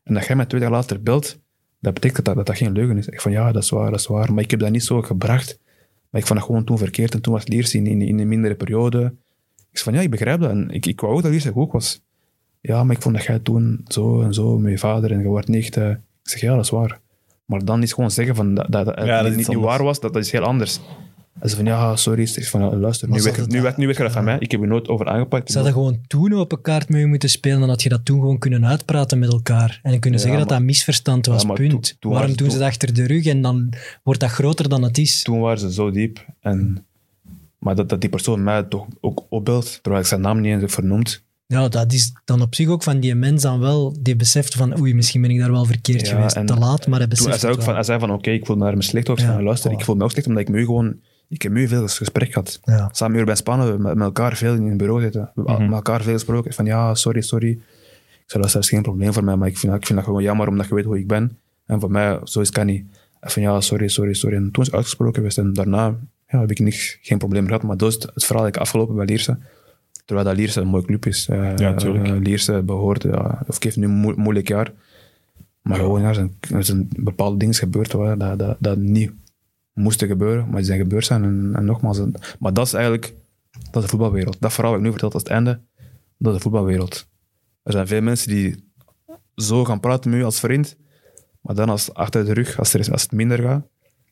en 0.05 0.15
dat 0.15 0.27
jij 0.27 0.37
mij 0.37 0.47
twee 0.47 0.61
dagen 0.61 0.77
later 0.77 1.03
belt, 1.03 1.39
dat 1.79 1.95
betekent 1.95 2.25
dat 2.25 2.35
dat, 2.35 2.47
dat 2.47 2.57
geen 2.57 2.73
leugen 2.73 2.99
is. 2.99 3.07
Ik 3.07 3.21
van, 3.21 3.33
ja, 3.33 3.53
dat 3.53 3.63
is 3.63 3.71
waar, 3.71 3.91
dat 3.91 4.01
is 4.01 4.07
waar. 4.07 4.33
Maar 4.33 4.43
ik 4.43 4.51
heb 4.51 4.61
dat 4.61 4.71
niet 4.71 4.85
zo 4.85 5.03
gebracht. 5.03 5.59
Maar 6.13 6.21
ik 6.21 6.27
vond 6.27 6.39
dat 6.39 6.49
gewoon 6.49 6.65
toen 6.65 6.79
verkeerd. 6.79 7.15
En 7.15 7.21
toen 7.21 7.33
was 7.33 7.47
Liers 7.47 7.75
in, 7.75 7.87
in, 7.87 8.03
in 8.03 8.19
een 8.19 8.29
mindere 8.29 8.55
periode. 8.55 9.05
Ik 9.71 9.79
zei 9.79 9.85
van, 9.85 9.95
ja, 9.95 10.01
ik 10.01 10.11
begrijp 10.11 10.41
dat. 10.41 10.51
En 10.51 10.71
ik, 10.71 10.87
ik 10.87 11.01
wou 11.01 11.15
ook 11.15 11.23
dat 11.23 11.31
Liers 11.31 11.45
goed 11.47 11.73
was. 11.73 12.01
Ja, 12.61 12.85
maar 12.85 12.97
ik 12.97 13.03
vond 13.03 13.15
dat 13.15 13.25
jij 13.25 13.39
toen 13.39 13.81
zo 13.87 14.23
en 14.23 14.35
zo 14.35 14.59
met 14.59 14.71
je 14.73 14.79
vader 14.79 15.13
en 15.13 15.19
je 15.21 15.27
wordt 15.29 15.49
niet... 15.49 15.77
eh, 15.77 15.89
Ik 15.91 15.99
zeg, 16.23 16.41
ja, 16.41 16.55
dat 16.55 16.65
is 16.65 16.71
waar. 16.71 17.01
Maar 17.45 17.65
dan 17.65 17.83
is 17.83 17.93
gewoon 17.93 18.11
zeggen 18.11 18.35
van 18.35 18.55
dat, 18.55 18.67
dat, 18.71 18.85
dat 18.85 18.97
het 18.97 19.07
dat 19.07 19.23
niet, 19.37 19.37
niet 19.49 19.57
waar 19.65 19.83
was, 19.83 20.01
dat, 20.01 20.13
dat 20.13 20.23
is 20.23 20.31
heel 20.33 20.43
anders. 20.43 20.81
En 21.41 21.49
ze 21.49 21.57
van, 21.57 21.65
ja, 21.65 21.97
sorry. 21.97 22.21
Ik 22.23 22.29
zeg 22.29 22.49
van, 22.49 22.61
ja, 22.61 22.77
luister, 22.77 23.09
nu 23.09 23.23
weet, 23.23 23.35
je- 23.35 23.41
het- 23.41 23.51
nu, 23.51 23.63
weet, 23.63 23.77
nu 23.77 23.87
weet 23.87 23.97
je 23.97 24.03
dat 24.03 24.13
van 24.13 24.25
mij. 24.25 24.37
Ik 24.39 24.51
heb 24.51 24.61
je 24.61 24.67
nooit 24.67 24.89
over 24.89 25.07
aangepakt. 25.09 25.49
Ze 25.51 25.55
hadden 25.55 25.73
gewoon 25.73 26.01
toen 26.07 26.33
open 26.33 26.61
kaart 26.61 26.89
met 26.89 27.01
je 27.01 27.07
moeten 27.07 27.29
spelen, 27.29 27.61
dan 27.61 27.69
had 27.69 27.83
je 27.83 27.89
dat 27.89 28.05
toen 28.05 28.21
gewoon 28.21 28.39
kunnen 28.39 28.67
uitpraten 28.67 29.19
met 29.19 29.33
elkaar. 29.33 29.81
En 29.83 30.01
kunnen 30.01 30.19
Ja, 30.21 30.25
zeggen 30.25 30.41
dat 30.41 30.49
maar- 30.51 30.59
dat 30.59 30.67
misverstand 30.67 31.27
was, 31.27 31.41
Ja, 31.43 31.47
maar 31.49 31.57
punt. 31.57 31.97
Waarom 32.01 32.37
doen 32.37 32.51
ze 32.51 32.59
dat 32.59 32.67
achter 32.69 32.95
de 32.95 33.07
rug 33.07 33.27
en 33.27 33.43
dan 33.43 33.73
wordt 34.03 34.21
dat 34.21 34.31
groter 34.31 34.69
dan 34.69 34.83
het 34.83 34.99
is? 34.99 35.23
toen 35.23 35.41
waren 35.41 35.59
ze 35.59 35.73
zo 35.73 35.91
diep. 35.91 36.27
En, 36.41 36.85
maar 37.59 37.75
dat, 37.75 37.89
dat 37.89 38.01
die 38.01 38.11
persoon 38.11 38.43
mij 38.43 38.63
toch 38.63 38.87
ook 39.01 39.23
opbelt, 39.29 39.79
terwijl 39.83 40.03
ik 40.03 40.09
zijn 40.09 40.21
naam 40.21 40.41
niet 40.41 40.53
eens 40.53 40.61
heb 40.61 40.71
vernoemd. 40.71 41.23
Ja, 41.47 41.69
dat 41.69 41.93
is 41.93 42.13
dan 42.25 42.43
op 42.43 42.55
zich 42.55 42.69
ook 42.69 42.83
van 42.83 43.01
die 43.01 43.15
mens 43.15 43.43
dan 43.43 43.61
wel, 43.61 43.97
die 44.01 44.17
beseft 44.17 44.55
van 44.55 44.81
oei, 44.81 44.95
misschien 44.95 45.21
ben 45.21 45.31
ik 45.31 45.39
daar 45.39 45.51
wel 45.51 45.65
verkeerd 45.65 46.07
Ja, 46.07 46.15
geweest. 46.17 46.37
en 46.37 46.47
Te 46.47 46.55
laat, 46.57 46.87
maar 46.87 46.99
hij 46.99 47.09
Toen, 47.09 47.17
beseft 47.27 47.31
hij, 47.31 47.39
zei 47.39 47.51
het 47.53 47.61
ook 47.61 47.65
van, 47.67 47.75
hij 47.75 47.83
zei 47.83 47.99
van, 47.99 48.11
oké, 48.13 48.31
ik 48.31 48.47
voel 48.47 48.57
me 48.57 48.65
daar 48.65 48.77
me 48.77 48.83
slecht 48.83 49.09
over. 49.09 49.25
Ja, 49.25 49.43
luister, 49.43 49.73
ik 49.73 49.85
voel 49.85 49.95
me 49.95 50.05
ook 50.05 50.11
slecht 50.11 50.27
omdat 50.27 50.43
ik 50.43 50.49
met 50.49 50.61
u 50.61 50.65
gewoon... 50.65 50.97
Ik 51.33 51.43
heb 51.43 51.53
met 51.53 51.63
u 51.63 51.69
veel 51.69 51.89
gesprek 51.89 52.33
gehad. 52.33 52.61
Ja. 52.65 52.89
Samen 52.93 53.17
hier 53.17 53.25
bij 53.25 53.35
Spannen, 53.35 53.83
met, 53.83 53.95
met 53.95 54.05
elkaar 54.05 54.37
veel 54.37 54.55
in 54.55 54.67
een 54.67 54.77
bureau 54.77 55.01
zitten. 55.01 55.31
We 55.35 55.43
hebben 55.47 55.67
met 55.67 55.75
elkaar 55.75 56.03
veel 56.03 56.13
gesproken. 56.13 56.51
Ik 56.51 56.57
van, 56.57 56.65
ja, 56.65 56.95
sorry, 56.95 57.21
sorry. 57.21 57.51
Ik 57.51 57.61
zei, 58.27 58.43
dat 58.43 58.55
is 58.55 58.69
geen 58.69 58.83
probleem 58.83 59.13
voor 59.13 59.25
mij, 59.25 59.37
maar 59.37 59.49
ik 59.49 59.59
vind, 59.59 59.75
ik 59.75 59.87
vind 59.87 59.99
dat 59.99 60.07
gewoon 60.09 60.23
jammer 60.23 60.49
omdat 60.49 60.69
je 60.69 60.75
weet 60.75 60.85
hoe 60.85 60.99
ik 60.99 61.07
ben. 61.07 61.39
En 61.67 61.81
voor 61.81 61.91
mij, 61.91 62.19
zo 62.25 62.41
is 62.41 62.51
kan 62.51 62.67
niet. 62.67 62.85
Van, 63.21 63.43
ja, 63.43 63.61
sorry, 63.61 63.89
sorry, 63.89 64.15
sorry. 64.15 64.37
En 64.37 64.51
toen 64.51 64.61
is 64.63 64.67
het 64.67 64.75
uitgesproken 64.77 65.15
geweest. 65.15 65.39
En 65.39 65.53
daarna 65.53 65.97
ja, 66.29 66.41
heb 66.41 66.51
ik 66.51 66.59
niet, 66.59 66.99
geen 67.03 67.19
probleem 67.19 67.47
gehad. 67.47 67.63
Maar 67.63 67.77
dat 67.77 67.89
is 67.89 67.95
het, 67.95 68.11
het 68.15 68.25
verhaal 68.25 68.45
dat 68.45 68.55
ik 68.55 68.61
afgelopen 68.61 68.95
bij 68.95 69.05
Lierse. 69.05 69.39
Terwijl 70.05 70.27
dat 70.29 70.37
Lierse 70.37 70.61
een 70.61 70.67
mooie 70.69 70.85
club 70.85 71.07
is. 71.07 71.29
Eh, 71.29 71.57
Ja, 71.57 71.75
eh, 72.15 72.21
Lierse 72.21 72.63
behoort, 72.63 73.03
ja, 73.03 73.43
of 73.47 73.63
heeft 73.63 73.77
nu 73.77 73.85
een 73.85 73.91
moe- 73.91 74.15
moeilijk 74.17 74.49
jaar. 74.49 74.73
Maar 75.63 75.79
gewoon, 75.79 76.01
ja, 76.01 76.09
er 76.09 76.15
zijn, 76.15 76.37
er 76.55 76.65
zijn 76.65 76.89
bepaalde 76.97 77.37
dingen 77.37 77.55
gebeurd 77.55 77.93
waar, 77.93 78.19
dat, 78.19 78.39
dat, 78.39 78.57
dat 78.59 78.77
niet 78.79 79.13
moesten 79.73 80.09
gebeuren, 80.09 80.47
maar 80.47 80.57
die 80.57 80.65
zijn 80.65 80.79
gebeurd 80.79 81.05
zijn. 81.05 81.25
En, 81.25 81.53
en 81.55 81.65
nogmaals, 81.65 82.01
maar 82.39 82.53
dat 82.53 82.67
is 82.67 82.73
eigenlijk 82.73 83.15
dat 83.71 83.83
is 83.83 83.83
de 83.83 83.97
voetbalwereld. 83.97 84.37
Dat 84.41 84.53
verhaal 84.53 84.71
heb 84.71 84.81
ik 84.81 84.87
nu 84.87 84.93
verteld 84.93 85.15
als 85.15 85.23
het 85.23 85.33
einde. 85.33 85.61
Dat 86.19 86.33
is 86.33 86.37
de 86.37 86.43
voetbalwereld. 86.43 87.09
Er 87.63 87.73
zijn 87.73 87.87
veel 87.87 88.01
mensen 88.01 88.29
die 88.29 88.71
zo 89.37 89.65
gaan 89.65 89.81
praten 89.81 90.11
met 90.11 90.21
u 90.21 90.25
als 90.25 90.41
vriend, 90.41 90.77
maar 91.41 91.55
dan 91.55 91.69
als 91.69 91.95
achter 91.95 92.25
de 92.25 92.33
rug, 92.33 92.59
als, 92.59 92.75
er 92.75 92.81
is, 92.81 92.91
als 92.91 93.03
het 93.03 93.13
minder 93.13 93.39
gaat, 93.39 93.67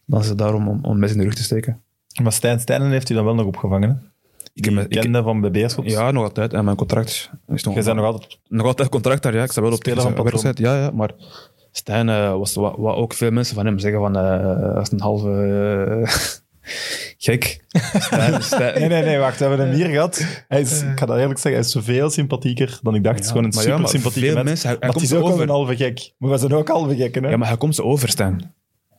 dan 0.06 0.20
is 0.20 0.28
het 0.28 0.38
daarom 0.38 0.68
om, 0.68 0.84
om 0.84 0.98
mensen 0.98 1.16
in 1.16 1.22
de 1.22 1.28
rug 1.28 1.38
te 1.38 1.42
steken. 1.42 1.82
Maar 2.22 2.32
Stijn 2.32 2.60
Stijnen 2.60 2.90
heeft 2.90 3.10
u 3.10 3.14
dan 3.14 3.24
wel 3.24 3.34
nog 3.34 3.46
opgevangen, 3.46 3.88
hè? 3.88 4.08
Ik 4.54 4.64
heb, 4.64 4.92
ik, 4.92 5.22
van 5.22 5.40
Beerschot. 5.52 5.90
ja, 5.90 6.10
nog 6.10 6.24
altijd. 6.24 6.52
En 6.52 6.64
mijn 6.64 6.76
contract 6.76 7.30
is 7.46 7.62
nog, 7.62 7.74
Jij 7.74 7.82
bent 7.84 7.96
nog 7.96 8.04
altijd... 8.04 8.38
nog 8.48 8.66
altijd 8.66 8.88
contract 8.88 9.22
daar, 9.22 9.34
ja. 9.34 9.42
Ik 9.42 9.50
sta 9.50 9.62
wel 9.62 9.72
op 9.72 9.76
Speler 9.76 10.02
van. 10.02 10.52
Ja, 10.54 10.76
ja, 10.76 10.90
maar 10.90 11.14
Stijn 11.72 12.08
eh, 12.08 12.36
was 12.36 12.54
wat, 12.54 12.74
wat 12.78 12.96
ook 12.96 13.12
veel 13.14 13.30
mensen 13.30 13.54
van 13.54 13.66
hem 13.66 13.78
zeggen 13.78 14.00
van 14.00 14.16
als 14.76 14.92
een 14.92 15.00
halve 15.00 15.30
eh, 16.02 16.12
gek. 17.26 17.64
Stijn, 17.98 18.42
Stijn- 18.52 18.78
Nee, 18.78 18.88
nee, 18.88 19.02
nee, 19.02 19.18
wacht. 19.18 19.38
We 19.38 19.44
hebben 19.44 19.66
hem 19.66 19.74
hier 19.76 19.86
gehad. 19.88 20.44
Hij 20.48 20.60
is, 20.60 20.82
ik 20.82 20.98
ga 20.98 21.06
dat 21.06 21.16
eerlijk 21.18 21.38
zeggen, 21.38 21.52
hij 21.52 21.60
is 21.60 21.70
zoveel 21.70 22.10
sympathieker 22.10 22.78
dan 22.82 22.94
ik 22.94 23.02
dacht. 23.04 23.14
Het 23.16 23.24
is 23.24 23.30
Ja, 23.30 23.36
gewoon 23.36 23.50
een 23.52 23.56
maar 23.56 23.66
ja, 23.66 23.76
super 23.76 23.88
sympathieke 23.90 24.26
veel 24.26 24.34
mens. 24.36 24.48
mensen- 24.48 24.68
hij- 24.68 24.76
hij 24.80 24.88
maar 24.88 24.96
het 24.96 25.08
komt 25.08 25.18
is 25.20 25.26
ook 25.26 25.32
over. 25.32 25.42
een 25.42 25.48
halve 25.54 25.76
gek. 25.76 26.12
Maar 26.18 26.30
we 26.30 26.38
zijn 26.38 26.52
ook 26.52 26.68
halve 26.68 26.96
gekken, 26.96 27.22
hè? 27.24 27.30
Ja, 27.30 27.36
maar 27.36 27.48
hij 27.48 27.56
komt 27.56 27.74
ze 27.74 27.84
over, 27.84 28.08
Stijn. 28.08 28.54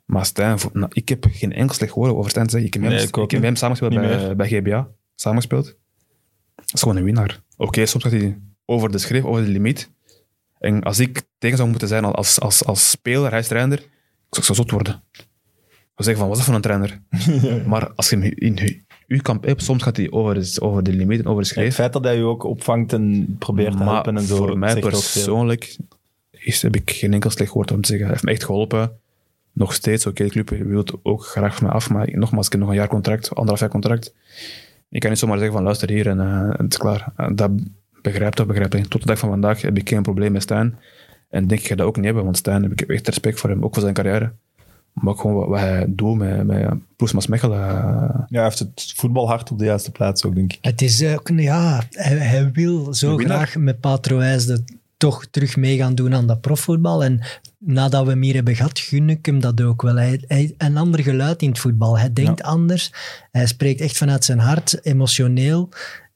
Maar 0.06 0.26
Stijn, 0.26 0.58
nou, 0.74 0.92
ik 0.94 1.10
heb 1.10 1.26
geen 1.32 1.54
enkel 1.54 1.76
slecht 1.76 1.94
woord 1.94 2.12
over 2.12 2.30
Stijn 2.30 2.46
te 2.46 2.52
zeggen. 2.52 2.68
Ik 2.68 2.74
heb, 2.74 2.84
Nee, 2.84 3.00
hem, 3.12 3.24
ik 3.24 3.32
heb 3.32 3.42
hem 3.44 3.56
samengespeeld 3.56 3.94
bij, 3.94 4.36
bij 4.36 4.48
GBA. 4.48 4.88
Samengespeeld. 5.16 5.66
Dat 6.56 6.74
is 6.74 6.82
gewoon 6.82 6.98
een 6.98 7.04
winnaar. 7.04 7.42
Oké, 7.58 7.86
soms 7.86 8.04
gaat 8.04 8.14
hij 8.14 8.38
over 8.66 8.92
de 8.92 8.98
schreef, 8.98 9.24
over 9.26 9.44
de 9.44 9.50
limiet. 9.50 9.92
En 10.62 10.84
als 10.84 11.00
ik 11.00 11.22
tegen 11.38 11.58
zou 11.58 11.70
moeten 11.70 11.88
zijn 11.88 12.06
als, 12.06 12.40
als, 12.40 12.66
als 12.66 12.90
speler, 12.90 13.30
hij 13.30 13.40
is 13.40 13.48
trainer, 13.48 13.78
ik 13.78 13.86
zou, 14.30 14.42
ik 14.42 14.44
zou 14.44 14.58
zot 14.58 14.72
worden. 14.72 15.04
Ik 15.12 16.08
zou 16.08 16.16
zeggen 16.16 16.18
van, 16.18 16.28
wat 16.28 16.38
is 16.38 16.46
dat 16.46 16.46
voor 16.46 16.56
een 16.56 16.62
trainer? 16.62 17.02
maar 17.72 17.92
als 17.96 18.10
je 18.10 18.18
hem 18.18 18.32
in 18.36 18.84
uw 19.08 19.22
kamp 19.22 19.44
hebt, 19.44 19.64
soms 19.64 19.84
gaat 19.84 19.98
hij 19.98 20.12
over 20.12 20.34
de, 20.34 20.62
over 20.62 20.84
de 20.84 20.94
limiet 20.94 21.20
en 21.20 21.26
over 21.26 21.42
de 21.42 21.48
Het 21.48 21.58
schreef. 21.58 21.76
feit 21.76 21.94
dat 21.94 22.04
hij 22.04 22.16
je 22.16 22.24
ook 22.24 22.44
opvangt 22.44 22.94
en 22.94 23.36
probeert 23.40 23.78
te 23.78 23.84
helpen 23.84 24.18
en 24.18 24.24
zo. 24.24 24.36
voor 24.36 24.58
mij 24.58 24.80
persoonlijk 24.80 25.78
is, 26.32 26.62
heb 26.62 26.76
ik 26.76 26.92
geen 26.92 27.14
enkel 27.14 27.30
slecht 27.30 27.52
woord 27.52 27.72
om 27.72 27.82
te 27.82 27.88
zeggen. 27.88 28.06
Hij 28.06 28.16
heeft 28.16 28.26
me 28.26 28.32
echt 28.32 28.44
geholpen. 28.44 29.00
Nog 29.54 29.74
steeds, 29.74 30.06
oké, 30.06 30.24
de 30.24 30.30
club 30.30 30.50
wil 30.50 30.78
het 30.78 30.94
ook 31.04 31.26
graag 31.26 31.56
van 31.56 31.66
mij 31.66 31.76
af, 31.76 31.90
maar 31.90 32.10
nogmaals, 32.12 32.46
ik 32.46 32.52
heb 32.52 32.62
nog 32.62 32.70
een 32.70 32.76
jaar 32.76 32.88
contract, 32.88 33.30
anderhalf 33.30 33.60
jaar 33.60 33.70
contract. 33.70 34.14
Ik 34.90 35.00
kan 35.00 35.10
niet 35.10 35.20
zomaar 35.20 35.38
zeggen 35.38 35.56
van 35.56 35.64
luister 35.64 35.90
hier 35.90 36.08
en 36.08 36.20
eh, 36.20 36.50
het 36.58 36.72
is 36.72 36.78
klaar. 36.78 37.14
En 37.16 37.36
dat 37.36 37.52
begrijpt 38.02 38.38
dat 38.38 38.48
begrijp 38.48 38.76
ik. 38.76 38.86
Tot 38.86 39.02
de 39.02 39.08
dag 39.08 39.20
van 39.20 39.30
vandaag 39.30 39.62
heb 39.62 39.78
ik 39.78 39.90
geen 39.90 40.02
probleem 40.02 40.32
met 40.32 40.42
Stijn. 40.42 40.78
En 41.30 41.48
denk 41.48 41.62
ik 41.62 41.78
dat 41.78 41.88
ook 41.88 41.96
niet 41.96 42.06
hebben, 42.06 42.24
want 42.24 42.38
Stijn 42.38 42.62
heb 42.64 42.72
ik 42.72 42.82
echt 42.82 43.08
respect 43.08 43.40
voor 43.40 43.50
hem, 43.50 43.64
ook 43.64 43.74
voor 43.74 43.84
zijn 43.84 43.94
carrière. 43.94 44.32
Maar 44.94 45.14
ook 45.14 45.20
gewoon 45.22 45.36
wat, 45.36 45.48
wat 45.48 45.60
hij 45.60 45.86
doet 45.88 46.18
met, 46.18 46.46
met 46.48 46.70
Ploesmas 46.96 47.28
Mechelen. 47.28 47.60
eh, 47.60 47.70
Ja, 48.10 48.26
hij 48.30 48.44
heeft 48.44 48.60
het 48.60 48.94
voetbalhart 48.96 49.52
op 49.52 49.60
de 49.60 49.66
juiste 49.66 49.92
plaats 49.92 50.24
ook, 50.26 50.36
denk 50.36 50.54
ik. 50.54 50.58
Het 50.62 50.82
is 50.82 51.04
ook, 51.04 51.30
ja, 51.36 51.84
hij, 51.90 52.18
hij 52.18 52.52
wil 52.52 52.94
zo 52.94 53.18
graag 53.18 53.56
met 53.56 53.80
Patro 53.80 54.20
IJsde 54.20 54.64
toch 54.98 55.26
terug 55.26 55.56
mee 55.58 55.78
gaan 55.78 55.96
doen 55.96 56.14
aan 56.16 56.28
dat 56.28 56.42
profvoetbal. 56.42 57.04
En 57.04 57.22
nadat 57.58 58.04
we 58.06 58.10
hem 58.10 58.22
hier 58.22 58.34
hebben 58.36 58.56
gehad, 58.56 58.80
gun 58.80 59.10
ik 59.10 59.26
hem 59.26 59.40
dat 59.40 59.62
ook 59.62 59.82
wel. 59.82 59.96
Hij, 59.96 60.24
hij 60.28 60.54
een 60.58 60.78
ander 60.78 61.00
geluid 61.04 61.42
in 61.42 61.50
het 61.50 61.60
voetbal. 61.60 61.98
Hij 61.98 62.14
denkt 62.14 62.44
anders. 62.44 62.94
Hij 63.32 63.48
spreekt 63.48 63.82
echt 63.82 63.98
vanuit 63.98 64.26
zijn 64.26 64.40
hart, 64.40 64.86
emotioneel. 64.86 65.70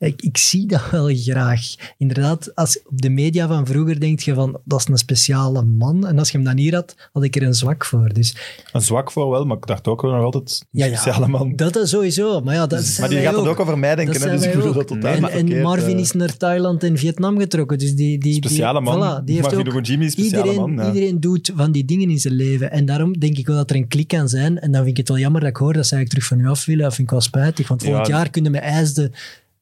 Ik, 0.06 0.22
ik 0.22 0.38
zie 0.38 0.66
dat 0.66 0.90
wel 0.92 1.10
graag. 1.14 1.62
Inderdaad, 1.98 2.56
als 2.56 2.80
op 2.86 3.02
de 3.02 3.10
media 3.10 3.48
van 3.48 3.66
vroeger 3.66 4.00
denk 4.00 4.20
je 4.20 4.34
van, 4.34 4.60
dat 4.64 4.80
is 4.80 4.88
een 4.88 4.98
speciale 4.98 5.62
man. 5.62 6.08
En 6.08 6.20
als 6.20 6.32
je 6.32 6.38
hem 6.38 6.46
dan 6.46 6.58
hier 6.58 6.74
had, 6.74 6.96
had 7.14 7.24
ik 7.24 7.36
er 7.36 7.44
een 7.44 7.54
zwak 7.54 7.86
voor. 7.86 8.14
Dus 8.14 8.36
Een 8.72 8.82
zwak 8.82 9.12
voor 9.12 9.30
wel, 9.30 9.46
maar 9.46 9.58
ik 9.58 9.68
dacht 9.68 9.88
ook 9.88 10.02
wel 10.02 10.12
nog 10.12 10.24
altijd 10.24 10.66
een 10.72 10.86
speciale 10.86 11.28
man. 11.28 11.56
Dat 11.56 11.76
is 11.76 11.90
sowieso. 11.90 12.42
Maar 12.42 12.54
ja, 12.54 12.68
dat 12.68 12.98
maar 13.00 13.10
die 13.10 13.20
gaat 13.20 13.36
het 13.36 13.48
ook. 13.48 13.60
over 13.60 13.78
mij 13.78 13.96
denken, 13.96 14.14
Dat 14.14 14.24
hè, 14.24 14.32
dus 14.32 14.46
ik 14.46 14.54
bedoel 14.54 14.74
dat 14.74 14.88
totaal 14.88 15.30
en, 15.30 15.30
en 15.30 15.62
Marvin 15.62 15.96
eh. 15.96 16.02
is 16.02 16.12
naar 16.12 16.38
Thailand 16.38 16.84
en 16.84 16.98
Vietnam 16.98 17.40
getrokken. 17.40 17.78
Dus 17.78 17.96
die, 17.96 18.20
die, 18.20 18.34
Speciale 18.34 18.80
die, 18.84 18.90
man. 18.90 19.22
Voilà, 19.22 19.24
die 19.24 19.36
heeft 19.36 19.48
Marvin 19.48 19.68
ook, 19.68 19.76
Ojimi, 19.76 20.10
speciale 20.10 20.44
iedereen, 20.44 20.76
man, 20.76 20.86
ja. 20.86 20.94
iedereen 20.94 21.20
doet 21.20 21.52
van 21.56 21.72
die 21.72 21.86
dingen 21.86 22.10
in 22.10 22.20
zijn 22.20 22.34
leven. 22.34 22.72
En 22.72 22.86
daarom 22.86 23.20
denk 23.20 23.38
ik 23.38 23.48
wel 23.48 23.56
dat 23.56 23.70
er 23.70 23.76
een 23.76 23.88
klik 23.88 24.08
kan 24.08 24.30
zijn. 24.30 24.60
En 24.60 24.72
dan 24.72 24.84
vind 24.84 24.92
ik 24.92 24.98
het 24.98 25.08
wel 25.08 25.18
jammer 25.18 25.42
dat 25.42 25.50
ik 25.50 25.58
hoor 25.58 25.74
dat 25.74 25.88
ze 25.88 25.96
eigenlijk 25.96 26.10
terug 26.10 26.40
van 26.40 26.50
u 26.50 26.52
af 26.52 26.66
willen. 26.66 26.84
Dat 26.84 26.94
vind 26.94 27.08
ik 27.08 27.14
wel 27.14 27.22
spijtig. 27.22 27.68
Want 27.68 27.84
volgend 27.84 28.08
Ja. 28.08 28.16
jaar 28.16 28.30
kunnen 28.30 28.52
we 28.52 28.58
IJsde 28.58 29.12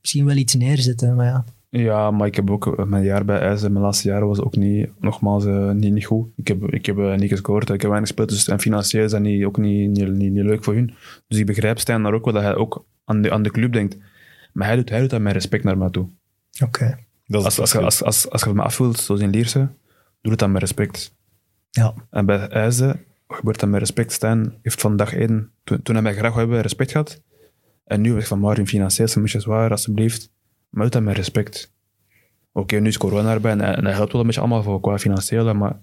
misschien 0.03 0.25
wel 0.25 0.35
iets 0.35 0.53
neerzetten. 0.55 1.15
Maar 1.15 1.25
ja, 1.25 1.43
Ja, 1.69 2.11
maar 2.11 2.27
ik 2.27 2.35
heb 2.35 2.49
ook 2.49 2.77
eh, 2.77 2.85
mijn 2.85 3.03
jaar 3.03 3.25
bij 3.25 3.39
IJzer, 3.39 3.71
mijn 3.71 3.83
laatste 3.83 4.07
jaren 4.07 4.27
was 4.27 4.39
ook 4.41 4.55
niet, 4.55 4.89
nogmaals, 4.99 5.45
eh, 5.45 5.71
niet, 5.71 5.93
niet 5.93 6.05
goed. 6.05 6.27
Ik 6.35 6.47
heb, 6.47 6.63
ik 6.63 6.85
heb 6.85 6.97
eh, 6.97 7.15
niet 7.15 7.29
gescoord, 7.29 7.63
ik 7.69 7.81
heb 7.81 7.89
weinig 7.89 8.07
gespeeld, 8.09 8.29
dus 8.29 8.47
en 8.47 8.59
financieel 8.59 9.03
is 9.03 9.11
dat 9.11 9.21
niet, 9.21 9.43
ook 9.45 9.57
niet, 9.57 9.89
niet, 9.89 10.09
niet, 10.11 10.31
niet 10.31 10.43
leuk 10.43 10.63
voor 10.63 10.73
hun. 10.73 10.93
Dus 11.27 11.39
ik 11.39 11.45
begrijp 11.45 11.79
Stijn 11.79 12.03
daar 12.03 12.13
ook 12.13 12.25
wel 12.25 12.33
dat 12.33 12.43
hij 12.43 12.55
ook 12.55 12.85
aan 13.05 13.21
de, 13.21 13.31
aan 13.31 13.43
de 13.43 13.51
club 13.51 13.73
denkt. 13.73 13.97
Maar 14.53 14.67
hij 14.67 14.75
doet, 14.75 14.89
hij 14.89 14.99
doet 14.99 15.09
dat 15.09 15.21
met 15.21 15.33
respect 15.33 15.63
naar 15.63 15.77
mij 15.77 15.89
toe. 15.89 16.07
oké. 16.63 16.97
Dat 17.25 17.39
is 17.39 17.45
Als, 17.45 17.59
als, 17.59 17.71
je- 17.71 17.79
als, 17.79 18.03
als, 18.03 18.29
als 18.29 18.43
je 18.43 18.53
me 18.53 18.61
afvult, 18.61 18.97
zoals 18.97 19.21
in 19.21 19.29
Lierse, 19.29 19.59
doe 20.21 20.31
het 20.31 20.39
dan 20.39 20.51
met 20.51 20.61
respect. 20.61 21.15
Ja. 21.69 21.93
En 22.09 22.25
bij 22.25 22.47
IJzer 22.47 23.03
gebeurt 23.27 23.59
dat 23.59 23.69
met 23.69 23.79
respect. 23.79 24.11
Stijn 24.11 24.53
heeft 24.61 24.81
van 24.81 24.95
dag 24.95 25.13
één, 25.13 25.51
toen, 25.63 25.81
toen 25.81 25.95
hij 25.95 26.03
mij 26.03 26.13
graag 26.15 26.35
hebben, 26.35 26.61
respect 26.61 26.91
gehad. 26.91 27.21
En 27.83 28.01
nu 28.01 28.11
zeg 28.13 28.27
van 28.27 28.39
Marvin, 28.39 28.67
financieel 28.67 29.07
is 29.07 29.15
een 29.15 29.21
beetje 29.21 29.39
zwaar, 29.39 29.71
alsjeblieft. 29.71 30.29
Maar 30.69 30.81
doe 30.81 30.91
dat 30.91 31.01
met 31.01 31.15
respect. 31.15 31.71
Oké, 32.51 32.75
nu 32.79 32.87
is 32.87 32.97
corona 32.97 33.31
erbij 33.33 33.51
en, 33.51 33.61
en 33.61 33.83
dat 33.83 33.93
helpt 33.93 34.11
wel 34.11 34.21
een 34.21 34.27
beetje 34.27 34.41
allemaal 34.41 34.63
voor 34.63 34.79
qua 34.81 34.97
financiële, 34.97 35.53
maar 35.53 35.75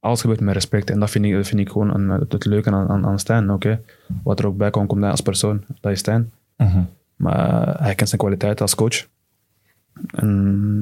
alles 0.00 0.20
gebeurt 0.20 0.40
met 0.40 0.54
respect. 0.54 0.90
En 0.90 1.00
dat 1.00 1.10
vind 1.10 1.24
ik, 1.24 1.32
dat 1.32 1.46
vind 1.46 1.60
ik 1.60 1.68
gewoon 1.68 1.94
een, 1.94 2.08
het, 2.08 2.32
het 2.32 2.44
leuke 2.44 2.70
aan, 2.70 2.88
aan, 2.88 3.06
aan 3.06 3.18
Stijn. 3.18 3.50
Oké, 3.50 3.80
Wat 4.22 4.38
er 4.38 4.46
ook 4.46 4.56
bij 4.56 4.70
komt, 4.70 4.88
komt 4.88 5.00
hij 5.00 5.10
als 5.10 5.20
persoon. 5.20 5.64
Dat 5.80 5.92
is 5.92 5.98
Stijn. 5.98 6.30
Mhm. 6.56 6.82
Maar 7.16 7.80
hij 7.82 7.94
kent 7.94 8.08
zijn 8.08 8.20
kwaliteit 8.20 8.60
als 8.60 8.74
coach. 8.74 9.06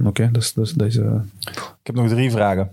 Oké, 0.04 0.28
dus, 0.32 0.52
dus 0.52 0.72
dat 0.72 0.86
is... 0.86 0.96
eh, 0.96 1.20
Ik 1.40 1.76
heb 1.82 1.94
nog 1.94 2.08
drie 2.08 2.30
vragen. 2.30 2.70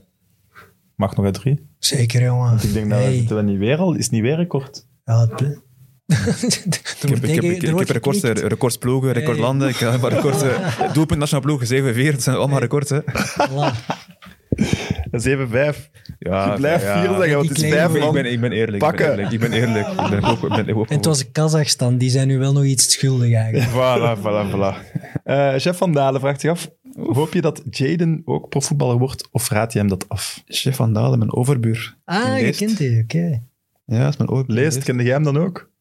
Mag 0.96 1.16
nog 1.16 1.26
uit 1.26 1.34
drie? 1.34 1.68
Zeker, 1.78 2.22
jongen. 2.22 2.54
Ik 2.62 2.74
denk 2.74 2.90
dat 2.90 3.00
Hey. 3.00 3.26
we 3.30 3.42
niet 3.42 3.58
weer 3.58 3.78
al. 3.78 3.94
Is 3.94 4.04
het 4.04 4.12
niet 4.12 4.22
weer 4.22 4.36
record? 4.36 4.86
Ja, 5.06 5.28
het 5.28 5.60
Ik 7.02 7.10
heb, 7.10 7.24
ik 7.24 7.36
heb, 7.36 7.44
ik, 7.44 7.62
ik 7.62 7.78
heb 7.78 7.90
records, 7.90 8.24
eh, 8.24 8.32
records 8.32 8.78
ploegen, 8.78 9.12
record 9.12 9.38
landen, 9.38 9.70
ik 9.70 9.76
heb 9.76 10.04
records, 10.04 10.42
eh, 10.42 10.94
doelpunt 10.94 11.20
nationale 11.20 11.46
ploegen, 11.46 11.96
7-4, 11.96 12.12
dat 12.12 12.24
zijn 12.24 12.36
allemaal 12.36 12.60
records. 12.60 12.90
Hè. 12.90 13.00
7-5. 15.12 15.78
Ja, 16.20 16.52
ik 16.52 16.58
blijf 16.58 16.84
ja. 16.84 17.02
vier 17.02 17.16
zeggen, 17.18 17.36
want 17.36 17.50
het 17.50 17.58
is 17.58 17.70
vijf. 17.70 17.96
Ik 17.96 18.12
ben, 18.12 18.32
ik 18.32 18.42
ben 18.42 18.52
eerlijk. 18.52 18.78
Pakken. 18.78 19.06
Ik 19.06 19.16
ben 19.16 19.20
eerlijk. 19.20 19.32
Ik 19.32 19.40
ben, 19.40 19.52
eerlijk. 19.52 19.88
Ik 19.88 20.10
ben 20.10 20.24
ook, 20.24 20.44
ik 20.44 20.66
ben 20.66 20.76
ook, 20.76 20.90
En 20.90 20.96
het 20.96 21.06
was 21.06 21.32
Kazachstan, 21.32 21.98
die 21.98 22.10
zijn 22.10 22.28
nu 22.28 22.38
wel 22.40 22.54
nog 22.54 22.64
iets 22.64 22.92
schuldig 22.92 23.34
eigenlijk. 23.34 23.72
Voilà, 23.78 24.20
voilà, 24.20 24.52
voilà. 24.52 25.00
Eh, 25.24 25.54
Chef 25.54 25.78
Van 25.78 25.94
Dalen 25.94 26.20
vraagt 26.20 26.42
zich 26.42 26.50
af, 26.50 26.70
hoop 26.96 27.34
je 27.34 27.42
dat 27.42 27.62
Jaden 27.70 28.22
ook 28.26 28.50
profvoetballer 28.50 28.98
wordt 28.98 29.28
of 29.32 29.50
raad 29.50 29.74
je 29.74 29.80
hem 29.80 29.88
dat 29.88 30.10
af? 30.10 30.44
Chef 30.46 30.76
Van 30.76 30.94
Dalen, 30.94 31.18
mijn 31.18 31.34
overbuur. 31.34 31.98
Ah, 32.06 32.40
je 32.40 32.52
kent 32.52 32.78
die, 32.78 33.02
oké. 33.04 33.42
Ja, 33.86 34.00
dat 34.00 34.10
is 34.10 34.18
mijn 34.18 34.30
overbuur. 34.30 34.56
Leest, 34.56 34.84
kende 34.84 35.04
jij 35.04 35.14
hem 35.14 35.24
dan 35.24 35.38
ook? 35.38 35.72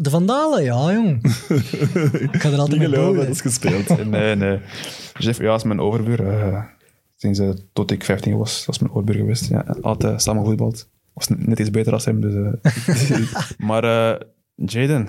De 0.00 0.10
Vandalen, 0.10 0.62
ja, 0.64 0.92
jong. 0.92 1.24
ik 2.32 2.40
ga 2.40 2.50
er 2.50 2.58
altijd 2.58 2.68
Niet 2.68 2.78
mee 2.78 2.88
geloven, 2.88 3.16
dat 3.16 3.28
is 3.28 3.40
gespeeld. 3.40 4.06
Nee, 4.06 4.34
nee. 4.36 4.60
Chef, 5.14 5.38
ja, 5.38 5.44
dat 5.44 5.56
is 5.56 5.62
mijn 5.64 5.80
overbuur. 5.80 6.28
eh, 6.28 6.62
sinds 7.16 7.40
tot 7.72 7.90
ik 7.90 8.04
15 8.04 8.36
was, 8.36 8.64
dat 8.66 8.74
is 8.74 8.80
mijn 8.80 8.92
overbuur 8.92 9.14
geweest. 9.16 9.48
Ja, 9.48 9.76
altijd 9.80 10.22
samen 10.22 10.42
gevoetbald. 10.42 10.88
Was 11.12 11.28
net 11.28 11.58
iets 11.58 11.70
beter 11.70 11.92
als 11.92 12.04
hem. 12.04 12.20
Dus, 12.20 12.34
eh. 12.34 13.42
maar 13.68 13.84
eh, 13.84 14.20
Jaden. 14.54 15.08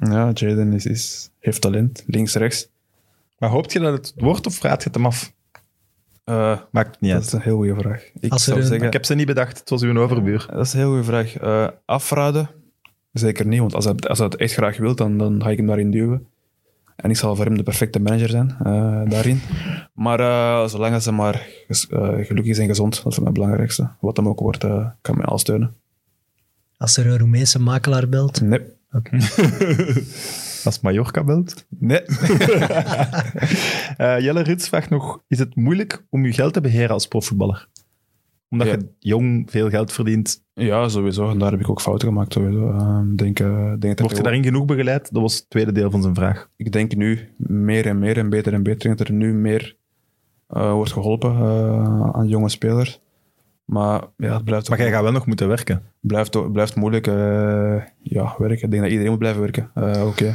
Ja, 0.00 0.30
Jaden 0.34 0.72
is, 0.72 0.86
is, 0.86 1.30
heeft 1.38 1.60
talent. 1.60 2.02
Links, 2.06 2.34
rechts. 2.34 2.68
Maar 3.38 3.50
hoopt 3.50 3.72
je 3.72 3.78
dat 3.80 3.92
het 3.92 4.12
wordt 4.16 4.46
of 4.46 4.62
raad 4.62 4.78
je 4.82 4.86
het 4.86 4.94
hem 4.96 5.06
af? 5.06 5.32
Eh, 6.24 6.58
Maakt 6.70 7.00
niet 7.00 7.10
dat 7.10 7.20
uit. 7.20 7.26
is 7.26 7.32
een 7.32 7.40
heel 7.40 7.56
goede 7.56 7.74
vraag. 7.74 8.10
Ik 8.20 8.38
zou 8.38 8.58
een- 8.60 8.66
zeggen, 8.66 8.86
Ik 8.86 8.92
heb 8.92 9.04
ze 9.04 9.14
niet 9.14 9.26
bedacht, 9.26 9.58
het 9.58 9.70
was 9.70 9.82
uw 9.82 9.98
overbuur. 10.00 10.46
dat 10.50 10.66
is 10.66 10.72
een 10.72 10.78
heel 10.78 10.88
goede 10.88 11.04
vraag. 11.04 11.36
Eh, 11.36 11.68
afraden? 11.84 12.50
Zeker 13.12 13.46
niet, 13.46 13.60
want 13.60 13.74
als 13.74 13.84
hij, 13.84 13.94
als 13.94 14.18
hij 14.18 14.26
het 14.26 14.36
echt 14.36 14.52
graag 14.52 14.76
wil, 14.76 14.94
dan, 14.94 15.18
dan 15.18 15.42
ga 15.42 15.50
ik 15.50 15.56
hem 15.56 15.66
daarin 15.66 15.90
duwen. 15.90 16.26
En 16.96 17.10
ik 17.10 17.16
zal 17.16 17.36
voor 17.36 17.44
hem 17.44 17.56
de 17.56 17.62
perfecte 17.62 18.00
manager 18.00 18.28
zijn 18.28 18.56
eh, 18.58 19.10
daarin. 19.10 19.40
Maar 19.94 20.20
eh, 20.20 20.68
zolang 20.68 21.02
ze 21.02 21.12
maar 21.12 21.46
eh, 21.68 21.78
gelukkig 21.98 22.46
is 22.46 22.58
en 22.58 22.66
gezond, 22.66 23.02
dat 23.02 23.06
is 23.06 23.14
voor 23.14 23.22
mij 23.24 23.32
het 23.32 23.40
belangrijkste. 23.40 23.90
Wat 24.00 24.16
hem 24.16 24.28
ook 24.28 24.40
wordt, 24.40 24.64
eh, 24.64 24.86
kan 25.00 25.16
mij 25.16 25.26
al 25.26 25.38
steunen. 25.38 25.74
Als 26.76 26.96
er 26.96 27.06
een 27.06 27.18
Roemeense 27.18 27.60
makelaar 27.60 28.08
belt. 28.08 28.40
Nee. 28.40 28.60
Als 30.64 30.80
Mallorca 30.80 31.24
belt. 31.24 31.66
Nee. 31.68 32.02
Eh, 33.96 34.20
Jelle 34.20 34.42
Rits 34.42 34.68
vraagt 34.68 34.90
nog, 34.90 35.22
is 35.28 35.38
het 35.38 35.56
moeilijk 35.56 36.04
om 36.10 36.26
je 36.26 36.32
geld 36.32 36.52
te 36.52 36.60
beheren 36.60 36.90
als 36.90 37.06
profvoetballer? 37.06 37.68
Omdat 38.52 38.66
Ja. 38.66 38.72
je 38.72 38.88
jong 38.98 39.50
veel 39.50 39.70
geld 39.70 39.92
verdient. 39.92 40.44
Ja, 40.54 40.88
sowieso. 40.88 41.30
En 41.30 41.38
daar 41.38 41.50
heb 41.50 41.60
ik 41.60 41.70
ook 41.70 41.80
fouten 41.80 42.08
gemaakt. 42.08 42.32
Sowieso. 42.32 42.70
Ehm, 42.70 43.16
denk, 43.16 43.40
eh, 43.40 43.66
denk 43.66 43.80
dat 43.80 44.00
Word 44.00 44.16
je 44.16 44.22
daarin 44.22 44.42
genoeg 44.44 44.64
begeleid? 44.64 45.12
Dat 45.12 45.22
was 45.22 45.34
het 45.36 45.50
tweede 45.50 45.72
deel 45.72 45.90
van 45.90 46.02
zijn 46.02 46.14
vraag. 46.14 46.48
ik 46.56 46.72
denk 46.72 46.94
nu 46.96 47.18
meer 47.36 47.86
en 47.86 47.98
meer 47.98 48.18
en 48.18 48.30
beter 48.30 48.52
en 48.52 48.62
beter. 48.62 48.96
Dat 48.96 49.08
er 49.08 49.14
nu 49.14 49.32
meer 49.34 49.76
eh, 50.48 50.72
wordt 50.72 50.92
geholpen 50.92 51.30
eh, 51.30 52.10
aan 52.12 52.28
jonge 52.28 52.48
spelers. 52.48 53.00
Maar 53.64 54.02
ja, 54.16 54.34
het 54.34 54.44
blijft, 54.44 54.68
Maar 54.68 54.78
jij 54.78 54.90
gaat 54.90 55.02
wel 55.02 55.12
nog 55.12 55.26
moeten 55.26 55.48
werken. 55.48 55.82
blijft, 56.00 56.52
blijft 56.52 56.76
moeilijk 56.76 57.06
ja, 58.02 58.34
werken. 58.38 58.64
Ik 58.64 58.70
denk 58.70 58.82
dat 58.82 58.90
iedereen 58.90 59.10
moet 59.10 59.18
blijven 59.18 59.40
werken. 59.40 59.70
Oké. 60.06 60.26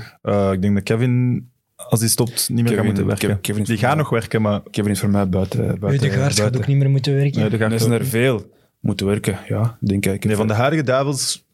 Ik 0.53 0.61
denk 0.61 0.73
dat 0.73 0.83
Kevin, 0.83 1.49
als 1.89 1.99
hij 1.99 2.09
stopt, 2.09 2.49
niet 2.49 2.49
meer 2.49 2.57
Kevin- 2.63 2.75
gaat 2.77 2.85
moeten 2.85 3.05
werken. 3.05 3.41
Kevin- 3.41 3.63
die 3.63 3.77
mij- 3.81 3.95
nog 3.95 4.09
werken, 4.09 4.41
maar 4.41 4.61
Kevin 4.71 4.91
is 4.91 4.99
voor 4.99 5.09
mij 5.09 5.29
buiten. 5.29 5.59
buiten 5.79 5.89
Eudegaard 5.89 6.39
gaat 6.39 6.57
ook 6.57 6.67
niet 6.67 6.77
meer 6.77 6.89
moeten 6.89 7.13
werken. 7.13 7.39
nee, 7.59 7.59
Er 7.69 7.79
zijn 7.79 7.91
er 7.91 8.05
veel 8.05 8.51
moeten 8.79 9.05
werken, 9.05 9.39
ja, 9.47 9.77
denk 9.81 10.05
ik. 10.05 10.25
Nee, 10.25 10.35
van 10.35 10.47
de 10.47 10.53
huidige 10.53 10.83
duivels 10.83 11.45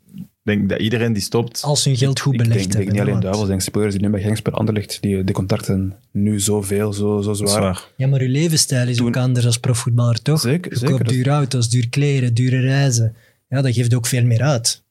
denk 0.44 0.62
ik 0.62 0.70
dat 0.70 0.80
iedereen 0.80 1.14
die 1.14 1.22
stopt. 1.22 1.62
Als 1.64 1.84
hun 1.86 1.98
geld 1.98 2.20
goed 2.20 2.34
ik 2.34 2.40
belegd 2.40 2.60
denk, 2.60 2.72
denk 2.72 2.84
hebben. 2.86 2.94
niet 3.04 3.10
alleen 3.10 3.20
duivels, 3.22 3.44
ik 3.44 3.50
denk 3.50 3.62
spelers 3.62 3.94
die 3.94 4.04
nu 4.04 4.10
bij 4.10 4.22
Genk 4.22 4.38
spelen 4.38 4.60
Anderlecht, 4.60 4.98
die, 5.02 5.24
die 5.24 5.36
contracten 5.36 5.94
nu 6.12 6.40
zoveel, 6.40 6.94
zo, 6.94 7.22
zo 7.22 7.34
zwaar. 7.34 7.62
waar. 7.62 7.88
Ja, 7.98 8.08
maar 8.08 8.20
uw 8.22 8.28
levensstijl 8.32 8.88
is 8.88 8.98
Toen- 8.98 9.08
ook 9.08 9.18
anders 9.18 9.46
als 9.46 9.58
profvoetballer, 9.60 10.22
toch? 10.22 10.40
Zeker, 10.40 10.72
Je 10.72 10.78
zeker. 10.78 10.96
koopt 10.96 11.10
dure 11.10 11.30
auto's, 11.30 11.70
duur 11.70 11.90
kleren, 11.90 12.34
dure 12.34 12.60
reizen. 12.60 13.16
Ja, 13.50 13.62
dat 13.62 13.74
geeft 13.74 13.94
ook 13.94 14.06
veel 14.08 14.24
meer 14.24 14.42
uit. 14.42 14.84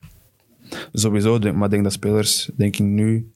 Sowieso, 0.92 1.38
denk- 1.38 1.54
maar 1.54 1.64
ik 1.64 1.70
denk 1.70 1.82
dat 1.82 1.92
spelers, 1.92 2.50
denk 2.56 2.74
ik, 2.76 2.80
nu 2.86 3.31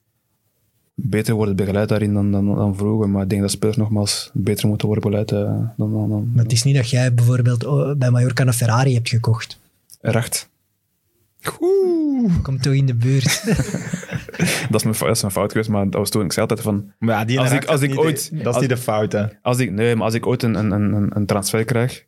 beter 0.99 1.33
worden 1.33 1.55
begeleid 1.55 1.89
daarin 1.89 2.13
dan, 2.13 2.31
dan, 2.31 2.55
dan 2.55 2.75
vroeger. 2.75 3.09
Maar 3.09 3.23
ik 3.23 3.29
denk 3.29 3.41
dat 3.41 3.51
spelers 3.51 3.77
nogmaals 3.77 4.29
beter 4.33 4.67
moeten 4.67 4.87
worden 4.87 5.09
begeleid 5.11 5.31
eh, 5.31 5.37
dan, 5.77 5.91
dan, 5.93 6.09
dan 6.09 6.31
Maar 6.33 6.43
het 6.43 6.51
is 6.53 6.63
niet 6.63 6.75
dat 6.75 6.89
jij 6.89 7.13
bijvoorbeeld 7.13 7.65
oh, 7.65 7.95
bij 7.97 8.09
Mallorca 8.11 8.45
een 8.45 8.53
Ferrari 8.53 8.93
hebt 8.93 9.09
gekocht. 9.09 9.59
recht. 10.01 10.49
Komt 12.41 12.63
toch 12.63 12.73
in 12.73 12.85
de 12.85 12.93
buurt. 12.95 13.43
Dat 14.69 14.75
is, 14.79 14.83
mijn, 14.83 14.95
fout- 14.95 15.07
dat 15.07 15.15
is 15.15 15.21
mijn 15.21 15.33
fout 15.33 15.51
geweest, 15.51 15.69
maar 15.69 15.83
dat 15.83 15.93
was 15.93 16.09
toen, 16.09 16.23
ik 16.25 16.31
zei 16.33 16.47
altijd 16.47 16.65
van, 16.67 16.91
Maar 16.99 17.15
ja, 17.19 17.25
die 17.25 17.39
Als 17.39 17.51
ik- 17.51 17.65
als 17.65 17.79
dat 17.79 17.89
ik 17.89 17.99
ooit- 17.99 18.43
Dat 18.43 18.55
is 18.55 18.61
niet 18.61 18.69
de 18.69 18.77
fout, 18.77 19.11
hè. 19.11 19.25
als 19.41 19.59
ik, 19.59 19.71
nee, 19.71 19.95
maar 19.95 20.05
als 20.05 20.13
ik 20.13 20.25
ooit 20.25 20.43
een, 20.43 20.55
een, 20.55 20.71
een, 20.71 21.11
een 21.15 21.25
transfer 21.25 21.63
krijg, 21.65 22.05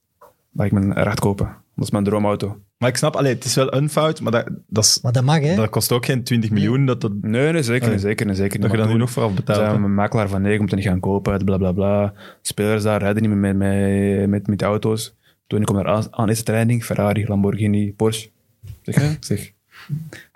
mag 0.49 0.65
ik 0.65 0.71
mijn 0.71 0.93
recht 0.93 1.19
kopen. 1.19 1.55
Dat 1.79 1.87
is 1.87 1.93
mijn 1.93 2.03
droomauto. 2.03 2.57
Maar 2.77 2.89
ik 2.89 2.97
snap, 2.97 3.15
allee, 3.15 3.33
het 3.33 3.43
is 3.45 3.55
wel 3.55 3.73
een 3.73 3.89
fout, 3.89 4.21
maar 4.21 4.31
dat, 4.31 4.49
dat, 4.67 4.83
is, 4.83 4.99
Maar 5.01 5.11
dat 5.11 5.23
mag, 5.23 5.39
hè? 5.39 5.55
dat 5.55 5.69
kost 5.69 5.91
ook 5.91 6.05
geen 6.05 6.23
20 6.23 6.49
miljoen. 6.49 6.85
Dat, 6.85 7.01
dat, 7.01 7.11
Nee, 7.21 7.51
nee, 7.51 7.63
zeker, 7.63 7.89
niet, 7.89 8.01
zeker, 8.01 8.25
niet, 8.25 8.37
zeker. 8.37 8.59
dat 8.59 8.71
je 8.71 8.77
dan 8.77 8.87
nu 8.87 8.97
nog 8.97 9.09
vooraf 9.11 9.33
betaalt. 9.33 9.71
hè. 9.71 9.79
mijn 9.79 9.93
makelaar 9.93 10.29
van 10.29 10.41
nee, 10.41 10.53
je 10.53 10.59
moet 10.59 10.69
er 10.71 10.75
niet 10.77 10.85
gaan 10.85 10.99
kopen, 10.99 11.45
bla 11.45 11.57
bla 11.57 11.71
bla. 11.71 12.13
Spelers 12.41 12.83
daar 12.83 12.99
rijden 13.01 13.21
niet 13.21 13.31
meer 13.31 13.55
met, 13.55 13.57
met, 13.57 14.29
met, 14.29 14.47
met 14.47 14.59
de 14.59 14.65
auto's. 14.65 15.15
Toen 15.47 15.59
ik 15.59 15.65
kom 15.65 15.75
daar 15.75 15.87
aan, 15.87 16.07
aan 16.09 16.27
eerste 16.27 16.43
training, 16.43 16.83
Ferrari, 16.85 17.27
Lamborghini, 17.27 17.93
Porsche. 17.93 18.29
Zeg, 18.81 18.95
hè? 18.95 19.09
zeg. 19.35 19.51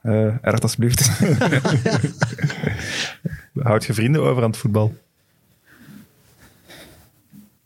eh 0.01 0.35
recht 0.41 0.63
alsjeblieft. 0.63 1.09
Houd 3.63 3.85
je 3.85 3.93
vrienden 3.93 4.21
over 4.21 4.43
aan 4.43 4.49
het 4.49 4.59
voetbal? 4.59 4.93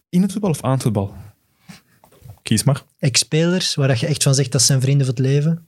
In 0.10 0.22
het 0.22 0.32
voetbal 0.32 0.50
of 0.50 0.62
aan 0.64 0.72
het 0.72 0.82
voetbal? 0.82 1.14
Kies 2.48 2.64
maar. 2.64 2.84
Ex-spelers, 3.00 3.76
waar 3.76 3.88
dat 3.88 4.00
je 4.00 4.08
echt 4.08 4.24
van 4.24 4.34
zegt 4.34 4.52
dat 4.52 4.62
zijn 4.62 4.82
vrienden 4.82 5.06
van 5.06 5.16
het 5.16 5.26
leven. 5.26 5.68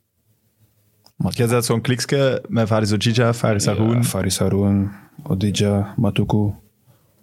Jij 1.30 1.48
zet 1.48 1.66
zo'n 1.66 1.82
kliksje 1.82 2.44
met 2.48 2.68
Faris 2.68 2.92
Ojija, 2.94 3.34
Faris 3.34 3.66
Haroun. 3.66 3.96
Ja, 3.96 4.04
Faris 4.04 4.40
Haroun, 4.40 4.92
Odija, 5.24 5.94
Matuku, 5.98 6.54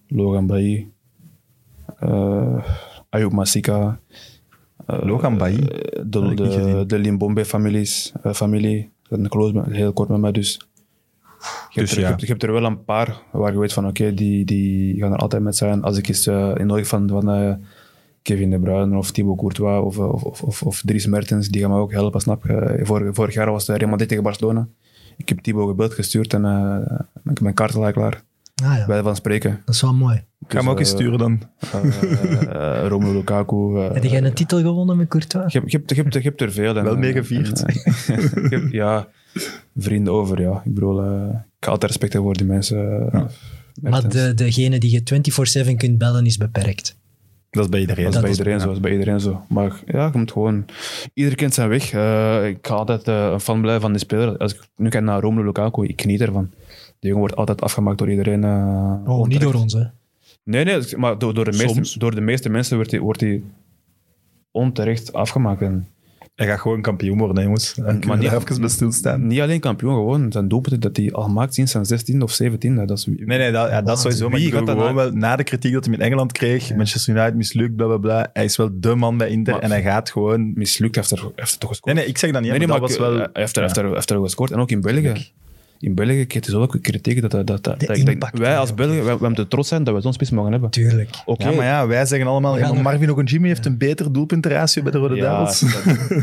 Logan 0.08 0.46
Bailly, 0.46 0.88
uh, 2.02 2.64
Ayub 3.10 3.32
Masika. 3.32 4.00
eh, 4.86 4.98
Logan 5.02 5.36
Bailly? 5.38 5.62
eh, 5.66 6.02
De, 6.06 6.34
de, 6.34 6.84
de 6.86 6.98
Limbombe 6.98 7.44
families, 7.44 8.12
familie. 8.34 8.90
Dat 9.08 9.18
is 9.18 9.24
een 9.24 9.30
close, 9.30 9.62
heel 9.70 9.92
kort 9.92 10.08
met 10.08 10.20
mij 10.20 10.32
dus. 10.32 10.60
Je, 11.70 11.80
Dus 11.80 11.90
hebt 11.90 11.90
er, 11.90 11.96
je, 11.96 12.00
ja. 12.02 12.08
hebt, 12.08 12.20
je 12.20 12.26
hebt 12.26 12.42
er 12.42 12.52
wel 12.52 12.64
een 12.64 12.84
paar 12.84 13.22
waar 13.32 13.52
je 13.52 13.58
weet 13.58 13.72
van 13.72 13.86
oké, 13.86 14.14
die, 14.14 14.44
die 14.44 14.98
gaan 14.98 15.12
er 15.12 15.18
altijd 15.18 15.42
met 15.42 15.56
zijn. 15.56 15.82
Als 15.82 15.96
ik 15.98 16.08
eens 16.08 16.26
uh, 16.26 16.52
in 16.56 16.66
nodig 16.66 16.86
van, 16.86 17.08
van 17.08 17.30
eh, 17.30 17.54
Kevin 18.26 18.50
De 18.50 18.58
Bruyne 18.58 18.96
of 18.96 19.10
Thibaut 19.10 19.38
Courtois 19.38 19.84
of, 19.84 19.98
of, 19.98 20.22
of, 20.22 20.42
of, 20.42 20.62
of 20.62 20.82
Dries 20.84 21.06
Mertens, 21.06 21.48
die 21.48 21.60
gaan 21.60 21.70
me 21.70 21.78
ook 21.78 21.92
helpen, 21.92 22.20
snap 22.20 22.44
je. 22.46 22.80
Vorig, 22.82 23.14
vorig 23.14 23.34
jaar 23.34 23.50
was 23.50 23.66
het 23.66 23.76
Real 23.76 23.90
Madrid 23.90 24.08
tegen 24.08 24.22
Barcelona. 24.24 24.68
Ik 25.16 25.28
heb 25.28 25.38
Thibaut 25.38 25.68
gebeld 25.68 25.94
gestuurd 25.94 26.34
en 26.34 26.44
uh, 26.44 26.76
ik 27.14 27.20
heb 27.24 27.40
mijn 27.40 27.55
kaart 27.55 27.74
al 27.74 27.92
klaar. 27.92 28.22
Ah 28.64 28.76
ja, 28.76 28.86
Bij 28.86 29.02
van 29.02 29.16
spreken. 29.16 29.60
dat 29.64 29.74
is 29.74 29.80
wel 29.80 29.94
mooi. 29.94 30.16
Ik 30.16 30.52
ga 30.52 30.58
hem 30.58 30.68
ook 30.70 30.78
eens 30.78 30.88
sturen 30.88 31.18
dan. 31.18 31.42
Uh, 31.74 32.86
Romelu 32.88 33.12
Lukaku. 33.12 33.56
Uh, 33.56 33.92
Heb 33.92 34.05
jij 34.05 34.22
een 34.22 34.32
titel 34.32 34.58
gewonnen 34.60 34.96
met 34.96 35.08
Courtois? 35.08 35.52
je, 35.52 35.58
hebt- 35.58 35.70
je, 35.70 35.76
hebt, 35.78 35.90
je, 35.90 36.02
hebt, 36.02 36.14
je 36.14 36.20
hebt 36.20 36.40
er 36.40 36.52
veel. 36.52 36.76
En, 36.76 36.84
Wel 36.84 36.96
eh, 36.96 37.14
je 37.28 38.46
hebt- 38.50 38.72
ja, 38.72 39.08
vrienden 39.76 40.12
over, 40.12 40.40
ja. 40.40 40.62
Ik 40.64 40.74
bedoel, 40.74 41.05
uh, 41.05 41.28
ik 41.30 41.64
ga 41.64 41.70
altijd 41.70 41.90
respect 41.90 42.12
hebben 42.12 42.30
voor 42.30 42.38
die 42.42 42.52
mensen. 42.52 43.10
Maar 43.82 44.08
de, 44.08 44.34
degene 44.34 44.78
die 44.78 44.90
je 44.90 45.64
24-7 45.72 45.76
kunt 45.76 45.98
bellen 45.98 46.26
is 46.26 46.36
beperkt. 46.36 46.96
Dat 47.50 47.65
is 47.65 47.70
bij 47.70 47.81
iedereen. 47.81 48.05
Dat 48.05 48.15
is 48.15 48.20
bij 48.20 48.31
is- 48.31 48.36
iedereen 48.39 48.60
zo. 48.60 48.66
Dat 48.66 48.75
is 48.75 48.81
bij 48.81 48.92
iedereen 48.92 49.20
zo. 49.20 49.42
Maar 49.49 49.81
ja, 49.86 50.10
je 50.12 50.18
moet 50.18 50.33
gewoon... 50.33 50.65
Ieder 51.15 51.34
kent 51.34 51.55
zijn 51.55 51.68
weg. 51.68 51.92
Uh, 51.92 52.47
ik 52.49 52.58
ga 52.66 52.75
altijd 52.75 53.08
uh, 53.08 53.28
een 53.33 53.41
fan 53.41 53.60
blijven 53.60 53.83
van 53.83 53.91
die 53.92 54.00
speler. 54.00 54.36
Als 54.36 54.55
ik 54.55 54.60
nu 54.76 54.89
kijk 54.89 55.05
naar 55.05 55.20
Romelu 55.20 55.44
Lukaku, 55.47 55.86
ik 55.86 56.00
geniet 56.00 56.20
ervan. 56.20 56.50
Die 56.99 57.10
jongen 57.10 57.18
wordt 57.18 57.36
altijd 57.36 57.60
afgemaakt 57.62 57.99
door 57.99 58.10
iedereen. 58.10 58.42
Uh, 58.42 58.94
Oh, 59.07 59.26
niet 59.26 59.41
door 59.41 59.55
ons, 59.55 59.73
hè? 59.73 59.83
Nee, 60.44 60.65
nee, 60.65 60.81
maar 60.97 61.18
door, 61.18 61.34
door, 61.34 61.44
de, 61.44 61.52
Soms. 61.52 61.75
meeste, 61.75 61.99
door 61.99 62.15
de 62.15 62.20
meeste 62.20 62.49
mensen 62.49 62.76
wordt 62.76 62.91
hij, 62.91 63.00
wordt 63.00 63.20
hij 63.20 63.42
onterecht 64.50 65.12
afgemaakt. 65.12 65.60
En 65.62 65.89
Hij 66.36 66.47
gaat 66.47 66.60
gewoon 66.60 66.81
kampioen 66.81 67.18
worden, 67.18 67.36
hè, 67.36 67.42
jongens. 67.42 67.74
Maar 67.76 67.94
niet- 68.18 68.32
even 68.32 68.60
bij 68.60 68.68
stilstaan. 68.68 69.26
niet 69.26 69.40
alleen 69.40 69.60
kampioen, 69.60 69.94
gewoon 69.94 70.32
zijn 70.32 70.48
doelpunten 70.48 70.81
dat 70.81 70.97
hij 70.97 71.12
al 71.12 71.28
maakt 71.28 71.55
sinds 71.55 71.73
zijn 71.73 71.84
16 71.84 72.23
of 72.23 72.31
17. 72.32 72.86
Dat 72.86 72.98
is, 72.98 73.06
Nee, 73.06 73.39
nee, 73.39 73.52
dat, 73.52 73.70
ja, 73.70 73.82
dat 73.82 74.00
sowieso. 74.00 74.28
Maar 74.28 74.39
Wie 74.39 74.47
ik 74.47 74.52
bedoel 74.52 74.66
gaat 74.66 74.76
gewoon 74.76 74.94
na- 74.94 75.02
wel, 75.02 75.12
na 75.12 75.36
de 75.36 75.44
kritiek 75.44 75.73
dat 75.73 75.84
hij 75.84 75.94
in 75.94 76.00
Engeland 76.00 76.32
kreeg, 76.32 76.74
Manchester 76.74 77.15
United 77.16 77.34
mislukt, 77.34 77.76
bla 77.76 77.86
bla 77.86 77.97
bla. 77.97 78.31
Hij 78.32 78.44
is 78.44 78.56
wel 78.56 78.70
de 78.73 78.94
man 78.94 79.16
bij 79.16 79.28
Inter 79.28 79.52
Maar- 79.52 79.62
en 79.62 79.70
hij 79.70 79.82
gaat 79.82 80.10
gewoon... 80.10 80.52
mislukt, 80.55 80.94
heeft 80.94 81.10
er, 81.10 81.31
heeft 81.34 81.52
er 81.52 81.58
toch 81.58 81.68
gescoord. 81.70 81.94
Nee, 81.94 82.05
nee, 82.05 82.12
ik 82.12 82.18
zeg 82.18 82.31
dat 82.32 82.40
niet, 82.40 82.50
Nee, 82.50 82.58
nee, 82.58 82.68
maar 82.68 82.81
maar 82.81 82.89
dat 82.89 82.98
was 82.98 83.08
wel... 83.08 83.18
hij 83.18 83.28
heeft 83.32 83.56
er, 83.56 83.62
heeft, 83.62 83.76
er, 83.76 83.92
heeft 83.94 84.10
er 84.10 84.20
gescoord. 84.20 84.50
En 84.50 84.58
ook 84.58 84.70
in 84.70 84.81
België. 84.81 85.31
In 85.80 85.94
België 85.94 86.26
kreeg 86.26 86.44
hij 86.44 86.55
zoveel 86.55 86.80
kritiek 86.80 87.20
dat, 87.20 87.30
dat, 87.30 87.46
dat, 87.46 87.64
dat, 87.64 87.80
De 87.80 88.16
wij 88.32 88.58
als. 88.58 88.74
Belgen, 88.74 88.96
wij, 89.05 89.18
wij 89.18 89.28
moeten 89.28 89.48
trots 89.48 89.68
zijn 89.68 89.84
dat 89.84 89.94
we 89.94 90.00
zo'n 90.00 90.12
spits 90.12 90.30
mogen 90.30 90.52
hebben. 90.52 90.70
Tuurlijk. 90.70 91.10
Oké, 91.24 91.48
Ja, 91.48 91.55
maar 91.56 91.64
ja, 91.64 91.86
wij 91.86 92.06
zeggen 92.06 92.28
allemaal, 92.28 92.58
ja, 92.58 92.72
Marvin 92.72 93.10
Ogunjimi 93.10 93.48
heeft 93.48 93.66
een 93.66 93.78
beter 93.78 94.12
doelpuntenratio 94.12 94.82
bij 94.82 94.92
de 94.92 94.98
Rode 94.98 95.14
Ja, 95.14 95.22
Duivels. 95.22 95.60
dat- 95.60 96.22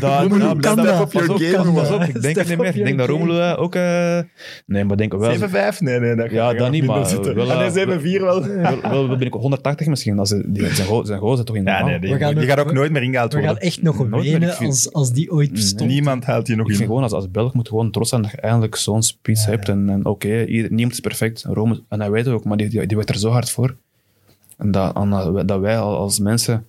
kan 0.60 0.76
dat. 0.76 1.12
Pas 1.12 1.28
op, 1.28 1.74
pas 1.74 1.88
dat. 1.88 1.92
op. 1.94 2.02
Ik 2.02 2.22
denk 2.22 2.36
het 2.36 2.48
niet 2.48 2.58
meer. 2.58 2.66
Ik 2.66 2.74
je 2.74 2.84
denk 2.84 2.98
dat. 2.98 3.08
Romelu 3.08 3.38
eh, 3.38 3.54
ook... 3.62 3.74
eh, 3.74 4.18
Nee, 4.66 4.84
maar 4.84 4.96
denk 4.96 5.12
wel... 5.20 5.34
7-5? 5.38 5.78
Nee, 5.78 6.00
nee, 6.00 6.14
dat 6.14 6.30
Ja, 6.30 6.52
dat 6.54 6.70
niet, 6.70 6.84
maar 6.86 7.06
zitten. 7.06 7.34
wel, 7.34 7.52
Ah, 7.52 7.74
nee, 7.74 7.84
eh, 7.86 7.98
7-4 8.18 8.20
wel. 8.20 8.42
Wel, 8.46 8.80
wel, 8.82 9.08
wel 9.08 9.16
ben 9.16 9.26
ik 9.26 9.32
180 9.32 9.86
misschien. 9.86 10.18
Als 10.18 10.28
ze, 10.28 10.44
die, 10.46 10.74
zijn, 10.74 10.86
goal, 10.88 11.06
zijn 11.06 11.36
zit 11.36 11.46
toch 11.46 11.56
in 11.56 11.64
de 11.64 11.70
Ja, 11.70 11.98
die, 11.98 12.12
We 12.12 12.18
gaan 12.18 12.34
die 12.34 12.42
ook- 12.42 12.48
gaat 12.48 12.58
ook 12.60 12.72
nooit 12.72 12.90
meer 12.92 13.02
ingehaald 13.02 13.32
We 13.32 13.38
gaan 13.38 13.46
worden. 13.48 13.62
echt 13.68 13.82
nog 13.82 13.96
wenen 14.08 14.52
vind- 14.52 14.70
als, 14.70 14.92
als 14.92 15.12
die 15.12 15.32
ooit 15.32 15.58
stond. 15.58 15.90
Niemand 15.90 16.24
haalt 16.24 16.46
die 16.46 16.56
nog 16.56 16.64
Ik 16.64 16.70
vind 16.70 16.82
in. 16.82 16.86
gewoon, 16.88 17.02
als, 17.02 17.12
als 17.12 17.30
Belg 17.30 17.54
moet 17.54 17.64
je 17.64 17.70
gewoon 17.70 17.90
trots 17.90 18.08
zijn 18.08 18.22
dat 18.22 18.30
je 18.30 18.36
eindelijk 18.40 18.76
zo'n 18.76 19.02
spits 19.02 19.43
hebt. 19.46 19.68
En, 19.68 19.88
en 19.88 20.04
oké, 20.04 20.44
niemand 20.48 20.92
is 20.92 21.00
perfect. 21.00 21.42
Rome, 21.42 21.82
en 21.88 22.00
hij 22.00 22.10
weet 22.10 22.24
het 22.24 22.34
ook, 22.34 22.44
maar 22.44 22.56
die, 22.56 22.68
die, 22.68 22.86
die 22.86 22.96
werkt 22.96 23.10
er 23.10 23.18
zo 23.18 23.30
hard 23.30 23.50
voor. 23.50 23.76
En 24.56 24.70
dat, 24.70 24.96
en 24.96 25.42
dat 25.46 25.60
wij 25.60 25.78
al- 25.78 25.96
als 25.96 26.18
mensen... 26.18 26.66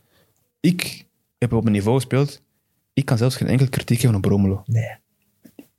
Ik 0.59 1.05
heb 1.37 1.53
op 1.53 1.65
een 1.65 1.71
niveau 1.71 1.95
gespeeld, 1.95 2.41
ik 2.93 3.05
kan 3.05 3.17
zelfs 3.17 3.35
geen 3.35 3.47
enkel 3.47 3.69
kritiek 3.69 3.99
geven 3.99 4.15
op 4.15 4.25
Romelu. 4.25 4.57
Nee. 4.65 4.89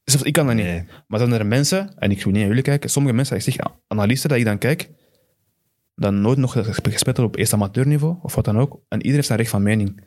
Zelfs 0.04 0.24
ik 0.24 0.32
kan 0.32 0.46
dat 0.46 0.54
niet. 0.54 0.64
Nee. 0.64 0.84
Maar 1.06 1.18
dan 1.18 1.28
zijn 1.28 1.40
er 1.40 1.46
mensen, 1.46 1.98
en 1.98 2.10
ik 2.10 2.16
wil 2.22 2.26
niet 2.26 2.40
naar 2.40 2.48
jullie 2.48 2.62
kijken, 2.62 2.90
sommige 2.90 3.14
mensen, 3.14 3.36
ik 3.36 3.42
zeg 3.42 3.56
analisten 3.86 4.28
dat 4.28 4.38
ik 4.38 4.44
dan 4.44 4.58
kijk, 4.58 4.90
dan 5.94 6.20
nooit 6.20 6.38
nog 6.38 6.56
gespeeld 6.82 7.18
op 7.18 7.36
eerst 7.36 7.52
amateurniveau, 7.52 8.16
of 8.22 8.34
wat 8.34 8.44
dan 8.44 8.58
ook. 8.58 8.72
En 8.72 8.80
iedereen 8.96 9.14
heeft 9.14 9.26
zijn 9.26 9.38
recht 9.38 9.50
van 9.50 9.62
mening. 9.62 10.00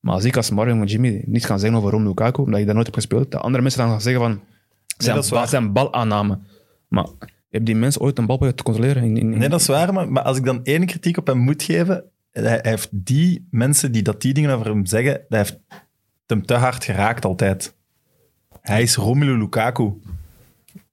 Maar 0.00 0.14
als 0.14 0.24
ik 0.24 0.36
als 0.36 0.50
Mario 0.50 0.80
en 0.80 0.86
Jimmy 0.86 1.22
niets 1.26 1.46
kan 1.46 1.58
zeggen 1.58 1.78
over 1.78 1.90
Romelu 1.90 2.08
Lukaku, 2.08 2.42
omdat 2.42 2.60
ik 2.60 2.66
dat 2.66 2.74
nooit 2.74 2.86
heb 2.86 2.94
gespeeld, 2.94 3.30
de 3.30 3.38
andere 3.38 3.62
mensen 3.62 3.80
dan 3.80 3.90
gaan 3.90 4.00
zeggen 4.00 4.22
van, 4.22 4.40
zijn, 4.96 5.14
dat 5.14 5.24
is 5.24 5.30
waar. 5.30 5.48
zijn 5.48 5.72
balaanname. 5.72 6.38
Maar 6.88 7.06
heb 7.50 7.64
die 7.64 7.76
mensen 7.76 8.00
ooit 8.00 8.18
een 8.18 8.26
bal 8.26 8.36
proberen 8.36 8.56
te 8.56 8.62
controleren? 8.62 9.02
In, 9.02 9.16
in, 9.16 9.32
in- 9.32 9.38
Nee, 9.38 9.48
dat 9.48 9.60
is 9.60 9.66
waar, 9.66 9.92
maar, 9.92 10.12
maar 10.12 10.22
als 10.22 10.36
ik 10.36 10.44
dan 10.44 10.64
één 10.64 10.86
kritiek 10.86 11.16
op 11.16 11.26
hem 11.26 11.38
moet 11.38 11.62
geven, 11.62 12.04
hij, 12.30 12.42
hij 12.42 12.60
heeft 12.62 12.88
die 12.92 13.46
mensen 13.50 13.92
die 13.92 14.02
dat 14.02 14.20
die 14.20 14.34
dingen 14.34 14.50
over 14.50 14.66
hem 14.66 14.86
zeggen, 14.86 15.12
dat 15.28 15.38
heeft 15.38 15.58
hem 16.26 16.46
te 16.46 16.54
hard 16.54 16.84
geraakt 16.84 17.24
altijd. 17.24 17.74
Hij 18.60 18.82
is 18.82 18.96
Romelu 18.96 19.38
Lukaku. 19.38 19.92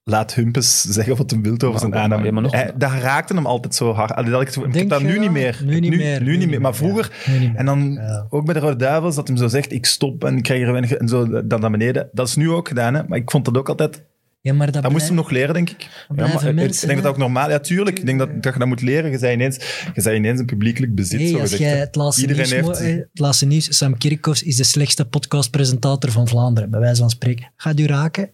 Laat 0.10 0.34
Humpes 0.34 0.82
zeggen 0.82 1.18
wat 1.18 1.32
hij 1.32 1.40
wil 1.42 1.54
over 1.54 1.70
Maar- 1.70 1.80
zijn 1.80 1.92
maar- 1.92 2.00
aanname. 2.02 2.26
ja, 2.26 2.32
maar 2.32 2.42
nog- 2.42 2.52
Hij- 2.52 2.72
dat 2.78 2.92
raakte 2.92 3.34
hem 3.34 3.46
altijd 3.46 3.76
zo 3.76 3.94
hard. 3.94 4.12
Allee, 4.14 4.32
dat 4.32 4.42
ik, 4.42 4.48
ik 4.56 4.74
heb 4.74 4.90
dat 4.90 5.02
nu 5.02 5.12
dat? 5.12 5.20
niet 5.20 5.32
meer. 5.32 5.62
Nu 5.66 5.80
niet 5.80 5.96
meer, 5.96 6.22
Nu, 6.24 6.38
niet 6.38 6.50
meer. 6.50 6.62
Maar 6.62 6.72
ja. 6.72 6.78
vroeger... 6.78 7.12
Nu 7.28 7.40
niet 7.40 7.50
meer. 7.50 7.58
En 7.60 7.66
dan 7.66 7.92
Ja. 7.94 8.26
ook 8.30 8.46
bij 8.46 8.54
de 8.54 8.60
Rode 8.60 8.76
Duivels, 8.76 9.16
dat 9.16 9.28
hem 9.28 9.38
zo 9.38 9.48
zegt, 9.48 9.72
ik 9.72 9.86
stop 9.86 10.24
en 10.24 10.38
ik 10.38 10.44
krijg 10.44 10.62
er 10.62 10.72
weinig... 10.72 10.92
En 10.94 11.08
zo, 11.08 11.46
dan 11.46 11.60
naar 11.60 11.72
beneden. 11.72 12.10
Dat 12.12 12.28
is 12.28 12.36
nu 12.36 12.50
ook 12.50 12.68
gedaan, 12.68 12.94
hè. 12.94 13.02
Maar 13.08 13.18
ik 13.18 13.32
vond 13.32 13.46
dat 13.46 13.58
ook 13.58 13.70
altijd... 13.70 14.04
Ja, 14.42 14.54
maar 14.54 14.72
dat 14.72 14.84
Dat 14.84 14.92
moest 14.92 15.06
hem 15.08 15.16
nog 15.16 15.30
leren, 15.30 15.54
denk 15.54 15.70
ik. 15.70 15.82
Ja, 15.82 16.28
maar 16.28 16.48
ik- 16.48 16.56
mensen, 16.56 16.64
ik 16.66 16.80
denk 16.80 16.94
dat 16.94 17.02
dat 17.04 17.12
ook 17.12 17.18
normaal... 17.18 17.50
Ja, 17.50 17.60
tuurlijk. 17.60 18.00
Ik 18.00 18.06
denk 18.06 18.20
dat, 18.20 18.44
dat 18.44 18.54
je 18.54 18.60
dat 18.60 18.68
moet 18.68 18.82
leren. 18.82 19.12
Je 19.12 19.18
zei 19.18 19.34
ineens, 19.34 19.56
je 19.94 20.02
zei 20.02 20.16
ineens 20.16 20.40
een 20.40 20.46
publiekelijk 20.46 20.96
bezit. 20.96 21.20
Hey, 21.20 21.30
zo 21.30 21.40
als 21.40 21.56
jij 21.56 21.70
hè. 21.70 21.76
het 21.78 21.96
laatste, 21.96 22.22
Iedereen 22.22 22.44
nieuws, 22.44 22.56
heeft... 22.68 22.80
mo- 22.82 22.86
eh, 22.88 22.96
het 22.96 23.20
laatste 23.20 23.46
nieuws, 23.46 23.78
Sam 23.78 23.98
Kerkhoffs 23.98 24.44
is 24.44 24.56
de 24.56 24.64
slechtste 24.64 25.06
podcastpresentator 25.06 26.12
van 26.12 26.28
Vlaanderen, 26.28 26.70
bij 26.70 26.80
wijze 26.80 27.00
van 27.02 27.10
spreken. 27.10 27.52
Gaat 27.56 27.80
u 27.80 27.86
raken? 27.86 28.30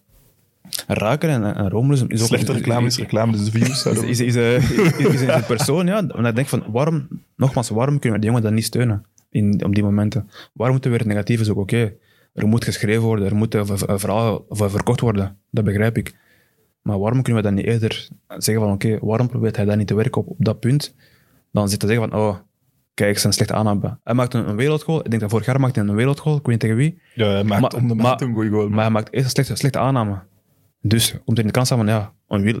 Raken 0.86 1.28
en, 1.30 1.54
en 1.56 1.90
is- 1.90 2.02
is 2.08 2.20
ook... 2.20 2.26
Slechte 2.26 2.52
reclame 2.52 2.86
is 2.86 2.98
reclame, 2.98 3.32
dus 3.32 3.44
de 3.44 3.50
views 3.50 3.68
is, 3.68 3.82
zouden... 3.82 4.08
is, 4.08 4.20
is, 4.20 4.36
eh, 4.36 4.70
is, 4.70 4.98
is 5.06 5.20
een 5.20 5.44
persoon, 5.46 5.86
ja. 5.86 6.06
En 6.08 6.24
ik 6.24 6.34
denk 6.34 6.48
van, 6.48 6.64
waarom, 6.72 7.08
nogmaals, 7.36 7.68
waarom 7.68 7.98
kunnen 7.98 8.12
we 8.12 8.18
die 8.18 8.26
jongen 8.28 8.42
dan 8.44 8.54
niet 8.54 8.64
steunen? 8.64 9.04
in, 9.30 9.64
op 9.64 9.74
die 9.74 9.82
momenten. 9.84 10.30
Waarom 10.52 10.72
moeten 10.72 10.90
we 10.90 10.96
weer 10.96 11.06
het 11.06 11.14
negatieve 11.14 11.44
zoeken? 11.44 11.62
Oké, 11.62 11.92
er 12.34 12.46
moet 12.46 12.64
geschreven 12.64 13.02
worden, 13.02 13.26
er 13.26 13.34
moet 13.36 13.54
een 13.54 13.66
v- 13.66 13.82
een 13.86 13.98
verhaal 13.98 14.44
verkocht 14.48 15.00
worden. 15.00 15.36
Dat 15.50 15.64
begrijp 15.64 15.96
ik. 15.96 16.14
Maar 16.82 16.98
waarom 16.98 17.22
kunnen 17.22 17.42
we 17.42 17.48
dan 17.48 17.56
niet 17.58 17.66
eerder 17.66 18.08
zeggen 18.28 18.64
van 18.64 18.72
oké, 18.72 18.98
waarom 19.00 19.28
probeert 19.28 19.56
hij 19.56 19.64
dan 19.64 19.78
niet 19.78 19.86
te 19.86 19.94
werken 19.94 20.20
op, 20.20 20.28
op 20.28 20.36
dat 20.44 20.60
punt? 20.60 20.94
Dan 21.52 21.68
zit 21.68 21.80
te 21.80 21.86
zeggen 21.86 22.08
van 22.10 22.20
oh, 22.20 22.36
kijk, 22.94 23.18
zijn 23.18 23.32
slechte 23.32 23.54
aanname. 23.54 23.98
Hij 24.04 24.14
maakt 24.14 24.34
een, 24.34 24.48
een 24.48 24.56
wereldgoal. 24.56 24.98
Ik 25.04 25.10
denk 25.10 25.20
dat 25.22 25.30
vorig 25.30 25.46
jaar 25.46 25.60
maakte 25.60 25.80
hij 25.80 25.88
een 25.88 25.94
wereldgoal. 25.94 26.36
Ik 26.36 26.46
weet 26.46 26.50
niet 26.50 26.60
tegen 26.60 26.76
wie. 26.76 26.98
Ja, 27.14 27.26
hij 27.30 27.44
maakt 27.44 27.60
Maar- 27.72 27.74
om 27.82 27.88
de 27.88 27.94
maand 27.94 28.20
een 28.20 28.34
goede 28.34 28.50
goal. 28.50 28.68
Maar 28.68 28.80
hij 28.84 28.90
maakt 28.90 29.12
eerst 29.12 29.24
een 29.24 29.30
slechte, 29.30 29.56
slechte 29.56 29.78
aanname. 29.78 30.18
Dus 30.80 31.10
komt 31.24 31.38
er 31.38 31.44
in 31.44 31.46
de 31.46 31.52
kans 31.58 31.72
aan 31.72 31.78
van 31.78 31.86
ja, 31.86 32.12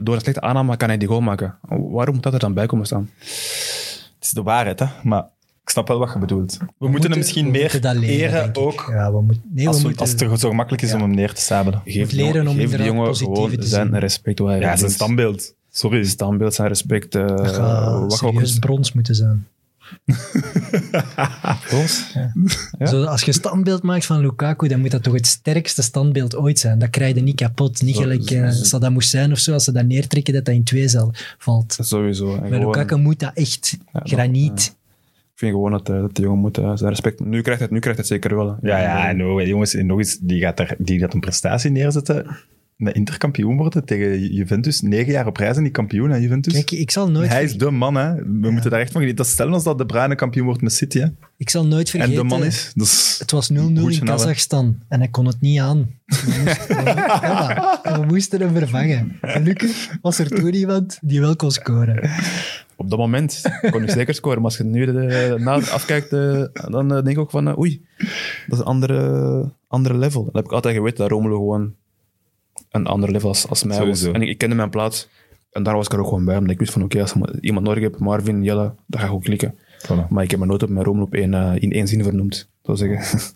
door 0.02 0.14
een 0.14 0.20
slechte 0.20 0.40
aanname 0.40 0.76
kan 0.76 0.88
hij 0.88 0.98
die 0.98 1.08
goal 1.08 1.20
maken. 1.20 1.58
Waarom 1.68 2.14
moet 2.14 2.22
dat 2.22 2.32
er 2.32 2.38
dan 2.38 2.54
bij 2.54 2.66
komen 2.66 2.86
staan? 2.86 3.10
Het 3.18 4.24
is 4.24 4.30
de 4.30 4.42
waarheid, 4.42 4.78
hè. 4.78 4.86
Maar 5.02 5.22
ik 5.62 5.70
snap 5.70 5.88
wel 5.88 5.98
wat 5.98 6.12
je 6.12 6.18
bedoelt. 6.18 6.58
We, 6.78 6.88
moeten 6.88 7.10
hem 7.10 7.18
misschien 7.18 7.44
we 7.44 7.50
meer 7.50 7.70
moeten 7.72 7.98
leren, 7.98 8.40
eren 8.40 8.56
ook, 8.56 8.86
Ja, 8.90 9.12
we 9.12 9.20
moeten, 9.20 9.42
nee, 9.52 9.66
als, 9.66 9.76
we 9.76 9.82
moeten, 9.82 10.00
als 10.00 10.10
het 10.10 10.40
zo 10.40 10.48
gemakkelijk 10.48 10.82
is 10.82 10.92
om 10.94 11.00
hem 11.00 11.10
neer 11.14 11.32
te 11.34 11.40
sabelen. 11.40 11.82
Geef, 11.84 12.12
leren 12.12 12.12
die 12.12 12.22
jongen- 12.32 12.46
om 12.48 12.56
geef 12.56 12.70
die 12.76 12.84
jongen 12.84 13.06
positieve 13.06 13.34
gewoon 13.42 13.56
te 13.56 13.66
zijn 13.66 13.98
respect 13.98 14.38
wat 14.38 14.48
hij 14.48 14.60
Ja, 14.60 14.76
zijn 14.76 14.90
standbeeld. 14.90 15.54
Sorry. 15.70 15.96
Zijn 15.96 16.10
standbeeld, 16.10 16.54
zijn 16.54 16.68
respect. 16.68 17.14
eh 17.14 17.26
dat 17.26 17.50
gaat 17.50 18.40
is. 18.40 18.58
brons 18.58 18.92
moeten 18.92 19.14
zijn. 19.14 19.46
Ja? 22.78 22.86
Zo, 22.86 23.04
als 23.04 23.22
je 23.22 23.32
standbeeld 23.32 23.82
maakt 23.82 24.04
van 24.04 24.20
Lukaku, 24.20 24.68
dan 24.68 24.80
moet 24.80 24.90
dat 24.90 25.02
toch 25.02 25.14
het 25.14 25.26
sterkste 25.26 25.82
standbeeld 25.82 26.36
ooit 26.36 26.58
zijn. 26.58 26.78
Dat 26.78 26.90
krijg 26.90 27.14
je 27.14 27.20
niet 27.22 27.34
kapot. 27.36 27.82
Niet 27.82 27.96
gelijk 27.96 28.28
zo- 28.28 28.34
eh, 28.34 28.50
Saddam 28.50 28.94
Hussein 28.94 29.32
of 29.32 29.38
zo, 29.38 29.52
als 29.52 29.64
ze 29.64 29.72
dat 29.72 29.86
neertrekken, 29.86 30.34
dat 30.34 30.44
dat 30.44 30.54
in 30.54 30.64
twee 30.64 30.88
zal, 30.88 31.12
valt. 31.38 31.78
Sowieso. 31.80 32.34
En 32.34 32.40
Bij 32.40 32.48
gewoon- 32.48 32.66
Lukaku 32.66 32.96
moet 32.96 33.18
dat 33.20 33.30
echt 33.34 33.76
Ja, 33.92 34.00
graniet. 34.04 34.74
Ik 35.32 35.42
vind 35.42 35.52
gewoon 35.52 35.70
dat, 35.70 35.88
eh, 35.88 36.00
dat 36.00 36.16
de 36.16 36.22
jongen 36.22 36.38
moet 36.38 36.58
eh, 36.58 36.72
zijn 36.76 36.90
respect... 36.90 37.20
Nu 37.20 37.42
krijgt 37.42 37.60
het, 37.60 37.70
nu 37.70 37.78
krijgt 37.78 37.98
het 37.98 38.08
zeker 38.08 38.36
wel. 38.36 38.48
hè. 38.48 38.68
Ja, 38.68 38.78
ja, 38.80 39.08
en 39.08 39.24
oh, 39.24 39.46
jongens, 39.46 39.74
en 39.74 39.86
nog 39.86 39.98
eens, 39.98 40.18
die 40.20 40.40
gaat, 40.40 40.60
er, 40.60 40.74
die 40.78 40.98
gaat 40.98 41.14
een 41.14 41.20
prestatie 41.20 41.70
neerzetten. 41.70 42.26
Met 42.76 42.94
interkampioen 42.94 43.56
worden 43.56 43.84
tegen 43.84 44.34
Juventus. 44.34 44.80
Negen 44.80 45.12
jaar 45.12 45.26
op 45.26 45.36
reis 45.36 45.56
en 45.56 45.62
die 45.62 45.72
kampioen, 45.72 46.10
hè, 46.10 46.16
Juventus. 46.16 46.52
Kijk, 46.52 46.70
ik 46.70 46.90
zal 46.90 47.10
nooit, 47.10 47.28
hij 47.28 47.44
is 47.44 47.56
de 47.56 47.70
man, 47.70 47.94
hè. 47.94 48.14
We 48.14 48.50
moeten 48.50 48.70
daar 48.70 48.80
echt 48.80 48.92
van 48.92 49.00
genieten. 49.00 49.24
Dat 49.24 49.32
stellen 49.32 49.52
als 49.52 49.64
dat 49.64 49.78
de 49.78 49.86
Bruine 49.86 50.14
kampioen 50.14 50.46
wordt 50.46 50.60
met 50.60 50.72
City, 50.72 50.98
hè. 50.98 51.06
ik 51.36 51.50
zal 51.50 51.66
nooit 51.66 51.84
En 51.84 51.90
vergeten... 51.90 52.16
de 52.16 52.24
man 52.24 52.44
is... 52.44 52.72
Dat 52.74 53.16
Het 53.18 53.30
was 53.30 53.52
0-0 53.52 53.54
Goedje 53.54 54.00
in. 54.00 54.04
Kazachstan 54.04 54.78
en 54.88 54.98
hij 54.98 55.08
kon 55.08 55.26
het 55.26 55.40
niet 55.40 55.60
aan. 55.60 55.90
We 56.06 56.42
moesten, 56.44 56.84
ja, 56.84 57.80
maar 57.84 58.00
we 58.00 58.06
moesten 58.06 58.40
hem 58.40 58.54
vervangen. 58.54 59.18
Gelukkig 59.20 59.90
was 60.02 60.18
er 60.18 60.28
toen 60.28 60.54
iemand 60.54 60.98
die 61.02 61.20
wel 61.20 61.36
kon 61.36 61.50
scoren. 61.50 62.10
Op 62.76 62.90
dat 62.90 62.98
moment 62.98 63.42
kon 63.70 63.82
ik 63.82 63.90
zeker 63.90 64.14
scoren. 64.14 64.36
Maar 64.36 64.50
als 64.50 64.56
je 64.56 64.64
nu 64.64 64.84
de, 64.84 65.34
na 65.38 65.54
afkijkt, 65.54 66.12
eh, 66.12 66.42
dan 66.52 66.90
eh, 66.92 67.02
denk 67.02 67.16
ik 67.16 67.18
ook 67.18 67.30
van... 67.30 67.48
eh, 67.48 67.58
oei, 67.58 67.84
dat 68.46 68.52
is 68.52 68.58
een 68.58 68.64
andere, 68.64 69.50
andere 69.68 69.98
level. 69.98 70.24
Dan 70.24 70.34
heb 70.34 70.44
ik 70.44 70.52
altijd 70.52 70.74
geweten 70.74 70.98
dat 70.98 71.10
Romelu 71.10 71.34
gewoon 71.34 71.74
een 72.70 72.86
ander 72.86 73.10
level 73.10 73.28
als, 73.28 73.48
als 73.48 73.64
mij 73.64 73.76
Sowieso. 73.76 74.06
was. 74.06 74.14
En 74.14 74.22
ik, 74.22 74.28
ik 74.28 74.38
kende 74.38 74.54
mijn 74.54 74.70
plaats. 74.70 75.08
En 75.50 75.62
daar 75.62 75.74
was 75.74 75.86
ik 75.86 75.92
er 75.92 75.98
ook 75.98 76.08
gewoon 76.08 76.24
bij. 76.24 76.36
Omdat 76.36 76.50
ik 76.52 76.58
wist 76.58 76.72
van, 76.72 76.82
oké, 76.82 77.00
als 77.00 77.12
je 77.12 77.38
iemand 77.40 77.66
nodig 77.66 77.82
hebt, 77.82 77.98
Marvin, 77.98 78.42
Jelle, 78.42 78.74
dat 78.86 79.00
ga 79.00 79.06
ik 79.06 79.12
ook 79.12 79.22
klikken. 79.22 79.54
Voilà. 79.86 80.08
Maar 80.08 80.22
ik 80.24 80.30
heb 80.30 80.38
mijn 80.38 80.50
nooit 80.50 80.62
op 80.62 80.68
mijn 80.68 80.84
Romelu 80.84 81.04
op 81.04 81.14
één, 81.14 81.34
eh, 81.34 81.52
in 81.62 81.72
één 81.72 81.88
zin 81.88 82.02
vernoemd. 82.02 82.48
Zeggen. 82.62 82.98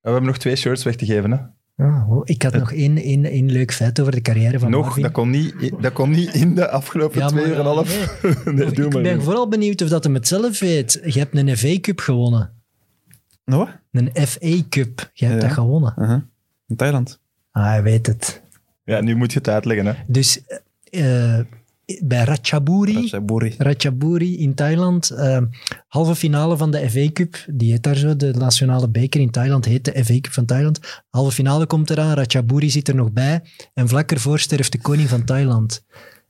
We 0.00 0.12
hebben 0.12 0.24
nog 0.30 0.38
twee 0.38 0.56
shirts 0.56 0.82
weg 0.82 0.96
te 0.96 1.06
geven, 1.06 1.30
hè. 1.30 1.38
Oh, 1.84 2.20
ik 2.24 2.42
had 2.42 2.52
nog 2.54 2.72
één, 2.72 2.96
één, 2.96 3.24
één 3.24 3.50
leuk 3.52 3.72
feit 3.72 4.00
over 4.00 4.12
de 4.12 4.20
carrière 4.20 4.58
van 4.58 4.70
Nog, 4.70 4.84
Marvin. 4.84 5.02
dat 5.02 5.12
kon, 5.12 5.30
niet, 5.30 5.54
dat 5.80 5.92
kon 5.92 6.10
niet 6.10 6.34
in 6.34 6.54
de 6.54 6.68
afgelopen 6.68 7.18
Ja, 7.20 7.26
twee 7.26 7.40
maar 7.40 7.50
uur 7.50 7.58
en 7.58 7.66
een 7.66 7.70
ja, 7.70 7.74
half. 7.74 8.22
Nee, 8.44 8.70
doe 8.70 8.86
ik 8.86 8.92
maar. 8.92 9.02
ben 9.02 9.22
vooral 9.22 9.48
benieuwd 9.48 9.82
of 9.82 9.88
dat 9.88 10.04
hem 10.04 10.14
het 10.14 10.28
zelf 10.28 10.58
weet. 10.58 11.00
Je 11.04 11.18
hebt 11.18 11.36
een 11.36 11.56
FA 11.56 11.80
Cup 11.80 12.00
gewonnen. 12.00 12.52
Nou 13.44 13.58
wat? 13.64 14.02
Een 14.04 14.26
FA 14.26 14.62
Cup. 14.68 15.10
Je 15.12 15.24
hebt 15.26 15.40
Ja. 15.42 15.46
dat 15.46 15.56
gewonnen. 15.56 15.94
Uh-huh. 15.98 16.20
In 16.66 16.76
Thailand. 16.76 17.20
Ah, 17.56 17.64
hij 17.64 17.82
weet 17.82 18.06
het. 18.06 18.42
Ja, 18.84 19.00
nu 19.00 19.16
moet 19.16 19.32
je 19.32 19.38
het 19.38 19.48
uitleggen, 19.48 19.86
hè. 19.86 19.92
Dus 20.06 20.40
eh, 20.90 21.38
bij 22.02 22.24
Ratchaburi... 22.24 22.94
Ratchaburi. 22.94 23.54
Ratchaburi 23.58 24.38
in 24.38 24.54
Thailand. 24.54 25.10
eh, 25.10 25.38
halve 25.88 26.14
finale 26.14 26.56
van 26.56 26.70
de 26.70 26.90
FA 26.90 27.12
Cup. 27.12 27.44
Die 27.50 27.70
heet 27.70 27.82
daar 27.82 27.96
zo. 27.96 28.16
De 28.16 28.30
nationale 28.32 28.88
beker 28.88 29.20
in 29.20 29.30
Thailand 29.30 29.64
heet 29.64 29.84
de 29.84 30.04
FA 30.04 30.14
Cup 30.20 30.32
van 30.32 30.44
Thailand. 30.44 31.02
Halve 31.10 31.30
finale 31.32 31.66
komt 31.66 31.90
eraan. 31.90 32.14
Ratchaburi 32.14 32.70
zit 32.70 32.88
er 32.88 32.94
nog 32.94 33.12
bij. 33.12 33.42
En 33.74 33.88
vlak 33.88 34.10
ervoor 34.10 34.38
sterft 34.38 34.72
de 34.72 34.80
koning 34.80 35.08
van 35.08 35.24
Thailand. 35.24 35.84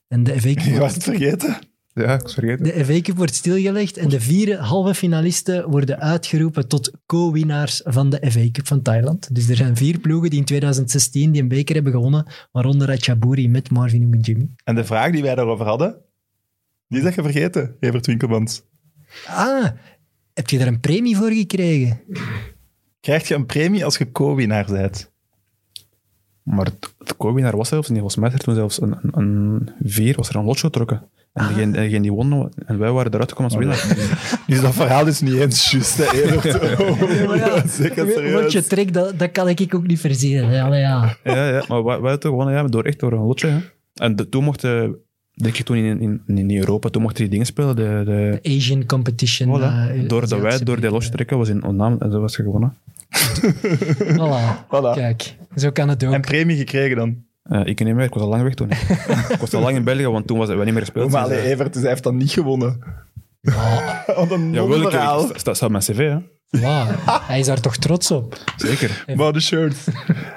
En 0.09 0.23
de 0.23 0.41
FA 0.41 0.55
Cup, 0.55 0.59
Je 0.73 0.79
was 0.79 0.95
het 0.95 1.03
vergeten. 1.03 1.57
Ja, 1.97 2.15
ik 2.15 2.65
de 2.65 2.85
FA 2.85 3.01
Cup 3.01 3.17
wordt 3.17 3.35
stilgelegd. 3.35 3.97
En 3.97 4.09
de 4.09 4.21
vier 4.21 4.59
halve 4.59 4.95
finalisten 4.95 5.71
worden 5.71 6.01
uitgeroepen 6.01 6.69
tot 6.69 6.91
co-winnaars 7.07 7.81
van 7.85 8.11
de 8.11 8.31
FA 8.31 8.51
Cup 8.53 8.67
van 8.67 8.83
Thailand. 8.83 9.35
Dus 9.35 9.49
er 9.49 9.57
zijn 9.57 9.77
vier 9.77 9.99
ploegen 9.99 10.31
die 10.31 10.39
in 10.39 10.45
2016 10.45 11.33
die 11.33 11.43
een 11.43 11.49
beker 11.49 11.75
hebben 11.75 11.93
gewonnen. 11.93 12.27
Waaronder 12.53 12.89
Ratchaburi 12.89 13.49
met 13.49 13.71
Marvin 13.71 14.13
en 14.13 14.21
Jimmy. 14.21 14.49
En 14.65 14.75
de 14.75 14.85
vraag 14.85 15.13
die 15.13 15.23
wij 15.23 15.35
daarover 15.35 15.67
hadden, 15.67 15.97
die 16.89 17.01
zeg 17.01 17.15
je 17.15 17.23
vergeten, 17.23 17.77
Evert 17.81 18.07
Winkelmans. 18.07 18.63
Ah, 19.27 19.67
heb 20.35 20.49
je 20.51 20.59
daar 20.59 20.67
een 20.67 20.81
premie 20.81 21.17
voor 21.17 21.31
gekregen? 21.31 22.01
Krijg 23.01 23.29
je 23.29 23.35
een 23.35 23.47
premie 23.47 23.85
als 23.85 23.97
je 23.97 24.13
co-winnaar 24.13 24.67
bent? 24.67 25.13
Maar 26.43 26.65
het, 26.65 26.95
het 26.99 27.17
co-winnaar 27.17 27.57
was 27.57 27.69
zelfs 27.69 27.89
niet. 27.89 27.99
Volgens 27.99 28.21
mij 28.21 28.33
er 28.33 28.39
toen 28.39 28.55
zelfs 28.55 28.81
een, 28.81 28.99
een, 29.03 29.19
een 29.19 29.71
vier, 29.83 30.17
was 30.17 30.29
er 30.29 30.37
een 30.37 30.45
lotje 30.45 30.67
getrokken. 30.67 31.09
En 31.37 31.49
degene, 31.49 31.73
degene 31.73 32.01
die 32.01 32.13
won, 32.13 32.53
en 32.67 32.79
wij 32.79 32.91
waren 32.91 33.13
eruit 33.13 33.29
gekomen 33.33 33.51
als 33.51 33.61
winnaar. 33.61 33.97
Dus 34.47 34.61
dat 34.61 34.75
verhaal 34.75 35.07
is 35.07 35.21
niet 35.21 35.35
eens 35.35 35.71
juist, 35.71 35.97
hè, 35.97 36.05
ja, 37.37 37.67
Zeker 37.69 38.05
Wat 38.05 38.15
je 38.15 38.51
serieus. 38.51 38.67
trekt, 38.67 38.95
dat, 38.95 39.19
dat 39.19 39.31
kan 39.33 39.49
ik 39.49 39.75
ook 39.75 39.87
niet 39.87 40.01
verzinnen. 40.01 40.51
hè. 40.51 40.63
Allee, 40.63 40.81
ja. 40.81 41.17
ja, 41.25 41.49
ja, 41.49 41.65
maar 41.69 41.85
wij, 41.85 42.01
wij 42.01 42.11
hadden 42.11 42.31
gewonnen 42.31 42.55
ja, 42.55 42.63
door, 42.63 42.85
echt 42.85 43.01
door 43.01 43.13
een 43.13 43.27
lotje. 43.27 43.49
Hè. 43.49 43.59
En 43.95 44.17
de, 44.17 44.29
toen 44.29 44.45
mochten, 44.45 44.97
denk 45.35 45.57
ik 45.57 45.65
toen 45.65 45.77
in, 45.77 46.01
in, 46.01 46.23
in 46.37 46.57
Europa, 46.57 46.89
toen 46.89 47.03
mochten 47.03 47.21
die 47.23 47.31
dingen 47.31 47.47
spelen. 47.47 47.77
De, 47.77 48.03
de, 48.05 48.57
Asian 48.57 48.87
competition. 48.87 49.61
voilà. 49.61 49.63
eh, 49.63 50.09
door 50.09 50.21
dat 50.21 50.29
wij 50.29 50.39
Aziatische 50.39 50.65
door 50.65 50.81
die 50.81 50.91
lotje 50.91 51.11
trekken, 51.11 51.39
was 51.39 51.49
in 51.49 51.65
onnaam 51.65 51.97
en 51.99 52.11
dat 52.11 52.21
was 52.21 52.37
gewonnen. 52.37 52.77
Voilà. 54.17 54.65
Voilà. 54.73 54.93
Kijk, 54.95 55.37
zo 55.57 55.71
kan 55.71 55.89
het 55.89 56.05
ook. 56.05 56.13
En 56.13 56.21
premie 56.21 56.57
gekregen 56.57 56.97
dan. 56.97 57.25
Eh, 57.49 57.61
ik 57.65 57.85
niet 57.85 57.95
meer, 57.95 58.05
ik 58.05 58.15
was 58.15 58.23
al 58.23 58.29
lang 58.29 58.43
weg 58.43 58.55
toen. 58.55 58.71
ik 59.35 59.37
was 59.41 59.55
al 59.55 59.61
lang 59.61 59.77
in 59.77 59.85
België, 59.85 60.07
want 60.07 60.27
toen 60.27 60.39
was 60.39 60.47
het 60.47 60.57
wij 60.57 60.65
niet 60.65 60.75
meer 60.75 60.83
gespeeld. 60.85 61.11
Maar 61.11 61.23
Dus, 61.23 61.33
allee, 61.33 61.45
eh, 61.45 61.51
Evert, 61.51 61.73
dus 61.73 61.83
hij 61.83 61.91
heeft 61.91 62.03
dan 62.03 62.17
niet 62.17 62.31
gewonnen. 62.31 62.79
Wat 64.17 64.31
een 64.31 64.53
ja, 64.53 64.67
wel, 64.67 64.81
ik, 64.83 64.89
verhaal. 64.91 65.27
dat 65.27 65.39
staat 65.41 65.63
op 65.63 65.71
mijn 65.71 65.83
cv, 65.83 65.97
hè. 65.99 66.19
Wauw, 66.61 66.87
hij 67.23 67.39
is 67.39 67.47
daar 67.47 67.61
toch 67.61 67.77
trots 67.77 68.11
op. 68.11 68.39
zeker. 68.57 69.05
Maar 69.17 69.33
de 69.33 69.41
shirt. 69.41 69.77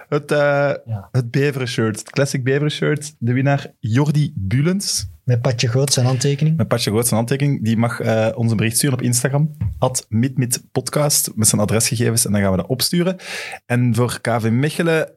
Het, 0.10 0.32
eh, 0.32 0.38
Ja. 0.86 1.08
het 1.12 1.32
Beveren 1.32 1.68
shirt. 1.68 2.00
Het 2.00 2.10
classic 2.10 2.44
Beveren 2.44 2.72
shirt. 2.72 3.16
De 3.20 3.34
winnaar 3.34 3.74
Jordi 3.80 4.34
Bulens. 4.36 5.10
Met 5.24 5.42
Patje 5.42 5.68
Goot, 5.68 5.94
zijn 5.94 6.06
handtekening. 6.06 6.58
Met 6.58 6.68
Patje 6.68 6.90
Groot 6.92 7.04
zijn 7.04 7.16
handtekening. 7.16 7.64
Die 7.64 7.78
mag 7.78 8.00
eh 8.00 8.28
ons 8.36 8.52
een 8.52 8.58
bericht 8.58 8.76
sturen 8.78 8.98
op 8.98 9.04
Instagram. 9.04 9.58
At 9.80 10.06
midmidpodcast. 10.10 11.32
Met 11.36 11.48
zijn 11.48 11.62
adresgegevens. 11.62 12.26
En 12.26 12.32
dan 12.32 12.42
gaan 12.42 12.52
we 12.52 12.58
dat 12.58 12.68
opsturen. 12.68 13.16
En 13.66 13.96
voor 13.96 14.20
KV 14.22 14.50
Mechelen... 14.52 15.10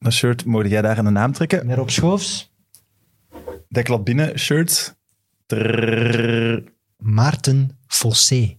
Dat 0.00 0.12
shirt, 0.12 0.44
mogen 0.44 0.68
jij 0.68 0.82
daar 0.82 0.98
een 0.98 1.12
naam 1.12 1.32
trekken? 1.32 1.66
Meer 1.66 1.80
op 1.80 1.90
Schoofs. 1.90 2.52
Deklat 3.68 4.04
binnen 4.04 4.38
shirt. 4.38 4.96
Trrrr. 5.46 6.62
Maarten 6.96 7.78
Fossé. 7.86 8.56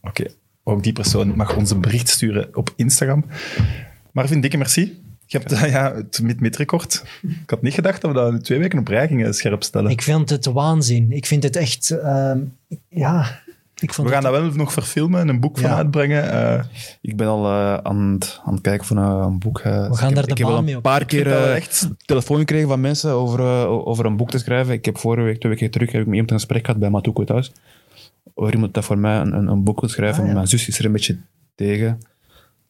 Oké, 0.00 0.24
ook 0.62 0.82
die 0.82 0.92
persoon 0.92 1.36
mag 1.36 1.56
ons 1.56 1.70
een 1.70 1.80
bericht 1.80 2.08
sturen 2.08 2.56
op 2.56 2.72
Instagram. 2.76 3.24
Marvin, 4.12 4.40
dikke 4.40 4.56
merci. 4.56 5.02
Je 5.26 5.38
hebt 5.38 5.50
ja, 5.70 5.94
het 5.94 6.20
mid-mid-record. 6.22 7.04
Ik 7.22 7.50
had 7.50 7.62
niet 7.62 7.74
gedacht 7.74 8.00
dat 8.00 8.10
we 8.10 8.16
dat 8.16 8.32
in 8.32 8.42
twee 8.42 8.58
weken 8.58 8.78
op 8.78 8.88
rij 8.88 9.06
gingen 9.08 9.34
scherp 9.34 9.62
stellen. 9.62 9.90
Ik 9.90 10.02
vind 10.02 10.30
het 10.30 10.44
waanzin. 10.44 11.12
Ik 11.12 11.26
vind 11.26 11.42
het 11.42 11.56
echt... 11.56 11.90
ehm, 11.90 12.40
ja, 12.88 13.42
ik 13.80 13.94
vond 13.94 14.08
we 14.08 14.14
gaan 14.14 14.22
dat 14.22 14.32
wel 14.32 14.50
nog 14.54 14.72
verfilmen 14.72 15.20
en 15.20 15.28
een 15.28 15.40
boek 15.40 15.58
van 15.58 15.70
uitbrengen. 15.70 16.30
Eh, 16.32 16.64
Ik 17.00 17.16
ben 17.16 17.26
al 17.26 17.44
eh, 17.46 17.74
aan, 17.74 17.96
het, 18.12 18.40
aan 18.44 18.52
het 18.52 18.62
kijken 18.62 18.86
voor 18.86 18.96
een, 18.96 19.02
een 19.04 19.38
boek. 19.38 19.58
eh. 19.58 19.64
We 19.64 19.70
gaan 19.70 19.90
ik 19.90 19.98
daar 19.98 20.08
heb, 20.08 20.24
de 20.24 20.30
ik 20.30 20.38
heb 20.38 20.46
baan 20.46 20.56
een 20.58 20.64
mee 20.64 20.76
op. 20.76 20.82
paar 20.82 20.96
vind 20.98 21.10
keer 21.10 21.24
dat 21.24 21.32
wel 21.32 21.42
eh, 21.46 21.56
echt- 21.56 21.88
telefoon 22.04 22.38
gekregen 22.38 22.68
van 22.68 22.80
mensen 22.80 23.10
over, 23.10 23.40
eh, 23.40 23.70
over 23.86 24.04
een 24.06 24.16
boek 24.16 24.30
te 24.30 24.38
schrijven. 24.38 24.74
Ik 24.74 24.84
heb 24.84 24.98
vorige 24.98 25.22
week, 25.24 25.38
twee 25.40 25.52
weken 25.52 25.70
terug, 25.70 25.92
heb 25.92 26.00
ik 26.00 26.06
met 26.06 26.14
iemand 26.14 26.30
een 26.32 26.38
gesprek 26.38 26.64
gehad 26.64 26.80
bij 26.80 26.90
Matuko 26.90 27.24
thuis. 27.24 27.52
Over 28.34 28.52
iemand 28.54 28.74
dat 28.74 28.84
voor 28.84 28.98
mij 28.98 29.16
een, 29.20 29.32
een, 29.36 29.46
een 29.46 29.64
boek 29.64 29.80
wil 29.80 29.88
schrijven. 29.88 30.20
Ah, 30.22 30.28
ja. 30.28 30.34
Mijn 30.34 30.46
zus 30.46 30.68
is 30.68 30.78
er 30.78 30.84
een 30.84 30.92
beetje 30.92 31.16
tegen. 31.54 32.00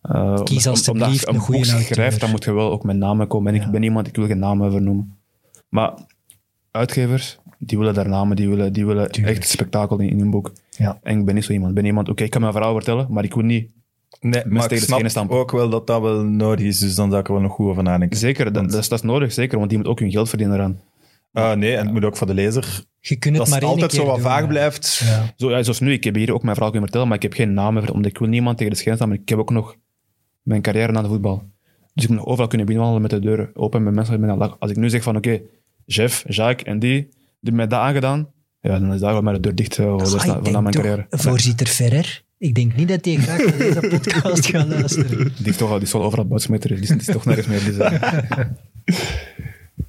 Eh, 0.02 0.42
Kies 0.42 0.88
omdat 0.88 1.20
je 1.20 1.28
een 1.28 1.34
een 1.34 1.40
goede 1.40 1.64
schrijft, 1.64 2.20
dan 2.20 2.30
moet 2.30 2.44
je 2.44 2.52
wel 2.52 2.70
ook 2.70 2.82
met 2.84 2.96
namen 2.96 3.26
komen. 3.26 3.52
En 3.54 3.58
Ja. 3.60 3.66
ik 3.66 3.70
ben 3.72 3.82
iemand, 3.82 4.06
ik 4.06 4.16
wil 4.16 4.26
geen 4.26 4.38
namen 4.38 4.70
vernoemen. 4.72 5.18
Maar 5.68 5.92
uitgevers, 6.70 7.38
die 7.58 7.78
willen 7.78 7.94
daar 7.94 8.08
namen, 8.08 8.36
die 8.36 8.48
willen, 8.48 8.72
die 8.72 8.86
willen 8.86 9.10
Tuurlijk. 9.10 9.36
echt 9.36 9.48
spektakel 9.48 9.98
in, 9.98 10.08
in 10.08 10.18
hun 10.18 10.30
boek. 10.30 10.52
Ja. 10.80 10.98
En 11.02 11.18
ik 11.18 11.24
ben 11.24 11.34
niet 11.34 11.44
zo 11.44 11.52
iemand. 11.52 11.70
Ik 11.70 11.76
ben 11.76 11.84
iemand, 11.84 12.08
oké, 12.08 12.24
ik 12.24 12.30
kan 12.30 12.40
mijn 12.40 12.52
verhaal 12.52 12.74
vertellen, 12.74 13.06
maar 13.10 13.24
ik 13.24 13.34
wil 13.34 13.44
niet 13.44 13.70
nee, 14.20 14.42
maar 14.46 14.68
tegen 14.68 14.96
ik 14.96 15.02
de 15.02 15.08
snap 15.08 15.30
ook 15.30 15.50
wel 15.50 15.68
dat 15.70 15.86
dat 15.86 16.00
wel 16.00 16.24
nodig 16.24 16.66
is, 16.66 16.78
dus 16.78 16.94
dan 16.94 17.08
zou 17.08 17.20
ik 17.20 17.26
er 17.26 17.32
wel 17.32 17.42
nog 17.42 17.52
goed 17.52 17.66
over 17.68 17.82
nadenken. 17.82 18.18
Zeker, 18.18 18.44
dat, 18.44 18.54
dat, 18.54 18.80
is, 18.80 18.88
dat 18.88 18.98
is 18.98 19.04
nodig, 19.04 19.32
zeker, 19.32 19.58
want 19.58 19.70
die 19.70 19.78
moet 19.78 19.86
ook 19.86 19.98
hun 19.98 20.10
geld 20.10 20.28
verdienen 20.28 20.56
eraan. 20.56 20.80
Eh, 21.32 21.52
nee, 21.52 21.76
en 21.76 21.84
het 21.84 21.92
moet 21.92 22.04
ook 22.04 22.16
voor 22.16 22.26
de 22.26 22.34
lezer. 22.34 22.84
Je 23.00 23.16
kunt 23.16 23.36
het 23.36 23.36
Dat 23.36 23.48
maar 23.48 23.60
het 23.60 23.68
één 23.68 23.72
altijd 23.72 23.92
zo 23.92 24.06
wat 24.06 24.14
doen, 24.14 24.24
vaag 24.24 24.40
ja. 24.40 24.46
blijft. 24.46 25.00
Ja. 25.04 25.32
Zo, 25.36 25.50
ja, 25.50 25.62
zoals 25.62 25.80
nu, 25.80 25.92
ik 25.92 26.04
heb 26.04 26.14
hier 26.14 26.32
ook 26.32 26.42
mijn 26.42 26.54
verhaal 26.54 26.70
kunnen 26.70 26.88
vertellen, 26.90 27.08
maar 27.08 27.16
ik 27.16 27.22
heb 27.22 27.32
geen 27.32 27.54
naam 27.54 27.74
meer, 27.74 27.92
omdat 27.92 28.10
ik 28.10 28.18
wil 28.18 28.28
niemand 28.28 28.56
tegen 28.56 28.72
de 28.72 28.78
schijn 28.78 28.96
staan, 28.96 29.08
maar 29.08 29.18
ik 29.18 29.28
heb 29.28 29.38
ook 29.38 29.50
nog 29.50 29.76
mijn 30.42 30.62
carrière 30.62 30.92
na 30.92 31.02
de 31.02 31.08
voetbal. 31.08 31.42
Dus 31.94 32.04
ik 32.04 32.10
moet 32.10 32.18
nog 32.18 32.28
overal 32.28 32.48
kunnen 32.48 32.66
binnenwandelen 32.66 33.10
met 33.10 33.22
de 33.22 33.28
deur 33.28 33.50
open 33.54 33.82
met 33.82 33.94
mensen. 33.94 34.20
met 34.20 34.30
een 34.30 34.36
lach. 34.36 34.56
Als 34.58 34.70
ik 34.70 34.76
nu 34.76 34.90
zeg 34.90 35.02
van, 35.02 35.16
oké, 35.16 35.40
Jeff, 35.84 36.24
Jacques 36.28 36.72
en 36.72 36.78
die, 36.78 37.00
die 37.00 37.10
hebben 37.40 37.54
mij 37.54 37.66
dat 37.66 37.78
aangedaan, 37.78 38.28
ja, 38.60 38.78
dan 38.78 38.92
is 38.94 39.00
daar 39.00 39.12
wel 39.12 39.22
maar 39.22 39.34
de 39.34 39.40
deur 39.40 39.54
dicht 39.54 39.78
eh, 39.78 39.86
Ah, 39.86 40.12
ik 40.12 40.20
van 40.20 40.42
denk 40.42 40.60
mijn 40.60 40.74
carrière. 40.74 41.06
Voorzitter 41.10 41.66
Ferrer, 41.66 42.22
ik 42.38 42.54
denk 42.54 42.76
niet 42.76 42.88
dat 42.88 43.04
hij 43.04 43.16
graag 43.16 43.44
naar 43.44 43.56
deze 43.58 43.80
podcast 43.96 44.46
gaat 44.46 44.68
luisteren. 44.68 45.32
Die 45.36 45.46
is 45.48 45.56
toch 45.56 45.70
al, 45.70 45.74
die 45.78 45.86
is 45.86 45.92
wel 45.92 46.02
overal 46.02 46.24
buitensmeter, 46.26 46.68
die 46.68 46.80
is, 46.80 46.88
die 46.88 46.98
is 46.98 47.04
toch 47.06 47.24
nergens 47.24 47.46
meer. 47.46 47.64
Dus, 47.64 47.76
eh, 47.76 48.38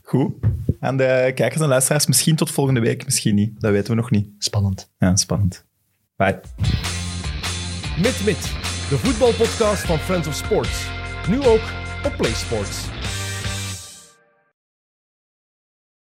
Goed. 0.01 0.33
En 0.79 0.97
de 0.97 1.31
kijkers 1.35 1.61
en 1.61 1.67
luisteraars, 1.67 2.07
misschien 2.07 2.35
tot 2.35 2.51
volgende 2.51 2.79
week, 2.79 3.05
misschien 3.05 3.35
niet. 3.35 3.61
Dat 3.61 3.71
weten 3.71 3.89
we 3.89 3.95
nog 3.95 4.11
niet. 4.11 4.29
Spannend. 4.37 4.91
Ja, 4.97 5.15
spannend. 5.15 5.65
Bye. 6.15 6.39
Mit 8.01 8.21
Mit, 8.25 8.41
de 8.89 8.97
voetbalpodcast 8.97 9.85
van 9.85 9.99
Friends 9.99 10.27
of 10.27 10.35
Sports. 10.35 10.85
Nu 11.29 11.45
ook 11.45 11.61
op 12.05 12.13
PlaySports. 12.17 12.77